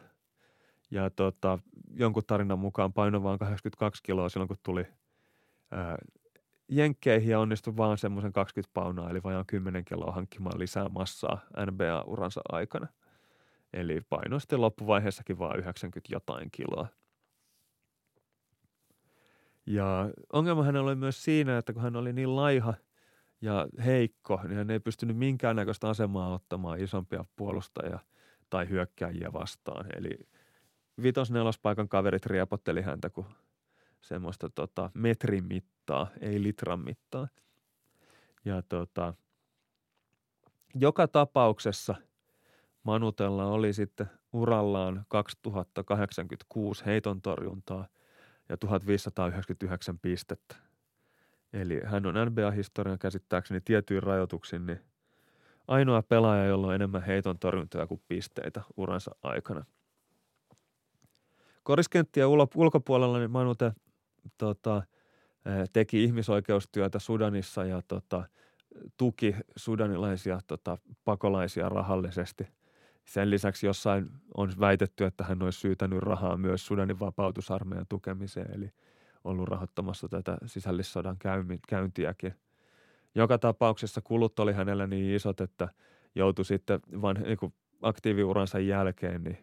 ja 0.91 1.09
tota, 1.09 1.59
jonkun 1.93 2.23
tarinan 2.27 2.59
mukaan 2.59 2.93
paino 2.93 3.23
vain 3.23 3.39
82 3.39 4.03
kiloa 4.03 4.29
silloin, 4.29 4.47
kun 4.47 4.57
tuli 4.63 4.87
ää, 5.71 5.97
jenkkeihin 6.69 7.29
ja 7.29 7.39
onnistui 7.39 7.77
vaan 7.77 7.97
semmoisen 7.97 8.33
20 8.33 8.73
paunaa, 8.73 9.09
eli 9.09 9.23
vajaan 9.23 9.45
10 9.45 9.85
kiloa 9.85 10.11
hankkimaan 10.11 10.59
lisää 10.59 10.89
massaa 10.89 11.39
NBA-uransa 11.65 12.41
aikana. 12.49 12.87
Eli 13.73 14.01
paino 14.09 14.39
sitten 14.39 14.61
loppuvaiheessakin 14.61 15.39
vaan 15.39 15.59
90 15.59 16.13
jotain 16.13 16.49
kiloa. 16.51 16.87
Ja 19.65 20.09
ongelma 20.33 20.63
hänellä 20.63 20.87
oli 20.87 20.95
myös 20.95 21.23
siinä, 21.23 21.57
että 21.57 21.73
kun 21.73 21.81
hän 21.81 21.95
oli 21.95 22.13
niin 22.13 22.35
laiha 22.35 22.73
ja 23.41 23.67
heikko, 23.85 24.41
niin 24.43 24.57
hän 24.57 24.71
ei 24.71 24.79
pystynyt 24.79 25.17
minkäännäköistä 25.17 25.89
asemaa 25.89 26.33
ottamaan 26.33 26.79
isompia 26.79 27.25
puolustajia 27.35 27.99
tai 28.49 28.69
hyökkääjiä 28.69 29.33
vastaan. 29.33 29.85
Eli 29.95 30.19
vitos-nelospaikan 31.01 31.89
kaverit 31.89 32.25
riepotteli 32.25 32.81
häntä 32.81 33.09
kuin 33.09 33.27
semmoista 34.01 34.49
tota, 34.49 34.91
metrin 34.93 35.45
mittaa, 35.45 36.07
ei 36.21 36.43
litran 36.43 36.79
mittaa. 36.79 37.27
Ja 38.45 38.61
tota, 38.61 39.13
joka 40.75 41.07
tapauksessa 41.07 41.95
Manutella 42.83 43.45
oli 43.45 43.73
sitten 43.73 44.09
urallaan 44.33 45.05
2086 45.07 46.85
heiton 46.85 47.21
torjuntaa 47.21 47.87
ja 48.49 48.57
1599 48.57 49.99
pistettä. 49.99 50.55
Eli 51.53 51.81
hän 51.83 52.05
on 52.05 52.15
NBA-historian 52.25 52.99
käsittääkseni 52.99 53.61
tietyin 53.61 54.03
rajoituksin 54.03 54.65
niin 54.65 54.79
ainoa 55.67 56.01
pelaaja, 56.01 56.45
jolla 56.45 56.67
on 56.67 56.75
enemmän 56.75 57.03
heiton 57.03 57.39
torjuntoja 57.39 57.87
kuin 57.87 58.01
pisteitä 58.07 58.61
uransa 58.77 59.15
aikana. 59.23 59.65
Koriskenttien 61.63 62.27
ulkopuolella 62.55 63.19
niin 63.19 63.31
Manute 63.31 63.71
tota, 64.37 64.83
teki 65.73 66.03
ihmisoikeustyötä 66.03 66.99
Sudanissa 66.99 67.65
ja 67.65 67.81
tota, 67.87 68.23
tuki 68.97 69.35
sudanilaisia 69.55 70.39
tota, 70.47 70.77
pakolaisia 71.05 71.69
rahallisesti. 71.69 72.47
Sen 73.05 73.29
lisäksi 73.29 73.65
jossain 73.65 74.09
on 74.37 74.51
väitetty, 74.59 75.05
että 75.05 75.23
hän 75.23 75.41
olisi 75.41 75.59
syytänyt 75.59 75.99
rahaa 75.99 76.37
myös 76.37 76.65
Sudanin 76.65 76.99
vapautusarmeijan 76.99 77.85
tukemiseen, 77.89 78.55
eli 78.55 78.71
ollut 79.23 79.47
rahoittamassa 79.47 80.07
tätä 80.07 80.37
sisällissodan 80.45 81.17
käyntiäkin. 81.67 82.33
Joka 83.15 83.37
tapauksessa 83.37 84.01
kulut 84.01 84.39
oli 84.39 84.53
hänellä 84.53 84.87
niin 84.87 85.15
isot, 85.15 85.41
että 85.41 85.69
joutui 86.15 86.45
sitten 86.45 86.79
vain 87.01 87.17
niin 87.21 87.53
aktiiviuransa 87.81 88.59
jälkeen 88.59 89.23
niin 89.23 89.37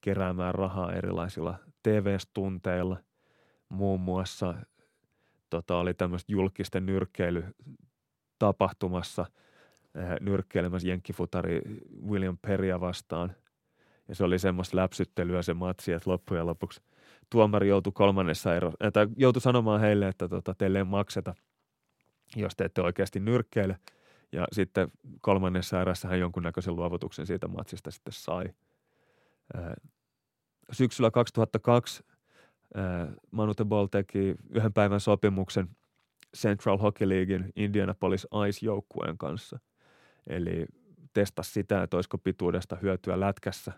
keräämään 0.00 0.54
rahaa 0.54 0.92
erilaisilla 0.92 1.54
TV-stunteilla– 1.82 2.96
muun 3.70 4.00
muassa 4.00 4.54
tota, 5.50 5.76
oli 5.76 5.94
tämmöistä 5.94 6.32
julkisten 6.32 6.86
nyrkkeilytapahtumassa 6.86 9.26
nyrkkeilemässä 10.20 10.88
jenkkifutari 10.88 11.60
William 12.08 12.38
Peria 12.42 12.80
vastaan. 12.80 13.32
Ja 14.08 14.14
se 14.14 14.24
oli 14.24 14.38
semmoista 14.38 14.76
läpsyttelyä 14.76 15.42
se 15.42 15.54
matsi, 15.54 15.92
että 15.92 16.10
loppujen 16.10 16.46
lopuksi 16.46 16.82
tuomari 17.30 17.68
joutui 17.68 17.92
kolmannessa 17.92 18.56
ero, 18.56 18.72
että 18.80 19.08
joutui 19.16 19.42
sanomaan 19.42 19.80
heille, 19.80 20.08
että 20.08 20.28
tota, 20.28 20.54
teille 20.54 20.78
ei 20.78 20.84
makseta, 20.84 21.34
jos 22.36 22.56
te 22.56 22.64
ette 22.64 22.82
oikeasti 22.82 23.20
nyrkkeile. 23.20 23.78
Ja 24.32 24.46
sitten 24.52 24.92
kolmannessa 25.20 25.80
erässä 25.80 26.08
hän 26.08 26.20
jonkunnäköisen 26.20 26.76
luovutuksen 26.76 27.26
siitä 27.26 27.48
matsista 27.48 27.90
sitten 27.90 28.12
sai. 28.12 28.44
Äh, 29.56 29.72
syksyllä 30.72 31.10
2002 31.10 32.04
Manute 33.30 33.64
Ball 33.64 33.86
teki 33.86 34.34
yhden 34.50 34.72
päivän 34.72 35.00
sopimuksen 35.00 35.68
Central 36.36 36.78
Hockey 36.78 37.08
Leaguein 37.08 37.52
Indianapolis 37.56 38.26
Ice-joukkueen 38.48 39.18
kanssa. 39.18 39.58
Eli 40.26 40.66
testasi 41.12 41.52
sitä, 41.52 41.82
että 41.82 41.96
olisiko 41.96 42.18
pituudesta 42.18 42.76
hyötyä 42.82 43.20
lätkässä. 43.20 43.72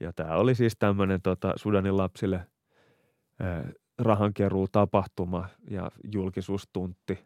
Ja 0.00 0.12
tämä 0.12 0.36
oli 0.36 0.54
siis 0.54 0.76
tämmöinen 0.78 1.22
tota, 1.22 1.52
Sudanin 1.56 1.96
lapsille 1.96 2.46
rahankeruu 3.98 4.68
tapahtuma 4.68 5.48
ja 5.70 5.90
julkisuustuntti. 6.12 7.18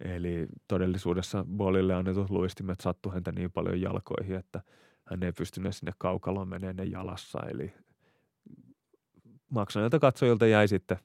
Eli 0.00 0.46
todellisuudessa 0.68 1.44
Ballille 1.56 1.94
annetut 1.94 2.30
luistimet 2.30 2.80
sattui 2.80 3.14
häntä 3.14 3.32
niin 3.32 3.52
paljon 3.52 3.80
jalkoihin, 3.80 4.36
että 4.36 4.62
hän 5.04 5.22
ei 5.22 5.32
pystynyt 5.32 5.76
sinne 5.76 5.92
kaukaloon 5.98 6.48
meneen 6.48 6.76
ne 6.76 6.84
jalassa. 6.84 7.38
Eli 7.48 7.74
maksaneilta 9.50 9.98
katsojilta 9.98 10.46
jäi 10.46 10.68
sitten 10.68 10.98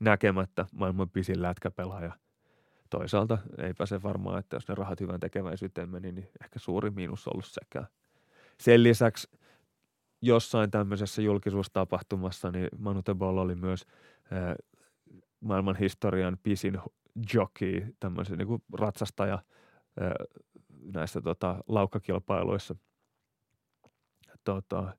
näkemättä 0.00 0.66
maailman 0.72 1.10
pisin 1.10 1.42
lätkäpelaaja. 1.42 2.12
Toisaalta 2.96 3.38
eipä 3.58 3.86
se 3.86 4.02
varmaan, 4.02 4.38
että 4.38 4.56
jos 4.56 4.68
ne 4.68 4.74
rahat 4.74 5.00
hyvän 5.00 5.20
tekeväisyyteen 5.20 5.88
meni, 5.88 6.12
niin 6.12 6.28
ehkä 6.42 6.58
suuri 6.58 6.90
miinus 6.90 7.28
ollut 7.28 7.44
sekään. 7.44 7.86
Sen 8.60 8.82
lisäksi 8.82 9.28
jossain 10.22 10.70
tämmöisessä 10.70 11.22
julkisuustapahtumassa, 11.22 12.50
niin 12.50 12.68
Manu 12.78 13.02
Tebol 13.02 13.36
oli 13.36 13.54
myös 13.54 13.86
äh, 14.32 14.54
maailman 15.40 15.76
historian 15.76 16.38
pisin 16.42 16.78
jockey, 17.34 17.94
tämmöisen 18.00 18.38
niin 18.38 18.62
ratsastaja 18.72 19.34
äh, 19.34 20.10
näissä 20.94 21.20
tota, 21.20 21.64
laukkakilpailuissa. 21.68 22.74
Tota, 24.44 24.96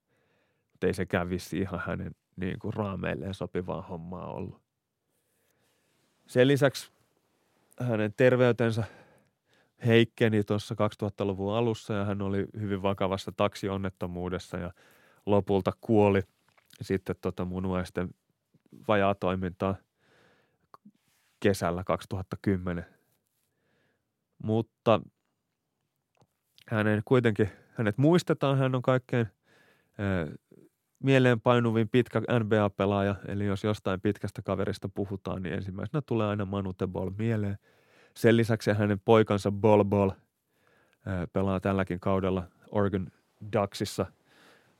ei 0.82 0.94
se 0.94 1.06
kävisi 1.06 1.60
ihan 1.60 1.82
hänen 1.86 2.16
niin 2.36 2.60
kuin 2.60 2.74
raameilleen 2.74 3.34
sopivaa 3.34 3.82
hommaa 3.82 4.34
ollut. 4.34 4.62
Sen 6.28 6.48
lisäksi 6.48 6.97
hänen 7.80 8.14
terveytensä 8.18 8.84
heikkeni 9.86 10.44
tuossa 10.44 10.76
2000-luvun 11.04 11.54
alussa 11.54 11.94
ja 11.94 12.06
hän 12.06 12.22
oli 12.22 12.46
hyvin 12.60 12.82
vakavassa 12.82 13.32
taksionnettomuudessa 13.38 14.58
ja 14.58 14.74
lopulta 15.26 15.72
kuoli 15.82 16.22
sitten 16.82 17.16
tota 17.22 17.46
munuaisten 17.46 18.10
vajaa 18.88 19.16
toimintaa 19.16 19.76
kesällä 21.40 21.84
2010. 21.84 22.86
Mutta 24.44 25.02
hänen 26.68 27.02
kuitenkin, 27.06 27.50
hänet 27.74 27.98
muistetaan, 27.98 28.58
hän 28.58 28.76
on 28.76 28.82
kaikkein 28.82 29.28
mieleen 31.04 31.42
painuvin 31.42 31.90
pitkä 31.90 32.20
NBA-pelaaja, 32.20 33.16
eli 33.28 33.46
jos 33.46 33.64
jostain 33.64 34.02
pitkästä 34.02 34.42
kaverista 34.42 34.90
puhutaan, 34.90 35.42
niin 35.42 35.56
ensimmäisenä 35.56 36.02
tulee 36.06 36.28
aina 36.28 36.46
Manu 36.46 36.74
Ball 36.88 37.10
mieleen. 37.18 37.58
Sen 38.16 38.38
lisäksi 38.38 38.72
hänen 38.72 39.00
poikansa 39.06 39.52
Ball 39.52 39.84
Ball 39.84 40.12
pelaa 41.34 41.60
tälläkin 41.60 42.00
kaudella 42.00 42.44
Oregon 42.72 43.08
Ducksissa 43.54 44.06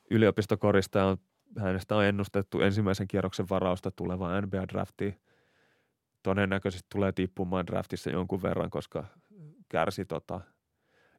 yliopistokorista 0.10 1.06
on 1.06 1.18
hänestä 1.58 1.96
on 1.96 2.06
ennustettu 2.06 2.62
ensimmäisen 2.62 3.08
kierroksen 3.08 3.50
varausta 3.50 3.92
tulevaan 3.92 4.44
NBA-draftiin. 4.44 5.22
Todennäköisesti 6.24 6.88
tulee 6.90 7.12
tippumaan 7.12 7.68
draftissa 7.68 8.10
jonkun 8.10 8.42
verran, 8.42 8.70
koska 8.70 9.06
kärsi 9.70 10.06
tota 10.06 10.42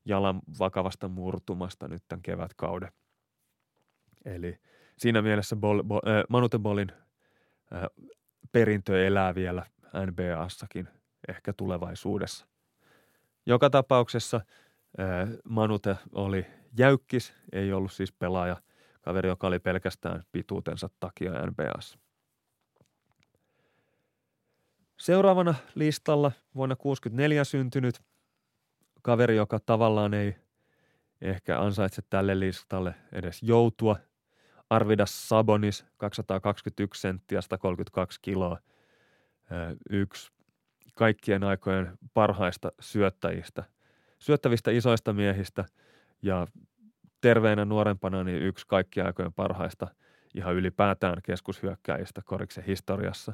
jalan 0.04 0.40
vakavasta 0.58 1.08
murtumasta 1.08 1.88
nyt 1.88 2.02
tämän 2.08 2.22
kevätkauden. 2.22 2.92
Eli 4.24 4.58
siinä 4.98 5.22
mielessä 5.22 5.56
Bol, 5.56 5.82
Bol, 5.82 6.00
äh, 6.06 6.24
Manute 6.28 6.58
Bolin 6.58 6.92
äh, 7.72 7.82
perintö 8.52 9.06
elää 9.06 9.34
vielä 9.34 9.66
NBAssakin 10.06 10.88
ehkä 11.28 11.52
tulevaisuudessa. 11.52 12.46
Joka 13.46 13.70
tapauksessa 13.70 14.36
äh, 14.36 15.28
Manute 15.44 15.96
oli 16.12 16.46
jäykkis, 16.78 17.34
ei 17.52 17.72
ollut 17.72 17.92
siis 17.92 18.12
pelaaja, 18.12 18.56
kaveri, 19.00 19.28
joka 19.28 19.46
oli 19.46 19.58
pelkästään 19.58 20.22
pituutensa 20.32 20.90
takia 21.00 21.32
NBAssa. 21.46 21.98
Seuraavana 24.96 25.54
listalla 25.74 26.32
vuonna 26.54 26.76
1964 26.76 27.44
syntynyt 27.44 28.00
kaveri, 29.02 29.36
joka 29.36 29.60
tavallaan 29.60 30.14
ei 30.14 30.36
ehkä 31.20 31.60
ansaitse 31.60 32.02
tälle 32.10 32.40
listalle 32.40 32.94
edes 33.12 33.42
joutua– 33.42 33.96
Arvidas 34.70 35.28
Sabonis, 35.28 35.86
221 35.96 37.00
senttiä, 37.00 37.40
132 37.40 38.18
kiloa. 38.22 38.58
Yksi 39.90 40.32
kaikkien 40.94 41.44
aikojen 41.44 41.98
parhaista 42.14 42.72
syöttäjistä, 42.80 43.64
syöttävistä 44.18 44.70
isoista 44.70 45.12
miehistä 45.12 45.64
ja 46.22 46.46
terveenä 47.20 47.64
nuorempana 47.64 48.24
niin 48.24 48.42
yksi 48.42 48.66
kaikkien 48.66 49.06
aikojen 49.06 49.32
parhaista 49.32 49.88
ihan 50.34 50.54
ylipäätään 50.54 51.16
keskushyökkäjistä 51.22 52.22
koriksen 52.24 52.64
historiassa. 52.64 53.32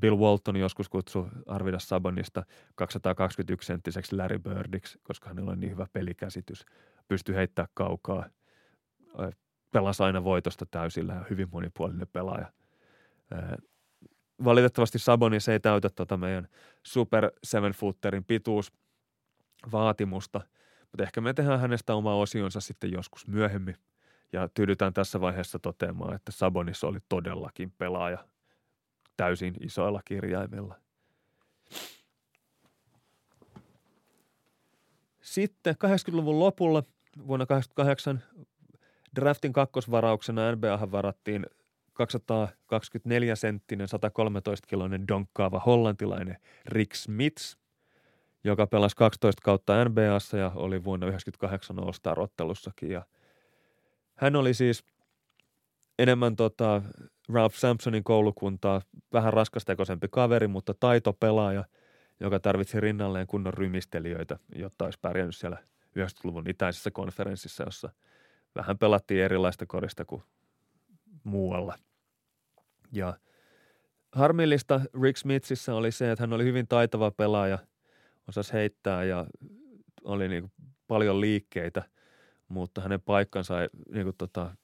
Bill 0.00 0.16
Walton 0.16 0.56
joskus 0.56 0.88
kutsui 0.88 1.28
Arvidas 1.46 1.88
Sabonista 1.88 2.44
221-senttiseksi 2.82 4.16
Larry 4.16 4.38
Birdiksi, 4.38 4.98
koska 5.02 5.28
hänellä 5.28 5.50
on 5.50 5.60
niin 5.60 5.72
hyvä 5.72 5.86
pelikäsitys. 5.92 6.64
Pystyy 7.08 7.34
heittämään 7.34 7.68
kaukaa. 7.74 8.26
Pelasi 9.76 10.02
aina 10.02 10.24
voitosta 10.24 10.66
täysillä 10.66 11.14
ja 11.14 11.24
hyvin 11.30 11.48
monipuolinen 11.52 12.08
pelaaja. 12.12 12.52
Valitettavasti 14.44 14.98
Sabonis 14.98 15.48
ei 15.48 15.60
täytä 15.60 15.90
tuota 15.90 16.16
meidän 16.16 16.48
super 16.82 17.30
seven 17.44 17.72
footerin 17.72 18.24
pituus 18.24 18.72
vaatimusta, 19.72 20.40
mutta 20.80 21.02
ehkä 21.02 21.20
me 21.20 21.34
tehdään 21.34 21.60
hänestä 21.60 21.94
oma 21.94 22.14
osionsa 22.14 22.60
sitten 22.60 22.92
joskus 22.92 23.26
myöhemmin. 23.26 23.76
Ja 24.32 24.48
tyydytään 24.48 24.92
tässä 24.92 25.20
vaiheessa 25.20 25.58
toteamaan, 25.58 26.14
että 26.14 26.32
Sabonis 26.32 26.84
oli 26.84 26.98
todellakin 27.08 27.72
pelaaja– 27.78 28.18
täysin 29.16 29.54
isoilla 29.60 30.00
kirjaimilla. 30.04 30.74
Sitten 35.22 35.74
80-luvun 35.74 36.38
lopulla 36.38 36.82
vuonna 37.26 37.46
88 37.46 38.22
draftin 39.16 39.52
kakkosvarauksena 39.52 40.52
NBA 40.52 40.88
varattiin 40.92 41.46
224-senttinen 41.96 43.86
113-kiloinen 43.86 45.08
donkkaava 45.08 45.58
hollantilainen 45.58 46.36
Rick 46.66 46.94
Smits, 46.94 47.58
joka 48.44 48.66
pelasi 48.66 48.96
12 48.96 49.42
kautta 49.44 49.84
NBAssa 49.84 50.36
ja 50.36 50.52
oli 50.54 50.84
vuonna 50.84 51.06
1998 51.06 51.78
All-Star-ottelussakin. 51.78 52.90
Ja 52.90 53.02
hän 54.14 54.36
oli 54.36 54.54
siis 54.54 54.84
enemmän 55.98 56.36
tota 56.36 56.82
Ralph 57.32 57.56
Sampsonin 57.56 58.04
koulukuntaa, 58.04 58.80
vähän 59.12 59.32
raskastekoisempi 59.32 60.08
kaveri, 60.10 60.46
mutta 60.46 60.74
taitopelaaja, 60.80 61.64
joka 62.20 62.40
tarvitsi 62.40 62.80
rinnalleen 62.80 63.26
kunnon 63.26 63.54
rymistelijöitä, 63.54 64.38
jotta 64.54 64.84
olisi 64.84 64.98
pärjännyt 65.02 65.36
siellä 65.36 65.56
90-luvun 65.98 66.50
itäisessä 66.50 66.90
konferenssissa, 66.90 67.64
jossa 67.64 67.90
vähän 68.56 68.78
pelattiin 68.78 69.24
erilaista 69.24 69.66
korista 69.66 70.04
kuin 70.04 70.22
muualla. 71.24 71.78
Ja 72.92 73.14
harmillista 74.12 74.80
Rick 75.02 75.16
Smithissä 75.16 75.74
oli 75.74 75.92
se, 75.92 76.10
että 76.10 76.22
hän 76.22 76.32
oli 76.32 76.44
hyvin 76.44 76.68
taitava 76.68 77.10
pelaaja, 77.10 77.58
osasi 78.28 78.52
heittää 78.52 79.04
ja 79.04 79.26
oli 80.04 80.28
niin 80.28 80.52
paljon 80.86 81.20
liikkeitä, 81.20 81.82
mutta 82.48 82.80
hänen 82.80 83.00
paikkansa 83.00 83.62
ei 83.62 83.68
niin 83.92 84.04
kuin 84.04 84.16
tota, 84.18 84.56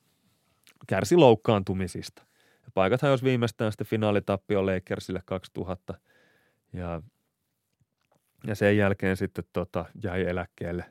kärsi 0.87 1.17
loukkaantumisista. 1.17 2.23
Ja 2.65 2.71
paikathan 2.75 3.11
jos 3.11 3.25
viimeistään 3.25 3.73
sitten 3.73 3.87
finaalitappio 3.87 4.67
Lakersille 4.67 5.23
2000 5.25 5.95
ja, 6.73 7.03
ja 8.47 8.55
sen 8.55 8.77
jälkeen 8.77 9.17
sitten 9.17 9.45
tota, 9.53 9.85
jäi 10.05 10.23
eläkkeelle. 10.23 10.85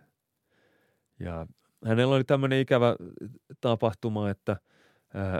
Ja 1.20 1.48
hänellä 1.86 2.16
oli 2.16 2.24
tämmöinen 2.24 2.60
ikävä 2.60 2.96
tapahtuma, 3.62 4.30
että 4.30 4.58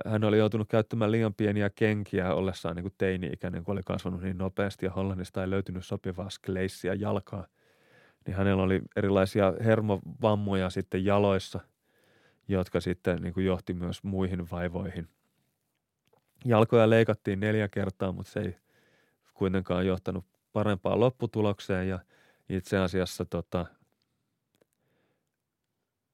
hän 0.06 0.24
oli 0.24 0.38
joutunut 0.38 0.70
käyttämään 0.70 1.12
liian 1.12 1.34
pieniä 1.34 1.70
kenkiä 1.70 2.34
ollessaan 2.34 2.76
niin 2.76 2.84
kuin 2.84 2.94
teini-ikäinen, 2.98 3.64
kun 3.64 3.72
oli 3.72 3.82
kasvanut 3.86 4.22
niin 4.22 4.38
nopeasti 4.38 4.86
ja 4.86 4.92
Hollannista 4.92 5.42
ei 5.42 5.50
löytynyt 5.50 5.86
sopivaa 5.86 6.30
skleissiä 6.30 6.94
jalkaa. 6.94 7.48
Niin 8.28 8.38
hänellä 8.38 8.64
oli 8.64 8.82
erilaisia 8.96 9.54
hermovammoja 9.66 10.70
sitten 10.70 11.06
jaloissa, 11.06 11.60
jotka 12.48 12.80
sitten 12.80 13.22
niin 13.22 13.34
kuin 13.34 13.46
johti 13.46 13.74
myös 13.74 14.04
muihin 14.04 14.52
vaivoihin– 14.52 15.08
Jalkoja 16.46 16.90
leikattiin 16.90 17.40
neljä 17.40 17.68
kertaa, 17.68 18.12
mutta 18.12 18.32
se 18.32 18.40
ei 18.40 18.56
kuitenkaan 19.34 19.88
johtanut 19.88 20.26
parempaan 20.54 21.00
lopputulokseen 21.00 21.90
ja 21.90 22.00
itse 22.50 22.78
asiassa 22.78 23.26
tota, 23.26 23.66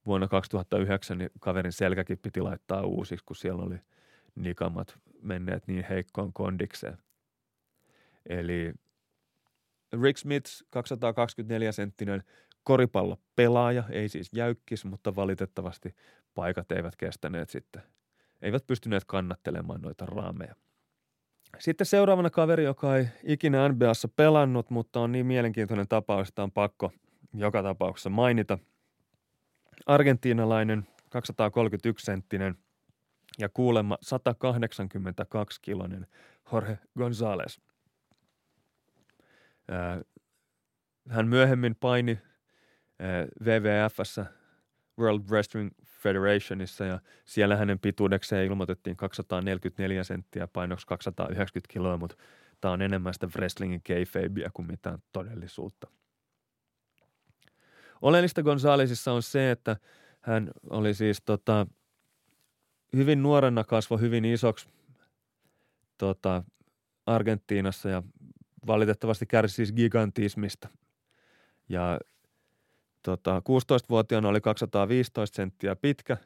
vuonna 0.08 0.28
2009 0.28 1.18
niin 1.18 1.30
kaverin 1.40 1.72
selkäkin 1.72 2.18
piti 2.18 2.40
laittaa 2.40 2.82
uusiksi, 2.82 3.24
kun 3.24 3.36
siellä 3.36 3.62
oli 3.62 3.78
nikamat 4.34 4.98
menneet 5.22 5.66
niin 5.66 5.84
heikkoon 5.88 6.32
kondikseen. 6.32 6.98
Eli 8.28 8.72
Rick 10.02 10.18
Smith, 10.18 10.50
224-senttinen 10.76 12.22
koripallopelaaja, 12.62 13.84
ei 13.90 14.08
siis 14.08 14.30
jäykkis, 14.32 14.84
mutta 14.84 15.16
valitettavasti 15.16 15.94
paikat 16.34 16.72
eivät 16.72 16.96
kestäneet 16.96 17.50
sitten– 17.50 17.82
eivät 18.42 18.66
pystyneet 18.66 19.04
kannattelemaan 19.06 19.80
noita 19.80 20.06
raameja. 20.06 20.54
Sitten 21.58 21.86
seuraavana 21.86 22.30
kaveri, 22.30 22.64
joka 22.64 22.96
ei 22.96 23.06
ikinä 23.22 23.68
NBAssa 23.68 24.08
pelannut, 24.08 24.70
mutta 24.70 25.00
on 25.00 25.12
niin 25.12 25.26
mielenkiintoinen 25.26 25.88
tapaus, 25.88 26.28
että 26.28 26.42
on 26.42 26.52
pakko 26.52 26.92
joka 27.34 27.62
tapauksessa 27.62 28.10
mainita. 28.10 28.58
Argentiinalainen, 29.86 30.86
231-senttinen 31.04 32.54
ja 33.38 33.48
kuulemma 33.48 33.98
182-kilonen 34.04 36.06
Jorge 36.52 36.78
González. 36.98 37.60
Hän 41.08 41.28
myöhemmin 41.28 41.76
paini 41.76 42.18
WWFssä 43.44 44.26
World 44.98 45.22
Wrestling 45.30 45.70
Federationissa 45.84 46.84
ja 46.84 47.00
siellä 47.24 47.56
hänen 47.56 47.78
pituudekseen 47.78 48.46
ilmoitettiin 48.46 48.96
244 48.96 50.04
senttiä 50.04 50.46
painoksi 50.46 50.86
290 50.86 51.72
kiloa, 51.72 51.96
mutta 51.96 52.16
tämä 52.60 52.72
on 52.72 52.82
enemmän 52.82 53.14
sitä 53.14 53.28
wrestlingin 53.36 53.82
kayfabea 53.88 54.50
kuin 54.54 54.66
mitään 54.66 54.98
todellisuutta. 55.12 55.88
Oleellista 58.02 58.42
Gonzalesissa 58.42 59.12
on 59.12 59.22
se, 59.22 59.50
että 59.50 59.76
hän 60.20 60.50
oli 60.70 60.94
siis 60.94 61.22
tota, 61.24 61.66
hyvin 62.96 63.22
nuorena 63.22 63.64
kasvo 63.64 63.98
hyvin 63.98 64.24
isoksi 64.24 64.68
tota, 65.98 66.44
Argentiinassa 67.06 67.88
ja 67.88 68.02
valitettavasti 68.66 69.26
kärsi 69.26 69.54
siis 69.54 69.72
gigantismista. 69.72 70.68
Ja 71.68 72.00
tota, 73.02 73.38
16-vuotiaana 73.38 74.28
oli 74.28 74.40
215 74.40 75.36
senttiä 75.36 75.76
pitkä 75.76 76.16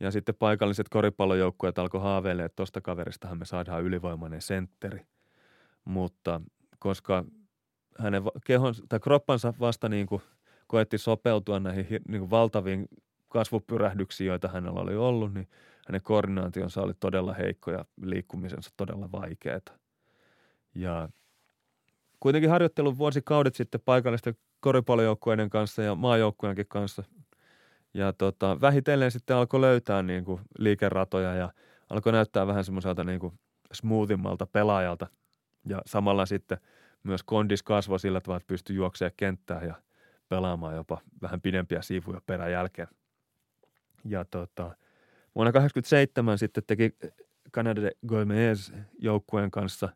ja 0.00 0.10
sitten 0.10 0.34
paikalliset 0.34 0.88
koripallojoukkueet 0.88 1.78
alkoi 1.78 2.00
haaveilla, 2.00 2.44
että 2.44 2.56
tuosta 2.56 2.80
kaveristahan 2.80 3.38
me 3.38 3.44
saadaan 3.44 3.82
ylivoimainen 3.82 4.42
sentteri. 4.42 5.06
Mutta 5.84 6.40
koska 6.78 7.24
hänen 7.98 8.22
kehon, 8.46 8.74
tai 8.88 9.00
kroppansa 9.00 9.54
vasta 9.60 9.88
niin 9.88 10.06
kuin 10.06 10.22
koetti 10.66 10.98
sopeutua 10.98 11.60
näihin 11.60 11.86
niin 12.08 12.20
kuin 12.20 12.30
valtaviin 12.30 12.88
kasvupyrähdyksiin, 13.28 14.28
joita 14.28 14.48
hänellä 14.48 14.80
oli 14.80 14.96
ollut, 14.96 15.34
niin 15.34 15.48
hänen 15.86 16.02
koordinaationsa 16.02 16.82
oli 16.82 16.94
todella 17.00 17.34
heikko 17.34 17.70
ja 17.70 17.84
liikkumisensa 18.02 18.70
todella 18.76 19.12
vaikeaa. 19.12 19.60
Ja 20.74 21.08
kuitenkin 22.20 22.50
harjoittelun 22.50 22.98
vuosikaudet 22.98 23.54
sitten 23.54 23.80
paikallisten 23.84 24.36
koripallojoukkueiden 24.60 25.50
kanssa 25.50 25.82
ja 25.82 25.94
maajoukkueenkin 25.94 26.66
kanssa. 26.68 27.02
Ja 27.94 28.12
tota, 28.12 28.60
vähitellen 28.60 29.10
sitten 29.10 29.36
alkoi 29.36 29.60
löytää 29.60 30.02
niin 30.02 30.24
kuin 30.24 30.40
liikeratoja 30.58 31.34
ja 31.34 31.52
alkoi 31.90 32.12
näyttää 32.12 32.46
vähän 32.46 32.64
semmoiselta 32.64 33.04
niin 33.04 33.20
kuin 33.20 33.38
smoothimmalta 33.72 34.46
pelaajalta. 34.46 35.06
Ja 35.68 35.82
samalla 35.86 36.26
sitten 36.26 36.58
myös 37.02 37.22
kondis 37.22 37.62
kasvoi 37.62 38.00
sillä 38.00 38.20
tavalla, 38.20 38.36
että 38.36 38.46
pystyi 38.46 38.76
juoksemaan 38.76 39.12
kenttään 39.16 39.66
ja 39.66 39.74
pelaamaan 40.28 40.76
jopa 40.76 41.00
vähän 41.22 41.40
pidempiä 41.40 41.82
siivuja 41.82 42.20
peräjälkeen. 42.26 42.88
Ja 44.04 44.24
tota, 44.24 44.62
vuonna 45.34 45.52
1987 45.52 46.38
sitten 46.38 46.62
teki 46.66 46.96
Canada 47.52 47.82
de 47.82 47.90
Gomez 48.06 48.72
joukkueen 48.98 49.50
kanssa 49.50 49.88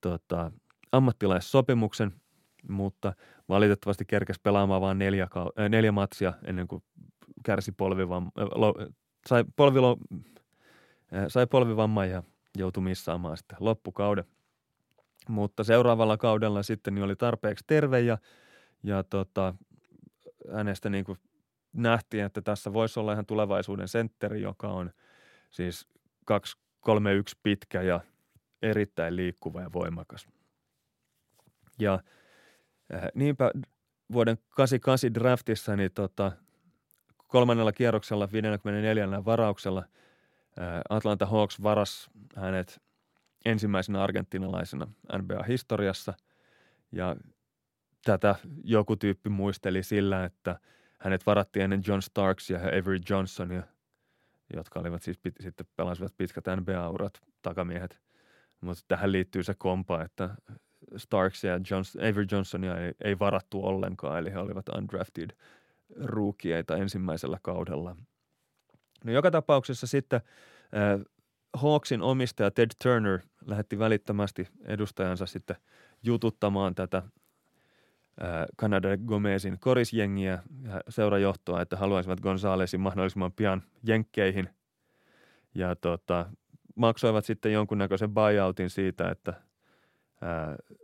tota, 0.00 0.52
ammattilaissopimuksen, 0.92 2.12
mutta 2.68 3.12
valitettavasti 3.48 4.04
kerkesi 4.04 4.40
pelaamaan 4.42 4.80
vain 4.80 4.98
neljä, 4.98 5.28
äh, 5.36 5.68
neljä 5.68 5.92
matsia 5.92 6.32
ennen 6.44 6.68
kuin 6.68 6.82
kärsi 7.44 7.72
polvivam, 7.72 8.26
äh, 8.26 8.46
lo, 8.54 8.74
sai, 9.26 9.44
polvilo, 9.56 9.98
äh, 11.14 11.24
sai 11.28 11.46
polvivamman 11.46 12.10
ja 12.10 12.22
joutui 12.58 12.82
missaamaan 12.82 13.36
sitten 13.36 13.58
loppukauden. 13.60 14.24
Mutta 15.28 15.64
seuraavalla 15.64 16.16
kaudella 16.16 16.62
sitten 16.62 16.94
niin 16.94 17.04
oli 17.04 17.16
tarpeeksi 17.16 17.64
terve 17.66 18.00
ja, 18.00 18.18
ja 18.82 19.02
tota, 19.02 19.54
hänestä 20.52 20.90
niin 20.90 21.04
kuin 21.04 21.18
nähtiin, 21.72 22.24
että 22.24 22.42
tässä 22.42 22.72
voisi 22.72 23.00
olla 23.00 23.12
ihan 23.12 23.26
tulevaisuuden 23.26 23.88
sentteri, 23.88 24.42
joka 24.42 24.68
on 24.68 24.90
siis 25.50 25.88
231 26.24 27.36
pitkä 27.42 27.82
ja 27.82 28.00
erittäin 28.62 29.16
liikkuva 29.16 29.60
ja 29.60 29.72
voimakas. 29.72 30.28
Ja– 31.78 31.98
Äh, 32.94 33.08
niinpä 33.14 33.50
vuoden 34.12 34.38
88 34.48 35.14
draftissa 35.14 35.76
niin 35.76 35.90
tota, 35.94 36.32
kolmannella 37.16 37.72
kierroksella 37.72 38.28
54 38.32 39.24
varauksella 39.24 39.80
äh, 39.80 40.80
Atlanta 40.88 41.26
Hawks 41.26 41.62
varas 41.62 42.10
hänet 42.36 42.82
ensimmäisenä 43.44 44.02
argentinalaisena 44.02 44.86
NBA-historiassa. 45.18 46.14
Ja 46.92 47.16
tätä 48.04 48.34
joku 48.64 48.96
tyyppi 48.96 49.28
muisteli 49.30 49.82
sillä, 49.82 50.24
että 50.24 50.58
hänet 50.98 51.26
varattiin 51.26 51.62
ennen 51.62 51.82
John 51.86 52.02
Starksia 52.02 52.58
ja 52.58 52.68
Avery 52.68 52.98
Johnsonia, 53.10 53.62
jotka 54.54 54.80
olivat 54.80 55.02
siis 55.02 55.18
pit, 55.18 55.34
sitten 55.40 55.66
pelasivat 55.76 56.16
pitkät 56.16 56.44
NBA-urat, 56.46 57.22
takamiehet. 57.42 58.00
Mutta 58.60 58.84
tähän 58.88 59.12
liittyy 59.12 59.42
se 59.42 59.54
kompa, 59.54 60.02
että 60.02 60.30
Starksia 60.96 61.52
ja 61.52 61.60
Johns, 61.70 61.96
Avery 61.96 62.26
Johnsonia 62.30 62.78
ei, 62.78 62.92
ei 63.04 63.18
varattu 63.18 63.64
ollenkaan, 63.66 64.18
eli 64.18 64.32
he 64.32 64.38
olivat 64.38 64.68
undrafted 64.68 65.30
ruukieita 65.96 66.76
ensimmäisellä 66.76 67.38
kaudella. 67.42 67.96
No 69.04 69.12
joka 69.12 69.30
tapauksessa 69.30 69.86
sitten 69.86 70.20
äh, 70.76 71.00
Hawksin 71.54 72.02
omistaja 72.02 72.50
Ted 72.50 72.70
Turner 72.82 73.20
lähetti 73.46 73.78
välittömästi 73.78 74.48
edustajansa 74.64 75.26
sitten 75.26 75.56
jututtamaan 76.02 76.74
tätä 76.74 77.02
Canada 78.60 78.88
Gomezin 79.06 79.58
korisjengiä 79.60 80.42
ja 80.62 80.80
seurajohtoa, 80.88 81.62
että 81.62 81.76
haluaisivat 81.76 82.20
Gonzalesin 82.20 82.80
mahdollisimman 82.80 83.32
pian 83.32 83.62
jenkkeihin. 83.82 84.48
Ja 85.54 85.76
tota, 85.76 86.26
maksoivat 86.76 87.24
sitten 87.24 87.52
jonkunnäköisen 87.52 88.14
buyoutin 88.14 88.70
siitä, 88.70 89.10
että 89.10 89.34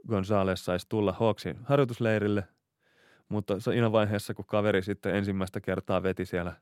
Gonzales 0.08 0.64
saisi 0.64 0.86
tulla 0.88 1.12
Hawksin 1.12 1.58
harjoitusleirille. 1.64 2.44
Mutta 3.28 3.60
siinä 3.60 3.92
vaiheessa, 3.92 4.34
kun 4.34 4.44
kaveri 4.44 4.82
sitten 4.82 5.14
ensimmäistä 5.14 5.60
kertaa 5.60 6.02
veti 6.02 6.26
siellä 6.26 6.52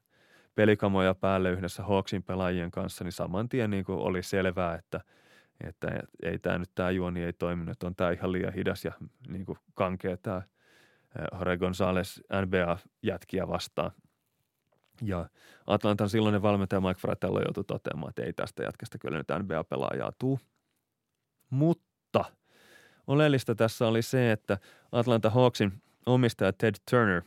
pelikamoja 0.55 1.15
päälle 1.15 1.51
yhdessä 1.51 1.83
Hawksin 1.83 2.23
pelaajien 2.23 2.71
kanssa, 2.71 3.05
niin 3.05 3.13
saman 3.13 3.49
tien 3.49 3.71
niin 3.71 3.85
kuin 3.85 3.99
oli 3.99 4.23
selvää, 4.23 4.75
että, 4.75 5.01
että 5.61 6.03
ei 6.23 6.39
tämä 6.39 6.59
nyt 6.59 6.71
tämä 6.75 6.91
juoni 6.91 7.23
ei 7.23 7.33
toiminut, 7.33 7.83
on 7.83 7.97
tämä 7.97 8.11
ihan 8.11 8.33
liian 8.33 8.53
hidas 8.53 8.85
ja 8.85 8.93
niin 9.29 9.47
kuin 9.47 9.59
kankea 9.75 10.17
tämä– 10.17 10.43
Jorge 11.33 11.57
González 11.57 12.23
NBA-jätkiä 12.47 13.49
vastaan. 13.49 13.91
Ja 15.03 15.29
Atlantan 15.67 16.09
silloinen 16.09 16.43
valmentaja 16.43 16.81
Mike 16.81 17.01
Fratello 17.01 17.41
joutui 17.41 17.65
toteamaan, 17.65 18.11
että 18.11 18.23
ei 18.23 18.33
tästä 18.33 18.63
jätkästä 18.63 18.99
kyllä 18.99 19.19
nyt 19.19 19.29
NBA-pelaajaa 19.43 20.13
tuu. 20.19 20.41
Mutta 21.51 22.25
oleellista 23.07 23.55
tässä 23.55 23.87
oli 23.87 24.03
se, 24.03 24.33
että 24.33 24.59
Atlanta 24.93 25.31
Hawksin 25.31 25.83
omistaja 26.07 26.53
Ted 26.53 26.75
Turner 26.91 27.23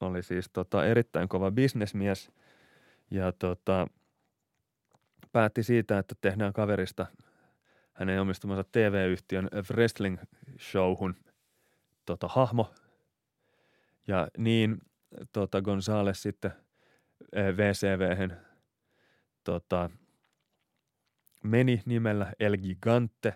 oli 0.00 0.22
siis 0.22 0.50
tota 0.52 0.86
erittäin 0.86 1.28
kova 1.28 1.50
bisnesmies 1.50 2.30
ja 3.10 3.32
tota, 3.32 3.86
päätti 5.32 5.62
siitä, 5.62 5.98
että 5.98 6.14
tehdään 6.20 6.52
kaverista 6.52 7.06
hänen 7.92 8.20
omistamansa 8.20 8.64
TV-yhtiön 8.72 9.48
wrestling 9.70 10.18
showhun 10.60 11.14
tota, 12.06 12.28
hahmo, 12.28 12.74
ja 14.10 14.28
niin 14.38 14.78
tota 15.32 15.62
Gonzales 15.62 16.22
sitten 16.22 16.52
eh, 17.32 17.56
VCV 17.56 18.30
tota, 19.44 19.90
meni 21.44 21.82
nimellä 21.86 22.32
El 22.40 22.56
Gigante 22.56 23.34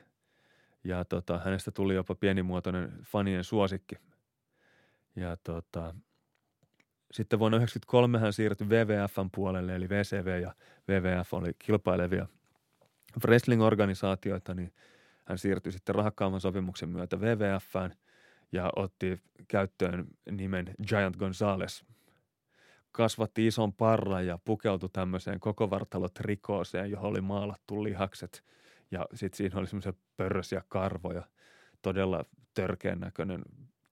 ja 0.85 1.05
tota, 1.05 1.39
hänestä 1.39 1.71
tuli 1.71 1.95
jopa 1.95 2.15
pienimuotoinen 2.15 2.93
fanien 3.03 3.45
suosikki. 3.45 3.95
Ja 5.17 5.37
tota, 5.37 5.95
sitten 7.13 7.39
vuonna 7.39 7.59
1993 7.59 8.19
hän 8.19 8.33
siirtyi 8.33 8.67
WWFn 8.69 9.31
puolelle, 9.35 9.75
eli 9.75 9.89
VCV 9.89 10.41
ja 10.43 10.55
WWF 10.89 11.35
oli 11.35 11.53
kilpailevia 11.59 12.27
wrestling-organisaatioita, 13.25 14.55
niin 14.55 14.73
hän 15.25 15.39
siirtyi 15.39 15.73
sitten 15.73 15.95
rahakkaamman 15.95 16.41
sopimuksen 16.41 16.89
myötä 16.89 17.17
WWFään 17.17 17.95
otti 18.77 19.21
käyttöön 19.49 20.07
nimen 20.31 20.75
Giant 20.89 21.17
Gonzales. 21.17 21.85
Kasvatti 22.93 23.47
ison 23.47 23.73
parran 23.73 24.27
ja 24.27 24.39
pukeutui 24.45 24.89
tämmöiseen 24.93 25.41
koko 25.41 25.71
vartalotrikooseen, 25.71 26.91
johon 26.91 27.11
oli 27.11 27.21
maalattu 27.21 27.85
lihakset 27.85 28.45
ja 28.91 29.07
sitten 29.15 29.37
siinä 29.37 29.59
oli 29.61 29.67
semmoisia 29.67 29.93
pörrösiä 30.17 30.63
karvoja. 30.69 31.23
Todella 31.83 32.25
törkeän 32.55 33.01
näköinen 33.01 33.43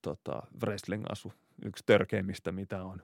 tota, 0.03 0.43
wrestling-asu, 0.63 1.33
yksi 1.65 1.85
törkeimmistä 1.87 2.53
mitä 2.53 2.85
on. 2.85 3.03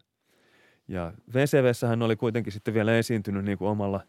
Ja 0.89 1.13
VCVssä 1.35 1.89
hän 1.89 2.03
oli 2.03 2.17
kuitenkin 2.17 2.53
sitten 2.53 2.75
vielä 2.75 2.97
esiintynyt 2.97 3.45
niin 3.45 3.59
kuin 3.59 3.69
omalla, 3.69 4.01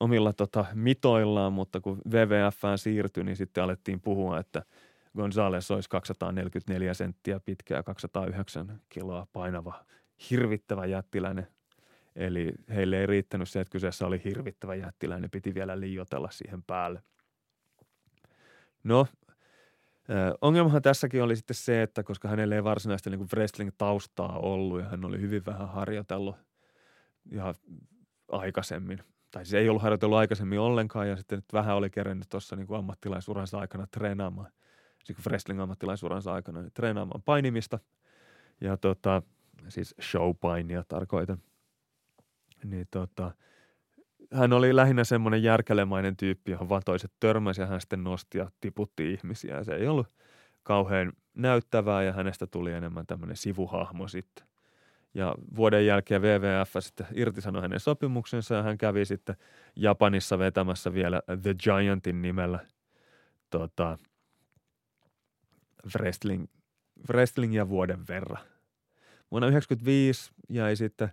omilla 0.00 0.32
tota, 0.32 0.64
mitoillaan, 0.74 1.52
mutta 1.52 1.80
kun 1.80 2.00
WWFään 2.10 2.78
siirtyi, 2.78 3.24
niin 3.24 3.36
sitten 3.36 3.64
alettiin 3.64 4.00
puhua, 4.00 4.38
että– 4.38 4.62
Gonzales 5.16 5.70
olisi 5.70 5.88
244 5.88 6.94
senttiä 6.94 7.40
pitkä 7.40 7.74
ja 7.74 7.82
209 7.82 8.80
kiloa 8.88 9.26
painava 9.32 9.84
hirvittävä 10.30 10.86
jättiläinen. 10.86 11.46
Eli 12.16 12.52
heille 12.68 13.00
ei 13.00 13.06
riittänyt 13.06 13.48
se, 13.48 13.60
että 13.60 13.72
kyseessä 13.72 14.06
oli 14.06 14.20
hirvittävä 14.24 14.74
jättiläinen, 14.74 15.30
piti 15.30 15.54
vielä 15.54 15.80
liiotella 15.80 16.30
siihen 16.30 16.62
päälle. 16.62 17.02
No, 18.84 19.06
ongelmahan 20.40 20.82
tässäkin 20.82 21.22
oli 21.22 21.36
sitten 21.36 21.56
se, 21.56 21.82
että 21.82 22.02
koska 22.02 22.28
hänellä 22.28 22.54
ei 22.54 22.64
varsinaista 22.64 23.10
niin 23.10 23.28
wrestling-taustaa 23.32 24.38
ollut 24.38 24.80
ja 24.80 24.88
hän 24.88 25.04
oli 25.04 25.20
hyvin 25.20 25.46
vähän 25.46 25.68
harjoitellut 25.68 26.36
ja 27.30 27.54
aikaisemmin, 28.28 28.98
tai 29.30 29.44
siis 29.44 29.54
ei 29.54 29.68
ollut 29.68 29.82
harjoitellut 29.82 30.18
aikaisemmin 30.18 30.60
ollenkaan 30.60 31.08
ja 31.08 31.16
sitten 31.16 31.38
nyt 31.38 31.52
vähän 31.52 31.76
oli 31.76 31.90
kerennyt 31.90 32.28
tuossa 32.28 32.56
niin 32.56 32.74
ammattilaisuransa 32.78 33.58
aikana 33.58 33.86
treenaamaan– 33.86 34.52
siis 35.04 35.18
wrestling-ammattilaisuransa 35.26 36.32
aikana 36.32 36.62
niin 36.62 36.72
treenaamaan 36.74 37.22
painimista. 37.22 37.78
Ja 38.60 38.76
tota, 38.76 39.22
siis 39.68 39.94
showpainia 40.02 40.84
tarkoitan. 40.88 41.38
Niin 42.64 42.86
tota, 42.90 43.30
hän 44.32 44.52
oli 44.52 44.76
lähinnä 44.76 45.04
semmoinen 45.04 45.42
järkelemainen 45.42 46.16
tyyppi, 46.16 46.50
johon 46.50 46.68
vaan 46.68 46.82
toiset 46.84 47.12
törmäsi 47.20 47.60
ja 47.60 47.66
hän 47.66 47.80
sitten 47.80 48.04
nosti 48.04 48.38
ja 48.38 48.50
tiputti 48.60 49.12
ihmisiä. 49.12 49.64
Se 49.64 49.74
ei 49.74 49.88
ollut 49.88 50.06
kauhean 50.62 51.12
näyttävää 51.34 52.02
ja 52.02 52.12
hänestä 52.12 52.46
tuli 52.46 52.72
enemmän 52.72 53.06
tämmöinen 53.06 53.36
sivuhahmo 53.36 54.08
sitten. 54.08 54.46
Ja 55.14 55.34
vuoden 55.56 55.86
jälkeen 55.86 56.22
WWF 56.22 56.72
sitten 56.80 57.06
irtisanoi 57.14 57.62
hänen 57.62 57.80
sopimuksensa 57.80 58.54
ja 58.54 58.62
hän 58.62 58.78
kävi 58.78 59.04
sitten 59.04 59.36
Japanissa 59.76 60.38
vetämässä 60.38 60.94
vielä 60.94 61.22
The 61.42 61.54
Giantin 61.54 62.22
nimellä 62.22 62.58
tota, 63.50 63.98
wrestling, 65.98 66.46
wrestlingia 67.08 67.68
vuoden 67.68 68.06
verran. 68.08 68.44
Vuonna 69.30 69.46
1995 69.46 70.32
jäi 70.48 70.76
sitten 70.76 71.10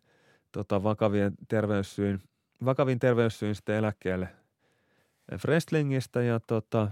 tota, 0.52 0.84
vakavien 0.84 1.34
terveyssyyn, 1.48 2.24
vakavin 2.66 3.00
terveyssyin 3.00 3.56
sitten 3.56 3.76
eläkkeelle 3.76 4.30
wrestlingistä 5.46 6.22
ja 6.22 6.40
tota, 6.40 6.92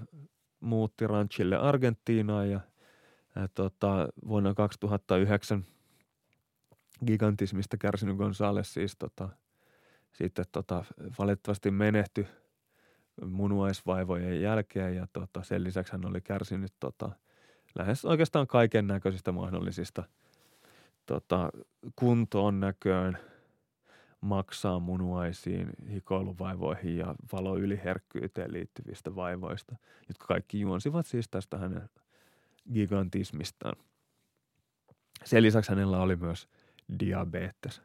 muutti 0.60 1.08
ranchille 1.08 1.58
Argentiinaan 1.58 2.50
ja, 2.50 2.60
ja 3.36 3.48
tota, 3.48 4.08
vuonna 4.28 4.54
2009 4.54 5.66
gigantismista 7.06 7.78
kärsinyt 7.78 8.18
Gonzales 8.18 8.74
siis 8.74 8.96
tota, 8.98 9.30
sitten 10.14 10.46
tota, 10.52 10.86
valitettavasti 11.20 11.72
menehtyi 11.72 12.28
munuaisvaivojen 13.26 14.42
jälkeen 14.42 14.96
ja 14.96 15.08
tota, 15.14 15.44
sen 15.44 15.64
lisäksi 15.64 15.92
hän 15.92 16.06
oli 16.06 16.22
kärsinyt 16.22 16.74
tota, 16.80 17.12
lähes 17.76 18.06
oikeastaan 18.06 18.48
kaiken 18.48 18.88
näköisistä 18.88 19.32
mahdollisista 19.32 20.04
tota, 21.06 21.50
kuntoon 21.96 22.60
näköön, 22.60 23.18
maksaa 24.22 24.80
munuaisiin, 24.80 25.70
hikoiluvaivoihin 25.92 26.98
ja 26.98 27.16
valoyliherkkyyteen 27.32 28.54
liittyvistä 28.54 29.16
vaivoista, 29.16 29.76
jotka 30.08 30.26
kaikki 30.26 30.60
juonsivat 30.60 31.06
siis 31.06 31.30
tästä 31.30 31.58
hänen 31.58 31.90
gigantismistaan. 32.74 33.76
Sen 35.24 35.44
lisäksi 35.44 35.72
hänellä 35.72 36.02
oli 36.02 36.16
myös 36.16 36.48
diabetes. 37.00 37.82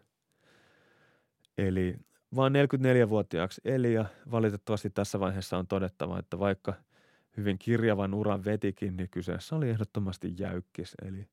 Eli 1.59 1.97
vain 2.37 2.53
44-vuotiaaksi 2.53 3.61
eli 3.65 3.95
ja 3.95 4.05
valitettavasti 4.31 4.91
tässä 4.91 5.21
vaiheessa 5.21 5.59
on 5.59 5.67
todettava, 5.67 6.19
että 6.19 6.39
vaikka– 6.39 6.75
hyvin 7.36 7.59
kirjavan 7.59 8.15
uran 8.15 8.44
vetikin, 8.44 8.97
niin 8.97 9.11
kyseessä 9.11 9.57
oli 9.57 9.70
ehdottomasti 9.70 10.35
jäykkis, 10.39 10.94
eli 11.05 11.28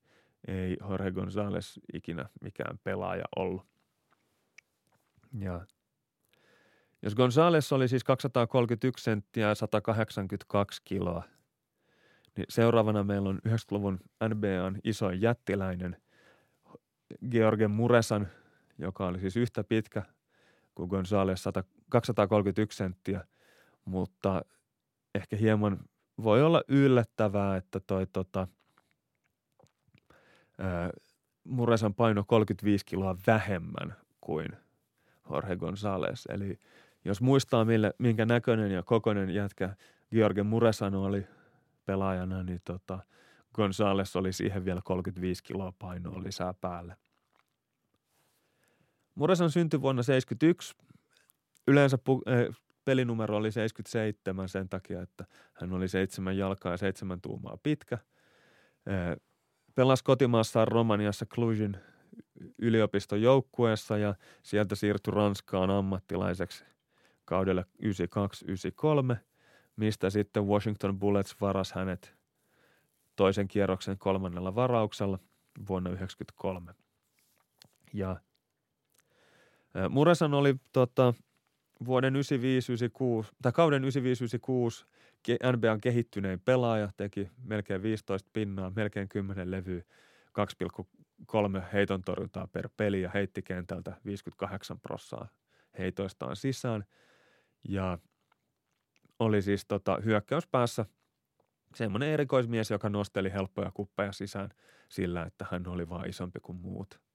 ei 0.47 0.77
Jorge 0.79 1.09
González 1.09 1.81
ikinä 1.93 2.29
mikään 2.41 2.79
pelaaja 2.83 3.23
ollut. 3.35 3.65
Ja 5.39 5.65
jos 7.01 7.13
González 7.13 7.75
oli 7.75 7.87
siis 7.87 8.03
231 8.03 9.03
senttiä 9.03 9.47
ja 9.47 9.55
182 9.55 10.81
kiloa, 10.85 11.23
niin 12.37 12.45
seuraavana 12.49 13.03
meillä 13.03 13.29
on 13.29 13.39
90-luvun 13.47 13.99
NBAn 14.29 14.79
isoin 14.83 15.21
jättiläinen 15.21 15.97
George 17.31 17.67
Muresan, 17.67 18.27
joka 18.77 19.07
oli 19.07 19.19
siis 19.19 19.37
yhtä 19.37 19.63
pitkä 19.63 20.03
kuin 20.75 20.89
González 20.89 21.63
231 21.89 22.77
senttiä, 22.77 23.25
mutta 23.85 24.41
ehkä 25.17 25.35
hieman 25.35 25.79
voi 26.23 26.43
olla 26.43 26.61
yllättävää, 26.67 27.57
että 27.57 27.79
toi 27.79 28.07
tota, 28.07 28.47
ää, 30.57 30.89
Muresan 31.43 31.93
paino 31.93 32.23
35 32.27 32.85
kiloa 32.85 33.17
vähemmän 33.27 33.95
kuin 34.21 34.47
Jorge 35.31 35.55
González. 35.55 36.33
Eli 36.33 36.59
jos 37.05 37.21
muistaa, 37.21 37.65
mille, 37.65 37.93
minkä 37.97 38.25
näköinen 38.25 38.71
ja 38.71 38.83
kokoinen 38.83 39.29
jätkä 39.29 39.75
George 40.11 40.43
Muresan 40.43 40.95
oli 40.95 41.27
pelaajana, 41.85 42.43
niin 42.43 42.61
tota, 42.65 42.99
Gonzales 43.53 44.15
oli 44.15 44.33
siihen 44.33 44.65
vielä 44.65 44.81
35 44.83 45.43
kiloa 45.43 45.73
painoa 45.79 46.23
lisää 46.23 46.53
päälle. 46.53 46.95
Muresan 49.15 49.51
syntyi 49.51 49.81
vuonna 49.81 50.03
71. 50.03 50.75
Yleensä 51.67 51.97
pu- 51.97 52.31
äh, 52.31 52.55
pelinumero 52.87 53.37
oli 53.37 53.51
77 53.51 54.49
sen 54.49 54.69
takia, 54.69 55.01
että 55.01 55.25
hän 55.53 55.73
oli 55.73 55.87
seitsemän 55.87 56.37
jalkaa 56.37 56.71
ja 56.71 56.77
seitsemän 56.77 57.21
tuumaa 57.21 57.57
pitkä. 57.63 57.97
Pelasi 59.75 60.03
kotimaassaan 60.03 60.67
Romaniassa 60.67 61.25
Clujin 61.25 61.77
yliopiston 62.57 63.21
joukkueessa 63.21 63.97
ja 63.97 64.15
sieltä 64.43 64.75
siirtyi 64.75 65.13
Ranskaan 65.13 65.69
ammattilaiseksi 65.69 66.65
kaudelle 67.25 67.65
92-93, 69.13 69.15
mistä 69.75 70.09
sitten 70.09 70.47
Washington 70.47 70.99
Bullets 70.99 71.35
varas 71.41 71.71
hänet 71.71 72.15
toisen 73.15 73.47
kierroksen 73.47 73.97
kolmannella 73.97 74.55
varauksella 74.55 75.19
vuonna 75.67 75.89
1993. 75.89 76.73
Ja 77.93 78.17
Muresan 79.89 80.33
oli 80.33 80.55
tota, 80.73 81.13
vuoden 81.85 82.13
95-96, 82.15 83.31
tai 83.41 83.51
kauden 83.51 83.83
95-96 83.83 83.85
NBAn 85.57 85.81
kehittynein 85.81 86.39
pelaaja, 86.39 86.89
teki 86.97 87.29
melkein 87.43 87.83
15 87.83 88.29
pinnaa, 88.33 88.71
melkein 88.75 89.09
10 89.09 89.51
levyä, 89.51 89.81
2,3 91.57 91.61
heiton 91.73 92.01
torjuntaa 92.01 92.47
per 92.47 92.69
peli 92.77 93.01
ja 93.01 93.09
heitti 93.13 93.41
kentältä 93.41 93.95
58 94.05 94.79
prossaa 94.79 95.27
heitoistaan 95.77 96.35
sisään. 96.35 96.85
Ja 97.63 97.97
oli 99.19 99.41
siis 99.41 99.65
tota, 99.65 99.97
hyökkäyspäässä 100.05 100.85
semmoinen 101.75 102.09
erikoismies, 102.09 102.71
joka 102.71 102.89
nosteli 102.89 103.33
helppoja 103.33 103.71
kuppeja 103.73 104.11
sisään 104.11 104.49
sillä, 104.89 105.23
että 105.23 105.45
hän 105.51 105.67
oli 105.67 105.89
vain 105.89 106.09
isompi 106.09 106.39
kuin 106.39 106.57
muut. 106.57 107.06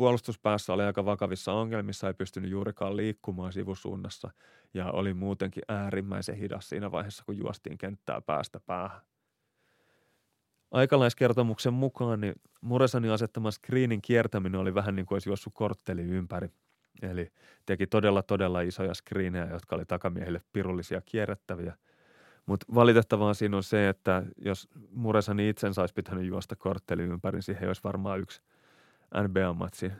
Puolustuspäässä 0.00 0.72
oli 0.72 0.82
aika 0.82 1.04
vakavissa 1.04 1.52
ongelmissa, 1.52 2.06
ei 2.06 2.14
pystynyt 2.14 2.50
juurikaan 2.50 2.96
liikkumaan 2.96 3.52
sivusuunnassa 3.52 4.30
ja 4.74 4.90
oli 4.90 5.14
muutenkin 5.14 5.62
äärimmäisen 5.68 6.36
hidas 6.36 6.68
siinä 6.68 6.90
vaiheessa, 6.90 7.22
kun 7.26 7.38
juostiin 7.38 7.78
kenttää 7.78 8.20
päästä 8.20 8.60
päähän. 8.60 9.00
Aikalaiskertomuksen 10.70 11.72
mukaan 11.72 12.20
niin 12.20 12.34
Muresani 12.60 13.10
asettama 13.10 13.50
screenin 13.50 14.02
kiertäminen 14.02 14.60
oli 14.60 14.74
vähän 14.74 14.96
niin 14.96 15.06
kuin 15.06 15.16
olisi 15.16 15.28
juossut 15.28 15.52
kortteli 15.56 16.02
ympäri. 16.02 16.48
Eli 17.02 17.32
teki 17.66 17.86
todella 17.86 18.22
todella 18.22 18.60
isoja 18.60 18.94
screenejä, 18.94 19.46
jotka 19.46 19.76
oli 19.76 19.84
takamiehille 19.84 20.42
pirullisia 20.52 21.00
kierrättäviä. 21.00 21.76
Mutta 22.46 22.66
valitettavaa 22.74 23.34
siinä 23.34 23.56
on 23.56 23.62
se, 23.62 23.88
että 23.88 24.22
jos 24.44 24.68
Muresani 24.90 25.48
itsensä 25.48 25.80
olisi 25.80 25.94
pitänyt 25.94 26.26
juosta 26.26 26.56
kortteli 26.56 27.02
ympäri, 27.02 27.36
niin 27.36 27.42
siihen 27.42 27.68
olisi 27.68 27.84
varmaan 27.84 28.20
yksi 28.20 28.42
NBA-matsi 29.14 29.92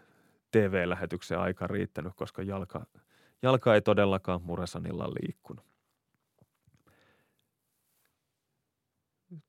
TV-lähetyksen 0.50 1.38
aika 1.38 1.66
riittänyt, 1.66 2.12
koska 2.16 2.42
jalka, 2.42 2.86
jalka 3.42 3.74
ei 3.74 3.80
todellakaan 3.80 4.42
Muresanilla 4.42 5.08
liikkunut. 5.08 5.64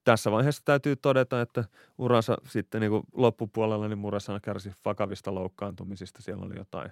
Tässä 0.04 0.32
vaiheessa 0.32 0.62
täytyy 0.66 0.96
todeta, 0.96 1.42
että 1.42 1.64
uransa 1.98 2.38
sitten 2.48 2.82
niin 2.82 2.92
kuin 2.92 3.04
loppupuolella 3.14 3.88
niin 3.88 3.98
Muresan 3.98 4.42
kärsi 4.42 4.72
vakavista 4.86 5.36
loukkaantumisista. 5.36 6.22
Siellä 6.22 6.46
oli 6.46 6.58
jotain 6.58 6.92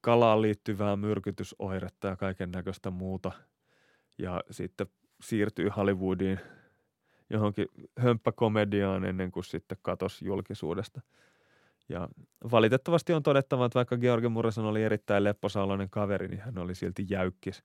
kalaan 0.00 0.42
liittyvää 0.42 0.96
myrkytysoiretta 0.96 2.08
ja 2.08 2.16
kaiken 2.16 2.50
näköistä 2.50 2.90
muuta. 2.90 3.32
Ja 4.18 4.42
sitten 4.50 4.86
siirtyi 5.20 5.68
Hollywoodiin 5.68 6.40
johonkin 7.30 7.66
hömppäkomediaan 7.98 9.04
ennen 9.04 9.32
kuin 9.32 9.44
sitten 9.44 9.78
katosi 9.82 10.24
julkisuudesta– 10.24 11.00
ja 11.90 12.08
valitettavasti 12.50 13.12
on 13.12 13.22
todettava, 13.22 13.66
että 13.66 13.76
vaikka 13.76 13.96
Georgi 13.96 14.28
Murreson 14.28 14.64
oli 14.64 14.82
erittäin 14.82 15.24
lepposaloinen 15.24 15.90
kaveri, 15.90 16.28
niin 16.28 16.40
hän 16.40 16.58
oli 16.58 16.74
silti 16.74 17.06
jäykkis. 17.10 17.64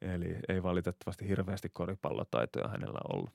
Eli 0.00 0.36
ei 0.48 0.62
valitettavasti 0.62 1.28
hirveästi 1.28 1.68
koripallotaitoja 1.72 2.68
hänellä 2.68 2.98
ollut. 3.12 3.30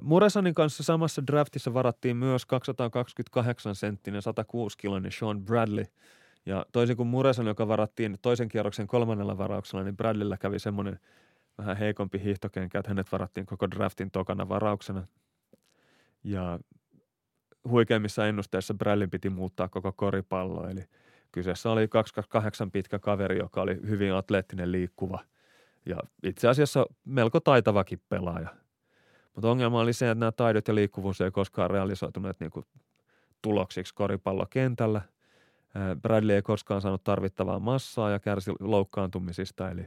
Muresonin 0.00 0.54
kanssa 0.54 0.82
samassa 0.82 1.26
draftissa 1.26 1.74
varattiin 1.74 2.16
myös 2.16 2.46
228 2.46 3.74
senttinen 3.74 4.22
106-kiloinen 4.22 5.12
Sean 5.12 5.44
Bradley. 5.44 5.84
Ja 6.46 6.66
toisin 6.72 6.96
kuin 6.96 7.06
Mureson, 7.06 7.46
joka 7.46 7.68
varattiin 7.68 8.18
toisen 8.22 8.48
kierroksen 8.48 8.86
kolmannella 8.86 9.38
varauksella, 9.38 9.84
niin 9.84 9.96
Bradleyllä 9.96 10.36
kävi 10.36 10.58
semmoinen 10.58 11.00
vähän 11.58 11.76
heikompi 11.76 12.22
hiihtokenkä, 12.22 12.78
että 12.78 12.90
hänet 12.90 13.12
varattiin 13.12 13.46
koko 13.46 13.70
draftin 13.70 14.10
tokana 14.10 14.48
varauksena. 14.48 15.06
Ja 16.24 16.58
huikeimmissa 17.68 18.26
ennusteissa 18.26 18.74
Brällin 18.74 19.10
piti 19.10 19.30
muuttaa 19.30 19.68
koko 19.68 19.92
koripallo, 19.92 20.68
eli 20.68 20.84
kyseessä 21.32 21.70
oli 21.70 21.88
228 21.88 22.70
pitkä 22.70 22.98
kaveri, 22.98 23.38
joka 23.38 23.62
oli 23.62 23.80
hyvin 23.88 24.14
atleettinen 24.14 24.72
liikkuva 24.72 25.18
ja 25.86 25.96
itse 26.22 26.48
asiassa 26.48 26.86
melko 27.04 27.40
taitavakin 27.40 28.00
pelaaja. 28.08 28.48
Mutta 29.34 29.50
ongelma 29.50 29.80
oli 29.80 29.92
se, 29.92 30.10
että 30.10 30.20
nämä 30.20 30.32
taidot 30.32 30.68
ja 30.68 30.74
liikkuvuus 30.74 31.20
ei 31.20 31.30
koskaan 31.30 31.70
realisoituneet 31.70 32.40
niin 32.40 32.50
tuloksiksi 33.42 33.94
koripallokentällä. 33.94 35.00
Bradley 36.02 36.34
ei 36.34 36.42
koskaan 36.42 36.80
saanut 36.80 37.04
tarvittavaa 37.04 37.58
massaa 37.58 38.10
ja 38.10 38.18
kärsi 38.18 38.52
loukkaantumisista, 38.60 39.70
eli 39.70 39.86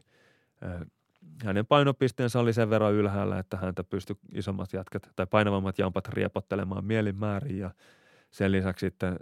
hänen 1.43 1.65
painopisteensä 1.65 2.39
oli 2.39 2.53
sen 2.53 2.69
verran 2.69 2.93
ylhäällä, 2.93 3.39
että 3.39 3.57
häntä 3.57 3.84
pystyi 3.84 4.15
isommat 4.34 4.73
jätkät 4.73 5.11
tai 5.15 5.27
painavammat 5.27 5.80
jampat 5.80 6.07
riepottelemaan 6.07 6.85
mielinmäärin 6.85 7.60
ja 7.60 7.72
sen 8.31 8.51
lisäksi 8.51 8.85
sitten 8.85 9.19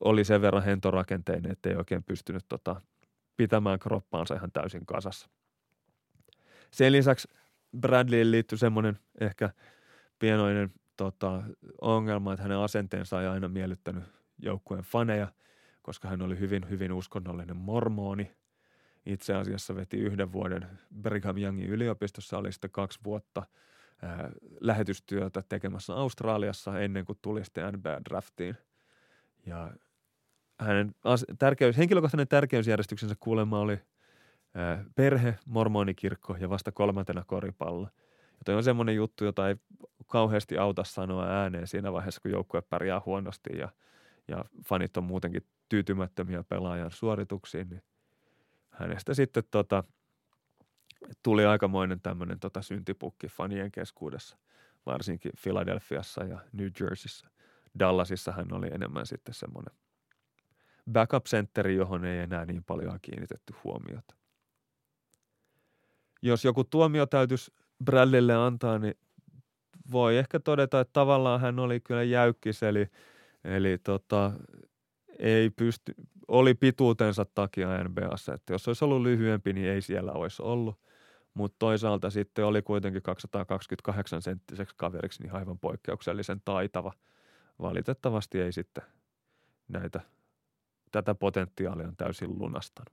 oli 0.00 0.24
sen 0.24 0.42
verran 0.42 0.62
hentorakenteinen, 0.62 1.52
että 1.52 1.68
ei 1.68 1.76
oikein 1.76 2.04
pystynyt 2.04 2.44
tota, 2.48 2.80
pitämään 3.36 3.78
kroppaansa 3.78 4.34
ihan 4.34 4.52
täysin 4.52 4.86
kasassa. 4.86 5.28
Sen 6.70 6.92
lisäksi 6.92 7.28
Bradleyyn 7.80 8.30
liittyi 8.30 8.58
semmoinen 8.58 8.98
ehkä 9.20 9.50
pienoinen 10.18 10.72
tota, 10.96 11.42
ongelma, 11.80 12.32
että 12.32 12.42
hänen 12.42 12.58
asenteensa 12.58 13.22
ei 13.22 13.28
aina 13.28 13.48
miellyttänyt 13.48 14.04
joukkueen 14.38 14.84
faneja, 14.84 15.28
koska 15.82 16.08
hän 16.08 16.22
oli 16.22 16.38
hyvin, 16.38 16.70
hyvin 16.70 16.92
uskonnollinen 16.92 17.56
mormoni– 17.56 18.32
itse 19.06 19.34
asiassa 19.34 19.76
veti 19.76 19.96
yhden 19.96 20.32
vuoden 20.32 20.66
Brigham 21.00 21.38
Youngin 21.38 21.70
yliopistossa, 21.70 22.38
oli 22.38 22.52
sitten 22.52 22.70
kaksi 22.70 22.98
vuotta 23.04 23.42
ää, 24.02 24.30
lähetystyötä 24.60 25.42
tekemässä 25.48 25.94
Australiassa 25.94 26.80
ennen 26.80 27.04
kuin 27.04 27.18
tuli 27.22 27.44
sitten 27.44 27.74
NBA-draftiin. 27.74 28.56
Ja 29.46 29.70
hänen 30.60 30.94
as- 31.04 31.26
tärkeys, 31.38 31.76
henkilökohtainen 31.76 32.28
tärkeysjärjestyksensä 32.28 33.16
kuulemma 33.20 33.60
oli 33.60 33.80
ää, 34.54 34.84
perhe, 34.94 35.38
mormonikirkko 35.46 36.36
ja 36.40 36.50
vasta 36.50 36.72
kolmantena 36.72 37.24
koripallo. 37.26 37.88
Ja 38.32 38.42
toi 38.44 38.54
on 38.54 38.64
semmoinen 38.64 38.94
juttu, 38.94 39.24
jota 39.24 39.48
ei 39.48 39.56
kauheasti 40.06 40.58
auta 40.58 40.84
sanoa 40.84 41.26
ääneen 41.26 41.66
siinä 41.66 41.92
vaiheessa, 41.92 42.20
kun 42.20 42.30
joukkue 42.30 42.62
pärjää 42.62 43.02
huonosti 43.06 43.58
ja, 43.58 43.68
ja 44.28 44.44
fanit 44.64 44.96
on 44.96 45.04
muutenkin 45.04 45.46
tyytymättömiä 45.68 46.42
pelaajan 46.42 46.90
suorituksiin, 46.90 47.68
niin– 47.68 47.82
hänestä 48.78 49.14
sitten 49.14 49.44
tota, 49.50 49.84
tuli 51.22 51.44
aikamoinen 51.46 52.00
tämmöinen 52.00 52.40
tota 52.40 52.62
syntipukki 52.62 53.28
fanien 53.28 53.72
keskuudessa, 53.72 54.38
varsinkin 54.86 55.32
Philadelphiassa 55.42 56.24
ja 56.24 56.38
New 56.52 56.68
Jerseyssä. 56.80 57.28
Dallasissa 57.78 58.32
hän 58.32 58.52
oli 58.52 58.68
enemmän 58.72 59.06
sitten 59.06 59.34
semmoinen 59.34 59.74
backup-sentteri, 60.92 61.76
johon 61.76 62.04
ei 62.04 62.18
enää 62.18 62.44
niin 62.44 62.64
paljon 62.64 62.98
kiinnitetty 63.02 63.54
huomiota. 63.64 64.14
Jos 66.22 66.44
joku 66.44 66.64
tuomio 66.64 67.06
täytyisi 67.06 67.52
Bradleylle 67.84 68.34
antaa, 68.34 68.78
niin 68.78 68.94
voi 69.92 70.16
ehkä 70.16 70.40
todeta, 70.40 70.80
että 70.80 70.92
tavallaan 70.92 71.40
hän 71.40 71.58
oli 71.58 71.80
kyllä 71.80 72.02
jäykkis, 72.02 72.62
eli, 72.62 72.86
eli 73.44 73.78
tota, 73.78 74.32
ei 75.18 75.50
pysty, 75.50 75.94
oli 76.28 76.54
pituutensa 76.54 77.24
takia 77.34 77.84
NBAssa, 77.84 78.34
että 78.34 78.52
jos 78.52 78.68
olisi 78.68 78.84
ollut 78.84 79.02
lyhyempi, 79.02 79.52
niin 79.52 79.68
ei 79.68 79.82
siellä 79.82 80.12
olisi 80.12 80.42
ollut. 80.42 80.78
Mutta 81.34 81.56
toisaalta 81.58 82.10
sitten 82.10 82.44
oli 82.44 82.62
kuitenkin 82.62 83.02
228 83.02 84.22
senttiseksi 84.22 84.74
kaveriksi 84.78 85.22
niin 85.22 85.34
aivan 85.34 85.58
poikkeuksellisen 85.58 86.42
taitava. 86.44 86.92
Valitettavasti 87.62 88.40
ei 88.40 88.52
sitten 88.52 88.84
näitä, 89.68 90.00
tätä 90.92 91.14
potentiaalia 91.14 91.88
on 91.88 91.96
täysin 91.96 92.38
lunastanut. 92.38 92.92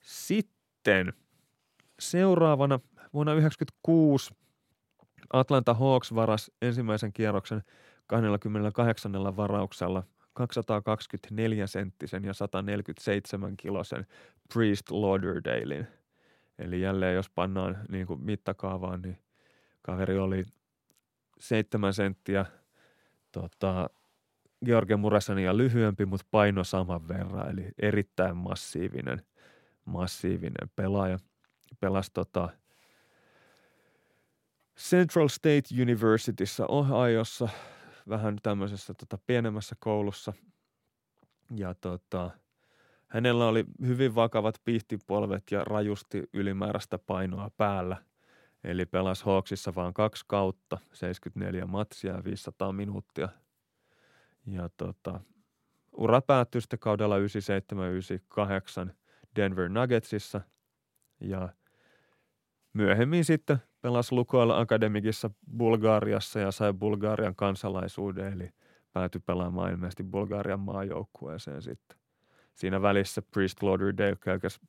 Sitten 0.00 1.12
seuraavana 1.98 2.80
vuonna 3.12 3.32
1996 3.32 4.34
Atlanta 5.32 5.74
Hawks 5.74 6.14
varas 6.14 6.50
ensimmäisen 6.62 7.12
kierroksen 7.12 7.62
28 8.06 9.12
varauksella 9.36 10.02
224 10.38 11.66
senttisen 11.66 12.24
ja 12.24 12.34
147 12.34 13.56
kilosen 13.56 14.06
Priest 14.54 14.90
Lauderdalein. 14.90 15.86
Eli 16.58 16.80
jälleen 16.80 17.14
jos 17.14 17.30
pannaan 17.30 17.78
niin 17.88 18.06
kuin 18.06 18.20
mittakaavaan, 18.20 19.02
niin 19.02 19.18
kaveri 19.82 20.18
oli 20.18 20.44
7 21.40 21.94
senttiä 21.94 22.46
tota, 23.32 23.90
George 24.64 24.96
Muresania 24.96 25.56
lyhyempi, 25.56 26.06
mutta 26.06 26.26
paino 26.30 26.64
saman 26.64 27.08
verran, 27.08 27.50
eli 27.50 27.68
erittäin 27.82 28.36
massiivinen, 28.36 29.22
massiivinen 29.84 30.70
pelaaja. 30.76 31.18
Pelasi 31.80 32.10
tota, 32.14 32.48
Central 34.78 35.28
State 35.28 35.82
Universityssä 35.82 36.66
Ohiossa, 36.66 37.48
vähän 38.08 38.36
tämmöisessä 38.42 38.94
tota, 38.94 39.18
pienemmässä 39.26 39.76
koulussa. 39.78 40.32
Ja 41.56 41.74
tota, 41.74 42.30
hänellä 43.06 43.46
oli 43.46 43.64
hyvin 43.86 44.14
vakavat 44.14 44.54
pihtipolvet 44.64 45.42
ja 45.50 45.64
rajusti 45.64 46.22
ylimääräistä 46.32 46.98
painoa 46.98 47.50
päällä. 47.56 47.96
Eli 48.64 48.86
pelasi 48.86 49.24
Hawksissa 49.24 49.74
vain 49.74 49.94
kaksi 49.94 50.24
kautta, 50.28 50.78
74 50.92 51.66
matsia 51.66 52.12
ja 52.12 52.24
500 52.24 52.72
minuuttia. 52.72 53.28
Ja 54.46 54.70
tota, 54.76 55.20
ura 55.92 56.20
päättyi 56.20 56.60
sitten 56.60 56.78
kaudella 56.78 57.16
97-98 57.18 58.92
Denver 59.36 59.68
Nuggetsissa. 59.68 60.40
Ja 61.20 61.48
myöhemmin 62.72 63.24
sitten 63.24 63.58
pelasi 63.88 64.14
Lukoilla 64.14 64.58
Akademikissa 64.58 65.30
Bulgariassa 65.58 66.40
ja 66.40 66.50
sai 66.50 66.72
Bulgarian 66.72 67.34
kansalaisuuden, 67.36 68.32
eli 68.32 68.50
päätyi 68.92 69.20
pelaamaan 69.26 69.70
ilmeisesti 69.72 70.02
Bulgarian 70.02 70.60
maajoukkueeseen 70.60 71.62
sitten. 71.62 71.98
Siinä 72.54 72.82
välissä 72.82 73.22
Priest 73.22 73.62
Lauderdale 73.62 74.16
käykäs 74.16 74.60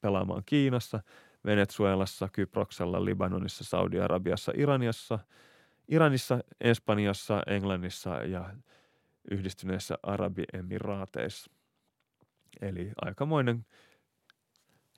pelaamaan 0.00 0.42
Kiinassa, 0.46 1.02
Venezuelassa, 1.44 2.28
Kyproksella, 2.32 3.04
Libanonissa, 3.04 3.64
Saudi-Arabiassa, 3.64 4.52
Iraniassa, 4.56 5.18
Iranissa, 5.88 6.38
Espanjassa, 6.60 7.42
Englannissa 7.46 8.14
ja 8.14 8.54
yhdistyneessä 9.30 9.98
Arabiemiraateissa. 10.02 11.50
Eli 12.60 12.92
aikamoinen 13.00 13.66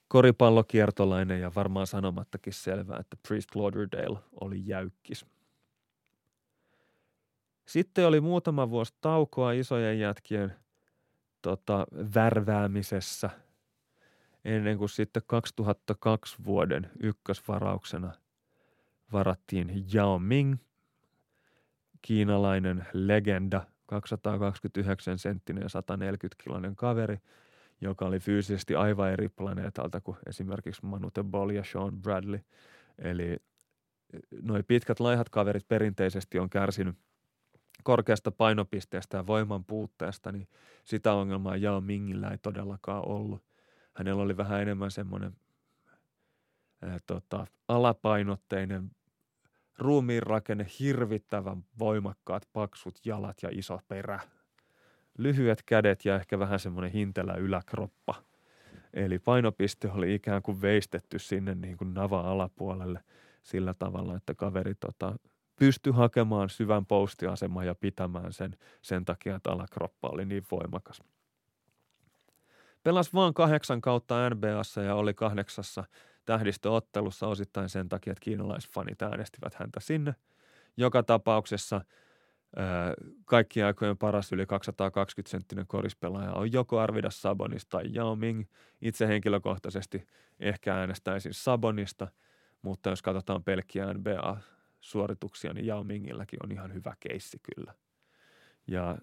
koripallokiertolainen 0.09 1.41
ja 1.41 1.53
varmaan 1.55 1.87
sanomattakin 1.87 2.53
selvää, 2.53 2.99
että 3.01 3.17
Priest 3.29 3.55
Lauderdale 3.55 4.19
oli 4.41 4.63
jäykkis. 4.67 5.27
Sitten 7.67 8.07
oli 8.07 8.21
muutama 8.21 8.71
vuosi 8.71 8.95
taukoa 9.01 9.53
isojen 9.53 9.99
jätkien 9.99 10.55
tota, 11.43 11.87
värväämisessä 12.15 13.31
ennen 14.45 14.79
kuin 14.79 14.89
sitten 14.89 15.23
2002 15.27 16.37
vuoden 16.45 16.91
ykkösvarauksena 17.03 18.13
varattiin 19.13 19.87
Yao 19.95 20.19
Ming, 20.19 20.57
kiinalainen 22.03 22.87
legenda, 22.93 23.67
229 23.87 25.19
senttinen 25.19 25.63
ja 25.63 25.69
140 25.69 26.43
kiloinen 26.45 26.77
kaveri– 26.77 27.19
joka 27.85 28.05
oli 28.05 28.19
fyysisesti 28.19 28.75
aivan 28.75 29.11
eri 29.11 29.29
planeetalta 29.29 30.01
kuin 30.01 30.17
esimerkiksi 30.27 30.87
Manute 30.87 31.23
Ball 31.23 31.51
ja 31.51 31.65
Sean 31.65 32.03
Bradley. 32.03 32.41
Eli 32.99 33.31
eh, 33.33 33.39
noin 34.43 34.65
pitkät 34.65 35.01
laihat 35.01 35.29
kaverit 35.29 35.69
perinteisesti 35.69 36.39
on 36.39 36.51
kärsinyt 36.51 36.97
korkeasta 37.83 38.31
painopisteestä 38.31 39.17
ja 39.17 39.27
voiman 39.27 39.65
puutteesta, 39.65 40.33
niin 40.33 40.49
sitä 40.85 41.13
ongelmaa 41.13 41.57
Jao 41.57 41.81
Mingillä 41.81 42.31
ei 42.31 42.39
todellakaan 42.39 43.09
ollut. 43.09 43.43
Hänellä 43.95 44.23
oli 44.23 44.37
vähän 44.37 44.63
enemmän 44.63 44.91
semmoinen 44.91 45.37
ää, 46.83 46.95
eh, 46.95 47.03
tota, 47.07 47.47
alapainotteinen 47.69 48.91
ruumiin 49.79 50.23
rakenne, 50.23 50.67
hirvittävän 50.81 51.65
voimakkaat 51.79 52.49
paksut 52.53 52.99
jalat 53.05 53.43
ja 53.43 53.49
iso 53.53 53.81
perä– 53.89 54.21
lyhyet 55.19 55.63
kädet 55.67 56.05
ja 56.05 56.17
ehkä 56.17 56.39
vähän 56.39 56.59
semmoinen 56.59 56.93
hintelä 56.93 57.35
yläkroppa. 57.35 58.15
Eli 58.95 59.19
painopiste 59.19 59.91
oli 59.91 60.15
ikään 60.15 60.43
kuin 60.43 60.63
veistetty 60.63 61.19
sinne 61.19 61.55
niin 61.55 61.77
kuin 61.77 61.95
navan 61.95 62.27
alapuolelle 62.27 63.05
sillä 63.43 63.75
tavalla, 63.75 64.17
että 64.17 64.35
kaveri 64.35 64.75
tota, 64.75 65.17
pystyi 65.57 65.93
hakemaan 65.93 66.49
syvän 66.49 66.87
postiaseman 66.87 67.67
ja 67.67 67.75
pitämään 67.75 68.33
sen 68.33 68.57
sen 68.83 69.05
takia, 69.05 69.37
että 69.37 69.51
alakroppa 69.51 70.09
oli 70.09 70.25
niin 70.25 70.45
voimakas. 70.51 71.03
Pelas 72.83 73.15
vain 73.15 73.35
kahdeksan 73.35 73.81
kautta 73.81 74.31
NBAssa 74.31 74.83
ja 74.83 74.95
oli 74.95 75.15
kahdeksassa 75.15 75.85
tähdistöottelussa 76.25 77.27
osittain 77.27 77.69
sen 77.69 77.89
takia, 77.89 78.11
että 78.11 78.25
kiinalaisfanit 78.25 79.03
äänestivät 79.03 79.55
häntä 79.55 79.81
sinne. 79.81 80.15
Joka 80.77 81.03
tapauksessa– 81.03 81.81
kaikki 83.25 83.63
aikojen 83.63 83.99
paras 83.99 84.33
yli 84.33 84.47
220 84.47 85.31
senttinen 85.31 85.67
korispelaaja 85.67 86.33
on 86.33 86.53
joko 86.53 86.79
Arvidas 86.79 87.23
Sabonis 87.23 87.67
tai 87.67 87.85
Yao 87.97 88.17
Ming. 88.17 88.45
Itse 88.83 89.09
henkilökohtaisesti 89.09 90.07
ehkä 90.41 90.77
äänestäisin 90.77 91.35
Sabonista, 91.35 92.09
mutta 92.63 92.91
jos 92.91 93.03
katsotaan 93.03 93.45
pelkkiä 93.45 93.95
NBA-suorituksia, 93.95 95.53
niin 95.53 95.67
Yao 95.67 95.85
Mingilläkin 95.85 96.39
on 96.45 96.53
ihan 96.53 96.75
hyvä 96.75 96.95
keissi 97.01 97.39
kyllä. 97.55 97.75
Ja 98.67 98.99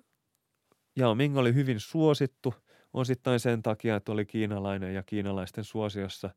Yao 0.99 1.15
Ming 1.15 1.37
oli 1.37 1.53
hyvin 1.53 1.79
suosittu 1.79 2.53
osittain 2.93 3.39
sen 3.39 3.61
takia, 3.61 3.95
että 3.95 4.11
oli 4.11 4.25
kiinalainen 4.25 4.93
ja 4.93 5.03
kiinalaisten 5.03 5.63
suosiossa 5.63 6.29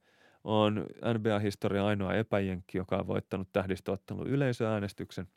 on 0.45 0.86
NBA-historia 1.15 1.86
ainoa 1.86 2.15
epäjenkki, 2.15 2.78
joka 2.78 2.97
on 2.97 3.07
voittanut 3.07 3.49
tähdistöottelun 3.53 4.27
yleisöäänestyksen– 4.27 5.28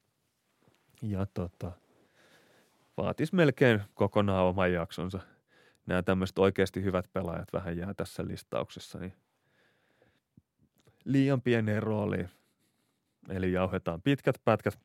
ja 1.01 1.25
tota, 1.33 1.71
vaatisi 2.97 3.35
melkein 3.35 3.81
kokonaan 3.93 4.45
oman 4.45 4.73
jaksonsa. 4.73 5.19
Nämä 5.85 6.03
tämmöiset 6.03 6.39
oikeasti 6.39 6.83
hyvät 6.83 7.09
pelaajat 7.13 7.53
vähän 7.53 7.77
jää 7.77 7.93
tässä 7.93 8.25
listauksessa, 8.25 8.99
niin 8.99 9.13
liian 11.05 11.41
pieni 11.41 11.79
rooli. 11.79 12.25
Eli 13.29 13.51
jauhetaan 13.51 14.01
pitkät 14.01 14.41
pätkät 14.45 14.79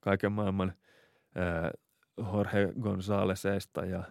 kaiken 0.00 0.32
maailman 0.32 0.72
äh, 1.36 1.70
Jorge 2.32 2.72
Gonzalezista 2.80 3.84
ja 3.84 4.02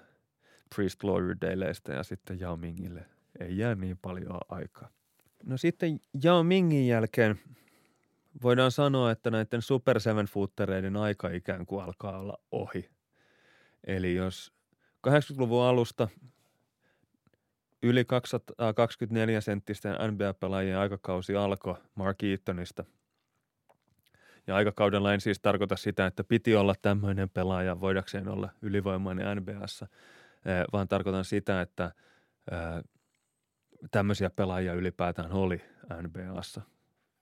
Priest 0.75 1.03
Lauderdaleista 1.03 1.91
ja 1.91 2.03
sitten 2.03 2.41
Yao 2.41 2.57
Mingille 2.57 3.05
ei 3.39 3.57
jää 3.57 3.75
niin 3.75 3.97
paljon 3.97 4.39
aikaa. 4.49 4.89
No 5.43 5.57
sitten 5.57 5.99
Yao 6.25 6.43
Mingin 6.43 6.87
jälkeen 6.87 7.39
voidaan 8.43 8.71
sanoa, 8.71 9.11
että 9.11 9.31
näiden 9.31 9.61
Super 9.61 9.99
Seven 9.99 10.25
Footereiden 10.25 10.97
aika 10.97 11.29
ikään 11.29 11.65
kuin 11.65 11.83
alkaa 11.83 12.19
olla 12.19 12.37
ohi. 12.51 12.89
Eli 13.83 14.15
jos 14.15 14.53
80-luvun 15.07 15.63
alusta 15.63 16.07
yli 17.83 18.05
224 18.05 19.41
senttisten 19.41 19.95
NBA-pelaajien 20.11 20.77
aikakausi 20.77 21.35
alkoi 21.35 21.75
Mark 21.95 22.23
Eatonista. 22.23 22.85
Ja 24.47 24.55
aikakaudella 24.55 25.13
en 25.13 25.21
siis 25.21 25.39
tarkoita 25.39 25.75
sitä, 25.75 26.05
että 26.05 26.23
piti 26.23 26.55
olla 26.55 26.75
tämmöinen 26.81 27.29
pelaaja 27.29 27.81
voidakseen 27.81 28.27
olla 28.27 28.49
ylivoimainen 28.61 29.37
NBAssa, 29.37 29.87
vaan 30.73 30.87
tarkoitan 30.87 31.25
sitä, 31.25 31.61
että 31.61 31.91
tämmöisiä 33.91 34.29
pelaajia 34.29 34.73
ylipäätään 34.73 35.31
oli 35.31 35.61
NBAssa– 36.01 36.61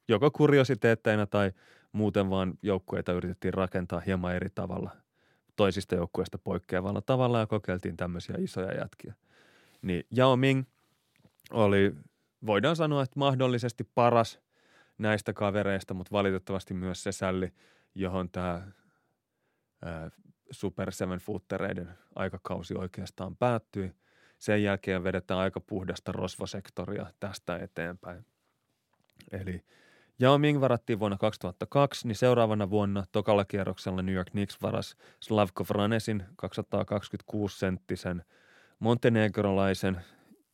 joko 0.07 0.31
kuriositeetteina 0.31 1.25
tai 1.25 1.51
muuten 1.91 2.29
vaan 2.29 2.53
joukkueita 2.61 3.11
yritettiin 3.11 3.53
rakentaa 3.53 3.99
hieman 3.99 4.35
eri 4.35 4.49
tavalla 4.55 4.91
toisista 5.55 5.95
joukkueista 5.95 6.37
poikkeavalla 6.37 7.01
tavalla 7.01 7.39
ja 7.39 7.47
kokeiltiin 7.47 7.97
tämmöisiä 7.97 8.35
isoja 8.39 8.77
jätkiä. 8.77 9.13
Niin 9.81 10.03
Yao 10.17 10.35
Ming 10.35 10.63
oli, 11.51 11.95
voidaan 12.45 12.75
sanoa, 12.75 13.03
että 13.03 13.19
mahdollisesti 13.19 13.83
paras 13.95 14.39
näistä 14.97 15.33
kavereista, 15.33 15.93
mutta 15.93 16.11
valitettavasti 16.11 16.73
myös 16.73 17.03
se 17.03 17.11
sälli, 17.11 17.53
johon 17.95 18.29
tämä 18.29 18.67
Super 20.51 20.91
Seven 20.91 21.19
Footereiden 21.19 21.89
aikakausi 22.15 22.75
oikeastaan 22.75 23.35
päättyi. 23.35 23.95
Sen 24.39 24.63
jälkeen 24.63 25.03
vedetään 25.03 25.39
aika 25.39 25.59
puhdasta 25.59 26.11
rosvosektoria 26.11 27.05
tästä 27.19 27.57
eteenpäin. 27.57 28.25
Eli 29.31 29.63
Yao 30.21 30.37
Ming 30.37 30.61
varattiin 30.61 30.99
vuonna 30.99 31.17
2002, 31.17 32.07
niin 32.07 32.15
seuraavana 32.15 32.69
vuonna 32.69 33.03
tokalla 33.11 33.45
kierroksella 33.45 34.01
New 34.01 34.15
York 34.15 34.29
Knicks 34.29 34.61
varas 34.61 34.95
Slavko 35.19 35.65
Vranesin 35.69 36.23
226-senttisen 36.41 38.23
montenegrolaisen 38.79 40.01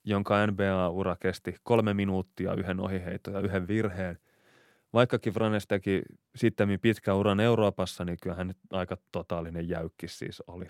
jonka 0.03 0.48
NBA-ura 0.48 1.15
kesti 1.19 1.56
kolme 1.64 1.94
minuuttia 1.94 2.53
yhden 2.53 2.80
ohiheiton 2.80 3.34
ja 3.34 3.40
yhden 3.40 3.68
virheen. 3.68 4.19
Vaikkakin 4.94 5.34
Franes 5.34 5.68
teki 5.68 6.02
sitten 6.36 6.80
pitkän 6.81 7.15
uran 7.15 7.40
Euroopassa, 7.40 8.06
niin 8.06 8.18
kyllähän 8.22 8.53
aika 8.72 8.98
totaalinen 9.11 9.69
jäykki 9.69 10.07
siis 10.07 10.44
oli. 10.48 10.65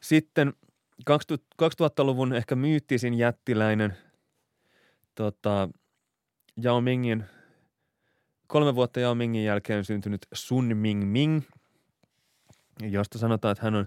Sitten 0.00 0.52
2000-luvun 1.62 2.32
ehkä 2.32 2.54
myyttisin 2.54 3.14
jättiläinen 3.14 3.96
tota, 5.14 5.68
Yao 6.62 6.80
Mingin, 6.80 7.24
kolme 8.46 8.74
vuotta 8.74 9.00
Yao 9.00 9.14
Mingin 9.14 9.44
jälkeen 9.44 9.84
syntynyt 9.84 10.26
Sun 10.32 10.76
Ming 10.76 11.04
Ming, 11.04 11.42
josta 12.82 13.18
sanotaan, 13.18 13.52
että 13.52 13.64
hän 13.64 13.74
on 13.74 13.86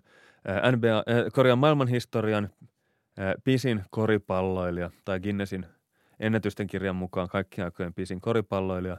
NBA, 0.72 1.03
Korean 1.34 1.60
maailmanhistorian 1.60 2.49
pisin 3.44 3.84
koripalloilija 3.89 4.91
tai 5.06 5.19
Guinnessin 5.19 5.65
ennätysten 6.19 6.68
kirjan 6.68 6.95
mukaan 6.95 7.27
kaikkien 7.27 7.65
aikojen 7.65 7.94
pisin 7.94 8.22
koripalloilija, 8.22 8.98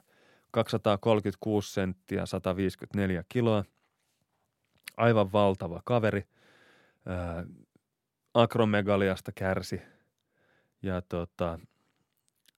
236 0.50 1.72
senttiä, 1.72 2.26
154 2.26 3.24
kiloa, 3.28 3.64
aivan 4.96 5.32
valtava 5.32 5.82
kaveri, 5.84 6.24
akromegaliasta 8.34 9.32
kärsi. 9.34 9.82
Ja 10.82 11.02
tota, 11.02 11.58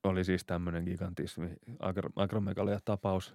oli 0.05 0.25
siis 0.25 0.45
tämmöinen 0.45 0.85
gigantismi, 0.85 1.51
agromegalia-tapaus. 2.17 3.35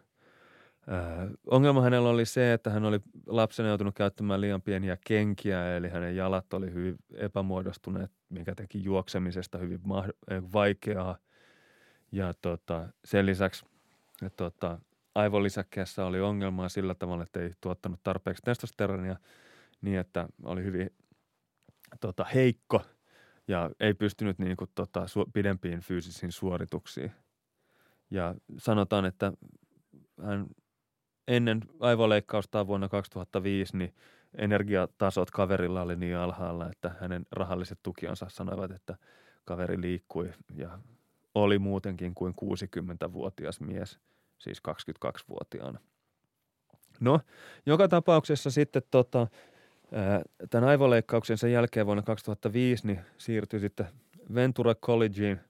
Öö, 0.88 1.30
ongelma 1.48 1.82
hänellä 1.82 2.10
oli 2.10 2.26
se, 2.26 2.54
että 2.54 2.70
hän 2.70 2.86
oli 2.86 3.00
lapsena 3.28 3.70
joutunut 3.70 3.96
käyttämään 3.96 4.42
liian 4.42 4.62
pieniä 4.62 4.98
kenkiä, 5.08 5.76
eli 5.78 5.90
hänen 5.90 6.16
jalat 6.16 6.54
oli 6.54 6.74
hyvin 6.74 6.96
epämuodostuneet, 7.14 8.12
mikä 8.30 8.56
teki 8.56 8.84
juoksemisesta 8.84 9.58
hyvin 9.58 9.82
vaikeaa. 10.54 11.18
Ja 12.12 12.34
tota, 12.42 12.90
sen 13.06 13.26
lisäksi 13.26 13.66
tota, 14.36 14.80
aivolisäkkeessä 15.16 16.06
oli 16.06 16.22
ongelmaa 16.22 16.70
sillä 16.70 16.96
tavalla, 16.96 17.24
että 17.24 17.40
ei 17.40 17.52
tuottanut 17.62 18.00
tarpeeksi 18.04 18.44
testosteronia 18.44 19.16
niin, 19.82 20.00
että 20.00 20.28
oli 20.44 20.64
hyvin 20.64 20.90
tota, 22.00 22.24
heikko 22.24 22.82
ja 23.48 23.70
ei 23.80 23.94
pystynyt 23.94 24.40
niin 24.40 24.58
kuin, 24.58 24.70
tota, 24.76 25.06
su- 25.06 25.32
pidempiin 25.34 25.80
fyysisiin 25.80 26.32
suorituksiin. 26.32 27.12
Ja 28.12 28.36
sanotaan, 28.58 29.06
että 29.06 29.34
hän 30.24 30.48
ennen 31.28 31.62
aivoleikkausta 31.80 32.68
vuonna 32.68 32.90
2005, 32.90 33.78
niin 33.78 33.94
energiatasot 34.38 35.32
kaverilla 35.32 35.82
oli 35.82 35.96
niin 35.96 36.18
alhaalla, 36.18 36.70
että 36.70 36.96
hänen 37.02 37.26
rahalliset 37.32 37.80
tukiansa 37.84 38.26
sanoivat, 38.30 38.72
että 38.72 38.98
kaveri 39.46 39.82
liikkui 39.82 40.32
ja 40.56 40.80
oli 41.36 41.60
muutenkin 41.60 42.16
kuin 42.16 42.34
60-vuotias 42.34 43.60
mies, 43.62 44.00
siis 44.38 44.62
22-vuotiaana. 44.68 45.80
No, 47.00 47.20
joka 47.66 47.88
tapauksessa 47.88 48.52
sitten 48.52 48.82
tota, 48.92 49.28
tämän 50.50 50.70
aivoleikkauksen 50.70 51.38
sen 51.38 51.52
jälkeen 51.52 51.86
vuonna 51.86 52.04
2005 52.04 52.88
niin 52.88 53.00
siirtyi 53.18 53.60
sitten 53.60 53.86
Ventura 54.36 54.76
Collegeen 54.76 55.42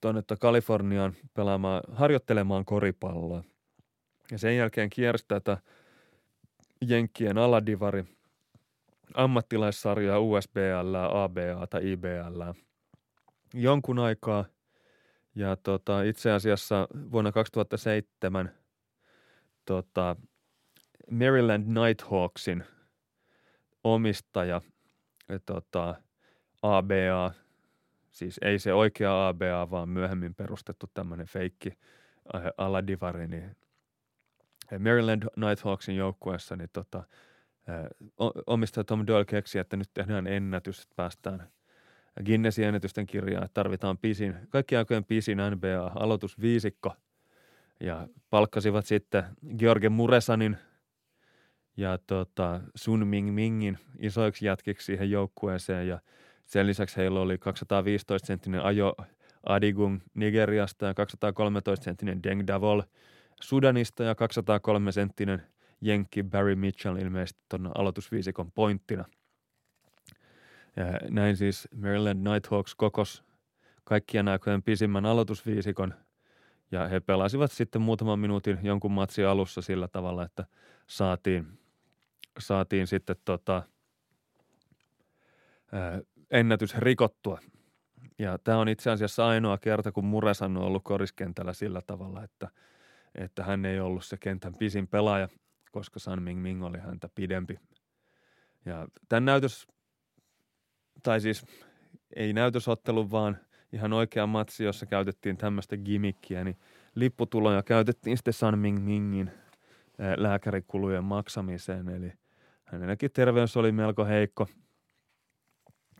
tuonne 0.00 0.22
Kaliforniaan 0.40 1.14
pelaamaan, 1.34 1.82
harjoittelemaan 1.92 2.64
koripalloa. 2.64 3.44
Ja 4.30 4.38
sen 4.38 4.56
jälkeen 4.56 4.90
kiersi 4.90 5.24
tätä 5.28 5.58
Jenkkien 6.88 7.38
aladivari 7.38 8.04
ammattilaissarjaa 9.14 10.18
USBL, 10.18 10.94
ABA 10.94 11.66
tai 11.70 11.92
IBL 11.92 12.42
jonkun 13.54 13.98
aikaa. 13.98 14.44
Ja 15.34 15.56
tota, 15.56 16.02
itse 16.02 16.30
asiassa 16.32 16.88
vuonna 17.12 17.32
2007 17.32 18.50
tota, 19.64 20.16
Maryland 21.10 21.64
Nighthawksin 21.66 22.64
omistaja, 23.84 24.60
tota, 25.46 25.94
ABA, 26.62 27.32
siis 28.10 28.40
ei 28.42 28.58
se 28.58 28.74
oikea 28.74 29.28
ABA, 29.28 29.70
vaan 29.70 29.88
myöhemmin 29.88 30.34
perustettu 30.34 30.90
tämmöinen 30.94 31.26
feikki 31.26 31.72
äh, 32.34 32.42
Aladivari, 32.58 33.28
niin 33.28 33.56
Maryland 34.78 35.22
Nighthawksin 35.36 35.96
joukkueessa, 35.96 36.56
niin 36.56 36.70
tota, 36.72 36.98
äh, 36.98 37.86
omistaja 38.46 38.84
Tom 38.84 39.06
Doyle 39.06 39.24
keksi, 39.24 39.58
että 39.58 39.76
nyt 39.76 39.90
tehdään 39.94 40.26
ennätys, 40.26 40.82
että 40.82 40.94
päästään 40.96 41.48
Guinnessin 42.24 42.64
ennätysten 42.64 43.06
kirjaan, 43.06 43.44
että 43.44 43.54
tarvitaan 43.54 43.98
pisin, 43.98 44.34
kaikki 44.50 44.76
aikojen 44.76 45.04
pisin 45.04 45.38
NBA-aloitusviisikko. 45.38 46.96
Ja 47.80 48.08
palkkasivat 48.30 48.86
sitten 48.86 49.24
George 49.58 49.88
Muresanin– 49.88 50.56
ja 51.76 51.98
tota, 52.06 52.60
Sun 52.74 53.06
Ming 53.06 53.34
Mingin 53.34 53.78
isoiksi 53.98 54.46
jätkiksi 54.46 54.86
siihen 54.86 55.10
joukkueeseen 55.10 55.88
ja 55.88 56.00
sen 56.44 56.66
lisäksi 56.66 56.96
heillä 56.96 57.20
oli 57.20 57.36
215-senttinen 57.36 58.60
Ajo 58.64 58.94
Adigung 59.46 60.00
Nigeriasta 60.14 60.86
ja 60.86 60.92
213-senttinen 60.92 62.22
Deng 62.22 62.46
Davol 62.46 62.82
Sudanista 63.40 64.04
ja 64.04 64.12
203-senttinen 64.12 65.42
Jenkki 65.80 66.22
Barry 66.22 66.54
Mitchell 66.54 66.96
ilmeisesti 66.96 67.42
tuon 67.48 67.70
aloitusviisikon 67.74 68.52
pointtina. 68.52 69.04
Ja 70.76 70.84
näin 71.10 71.36
siis 71.36 71.68
Maryland 71.76 72.28
Nighthawks 72.28 72.74
kokos 72.74 73.24
kaikkien 73.84 74.28
aikojen 74.28 74.62
pisimmän 74.62 75.06
aloitusviisikon 75.06 75.94
ja 76.72 76.88
he 76.88 77.00
pelasivat 77.00 77.52
sitten 77.52 77.82
muutaman 77.82 78.18
minuutin 78.18 78.58
jonkun 78.62 78.92
matsin 78.92 79.26
alussa 79.26 79.62
sillä 79.62 79.88
tavalla, 79.88 80.24
että 80.24 80.44
saatiin– 80.86 81.46
saatiin 82.38 82.86
sitten 82.86 83.16
tota, 83.24 83.62
ää, 85.72 86.00
ennätys 86.30 86.74
rikottua. 86.74 87.40
Ja 88.18 88.38
tämä 88.38 88.58
on 88.58 88.68
itse 88.68 88.90
asiassa 88.90 89.26
ainoa 89.26 89.58
kerta, 89.58 89.92
kun 89.92 90.04
Muresan 90.04 90.56
on 90.56 90.62
ollut 90.62 90.84
koriskentällä 90.84 91.52
sillä 91.52 91.80
tavalla, 91.86 92.24
että, 92.24 92.48
että 93.14 93.44
hän 93.44 93.64
ei 93.64 93.80
ollut 93.80 94.04
se 94.04 94.16
kentän 94.16 94.54
pisin 94.58 94.88
pelaaja, 94.88 95.28
koska 95.72 95.98
San 95.98 96.22
Ming 96.22 96.42
Ming 96.42 96.64
oli 96.64 96.78
häntä 96.78 97.08
pidempi. 97.14 97.58
Ja 98.64 98.88
tämän 99.08 99.24
näytös, 99.24 99.66
tai 101.02 101.20
siis 101.20 101.46
ei 102.16 102.32
näytösottelu, 102.32 103.10
vaan 103.10 103.38
ihan 103.72 103.92
oikea 103.92 104.26
matsi, 104.26 104.64
jossa 104.64 104.86
käytettiin 104.86 105.36
tämmöistä 105.36 105.76
gimmickiä, 105.76 106.44
niin 106.44 106.58
lipputuloja 106.94 107.62
käytettiin 107.62 108.16
sitten 108.16 108.34
San 108.34 108.58
Ming 108.58 108.84
Mingin 108.84 109.30
lääkärikulujen 110.16 111.04
maksamiseen, 111.04 111.88
eli– 111.88 112.12
hänelläkin 112.64 113.10
terveys 113.12 113.56
oli 113.56 113.72
melko 113.72 114.04
heikko. 114.04 114.46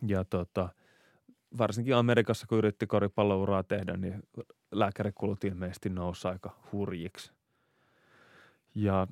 Ja 0.07 0.25
tota, 0.25 0.69
varsinkin 1.57 1.95
Amerikassa, 1.95 2.47
kun 2.47 2.57
yritti 2.57 2.87
koripallouraa 2.87 3.63
tehdä, 3.63 3.97
niin 3.97 4.23
lääkärikulut 4.71 5.43
ilmeisesti 5.43 5.89
nousi 5.89 6.27
aika 6.27 6.59
hurjiksi. 6.71 7.31
Ja 8.75 9.07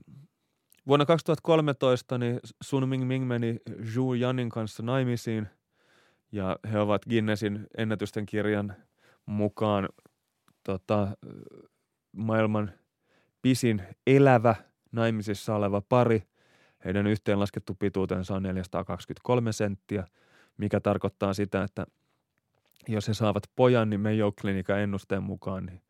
vuonna 0.88 1.06
2013 1.06 2.18
niin 2.18 2.40
Sun 2.64 2.90
Ming 2.90 3.08
Ming 3.08 3.28
meni 3.28 3.60
Zhu 3.94 4.14
Yanin 4.14 4.50
kanssa 4.50 4.84
naimisiin 4.84 5.48
ja 6.32 6.60
he 6.72 6.80
ovat 6.80 7.06
Guinnessin 7.06 7.68
ennätysten 7.78 8.26
kirjan 8.26 8.76
mukaan 9.26 9.90
tota, 10.64 11.18
maailman 12.12 12.72
pisin 13.42 13.84
elävä 14.08 14.56
naimisissa 14.92 15.56
oleva 15.56 15.82
pari– 15.82 16.24
heidän 16.86 17.08
yhteenlaskettu 17.08 17.76
pituutensa 17.76 18.36
on 18.36 18.44
423 18.44 19.52
senttiä, 19.52 20.08
mikä 20.58 20.80
tarkoittaa 20.80 21.34
sitä, 21.34 21.64
että 21.64 21.86
jos 22.88 23.08
he 23.08 23.14
saavat 23.14 23.44
pojan, 23.56 23.90
niin 23.90 24.00
Mayo 24.00 24.32
Clinican 24.32 24.80
ennusteen 24.80 25.24
mukaan, 25.24 25.66
niin 25.66 25.82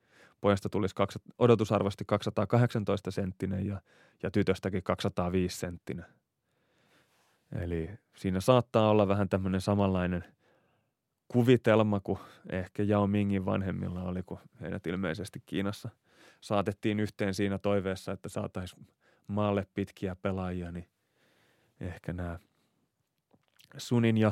pojasta 0.42 0.70
tulisi 0.70 0.96
odotusarvosti 1.38 2.04
218 2.08 3.12
senttinen 3.12 3.66
ja, 3.66 3.82
ja 4.24 4.32
tytöstäkin 4.32 4.84
205 4.84 5.58
senttinen. 5.60 6.06
Eli 7.60 7.90
siinä 8.18 8.40
saattaa 8.40 8.90
olla 8.90 9.08
vähän 9.08 9.30
tämmöinen 9.30 9.62
samanlainen 9.62 10.24
kuvitelma 11.28 12.00
kuin 12.00 12.20
ehkä 12.50 12.84
Yao 12.84 13.08
Mingin 13.08 13.46
vanhemmilla 13.46 14.04
oli, 14.04 14.24
kun 14.24 14.40
heidät 14.62 14.88
ilmeisesti 14.88 15.44
Kiinassa 15.46 15.90
saatettiin 16.42 17.00
yhteen 17.00 17.34
siinä 17.34 17.58
toiveessa, 17.58 18.12
että 18.12 18.30
saataisiin 18.30 18.88
maalle 19.28 19.68
pitkiä 19.74 20.16
pelaajia, 20.16 20.72
niin 20.72 20.88
ehkä 21.80 22.14
nämä 22.14 22.40
Sunin 23.78 24.18
ja 24.18 24.32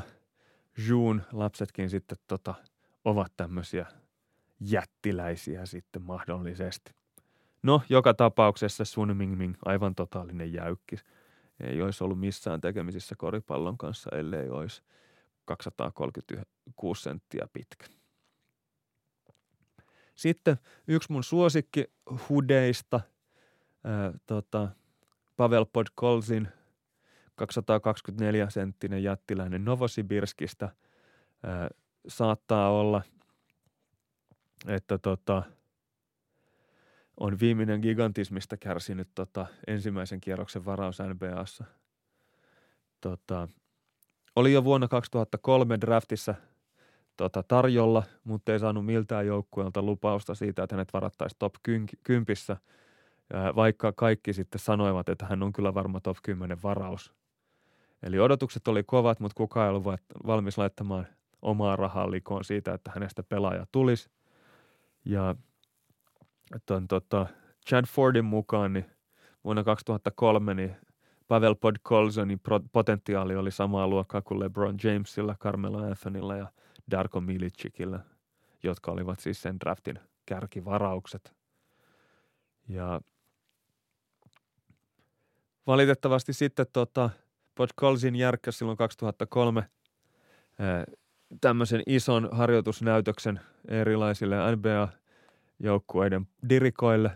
Juun 0.87 1.21
lapsetkin 1.31 1.89
sitten 1.89 2.17
tota, 2.27 2.53
ovat 3.05 3.31
tämmöisiä 3.37 3.85
jättiläisiä 4.59 5.65
sitten 5.65 6.01
mahdollisesti. 6.01 6.91
No, 7.63 7.81
joka 7.89 8.13
tapauksessa 8.13 8.85
Sun 8.85 9.17
Ming 9.17 9.55
aivan 9.65 9.95
totaalinen 9.95 10.53
jäykki. 10.53 10.95
Ei 11.59 11.81
olisi 11.81 12.03
ollut 12.03 12.19
missään 12.19 12.61
tekemisissä 12.61 13.15
koripallon 13.17 13.77
kanssa, 13.77 14.09
ellei 14.15 14.49
olisi 14.49 14.83
236 15.45 17.01
senttiä 17.01 17.47
pitkä. 17.53 17.85
Sitten 20.15 20.57
yksi 20.87 21.11
mun 21.11 21.23
suosikki 21.23 21.85
hudeista, 22.29 22.99
ää, 23.83 24.13
tota, 24.25 24.69
Pavel 25.41 25.65
Podkolzin 25.73 26.47
224 27.35 28.49
senttinen 28.49 29.03
jättiläinen 29.03 29.65
Novosibirskistä 29.65 30.69
ää, 31.43 31.69
saattaa 32.07 32.71
olla, 32.71 33.01
että 34.67 34.97
tota, 34.97 35.43
on 37.19 37.39
viimeinen 37.39 37.79
gigantismista 37.79 38.57
kärsinyt 38.57 39.09
tota, 39.15 39.45
ensimmäisen 39.67 40.21
kierroksen 40.21 40.65
varaus 40.65 40.97
NBAssa. 40.99 41.63
Tota, 43.01 43.47
oli 44.35 44.53
jo 44.53 44.63
vuonna 44.63 44.87
2003 44.87 45.77
draftissa 45.81 46.35
tota, 47.17 47.43
tarjolla, 47.43 48.03
mutta 48.23 48.53
ei 48.53 48.59
saanut 48.59 48.85
miltään 48.85 49.27
joukkueelta 49.27 49.81
lupausta 49.81 50.35
siitä, 50.35 50.63
että 50.63 50.75
hänet 50.75 50.93
varattaisiin 50.93 51.39
top 51.39 51.53
10, 51.63 51.87
vaikka 53.55 53.91
kaikki 53.91 54.33
sitten 54.33 54.59
sanoivat, 54.59 55.09
että 55.09 55.25
hän 55.25 55.43
on 55.43 55.53
kyllä 55.53 55.73
varma 55.73 55.99
top 55.99 56.17
10 56.23 56.57
varaus. 56.63 57.13
Eli 58.03 58.19
odotukset 58.19 58.67
oli 58.67 58.83
kovat, 58.83 59.19
mutta 59.19 59.35
kukaan 59.35 59.65
ei 59.65 59.69
ollut 59.69 60.01
valmis 60.27 60.57
laittamaan 60.57 61.07
omaa 61.41 61.75
rahaa 61.75 62.11
likoon 62.11 62.43
siitä, 62.43 62.73
että 62.73 62.91
hänestä 62.95 63.23
pelaaja 63.23 63.65
tulisi. 63.71 64.09
Ja 65.05 65.35
ton, 66.65 66.87
tota, 66.87 67.27
Chad 67.67 67.85
Fordin 67.85 68.25
mukaan 68.25 68.73
niin 68.73 68.85
vuonna 69.43 69.63
2003 69.63 70.53
niin 70.53 70.75
Pavel 71.27 71.55
Podkolzonin 71.55 72.41
potentiaali 72.71 73.35
oli 73.35 73.51
samaa 73.51 73.87
luokkaa 73.87 74.21
kuin 74.21 74.39
LeBron 74.39 74.77
Jamesilla, 74.83 75.35
Carmelo 75.39 75.77
Anthonylla 75.77 76.35
ja 76.35 76.47
Darko 76.91 77.21
Milicikillä, 77.21 77.99
jotka 78.63 78.91
olivat 78.91 79.19
siis 79.19 79.41
sen 79.41 79.59
draftin 79.59 79.99
kärkivaraukset. 80.25 81.35
Ja 82.67 83.01
valitettavasti 85.67 86.33
sitten 86.33 86.65
tota, 86.73 87.09
Podkolzin 87.55 88.15
järkkäsi 88.15 88.57
silloin 88.57 88.77
2003 88.77 89.63
tämmöisen 91.41 91.83
ison 91.87 92.29
harjoitusnäytöksen 92.31 93.39
erilaisille 93.67 94.35
NBA-joukkueiden 94.55 96.27
dirikoille 96.49 97.11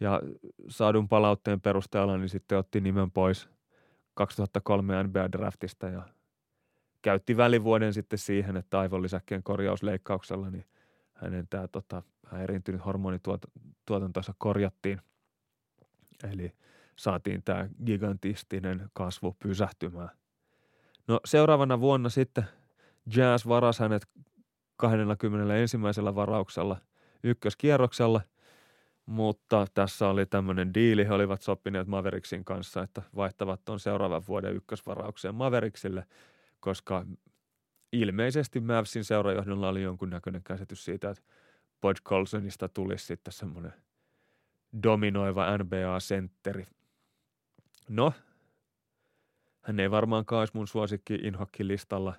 ja 0.00 0.20
saadun 0.68 1.08
palautteen 1.08 1.60
perusteella 1.60 2.18
niin 2.18 2.28
sitten 2.28 2.58
otti 2.58 2.80
nimen 2.80 3.10
pois 3.10 3.48
2003 4.14 5.02
NBA-draftista 5.02 5.86
ja 5.92 6.02
käytti 7.02 7.36
välivuoden 7.36 7.94
sitten 7.94 8.18
siihen, 8.18 8.56
että 8.56 8.80
aivolisäkkeen 8.80 9.42
korjausleikkauksella 9.42 10.50
niin 10.50 10.64
hänen 11.14 11.46
tämä 11.50 11.68
tota, 11.68 12.02
häiriintynyt 12.26 12.84
hormonituotantonsa 12.84 14.34
korjattiin. 14.38 15.00
Eli 16.32 16.52
saatiin 16.96 17.42
tämä 17.42 17.68
gigantistinen 17.86 18.90
kasvu 18.92 19.36
pysähtymään. 19.42 20.10
No 21.08 21.20
seuraavana 21.24 21.80
vuonna 21.80 22.08
sitten 22.08 22.44
Jazz 23.16 23.46
varasi 23.46 23.82
hänet 23.82 24.06
21. 24.76 25.78
varauksella 26.14 26.76
ykköskierroksella, 27.22 28.20
mutta 29.06 29.66
tässä 29.74 30.08
oli 30.08 30.26
tämmöinen 30.26 30.74
diili, 30.74 31.06
he 31.06 31.14
olivat 31.14 31.42
sopineet 31.42 31.86
Mavericksin 31.86 32.44
kanssa, 32.44 32.82
että 32.82 33.02
vaihtavat 33.16 33.64
tuon 33.64 33.80
seuraavan 33.80 34.22
vuoden 34.28 34.54
ykkösvaraukseen 34.54 35.34
Mavericksille, 35.34 36.06
koska 36.60 37.06
ilmeisesti 37.92 38.60
Mavsin 38.60 39.04
seurajohdolla 39.04 39.68
oli 39.68 39.82
jonkunnäköinen 39.82 40.42
käsitys 40.42 40.84
siitä, 40.84 41.10
että 41.10 41.22
Bud 41.80 41.96
Colsonista 42.04 42.68
tulisi 42.68 43.06
sitten 43.06 43.32
semmoinen 43.32 43.72
dominoiva 44.82 45.58
NBA-sentteri. 45.58 46.64
No, 47.88 48.12
hän 49.62 49.80
ei 49.80 49.90
varmaankaan 49.90 50.38
olisi 50.38 50.56
mun 50.56 50.68
suosikki 50.68 51.14
Inhokki-listalla, 51.14 52.14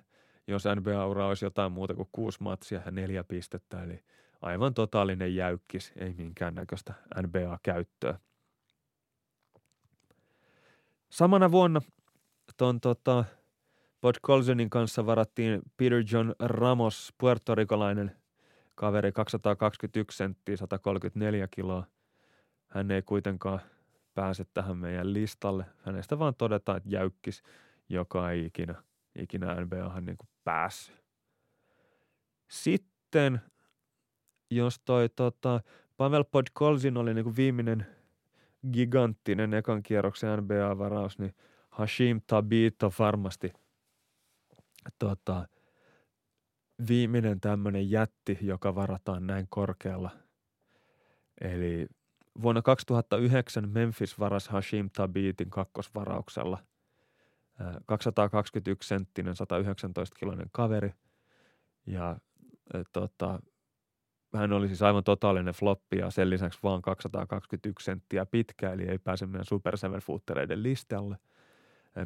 jos 0.46 0.64
NBA-ura 0.64 1.26
olisi 1.26 1.44
jotain 1.44 1.72
muuta 1.72 1.94
kuin 1.94 2.08
kuusi 2.12 2.42
matsia 2.42 2.82
ja 2.84 2.90
neljä 2.90 3.24
pistettä, 3.24 3.82
eli 3.82 4.04
aivan 4.40 4.74
totaalinen 4.74 5.34
jäykkis, 5.34 5.92
ei 5.96 6.14
minkäännäköistä 6.14 6.94
NBA-käyttöä. 7.22 8.18
Samana 11.10 11.50
vuonna 11.50 11.80
ton 12.56 12.80
tota, 12.80 13.24
Bud 14.00 14.14
Colsonin 14.26 14.70
kanssa 14.70 15.06
varattiin 15.06 15.62
Peter 15.76 16.02
John 16.12 16.32
Ramos, 16.38 17.14
puertorikolainen 17.18 18.16
kaveri, 18.74 19.12
221 19.12 20.16
senttiä, 20.16 20.56
134 20.56 21.48
kiloa. 21.50 21.86
Hän 22.66 22.90
ei 22.90 23.02
kuitenkaan– 23.02 23.60
pääse 24.18 24.44
tähän 24.54 24.76
meidän 24.76 25.12
listalle. 25.12 25.64
Hänestä 25.82 26.18
vaan 26.18 26.34
todetaan, 26.34 26.76
että 26.76 26.88
jäykkis, 26.88 27.42
joka 27.88 28.30
ei 28.30 28.44
ikinä, 28.44 28.82
ikinä 29.18 29.54
NBAhan 29.60 30.04
niin 30.04 30.16
kuin 30.16 30.28
päässyt. 30.44 31.04
Sitten, 32.50 33.40
jos 34.50 34.80
toi 34.84 35.08
tota, 35.08 35.60
Pavel 35.96 36.24
Podkolzin 36.24 36.96
oli 36.96 37.14
niin 37.14 37.24
kuin 37.24 37.36
viimeinen 37.36 37.86
giganttinen 38.72 39.54
ekan 39.54 39.82
kierroksen 39.82 40.38
NBA-varaus, 40.38 41.18
niin 41.18 41.34
Hashim 41.70 42.20
Tabit 42.26 42.82
on 42.82 42.92
varmasti 42.98 43.52
tota, 44.98 45.48
viimeinen 46.88 47.40
tämmöinen 47.40 47.90
jätti, 47.90 48.38
joka 48.40 48.74
varataan 48.74 49.26
näin 49.26 49.46
korkealla. 49.48 50.10
Eli 51.40 51.86
Vuonna 52.42 52.62
2009 52.62 53.68
Memphis 53.68 54.18
varas 54.18 54.48
Hashim 54.48 54.90
Tabitin 54.90 55.50
kakkosvarauksella. 55.50 56.58
221 57.86 58.88
senttinen, 58.88 59.36
119 59.36 60.16
kiloinen 60.18 60.46
kaveri. 60.52 60.94
Ja 61.86 62.16
e, 62.74 62.82
tota, 62.92 63.40
hän 64.34 64.52
oli 64.52 64.68
siis 64.68 64.82
aivan 64.82 65.04
totaalinen 65.04 65.54
floppi 65.54 65.98
ja 65.98 66.10
sen 66.10 66.30
lisäksi 66.30 66.58
vaan 66.62 66.82
221 66.82 67.84
senttiä 67.84 68.26
pitkä, 68.26 68.72
eli 68.72 68.88
ei 68.88 68.98
pääse 68.98 69.26
meidän 69.26 69.44
Super 69.44 69.76
Seven 69.76 70.00
Footereiden 70.00 70.62
listalle. 70.62 71.16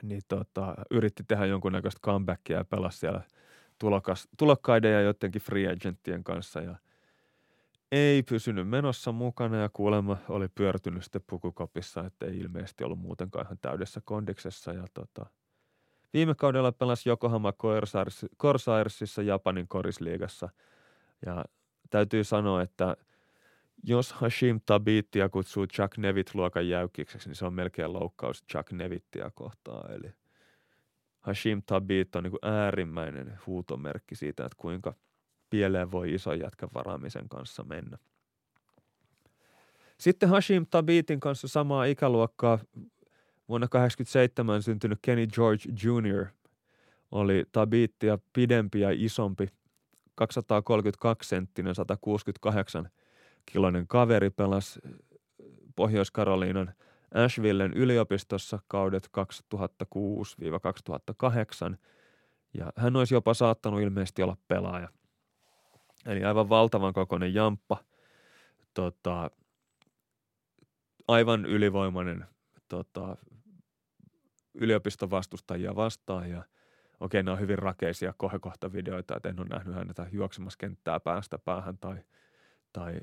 niin 0.02 0.22
tota, 0.28 0.74
yritti 0.90 1.24
tehdä 1.28 1.46
jonkunnäköistä 1.46 2.00
comebackia 2.00 2.56
ja 2.56 2.64
pelasi 2.64 2.98
siellä– 2.98 3.22
tulokas, 3.78 4.28
tulokkaiden 4.38 4.92
ja 4.92 5.00
jotenkin 5.00 5.42
free 5.42 5.72
agenttien 5.72 6.24
kanssa 6.24 6.60
ja 6.60 6.76
ei 7.92 8.22
pysynyt 8.22 8.68
menossa 8.68 9.12
mukana 9.12 9.56
ja 9.56 9.68
kuulemma 9.68 10.16
oli 10.28 10.48
pyörtynyt 10.48 11.02
sitten 11.02 11.24
pukukopissa, 11.26 12.06
että 12.06 12.26
ei 12.26 12.38
ilmeisesti 12.38 12.84
ollut 12.84 12.98
muutenkaan 12.98 13.46
ihan 13.46 13.58
täydessä 13.60 14.00
kondiksessa 14.04 14.72
ja 14.72 14.84
tota, 14.94 15.26
viime 16.12 16.34
kaudella 16.34 16.72
pelasi 16.72 17.08
Yokohama 17.08 17.52
Corsairsissa 18.38 19.22
Japanin 19.22 19.68
korisliigassa 19.68 20.48
ja 21.26 21.44
täytyy 21.90 22.24
sanoa, 22.24 22.62
että 22.62 22.96
jos 23.82 24.12
Hashim 24.12 24.60
Tabitia 24.66 25.28
kutsuu 25.28 25.66
Chuck 25.66 25.98
Nevitt-luokan 25.98 26.68
jäykikseksi, 26.68 27.28
niin 27.28 27.36
se 27.36 27.46
on 27.46 27.54
melkein 27.54 27.92
loukkaus 27.92 28.44
Chuck 28.52 28.72
Nevittiä 28.72 29.30
kohtaan. 29.34 29.92
Eli– 29.92 30.12
Hashim 31.20 31.62
Tabit 31.66 32.16
on 32.16 32.22
niin 32.22 32.30
kuin 32.30 32.52
äärimmäinen 32.52 33.38
huutomerkki 33.46 34.14
siitä, 34.14 34.44
että 34.44 34.56
kuinka 34.58 34.94
pieleen 35.50 35.92
voi 35.92 36.14
iso 36.14 36.32
jätkän 36.32 36.68
varaamisen 36.74 37.28
kanssa 37.28 37.64
mennä. 37.64 37.98
Sitten 39.98 40.28
Hashim 40.28 40.66
Tabitin 40.70 41.20
kanssa 41.20 41.48
samaa 41.48 41.84
ikäluokkaa 41.84 42.58
vuonna 43.48 43.68
1987 43.68 44.62
syntynyt 44.62 44.98
Kenny 45.02 45.26
George 45.26 45.64
Jr. 45.82 46.26
oli 47.10 47.44
Tabitia 47.52 48.18
pidempi 48.32 48.80
ja 48.80 48.90
isompi, 48.92 49.48
232 50.14 51.28
senttinen, 51.28 51.74
168 51.74 52.90
kiloinen 53.46 53.86
kaveri 53.86 54.30
pelasi, 54.30 54.80
Pohjois-Karoliinan 55.76 56.74
Ashvillen 57.14 57.72
yliopistossa 57.72 58.58
kaudet 58.68 59.10
2006-2008 61.74 61.76
ja 62.54 62.72
hän 62.76 62.96
olisi 62.96 63.14
jopa 63.14 63.34
saattanut 63.34 63.80
ilmeisesti 63.80 64.22
olla 64.22 64.36
pelaaja. 64.48 64.88
Eli 66.06 66.24
aivan 66.24 66.48
valtavan 66.48 66.92
kokoinen 66.92 67.34
jamppa, 67.34 67.76
tota, 68.74 69.30
aivan 71.08 71.46
ylivoimainen 71.46 72.24
tota, 72.68 73.16
yliopiston 74.54 75.10
vastustajia 75.10 75.76
vastaan 75.76 76.30
ja 76.30 76.44
okei, 77.00 77.22
ne 77.22 77.30
on 77.30 77.40
hyvin 77.40 77.58
rakeisia 77.58 78.14
kohekohtavideoita, 78.16 79.16
että 79.16 79.28
en 79.28 79.40
ole 79.40 79.48
nähnyt 79.48 79.74
häntä 79.74 80.06
juoksemassa 80.12 80.58
kenttää 80.58 81.00
päästä 81.00 81.38
päähän 81.38 81.78
tai, 81.78 81.96
tai 82.72 83.00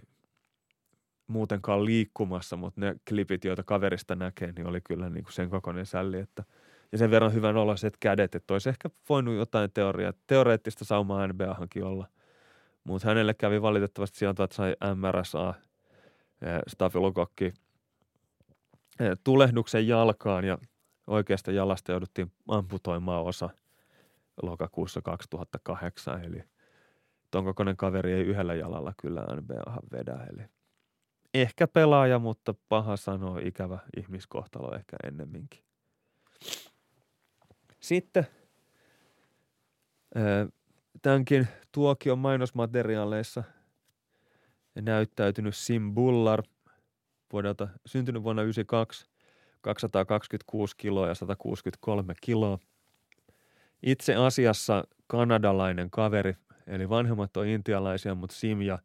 muutenkaan 1.28 1.86
liikkumassa, 1.86 2.56
mutta 2.58 2.82
ne 2.82 2.96
klipit, 3.10 3.46
joita 3.46 3.64
kaverista 3.64 4.16
näkee, 4.16 4.52
niin 4.52 4.68
oli 4.68 4.82
kyllä 4.82 5.10
niin 5.10 5.24
kuin 5.24 5.34
sen 5.34 5.50
kokoinen 5.50 5.86
sälli, 5.86 6.20
että 6.20 6.44
ja 6.92 6.98
sen 6.98 7.12
verran 7.12 7.34
hyvän 7.34 7.58
oloiset 7.58 7.98
kädet, 8.00 8.36
että 8.36 8.54
olisi 8.54 8.70
ehkä 8.70 8.90
voinut 9.10 9.36
jotain 9.36 9.72
teoriaa, 9.72 10.14
teoreettista 10.28 10.86
saumaa 10.86 11.28
NBAhankin 11.28 11.84
olla. 11.84 12.08
Mutta 12.84 13.08
hänelle 13.08 13.34
kävi 13.34 13.62
valitettavasti 13.62 14.18
sieltä, 14.18 14.44
että 14.44 14.56
sai 14.56 14.76
MRSA, 14.96 15.54
stafilokokki, 16.68 17.54
tulehduksen 19.24 19.88
jalkaan 19.88 20.46
ja 20.46 20.58
oikeasta 21.08 21.52
jalasta 21.52 21.92
jouduttiin 21.92 22.32
amputoimaan 22.48 23.24
osa 23.24 23.50
lokakuussa 24.42 25.02
2008, 25.02 26.24
eli 26.24 26.44
ton 27.32 27.46
kokoinen 27.46 27.78
kaveri 27.78 28.14
ei 28.14 28.24
yhdellä 28.24 28.56
jalalla 28.56 28.94
kyllä 29.02 29.22
NBAhan 29.22 29.84
vedä, 29.92 30.28
eli 30.34 30.44
ehkä 31.42 31.68
pelaaja, 31.68 32.20
mutta 32.20 32.54
paha 32.70 32.98
sanoa, 32.98 33.40
ikävä 33.40 33.80
ihmiskohtalo 33.98 34.76
ehkä 34.76 34.98
ennemminkin. 35.04 35.64
Sitten 37.80 38.28
tämänkin 41.02 41.48
tuokion 41.72 42.20
mainosmateriaaleissa 42.20 43.44
näyttäytynyt 44.82 45.56
Sim 45.56 45.94
Bullar, 45.94 46.44
vuodelta, 47.34 47.68
syntynyt 47.86 48.24
vuonna 48.24 48.42
1992, 48.42 49.06
226 49.62 50.78
kiloa 50.78 51.08
ja 51.08 51.16
163 51.16 52.14
kiloa. 52.22 52.60
Itse 53.84 54.16
asiassa 54.16 54.84
kanadalainen 55.08 55.92
kaveri, 55.92 56.36
eli 56.68 56.90
vanhemmat 56.90 57.38
on 57.38 57.48
intialaisia, 57.48 58.16
mutta 58.16 58.36
Sim 58.36 58.62
ja 58.62 58.80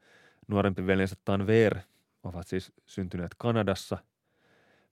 nuorempi 0.48 0.86
veljensä 0.86 1.16
Tanver 1.24 1.78
ovat 2.22 2.48
siis 2.48 2.72
syntyneet 2.86 3.34
Kanadassa. 3.38 3.98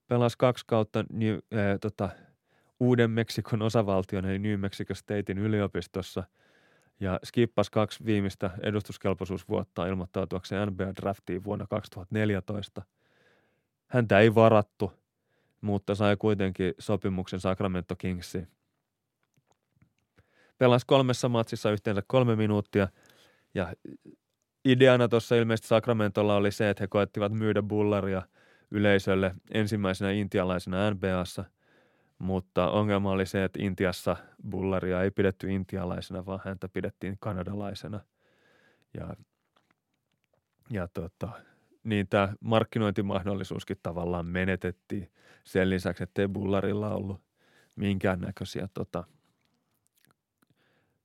Pelas 0.07 0.37
kaksi 0.37 0.65
kautta 0.67 1.05
niin, 1.13 1.35
äh, 1.35 1.79
tota, 1.81 2.09
Uuden 2.81 3.11
Meksikon 3.11 3.63
osavaltion 3.63 4.25
eli 4.25 4.39
New 4.39 4.61
Mexico 4.61 4.95
Statein 4.95 5.39
yliopistossa 5.39 6.25
ja 7.01 7.21
skippasi 7.25 7.71
kaksi 7.71 8.05
viimeistä 8.05 8.51
edustuskelpoisuusvuotta 8.61 9.87
ilmoittautuakseen 9.87 10.69
NBA-draftiin 10.69 11.45
vuonna 11.45 11.67
2014. 11.67 12.83
Häntä 13.87 14.19
ei 14.19 14.35
varattu, 14.35 14.93
mutta 15.61 15.95
sai 15.95 16.17
kuitenkin 16.17 16.75
sopimuksen 16.79 17.41
Sacramento 17.41 17.97
Kingsiin. 17.97 18.49
Pelasi 20.59 20.87
kolmessa 20.87 21.29
matsissa 21.29 21.71
yhteensä 21.71 22.03
kolme 22.07 22.37
minuuttia 22.37 22.89
ja 23.55 23.73
ideana 24.73 25.09
tuossa 25.09 25.37
ilmeisesti 25.37 25.69
Sacramentolla 25.69 26.37
oli 26.37 26.53
se, 26.53 26.71
että 26.71 26.83
he 26.83 26.89
koettivat 26.89 27.33
myydä 27.33 27.63
bullaria 27.63 28.23
yleisölle 28.71 29.35
ensimmäisenä 29.51 30.11
intialaisena 30.11 30.91
NBAssa, 30.91 31.45
mutta 32.19 32.71
ongelma 32.71 33.11
oli 33.11 33.27
se, 33.27 33.45
että 33.45 33.63
Intiassa 33.63 34.17
bullaria 34.51 35.03
ei 35.03 35.11
pidetty 35.11 35.51
intialaisena, 35.51 36.27
vaan 36.27 36.41
häntä 36.45 36.69
pidettiin 36.69 37.17
kanadalaisena. 37.21 38.01
Ja, 38.95 39.17
ja 40.71 40.89
tota, 40.89 41.29
niin 41.85 42.09
tämä 42.09 42.35
markkinointimahdollisuuskin 42.41 43.77
tavallaan 43.83 44.27
menetettiin 44.27 45.13
sen 45.45 45.71
lisäksi, 45.71 46.03
että 46.03 46.23
ei 46.23 46.29
bullarilla 46.29 46.95
ollut 46.95 47.21
minkäännäköisiä 47.77 48.69
tota, 48.75 49.05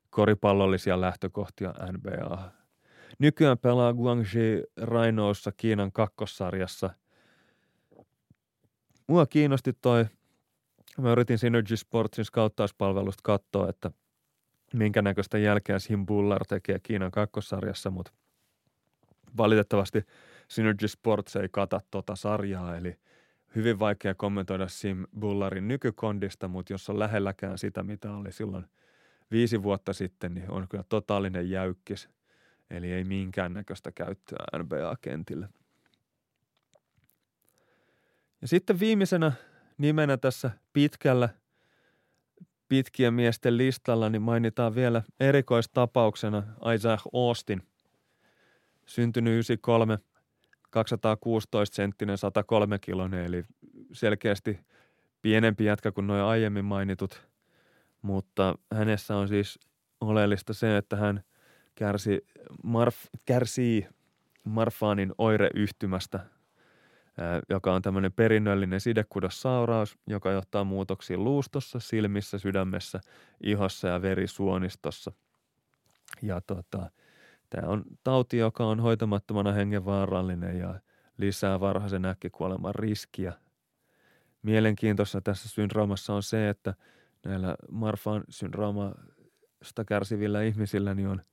koripallollisia 0.10 1.02
lähtökohtia 1.02 1.74
NBA. 1.92 2.63
Nykyään 3.20 3.58
pelaa 3.58 3.94
Guangxi 3.94 4.64
Rainoussa 4.78 5.52
Kiinan 5.58 5.92
kakkossarjassa. 5.92 6.90
Mua 9.08 9.26
kiinnosti 9.26 9.74
toi, 9.74 10.06
mä 10.98 11.12
yritin 11.12 11.38
Synergy 11.38 11.78
Sportsin 11.78 12.26
skauttauspalvelusta 12.26 13.22
katsoa, 13.24 13.70
että 13.70 13.92
minkä 14.74 15.02
näköistä 15.02 15.38
jälkeä 15.38 15.80
Sim 15.80 16.06
Bullar 16.06 16.46
tekee 16.48 16.80
Kiinan 16.80 17.12
kakkossarjassa, 17.12 17.90
mutta 17.90 18.12
valitettavasti 19.38 20.02
Synergy 20.48 20.88
Sports 20.88 21.36
ei 21.36 21.48
kata 21.52 21.82
tota 21.92 22.16
sarjaa, 22.16 22.78
eli 22.78 22.96
hyvin 23.56 23.80
vaikea 23.80 24.16
kommentoida 24.16 24.68
Sim 24.68 25.06
Bullarin 25.20 25.68
nykykondista, 25.68 26.48
mutta 26.48 26.74
jos 26.74 26.90
on 26.90 27.00
lähelläkään 27.00 27.58
sitä, 27.58 27.84
mitä 27.84 28.14
oli 28.14 28.32
silloin 28.32 28.66
viisi 29.32 29.64
vuotta 29.64 29.94
sitten, 29.94 30.34
niin 30.34 30.52
on 30.52 30.68
kyllä 30.70 30.84
totaalinen 30.90 31.50
jäykkis– 31.50 32.10
Eli 32.74 32.92
ei 32.92 33.04
minkäännäköistä 33.04 33.92
käyttöä 33.92 34.46
NBA-kentillä. 34.58 35.50
Ja 38.42 38.48
sitten 38.48 38.80
viimeisenä 38.80 39.32
nimenä 39.78 40.18
tässä 40.18 40.52
pitkällä 40.74 41.30
pitkien 42.68 43.14
miesten 43.14 43.58
listalla 43.58 44.10
niin 44.10 44.22
mainitaan 44.22 44.76
vielä 44.76 45.04
erikoistapauksena 45.20 46.44
Isaac 46.76 47.02
Austin. 47.14 47.68
Syntynyt 48.86 49.32
93, 49.32 49.98
216 50.70 51.76
senttinen, 51.76 52.18
103 52.18 52.80
kilonen, 52.80 53.26
eli 53.26 53.44
selkeästi 53.92 54.60
pienempi 55.22 55.66
jätkä 55.66 55.92
kuin 55.92 56.08
nuo 56.08 56.26
aiemmin 56.26 56.66
mainitut. 56.66 57.28
Mutta 58.02 58.56
hänessä 58.74 59.16
on 59.16 59.28
siis 59.28 59.60
oleellista 60.02 60.54
se, 60.54 60.78
että 60.78 60.96
hän– 60.96 61.24
kärsi, 61.76 62.28
marf, 62.64 62.98
kärsii 63.26 63.88
marfaanin 64.44 65.14
oireyhtymästä, 65.18 66.20
joka 67.50 67.74
on 67.74 67.82
tämmöinen 67.82 68.14
perinnöllinen 68.14 68.82
sidekudossauraus, 68.82 69.98
joka 70.08 70.32
johtaa 70.32 70.64
muutoksiin 70.64 71.24
luustossa, 71.24 71.80
silmissä, 71.80 72.38
sydämessä, 72.38 73.02
ihossa 73.44 73.88
ja 73.88 74.02
verisuonistossa. 74.02 75.12
Ja 76.22 76.42
tota, 76.42 76.90
tämä 77.50 77.68
on 77.68 77.84
tauti, 78.04 78.38
joka 78.38 78.66
on 78.66 78.80
hoitamattomana 78.80 79.52
hengenvaarallinen 79.52 80.60
ja 80.60 80.80
lisää 81.18 81.60
varhaisen 81.60 82.06
äkkikuoleman 82.06 82.76
riskiä. 82.76 83.34
Mielenkiintoista 84.42 85.22
tässä 85.22 85.50
syndroomassa 85.50 86.14
on 86.14 86.24
se, 86.24 86.50
että 86.50 86.74
näillä 87.26 87.56
Marfan 87.72 88.24
syndroomasta 88.30 89.86
kärsivillä 89.88 90.42
ihmisillä 90.42 90.94
niin 90.94 91.08
on– 91.08 91.22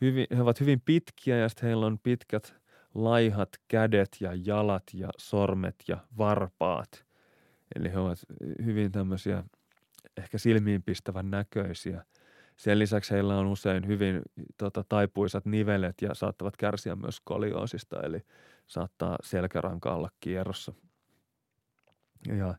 hyvin, 0.00 0.26
he 0.36 0.42
ovat 0.42 0.60
hyvin 0.60 0.80
pitkiä 0.84 1.36
ja 1.36 1.48
sitten 1.48 1.66
heillä 1.66 1.86
on 1.86 1.98
pitkät 1.98 2.54
laihat 2.94 3.48
kädet 3.68 4.16
ja 4.20 4.30
jalat 4.44 4.82
ja 4.94 5.08
sormet 5.18 5.74
ja 5.88 5.96
varpaat. 6.18 7.06
Eli 7.76 7.92
he 7.92 7.98
ovat 7.98 8.18
hyvin 8.64 8.92
tämmöisiä 8.92 9.44
ehkä 10.16 10.38
silmiinpistävän 10.38 11.30
näköisiä. 11.30 12.04
Sen 12.56 12.78
lisäksi 12.78 13.14
heillä 13.14 13.38
on 13.38 13.46
usein 13.46 13.86
hyvin 13.86 14.22
tota, 14.56 14.84
taipuisat 14.88 15.44
nivelet 15.44 16.02
ja 16.02 16.14
saattavat 16.14 16.56
kärsiä 16.56 16.96
myös 16.96 17.16
skolioosista, 17.16 18.00
eli 18.02 18.20
saattaa 18.66 19.16
selkäranka 19.22 19.94
olla 19.94 20.10
kierrossa. 20.20 20.72
Ja 22.28 22.54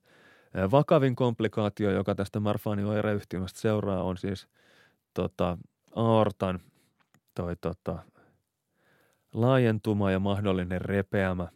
vakavin 0.72 1.16
komplikaatio, 1.16 1.91
joka 1.91 2.16
tästä 2.16 2.40
Marfanin 2.40 2.85
oireyhtymästä 2.85 3.59
seuraa, 3.59 4.03
on 4.03 4.17
siis 4.17 4.48
tota, 5.14 5.57
aortan 5.95 6.59
toi 7.38 7.56
tota, 7.56 7.99
laajentuma 9.33 10.11
ja 10.11 10.19
mahdollinen 10.19 10.82
repeämä. 10.82 11.48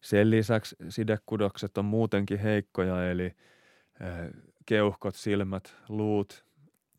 Sen 0.00 0.30
lisäksi 0.30 0.76
sidekudokset 0.88 1.78
on 1.78 1.84
muutenkin 1.84 2.38
heikkoja, 2.38 3.10
eli 3.10 3.36
keuhkot, 4.66 5.14
silmät, 5.14 5.76
luut 5.88 6.44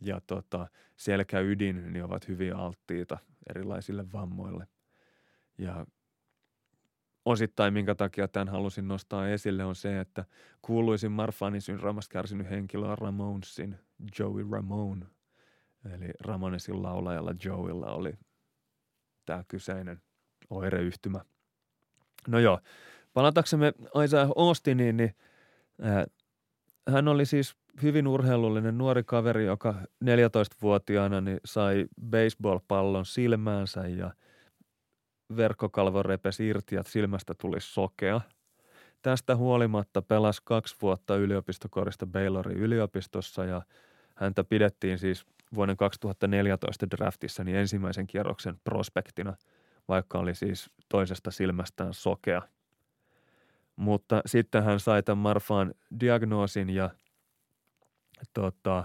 ja 0.02 0.22
tota, 0.28 0.68
selkäydin 0.96 1.94
niin 1.94 2.04
ovat 2.04 2.28
hyvin 2.28 2.56
alttiita 2.56 3.18
erilaisille 3.50 4.12
vammoille. 4.14 4.68
Ja 5.58 5.86
osittain 7.26 7.74
minkä 7.74 7.96
takia 7.96 8.28
tämän 8.28 8.50
halusin 8.50 8.88
nostaa 8.88 9.30
esille 9.30 9.66
on 9.66 9.76
se, 9.76 10.00
että 10.00 10.26
kuuluisin 10.62 11.12
Marfanin 11.12 11.62
syndroomasta 11.62 12.14
kärsinyt 12.14 12.50
henkilö 12.50 12.88
on 12.88 12.98
Ramonesin 12.98 13.80
Joey 14.20 14.48
Ramone– 14.52 15.06
Eli 15.94 16.14
Ramonesin 16.20 16.84
laulajalla 16.84 17.36
Joeilla 17.46 17.92
oli 17.92 18.14
tämä 19.26 19.44
kyseinen 19.48 20.02
oireyhtymä. 20.50 21.22
No 22.28 22.40
joo, 22.40 22.60
palataksemme 23.14 23.74
Isaiah 24.04 24.30
Austiniin, 24.36 24.98
niin 24.98 25.16
ää, 25.82 26.06
hän 26.90 27.08
oli 27.08 27.26
siis 27.26 27.56
hyvin 27.82 28.08
urheilullinen 28.08 28.78
nuori 28.78 29.04
kaveri, 29.04 29.46
joka 29.46 29.76
14-vuotiaana 30.04 31.22
niin 31.22 31.40
sai 31.46 31.86
baseball-pallon 32.02 33.06
silmäänsä 33.06 33.88
ja 33.88 34.14
verkkokalvo 35.38 36.04
repesi 36.04 36.48
irti 36.48 36.76
ja 36.76 36.84
silmästä 36.84 37.34
tuli 37.42 37.58
sokea. 37.60 38.22
Tästä 39.02 39.36
huolimatta 39.36 40.02
pelasi 40.02 40.42
kaksi 40.46 40.76
vuotta 40.82 41.16
yliopistokorista 41.16 42.06
Baylorin 42.06 42.58
yliopistossa 42.58 43.46
ja 43.46 43.62
häntä 44.16 44.44
pidettiin 44.44 45.00
siis 45.00 45.26
vuoden 45.56 45.78
2014 45.78 46.92
draftissa 46.92 47.44
niin 47.44 47.58
ensimmäisen 47.58 48.08
kierroksen 48.08 48.60
prospektina, 48.64 49.36
vaikka 49.88 50.20
oli 50.20 50.36
siis 50.36 50.70
toisesta 50.90 51.32
silmästään 51.32 51.94
sokea. 51.94 52.42
Mutta 53.76 54.22
sitten 54.26 54.64
hän 54.64 54.80
sai 54.80 55.04
tämän 55.04 55.18
Marfaan 55.18 55.74
diagnoosin 56.00 56.70
ja– 56.70 56.90
tota, 58.34 58.84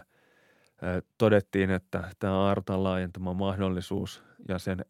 todettiin, 1.19 1.71
että 1.71 2.11
tämä 2.19 2.39
aartan 2.39 2.85
laajentama 2.85 3.35
mahdollisuus 3.35 4.23
ja 4.49 4.59
sen 4.59 4.85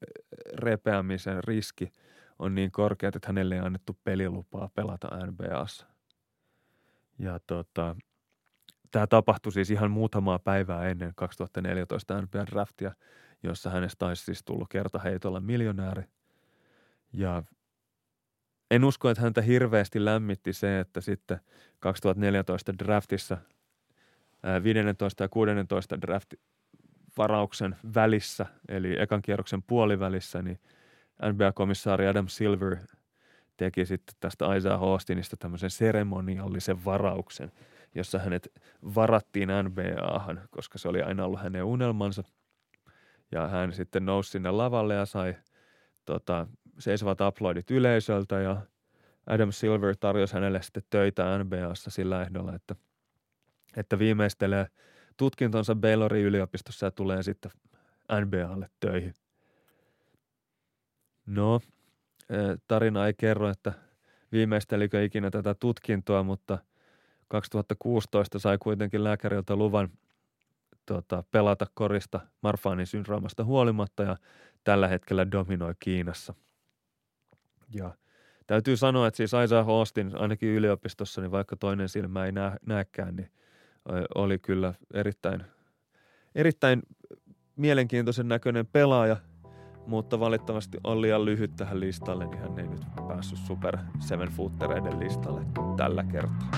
repeämisen 0.55 1.45
riski 1.45 1.93
on 2.39 2.55
niin 2.55 2.71
korkea, 2.71 3.09
että 3.09 3.21
hänelle 3.27 3.55
ei 3.55 3.61
annettu 3.61 3.99
pelilupaa 4.05 4.71
pelata 4.75 5.27
NBAssa. 5.27 5.87
Ja 7.19 7.41
tota, 7.47 7.97
tämä 8.93 9.07
tapahtui 9.07 9.53
siis 9.53 9.71
ihan 9.71 9.91
muutamaa 9.91 10.39
päivää 10.39 10.89
ennen 10.89 11.13
2014 11.15 12.21
NBA-draftia, 12.21 12.93
jossa 13.43 13.71
hänestä 13.71 14.07
olisi 14.07 14.25
siis 14.25 14.43
tullut 14.45 14.69
kertaheitolla 14.69 15.41
miljonääri. 15.41 16.03
Ja 17.13 17.43
en 18.71 18.85
usko, 18.85 19.11
että 19.11 19.23
häntä 19.23 19.43
hirveästi 19.43 20.05
lämmitti 20.05 20.53
se, 20.53 20.81
että 20.81 21.01
sitten 21.01 21.41
2014 21.81 22.79
draftissa– 22.79 23.39
15 24.63 25.25
ja 25.25 25.29
16 25.29 25.99
draft-varauksen 26.01 27.77
välissä, 27.95 28.47
eli 28.69 29.01
ekan 29.01 29.23
kierroksen 29.23 29.63
puolivälissä, 29.63 30.43
niin 30.43 30.61
NBA-komissaari 31.23 32.09
Adam 32.09 32.29
Silver 32.29 32.77
teki 33.57 33.87
sitten 33.87 34.17
tästä 34.21 34.55
Isaiah 34.55 34.83
Austinista 34.83 35.37
tämmöisen 35.37 35.71
seremoniallisen 35.71 36.85
varauksen, 36.85 37.53
jossa 37.95 38.19
hänet 38.19 38.49
varattiin 38.95 39.49
NBAhan, 39.63 40.41
koska 40.51 40.79
se 40.79 40.89
oli 40.89 41.03
aina 41.03 41.25
ollut 41.25 41.41
hänen 41.41 41.65
unelmansa. 41.65 42.23
Ja 43.33 43.49
hän 43.49 43.73
sitten 43.73 44.07
nousi 44.07 44.31
sinne 44.31 44.51
lavalle 44.51 44.95
ja 44.95 45.07
sai 45.07 45.37
tota, 46.05 46.47
seisovat 46.79 47.21
uploadit 47.21 47.71
yleisöltä 47.71 48.41
ja 48.41 48.61
Adam 49.27 49.53
Silver 49.53 49.97
tarjosi 50.01 50.35
hänelle 50.35 50.63
sitten 50.63 50.83
töitä 50.91 51.39
NBAssa 51.39 51.91
sillä 51.91 52.23
ehdolla, 52.23 52.55
että– 52.55 52.75
että 53.77 53.99
viimeistelee 53.99 54.67
tutkintonsa 55.17 55.75
Baylorin 55.75 56.25
yliopistossa 56.25 56.87
ja 56.87 56.91
tulee 56.91 57.23
sitten 57.23 57.53
NBAlle 58.21 58.71
töihin. 58.81 59.15
No, 61.27 61.61
tarina 62.69 63.07
ei 63.07 63.15
kerro, 63.15 63.51
että 63.51 63.73
viimeistelikö 64.33 65.05
ikinä 65.05 65.31
tätä 65.31 65.55
tutkintoa, 65.55 66.23
mutta 66.23 66.59
2016 67.33 68.39
sai 68.39 68.59
kuitenkin 68.59 69.05
lääkäriltä 69.05 69.57
luvan 69.57 69.89
tota, 70.87 71.25
pelata 71.31 71.67
korista 71.75 72.21
Marfanin 72.43 72.87
syndroomasta 72.87 73.45
huolimatta 73.45 74.03
ja 74.03 74.17
tällä 74.65 74.89
hetkellä 74.89 75.31
dominoi 75.31 75.75
Kiinassa. 75.81 76.35
Ja 77.75 77.95
täytyy 78.47 78.77
sanoa, 78.77 79.07
että 79.07 79.17
siis 79.17 79.33
Isaiah 79.45 79.69
Austin 79.69 80.17
ainakin 80.17 80.49
yliopistossa, 80.49 81.21
niin 81.21 81.31
vaikka 81.31 81.57
toinen 81.57 81.89
silmä 81.89 82.25
ei 82.25 82.33
nä- 82.33 82.57
näekään, 82.67 83.17
niin 83.17 83.31
oli 84.15 84.39
kyllä 84.39 84.75
erittäin, 84.95 85.45
erittäin 86.35 86.83
mielenkiintoisen 87.57 88.29
näköinen 88.29 88.67
pelaaja, 88.67 89.17
mutta 89.87 90.21
valitettavasti 90.21 90.79
on 90.85 91.03
liian 91.03 91.25
lyhyt 91.25 91.57
tähän 91.57 91.81
listalle, 91.81 92.27
niin 92.27 92.39
hän 92.39 92.59
ei 92.59 92.69
nyt 92.69 92.81
päässyt 93.09 93.39
Super 93.39 93.79
Seven 94.01 94.29
Footereiden 94.29 95.01
listalle 95.01 95.41
tällä 95.77 96.05
kertaa. 96.05 96.51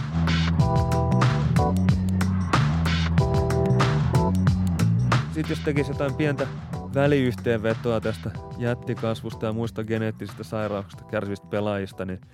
Sitten 5.33 5.51
jos 5.51 5.61
tekisi 5.65 5.91
jotain 5.91 6.15
pientä 6.15 6.47
väliyhteenvetoa 6.95 8.01
tästä 8.01 8.31
jättikasvusta 8.59 9.47
ja 9.47 9.53
muista 9.53 9.85
geneettisistä 9.85 10.45
sairauksista 10.45 11.05
kärsivistä 11.05 11.47
pelaajista, 11.47 12.05
niin– 12.05 12.21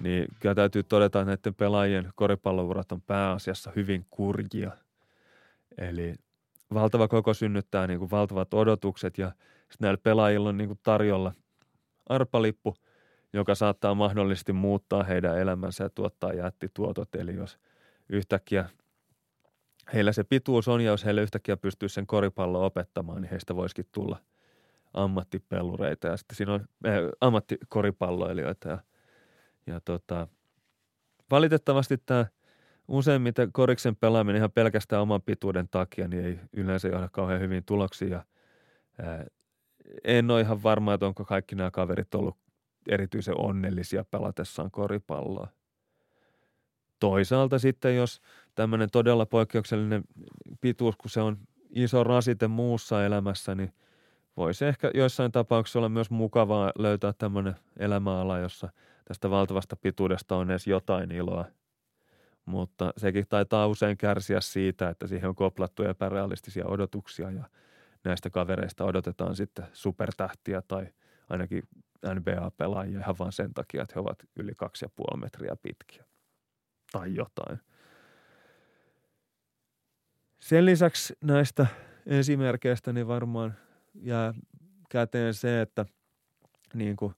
niin 0.00 0.28
kyllä 0.40 0.54
täytyy 0.54 0.82
todeta, 0.82 1.20
että 1.20 1.30
näiden 1.30 1.54
pelaajien 1.54 2.10
koripallourat 2.14 2.92
on 2.92 3.02
pääasiassa 3.02 3.72
hyvin 3.76 4.06
kurjia. 4.10 4.70
Eli 5.78 6.14
valtava 6.74 7.08
koko 7.08 7.34
synnyttää 7.34 7.86
niin 7.86 7.98
kuin 7.98 8.10
valtavat 8.10 8.54
odotukset 8.54 9.18
ja 9.18 9.32
näillä 9.80 9.98
pelaajilla 10.02 10.48
on 10.48 10.56
niin 10.56 10.68
kuin 10.68 10.80
tarjolla 10.82 11.32
arpalippu, 12.08 12.74
joka 13.32 13.54
saattaa 13.54 13.94
mahdollisesti 13.94 14.52
muuttaa 14.52 15.02
heidän 15.02 15.38
elämänsä 15.38 15.84
ja 15.84 15.90
tuottaa 15.90 16.32
jättituotot. 16.32 17.14
Eli 17.14 17.34
jos 17.34 17.58
yhtäkkiä 18.08 18.68
heillä 19.94 20.12
se 20.12 20.24
pituus 20.24 20.68
on 20.68 20.80
ja 20.80 20.90
jos 20.90 21.04
heille 21.04 21.22
yhtäkkiä 21.22 21.56
pystyy 21.56 21.88
sen 21.88 22.06
koripallon 22.06 22.64
opettamaan, 22.64 23.22
niin 23.22 23.30
heistä 23.30 23.56
voisikin 23.56 23.86
tulla 23.92 24.18
ammattipelureita 24.94 26.08
ja 26.08 26.16
sitten 26.16 26.36
siinä 26.36 26.52
on 26.52 26.60
äh, 26.86 26.94
ammattikoripalloilijoita 27.20 28.68
ja– 28.68 28.78
ja 29.66 29.80
tota, 29.80 30.28
valitettavasti 31.30 31.98
tämä 32.06 32.26
useimmiten 32.88 33.52
koriksen 33.52 33.96
pelaaminen 33.96 34.36
ihan 34.36 34.52
pelkästään 34.52 35.02
oman 35.02 35.22
pituuden 35.22 35.68
takia, 35.68 36.08
niin 36.08 36.24
ei 36.24 36.38
yleensä 36.52 36.88
johda 36.88 37.08
kauhean 37.12 37.40
hyvin 37.40 37.64
tuloksia. 37.64 38.24
Ää, 38.98 39.26
en 40.04 40.30
ole 40.30 40.40
ihan 40.40 40.62
varma, 40.62 40.94
että 40.94 41.06
onko 41.06 41.24
kaikki 41.24 41.54
nämä 41.54 41.70
kaverit 41.70 42.14
ollut 42.14 42.36
erityisen 42.88 43.40
onnellisia 43.40 44.04
pelatessaan 44.04 44.70
koripalloa. 44.70 45.48
Toisaalta 47.00 47.58
sitten, 47.58 47.96
jos 47.96 48.20
tämmöinen 48.54 48.90
todella 48.90 49.26
poikkeuksellinen 49.26 50.04
pituus, 50.60 50.96
kun 50.96 51.10
se 51.10 51.20
on 51.20 51.38
iso 51.70 52.04
rasite 52.04 52.48
muussa 52.48 53.04
elämässä, 53.04 53.54
niin 53.54 53.72
voisi 54.36 54.64
ehkä 54.64 54.90
joissain 54.94 55.32
tapauksissa 55.32 55.78
olla 55.78 55.88
myös 55.88 56.10
mukavaa 56.10 56.72
löytää 56.78 57.12
tämmöinen 57.12 57.54
elämäala, 57.78 58.38
jossa– 58.38 58.68
tästä 59.04 59.30
valtavasta 59.30 59.76
pituudesta 59.76 60.36
on 60.36 60.50
edes 60.50 60.66
jotain 60.66 61.10
iloa. 61.10 61.44
Mutta 62.44 62.92
sekin 62.96 63.26
taitaa 63.28 63.66
usein 63.66 63.96
kärsiä 63.96 64.40
siitä, 64.40 64.88
että 64.88 65.06
siihen 65.06 65.28
on 65.28 65.34
koplattu 65.34 65.82
epärealistisia 65.82 66.66
odotuksia 66.66 67.30
ja 67.30 67.44
näistä 68.04 68.30
kavereista 68.30 68.84
odotetaan 68.84 69.36
sitten 69.36 69.66
supertähtiä 69.72 70.62
tai 70.62 70.86
ainakin 71.28 71.62
NBA-pelaajia 72.14 72.98
ihan 72.98 73.18
vain 73.18 73.32
sen 73.32 73.54
takia, 73.54 73.82
että 73.82 73.92
he 73.96 74.00
ovat 74.00 74.18
yli 74.36 74.52
kaksi 74.56 74.84
ja 74.84 74.88
puoli 74.88 75.20
metriä 75.20 75.56
pitkiä 75.62 76.04
tai 76.92 77.14
jotain. 77.14 77.60
Sen 80.38 80.66
lisäksi 80.66 81.14
näistä 81.20 81.66
esimerkkeistä 82.06 82.92
niin 82.92 83.08
varmaan 83.08 83.54
jää 83.94 84.34
käteen 84.90 85.34
se, 85.34 85.60
että 85.60 85.86
niin 86.74 86.96
kuin, 86.96 87.14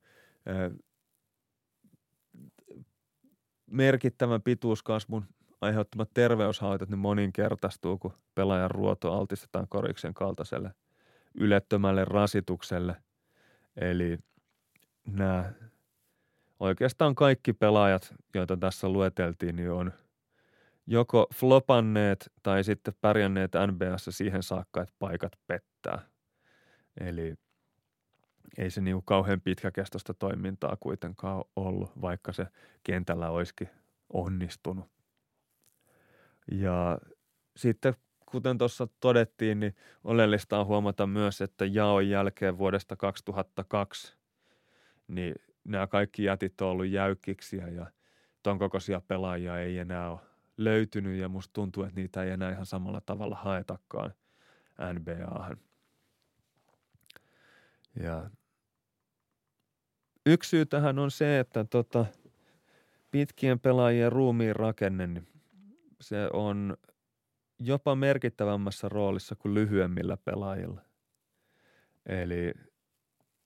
merkittävän 3.67 4.43
pituuskasvun 4.43 5.25
aiheuttamat 5.61 6.11
terveyshaitat 6.15 6.89
niin 6.89 6.99
moninkertaistuu, 6.99 7.99
kun 7.99 8.13
pelaajan 8.35 8.71
ruoto 8.71 9.13
altistetaan 9.13 9.69
koriksen 9.69 10.15
kaltaiselle 10.15 10.75
ylettömälle 11.35 12.05
rasitukselle. 12.05 12.97
Eli 13.77 14.19
nämä 15.07 15.53
oikeastaan 16.61 17.15
kaikki 17.15 17.53
pelaajat, 17.53 18.15
joita 18.35 18.57
tässä 18.57 18.89
lueteltiin, 18.89 19.57
niin 19.57 19.71
on 19.71 19.93
joko 20.87 21.27
flopanneet 21.35 22.33
tai 22.43 22.65
sitten 22.65 22.95
pärjänneet 23.01 23.53
NBAssa 23.67 24.13
siihen 24.13 24.43
saakka, 24.43 24.83
että 24.83 24.95
paikat 24.99 25.33
pettää. 25.47 25.99
Eli 27.01 27.35
ei 28.59 28.71
se 28.71 28.81
niin 28.81 29.03
kauhean 29.05 29.41
pitkäkestoista 29.41 30.15
toimintaa 30.15 30.77
kuitenkaan 30.81 31.45
ollut, 31.57 31.91
vaikka 32.01 32.33
se 32.33 32.47
kentällä 32.83 33.31
olisikin 33.31 33.69
onnistunut. 34.13 34.96
Ja 36.51 36.99
sitten 37.57 37.95
kuten 38.27 38.59
tuossa 38.59 38.89
todettiin, 39.01 39.61
niin 39.61 39.77
oleellista 40.05 40.59
on 40.59 40.67
huomata 40.67 41.07
myös, 41.07 41.41
että 41.41 41.65
jaon 41.65 42.09
jälkeen 42.09 42.59
vuodesta 42.59 42.97
2002, 42.97 44.17
niin 45.09 45.35
nämä 45.65 45.87
kaikki 45.87 46.25
jätit 46.25 46.61
on 46.61 46.69
ollut 46.69 46.87
jäykkiksiä 46.87 47.69
ja 47.69 47.87
ton 48.43 48.59
kokoisia 48.59 49.01
pelaajia 49.01 49.59
ei 49.61 49.79
enää 49.79 50.11
ole 50.11 50.21
löytynyt 50.57 51.21
ja 51.21 51.29
musta 51.29 51.53
tuntuu, 51.53 51.83
että 51.83 52.01
niitä 52.01 52.23
ei 52.23 52.31
enää 52.31 52.53
ihan 52.53 52.67
samalla 52.67 53.01
tavalla 53.01 53.37
haetakaan 53.37 54.15
NBAhan. 54.93 55.57
Ja 58.01 58.31
yksi 60.27 60.51
syy 60.51 60.67
tähän 60.67 60.99
on 60.99 61.11
se, 61.11 61.39
että 61.39 61.65
tota, 61.65 62.07
pitkien 63.11 63.61
pelaajien 63.61 64.13
ruumiin 64.13 64.57
rakenne, 64.57 65.07
niin 65.07 65.29
se 66.07 66.29
on 66.33 66.77
jopa 67.59 67.95
merkittävämmässä 67.95 68.89
roolissa 68.89 69.37
kuin 69.37 69.55
lyhyemmillä 69.55 70.17
pelaajilla. 70.17 70.81
Eli 72.07 72.53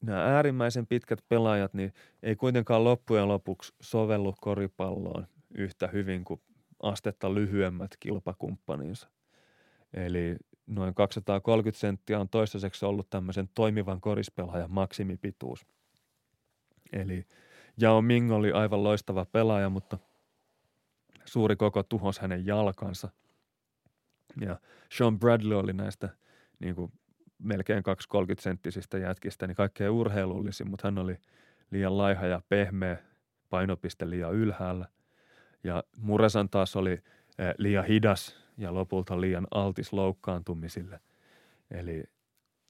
nämä 0.01 0.25
äärimmäisen 0.25 0.87
pitkät 0.87 1.25
pelaajat 1.29 1.75
niin 1.75 1.93
ei 2.23 2.37
kuitenkaan 2.37 2.85
loppujen 2.85 3.29
lopuksi 3.29 3.75
sovellu 3.81 4.35
koripalloon 4.41 5.27
yhtä 5.55 5.89
hyvin 5.89 6.25
kuin 6.25 6.41
astetta 6.83 7.35
lyhyemmät 7.35 7.91
kilpakumppaninsa. 8.01 9.11
Eli 9.95 10.37
noin 10.67 10.95
230 10.95 11.81
senttiä 11.81 12.21
on 12.21 12.29
toistaiseksi 12.29 12.85
ollut 12.87 13.11
tämmöisen 13.11 13.49
toimivan 13.55 14.01
korispelaajan 14.01 14.73
maksimipituus. 14.73 15.67
Eli 16.93 17.25
Jao 17.77 18.03
Ming 18.03 18.33
oli 18.33 18.53
aivan 18.53 18.85
loistava 18.85 19.25
pelaaja, 19.25 19.69
mutta 19.71 19.99
suuri 21.31 21.57
koko 21.57 21.83
tuhos 21.83 22.19
hänen 22.19 22.47
jalkansa. 22.47 23.09
Ja 24.41 24.61
Sean 24.93 25.19
Bradley 25.19 25.59
oli 25.59 25.73
näistä 25.73 26.09
niin 26.59 26.75
kuin 26.75 26.93
melkein 27.39 27.83
230 27.83 28.43
senttisistä 28.43 28.99
jätkistä, 28.99 29.47
niin 29.47 29.57
kaikkein 29.57 29.91
urheilullisin, 29.91 30.71
mutta 30.71 30.87
hän 30.87 30.99
oli 30.99 31.17
liian 31.71 31.99
laiha 31.99 32.27
ja 32.27 32.43
pehmeä, 32.49 32.97
painopiste 33.51 34.11
liian 34.11 34.35
ylhäällä. 34.35 34.87
Ja 35.65 35.85
Muresan 35.97 36.49
taas 36.49 36.77
oli 36.77 36.93
eh, 36.93 37.55
liian 37.59 37.85
hidas 37.85 38.37
ja 38.59 38.75
lopulta 38.75 39.21
liian 39.21 39.47
altis 39.51 39.93
loukkaantumisille. 39.93 41.01
Eli 41.71 42.05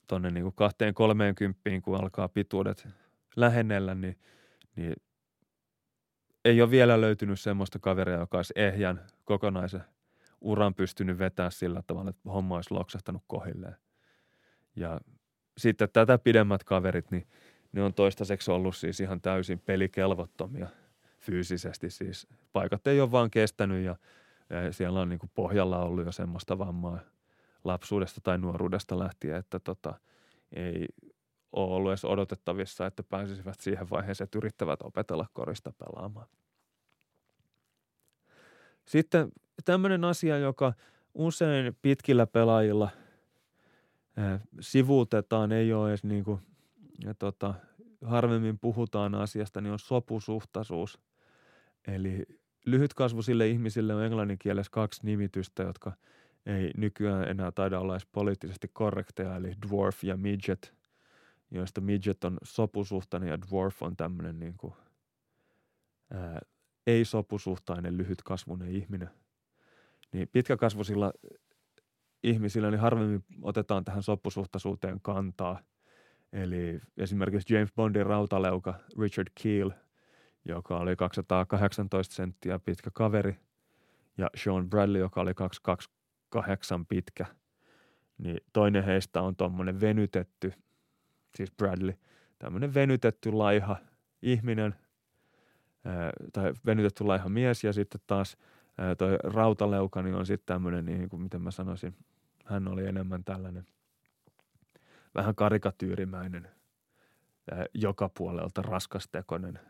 tuonne 0.06 0.30
niin 0.30 0.52
230, 0.54 1.60
kun 1.82 1.96
alkaa 1.96 2.28
pituudet 2.28 2.88
lähennellä, 3.36 3.94
niin, 3.94 4.18
niin 4.76 4.94
ei 6.44 6.62
ole 6.62 6.70
vielä 6.70 7.00
löytynyt 7.00 7.40
semmoista 7.40 7.78
kaveria, 7.78 8.18
joka 8.18 8.38
olisi 8.38 8.52
ehjän 8.56 9.06
kokonaisen 9.24 9.84
uran 10.40 10.74
pystynyt 10.74 11.18
vetämään 11.18 11.52
sillä 11.52 11.82
tavalla, 11.86 12.10
että 12.10 12.30
homma 12.30 12.56
olisi 12.56 12.74
loksahtanut 12.74 13.22
kohilleen. 13.26 13.76
Ja 14.76 15.00
sitten 15.58 15.88
tätä 15.92 16.18
pidemmät 16.18 16.64
kaverit, 16.64 17.10
niin 17.10 17.26
ne 17.72 17.82
on 17.82 17.94
toistaiseksi 17.94 18.50
ollut 18.50 18.76
siis 18.76 19.00
ihan 19.00 19.20
täysin 19.20 19.58
pelikelvottomia 19.58 20.68
fyysisesti. 21.18 21.90
Siis 21.90 22.26
paikat 22.52 22.86
ei 22.86 23.00
ole 23.00 23.12
vaan 23.12 23.30
kestänyt 23.30 23.84
ja, 23.84 23.96
ja 24.50 24.72
siellä 24.72 25.00
on 25.00 25.08
niin 25.08 25.18
kuin 25.18 25.30
pohjalla 25.34 25.78
ollut 25.78 26.06
jo 26.06 26.12
semmoista 26.12 26.58
vammaa 26.58 26.98
lapsuudesta 27.64 28.20
tai 28.20 28.38
nuoruudesta 28.38 28.98
lähtien, 28.98 29.36
että 29.36 29.58
tota, 29.58 29.94
ei 30.52 30.86
ole 31.52 31.74
ollut 31.74 31.90
edes 31.90 32.04
odotettavissa, 32.04 32.86
että 32.86 33.02
pääsisivät 33.02 33.60
siihen 33.60 33.90
vaiheeseen, 33.90 34.24
että 34.24 34.38
yrittävät 34.38 34.82
opetella 34.82 35.26
korista 35.32 35.72
pelaamaan. 35.72 36.26
Sitten 38.84 39.32
tämmöinen 39.64 40.04
asia, 40.04 40.38
joka 40.38 40.72
usein 41.14 41.76
pitkillä 41.82 42.26
pelaajilla– 42.26 42.88
sivuutetaan, 44.60 45.52
ei 45.52 45.72
ole 45.72 45.88
edes 45.88 46.04
niin 46.04 46.24
kuin, 46.24 46.40
ja 47.04 47.14
tota, 47.14 47.54
harvemmin 48.04 48.58
puhutaan 48.58 49.14
asiasta, 49.14 49.60
niin 49.60 49.72
on 49.72 49.78
sopusuhtaisuus. 49.78 50.98
Eli 51.86 52.26
lyhytkasvuisille 52.66 53.48
ihmisille 53.48 53.94
on 53.94 54.04
englannin 54.04 54.38
kielessä 54.38 54.70
kaksi 54.70 55.00
nimitystä, 55.04 55.62
jotka 55.62 55.92
ei 56.46 56.70
nykyään 56.76 57.28
enää 57.28 57.52
taida 57.52 57.80
olla 57.80 57.94
edes 57.94 58.06
poliittisesti 58.12 58.68
korrekteja, 58.72 59.36
eli 59.36 59.54
dwarf 59.68 60.04
ja 60.04 60.16
midget, 60.16 60.74
joista 61.50 61.80
midget 61.80 62.24
on 62.24 62.38
sopusuhtainen 62.42 63.28
ja 63.28 63.40
dwarf 63.40 63.82
on 63.82 63.96
tämmöinen 63.96 64.38
niin 64.38 64.54
kuin, 64.56 64.74
ää, 66.10 66.40
ei-sopusuhtainen 66.86 67.96
lyhytkasvuinen 67.96 68.68
ihminen. 68.68 69.10
Niin 70.12 70.28
pitkäkasvuisilla 70.32 71.12
ihmisillä, 72.22 72.70
niin 72.70 72.80
harvemmin 72.80 73.24
otetaan 73.42 73.84
tähän 73.84 74.02
soppusuhtaisuuteen 74.02 75.00
kantaa. 75.00 75.60
Eli 76.32 76.80
esimerkiksi 76.96 77.54
James 77.54 77.72
Bondin 77.72 78.06
rautaleuka 78.06 78.74
Richard 78.98 79.28
Keel, 79.42 79.70
joka 80.44 80.78
oli 80.78 80.96
218 80.96 82.14
senttiä 82.14 82.58
pitkä 82.58 82.90
kaveri, 82.94 83.36
ja 84.18 84.30
Sean 84.34 84.70
Bradley, 84.70 85.00
joka 85.00 85.20
oli 85.20 85.34
228 85.34 86.86
pitkä, 86.86 87.26
niin 88.18 88.40
toinen 88.52 88.84
heistä 88.84 89.22
on 89.22 89.36
tuommoinen 89.36 89.80
venytetty, 89.80 90.52
siis 91.36 91.52
Bradley, 91.52 91.94
tämmöinen 92.38 92.74
venytetty 92.74 93.32
laiha 93.32 93.76
ihminen, 94.22 94.74
tai 96.32 96.52
venytetty 96.66 97.04
laiha 97.04 97.28
mies, 97.28 97.64
ja 97.64 97.72
sitten 97.72 98.00
taas 98.06 98.36
toi 98.98 99.18
rautaleuka 99.24 100.02
niin 100.02 100.14
on 100.14 100.26
sitten 100.26 100.54
tämmöinen, 100.54 100.84
niin 100.84 101.08
kuin 101.08 101.22
miten 101.22 101.42
mä 101.42 101.50
sanoisin, 101.50 101.96
hän 102.44 102.68
oli 102.68 102.86
enemmän 102.86 103.24
tällainen 103.24 103.66
vähän 105.14 105.34
karikatyyrimäinen, 105.34 106.48
joka 107.74 108.08
puolelta 108.08 108.62
raskastekoinen, 108.62 109.60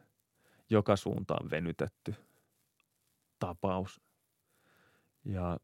joka 0.71 0.97
suuntaan 0.97 1.51
venytetty 1.51 2.15
tapaus. 3.39 4.01
Ja 5.25 5.59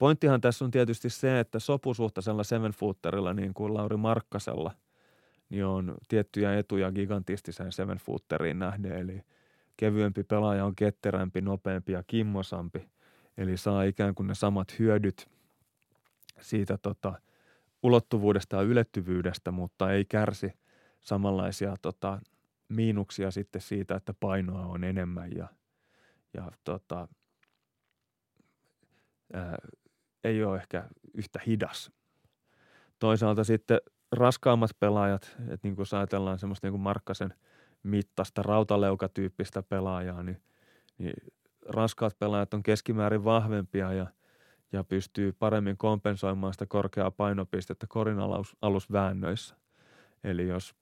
pointtihan 0.00 0.40
tässä 0.40 0.64
on 0.64 0.70
tietysti 0.70 1.10
se, 1.10 1.40
että 1.40 1.58
sopusuhtaisella 1.58 2.44
seven 2.44 2.72
footerilla, 2.72 3.34
niin 3.34 3.54
kuin 3.54 3.74
Lauri 3.74 3.96
Markkasella, 3.96 4.74
niin 5.48 5.64
on 5.64 5.94
tiettyjä 6.08 6.58
etuja 6.58 6.92
gigantistiseen 6.92 7.72
seven 7.72 7.98
footeriin 7.98 8.58
nähden, 8.58 8.92
eli 8.92 9.22
kevyempi 9.76 10.24
pelaaja 10.24 10.64
on 10.64 10.76
ketterämpi, 10.76 11.40
nopeampi 11.40 11.92
ja 11.92 12.02
kimmosampi– 12.06 12.86
Eli 13.40 13.56
saa 13.56 13.82
ikään 13.82 14.14
kuin 14.14 14.26
ne 14.26 14.34
samat 14.34 14.78
hyödyt 14.78 15.30
siitä 16.40 16.78
tota, 16.78 17.20
ulottuvuudesta 17.82 18.56
ja 18.56 18.62
ylettyvyydestä, 18.62 19.50
mutta 19.50 19.92
ei 19.92 20.04
kärsi 20.04 20.52
samanlaisia 21.00 21.74
tota, 21.82 22.20
miinuksia 22.68 23.30
sitten 23.30 23.62
siitä, 23.62 23.94
että 23.94 24.14
painoa 24.14 24.66
on 24.66 24.84
enemmän 24.84 25.32
ja, 25.32 25.48
ja 26.34 26.50
tota, 26.64 27.08
ei 30.24 30.44
ole 30.44 30.56
ehkä 30.56 30.88
yhtä 31.14 31.40
hidas. 31.46 31.92
Toisaalta 32.98 33.44
sitten 33.44 33.80
raskaammat 34.12 34.70
pelaajat, 34.80 35.36
että 35.38 35.58
niin 35.62 35.76
kuin 35.76 35.82
jos 35.82 35.94
ajatellaan 35.94 36.38
semmoista 36.38 36.66
niin 36.66 36.72
kuin 36.72 36.82
Markkasen 36.82 37.34
mittaista 37.82 38.42
rautaleukatyyppistä 38.42 39.62
pelaajaa, 39.62 40.22
niin, 40.22 40.42
niin 40.98 41.14
raskaat 41.68 42.18
pelaajat 42.18 42.54
on 42.54 42.62
keskimäärin 42.62 43.24
vahvempia 43.24 43.92
ja, 43.92 44.06
ja 44.72 44.84
pystyy 44.84 45.32
paremmin 45.32 45.76
kompensoimaan 45.76 46.52
sitä 46.52 46.66
korkeaa 46.66 47.10
painopistettä 47.10 47.86
korinalusväännöissä. 47.88 49.56
Eli 50.24 50.48
jos 50.48 50.74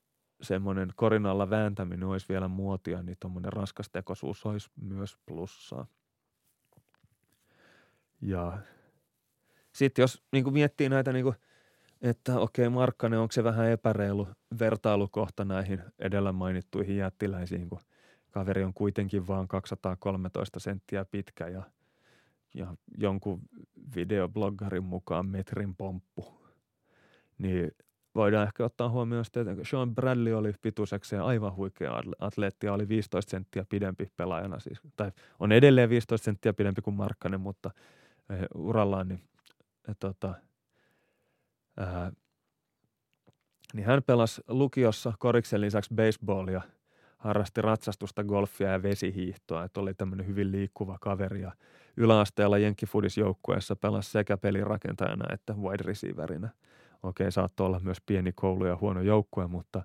semmoinen 0.43 0.93
korinalla 0.97 1.51
vääntäminen 1.51 2.09
olisi 2.09 2.27
vielä 2.29 2.49
muotia, 2.49 3.03
niin 3.03 3.17
tuommoinen 3.21 3.53
raskastekoisuus 3.53 4.47
olisi 4.47 4.71
myös 4.81 5.19
plussaa. 5.27 5.87
Ja 8.21 8.59
sitten 9.79 10.03
jos 10.03 10.23
niin 10.33 10.53
miettii 10.53 10.89
näitä, 10.89 11.13
niin 11.13 11.25
kuin, 11.25 11.37
että 12.03 12.41
okei 12.41 12.69
Markkanen, 12.69 13.19
onko 13.19 13.33
se 13.33 13.45
vähän 13.45 13.71
epäreilu 13.71 14.29
vertailukohta 14.59 15.45
näihin 15.45 15.83
edellä 15.99 16.33
mainittuihin 16.33 16.97
jättiläisiin, 16.97 17.69
kun 17.69 17.81
kaveri 18.31 18.65
on 18.65 18.75
kuitenkin 18.75 19.27
vain 19.27 19.49
213 19.49 20.61
senttiä 20.61 21.05
pitkä 21.05 21.49
ja, 21.49 21.63
ja 22.55 22.75
jonkun 22.99 23.41
videobloggarin 23.97 24.85
mukaan 24.85 25.27
metrin 25.27 25.77
pomppu. 25.77 26.39
Niin 27.39 27.71
voidaan 28.15 28.47
ehkä 28.47 28.65
ottaa 28.65 28.91
huomioon 28.91 29.25
sitten, 29.25 29.49
että 29.49 29.65
Sean 29.65 29.95
Bradley 29.95 30.33
oli 30.35 30.53
pituisekseen 30.63 31.23
aivan 31.23 31.57
huikea 31.57 32.03
atleetti 32.19 32.67
ja 32.67 32.73
oli 32.73 32.89
15 32.89 33.31
senttiä 33.31 33.65
pidempi 33.69 34.13
pelaajana 34.17 34.61
siis. 34.61 34.81
Tai 34.97 35.13
on 35.41 35.53
edelleen 35.53 35.91
15 35.91 36.25
senttiä 36.25 36.53
pidempi 36.53 36.83
kuin 36.83 36.97
Markkanen, 36.97 37.41
mutta 37.41 37.71
eh, 38.31 38.47
urallaan 38.55 39.09
niin, 39.09 39.21
tota, 39.95 40.35
ää, 41.77 42.13
niin 43.75 43.87
hän 43.87 44.03
pelasi 44.03 44.41
lukiossa 44.49 45.13
koriksen 45.19 45.61
lisäksi 45.61 45.95
baseballia– 45.95 46.63
harrasti 47.19 47.63
ratsastusta, 47.63 48.25
golfia 48.25 48.73
ja 48.73 48.83
vesihiihtoa, 48.83 49.65
että 49.65 49.81
oli 49.81 49.95
tämmöinen 49.95 50.27
hyvin 50.27 50.53
liikkuva 50.53 50.99
kaveri 51.01 51.41
ja 51.41 51.53
yläasteella 51.97 52.59
Jenkkifudis-joukkueessa 52.59 53.77
pelasi 53.77 54.11
sekä 54.11 54.37
pelirakentajana 54.37 55.35
että 55.35 55.53
wide 55.53 55.83
receiverina. 55.85 56.49
Okei, 57.03 57.33
saattoi 57.33 57.67
olla 57.67 57.81
myös 57.81 57.99
pieni 58.07 58.33
koulu 58.33 58.67
ja 58.67 58.79
huono 58.81 59.01
joukkue, 59.01 59.47
mutta 59.47 59.83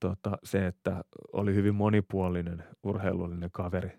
tota, 0.00 0.38
se, 0.44 0.66
että 0.66 1.04
oli 1.32 1.54
hyvin 1.54 1.74
monipuolinen 1.74 2.64
urheilullinen 2.82 3.50
kaveri. 3.52 3.92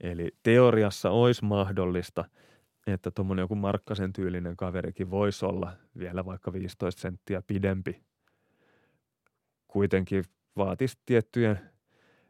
Eli 0.00 0.30
teoriassa 0.42 1.10
olisi 1.10 1.44
mahdollista, 1.44 2.24
että 2.86 3.10
tuommoinen 3.10 3.42
joku 3.42 3.54
Markkasen 3.54 4.12
tyylinen 4.12 4.56
kaverikin 4.56 5.10
voisi 5.10 5.46
olla 5.46 5.72
vielä 5.98 6.24
vaikka 6.24 6.52
15 6.52 7.00
senttiä 7.00 7.42
pidempi. 7.42 8.02
Kuitenkin 9.68 10.24
vaatisi 10.56 10.98
tiettyjen 11.06 11.60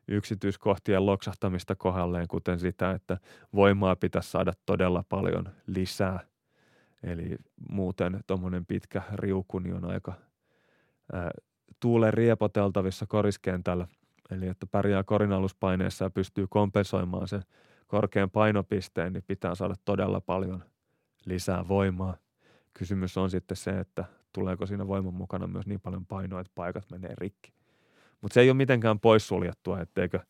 yksityiskohtien 0.08 1.07
loksahtamista 1.07 1.74
kohdalleen, 1.74 2.28
kuten 2.28 2.58
sitä, 2.58 2.91
että 2.91 3.18
voimaa 3.55 3.97
pitäisi 3.97 4.31
saada 4.31 4.52
todella 4.66 5.05
paljon 5.08 5.49
lisää. 5.66 6.20
Eli 7.02 7.36
muuten 7.70 8.20
tuommoinen 8.26 8.66
pitkä 8.66 9.02
riuku 9.15 9.58
niin 9.58 9.74
on 9.74 9.84
aika 9.84 10.15
ää, 11.12 11.31
tuulen 11.81 12.15
riepoteltavissa 12.15 13.07
koriskentällä. 13.07 13.86
Eli 14.31 14.49
että 14.49 14.66
pärjää 14.66 15.02
korinaluspaineessa 15.02 16.05
ja 16.05 16.10
pystyy 16.10 16.47
kompensoimaan 16.50 17.28
sen 17.28 17.42
korkean 17.87 18.31
painopisteen, 18.31 19.13
niin 19.13 19.25
pitää 19.27 19.55
saada 19.55 19.75
todella 19.85 20.21
paljon 20.21 20.65
lisää 21.25 21.69
voimaa. 21.69 22.17
Kysymys 22.75 23.17
on 23.17 23.31
sitten 23.31 23.57
se, 23.57 23.71
että 23.71 24.05
tuleeko 24.33 24.67
siinä 24.67 24.87
voiman 24.87 25.15
mukana 25.15 25.47
myös 25.47 25.67
niin 25.67 25.81
paljon 25.81 26.07
painoa, 26.07 26.41
että 26.41 26.53
paikat 26.55 26.85
menee 26.91 27.15
rikki. 27.19 27.53
Mutta 28.21 28.35
se 28.35 28.41
ei 28.41 28.51
ole 28.51 28.57
mitenkään 28.57 29.01
poissuljettua, 29.01 29.81
etteikö 29.81 30.21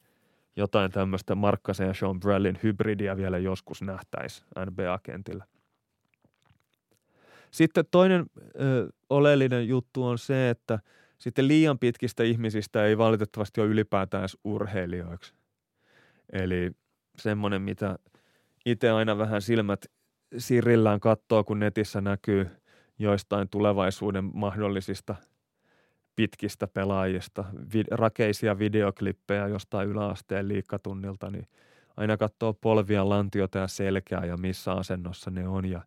jotain 0.57 0.91
tämmöistä 0.91 1.34
Markkasen 1.34 1.86
ja 1.86 1.94
Sean 1.94 2.20
Brellin 2.20 2.58
hybridiä 2.62 3.16
vielä 3.16 3.39
joskus 3.39 3.83
nähtäisi 3.83 4.44
NBA-kentillä. 4.70 5.44
Sitten 7.50 7.84
toinen 7.91 8.26
ö, 8.60 8.89
oleellinen 9.10 9.68
juttu 9.68 10.05
on 10.05 10.18
se, 10.18 10.50
että 10.50 10.78
sitten 11.18 11.49
liian 11.49 11.78
pitkistä 11.78 12.23
ihmisistä 12.23 12.84
ei 12.84 12.99
valitettavasti 12.99 13.60
ole 13.60 13.68
ylipäätään 13.68 14.23
edes 14.23 14.39
urheilijoiksi. 14.44 15.34
Eli 16.33 16.70
semmoinen, 17.18 17.62
mitä 17.62 17.99
itse 18.67 18.91
aina 18.91 19.18
vähän 19.18 19.43
silmät 19.43 19.86
sirillään 20.39 21.01
katsoo, 21.01 21.44
kun 21.44 21.59
netissä 21.59 22.01
näkyy 22.01 22.51
joistain 22.99 23.49
tulevaisuuden 23.49 24.31
mahdollisista 24.34 25.15
pitkistä 26.17 26.67
pelaajista, 26.67 27.44
vid- 27.55 27.97
rakeisia 27.97 28.59
videoklippejä 28.59 29.49
jostain 29.49 29.89
yläasteen 29.89 30.49
liikkatunnilta, 30.49 31.31
niin 31.31 31.49
aina 31.97 32.17
katsoo 32.17 32.52
polvia, 32.52 33.09
lantiota 33.09 33.59
ja 33.59 33.68
selkää 33.68 34.25
ja 34.25 34.36
missä 34.36 34.73
asennossa 34.73 35.31
ne 35.31 35.49
on. 35.49 35.65
Ja, 35.65 35.83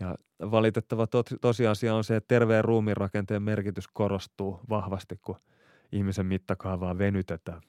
ja 0.00 0.14
valitettava 0.50 1.06
to- 1.06 1.22
tosiasia 1.40 1.94
on 1.94 2.04
se, 2.04 2.16
että 2.16 2.28
terveen 2.28 2.64
ruumiinrakenteen 2.64 3.42
merkitys 3.42 3.88
korostuu 3.88 4.60
vahvasti, 4.68 5.18
kun 5.22 5.36
ihmisen 5.92 6.26
mittakaavaa 6.26 6.98
venytetään. 6.98 7.60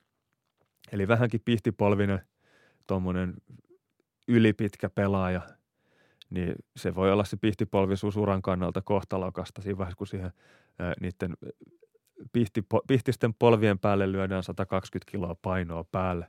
Eli 0.92 1.08
vähänkin 1.08 1.42
pihtipolvinen 1.46 2.22
tuommoinen 2.88 3.33
ylipitkä 4.27 4.90
pelaaja, 4.90 5.41
niin 6.30 6.56
se 6.75 6.95
voi 6.95 7.11
olla 7.11 7.24
se 7.24 7.38
pihtipolvisuus 7.38 8.17
uran 8.17 8.41
kannalta 8.41 8.82
kohtalokasta 8.82 9.61
siinä 9.61 9.77
vaiheessa, 9.77 9.98
kun 9.98 10.07
siihen 10.07 10.32
ää, 10.80 10.93
niiden 11.01 11.38
pihti, 12.33 12.66
pihtisten 12.88 13.33
polvien 13.33 13.80
päälle 13.80 14.11
lyödään 14.11 14.43
120 14.43 15.11
kiloa 15.11 15.35
painoa 15.41 15.83
päälle. 15.83 16.27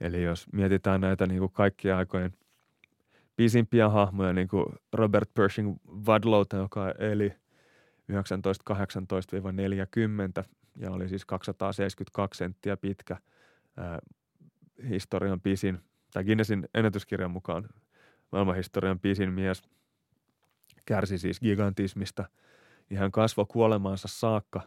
Eli 0.00 0.22
jos 0.22 0.46
mietitään 0.52 1.00
näitä 1.00 1.26
niin 1.26 1.38
kuin 1.38 1.52
kaikkien 1.52 1.96
aikojen 1.96 2.32
pisimpiä 3.36 3.88
hahmoja, 3.88 4.32
niin 4.32 4.48
kuin 4.48 4.66
Robert 4.92 5.34
Pershing 5.34 5.76
Wadlowta, 6.06 6.56
joka 6.56 6.90
eli 6.90 7.32
1918-40 10.40 10.44
ja 10.76 10.90
oli 10.90 11.08
siis 11.08 11.24
272 11.24 12.38
senttiä 12.38 12.76
pitkä 12.76 13.16
ää, 13.76 13.98
historian 14.88 15.40
pisin, 15.40 15.78
tai 16.12 16.24
Guinnessin 16.24 16.68
ennätyskirjan 16.74 17.30
mukaan 17.30 17.68
maailmanhistorian 18.32 19.00
pisin 19.00 19.32
mies, 19.32 19.62
kärsi 20.86 21.18
siis 21.18 21.40
gigantismista. 21.40 22.24
Ja 22.90 22.98
hän 22.98 23.12
kasvoi 23.12 23.46
kuolemaansa 23.48 24.08
saakka 24.08 24.60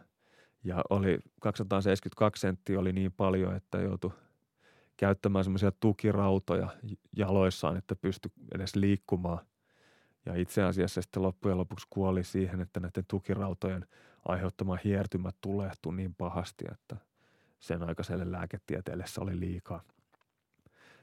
ja 0.64 0.82
oli 0.90 1.18
272 1.40 2.40
senttiä 2.40 2.80
oli 2.80 2.92
niin 2.92 3.12
paljon, 3.12 3.56
että 3.56 3.78
joutui 3.78 4.12
käyttämään 4.96 5.44
semmoisia 5.44 5.72
tukirautoja 5.72 6.68
jaloissaan, 7.16 7.76
että 7.76 7.96
pystyi 7.96 8.32
edes 8.54 8.76
liikkumaan. 8.76 9.46
Ja 10.26 10.34
itse 10.34 10.62
asiassa 10.62 11.02
sitten 11.02 11.22
loppujen 11.22 11.58
lopuksi 11.58 11.86
kuoli 11.90 12.24
siihen, 12.24 12.60
että 12.60 12.80
näiden 12.80 13.04
tukirautojen 13.08 13.86
aiheuttama 14.28 14.78
hiertymä 14.84 15.30
tulehtui 15.40 15.94
niin 15.94 16.14
pahasti, 16.14 16.64
että 16.72 16.96
sen 17.60 17.82
aikaiselle 17.82 18.32
lääketieteelle 18.32 19.04
se 19.06 19.20
oli 19.20 19.40
liikaa. 19.40 19.82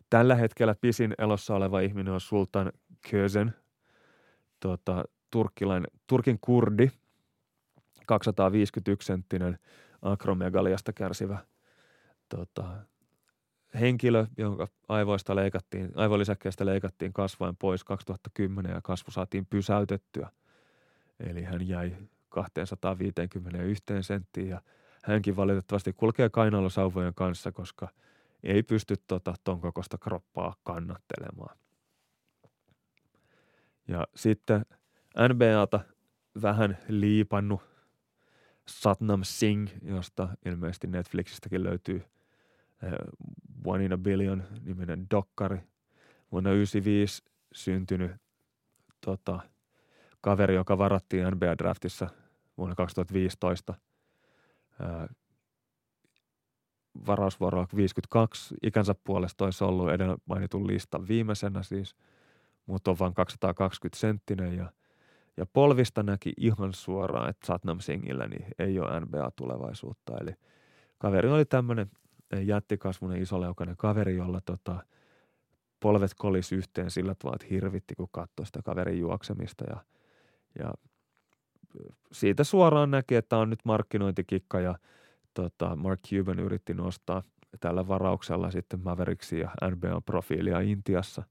Tällä 0.09 0.35
hetkellä 0.35 0.75
pisin 0.81 1.13
elossa 1.17 1.55
oleva 1.55 1.79
ihminen 1.79 2.13
on 2.13 2.21
Sultan 2.21 2.71
Kösen, 3.11 3.53
tota, 4.59 5.05
turkkilainen, 5.31 5.91
Turkin 6.07 6.37
kurdi, 6.41 6.91
251-senttinen 7.99 9.57
akromegaliasta 10.01 10.93
kärsivä 10.93 11.37
tota, 12.29 12.63
henkilö, 13.79 14.25
jonka 14.37 14.67
aivoista 14.89 15.35
leikattiin, 15.35 15.91
aivolisäkkeestä 15.95 16.65
leikattiin 16.65 17.13
kasvain 17.13 17.55
pois 17.55 17.83
2010 17.83 18.71
ja 18.71 18.81
kasvu 18.81 19.11
saatiin 19.11 19.45
pysäytettyä. 19.45 20.31
Eli 21.19 21.43
hän 21.43 21.67
jäi 21.67 21.95
251 22.29 23.83
senttiin 24.01 24.49
ja 24.49 24.61
hänkin 25.03 25.35
valitettavasti 25.35 25.93
kulkee 25.93 26.29
kainalosauvojen 26.29 27.13
kanssa, 27.13 27.51
koska– 27.51 27.87
ei 28.43 28.63
pysty 28.63 28.95
tota, 29.07 29.33
ton 29.43 29.61
kokoista 29.61 29.97
kroppaa 29.97 30.55
kannattelemaan. 30.63 31.57
Ja 33.87 34.07
sitten 34.15 34.65
NBAta 35.29 35.79
vähän 36.41 36.77
liipannut 36.87 37.61
Satnam 38.67 39.19
Singh, 39.23 39.73
josta 39.81 40.29
ilmeisesti 40.45 40.87
Netflixistäkin 40.87 41.63
löytyy 41.63 41.95
eh, 42.83 42.91
One 43.65 43.85
in 43.85 43.93
a 43.93 43.97
Billion 43.97 44.43
niminen 44.61 45.07
dokkari. 45.11 45.57
Vuonna 46.31 46.49
1995 46.49 47.23
syntynyt 47.53 48.11
tota, 49.05 49.39
kaveri, 50.21 50.55
joka 50.55 50.77
varattiin 50.77 51.25
NBA-draftissa 51.25 52.09
vuonna 52.57 52.75
2015 52.75 53.73
varausvuoroa 57.07 57.67
52 57.75 58.55
ikänsä 58.63 58.95
puolesta 59.03 59.45
olisi 59.45 59.63
ollut 59.63 59.91
edellä 59.91 60.17
mainitun 60.25 60.67
listan 60.67 61.07
viimeisenä 61.07 61.63
siis, 61.63 61.95
mutta 62.65 62.91
on 62.91 62.99
vain 62.99 63.13
220 63.13 63.99
senttinen 63.99 64.57
ja, 64.57 64.71
ja 65.37 65.45
polvista 65.45 66.03
näki 66.03 66.33
ihan 66.37 66.73
suoraan, 66.73 67.29
että 67.29 67.47
Satnam 67.47 67.79
Singhillä 67.79 68.27
niin 68.27 68.45
ei 68.59 68.79
ole 68.79 68.99
NBA-tulevaisuutta. 68.99 70.17
Eli 70.21 70.31
kaveri 70.97 71.29
oli 71.29 71.45
tämmöinen 71.45 71.91
jättikasvunen 72.43 73.21
isoleukainen 73.21 73.77
kaveri, 73.77 74.15
jolla 74.15 74.41
tota, 74.41 74.83
polvet 75.79 76.11
kolis 76.17 76.51
yhteen 76.51 76.91
sillä 76.91 77.15
tavalla, 77.15 77.35
että 77.35 77.53
hirvitti, 77.53 77.95
kun 77.95 78.09
katsoi 78.11 78.45
sitä 78.45 78.61
kaverin 78.61 78.99
juoksemista 78.99 79.65
ja, 79.69 79.77
ja 80.59 80.73
siitä 82.11 82.43
suoraan 82.43 82.91
näki, 82.91 83.15
että 83.15 83.37
on 83.37 83.49
nyt 83.49 83.59
markkinointikikka 83.65 84.59
ja– 84.59 84.75
tota, 85.41 85.75
Mark 85.75 85.99
Cuban 86.01 86.39
yritti 86.39 86.73
nostaa 86.73 87.23
tällä 87.59 87.87
varauksella 87.87 88.51
sitten 88.51 88.79
Mavericksi 88.83 89.39
ja 89.39 89.51
NBA-profiilia 89.69 90.59
Intiassa. 90.59 91.23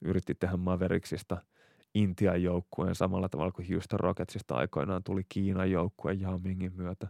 Yritti 0.00 0.34
tehdä 0.34 0.56
Mavericksista 0.56 1.36
Intian 1.94 2.42
joukkueen 2.42 2.94
samalla 2.94 3.28
tavalla 3.28 3.52
kuin 3.52 3.68
Houston 3.70 4.00
Rocketsista 4.00 4.54
aikoinaan 4.54 5.02
tuli 5.04 5.22
Kiinan 5.28 5.70
joukkue 5.70 6.14
Yao 6.22 6.38
Mingin 6.38 6.72
myötä. 6.76 7.08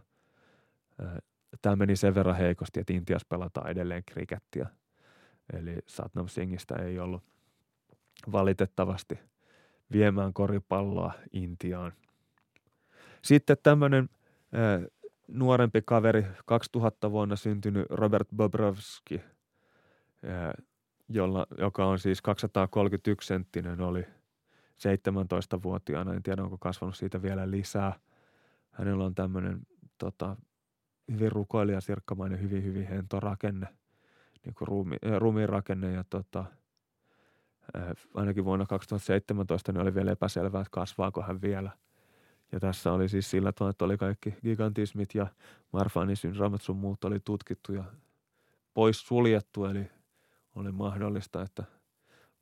Tämä 1.61 1.75
meni 1.75 1.95
sen 1.95 2.15
verran 2.15 2.35
heikosti, 2.35 2.79
että 2.79 2.93
Intiassa 2.93 3.27
pelataan 3.29 3.69
edelleen 3.69 4.03
krikettiä. 4.05 4.67
Eli 5.53 5.77
Satnam 5.87 6.27
Singhistä 6.27 6.75
ei 6.75 6.99
ollut 6.99 7.23
valitettavasti 8.31 9.19
viemään 9.91 10.33
koripalloa 10.33 11.13
Intiaan. 11.33 11.93
Sitten 13.21 13.57
tämmöinen 13.63 14.09
nuorempi 15.27 15.81
kaveri, 15.85 16.25
2000 16.45 17.11
vuonna 17.11 17.35
syntynyt 17.35 17.85
Robert 17.89 18.27
Bobrovski, 18.35 19.21
jolla, 21.09 21.47
joka 21.57 21.85
on 21.85 21.99
siis 21.99 22.21
231 22.21 23.27
senttinen, 23.27 23.81
oli 23.81 24.05
17-vuotiaana. 24.73 26.13
En 26.13 26.23
tiedä, 26.23 26.43
onko 26.43 26.57
kasvanut 26.57 26.95
siitä 26.95 27.21
vielä 27.21 27.51
lisää. 27.51 27.99
Hänellä 28.71 29.05
on 29.05 29.15
tämmöinen 29.15 29.59
tota, 29.97 30.35
hyvin 31.11 31.31
rukoilija, 31.31 31.81
sirkkamainen, 31.81 32.41
hyvin, 32.41 32.63
hyvin 32.63 32.87
hento 32.87 33.19
rakenne, 33.19 33.67
niin 34.45 34.55
kuin 34.55 34.67
ruumi, 34.67 34.97
ruumiin 35.17 35.49
rakenne 35.49 35.91
ja 35.91 36.03
tota, 36.09 36.45
ainakin 38.13 38.45
vuonna 38.45 38.65
2017 38.65 39.71
niin 39.71 39.81
oli 39.81 39.95
vielä 39.95 40.11
epäselvää, 40.11 40.61
että 40.61 40.71
kasvaako 40.71 41.21
hän 41.21 41.41
vielä– 41.41 41.71
ja 42.51 42.59
tässä 42.59 42.91
oli 42.91 43.09
siis 43.09 43.31
sillä 43.31 43.51
tavalla, 43.51 43.69
että 43.69 43.85
oli 43.85 43.97
kaikki 43.97 44.35
gigantismit 44.43 45.15
ja 45.15 45.27
Marfanin 45.73 46.17
syndroomat 46.17 46.61
sun 46.61 46.77
muut 46.77 47.03
oli 47.03 47.19
tutkittu 47.19 47.73
ja 47.73 47.83
pois 48.73 49.07
suljettu, 49.07 49.65
eli 49.65 49.91
oli 50.55 50.71
mahdollista, 50.71 51.41
että 51.41 51.63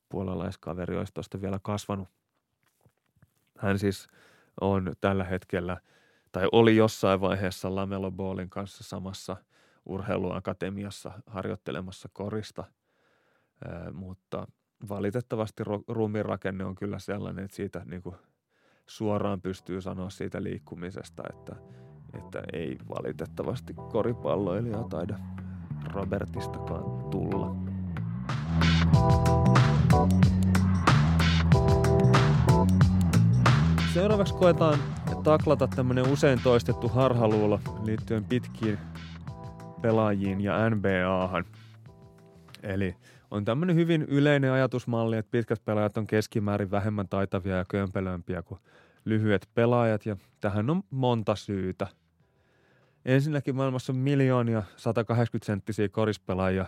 puolalaiskaveri 0.09 0.97
olisi 0.97 1.13
tuosta 1.13 1.41
vielä 1.41 1.59
kasvanut. 1.63 2.09
Hän 3.57 3.79
siis 3.79 4.07
on 4.61 4.93
tällä 5.01 5.23
hetkellä, 5.23 5.77
tai 6.31 6.47
oli 6.51 6.75
jossain 6.75 7.21
vaiheessa 7.21 7.75
Lamelo 7.75 8.11
Ballin 8.11 8.49
kanssa 8.49 8.83
samassa 8.83 9.37
urheiluakatemiassa 9.85 11.11
harjoittelemassa 11.27 12.09
korista, 12.13 12.63
mutta 13.93 14.47
valitettavasti 14.89 15.63
ruumiin 15.87 16.25
rakenne 16.25 16.65
on 16.65 16.75
kyllä 16.75 16.99
sellainen, 16.99 17.45
että 17.45 17.55
siitä 17.55 17.81
niin 17.85 18.01
kuin 18.01 18.15
suoraan 18.87 19.41
pystyy 19.41 19.81
sanoa 19.81 20.09
siitä 20.09 20.43
liikkumisesta, 20.43 21.23
että, 21.29 21.55
että 22.13 22.43
ei 22.53 22.77
valitettavasti 22.89 23.73
koripalloilija 23.73 24.83
taida 24.83 25.19
Robertistakaan 25.93 27.09
tulla. 27.11 27.55
Seuraavaksi 33.93 34.33
koetaan 34.33 34.79
taklata 35.23 35.67
tämmöinen 35.67 36.07
usein 36.07 36.39
toistettu 36.43 36.87
harhaluulo 36.89 37.59
liittyen 37.83 38.23
pitkiin 38.23 38.79
pelaajiin 39.81 40.41
ja 40.41 40.69
NBAhan. 40.69 41.45
Eli 42.63 42.95
on 43.33 43.45
tämmöinen 43.45 43.75
hyvin 43.75 44.01
yleinen 44.01 44.51
ajatusmalli, 44.51 45.17
että 45.17 45.31
pitkät 45.31 45.65
pelaajat 45.65 45.97
on 45.97 46.07
keskimäärin 46.07 46.71
vähemmän 46.71 47.07
taitavia 47.07 47.57
ja 47.57 47.65
kömpelömpiä 47.65 48.41
kuin 48.41 48.59
lyhyet 49.05 49.49
pelaajat, 49.53 50.05
ja 50.05 50.17
tähän 50.41 50.69
on 50.69 50.83
monta 50.89 51.35
syytä. 51.35 51.87
Ensinnäkin 53.05 53.55
maailmassa 53.55 53.93
on 53.93 53.97
miljoonia 53.97 54.63
180-senttisiä 54.77 55.89
korispelaajia, 55.91 56.65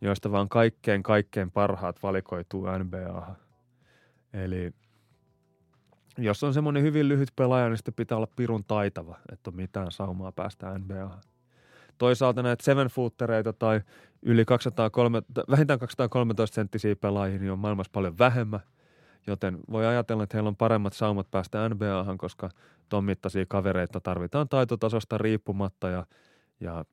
joista 0.00 0.32
vaan 0.32 0.48
kaikkein 0.48 1.02
kaikkein 1.02 1.50
parhaat 1.50 2.02
valikoituu 2.02 2.66
NBAhan. 2.78 3.36
Eli 4.32 4.72
jos 6.18 6.44
on 6.44 6.54
semmoinen 6.54 6.82
hyvin 6.82 7.08
lyhyt 7.08 7.32
pelaaja, 7.36 7.68
niin 7.68 7.76
sitten 7.76 7.94
pitää 7.94 8.16
olla 8.16 8.28
pirun 8.36 8.64
taitava, 8.64 9.18
että 9.32 9.50
on 9.50 9.56
mitään 9.56 9.92
saumaa 9.92 10.32
päästä 10.32 10.78
NBAhan. 10.78 11.20
Toisaalta 12.00 12.42
näitä 12.42 12.64
seven 12.64 12.88
footereita 12.88 13.52
tai 13.52 13.80
yli 14.22 14.44
203, 14.44 15.22
vähintään 15.50 15.78
213 15.78 16.54
senttisiä 16.54 16.96
pelaajia 16.96 17.38
niin 17.38 17.52
on 17.52 17.58
maailmassa 17.58 17.90
paljon 17.92 18.18
vähemmän, 18.18 18.60
joten 19.26 19.58
voi 19.70 19.86
ajatella, 19.86 20.22
että 20.22 20.36
heillä 20.36 20.48
on 20.48 20.56
paremmat 20.56 20.92
saumat 20.92 21.30
päästä 21.30 21.68
NBAhan, 21.68 22.18
koska 22.18 22.50
ton 22.88 23.04
mittaisia 23.04 23.46
kavereita 23.48 24.00
tarvitaan 24.00 24.48
taitotasosta 24.48 25.18
riippumatta 25.18 25.88
ja, 25.88 26.06
ja, 26.60 26.84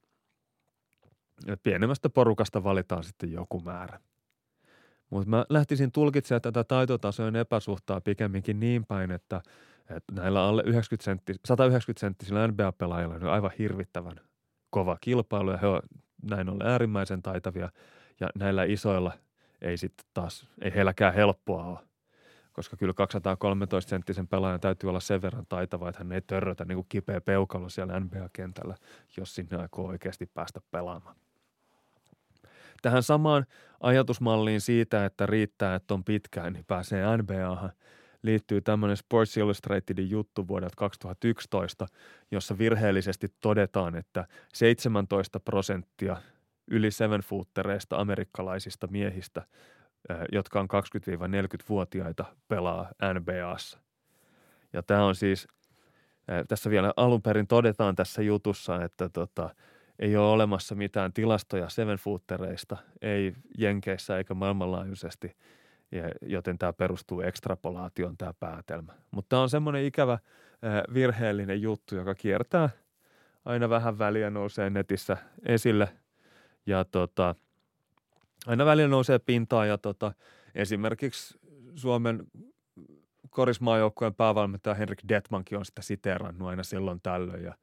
ja 1.47 1.57
pienemmästä 1.57 2.09
porukasta 2.09 2.63
valitaan 2.63 3.03
sitten 3.03 3.31
joku 3.31 3.61
määrä. 3.61 3.99
Mutta 5.09 5.29
mä 5.29 5.45
lähtisin 5.49 5.91
tulkitsemaan 5.91 6.41
tätä 6.41 6.63
taitotasojen 6.63 7.35
epäsuhtaa 7.35 8.01
pikemminkin 8.01 8.59
niin 8.59 8.85
päin, 8.85 9.11
että, 9.11 9.41
että 9.89 10.13
näillä 10.13 10.43
alle 10.43 10.63
90 10.65 11.05
sentti, 11.05 11.35
190 11.45 11.99
senttisillä 11.99 12.47
NBA-pelaajilla 12.47 13.15
on 13.15 13.23
aivan 13.23 13.51
hirvittävän 13.59 14.27
kova 14.69 14.97
kilpailu 15.01 15.51
ja 15.51 15.57
he 15.57 15.67
on 15.67 15.81
näin 16.29 16.49
ollen 16.49 16.67
äärimmäisen 16.67 17.21
taitavia 17.21 17.69
ja 18.19 18.29
näillä 18.35 18.63
isoilla 18.63 19.13
ei 19.61 19.77
sitten 19.77 20.05
taas, 20.13 20.47
ei 20.61 20.73
heilläkään 20.75 21.13
helppoa 21.13 21.63
ole. 21.63 21.79
Koska 22.53 22.77
kyllä 22.77 22.93
213 22.93 23.89
senttisen 23.89 24.27
pelaajan 24.27 24.59
täytyy 24.59 24.89
olla 24.89 24.99
sen 24.99 25.21
verran 25.21 25.45
taitava, 25.49 25.89
että 25.89 25.99
hän 25.99 26.11
ei 26.11 26.21
törrötä 26.21 26.65
niin 26.65 26.75
kuin 26.75 26.85
kipeä 26.89 27.21
peukalo 27.21 27.69
siellä 27.69 27.99
NBA-kentällä, 27.99 28.75
jos 29.17 29.35
sinne 29.35 29.57
aikoo 29.57 29.87
oikeasti 29.87 30.25
päästä 30.25 30.61
pelaamaan. 30.71 31.15
Tähän 32.81 33.03
samaan 33.03 33.45
ajatusmalliin 33.79 34.61
siitä, 34.61 35.05
että 35.05 35.25
riittää, 35.25 35.75
että 35.75 35.93
on 35.93 36.03
pitkään, 36.03 36.53
niin 36.53 36.65
pääsee 36.65 37.17
NBAhan– 37.17 37.71
liittyy 38.21 38.61
tämmöinen 38.61 38.97
Sports 38.97 39.37
Illustratedin 39.37 40.09
juttu 40.09 40.47
vuodelta 40.47 40.75
2011, 40.77 41.87
jossa 42.31 42.57
virheellisesti 42.57 43.27
todetaan, 43.41 43.95
että 43.95 44.27
17 44.53 45.39
prosenttia 45.39 46.17
yli 46.71 46.91
seven 46.91 47.21
footereista 47.21 47.97
amerikkalaisista 47.97 48.87
miehistä, 48.87 49.41
jotka 50.31 50.59
on 50.59 50.67
20-40-vuotiaita, 50.67 52.25
pelaa 52.47 52.91
NBAssa. 53.13 53.79
Ja 54.73 54.83
tämä 54.83 55.05
on 55.05 55.15
siis, 55.15 55.47
tässä 56.47 56.69
vielä 56.69 56.93
alun 56.95 57.21
perin 57.21 57.47
todetaan 57.47 57.95
tässä 57.95 58.21
jutussa, 58.21 58.83
että 58.83 59.09
tota, 59.09 59.49
ei 59.99 60.17
ole 60.17 60.29
olemassa 60.29 60.75
mitään 60.75 61.13
tilastoja 61.13 61.69
seven 61.69 61.97
footereista, 61.97 62.77
ei 63.01 63.33
Jenkeissä 63.57 64.17
eikä 64.17 64.33
maailmanlaajuisesti– 64.33 65.31
joten 66.21 66.57
tämä 66.57 66.73
perustuu 66.73 67.21
ekstrapolaation 67.21 68.17
tämä 68.17 68.33
päätelmä. 68.39 68.93
Mutta 69.11 69.29
tämä 69.29 69.41
on 69.41 69.49
semmoinen 69.49 69.85
ikävä 69.85 70.19
virheellinen 70.93 71.61
juttu, 71.61 71.95
joka 71.95 72.15
kiertää 72.15 72.69
aina 73.45 73.69
vähän 73.69 73.99
väliä 73.99 74.29
nousee 74.29 74.69
netissä 74.69 75.17
esille 75.45 75.89
ja 76.65 76.85
tota, 76.85 77.35
aina 78.47 78.65
väliä 78.65 78.87
nousee 78.87 79.19
pintaan 79.19 79.67
ja 79.67 79.77
tota, 79.77 80.11
esimerkiksi 80.55 81.39
Suomen 81.75 82.27
korismaajoukkueen 83.29 84.15
päävalmentaja 84.15 84.73
Henrik 84.73 84.99
Detmankin 85.09 85.57
on 85.57 85.65
sitä 85.65 85.81
siteerannut 85.81 86.47
aina 86.47 86.63
silloin 86.63 87.01
tällöin 87.03 87.43
ja 87.43 87.57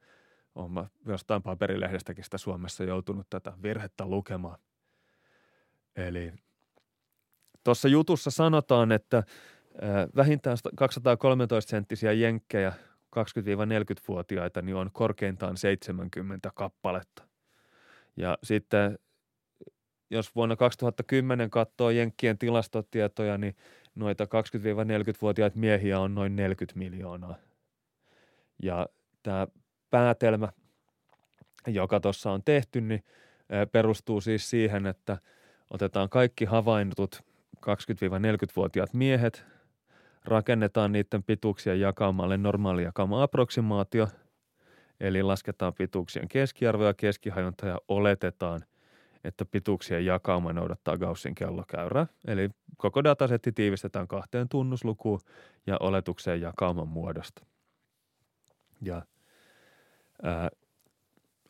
olen 0.55 0.89
jostain 1.05 1.43
paperilehdestäkin 1.43 2.23
sitä 2.23 2.37
Suomessa 2.37 2.83
joutunut 2.83 3.27
tätä 3.29 3.53
virhettä 3.63 4.05
lukemaan. 4.05 4.59
Eli 5.95 6.33
Tuossa 7.65 7.87
jutussa 7.87 8.31
sanotaan, 8.31 8.91
että 8.91 9.23
vähintään 10.15 10.57
213-senttisiä 10.81 12.11
jenkkejä 12.11 12.73
20-40-vuotiaita 13.15 14.61
niin 14.61 14.75
on 14.75 14.89
korkeintaan 14.93 15.57
70 15.57 16.51
kappaletta. 16.55 17.23
Ja 18.17 18.37
sitten 18.43 18.99
jos 20.09 20.35
vuonna 20.35 20.55
2010 20.55 21.49
katsoo 21.49 21.89
Jenkkien 21.89 22.37
tilastotietoja, 22.37 23.37
niin 23.37 23.55
noita 23.95 24.23
20-40-vuotiaita 24.23 25.59
miehiä 25.59 25.99
on 25.99 26.15
noin 26.15 26.35
40 26.35 26.79
miljoonaa. 26.79 27.35
Ja 28.63 28.87
tämä 29.23 29.47
päätelmä, 29.89 30.49
joka 31.67 31.99
tuossa 31.99 32.31
on 32.31 32.43
tehty, 32.43 32.81
niin 32.81 33.03
perustuu 33.71 34.21
siis 34.21 34.49
siihen, 34.49 34.85
että 34.85 35.17
otetaan 35.71 36.09
kaikki 36.09 36.45
havaintut 36.45 37.23
20-40-vuotiaat 37.65 38.93
miehet, 38.93 39.45
rakennetaan 40.25 40.91
niiden 40.91 41.23
pituuksia 41.23 41.75
jakaumalle 41.75 42.37
normaali 42.37 42.83
jakauma 42.83 43.23
approksimaatio, 43.23 44.07
eli 44.99 45.23
lasketaan 45.23 45.73
pituuksien 45.73 46.27
keskiarvo 46.27 46.85
ja 46.85 46.93
keskihajonta 46.93 47.67
ja 47.67 47.79
oletetaan, 47.87 48.61
että 49.23 49.45
pituuksien 49.45 50.05
jakauma 50.05 50.53
noudattaa 50.53 50.97
Gaussin 50.97 51.35
kellokäyrää. 51.35 52.07
Eli 52.27 52.49
koko 52.77 53.03
datasetti 53.03 53.51
tiivistetään 53.51 54.07
kahteen 54.07 54.49
tunnuslukuun 54.49 55.19
ja 55.67 55.77
oletukseen 55.79 56.41
jakauman 56.41 56.87
muodosta. 56.87 57.45
Ja 58.81 59.01
ää, 60.23 60.49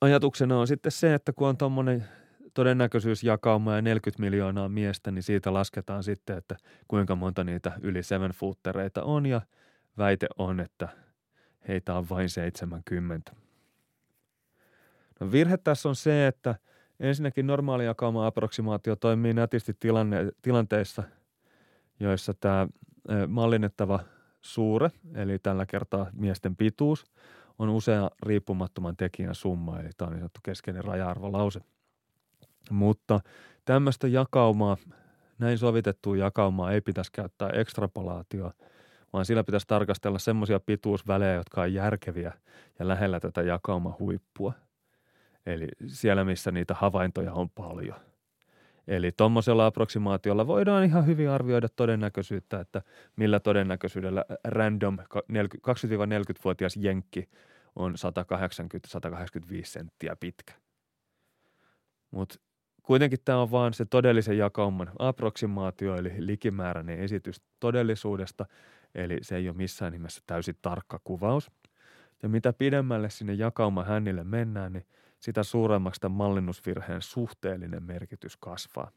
ajatuksena 0.02 0.60
on 0.60 0.68
sitten 0.68 0.92
se, 0.92 1.14
että 1.14 1.34
kun 1.34 1.48
on 1.48 1.58
tuommoinen 1.58 2.06
todennäköisyysjakauma 2.56 3.76
ja 3.76 3.82
40 3.82 4.22
miljoonaa 4.22 4.70
miestä, 4.70 5.12
niin 5.12 5.24
siitä 5.24 5.54
lasketaan 5.54 6.04
sitten, 6.04 6.38
että 6.38 6.56
kuinka 6.88 7.16
monta 7.16 7.44
niitä 7.44 7.72
yli 7.82 8.04
seven 8.04 8.32
footereita 8.32 9.04
on 9.04 9.26
ja 9.26 9.42
väite 9.98 10.28
on, 10.38 10.60
että 10.60 10.88
heitä 11.68 11.96
on 11.96 12.10
vain 12.10 12.30
70. 12.30 13.32
No 15.20 15.32
virhe 15.32 15.58
tässä 15.58 15.90
on 15.90 15.96
se, 15.96 16.28
että 16.28 16.56
ensinnäkin 17.00 17.48
normaali 17.48 17.86
jakauma 17.86 18.26
approksimaatio 18.26 18.96
toimii 18.96 19.34
nätisti 19.34 19.74
tilanne, 19.80 20.32
tilanteissa, 20.42 21.04
joissa 22.00 22.34
tämä 22.34 22.68
mallinnettava 23.28 24.00
suure, 24.42 24.92
eli 25.16 25.40
tällä 25.40 25.66
kertaa 25.66 26.10
miesten 26.14 26.56
pituus, 26.56 27.06
on 27.60 27.70
usea 27.70 28.12
riippumattoman 28.24 28.98
tekijän 28.98 29.36
summa, 29.36 29.80
eli 29.80 29.90
tämä 29.98 30.08
on 30.08 30.14
niin 30.14 30.20
sanottu 30.20 30.40
keskeinen 30.44 30.84
raja-arvolause– 30.84 31.62
mutta 32.70 33.20
tämmöistä 33.66 34.08
jakaumaa, 34.08 34.78
näin 35.40 35.58
sovitettua 35.58 36.18
jakaumaa 36.18 36.72
ei 36.72 36.82
pitäisi 36.82 37.12
käyttää 37.12 37.50
ekstrapolaatioa, 37.50 38.54
vaan 39.14 39.26
sillä 39.26 39.44
pitäisi 39.44 39.68
tarkastella 39.68 40.20
semmoisia 40.20 40.60
pituusvälejä, 40.60 41.34
jotka 41.34 41.62
on 41.62 41.74
järkeviä 41.74 42.34
ja 42.80 42.88
lähellä 42.88 43.20
tätä 43.20 43.42
jakauma 43.42 43.96
huippua. 44.00 44.54
Eli 45.46 45.68
siellä, 45.88 46.26
missä 46.26 46.52
niitä 46.52 46.74
havaintoja 46.74 47.34
on 47.34 47.50
paljon. 47.50 47.96
Eli 48.88 49.12
tuommoisella 49.12 49.66
approksimaatiolla 49.66 50.48
voidaan 50.48 50.84
ihan 50.84 51.06
hyvin 51.06 51.30
arvioida 51.30 51.70
todennäköisyyttä, 51.70 52.60
että 52.60 52.82
millä 53.16 53.40
todennäköisyydellä 53.40 54.26
random 54.44 54.98
20-40-vuotias 55.00 56.78
jenkki 56.78 57.30
on 57.76 57.96
180-185 57.96 59.66
senttiä 59.66 60.16
pitkä. 60.20 60.54
Mutta 62.12 62.36
Kuitenkin 62.86 63.20
tämä 63.26 63.42
on 63.42 63.52
vain 63.52 63.74
se 63.74 63.86
todellisen 63.86 64.38
jakauman 64.38 64.92
approksimaatio, 65.00 65.96
eli 65.96 66.14
likimääräinen 66.18 67.00
esitys 67.00 67.42
todellisuudesta, 67.60 68.46
eli 68.96 69.18
se 69.22 69.36
ei 69.36 69.50
ole 69.50 69.58
missään 69.58 69.94
nimessä 69.94 70.22
täysin 70.28 70.58
tarkka 70.62 71.00
kuvaus. 71.04 71.52
Ja 72.24 72.30
mitä 72.30 72.54
pidemmälle 72.54 73.10
sinne 73.10 73.34
jakauma 73.34 73.84
hännille 73.84 74.24
mennään, 74.24 74.74
niin 74.74 74.86
sitä 75.20 75.44
suuremmaksi 75.44 76.02
tämän 76.02 76.18
mallinnusvirheen 76.18 77.02
suhteellinen 77.02 77.84
merkitys 77.84 78.38
kasvaa. 78.38 78.92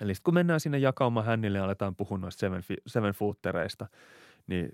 Eli 0.00 0.12
kun 0.24 0.34
mennään 0.34 0.60
sinne 0.60 0.78
jakauma 0.78 1.22
hännille 1.22 1.58
ja 1.58 1.64
aletaan 1.64 1.96
puhua 1.96 2.18
noista 2.18 2.40
seven, 2.40 2.62
seven 2.86 3.12
footereista, 3.12 3.86
niin 4.46 4.68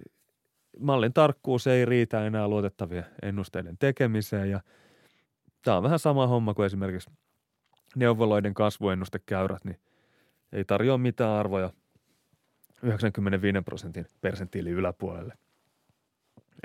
mallin 0.81 1.12
tarkkuus 1.12 1.67
ei 1.67 1.85
riitä 1.85 2.27
enää 2.27 2.49
luotettavien 2.49 3.07
ennusteiden 3.23 3.78
tekemiseen 3.78 4.51
ja 4.51 4.61
tämä 5.65 5.77
on 5.77 5.83
vähän 5.83 5.99
sama 5.99 6.27
homma 6.27 6.55
kuin 6.55 6.67
esimerkiksi 6.67 7.11
neuvoloiden 7.97 8.55
kasvuennustekäyrät, 8.55 9.65
niin 9.65 9.81
ei 10.52 10.65
tarjoa 10.65 10.99
mitään 10.99 11.31
arvoja 11.31 11.70
95 12.83 13.62
prosentin 13.65 14.07
persenttiili 14.20 14.70
yläpuolelle. 14.70 15.34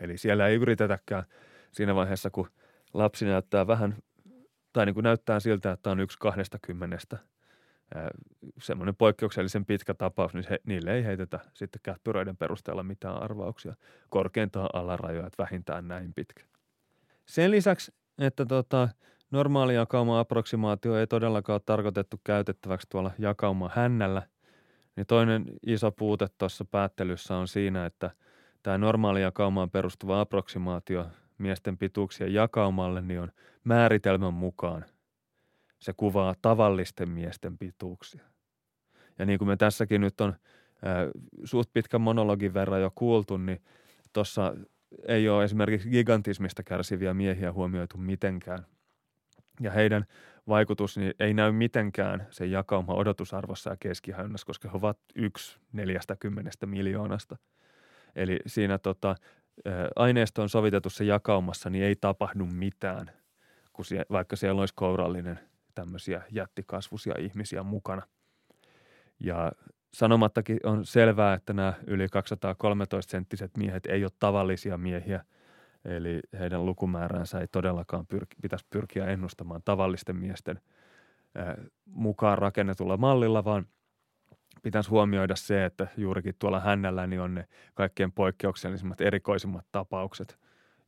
Eli 0.01 0.17
siellä 0.17 0.47
ei 0.47 0.55
yritetäkään 0.55 1.23
siinä 1.71 1.95
vaiheessa, 1.95 2.29
kun 2.29 2.49
lapsi 2.93 3.25
näyttää 3.25 3.67
vähän, 3.67 3.95
tai 4.73 4.85
niin 4.85 4.93
kuin 4.93 5.03
näyttää 5.03 5.39
siltä, 5.39 5.71
että 5.71 5.91
on 5.91 5.99
yksi 5.99 6.17
kahdesta 6.19 6.59
kymmenestä– 6.61 7.17
semmoinen 8.61 8.95
poikkeuksellisen 8.95 9.65
pitkä 9.65 9.93
tapaus, 9.93 10.33
niin 10.33 10.45
he, 10.49 10.59
niille 10.65 10.93
ei 10.93 11.05
heitetä 11.05 11.39
sitten 11.53 11.81
käppyröiden 11.83 12.37
perusteella 12.37 12.83
mitään 12.83 13.23
arvauksia. 13.23 13.73
Korkeintaan 14.09 14.69
alarajoja, 14.73 15.27
että 15.27 15.43
vähintään 15.43 15.87
näin 15.87 16.13
pitkä. 16.13 16.43
Sen 17.25 17.51
lisäksi, 17.51 17.93
että 18.19 18.45
tota, 18.45 18.89
normaali 19.31 19.75
jakauma 19.75 20.19
approksimaatio 20.19 20.95
ei 20.95 21.07
todellakaan 21.07 21.53
ole 21.53 21.61
tarkoitettu 21.65 22.21
käytettäväksi 22.23 22.87
tuolla 22.89 23.11
jakauma 23.19 23.71
hännällä, 23.75 24.21
niin 24.95 25.07
toinen 25.07 25.45
iso 25.65 25.91
puute 25.91 26.27
tuossa 26.37 26.65
päättelyssä 26.65 27.35
on 27.35 27.47
siinä, 27.47 27.85
että 27.85 28.11
tämä 28.63 28.77
normaali 28.77 29.21
jakaumaan 29.21 29.69
perustuva 29.69 30.21
approksimaatio 30.21 31.05
miesten 31.37 31.77
pituuksien 31.77 32.33
jakaumalle 32.33 33.01
niin 33.01 33.19
on 33.19 33.31
määritelmän 33.63 34.33
mukaan– 34.33 34.85
se 35.81 35.93
kuvaa 35.93 36.35
tavallisten 36.41 37.09
miesten 37.09 37.57
pituuksia. 37.57 38.23
Ja 39.19 39.25
niin 39.25 39.39
kuin 39.39 39.47
me 39.47 39.57
tässäkin 39.57 40.01
nyt 40.01 40.21
on 40.21 40.35
suht 41.43 41.69
pitkän 41.73 42.01
monologin 42.01 42.53
verran 42.53 42.81
jo 42.81 42.91
kuultu, 42.95 43.37
niin 43.37 43.61
tuossa 44.13 44.55
ei 45.07 45.29
ole 45.29 45.43
esimerkiksi 45.43 45.89
gigantismista 45.89 46.63
kärsiviä 46.63 47.13
miehiä 47.13 47.53
huomioitu 47.53 47.97
mitenkään. 47.97 48.65
Ja 49.61 49.71
heidän 49.71 50.05
vaikutus 50.47 50.97
niin 50.97 51.13
ei 51.19 51.33
näy 51.33 51.51
mitenkään 51.51 52.27
sen 52.29 52.51
jakauma 52.51 52.93
odotusarvossa 52.93 53.69
ja 53.69 53.77
keskihäynnässä, 53.79 54.45
koska 54.45 54.69
he 54.69 54.77
ovat 54.77 54.97
yksi 55.15 55.59
neljästä 55.73 56.15
kymmenestä 56.15 56.65
miljoonasta. 56.65 57.37
Eli 58.15 58.39
siinä 58.47 58.77
tota, 58.77 59.15
aineisto 59.95 60.41
on 60.41 60.49
sovitetussa 60.49 61.03
jakaumassa, 61.03 61.69
niin 61.69 61.83
ei 61.83 61.95
tapahdu 61.95 62.45
mitään, 62.45 63.11
kun 63.73 63.85
sie, 63.85 64.05
vaikka 64.11 64.35
siellä 64.35 64.59
olisi 64.59 64.73
kourallinen– 64.75 65.39
tämmöisiä 65.75 66.21
jättikasvusia 66.31 67.13
ihmisiä 67.19 67.63
mukana. 67.63 68.01
Ja 69.19 69.51
sanomattakin 69.93 70.59
on 70.63 70.85
selvää, 70.85 71.33
että 71.33 71.53
nämä 71.53 71.73
yli 71.87 72.05
213-senttiset 72.05 73.51
miehet 73.57 73.85
ei 73.85 74.03
ole 74.03 74.11
tavallisia 74.19 74.77
miehiä, 74.77 75.23
eli 75.85 76.19
heidän 76.39 76.65
lukumääränsä 76.65 77.39
ei 77.39 77.47
todellakaan 77.47 78.07
pyrki, 78.07 78.35
pitäisi 78.41 78.65
pyrkiä 78.69 79.05
ennustamaan 79.05 79.61
tavallisten 79.65 80.15
miesten 80.15 80.61
mukaan 81.85 82.37
rakennetulla 82.37 82.97
mallilla, 82.97 83.43
vaan 83.43 83.65
pitäisi 84.63 84.89
huomioida 84.89 85.35
se, 85.35 85.65
että 85.65 85.87
juurikin 85.97 86.35
tuolla 86.39 86.59
hännällä 86.59 87.07
niin 87.07 87.21
on 87.21 87.35
ne 87.35 87.47
kaikkein 87.73 88.11
poikkeuksellisimmat, 88.11 89.01
erikoisimmat 89.01 89.65
tapaukset, 89.71 90.39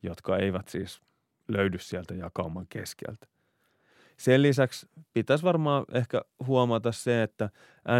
jotka 0.03 0.37
eivät 0.37 0.67
siis 0.67 1.01
löydy 1.47 1.79
sieltä 1.79 2.13
jakauman 2.13 2.65
keskeltä. 2.69 3.27
Sen 4.17 4.41
lisäksi 4.41 4.89
pitäisi 5.13 5.43
varmaan 5.43 5.85
ehkä 5.93 6.21
huomata 6.47 6.91
se, 6.91 7.23
että 7.23 7.49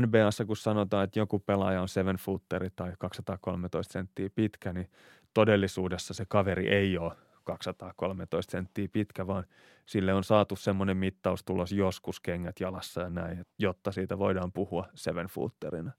NBAssa 0.02 0.46
kun 0.46 0.58
sanotaan, 0.58 1.04
että 1.04 1.20
joku 1.20 1.40
pelaaja 1.40 1.82
on 1.82 1.90
seven 1.90 2.16
footeri 2.16 2.70
tai 2.76 2.94
213 3.00 3.94
senttiä 3.94 4.30
pitkä, 4.36 4.74
niin 4.74 4.90
todellisuudessa 5.34 6.14
se 6.14 6.26
kaveri 6.28 6.70
ei 6.70 6.98
ole 6.98 7.14
213 7.44 8.52
senttiä 8.52 8.88
pitkä, 8.92 9.28
vaan 9.28 9.44
sille 9.86 10.14
on 10.14 10.24
saatu 10.24 10.56
semmoinen 10.56 10.98
mittaustulos 10.98 11.72
joskus 11.72 12.20
kengät 12.20 12.60
jalassa 12.60 13.02
ja 13.02 13.10
näin, 13.10 13.46
jotta 13.60 13.92
siitä 13.92 14.18
voidaan 14.18 14.52
puhua 14.52 14.90
seven 14.96 15.28
footerina. 15.28 15.92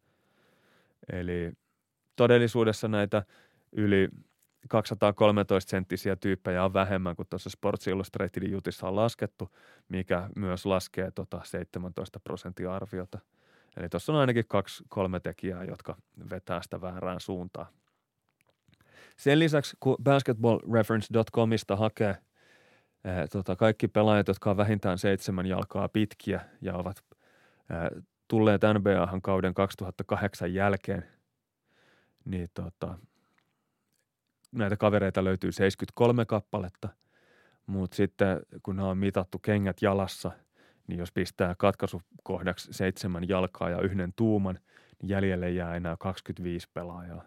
Eli 1.13 1.53
todellisuudessa 2.17 2.89
näitä 2.89 3.23
yli 3.73 4.09
213 4.69 5.71
senttisiä 5.71 6.17
tyyppejä 6.17 6.65
on 6.65 6.73
vähemmän 6.73 7.17
kuin 7.17 7.29
tuossa 7.31 7.51
Sports 7.51 7.87
Illustratedin 7.87 8.53
jutissa 8.53 8.89
on 8.89 8.97
laskettu, 8.97 9.57
mikä 9.89 10.29
myös 10.37 10.67
laskee 10.67 11.11
tota 11.11 11.41
17 11.45 12.21
prosenttia 12.21 12.75
arviota. 12.75 13.19
Eli 13.77 13.89
tuossa 13.89 14.13
on 14.13 14.19
ainakin 14.19 14.45
kaksi, 14.49 14.85
kolme 14.89 15.21
tekijää, 15.21 15.65
jotka 15.65 15.97
vetää 16.31 16.63
sitä 16.63 16.81
väärään 16.81 17.21
suuntaan. 17.21 17.67
Sen 19.17 19.39
lisäksi, 19.39 19.77
kun 19.81 19.97
basketballreference.comista 20.03 21.77
hakee 21.77 22.17
ää, 23.05 23.27
tota, 23.29 23.57
kaikki 23.57 23.89
pelaajat, 23.89 24.29
jotka 24.29 24.51
on 24.51 24.57
vähintään 24.57 24.99
seitsemän 24.99 25.47
jalkaa 25.47 25.89
pitkiä 25.89 26.41
ja 26.61 26.75
ovat 26.75 27.05
ää, 27.71 27.91
tulleet 28.29 28.63
NBAhan 28.79 29.23
kauden 29.23 29.55
2008 29.55 30.55
jälkeen, 30.55 31.05
niin 32.25 32.49
tota, 32.55 32.99
näitä 34.53 34.77
kavereita 34.77 35.25
löytyy 35.25 35.53
73 35.53 36.25
kappaletta, 36.25 36.89
mutta 37.67 37.97
sitten 37.97 38.41
kun 38.63 38.77
nämä 38.77 38.89
on 38.89 38.99
mitattu 38.99 39.39
kengät 39.39 39.83
jalassa, 39.83 40.31
niin 40.87 40.99
jos 40.99 41.13
pistää 41.13 41.55
katkaisukohdaksi 41.59 42.73
seitsemän 42.73 43.29
jalkaa 43.29 43.71
ja 43.71 43.81
yhden 43.81 44.13
tuuman, 44.17 44.59
niin 45.03 45.09
jäljelle 45.09 45.51
jää 45.51 45.77
enää 45.77 45.97
25 45.99 46.69
pelaajaa. 46.75 47.25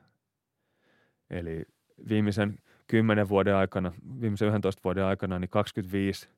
Eli 1.29 1.65
viimeisen 2.09 2.57
10 2.87 3.29
vuoden 3.29 3.55
aikana, 3.55 3.91
viimeisen 4.21 4.47
11 4.47 4.81
vuoden 4.83 5.03
aikana, 5.03 5.39
niin 5.39 5.49
25 5.49 6.29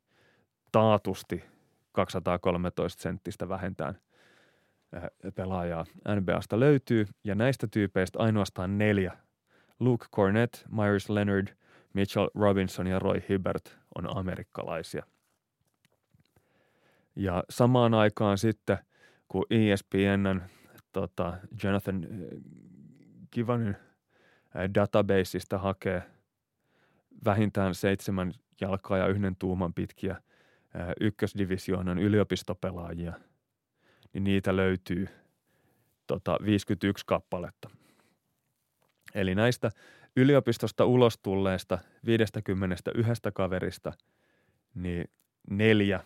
taatusti 0.71 1.43
213 1.91 3.01
senttistä 3.01 3.49
vähentään 3.49 3.99
pelaajaa 5.35 5.85
NBAsta 6.19 6.59
löytyy, 6.59 7.07
ja 7.23 7.35
näistä 7.35 7.67
tyypeistä 7.71 8.19
ainoastaan 8.19 8.77
neljä 8.77 9.17
Luke 9.79 10.05
Cornett, 10.15 10.53
Myers 10.71 11.09
Leonard, 11.09 11.47
Mitchell 11.93 12.27
Robinson 12.35 12.87
ja 12.87 12.99
Roy 12.99 13.21
Hibbert 13.29 13.77
on 13.95 14.17
amerikkalaisia. 14.17 15.05
Ja 17.15 17.43
samaan 17.49 17.93
aikaan 17.93 18.37
sitten, 18.37 18.77
kun 19.27 19.45
ESPNn 19.49 20.41
tota, 20.91 21.37
Jonathan 21.63 22.03
äh, 22.03 22.09
Givanin 23.31 23.75
äh, 23.75 23.88
databaseista 24.75 25.57
hakee 25.57 26.03
vähintään 27.25 27.75
seitsemän 27.75 28.33
jalkaa 28.61 28.97
ja 28.97 29.07
yhden 29.07 29.35
tuuman 29.35 29.73
pitkiä 29.73 30.21
ykkösdivisioonan 31.01 31.99
yliopistopelaajia, 31.99 33.13
niin 34.13 34.23
niitä 34.23 34.55
löytyy 34.55 35.07
tota, 36.07 36.37
51 36.45 37.05
kappaletta. 37.05 37.69
Eli 39.15 39.35
näistä 39.35 39.71
yliopistosta 40.15 40.85
ulos 40.85 41.17
tulleista 41.17 41.79
51 42.05 43.21
kaverista, 43.33 43.93
niin 44.75 45.09
neljä 45.49 46.03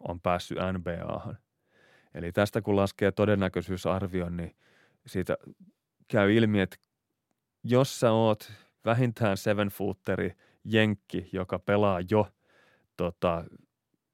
on 0.00 0.20
päässyt 0.20 0.58
NBAhan. 0.72 1.38
Eli 2.14 2.32
tästä 2.32 2.62
kun 2.62 2.76
laskee 2.76 3.12
todennäköisyysarvion, 3.12 4.36
niin 4.36 4.56
siitä 5.06 5.36
käy 6.08 6.34
ilmi, 6.34 6.60
että 6.60 6.76
jos 7.64 8.00
sä 8.00 8.12
oot 8.12 8.52
vähintään 8.84 9.36
seven 9.36 9.68
footeri 9.68 10.36
jenkki, 10.64 11.28
joka 11.32 11.58
pelaa 11.58 12.00
jo 12.10 12.28
tota, 12.96 13.44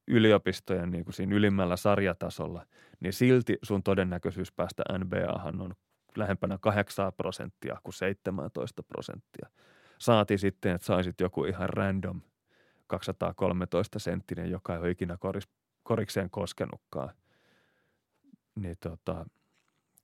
yliopistojen 0.07 0.91
niin 0.91 1.05
kuin 1.05 1.13
siinä 1.13 1.35
ylimmällä 1.35 1.77
sarjatasolla, 1.77 2.65
niin 2.99 3.13
silti 3.13 3.57
sun 3.63 3.83
todennäköisyys 3.83 4.51
päästä 4.51 4.83
NBAhan 4.97 5.61
on 5.61 5.73
lähempänä 6.17 6.57
8 6.61 7.13
prosenttia 7.17 7.77
kuin 7.83 7.93
17 7.93 8.83
prosenttia. 8.83 9.49
Saati 9.99 10.37
sitten, 10.37 10.75
että 10.75 10.87
saisit 10.87 11.19
joku 11.19 11.45
ihan 11.45 11.69
random 11.69 12.21
213 12.87 13.99
senttinen, 13.99 14.51
joka 14.51 14.73
ei 14.73 14.79
ole 14.79 14.89
ikinä 14.89 15.17
koris, 15.17 15.47
korikseen 15.83 16.29
koskenutkaan. 16.29 17.09
Niin 18.55 18.77
tota, 18.79 19.25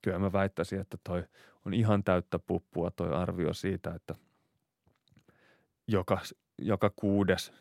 kyllä 0.02 0.18
mä 0.18 0.32
väittäisin, 0.32 0.80
että 0.80 0.98
toi 1.04 1.24
on 1.66 1.74
ihan 1.74 2.04
täyttä 2.04 2.38
puppua 2.38 2.90
toi 2.90 3.14
arvio 3.14 3.52
siitä, 3.52 3.94
että 3.94 4.14
joka, 5.86 6.20
joka 6.58 6.90
kuudes 6.96 7.52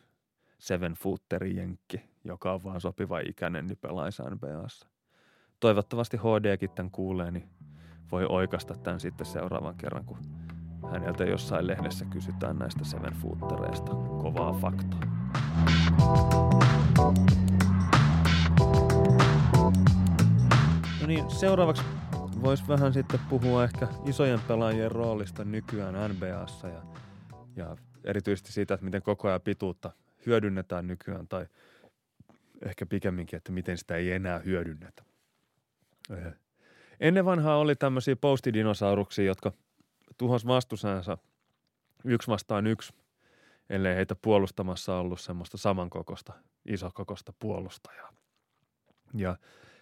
seven 0.57 0.93
footeri 0.93 1.55
jenkki, 1.55 2.01
joka 2.23 2.53
on 2.53 2.63
vaan 2.63 2.81
sopiva 2.81 3.19
ikäinen, 3.19 3.67
niin 3.67 3.77
pelaisi 3.77 4.23
NBAssa. 4.23 4.87
Toivottavasti 5.59 6.17
HDkin 6.17 6.69
tämän 6.69 6.91
kuulee, 6.91 7.31
niin 7.31 7.49
voi 8.11 8.25
oikasta 8.29 8.75
tämän 8.75 8.99
sitten 8.99 9.25
seuraavan 9.25 9.75
kerran, 9.75 10.05
kun 10.05 10.17
häneltä 10.91 11.23
jossain 11.23 11.67
lehdessä 11.67 12.05
kysytään 12.05 12.59
näistä 12.59 12.83
seven 12.83 13.13
footereista 13.13 13.91
kovaa 14.21 14.53
faktaa. 14.53 14.99
No 21.01 21.07
niin, 21.07 21.29
seuraavaksi 21.29 21.83
voisi 22.45 22.67
vähän 22.67 22.93
sitten 22.93 23.19
puhua 23.29 23.63
ehkä 23.63 23.87
isojen 24.05 24.39
pelaajien 24.39 24.91
roolista 24.91 25.43
nykyään 25.43 26.11
NBAssa 26.11 26.67
ja, 26.67 26.81
ja 27.55 27.77
erityisesti 28.03 28.51
siitä, 28.51 28.73
että 28.73 28.85
miten 28.85 29.01
koko 29.01 29.27
ajan 29.27 29.41
pituutta 29.41 29.91
hyödynnetään 30.25 30.87
nykyään 30.87 31.27
tai 31.27 31.45
ehkä 32.65 32.85
pikemminkin, 32.85 33.37
että 33.37 33.51
miten 33.51 33.77
sitä 33.77 33.95
ei 33.95 34.11
enää 34.11 34.39
hyödynnetä. 34.39 35.03
Ennen 36.99 37.25
vanhaa 37.25 37.57
oli 37.57 37.75
tämmöisiä 37.75 38.15
postidinosauruksia, 38.15 39.25
jotka 39.25 39.51
tuhos 40.17 40.47
vastusansa 40.47 41.17
yksi 42.03 42.27
vastaan 42.27 42.67
yksi, 42.67 42.93
ellei 43.69 43.95
heitä 43.95 44.15
puolustamassa 44.15 44.95
ollut 44.95 45.19
semmoista 45.19 45.57
samankokosta, 45.57 46.33
isokokosta 46.65 47.33
puolustajaa. 47.39 48.13
Ja 49.13 49.37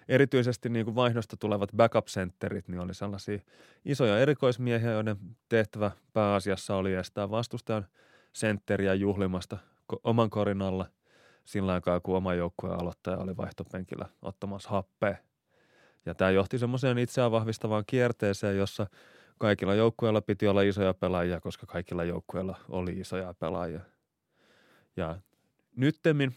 erityisesti 0.08 0.70
niin 0.70 0.86
kuin 0.86 0.96
vaihdosta 0.96 1.38
tulevat 1.38 1.70
backup-sentterit, 1.78 2.68
niin 2.68 2.80
oli 2.80 2.94
sellaisia 2.94 3.40
isoja 3.86 4.20
erikoismiehiä, 4.20 4.92
joiden 4.92 5.18
tehtävä 5.50 5.92
pääasiassa 6.14 6.76
oli 6.76 6.94
estää 6.94 7.30
vastustajan 7.30 7.86
sentteriä 8.34 8.94
juhlimasta 8.94 9.58
oman 10.04 10.30
korin 10.30 10.62
alla 10.62 10.86
sillä 11.46 11.74
aikaa, 11.74 12.00
kun 12.00 12.18
oma 12.18 12.34
joukkueen 12.34 12.80
aloittaja 12.80 13.18
oli 13.18 13.38
vaihtopenkillä 13.38 14.06
ottamassa 14.22 14.70
happea. 14.70 15.16
Ja 16.06 16.16
tämä 16.16 16.32
johti 16.32 16.58
semmoiseen 16.58 16.98
itseään 16.98 17.32
vahvistavaan 17.32 17.84
kierteeseen, 17.88 18.58
jossa 18.58 18.88
kaikilla 19.38 19.74
joukkueilla 19.74 20.22
piti 20.22 20.48
olla 20.48 20.62
isoja 20.62 20.94
pelaajia, 20.94 21.40
koska 21.40 21.66
kaikilla 21.66 22.04
joukkueilla 22.04 22.58
oli 22.70 22.92
isoja 22.92 23.34
pelaajia. 23.34 23.82
Ja 24.98 25.18
nyttemmin 25.76 26.36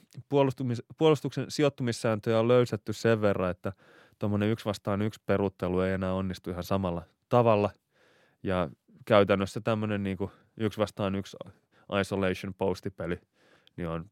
puolustuksen 0.98 1.46
sijoittumissääntöjä 1.48 2.38
on 2.38 2.48
löysätty 2.48 2.92
sen 2.92 3.20
verran, 3.20 3.50
että 3.50 3.72
tuommoinen 4.18 4.50
yksi 4.50 4.64
vastaan 4.64 5.02
yksi 5.02 5.20
peruttelu 5.26 5.80
ei 5.80 5.92
enää 5.92 6.12
onnistu 6.12 6.50
ihan 6.50 6.64
samalla 6.64 7.02
tavalla. 7.28 7.70
Ja 8.42 8.70
käytännössä 9.04 9.60
tämmöinen 9.60 10.02
niin 10.02 10.18
yksi 10.56 10.78
vastaan 10.78 11.14
yksi 11.14 11.36
isolation 12.00 12.54
postipeli 12.54 13.20
niin 13.76 13.88
on 13.88 14.10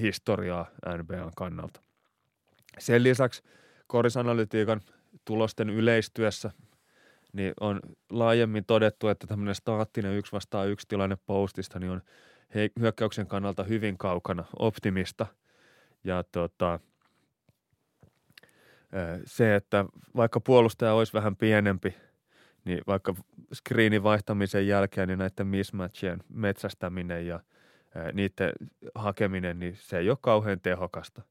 historiaa 0.00 0.66
NBAn 0.98 1.32
kannalta. 1.36 1.80
Sen 2.78 3.02
lisäksi 3.02 3.42
korisanalytiikan 3.86 4.80
tulosten 5.24 5.70
yleistyessä 5.70 6.50
niin 7.32 7.54
on 7.60 7.80
laajemmin 8.10 8.64
todettu, 8.64 9.08
että 9.08 9.26
tämmöinen 9.26 9.54
staattinen 9.54 10.16
yksi 10.16 10.32
vastaan 10.32 10.68
yksi 10.68 10.88
tilanne 10.88 11.16
postista 11.26 11.78
niin 11.78 11.92
on 11.92 12.02
hyökkäyksen 12.80 13.26
kannalta 13.26 13.64
hyvin 13.64 13.98
kaukana 13.98 14.44
optimista. 14.58 15.26
Ja 16.04 16.24
tota, 16.32 16.80
se, 19.24 19.54
että 19.54 19.84
vaikka 20.16 20.40
puolustaja 20.40 20.92
olisi 20.92 21.12
vähän 21.12 21.36
pienempi, 21.36 21.94
niin 22.64 22.80
vaikka 22.86 23.14
screenin 23.54 24.02
vaihtamisen 24.02 24.66
jälkeen 24.66 25.08
niin 25.08 25.18
näiden 25.18 25.46
mismatchien 25.46 26.18
metsästäminen 26.28 27.26
ja 27.26 27.40
niiden 28.12 28.52
hakeminen, 28.94 29.58
niin 29.58 29.76
se 29.76 29.98
ei 29.98 30.10
ole 30.10 30.18
kauhean 30.20 30.60
tehokasta. 30.60 31.22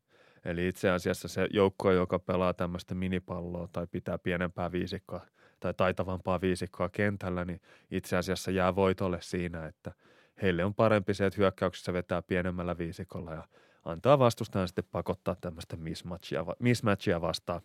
Eli 0.45 0.67
itse 0.67 0.89
asiassa 0.89 1.27
se 1.27 1.47
joukko, 1.51 1.91
joka 1.91 2.19
pelaa 2.19 2.53
tämmöistä 2.53 2.95
minipalloa 2.95 3.67
tai 3.71 3.87
pitää 3.87 4.17
pienempää 4.17 4.71
viisikkoa 4.71 5.25
tai 5.59 5.73
taitavampaa 5.73 6.41
viisikkoa 6.41 6.89
kentällä, 6.89 7.45
niin 7.45 7.61
itse 7.91 8.17
asiassa 8.17 8.51
jää 8.51 8.75
voitolle 8.75 9.17
siinä, 9.21 9.65
että– 9.65 9.91
heille 10.41 10.65
on 10.65 10.73
parempi 10.73 11.13
se, 11.13 11.25
että 11.25 11.37
hyökkäyksessä 11.37 11.93
vetää 11.93 12.21
pienemmällä 12.21 12.77
viisikolla 12.77 13.33
ja 13.33 13.47
antaa 13.85 14.19
vastustajan 14.19 14.67
sitten 14.67 14.85
pakottaa 14.91 15.35
tämmöistä 15.41 15.75
mismatchia, 15.77 16.45
mismatchia 16.59 17.21
vastaan 17.21 17.61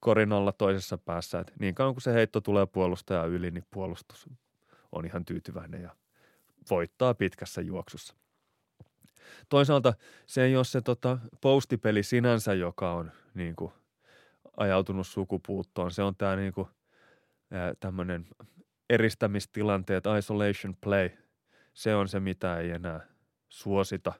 korinolla 0.00 0.52
toisessa 0.52 0.98
päässä. 0.98 1.40
Et 1.40 1.52
niin 1.58 1.74
kauan 1.74 1.94
kuin 1.94 2.02
se 2.02 2.12
heitto 2.12 2.40
tulee 2.40 2.66
puolustaja 2.66 3.24
yli, 3.24 3.50
niin 3.50 3.66
puolustus 3.70 4.28
on 4.92 5.06
ihan 5.06 5.24
tyytyväinen 5.24 5.82
ja 5.82 5.96
voittaa 6.70 7.14
pitkässä 7.14 7.60
juoksussa. 7.60 8.14
Toisaalta 9.48 9.94
se 10.26 10.44
ei 10.44 10.56
ole 10.56 10.64
se 10.64 10.80
tota, 10.80 11.18
postipeli 11.40 12.02
sinänsä, 12.02 12.54
joka 12.54 12.92
on 12.92 13.12
niin 13.34 13.56
kuin, 13.56 13.72
ajautunut 14.56 15.06
sukupuuttoon. 15.06 15.90
Se 15.90 16.02
on 16.02 16.16
tämä 16.16 16.36
niin 16.36 16.52
kuin, 16.52 16.68
tämmöinen 17.80 18.26
eristämistilanteet, 18.90 20.04
isolation 20.18 20.76
play– 20.80 21.10
se 21.72 21.94
on 21.94 22.08
se, 22.08 22.20
mitä 22.20 22.58
ei 22.58 22.70
enää 22.70 23.00
suosita. 23.48 24.12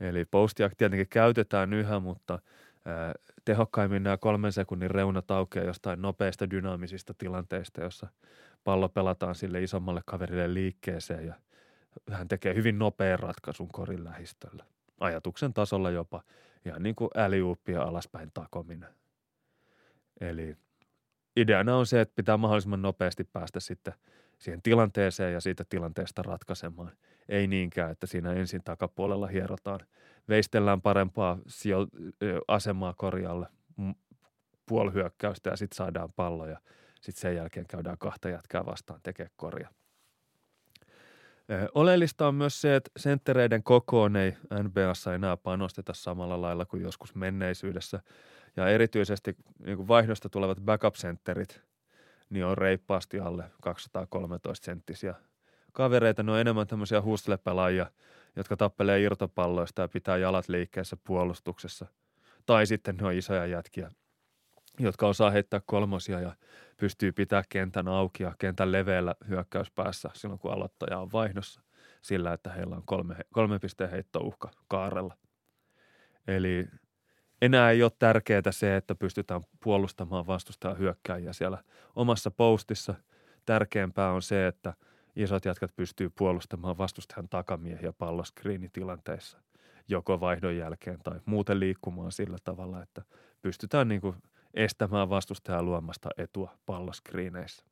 Eli 0.00 0.24
postia 0.24 0.70
tietenkin 0.76 1.08
käytetään 1.08 1.72
yhä, 1.72 2.00
mutta 2.00 2.38
tehokkaimmin 3.44 4.02
nämä 4.02 4.16
kolmen 4.16 4.52
sekunnin 4.52 4.90
reunat 4.90 5.30
aukeaa 5.30 5.66
jostain 5.66 6.02
nopeista 6.02 6.50
dynaamisista 6.50 7.14
tilanteista, 7.18 7.80
jossa 7.80 8.06
pallo 8.64 8.88
pelataan 8.88 9.34
sille 9.34 9.62
isommalle 9.62 10.02
kaverille 10.06 10.54
liikkeeseen 10.54 11.26
ja 11.26 11.34
hän 12.10 12.28
tekee 12.28 12.54
hyvin 12.54 12.78
nopean 12.78 13.18
ratkaisun 13.18 13.68
korin 13.68 14.04
lähistöllä. 14.04 14.64
Ajatuksen 15.00 15.54
tasolla 15.54 15.90
jopa 15.90 16.22
ihan 16.66 16.82
niin 16.82 16.94
kuin 16.94 17.10
äliuuppia 17.16 17.82
alaspäin 17.82 18.30
takominen. 18.34 18.88
Eli 20.20 20.56
ideana 21.36 21.76
on 21.76 21.86
se, 21.86 22.00
että 22.00 22.16
pitää 22.16 22.36
mahdollisimman 22.36 22.82
nopeasti 22.82 23.24
päästä 23.24 23.60
sitten– 23.60 23.94
siihen 24.38 24.62
tilanteeseen 24.62 25.32
ja 25.32 25.40
siitä 25.40 25.64
tilanteesta 25.68 26.22
ratkaisemaan. 26.22 26.92
Ei 27.28 27.46
niinkään, 27.46 27.90
että 27.90 28.06
siinä 28.06 28.32
ensin 28.32 28.64
takapuolella 28.64 29.26
hierotaan, 29.26 29.80
veistellään 30.28 30.82
parempaa 30.82 31.38
sijo- 31.46 31.88
asemaa 32.48 32.94
korjalle 32.96 33.46
puolihyökkäystä 34.66 35.50
ja 35.50 35.56
sitten 35.56 35.76
saadaan 35.76 36.12
pallo 36.16 36.46
ja 36.46 36.60
sitten 37.00 37.20
sen 37.20 37.36
jälkeen 37.36 37.66
käydään 37.66 37.98
kahta 37.98 38.28
jätkää 38.28 38.66
vastaan 38.66 39.00
tekemään 39.02 39.34
korja. 39.36 39.68
Oleellista 41.74 42.28
on 42.28 42.34
myös 42.34 42.60
se, 42.60 42.76
että 42.76 42.90
senttereiden 42.96 43.62
kokoon 43.62 44.16
ei 44.16 44.36
NBAssa 44.62 45.14
enää 45.14 45.36
panosteta 45.36 45.92
samalla 45.94 46.40
lailla 46.40 46.64
kuin 46.64 46.82
joskus 46.82 47.14
menneisyydessä. 47.14 48.00
Ja 48.56 48.68
erityisesti 48.68 49.36
niin 49.66 49.88
vaihdosta 49.88 50.28
tulevat 50.28 50.58
backup-sentterit 50.60 51.62
niin 52.30 52.44
on 52.44 52.58
reippaasti 52.58 53.20
alle 53.20 53.44
213 53.62 54.64
senttisiä 54.64 55.14
kavereita. 55.72 56.22
Ne 56.22 56.32
on 56.32 56.38
enemmän 56.40 56.66
tämmöisiä 56.66 57.02
hustlepelaajia, 57.02 57.90
jotka 58.36 58.56
tappelee 58.56 59.00
irtopalloista 59.00 59.82
ja 59.82 59.88
pitää 59.88 60.16
jalat 60.16 60.48
liikkeessä 60.48 60.96
puolustuksessa. 61.04 61.86
Tai 62.46 62.66
sitten 62.66 62.96
ne 62.96 63.06
on 63.06 63.12
isoja 63.12 63.46
jätkiä, 63.46 63.90
jotka 64.78 65.06
osaa 65.08 65.30
heittää 65.30 65.60
kolmosia 65.66 66.20
ja 66.20 66.36
pystyy 66.76 67.12
pitää 67.12 67.42
kentän 67.48 67.88
auki 67.88 68.22
ja 68.22 68.34
kentän 68.38 68.72
leveällä 68.72 69.14
hyökkäyspäässä 69.28 70.10
silloin, 70.14 70.38
kun 70.38 70.52
aloittaja 70.52 70.98
on 70.98 71.12
vaihdossa 71.12 71.62
sillä, 72.02 72.32
että 72.32 72.52
heillä 72.52 72.76
on 72.76 72.82
kolme, 72.84 73.16
kolme 73.32 73.58
pisteen 73.58 73.90
heittouhka 73.90 74.50
kaarella. 74.68 75.16
Eli 76.26 76.68
enää 77.42 77.70
ei 77.70 77.82
ole 77.82 77.92
tärkeää 77.98 78.42
se, 78.50 78.76
että 78.76 78.94
pystytään 78.94 79.40
puolustamaan 79.64 80.26
vastustajan 80.26 80.78
hyökkääjiä 80.78 81.32
siellä 81.32 81.58
omassa 81.96 82.30
postissa. 82.30 82.94
Tärkeämpää 83.46 84.12
on 84.12 84.22
se, 84.22 84.46
että 84.46 84.74
isot 85.16 85.44
jätkät 85.44 85.76
pystyy 85.76 86.10
puolustamaan 86.10 86.78
vastustajan 86.78 87.28
takamiehiä 87.28 87.92
palloskriinitilanteissa 87.92 89.38
joko 89.88 90.20
vaihdon 90.20 90.56
jälkeen 90.56 90.98
tai 91.04 91.20
muuten 91.24 91.60
liikkumaan 91.60 92.12
sillä 92.12 92.36
tavalla, 92.44 92.82
että 92.82 93.02
pystytään 93.42 93.88
niin 93.88 94.00
kuin 94.00 94.16
estämään 94.54 95.10
vastustajan 95.10 95.64
luomasta 95.64 96.08
etua 96.18 96.58
palloskriineissä. 96.66 97.64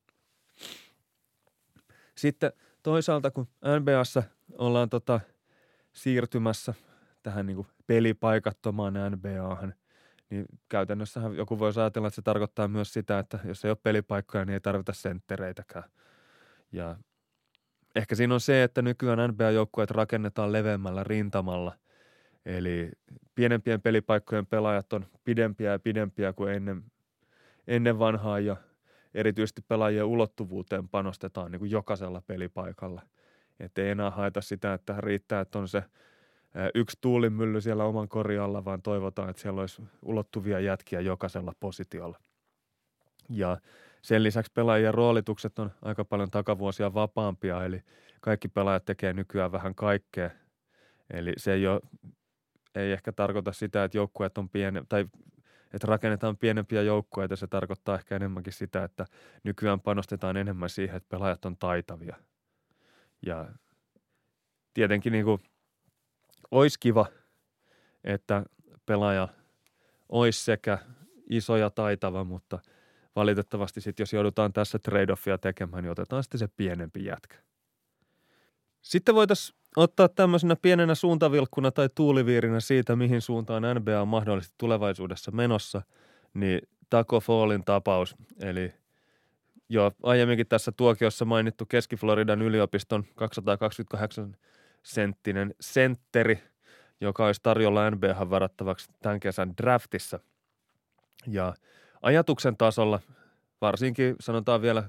Sitten 2.14 2.52
toisaalta, 2.82 3.30
kun 3.30 3.48
NBAssa 3.80 4.22
ollaan 4.58 4.90
tota 4.90 5.20
siirtymässä 5.92 6.74
tähän 7.22 7.46
niin 7.46 7.56
kuin 7.56 7.68
pelipaikattomaan 7.86 8.94
NBAhan, 8.94 9.74
niin 10.31 10.47
käytännössähän 10.68 11.36
joku 11.36 11.58
voi 11.58 11.73
ajatella, 11.76 12.08
että 12.08 12.15
se 12.15 12.23
tarkoittaa 12.23 12.68
myös 12.68 12.92
sitä, 12.92 13.18
että 13.18 13.39
jos 13.44 13.65
ei 13.65 13.70
ole 13.70 13.78
pelipaikkoja, 13.82 14.44
niin 14.44 14.55
ei 14.55 14.60
tarvita 14.60 14.92
senttereitäkään. 14.92 15.84
Ja 16.73 16.97
ehkä 17.94 18.15
siinä 18.15 18.34
on 18.34 18.40
se, 18.40 18.62
että 18.62 18.82
nykyään 18.82 19.31
NBA-joukkueet 19.31 19.90
rakennetaan 19.90 20.52
leveämmällä 20.52 21.05
rintamalla, 21.05 21.73
eli 22.47 22.90
pienempien 23.34 23.82
pelipaikkojen 23.82 24.47
pelaajat 24.47 24.92
on 24.92 25.06
pidempiä 25.24 25.73
ja 25.73 25.78
pidempiä 25.78 26.32
kuin 26.32 26.52
ennen, 26.52 26.84
ennen 27.66 27.98
vanhaa 27.98 28.40
ja 28.40 28.56
erityisesti 29.15 29.62
pelaajien 29.68 30.05
ulottuvuuteen 30.05 30.89
panostetaan 30.89 31.52
niin 31.52 31.60
kuin 31.60 31.70
jokaisella 31.70 32.23
pelipaikalla. 32.26 33.02
Että 33.60 33.82
ei 33.82 33.90
enää 33.90 34.10
haeta 34.10 34.40
sitä, 34.40 34.74
että 34.74 35.00
riittää, 35.00 35.40
että 35.40 35.58
on 35.58 35.68
se– 35.68 35.82
yksi 36.75 36.99
tuulimylly 37.01 37.60
siellä 37.60 37.85
oman 37.85 38.09
korjalla, 38.09 38.65
vaan 38.65 38.83
toivotaan, 38.83 39.31
että 39.31 39.43
siellä 39.43 39.60
olisi 39.60 39.83
ulottuvia 40.02 40.60
jätkiä 40.60 41.01
jokaisella 41.01 41.52
positiolla. 41.60 42.18
Ja 43.28 43.59
sen 44.02 44.23
lisäksi 44.23 44.52
pelaajien 44.55 44.94
roolitukset 44.94 45.59
on 45.59 45.70
aika 45.83 46.05
paljon 46.05 46.31
takavuosia 46.31 46.94
vapaampia, 46.94 47.65
eli 47.65 47.83
kaikki 48.20 48.49
pelaajat 48.49 48.85
tekee 48.85 49.12
nykyään 49.12 49.52
vähän 49.52 49.75
kaikkea. 49.75 50.31
Eli 51.10 51.33
se 51.36 51.52
ei, 51.52 51.67
ole, 51.67 51.81
ei 52.75 52.93
ehkä 52.93 53.12
tarkoita 53.12 53.52
sitä, 53.52 53.85
että 53.85 53.99
joukkueet 53.99 54.39
on 54.39 54.49
piene, 54.49 54.83
tai 54.89 55.07
että 55.73 55.86
rakennetaan 55.86 56.36
pienempiä 56.36 56.83
joukkueita. 56.83 57.36
Se 57.36 57.47
tarkoittaa 57.47 57.94
ehkä 57.94 58.17
enemmänkin 58.17 58.52
sitä, 58.52 58.85
että 58.85 59.07
nykyään 59.44 59.81
panostetaan 59.81 60.36
enemmän 60.36 60.70
siihen, 60.70 60.97
että 60.97 61.09
pelaajat 61.09 61.44
on 61.44 61.57
taitavia. 61.57 62.17
Ja 63.26 63.49
tietenkin 64.75 65.12
niin 65.12 65.25
kuin, 65.25 65.41
olisi 66.50 66.81
kiva, 66.81 67.07
että 68.05 68.44
pelaaja 68.86 69.28
olisi 70.08 70.44
sekä 70.44 70.78
iso 71.31 71.57
ja 71.57 71.70
taitava, 71.70 72.25
mutta 72.25 72.58
valitettavasti 73.16 73.81
sitten 73.81 74.02
jos 74.02 74.12
joudutaan 74.12 74.52
tässä 74.52 74.78
trade-offia 74.78 75.39
tekemään, 75.41 75.83
niin 75.83 75.91
otetaan 75.91 76.23
sitten 76.23 76.39
se 76.39 76.49
pienempi 76.57 77.05
jätkä. 77.05 77.36
Sitten 78.81 79.15
voitaisiin 79.15 79.58
ottaa 79.76 80.08
tämmöisenä 80.08 80.57
pienenä 80.62 80.94
suuntavilkkuna 80.94 81.70
tai 81.70 81.89
tuuliviirinä 81.94 82.60
siitä, 82.60 82.97
mihin 82.97 83.20
suuntaan 83.20 83.62
NBA 83.75 84.00
on 84.00 84.08
mahdollisesti 84.08 84.55
tulevaisuudessa 84.58 85.31
menossa, 85.31 85.83
niin 86.34 86.60
Taco 86.91 87.20
Fallin 87.20 87.65
tapaus, 87.65 88.16
eli 88.41 88.75
jo 89.68 89.92
aiemminkin 90.02 90.47
tässä 90.47 90.73
tuokiossa 90.73 91.25
mainittu 91.25 91.66
Keski-Floridan 91.66 92.42
yliopiston 92.42 93.05
228 93.15 94.36
senttinen 94.86 95.55
sentteri, 95.60 96.42
joka 97.00 97.26
olisi 97.26 97.40
tarjolla 97.42 97.90
NBA 97.90 98.31
varattavaksi 98.31 98.90
tämän 99.02 99.20
kesän 99.20 99.56
draftissa. 99.56 100.18
Ja 101.26 101.55
ajatuksen 102.02 102.56
tasolla, 102.56 103.00
varsinkin 103.60 104.16
sanotaan 104.20 104.62
vielä 104.62 104.84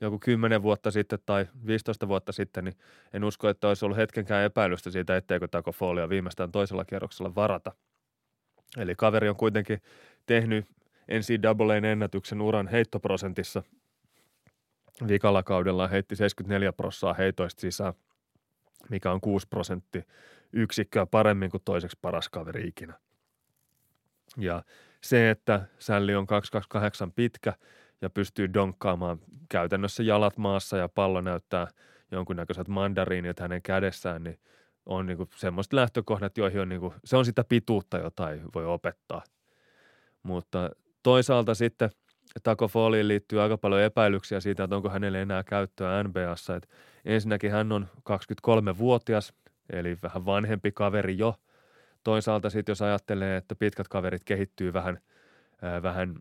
joku 0.00 0.18
10 0.18 0.62
vuotta 0.62 0.90
sitten 0.90 1.18
tai 1.26 1.46
15 1.66 2.08
vuotta 2.08 2.32
sitten, 2.32 2.64
niin 2.64 2.74
en 3.12 3.24
usko, 3.24 3.48
että 3.48 3.68
olisi 3.68 3.84
ollut 3.84 3.98
hetkenkään 3.98 4.44
epäilystä 4.44 4.90
siitä, 4.90 5.16
etteikö 5.16 5.48
Taco 5.48 5.72
Follia 5.72 6.08
viimeistään 6.08 6.52
toisella 6.52 6.84
kierroksella 6.84 7.34
varata. 7.34 7.72
Eli 8.76 8.94
kaveri 8.94 9.28
on 9.28 9.36
kuitenkin 9.36 9.82
tehnyt 10.26 10.66
NCAAn 11.10 11.84
ennätyksen 11.84 12.40
uran 12.40 12.68
heittoprosentissa. 12.68 13.62
Vikalla 15.08 15.42
kaudella 15.42 15.88
heitti 15.88 16.16
74 16.16 16.72
prossaa 16.72 17.14
heitoista 17.14 17.60
sisään, 17.60 17.94
mikä 18.90 19.12
on 19.12 19.20
6 19.20 19.48
prosentti 19.48 20.06
yksikköä 20.52 21.06
paremmin 21.06 21.50
kuin 21.50 21.62
toiseksi 21.64 21.98
paras 22.02 22.28
kaveri 22.28 22.68
ikinä. 22.68 22.94
Ja 24.36 24.62
se, 25.00 25.30
että 25.30 25.66
sälli 25.78 26.14
on 26.14 26.26
228 26.26 27.12
pitkä– 27.12 27.52
ja 28.02 28.10
pystyy 28.10 28.54
donkkaamaan 28.54 29.18
käytännössä 29.48 30.02
jalat 30.02 30.36
maassa 30.36 30.76
ja 30.76 30.88
pallo 30.88 31.20
näyttää 31.20 31.68
jonkunnäköiset 32.10 32.68
mandariinit 32.68 33.40
hänen 33.40 33.62
kädessään, 33.62 34.24
niin 34.24 34.38
on 34.86 35.06
niin 35.06 35.16
kuin 35.16 35.28
semmoiset 35.36 35.72
lähtökohdat, 35.72 36.38
joihin 36.38 36.60
on 36.60 36.68
niin 36.68 36.80
kuin, 36.80 36.94
se 37.04 37.16
on 37.16 37.24
sitä 37.24 37.44
pituutta, 37.44 37.98
jota 37.98 38.30
ei 38.30 38.40
voi 38.54 38.66
opettaa. 38.66 39.22
Mutta 40.22 40.70
toisaalta 41.02 41.54
sitten 41.54 41.90
Taco 42.42 42.68
Foliin 42.68 43.08
liittyy 43.08 43.42
aika 43.42 43.58
paljon 43.58 43.80
epäilyksiä 43.80 44.40
siitä, 44.40 44.64
että 44.64 44.76
onko 44.76 44.90
hänelle 44.90 45.22
enää 45.22 45.44
käyttöä 45.44 46.02
NBAssa. 46.02 46.56
Että 46.56 46.68
ensinnäkin 47.04 47.50
hän 47.50 47.72
on 47.72 47.88
23-vuotias, 48.10 49.32
eli 49.70 49.98
vähän 50.02 50.26
vanhempi 50.26 50.72
kaveri 50.72 51.18
jo. 51.18 51.34
Toisaalta 52.04 52.50
sitten 52.50 52.70
jos 52.70 52.82
ajattelee, 52.82 53.36
että 53.36 53.54
pitkät 53.54 53.88
kaverit 53.88 54.24
kehittyy 54.24 54.72
vähän, 54.72 54.98
äh, 55.64 55.82
vähän– 55.82 56.14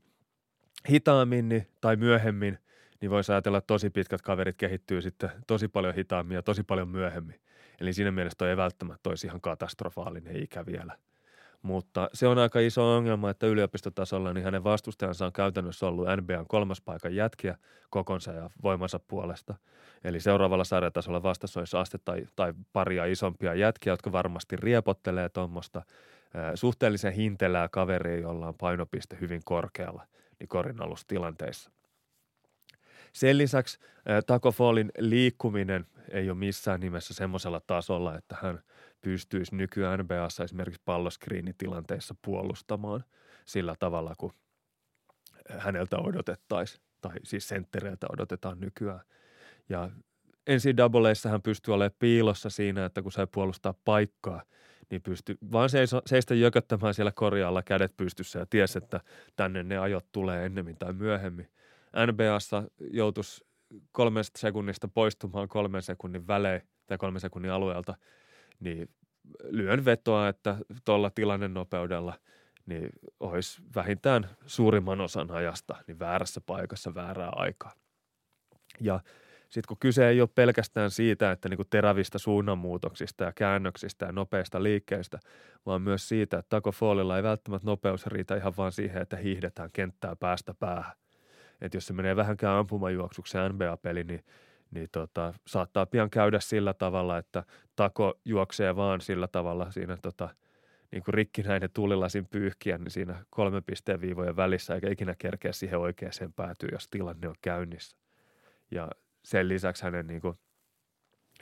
hitaammin 0.89 1.49
niin, 1.49 1.67
tai 1.81 1.95
myöhemmin, 1.95 2.59
niin 3.01 3.09
voisi 3.09 3.31
ajatella, 3.31 3.57
että 3.57 3.67
tosi 3.67 3.89
pitkät 3.89 4.21
kaverit 4.21 4.55
kehittyy 4.57 5.01
sitten 5.01 5.29
tosi 5.47 5.67
paljon 5.67 5.95
hitaammin 5.95 6.35
ja 6.35 6.43
tosi 6.43 6.63
paljon 6.63 6.89
myöhemmin. 6.89 7.39
Eli 7.79 7.93
siinä 7.93 8.11
mielessä 8.11 8.37
toi 8.37 8.49
ei 8.49 8.57
välttämättä 8.57 9.09
olisi 9.09 9.27
ihan 9.27 9.41
katastrofaalinen 9.41 10.35
ikä 10.35 10.65
vielä. 10.65 10.97
Mutta 11.65 12.09
se 12.13 12.27
on 12.27 12.37
aika 12.37 12.59
iso 12.59 12.95
ongelma, 12.95 13.29
että 13.29 13.47
yliopistotasolla 13.47 14.33
niin 14.33 14.43
hänen 14.43 14.63
vastustajansa 14.63 15.25
on 15.25 15.33
käytännössä 15.33 15.87
ollut 15.87 16.07
NBAn 16.21 16.47
kolmas 16.47 16.81
paikan 16.81 17.15
jätkiä 17.15 17.57
kokonsa 17.89 18.31
ja 18.31 18.49
voimansa 18.63 18.99
puolesta. 18.99 19.55
Eli 20.03 20.19
seuraavalla 20.19 20.63
sarjatasolla 20.63 21.23
vastassa 21.23 21.59
olisi 21.59 21.77
aste 21.77 21.97
tai, 21.97 22.25
tai 22.35 22.53
paria 22.73 23.05
isompia 23.05 23.53
jätkiä, 23.53 23.93
jotka 23.93 24.11
varmasti 24.11 24.55
riepottelee 24.55 25.29
tuommoista 25.29 25.81
suhteellisen 26.55 27.13
hintelää 27.13 27.69
kaveria, 27.69 28.19
jolla 28.19 28.47
on 28.47 28.55
painopiste 28.55 29.17
hyvin 29.21 29.41
korkealla– 29.45 30.07
niin 30.39 30.47
korinallustilanteissa. 30.47 31.71
Sen 33.13 33.37
lisäksi 33.37 33.79
Taco 34.25 34.51
Fallin 34.51 34.91
liikkuminen 34.99 35.85
ei 36.11 36.29
ole 36.29 36.37
missään 36.37 36.79
nimessä 36.79 37.13
semmoisella 37.13 37.59
tasolla, 37.59 38.17
että 38.17 38.37
hän 38.41 38.59
pystyisi 39.05 39.55
nykyään 39.55 39.99
NBAssa 39.99 40.43
esimerkiksi 40.43 40.81
palloskriinitilanteissa 40.85 42.15
puolustamaan 42.21 43.03
sillä 43.45 43.75
tavalla, 43.79 44.13
kuin 44.17 44.33
häneltä 45.57 45.97
odotettaisiin, 45.97 46.81
tai 47.01 47.15
siis 47.23 47.47
senttereiltä 47.47 48.07
odotetaan 48.13 48.59
nykyään. 48.59 49.01
Ja 49.69 49.89
NCAAissa 50.49 51.29
hän 51.29 51.41
pystyy 51.41 51.73
olemaan 51.73 51.95
piilossa 51.99 52.49
siinä, 52.49 52.85
että 52.85 53.01
kun 53.01 53.11
se 53.11 53.25
puolustaa 53.25 53.73
paikkaa– 53.85 54.41
niin 54.89 55.01
pystyi 55.01 55.37
vaan 55.51 55.69
seiso, 55.69 56.01
seistä 56.05 56.35
jököttämään 56.35 56.93
siellä 56.93 57.11
korjaalla 57.11 57.63
kädet 57.63 57.97
pystyssä 57.97 58.39
ja 58.39 58.45
ties, 58.45 58.75
että 58.75 59.01
tänne 59.35 59.63
ne 59.63 59.77
ajot 59.77 60.05
tulee 60.11 60.45
ennemmin 60.45 60.77
tai 60.77 60.93
myöhemmin. 60.93 61.47
NBAssa 62.11 62.63
joutuisi 62.79 63.45
kolmesta 63.91 64.39
sekunnista 64.39 64.87
poistumaan 64.87 65.47
kolmen 65.47 65.81
sekunnin 65.81 66.27
välein 66.27 66.61
tai 66.87 66.97
kolmen 66.97 67.21
sekunnin 67.21 67.51
alueelta, 67.51 67.95
niin 68.65 68.89
lyön 69.43 69.85
vetoa, 69.85 70.27
että 70.27 70.57
tuolla 70.85 71.09
tilannenopeudella 71.09 72.13
niin 72.65 72.89
olisi 73.19 73.61
vähintään 73.75 74.29
suurimman 74.45 75.01
osan 75.01 75.31
ajasta 75.31 75.75
niin 75.87 75.99
väärässä 75.99 76.41
paikassa 76.41 76.95
väärää 76.95 77.29
aikaa. 77.29 77.71
Ja– 78.81 78.99
sitten 79.55 79.67
kun 79.67 79.77
kyse 79.79 80.07
ei 80.07 80.21
ole 80.21 80.29
pelkästään 80.35 80.91
siitä, 80.91 81.31
että 81.31 81.49
niin 81.49 81.57
kuin 81.57 81.69
terävistä 81.69 82.17
suunnanmuutoksista 82.17 83.23
ja 83.23 83.31
käännöksistä 83.31 84.05
ja 84.05 84.11
nopeista 84.11 84.63
liikkeistä, 84.63 85.19
vaan 85.65 85.81
myös 85.81 86.09
siitä, 86.09 86.37
että 86.37 86.49
Taco 86.49 86.71
Fallilla 86.71 87.17
ei 87.17 87.23
välttämättä 87.23 87.65
nopeus 87.65 88.07
riitä 88.07 88.35
ihan 88.35 88.53
vaan 88.57 88.71
siihen, 88.71 89.01
että 89.01 89.17
hiihdetään 89.17 89.69
kenttää 89.73 90.15
päästä 90.15 90.53
päähän. 90.59 90.95
Että 91.61 91.77
jos 91.77 91.87
se 91.87 91.93
menee 91.93 92.15
vähänkään 92.15 92.57
ampumajuoksuksi 92.57 93.37
NBA-peli, 93.37 94.03
niin, 94.03 94.23
niin 94.75 94.89
tota, 94.91 95.33
saattaa 95.47 95.85
pian 95.85 96.09
käydä 96.09 96.39
sillä 96.39 96.73
tavalla, 96.73 97.17
että 97.17 97.43
Tako 97.75 98.19
juoksee 98.25 98.75
vaan 98.75 99.01
sillä 99.01 99.27
tavalla 99.27 99.71
siinä 99.71 99.97
tota, 100.01 100.29
niin 100.91 101.03
kuin 101.03 101.13
rikkinäinen 101.13 101.69
tuulilasin 101.73 102.25
pyyhkiä, 102.25 102.77
niin 102.77 102.91
siinä 102.91 103.25
kolme 103.29 103.61
pisteen 103.61 104.01
viivojen 104.01 104.35
välissä, 104.35 104.75
eikä 104.75 104.89
ikinä 104.89 105.15
kerkeä 105.17 105.51
siihen 105.51 105.79
oikeaan 105.79 106.33
päätyy, 106.35 106.69
jos 106.71 106.87
tilanne 106.89 107.27
on 107.27 107.35
käynnissä. 107.41 107.97
Ja 108.71 108.91
sen 109.23 109.47
lisäksi 109.47 109.83
hänen 109.83 110.07
niin 110.07 110.21
kuin 110.21 110.37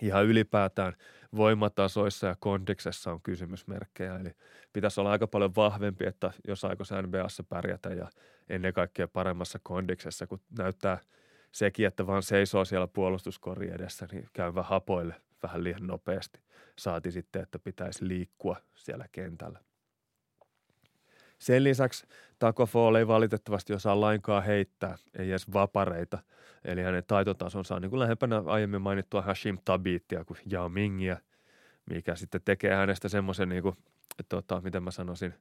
ihan 0.01 0.25
ylipäätään 0.25 0.93
voimatasoissa 1.35 2.27
ja 2.27 2.35
kondiksessa 2.39 3.11
on 3.11 3.21
kysymysmerkkejä. 3.21 4.19
Eli 4.19 4.31
pitäisi 4.73 4.99
olla 4.99 5.11
aika 5.11 5.27
paljon 5.27 5.55
vahvempi, 5.55 6.05
että 6.05 6.31
jos 6.47 6.65
aikoisi 6.65 6.93
NBAssa 7.01 7.43
pärjätä 7.43 7.89
ja 7.89 8.09
ennen 8.49 8.73
kaikkea 8.73 9.07
paremmassa 9.07 9.59
kondiksessa, 9.63 10.27
kun 10.27 10.41
näyttää 10.57 10.99
sekin, 11.53 11.87
että 11.87 12.07
vaan 12.07 12.23
seisoo 12.23 12.65
siellä 12.65 12.87
puolustuskori 12.87 13.71
edessä, 13.71 14.07
niin 14.11 14.29
käyvä 14.33 14.63
hapoille 14.63 15.15
vähän 15.43 15.63
liian 15.63 15.87
nopeasti. 15.87 16.39
Saati 16.77 17.11
sitten, 17.11 17.41
että 17.41 17.59
pitäisi 17.59 18.07
liikkua 18.07 18.57
siellä 18.75 19.05
kentällä. 19.11 19.59
Sen 21.39 21.63
lisäksi 21.63 22.07
Taco 22.39 22.65
Fall 22.65 22.95
ei 22.95 23.07
valitettavasti 23.07 23.73
osaa 23.73 24.01
lainkaan 24.01 24.43
heittää, 24.43 24.97
ei 25.17 25.29
edes 25.29 25.53
vapareita. 25.53 26.19
Eli 26.65 26.81
hänen 26.81 27.03
taitotasonsa 27.07 27.75
on 27.75 27.81
niin 27.81 27.89
kuin 27.89 27.99
lähempänä 27.99 28.43
aiemmin 28.45 28.81
mainittua 28.81 29.21
Hashim 29.21 29.57
Tabitia 29.65 30.25
kuin 30.25 30.37
Yao 30.53 30.69
Mingia, 30.69 31.17
mikä 31.89 32.15
sitten 32.15 32.41
tekee 32.45 32.75
hänestä 32.75 33.09
semmoisen, 33.09 33.49
niin 33.49 33.63
kuin, 33.63 33.75
tota, 34.29 34.61
miten 34.61 34.83
mä 34.83 34.91
sanoisin, 34.91 35.33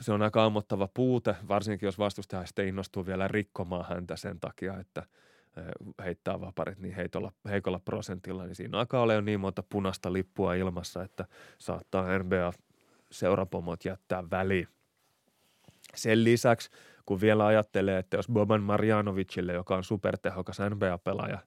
se 0.00 0.12
on 0.12 0.22
aika 0.22 0.44
ammottava 0.44 0.88
puute, 0.94 1.36
varsinkin 1.48 1.86
jos 1.86 1.98
vastustaja 1.98 2.46
sitten 2.46 2.68
innostuu 2.68 3.06
vielä 3.06 3.28
rikkomaan 3.28 3.86
häntä 3.88 4.16
sen 4.16 4.40
takia, 4.40 4.78
että 4.78 5.02
heittää 6.04 6.40
vaparit 6.40 6.78
niin 6.78 6.94
heitolla, 6.94 7.32
heikolla 7.48 7.78
prosentilla, 7.78 8.44
niin 8.44 8.54
siinä 8.54 8.78
alkaa 8.78 9.00
olla 9.00 9.14
jo 9.14 9.20
niin 9.20 9.40
monta 9.40 9.62
punaista 9.68 10.12
lippua 10.12 10.54
ilmassa, 10.54 11.02
että 11.02 11.24
saattaa 11.58 12.18
NBA 12.18 12.52
seurapomot 13.10 13.84
jättää 13.84 14.24
väliin. 14.30 14.68
Sen 15.94 16.24
lisäksi, 16.24 16.70
kun 17.06 17.20
vielä 17.20 17.46
ajattelee, 17.46 17.98
että 17.98 18.16
jos 18.16 18.28
Boban 18.28 18.62
Marjanovicille, 18.62 19.52
joka 19.52 19.76
on 19.76 19.84
supertehokas 19.84 20.58
NBA-pelaaja, 20.70 21.38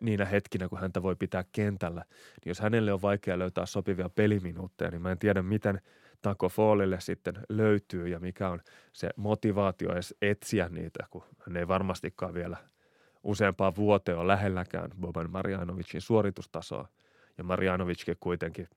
niinä 0.00 0.24
hetkinä, 0.24 0.68
kun 0.68 0.80
häntä 0.80 1.02
voi 1.02 1.16
pitää 1.16 1.44
kentällä, 1.52 2.04
niin 2.10 2.50
jos 2.50 2.60
hänelle 2.60 2.92
on 2.92 3.02
vaikea 3.02 3.38
löytää 3.38 3.66
sopivia 3.66 4.08
peliminuutteja, 4.08 4.90
niin 4.90 5.02
mä 5.02 5.12
en 5.12 5.18
tiedä, 5.18 5.42
miten 5.42 5.80
Taco 6.22 6.48
Fallille 6.48 7.00
sitten 7.00 7.34
löytyy 7.48 8.08
ja 8.08 8.20
mikä 8.20 8.48
on 8.48 8.60
se 8.92 9.10
motivaatio 9.16 9.92
edes 9.92 10.14
etsiä 10.22 10.68
niitä, 10.68 11.06
kun 11.10 11.24
hän 11.46 11.56
ei 11.56 11.68
varmastikaan 11.68 12.34
vielä 12.34 12.56
useampaa 13.22 13.74
vuoteen 13.76 14.18
ole 14.18 14.26
lähelläkään 14.26 14.90
Boban 15.00 15.30
Marjanovicin 15.30 16.00
suoritustasoa. 16.00 16.88
Ja 17.38 17.44
Marjanovickin 17.44 18.16
kuitenkin 18.20 18.68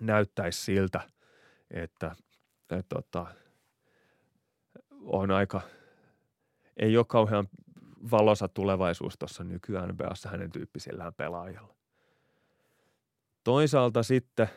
näyttäisi 0.00 0.64
siltä, 0.64 1.00
että, 1.70 2.16
että 2.60 2.82
tota, 2.88 3.26
on 5.00 5.30
aika, 5.30 5.60
ei 6.76 6.96
ole 6.96 7.06
kauhean 7.08 7.48
valosa 8.10 8.48
tulevaisuus 8.48 9.18
tuossa 9.18 9.44
nykyään 9.44 9.88
NBAssa 9.88 10.28
hänen 10.28 10.52
tyyppisillään 10.52 11.14
pelaajilla. 11.14 11.74
Toisaalta 13.44 14.02
sitten 14.02 14.48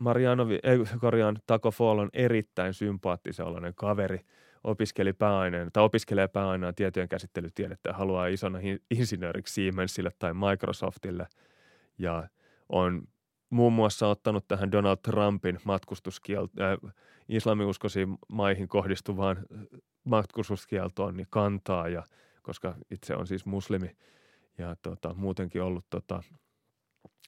Marianovi, 0.00 0.58
ei 0.62 0.78
korjaan, 1.00 1.38
Taco 1.46 1.70
Fall 1.70 1.98
on 1.98 2.10
erittäin 2.12 2.74
sympaattisen 2.74 3.46
kaveri, 3.74 4.20
opiskeli 4.64 5.12
pääaineen, 5.12 5.72
tai 5.72 5.84
opiskelee 5.84 6.28
pääaineen 6.28 6.74
tietojen 6.74 7.08
käsittelytiedettä 7.08 7.88
ja 7.88 7.94
haluaa 7.94 8.26
isona 8.26 8.58
insinööriksi 8.90 9.54
Siemensille 9.54 10.10
tai 10.18 10.32
Microsoftille. 10.34 11.26
Ja 11.98 12.28
on 12.68 13.02
muun 13.50 13.72
muassa 13.72 14.08
ottanut 14.08 14.48
tähän 14.48 14.72
Donald 14.72 14.96
Trumpin 15.02 15.58
matkustuskieltoon, 15.64 16.68
äh, 16.68 16.94
islamiuskoisiin 17.28 18.18
maihin 18.28 18.68
kohdistuvaan 18.68 19.36
matkustuskieltoon 20.04 21.16
niin 21.16 21.26
kantaa, 21.30 21.88
ja, 21.88 22.02
koska 22.42 22.74
itse 22.90 23.16
on 23.16 23.26
siis 23.26 23.46
muslimi 23.46 23.96
ja 24.58 24.76
tota, 24.82 25.14
muutenkin 25.14 25.62
ollut 25.62 25.84
tota, 25.90 26.22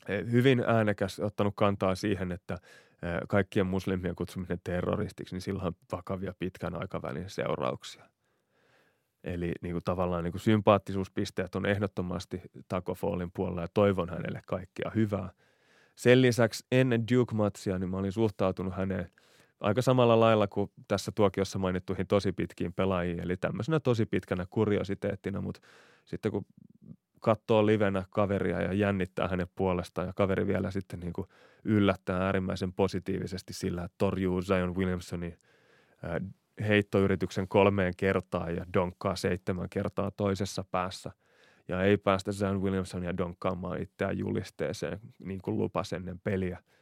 hyvin 0.08 0.64
äänekäs 0.66 1.20
ottanut 1.20 1.54
kantaa 1.56 1.94
siihen, 1.94 2.32
että 2.32 2.58
kaikkien 3.28 3.66
muslimien 3.66 4.14
kutsuminen 4.14 4.60
terroristiksi, 4.64 5.34
niin 5.34 5.40
sillä 5.40 5.62
on 5.62 5.72
vakavia 5.92 6.34
pitkän 6.38 6.74
aikavälin 6.74 7.30
seurauksia. 7.30 8.04
Eli 9.24 9.52
niin 9.62 9.74
kuin 9.74 9.84
tavallaan 9.84 10.24
niin 10.24 10.32
kuin 10.32 10.40
sympaattisuuspisteet 10.40 11.54
on 11.54 11.66
ehdottomasti 11.66 12.42
Taco 12.68 12.96
puolella 13.34 13.60
ja 13.60 13.68
toivon 13.74 14.08
hänelle 14.08 14.42
kaikkea 14.46 14.90
hyvää. 14.94 15.30
Sen 15.94 16.22
lisäksi 16.22 16.66
ennen 16.72 17.04
Duke-matsia 17.08 17.78
niin 17.78 17.90
mä 17.90 17.96
olin 17.96 18.12
suhtautunut 18.12 18.76
häneen– 18.76 19.10
aika 19.62 19.82
samalla 19.82 20.20
lailla 20.20 20.46
kuin 20.46 20.70
tässä 20.88 21.12
tuokiossa 21.14 21.58
mainittuihin 21.58 22.06
tosi 22.06 22.32
pitkiin 22.32 22.72
pelaajiin, 22.72 23.20
eli 23.20 23.36
tämmöisenä 23.36 23.80
tosi 23.80 24.06
pitkänä 24.06 24.46
kuriositeettina, 24.50 25.40
mutta 25.40 25.60
sitten 26.04 26.32
kun 26.32 26.46
katsoo 27.22 27.66
livenä 27.66 28.04
kaveria 28.10 28.62
ja 28.62 28.72
jännittää 28.72 29.28
hänen 29.28 29.46
puolestaan. 29.54 30.06
Ja 30.06 30.12
kaveri 30.12 30.46
vielä 30.46 30.70
sitten 30.70 31.00
niin 31.00 31.12
kuin 31.12 31.26
yllättää 31.64 32.24
äärimmäisen 32.24 32.72
positiivisesti 32.72 33.52
sillä, 33.52 33.84
että 33.84 33.94
torjuu 33.98 34.42
Zion 34.42 34.76
Williamsonin 34.76 35.36
heittoyrityksen 36.68 37.48
kolmeen 37.48 37.92
kertaan 37.96 38.56
ja 38.56 38.64
donkkaa 38.74 39.16
seitsemän 39.16 39.68
kertaa 39.68 40.10
toisessa 40.10 40.64
päässä. 40.70 41.12
Ja 41.68 41.82
ei 41.82 41.96
päästä 41.96 42.32
Zion 42.32 42.62
Williamsonia 42.62 43.16
donkkaamaan 43.16 43.82
itseään 43.82 44.18
julisteeseen 44.18 45.00
niin 45.18 45.40
kuin 45.42 45.58
lupas 45.58 45.92
ennen 45.92 46.20
peliä– 46.24 46.58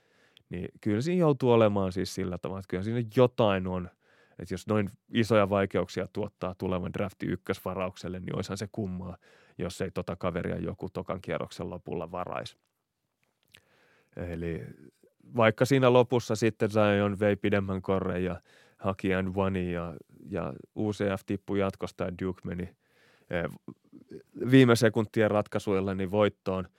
niin 0.50 0.68
kyllä 0.80 1.00
siinä 1.00 1.20
joutuu 1.20 1.50
olemaan 1.50 1.92
siis 1.92 2.14
sillä 2.14 2.38
tavalla, 2.38 2.60
että 2.60 2.70
kyllä 2.70 2.82
siinä 2.82 3.02
jotain 3.16 3.66
on. 3.66 3.90
Että 4.42 4.54
jos 4.54 4.66
noin 4.66 4.90
isoja 5.12 5.50
vaikeuksia 5.50 6.08
tuottaa 6.12 6.54
tulevan 6.58 6.92
drafti 6.92 7.26
ykkösvaraukselle, 7.26 8.20
niin 8.20 8.36
olisihan 8.36 8.58
se 8.58 8.68
kummaa, 8.72 9.16
jos 9.58 9.80
ei 9.80 9.90
tota 9.90 10.16
kaveria 10.16 10.56
joku 10.56 10.88
tokan 10.88 11.20
kierroksen 11.20 11.70
lopulla 11.70 12.10
varaisi. 12.10 12.56
Eli 14.16 14.62
vaikka 15.36 15.64
siinä 15.64 15.92
lopussa 15.92 16.36
sitten 16.36 16.70
Zion 16.70 17.20
vei 17.20 17.36
pidemmän 17.36 17.82
korren 17.82 18.24
ja 18.24 18.40
haki 18.76 19.08
one 19.34 19.62
ja, 19.62 19.94
ja 20.30 20.52
UCF 20.76 21.22
tippui 21.26 21.58
jatkosta 21.58 22.04
ja 22.04 22.10
Duke 22.22 22.40
meni 22.44 22.62
eh, 23.30 23.50
viime 24.50 24.76
sekuntien 24.76 25.30
ratkaisuilla 25.30 25.94
niin 25.94 26.10
voittoon– 26.10 26.68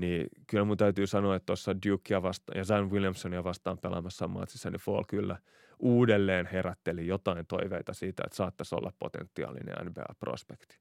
niin 0.00 0.28
kyllä 0.46 0.64
mun 0.64 0.76
täytyy 0.76 1.06
sanoa, 1.06 1.36
että 1.36 1.46
tuossa 1.46 1.76
Dukea 1.86 2.22
vastaan 2.22 2.58
ja 2.58 2.64
Zion 2.64 2.90
Williamsonia 2.90 3.44
vastaan 3.44 3.78
pelaamassa 3.78 4.28
matsissa, 4.28 4.70
niin 4.70 4.80
Fall 4.80 5.04
kyllä 5.08 5.38
uudelleen 5.78 6.46
herätteli 6.46 7.06
jotain 7.06 7.46
toiveita 7.46 7.94
siitä, 7.94 8.22
että 8.26 8.36
saattaisi 8.36 8.74
olla 8.74 8.92
potentiaalinen 8.98 9.86
NBA-prospekti. 9.86 10.78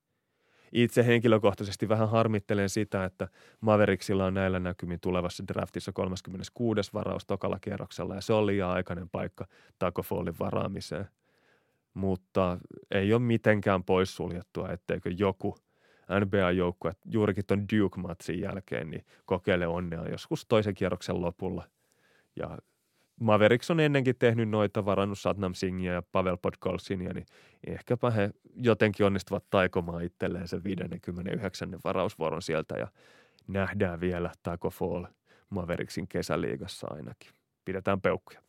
Itse 0.72 1.06
henkilökohtaisesti 1.06 1.90
vähän 1.90 2.10
harmittelen 2.10 2.70
sitä, 2.70 3.06
että 3.06 3.28
Mavericksilla 3.62 4.26
on 4.26 4.34
näillä 4.34 4.60
näkymin 4.60 5.00
tulevassa 5.00 5.44
draftissa 5.48 5.92
36. 5.92 6.94
varaus 6.94 7.26
tokalla 7.26 7.60
kierroksella 7.60 8.16
ja 8.16 8.22
se 8.22 8.34
on 8.34 8.46
liian 8.46 8.70
aikainen 8.70 9.10
paikka 9.10 9.48
Taco 9.80 10.02
Fallin 10.02 10.40
varaamiseen. 10.40 11.08
Mutta 11.94 12.58
ei 12.92 13.14
ole 13.14 13.22
mitenkään 13.22 13.84
poissuljettua, 13.84 14.70
etteikö 14.70 15.12
joku– 15.18 15.56
NBA-joukkue 16.10 16.96
juurikin 17.06 17.46
tuon 17.46 17.66
Duke-matsin 17.74 18.40
jälkeen, 18.40 18.90
niin 18.90 19.06
kokeile 19.26 19.68
onnea 19.68 20.10
joskus 20.10 20.46
toisen 20.46 20.74
kierroksen 20.74 21.22
lopulla. 21.22 21.68
Ja 22.36 22.58
Mavericks 23.20 23.72
on 23.72 23.80
ennenkin 23.80 24.16
tehnyt 24.20 24.50
noita, 24.50 24.86
varannut 24.86 25.20
Satnam 25.20 25.54
Singia 25.54 25.94
ja 25.94 26.04
Pavel 26.12 26.38
Podkolsinia, 26.38 27.14
niin 27.14 27.26
ehkäpä 27.68 28.12
he 28.12 28.30
jotenkin 28.56 29.06
onnistuvat 29.06 29.44
taikomaan 29.50 30.04
itselleen 30.04 30.48
sen 30.48 30.64
59. 30.64 31.80
varausvuoron 31.84 32.42
sieltä 32.42 32.76
ja 32.78 32.88
nähdään 33.48 34.00
vielä 34.00 34.32
Taco 34.44 34.70
Fall 34.70 35.06
Mavericksin 35.50 36.08
kesäliigassa 36.08 36.88
ainakin. 36.90 37.32
Pidetään 37.66 38.02
peukkuja. 38.02 38.42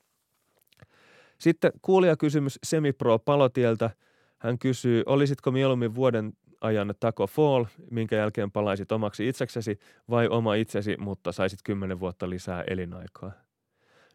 Sitten 1.39 1.73
kuulijakysymys 1.83 2.59
Semipro 2.67 3.19
Palotieltä. 3.19 3.91
Hän 4.39 4.59
kysyy, 4.59 5.03
olisitko 5.07 5.51
mieluummin 5.51 5.95
vuoden 5.95 6.33
ajan 6.61 6.95
Taco 7.01 7.27
Fall, 7.27 7.65
minkä 7.91 8.17
jälkeen 8.17 8.51
palaisit 8.51 8.93
omaksi 8.93 9.29
itseksesi 9.29 9.79
vai 10.11 10.29
oma 10.29 10.55
itsesi, 10.55 10.97
mutta 10.99 11.33
saisit 11.33 11.59
kymmenen 11.65 12.01
vuotta 12.01 12.31
lisää 12.31 12.65
elinaikaa? 12.67 13.48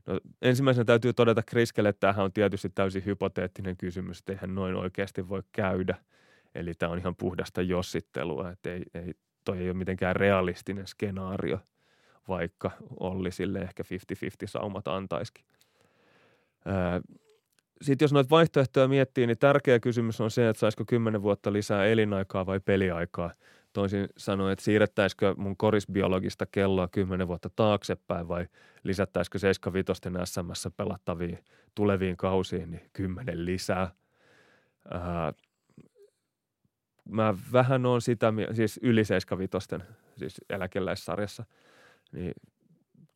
No, 0.05 0.19
ensimmäisenä 0.41 0.85
täytyy 0.85 1.13
todeta 1.13 1.43
Kriskelle, 1.43 1.89
että 1.89 1.99
tämähän 1.99 2.25
on 2.25 2.33
tietysti 2.33 2.69
täysin 2.69 3.05
hypoteettinen 3.05 3.77
kysymys, 3.77 4.19
että 4.19 4.33
eihän 4.33 4.55
noin 4.55 4.75
oikeasti 4.75 5.29
voi 5.29 5.43
käydä. 5.51 5.95
Eli 6.55 6.73
tämä 6.73 6.91
on 6.91 6.97
ihan 6.97 7.15
puhdasta 7.15 7.61
jossittelua, 7.61 8.49
että 8.49 8.73
ei, 8.73 8.83
ei, 8.93 9.13
toi 9.45 9.57
ei 9.57 9.69
ole 9.69 9.77
mitenkään 9.77 10.15
realistinen 10.15 10.87
skenaario, 10.87 11.59
vaikka 12.27 12.71
Olli 12.99 13.31
sille 13.31 13.59
ehkä 13.59 13.83
50-50 13.83 13.87
saumat 14.45 14.87
antaisikin 14.87 15.45
sitten 17.83 18.05
jos 18.05 18.13
noita 18.13 18.29
vaihtoehtoja 18.29 18.87
miettii, 18.87 19.27
niin 19.27 19.37
tärkeä 19.37 19.79
kysymys 19.79 20.21
on 20.21 20.31
se, 20.31 20.49
että 20.49 20.59
saisiko 20.59 20.83
kymmenen 20.87 21.21
vuotta 21.21 21.53
lisää 21.53 21.85
elinaikaa 21.85 22.45
vai 22.45 22.59
peliaikaa. 22.59 23.31
Toisin 23.73 24.09
sanoen, 24.17 24.53
että 24.53 24.65
siirrettäisikö 24.65 25.35
mun 25.37 25.57
korisbiologista 25.57 26.45
kelloa 26.45 26.87
kymmenen 26.87 27.27
vuotta 27.27 27.49
taaksepäin 27.55 28.27
vai 28.27 28.47
lisättäisikö 28.83 29.39
75 29.39 30.01
SMS 30.25 30.67
pelattaviin 30.77 31.39
tuleviin 31.75 32.17
kausiin 32.17 32.71
niin 32.71 32.89
kymmenen 32.93 33.45
lisää. 33.45 33.91
Ää, 34.91 35.33
mä 37.09 37.35
vähän 37.53 37.85
on 37.85 38.01
sitä, 38.01 38.33
siis 38.53 38.79
yli 38.83 39.05
75 39.05 39.67
siis 40.17 40.41
eläkeläissarjassa, 40.49 41.45
niin 42.11 42.33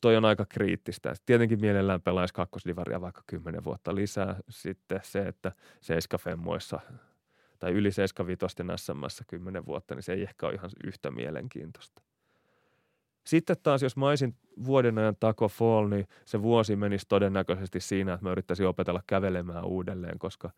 toi 0.01 0.17
on 0.17 0.25
aika 0.25 0.45
kriittistä. 0.49 1.13
Tietenkin 1.25 1.61
mielellään 1.61 2.01
pelaisi 2.01 2.33
kakkosdivaria 2.33 3.01
vaikka 3.01 3.23
kymmenen 3.27 3.63
vuotta 3.63 3.95
lisää. 3.95 4.35
Sitten 4.49 4.99
se, 5.03 5.19
että 5.19 5.51
seiskafemmoissa 5.81 6.79
tai 7.59 7.71
yli 7.71 7.91
seiskavitosten 7.91 8.67
sm 8.75 9.25
kymmenen 9.27 9.65
vuotta, 9.65 9.95
niin 9.95 10.03
se 10.03 10.13
ei 10.13 10.21
ehkä 10.21 10.45
ole 10.45 10.53
ihan 10.53 10.69
yhtä 10.83 11.11
mielenkiintoista. 11.11 12.01
Sitten 13.25 13.55
taas, 13.63 13.83
jos 13.83 13.97
mä 13.97 14.07
olisin 14.07 14.35
vuoden 14.65 14.97
ajan 14.97 15.15
Taco 15.19 15.47
Fall, 15.47 15.87
niin 15.87 16.07
se 16.25 16.41
vuosi 16.41 16.75
menisi 16.75 17.05
todennäköisesti 17.09 17.79
siinä, 17.79 18.13
että 18.13 18.25
mä 18.25 18.31
yrittäisin 18.31 18.67
opetella 18.67 19.03
kävelemään 19.07 19.65
uudelleen, 19.65 20.19
koska 20.19 20.49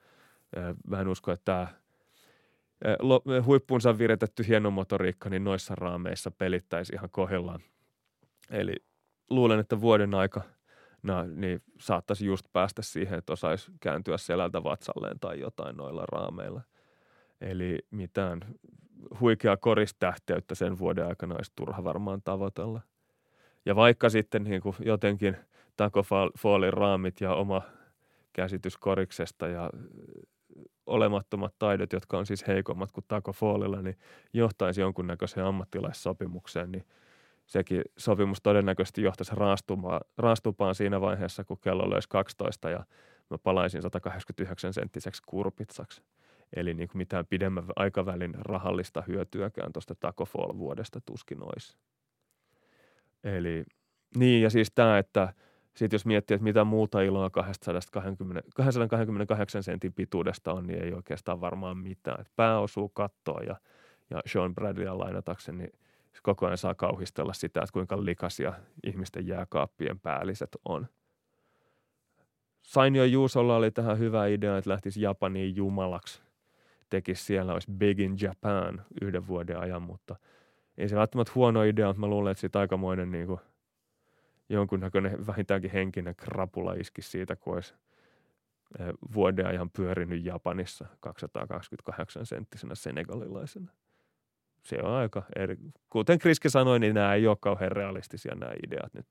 mä 0.87 1.01
en 1.01 1.07
usko, 1.07 1.31
että 1.31 1.45
tämä 1.45 1.67
huippunsa 3.45 3.97
viritetty 3.97 4.47
hieno 4.47 4.71
motoriikka, 4.71 5.29
niin 5.29 5.43
noissa 5.43 5.75
raameissa 5.75 6.31
pelittäisi 6.31 6.93
ihan 6.93 7.09
kohdillaan. 7.09 7.59
Eli 8.51 8.75
luulen, 9.29 9.59
että 9.59 9.81
vuoden 9.81 10.13
aika 10.13 10.41
no, 11.03 11.23
niin 11.23 11.61
saattaisi 11.79 12.25
just 12.25 12.45
päästä 12.53 12.81
siihen, 12.81 13.19
että 13.19 13.33
osaisi 13.33 13.71
kääntyä 13.79 14.17
selältä 14.17 14.63
vatsalleen 14.63 15.19
tai 15.19 15.39
jotain 15.39 15.77
noilla 15.77 16.05
raameilla. 16.11 16.61
Eli 17.41 17.79
mitään 17.91 18.39
huikeaa 19.19 19.57
koristähteyttä 19.57 20.55
sen 20.55 20.79
vuoden 20.79 21.05
aikana 21.05 21.35
olisi 21.35 21.51
turha 21.55 21.83
varmaan 21.83 22.21
tavoitella. 22.21 22.81
Ja 23.65 23.75
vaikka 23.75 24.09
sitten 24.09 24.43
niin 24.43 24.61
kuin 24.61 24.75
jotenkin 24.79 25.37
Taco 25.77 26.03
Fallin 26.39 26.73
raamit 26.73 27.21
ja 27.21 27.33
oma 27.33 27.61
käsitys 28.33 28.77
koriksesta 28.77 29.47
ja 29.47 29.69
olemattomat 30.85 31.53
taidot, 31.59 31.93
jotka 31.93 32.17
on 32.17 32.25
siis 32.25 32.47
heikommat 32.47 32.91
kuin 32.91 33.05
Taco 33.07 33.33
Fallilla, 33.33 33.81
niin 33.81 33.97
johtaisi 34.33 34.81
jonkunnäköiseen 34.81 35.45
ammattilaissopimukseen, 35.45 36.71
niin– 36.71 36.85
sekin 37.49 37.81
sopimus 37.97 38.41
todennäköisesti 38.41 39.01
johtaisi 39.01 39.35
raastupaan, 39.35 40.01
raastupaan 40.17 40.75
siinä 40.75 41.01
vaiheessa, 41.01 41.43
kun 41.43 41.57
kello 41.61 41.89
löisi 41.89 42.09
12 42.09 42.69
ja 42.69 42.85
mä 43.29 43.37
palaisin 43.37 43.81
189 43.81 44.73
senttiseksi 44.73 45.21
kurpitsaksi. 45.25 46.01
Eli 46.55 46.73
niin 46.73 46.89
kuin 46.89 46.97
mitään 46.97 47.25
pidemmän 47.25 47.63
aikavälin 47.75 48.33
rahallista 48.35 49.03
hyötyäkään 49.07 49.73
tuosta 49.73 49.95
Taco 49.95 50.25
Fall 50.25 50.57
vuodesta 50.57 51.01
tuskin 51.01 51.43
olisi. 51.43 51.77
Eli 53.23 53.63
Niin, 54.15 54.41
ja 54.41 54.49
siis 54.49 54.71
tämä, 54.75 54.97
että 54.97 55.33
sitten 55.75 55.95
jos 55.95 56.05
miettii, 56.05 56.35
että 56.35 56.43
mitä 56.43 56.63
muuta 56.63 57.01
iloa 57.01 57.29
220, 57.29 58.49
228 58.55 59.63
sentin 59.63 59.93
pituudesta 59.93 60.53
on, 60.53 60.67
niin 60.67 60.83
ei 60.83 60.93
oikeastaan 60.93 61.41
varmaan 61.41 61.77
mitään. 61.77 62.25
Pää 62.35 62.59
osuu 62.59 62.89
kattoon 62.89 63.45
ja, 63.45 63.55
ja 64.09 64.21
Sean 64.25 64.55
Bradleya 64.55 64.97
lainatakseni, 64.97 65.57
niin 65.57 65.73
koko 66.23 66.45
ajan 66.45 66.57
saa 66.57 66.75
kauhistella 66.75 67.33
sitä, 67.33 67.59
että 67.59 67.73
kuinka 67.73 68.05
likaisia 68.05 68.53
ihmisten 68.83 69.27
jääkaappien 69.27 69.99
päälliset 69.99 70.57
on. 70.65 70.87
Sainio 72.61 73.05
Juusolla 73.05 73.55
oli 73.55 73.71
tähän 73.71 73.99
hyvä 73.99 74.27
idea, 74.27 74.57
että 74.57 74.69
lähtisi 74.69 75.01
Japaniin 75.01 75.55
jumalaksi. 75.55 76.21
Tekisi 76.89 77.23
siellä, 77.23 77.53
olisi 77.53 77.71
Big 77.71 77.99
in 77.99 78.17
Japan 78.21 78.85
yhden 79.01 79.27
vuoden 79.27 79.59
ajan, 79.59 79.81
mutta 79.81 80.15
ei 80.77 80.89
se 80.89 80.95
välttämättä 80.95 81.31
huono 81.35 81.63
idea, 81.63 81.87
mutta 81.87 81.99
mä 81.99 82.07
luulen, 82.07 82.31
että 82.31 82.41
siitä 82.41 82.59
aikamoinen 82.59 83.11
niin 83.11 83.27
kuin 83.27 83.39
jonkunnäköinen 84.49 85.27
vähintäänkin 85.27 85.71
henkinen 85.71 86.15
krapula 86.15 86.73
iski 86.73 87.01
siitä, 87.01 87.35
kun 87.35 87.53
olisi 87.53 87.73
eh, 88.79 88.87
vuoden 89.13 89.45
ajan 89.45 89.69
pyörinyt 89.69 90.25
Japanissa 90.25 90.85
228 90.99 92.25
senttisenä 92.25 92.75
senegalilaisena. 92.75 93.71
Se 94.63 94.77
on 94.83 94.91
aika 94.91 95.23
eri. 95.35 95.57
Kuten 95.89 96.19
Kriski 96.19 96.49
sanoi, 96.49 96.79
niin 96.79 96.95
nämä 96.95 97.13
ei 97.13 97.27
ole 97.27 97.37
kauhean 97.39 97.71
realistisia 97.71 98.35
nämä 98.35 98.51
ideat 98.67 98.93
nyt. 98.93 99.07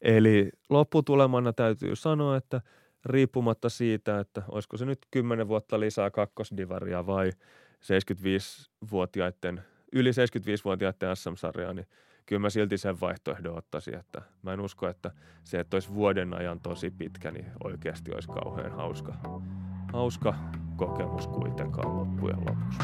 Eli 0.00 0.50
lopputulemana 0.70 1.52
täytyy 1.52 1.96
sanoa, 1.96 2.36
että 2.36 2.60
riippumatta 3.04 3.68
siitä, 3.68 4.20
että 4.20 4.42
olisiko 4.48 4.76
se 4.76 4.84
nyt 4.84 4.98
10 5.10 5.48
vuotta 5.48 5.80
lisää 5.80 6.10
kakkosdivaria 6.10 7.06
vai 7.06 7.30
75-vuotiaiden, 7.80 9.62
yli 9.92 10.10
75-vuotiaiden 10.10 11.16
SM-sarjaa, 11.16 11.74
niin 11.74 11.86
kyllä 12.26 12.40
mä 12.40 12.50
silti 12.50 12.78
sen 12.78 13.00
vaihtoehdon 13.00 13.58
ottaisin, 13.58 13.94
että 13.94 14.22
mä 14.42 14.52
en 14.52 14.60
usko, 14.60 14.88
että 14.88 15.10
se, 15.44 15.60
että 15.60 15.76
olisi 15.76 15.94
vuoden 15.94 16.34
ajan 16.34 16.60
tosi 16.60 16.90
pitkä, 16.90 17.30
niin 17.30 17.46
oikeasti 17.64 18.14
olisi 18.14 18.28
kauhean 18.28 18.72
hauska, 18.72 19.14
hauska 19.92 20.34
kokemus 20.76 21.26
kuitenkaan 21.26 21.98
loppujen 21.98 22.38
lopuksi. 22.40 22.78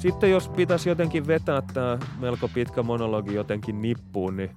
Sitten 0.00 0.30
jos 0.30 0.48
pitäisi 0.48 0.88
jotenkin 0.88 1.26
vetää 1.26 1.62
tämä 1.74 1.98
melko 2.20 2.48
pitkä 2.54 2.82
monologi 2.82 3.34
jotenkin 3.34 3.82
nippuun, 3.82 4.36
niin 4.36 4.50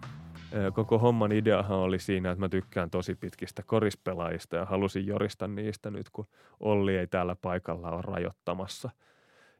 koko 0.74 1.00
homman 1.00 1.32
ideahan 1.32 1.78
oli 1.78 2.00
siinä, 2.00 2.32
että 2.32 2.40
mä 2.40 2.50
tykkään 2.50 2.90
tosi 2.90 3.16
pitkistä 3.16 3.64
korispelaajista 3.64 4.56
ja 4.56 4.66
halusin 4.66 5.08
jorista 5.08 5.48
niistä 5.48 5.92
nyt, 5.92 6.10
kun 6.10 6.28
Olli 6.60 6.98
ei 6.98 7.08
täällä 7.08 7.36
paikalla 7.42 7.92
ole 7.92 8.02
rajoittamassa. 8.02 8.90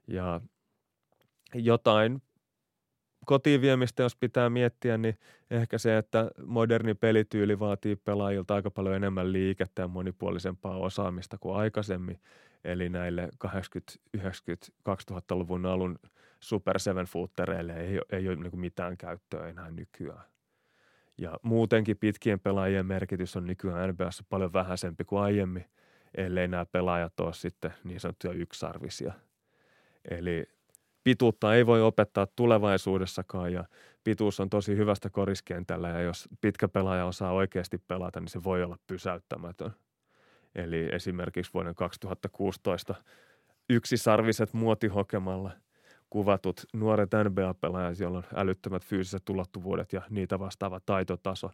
Ja 0.08 0.42
jotain 1.53 2.22
kotiin 3.26 3.62
viemistä, 3.62 4.03
jos 4.03 4.16
pitää 4.16 4.50
miettiä, 4.50 4.98
niin 4.98 5.18
ehkä 5.52 5.78
se, 5.78 5.98
että 5.98 6.32
moderni 6.45 6.94
pelityyli 6.94 7.60
vaatii 7.60 7.95
pelaajilta 7.95 8.56
aika 8.56 8.72
paljon 8.72 8.95
enemmän 8.95 9.34
liikettä 9.34 9.82
ja 9.82 9.88
monipuolisempaa 9.88 10.78
osaamista 10.78 11.38
kuin 11.38 11.56
aikaisemmin. 11.56 12.20
Eli 12.64 12.90
näille 12.90 13.30
80, 13.38 14.00
90, 14.14 14.67
2000-luvun 14.90 15.66
alun 15.66 16.00
Super 16.40 16.80
Seven 16.80 17.06
Footereille 17.06 17.74
ei, 17.74 18.00
ei 18.11 18.27
ole 18.27 18.35
niin 18.35 18.59
mitään 18.59 18.98
käyttöä 18.98 19.48
enää 19.48 19.72
nykyään. 19.72 20.24
Ja 21.17 21.38
muutenkin 21.42 21.98
pitkien 21.98 22.40
pelaajien 22.40 22.85
merkitys 22.85 23.38
on 23.38 23.48
nykyään 23.48 23.90
NBAssa 23.90 24.24
paljon 24.30 24.53
vähäisempi 24.53 25.03
kuin 25.03 25.22
aiemmin, 25.22 25.66
ellei 26.17 26.48
nämä 26.48 26.66
pelaajat 26.66 27.19
ole 27.19 27.33
sitten 27.33 27.74
niin 27.83 28.00
sanottuja 28.00 28.33
yksarvisia. 28.33 29.14
Eli 30.09 30.45
pituutta 31.03 31.56
ei 31.56 31.66
voi 31.66 31.82
opettaa 31.82 32.27
tulevaisuudessakaan 32.35 33.53
ja 33.53 33.64
pituus 34.03 34.40
on 34.40 34.50
tosi 34.50 34.77
hyvästä 34.77 35.09
koriskentällä 35.09 35.90
ja 35.90 36.01
jos 36.01 36.30
pitkä 36.42 36.67
pelaaja 36.67 37.06
osaa 37.06 37.32
oikeasti 37.32 37.77
pelata, 37.77 38.19
niin 38.19 38.27
se 38.30 38.43
voi 38.43 38.64
olla 38.64 38.77
pysäyttämätön. 38.88 39.72
Eli 40.56 40.90
esimerkiksi 40.91 41.53
vuoden 41.53 41.75
2016 41.75 42.95
yksisarviset 43.69 44.53
muotihokemalla– 44.53 45.51
kuvatut 46.14 46.61
nuoret 46.73 47.09
NBA-pelaajat, 47.23 47.99
joilla 47.99 48.17
on 48.17 48.23
älyttömät 48.35 48.85
fyysiset 48.85 49.30
ulottuvuudet 49.30 49.93
ja 49.93 50.01
niitä 50.09 50.40
vastaava 50.40 50.80
taitotaso, 50.85 51.51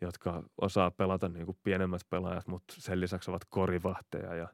jotka 0.00 0.42
osaa 0.60 0.90
pelata 0.90 1.28
niin 1.28 1.46
kuin 1.46 1.58
pienemmät 1.62 2.00
pelaajat, 2.10 2.46
mutta 2.46 2.74
sen 2.78 3.00
lisäksi 3.00 3.30
ovat 3.30 3.44
korivahteja 3.44 4.34
ja 4.34 4.48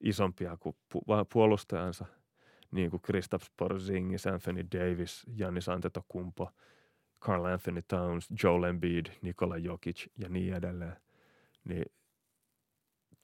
isompia 0.00 0.56
kuin 0.60 0.76
pu- 0.94 1.26
puolustajansa, 1.32 2.04
niin 2.70 2.90
kuin 2.90 3.00
Kristaps 3.00 3.50
Porzingis, 3.56 4.26
Anthony 4.26 4.66
Davis, 4.72 5.26
Giannis 5.36 5.68
Antetokounmpo, 5.68 6.50
Carl 7.20 7.44
Anthony 7.44 7.82
Towns, 7.88 8.28
Joel 8.42 8.62
Embiid, 8.62 9.06
Nikola 9.22 9.56
Jokic 9.56 10.06
ja 10.18 10.28
niin 10.28 10.54
edelleen. 10.54 10.96
Niin 11.64 11.84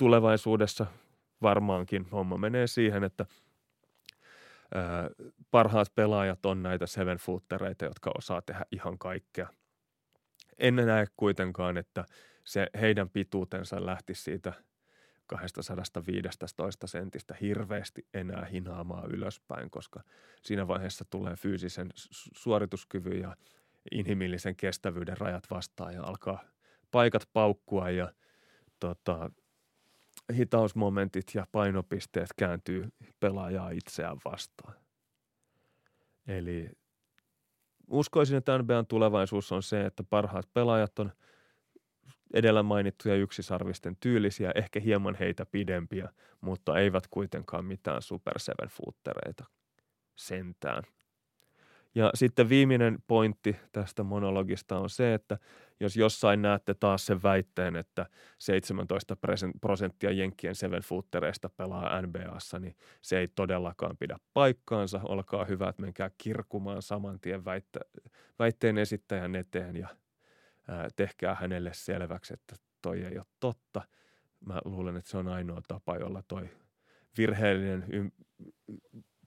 tulevaisuudessa 0.00 0.86
varmaankin 1.42 2.06
homma 2.12 2.36
menee 2.36 2.66
siihen, 2.66 3.04
että– 3.04 3.26
parhaat 5.50 5.94
pelaajat 5.94 6.46
on 6.46 6.62
näitä 6.62 6.86
seven 6.86 7.18
footereita, 7.18 7.84
jotka 7.84 8.10
osaa 8.18 8.42
tehdä 8.42 8.64
ihan 8.72 8.98
kaikkea. 8.98 9.48
En 10.58 10.76
näe 10.76 11.06
kuitenkaan, 11.16 11.76
että 11.76 12.04
se 12.44 12.66
heidän 12.80 13.10
pituutensa 13.10 13.86
lähti 13.86 14.14
siitä 14.14 14.52
215 15.26 16.86
sentistä 16.86 17.34
hirveästi 17.40 18.06
enää 18.14 18.44
hinaamaan 18.44 19.10
ylöspäin, 19.10 19.70
koska 19.70 20.00
siinä 20.42 20.68
vaiheessa 20.68 21.04
tulee 21.10 21.36
fyysisen 21.36 21.90
suorituskyvyn 22.36 23.20
ja 23.20 23.36
inhimillisen 23.92 24.56
kestävyyden 24.56 25.18
rajat 25.18 25.44
vastaan 25.50 25.94
ja 25.94 26.02
alkaa 26.02 26.44
paikat 26.90 27.28
paukkua 27.32 27.90
ja 27.90 28.12
tota, 28.80 29.30
hitausmomentit 30.34 31.34
ja 31.34 31.46
painopisteet 31.52 32.28
kääntyy 32.36 32.88
pelaajaa 33.20 33.70
itseään 33.70 34.16
vastaan. 34.24 34.74
Eli 36.26 36.70
uskoisin, 37.90 38.36
että 38.36 38.58
NBAn 38.58 38.86
tulevaisuus 38.86 39.52
on 39.52 39.62
se, 39.62 39.86
että 39.86 40.04
parhaat 40.04 40.48
pelaajat 40.54 40.98
on 40.98 41.12
edellä 42.34 42.62
mainittuja 42.62 43.14
yksisarvisten 43.14 43.96
tyylisiä, 44.00 44.52
ehkä 44.54 44.80
hieman 44.80 45.14
heitä 45.14 45.46
pidempiä, 45.46 46.08
mutta 46.40 46.78
eivät 46.78 47.06
kuitenkaan 47.10 47.64
mitään 47.64 48.02
super 48.02 48.38
seven 48.38 48.70
sentään. 50.16 50.82
Ja 51.94 52.10
sitten 52.14 52.48
viimeinen 52.48 52.98
pointti 53.06 53.56
tästä 53.72 54.02
monologista 54.02 54.78
on 54.78 54.90
se, 54.90 55.14
että 55.14 55.38
jos 55.80 55.96
jossain 55.96 56.42
näette 56.42 56.74
taas 56.74 57.06
sen 57.06 57.22
väitteen, 57.22 57.76
että 57.76 58.06
17 58.38 59.16
prosenttia 59.60 60.10
Jenkkien 60.10 60.54
seven 60.54 60.82
footereista 60.82 61.48
pelaa 61.48 62.02
NBAssa, 62.02 62.58
niin 62.58 62.76
se 63.02 63.18
ei 63.18 63.28
todellakaan 63.28 63.96
pidä 63.96 64.18
paikkaansa. 64.34 65.00
Olkaa 65.02 65.44
hyvät, 65.44 65.78
menkää 65.78 66.10
kirkumaan 66.18 66.82
saman 66.82 67.20
tien 67.20 67.44
väitte- 67.44 68.00
väitteen 68.38 68.78
esittäjän 68.78 69.36
eteen 69.36 69.76
ja 69.76 69.88
ää, 70.68 70.88
tehkää 70.96 71.34
hänelle 71.34 71.70
selväksi, 71.74 72.34
että 72.34 72.56
toi 72.82 73.02
ei 73.02 73.18
ole 73.18 73.26
totta. 73.40 73.82
Mä 74.46 74.60
luulen, 74.64 74.96
että 74.96 75.10
se 75.10 75.18
on 75.18 75.28
ainoa 75.28 75.60
tapa, 75.68 75.96
jolla 75.96 76.22
toi 76.28 76.48
virheellinen 77.18 78.12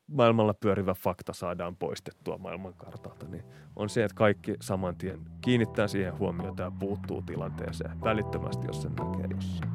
maailmalla 0.07 0.53
pyörivä 0.53 0.93
fakta 0.93 1.33
saadaan 1.33 1.75
poistettua 1.75 2.37
maailmankartalta, 2.37 3.25
niin 3.27 3.43
on 3.75 3.89
se, 3.89 4.03
että 4.03 4.15
kaikki 4.15 4.55
saman 4.61 4.95
tien 4.95 5.19
kiinnittää 5.41 5.87
siihen 5.87 6.19
huomiota 6.19 6.63
ja 6.63 6.71
puuttuu 6.79 7.21
tilanteeseen 7.21 8.01
välittömästi, 8.01 8.67
jos 8.67 8.81
sen 8.81 8.91
näkee 8.91 9.27
jossain. 9.35 9.71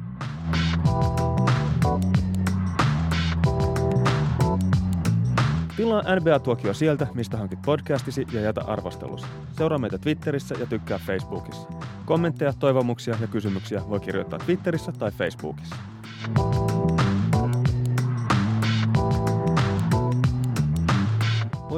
Tilaa 5.77 6.03
NBA-tuokio 6.15 6.73
sieltä, 6.73 7.07
mistä 7.13 7.37
hankit 7.37 7.59
podcastisi 7.65 8.27
ja 8.31 8.41
jätä 8.41 8.61
arvostelusi. 8.61 9.25
Seuraa 9.57 9.77
meitä 9.77 9.97
Twitterissä 9.97 10.55
ja 10.59 10.65
tykkää 10.65 10.97
Facebookissa. 10.97 11.67
Kommentteja, 12.05 12.53
toivomuksia 12.53 13.15
ja 13.21 13.27
kysymyksiä 13.27 13.81
voi 13.89 13.99
kirjoittaa 13.99 14.39
Twitterissä 14.39 14.91
tai 14.91 15.11
Facebookissa. 15.11 15.75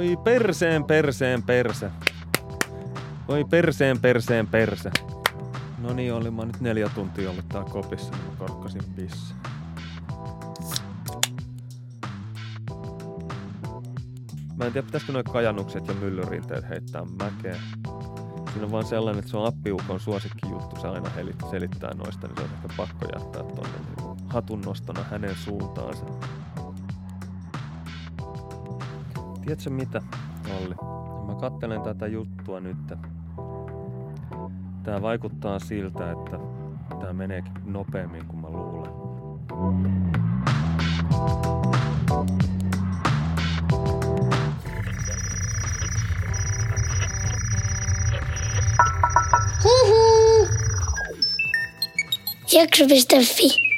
Voi 0.02 0.18
perseen, 0.18 0.84
perseen, 0.84 1.44
perse. 1.44 1.92
Voi 3.28 3.46
perseen, 3.46 4.00
perseen, 4.00 4.48
perse. 4.48 4.92
No 5.78 5.94
niin, 5.94 6.14
olin 6.14 6.34
mä 6.34 6.46
nyt 6.46 6.62
neljä 6.62 6.90
tuntia 6.96 7.30
ollut 7.30 7.50
tää 7.50 7.64
kopissa, 7.64 8.12
niin 8.12 8.24
mä 8.24 8.38
korkkasin 8.38 8.84
pissa. 8.96 9.36
Mä 14.56 14.66
en 14.66 14.74
tiedä, 14.74 14.86
pitäisikö 14.86 15.14
noin 15.14 15.26
kajannukset 15.26 15.88
ja 15.88 15.94
myllyrinteet 15.94 16.70
heittää 16.70 17.06
mäkeä. 17.06 17.56
Siinä 18.52 18.66
on 18.66 18.72
vaan 18.72 18.86
sellainen, 18.86 19.20
että 19.20 19.32
se 19.32 19.38
on 19.38 19.48
appiukon 19.48 20.00
suosikkijuttu, 20.00 20.82
se 20.82 20.88
aina 20.88 21.12
selittää 21.52 21.94
noista, 21.94 22.28
niin 22.28 22.38
se 22.38 22.44
on 22.44 22.50
ehkä 22.56 22.68
pakko 22.78 23.06
jättää 23.06 23.44
tonne 23.44 23.80
niin 23.80 24.18
hatun 24.30 24.62
nostona 24.62 25.04
hänen 25.04 25.36
suuntaansa. 25.36 26.06
Tiedätkö 29.42 29.70
mitä, 29.70 30.02
Olli? 30.58 30.76
Mä 31.28 31.36
kattelen 31.36 31.82
tätä 31.82 32.08
juttua 32.08 32.60
nyt. 32.60 32.78
Tää 34.84 35.02
vaikuttaa 35.02 35.60
siltä, 35.60 36.12
että 36.12 36.40
tää 37.00 37.14
meneekin 37.14 37.54
nopeammin 37.66 38.26
kuin 38.26 38.40
mä 38.40 38.50
luulen. 38.50 38.92
Jakso.fi 52.54 53.71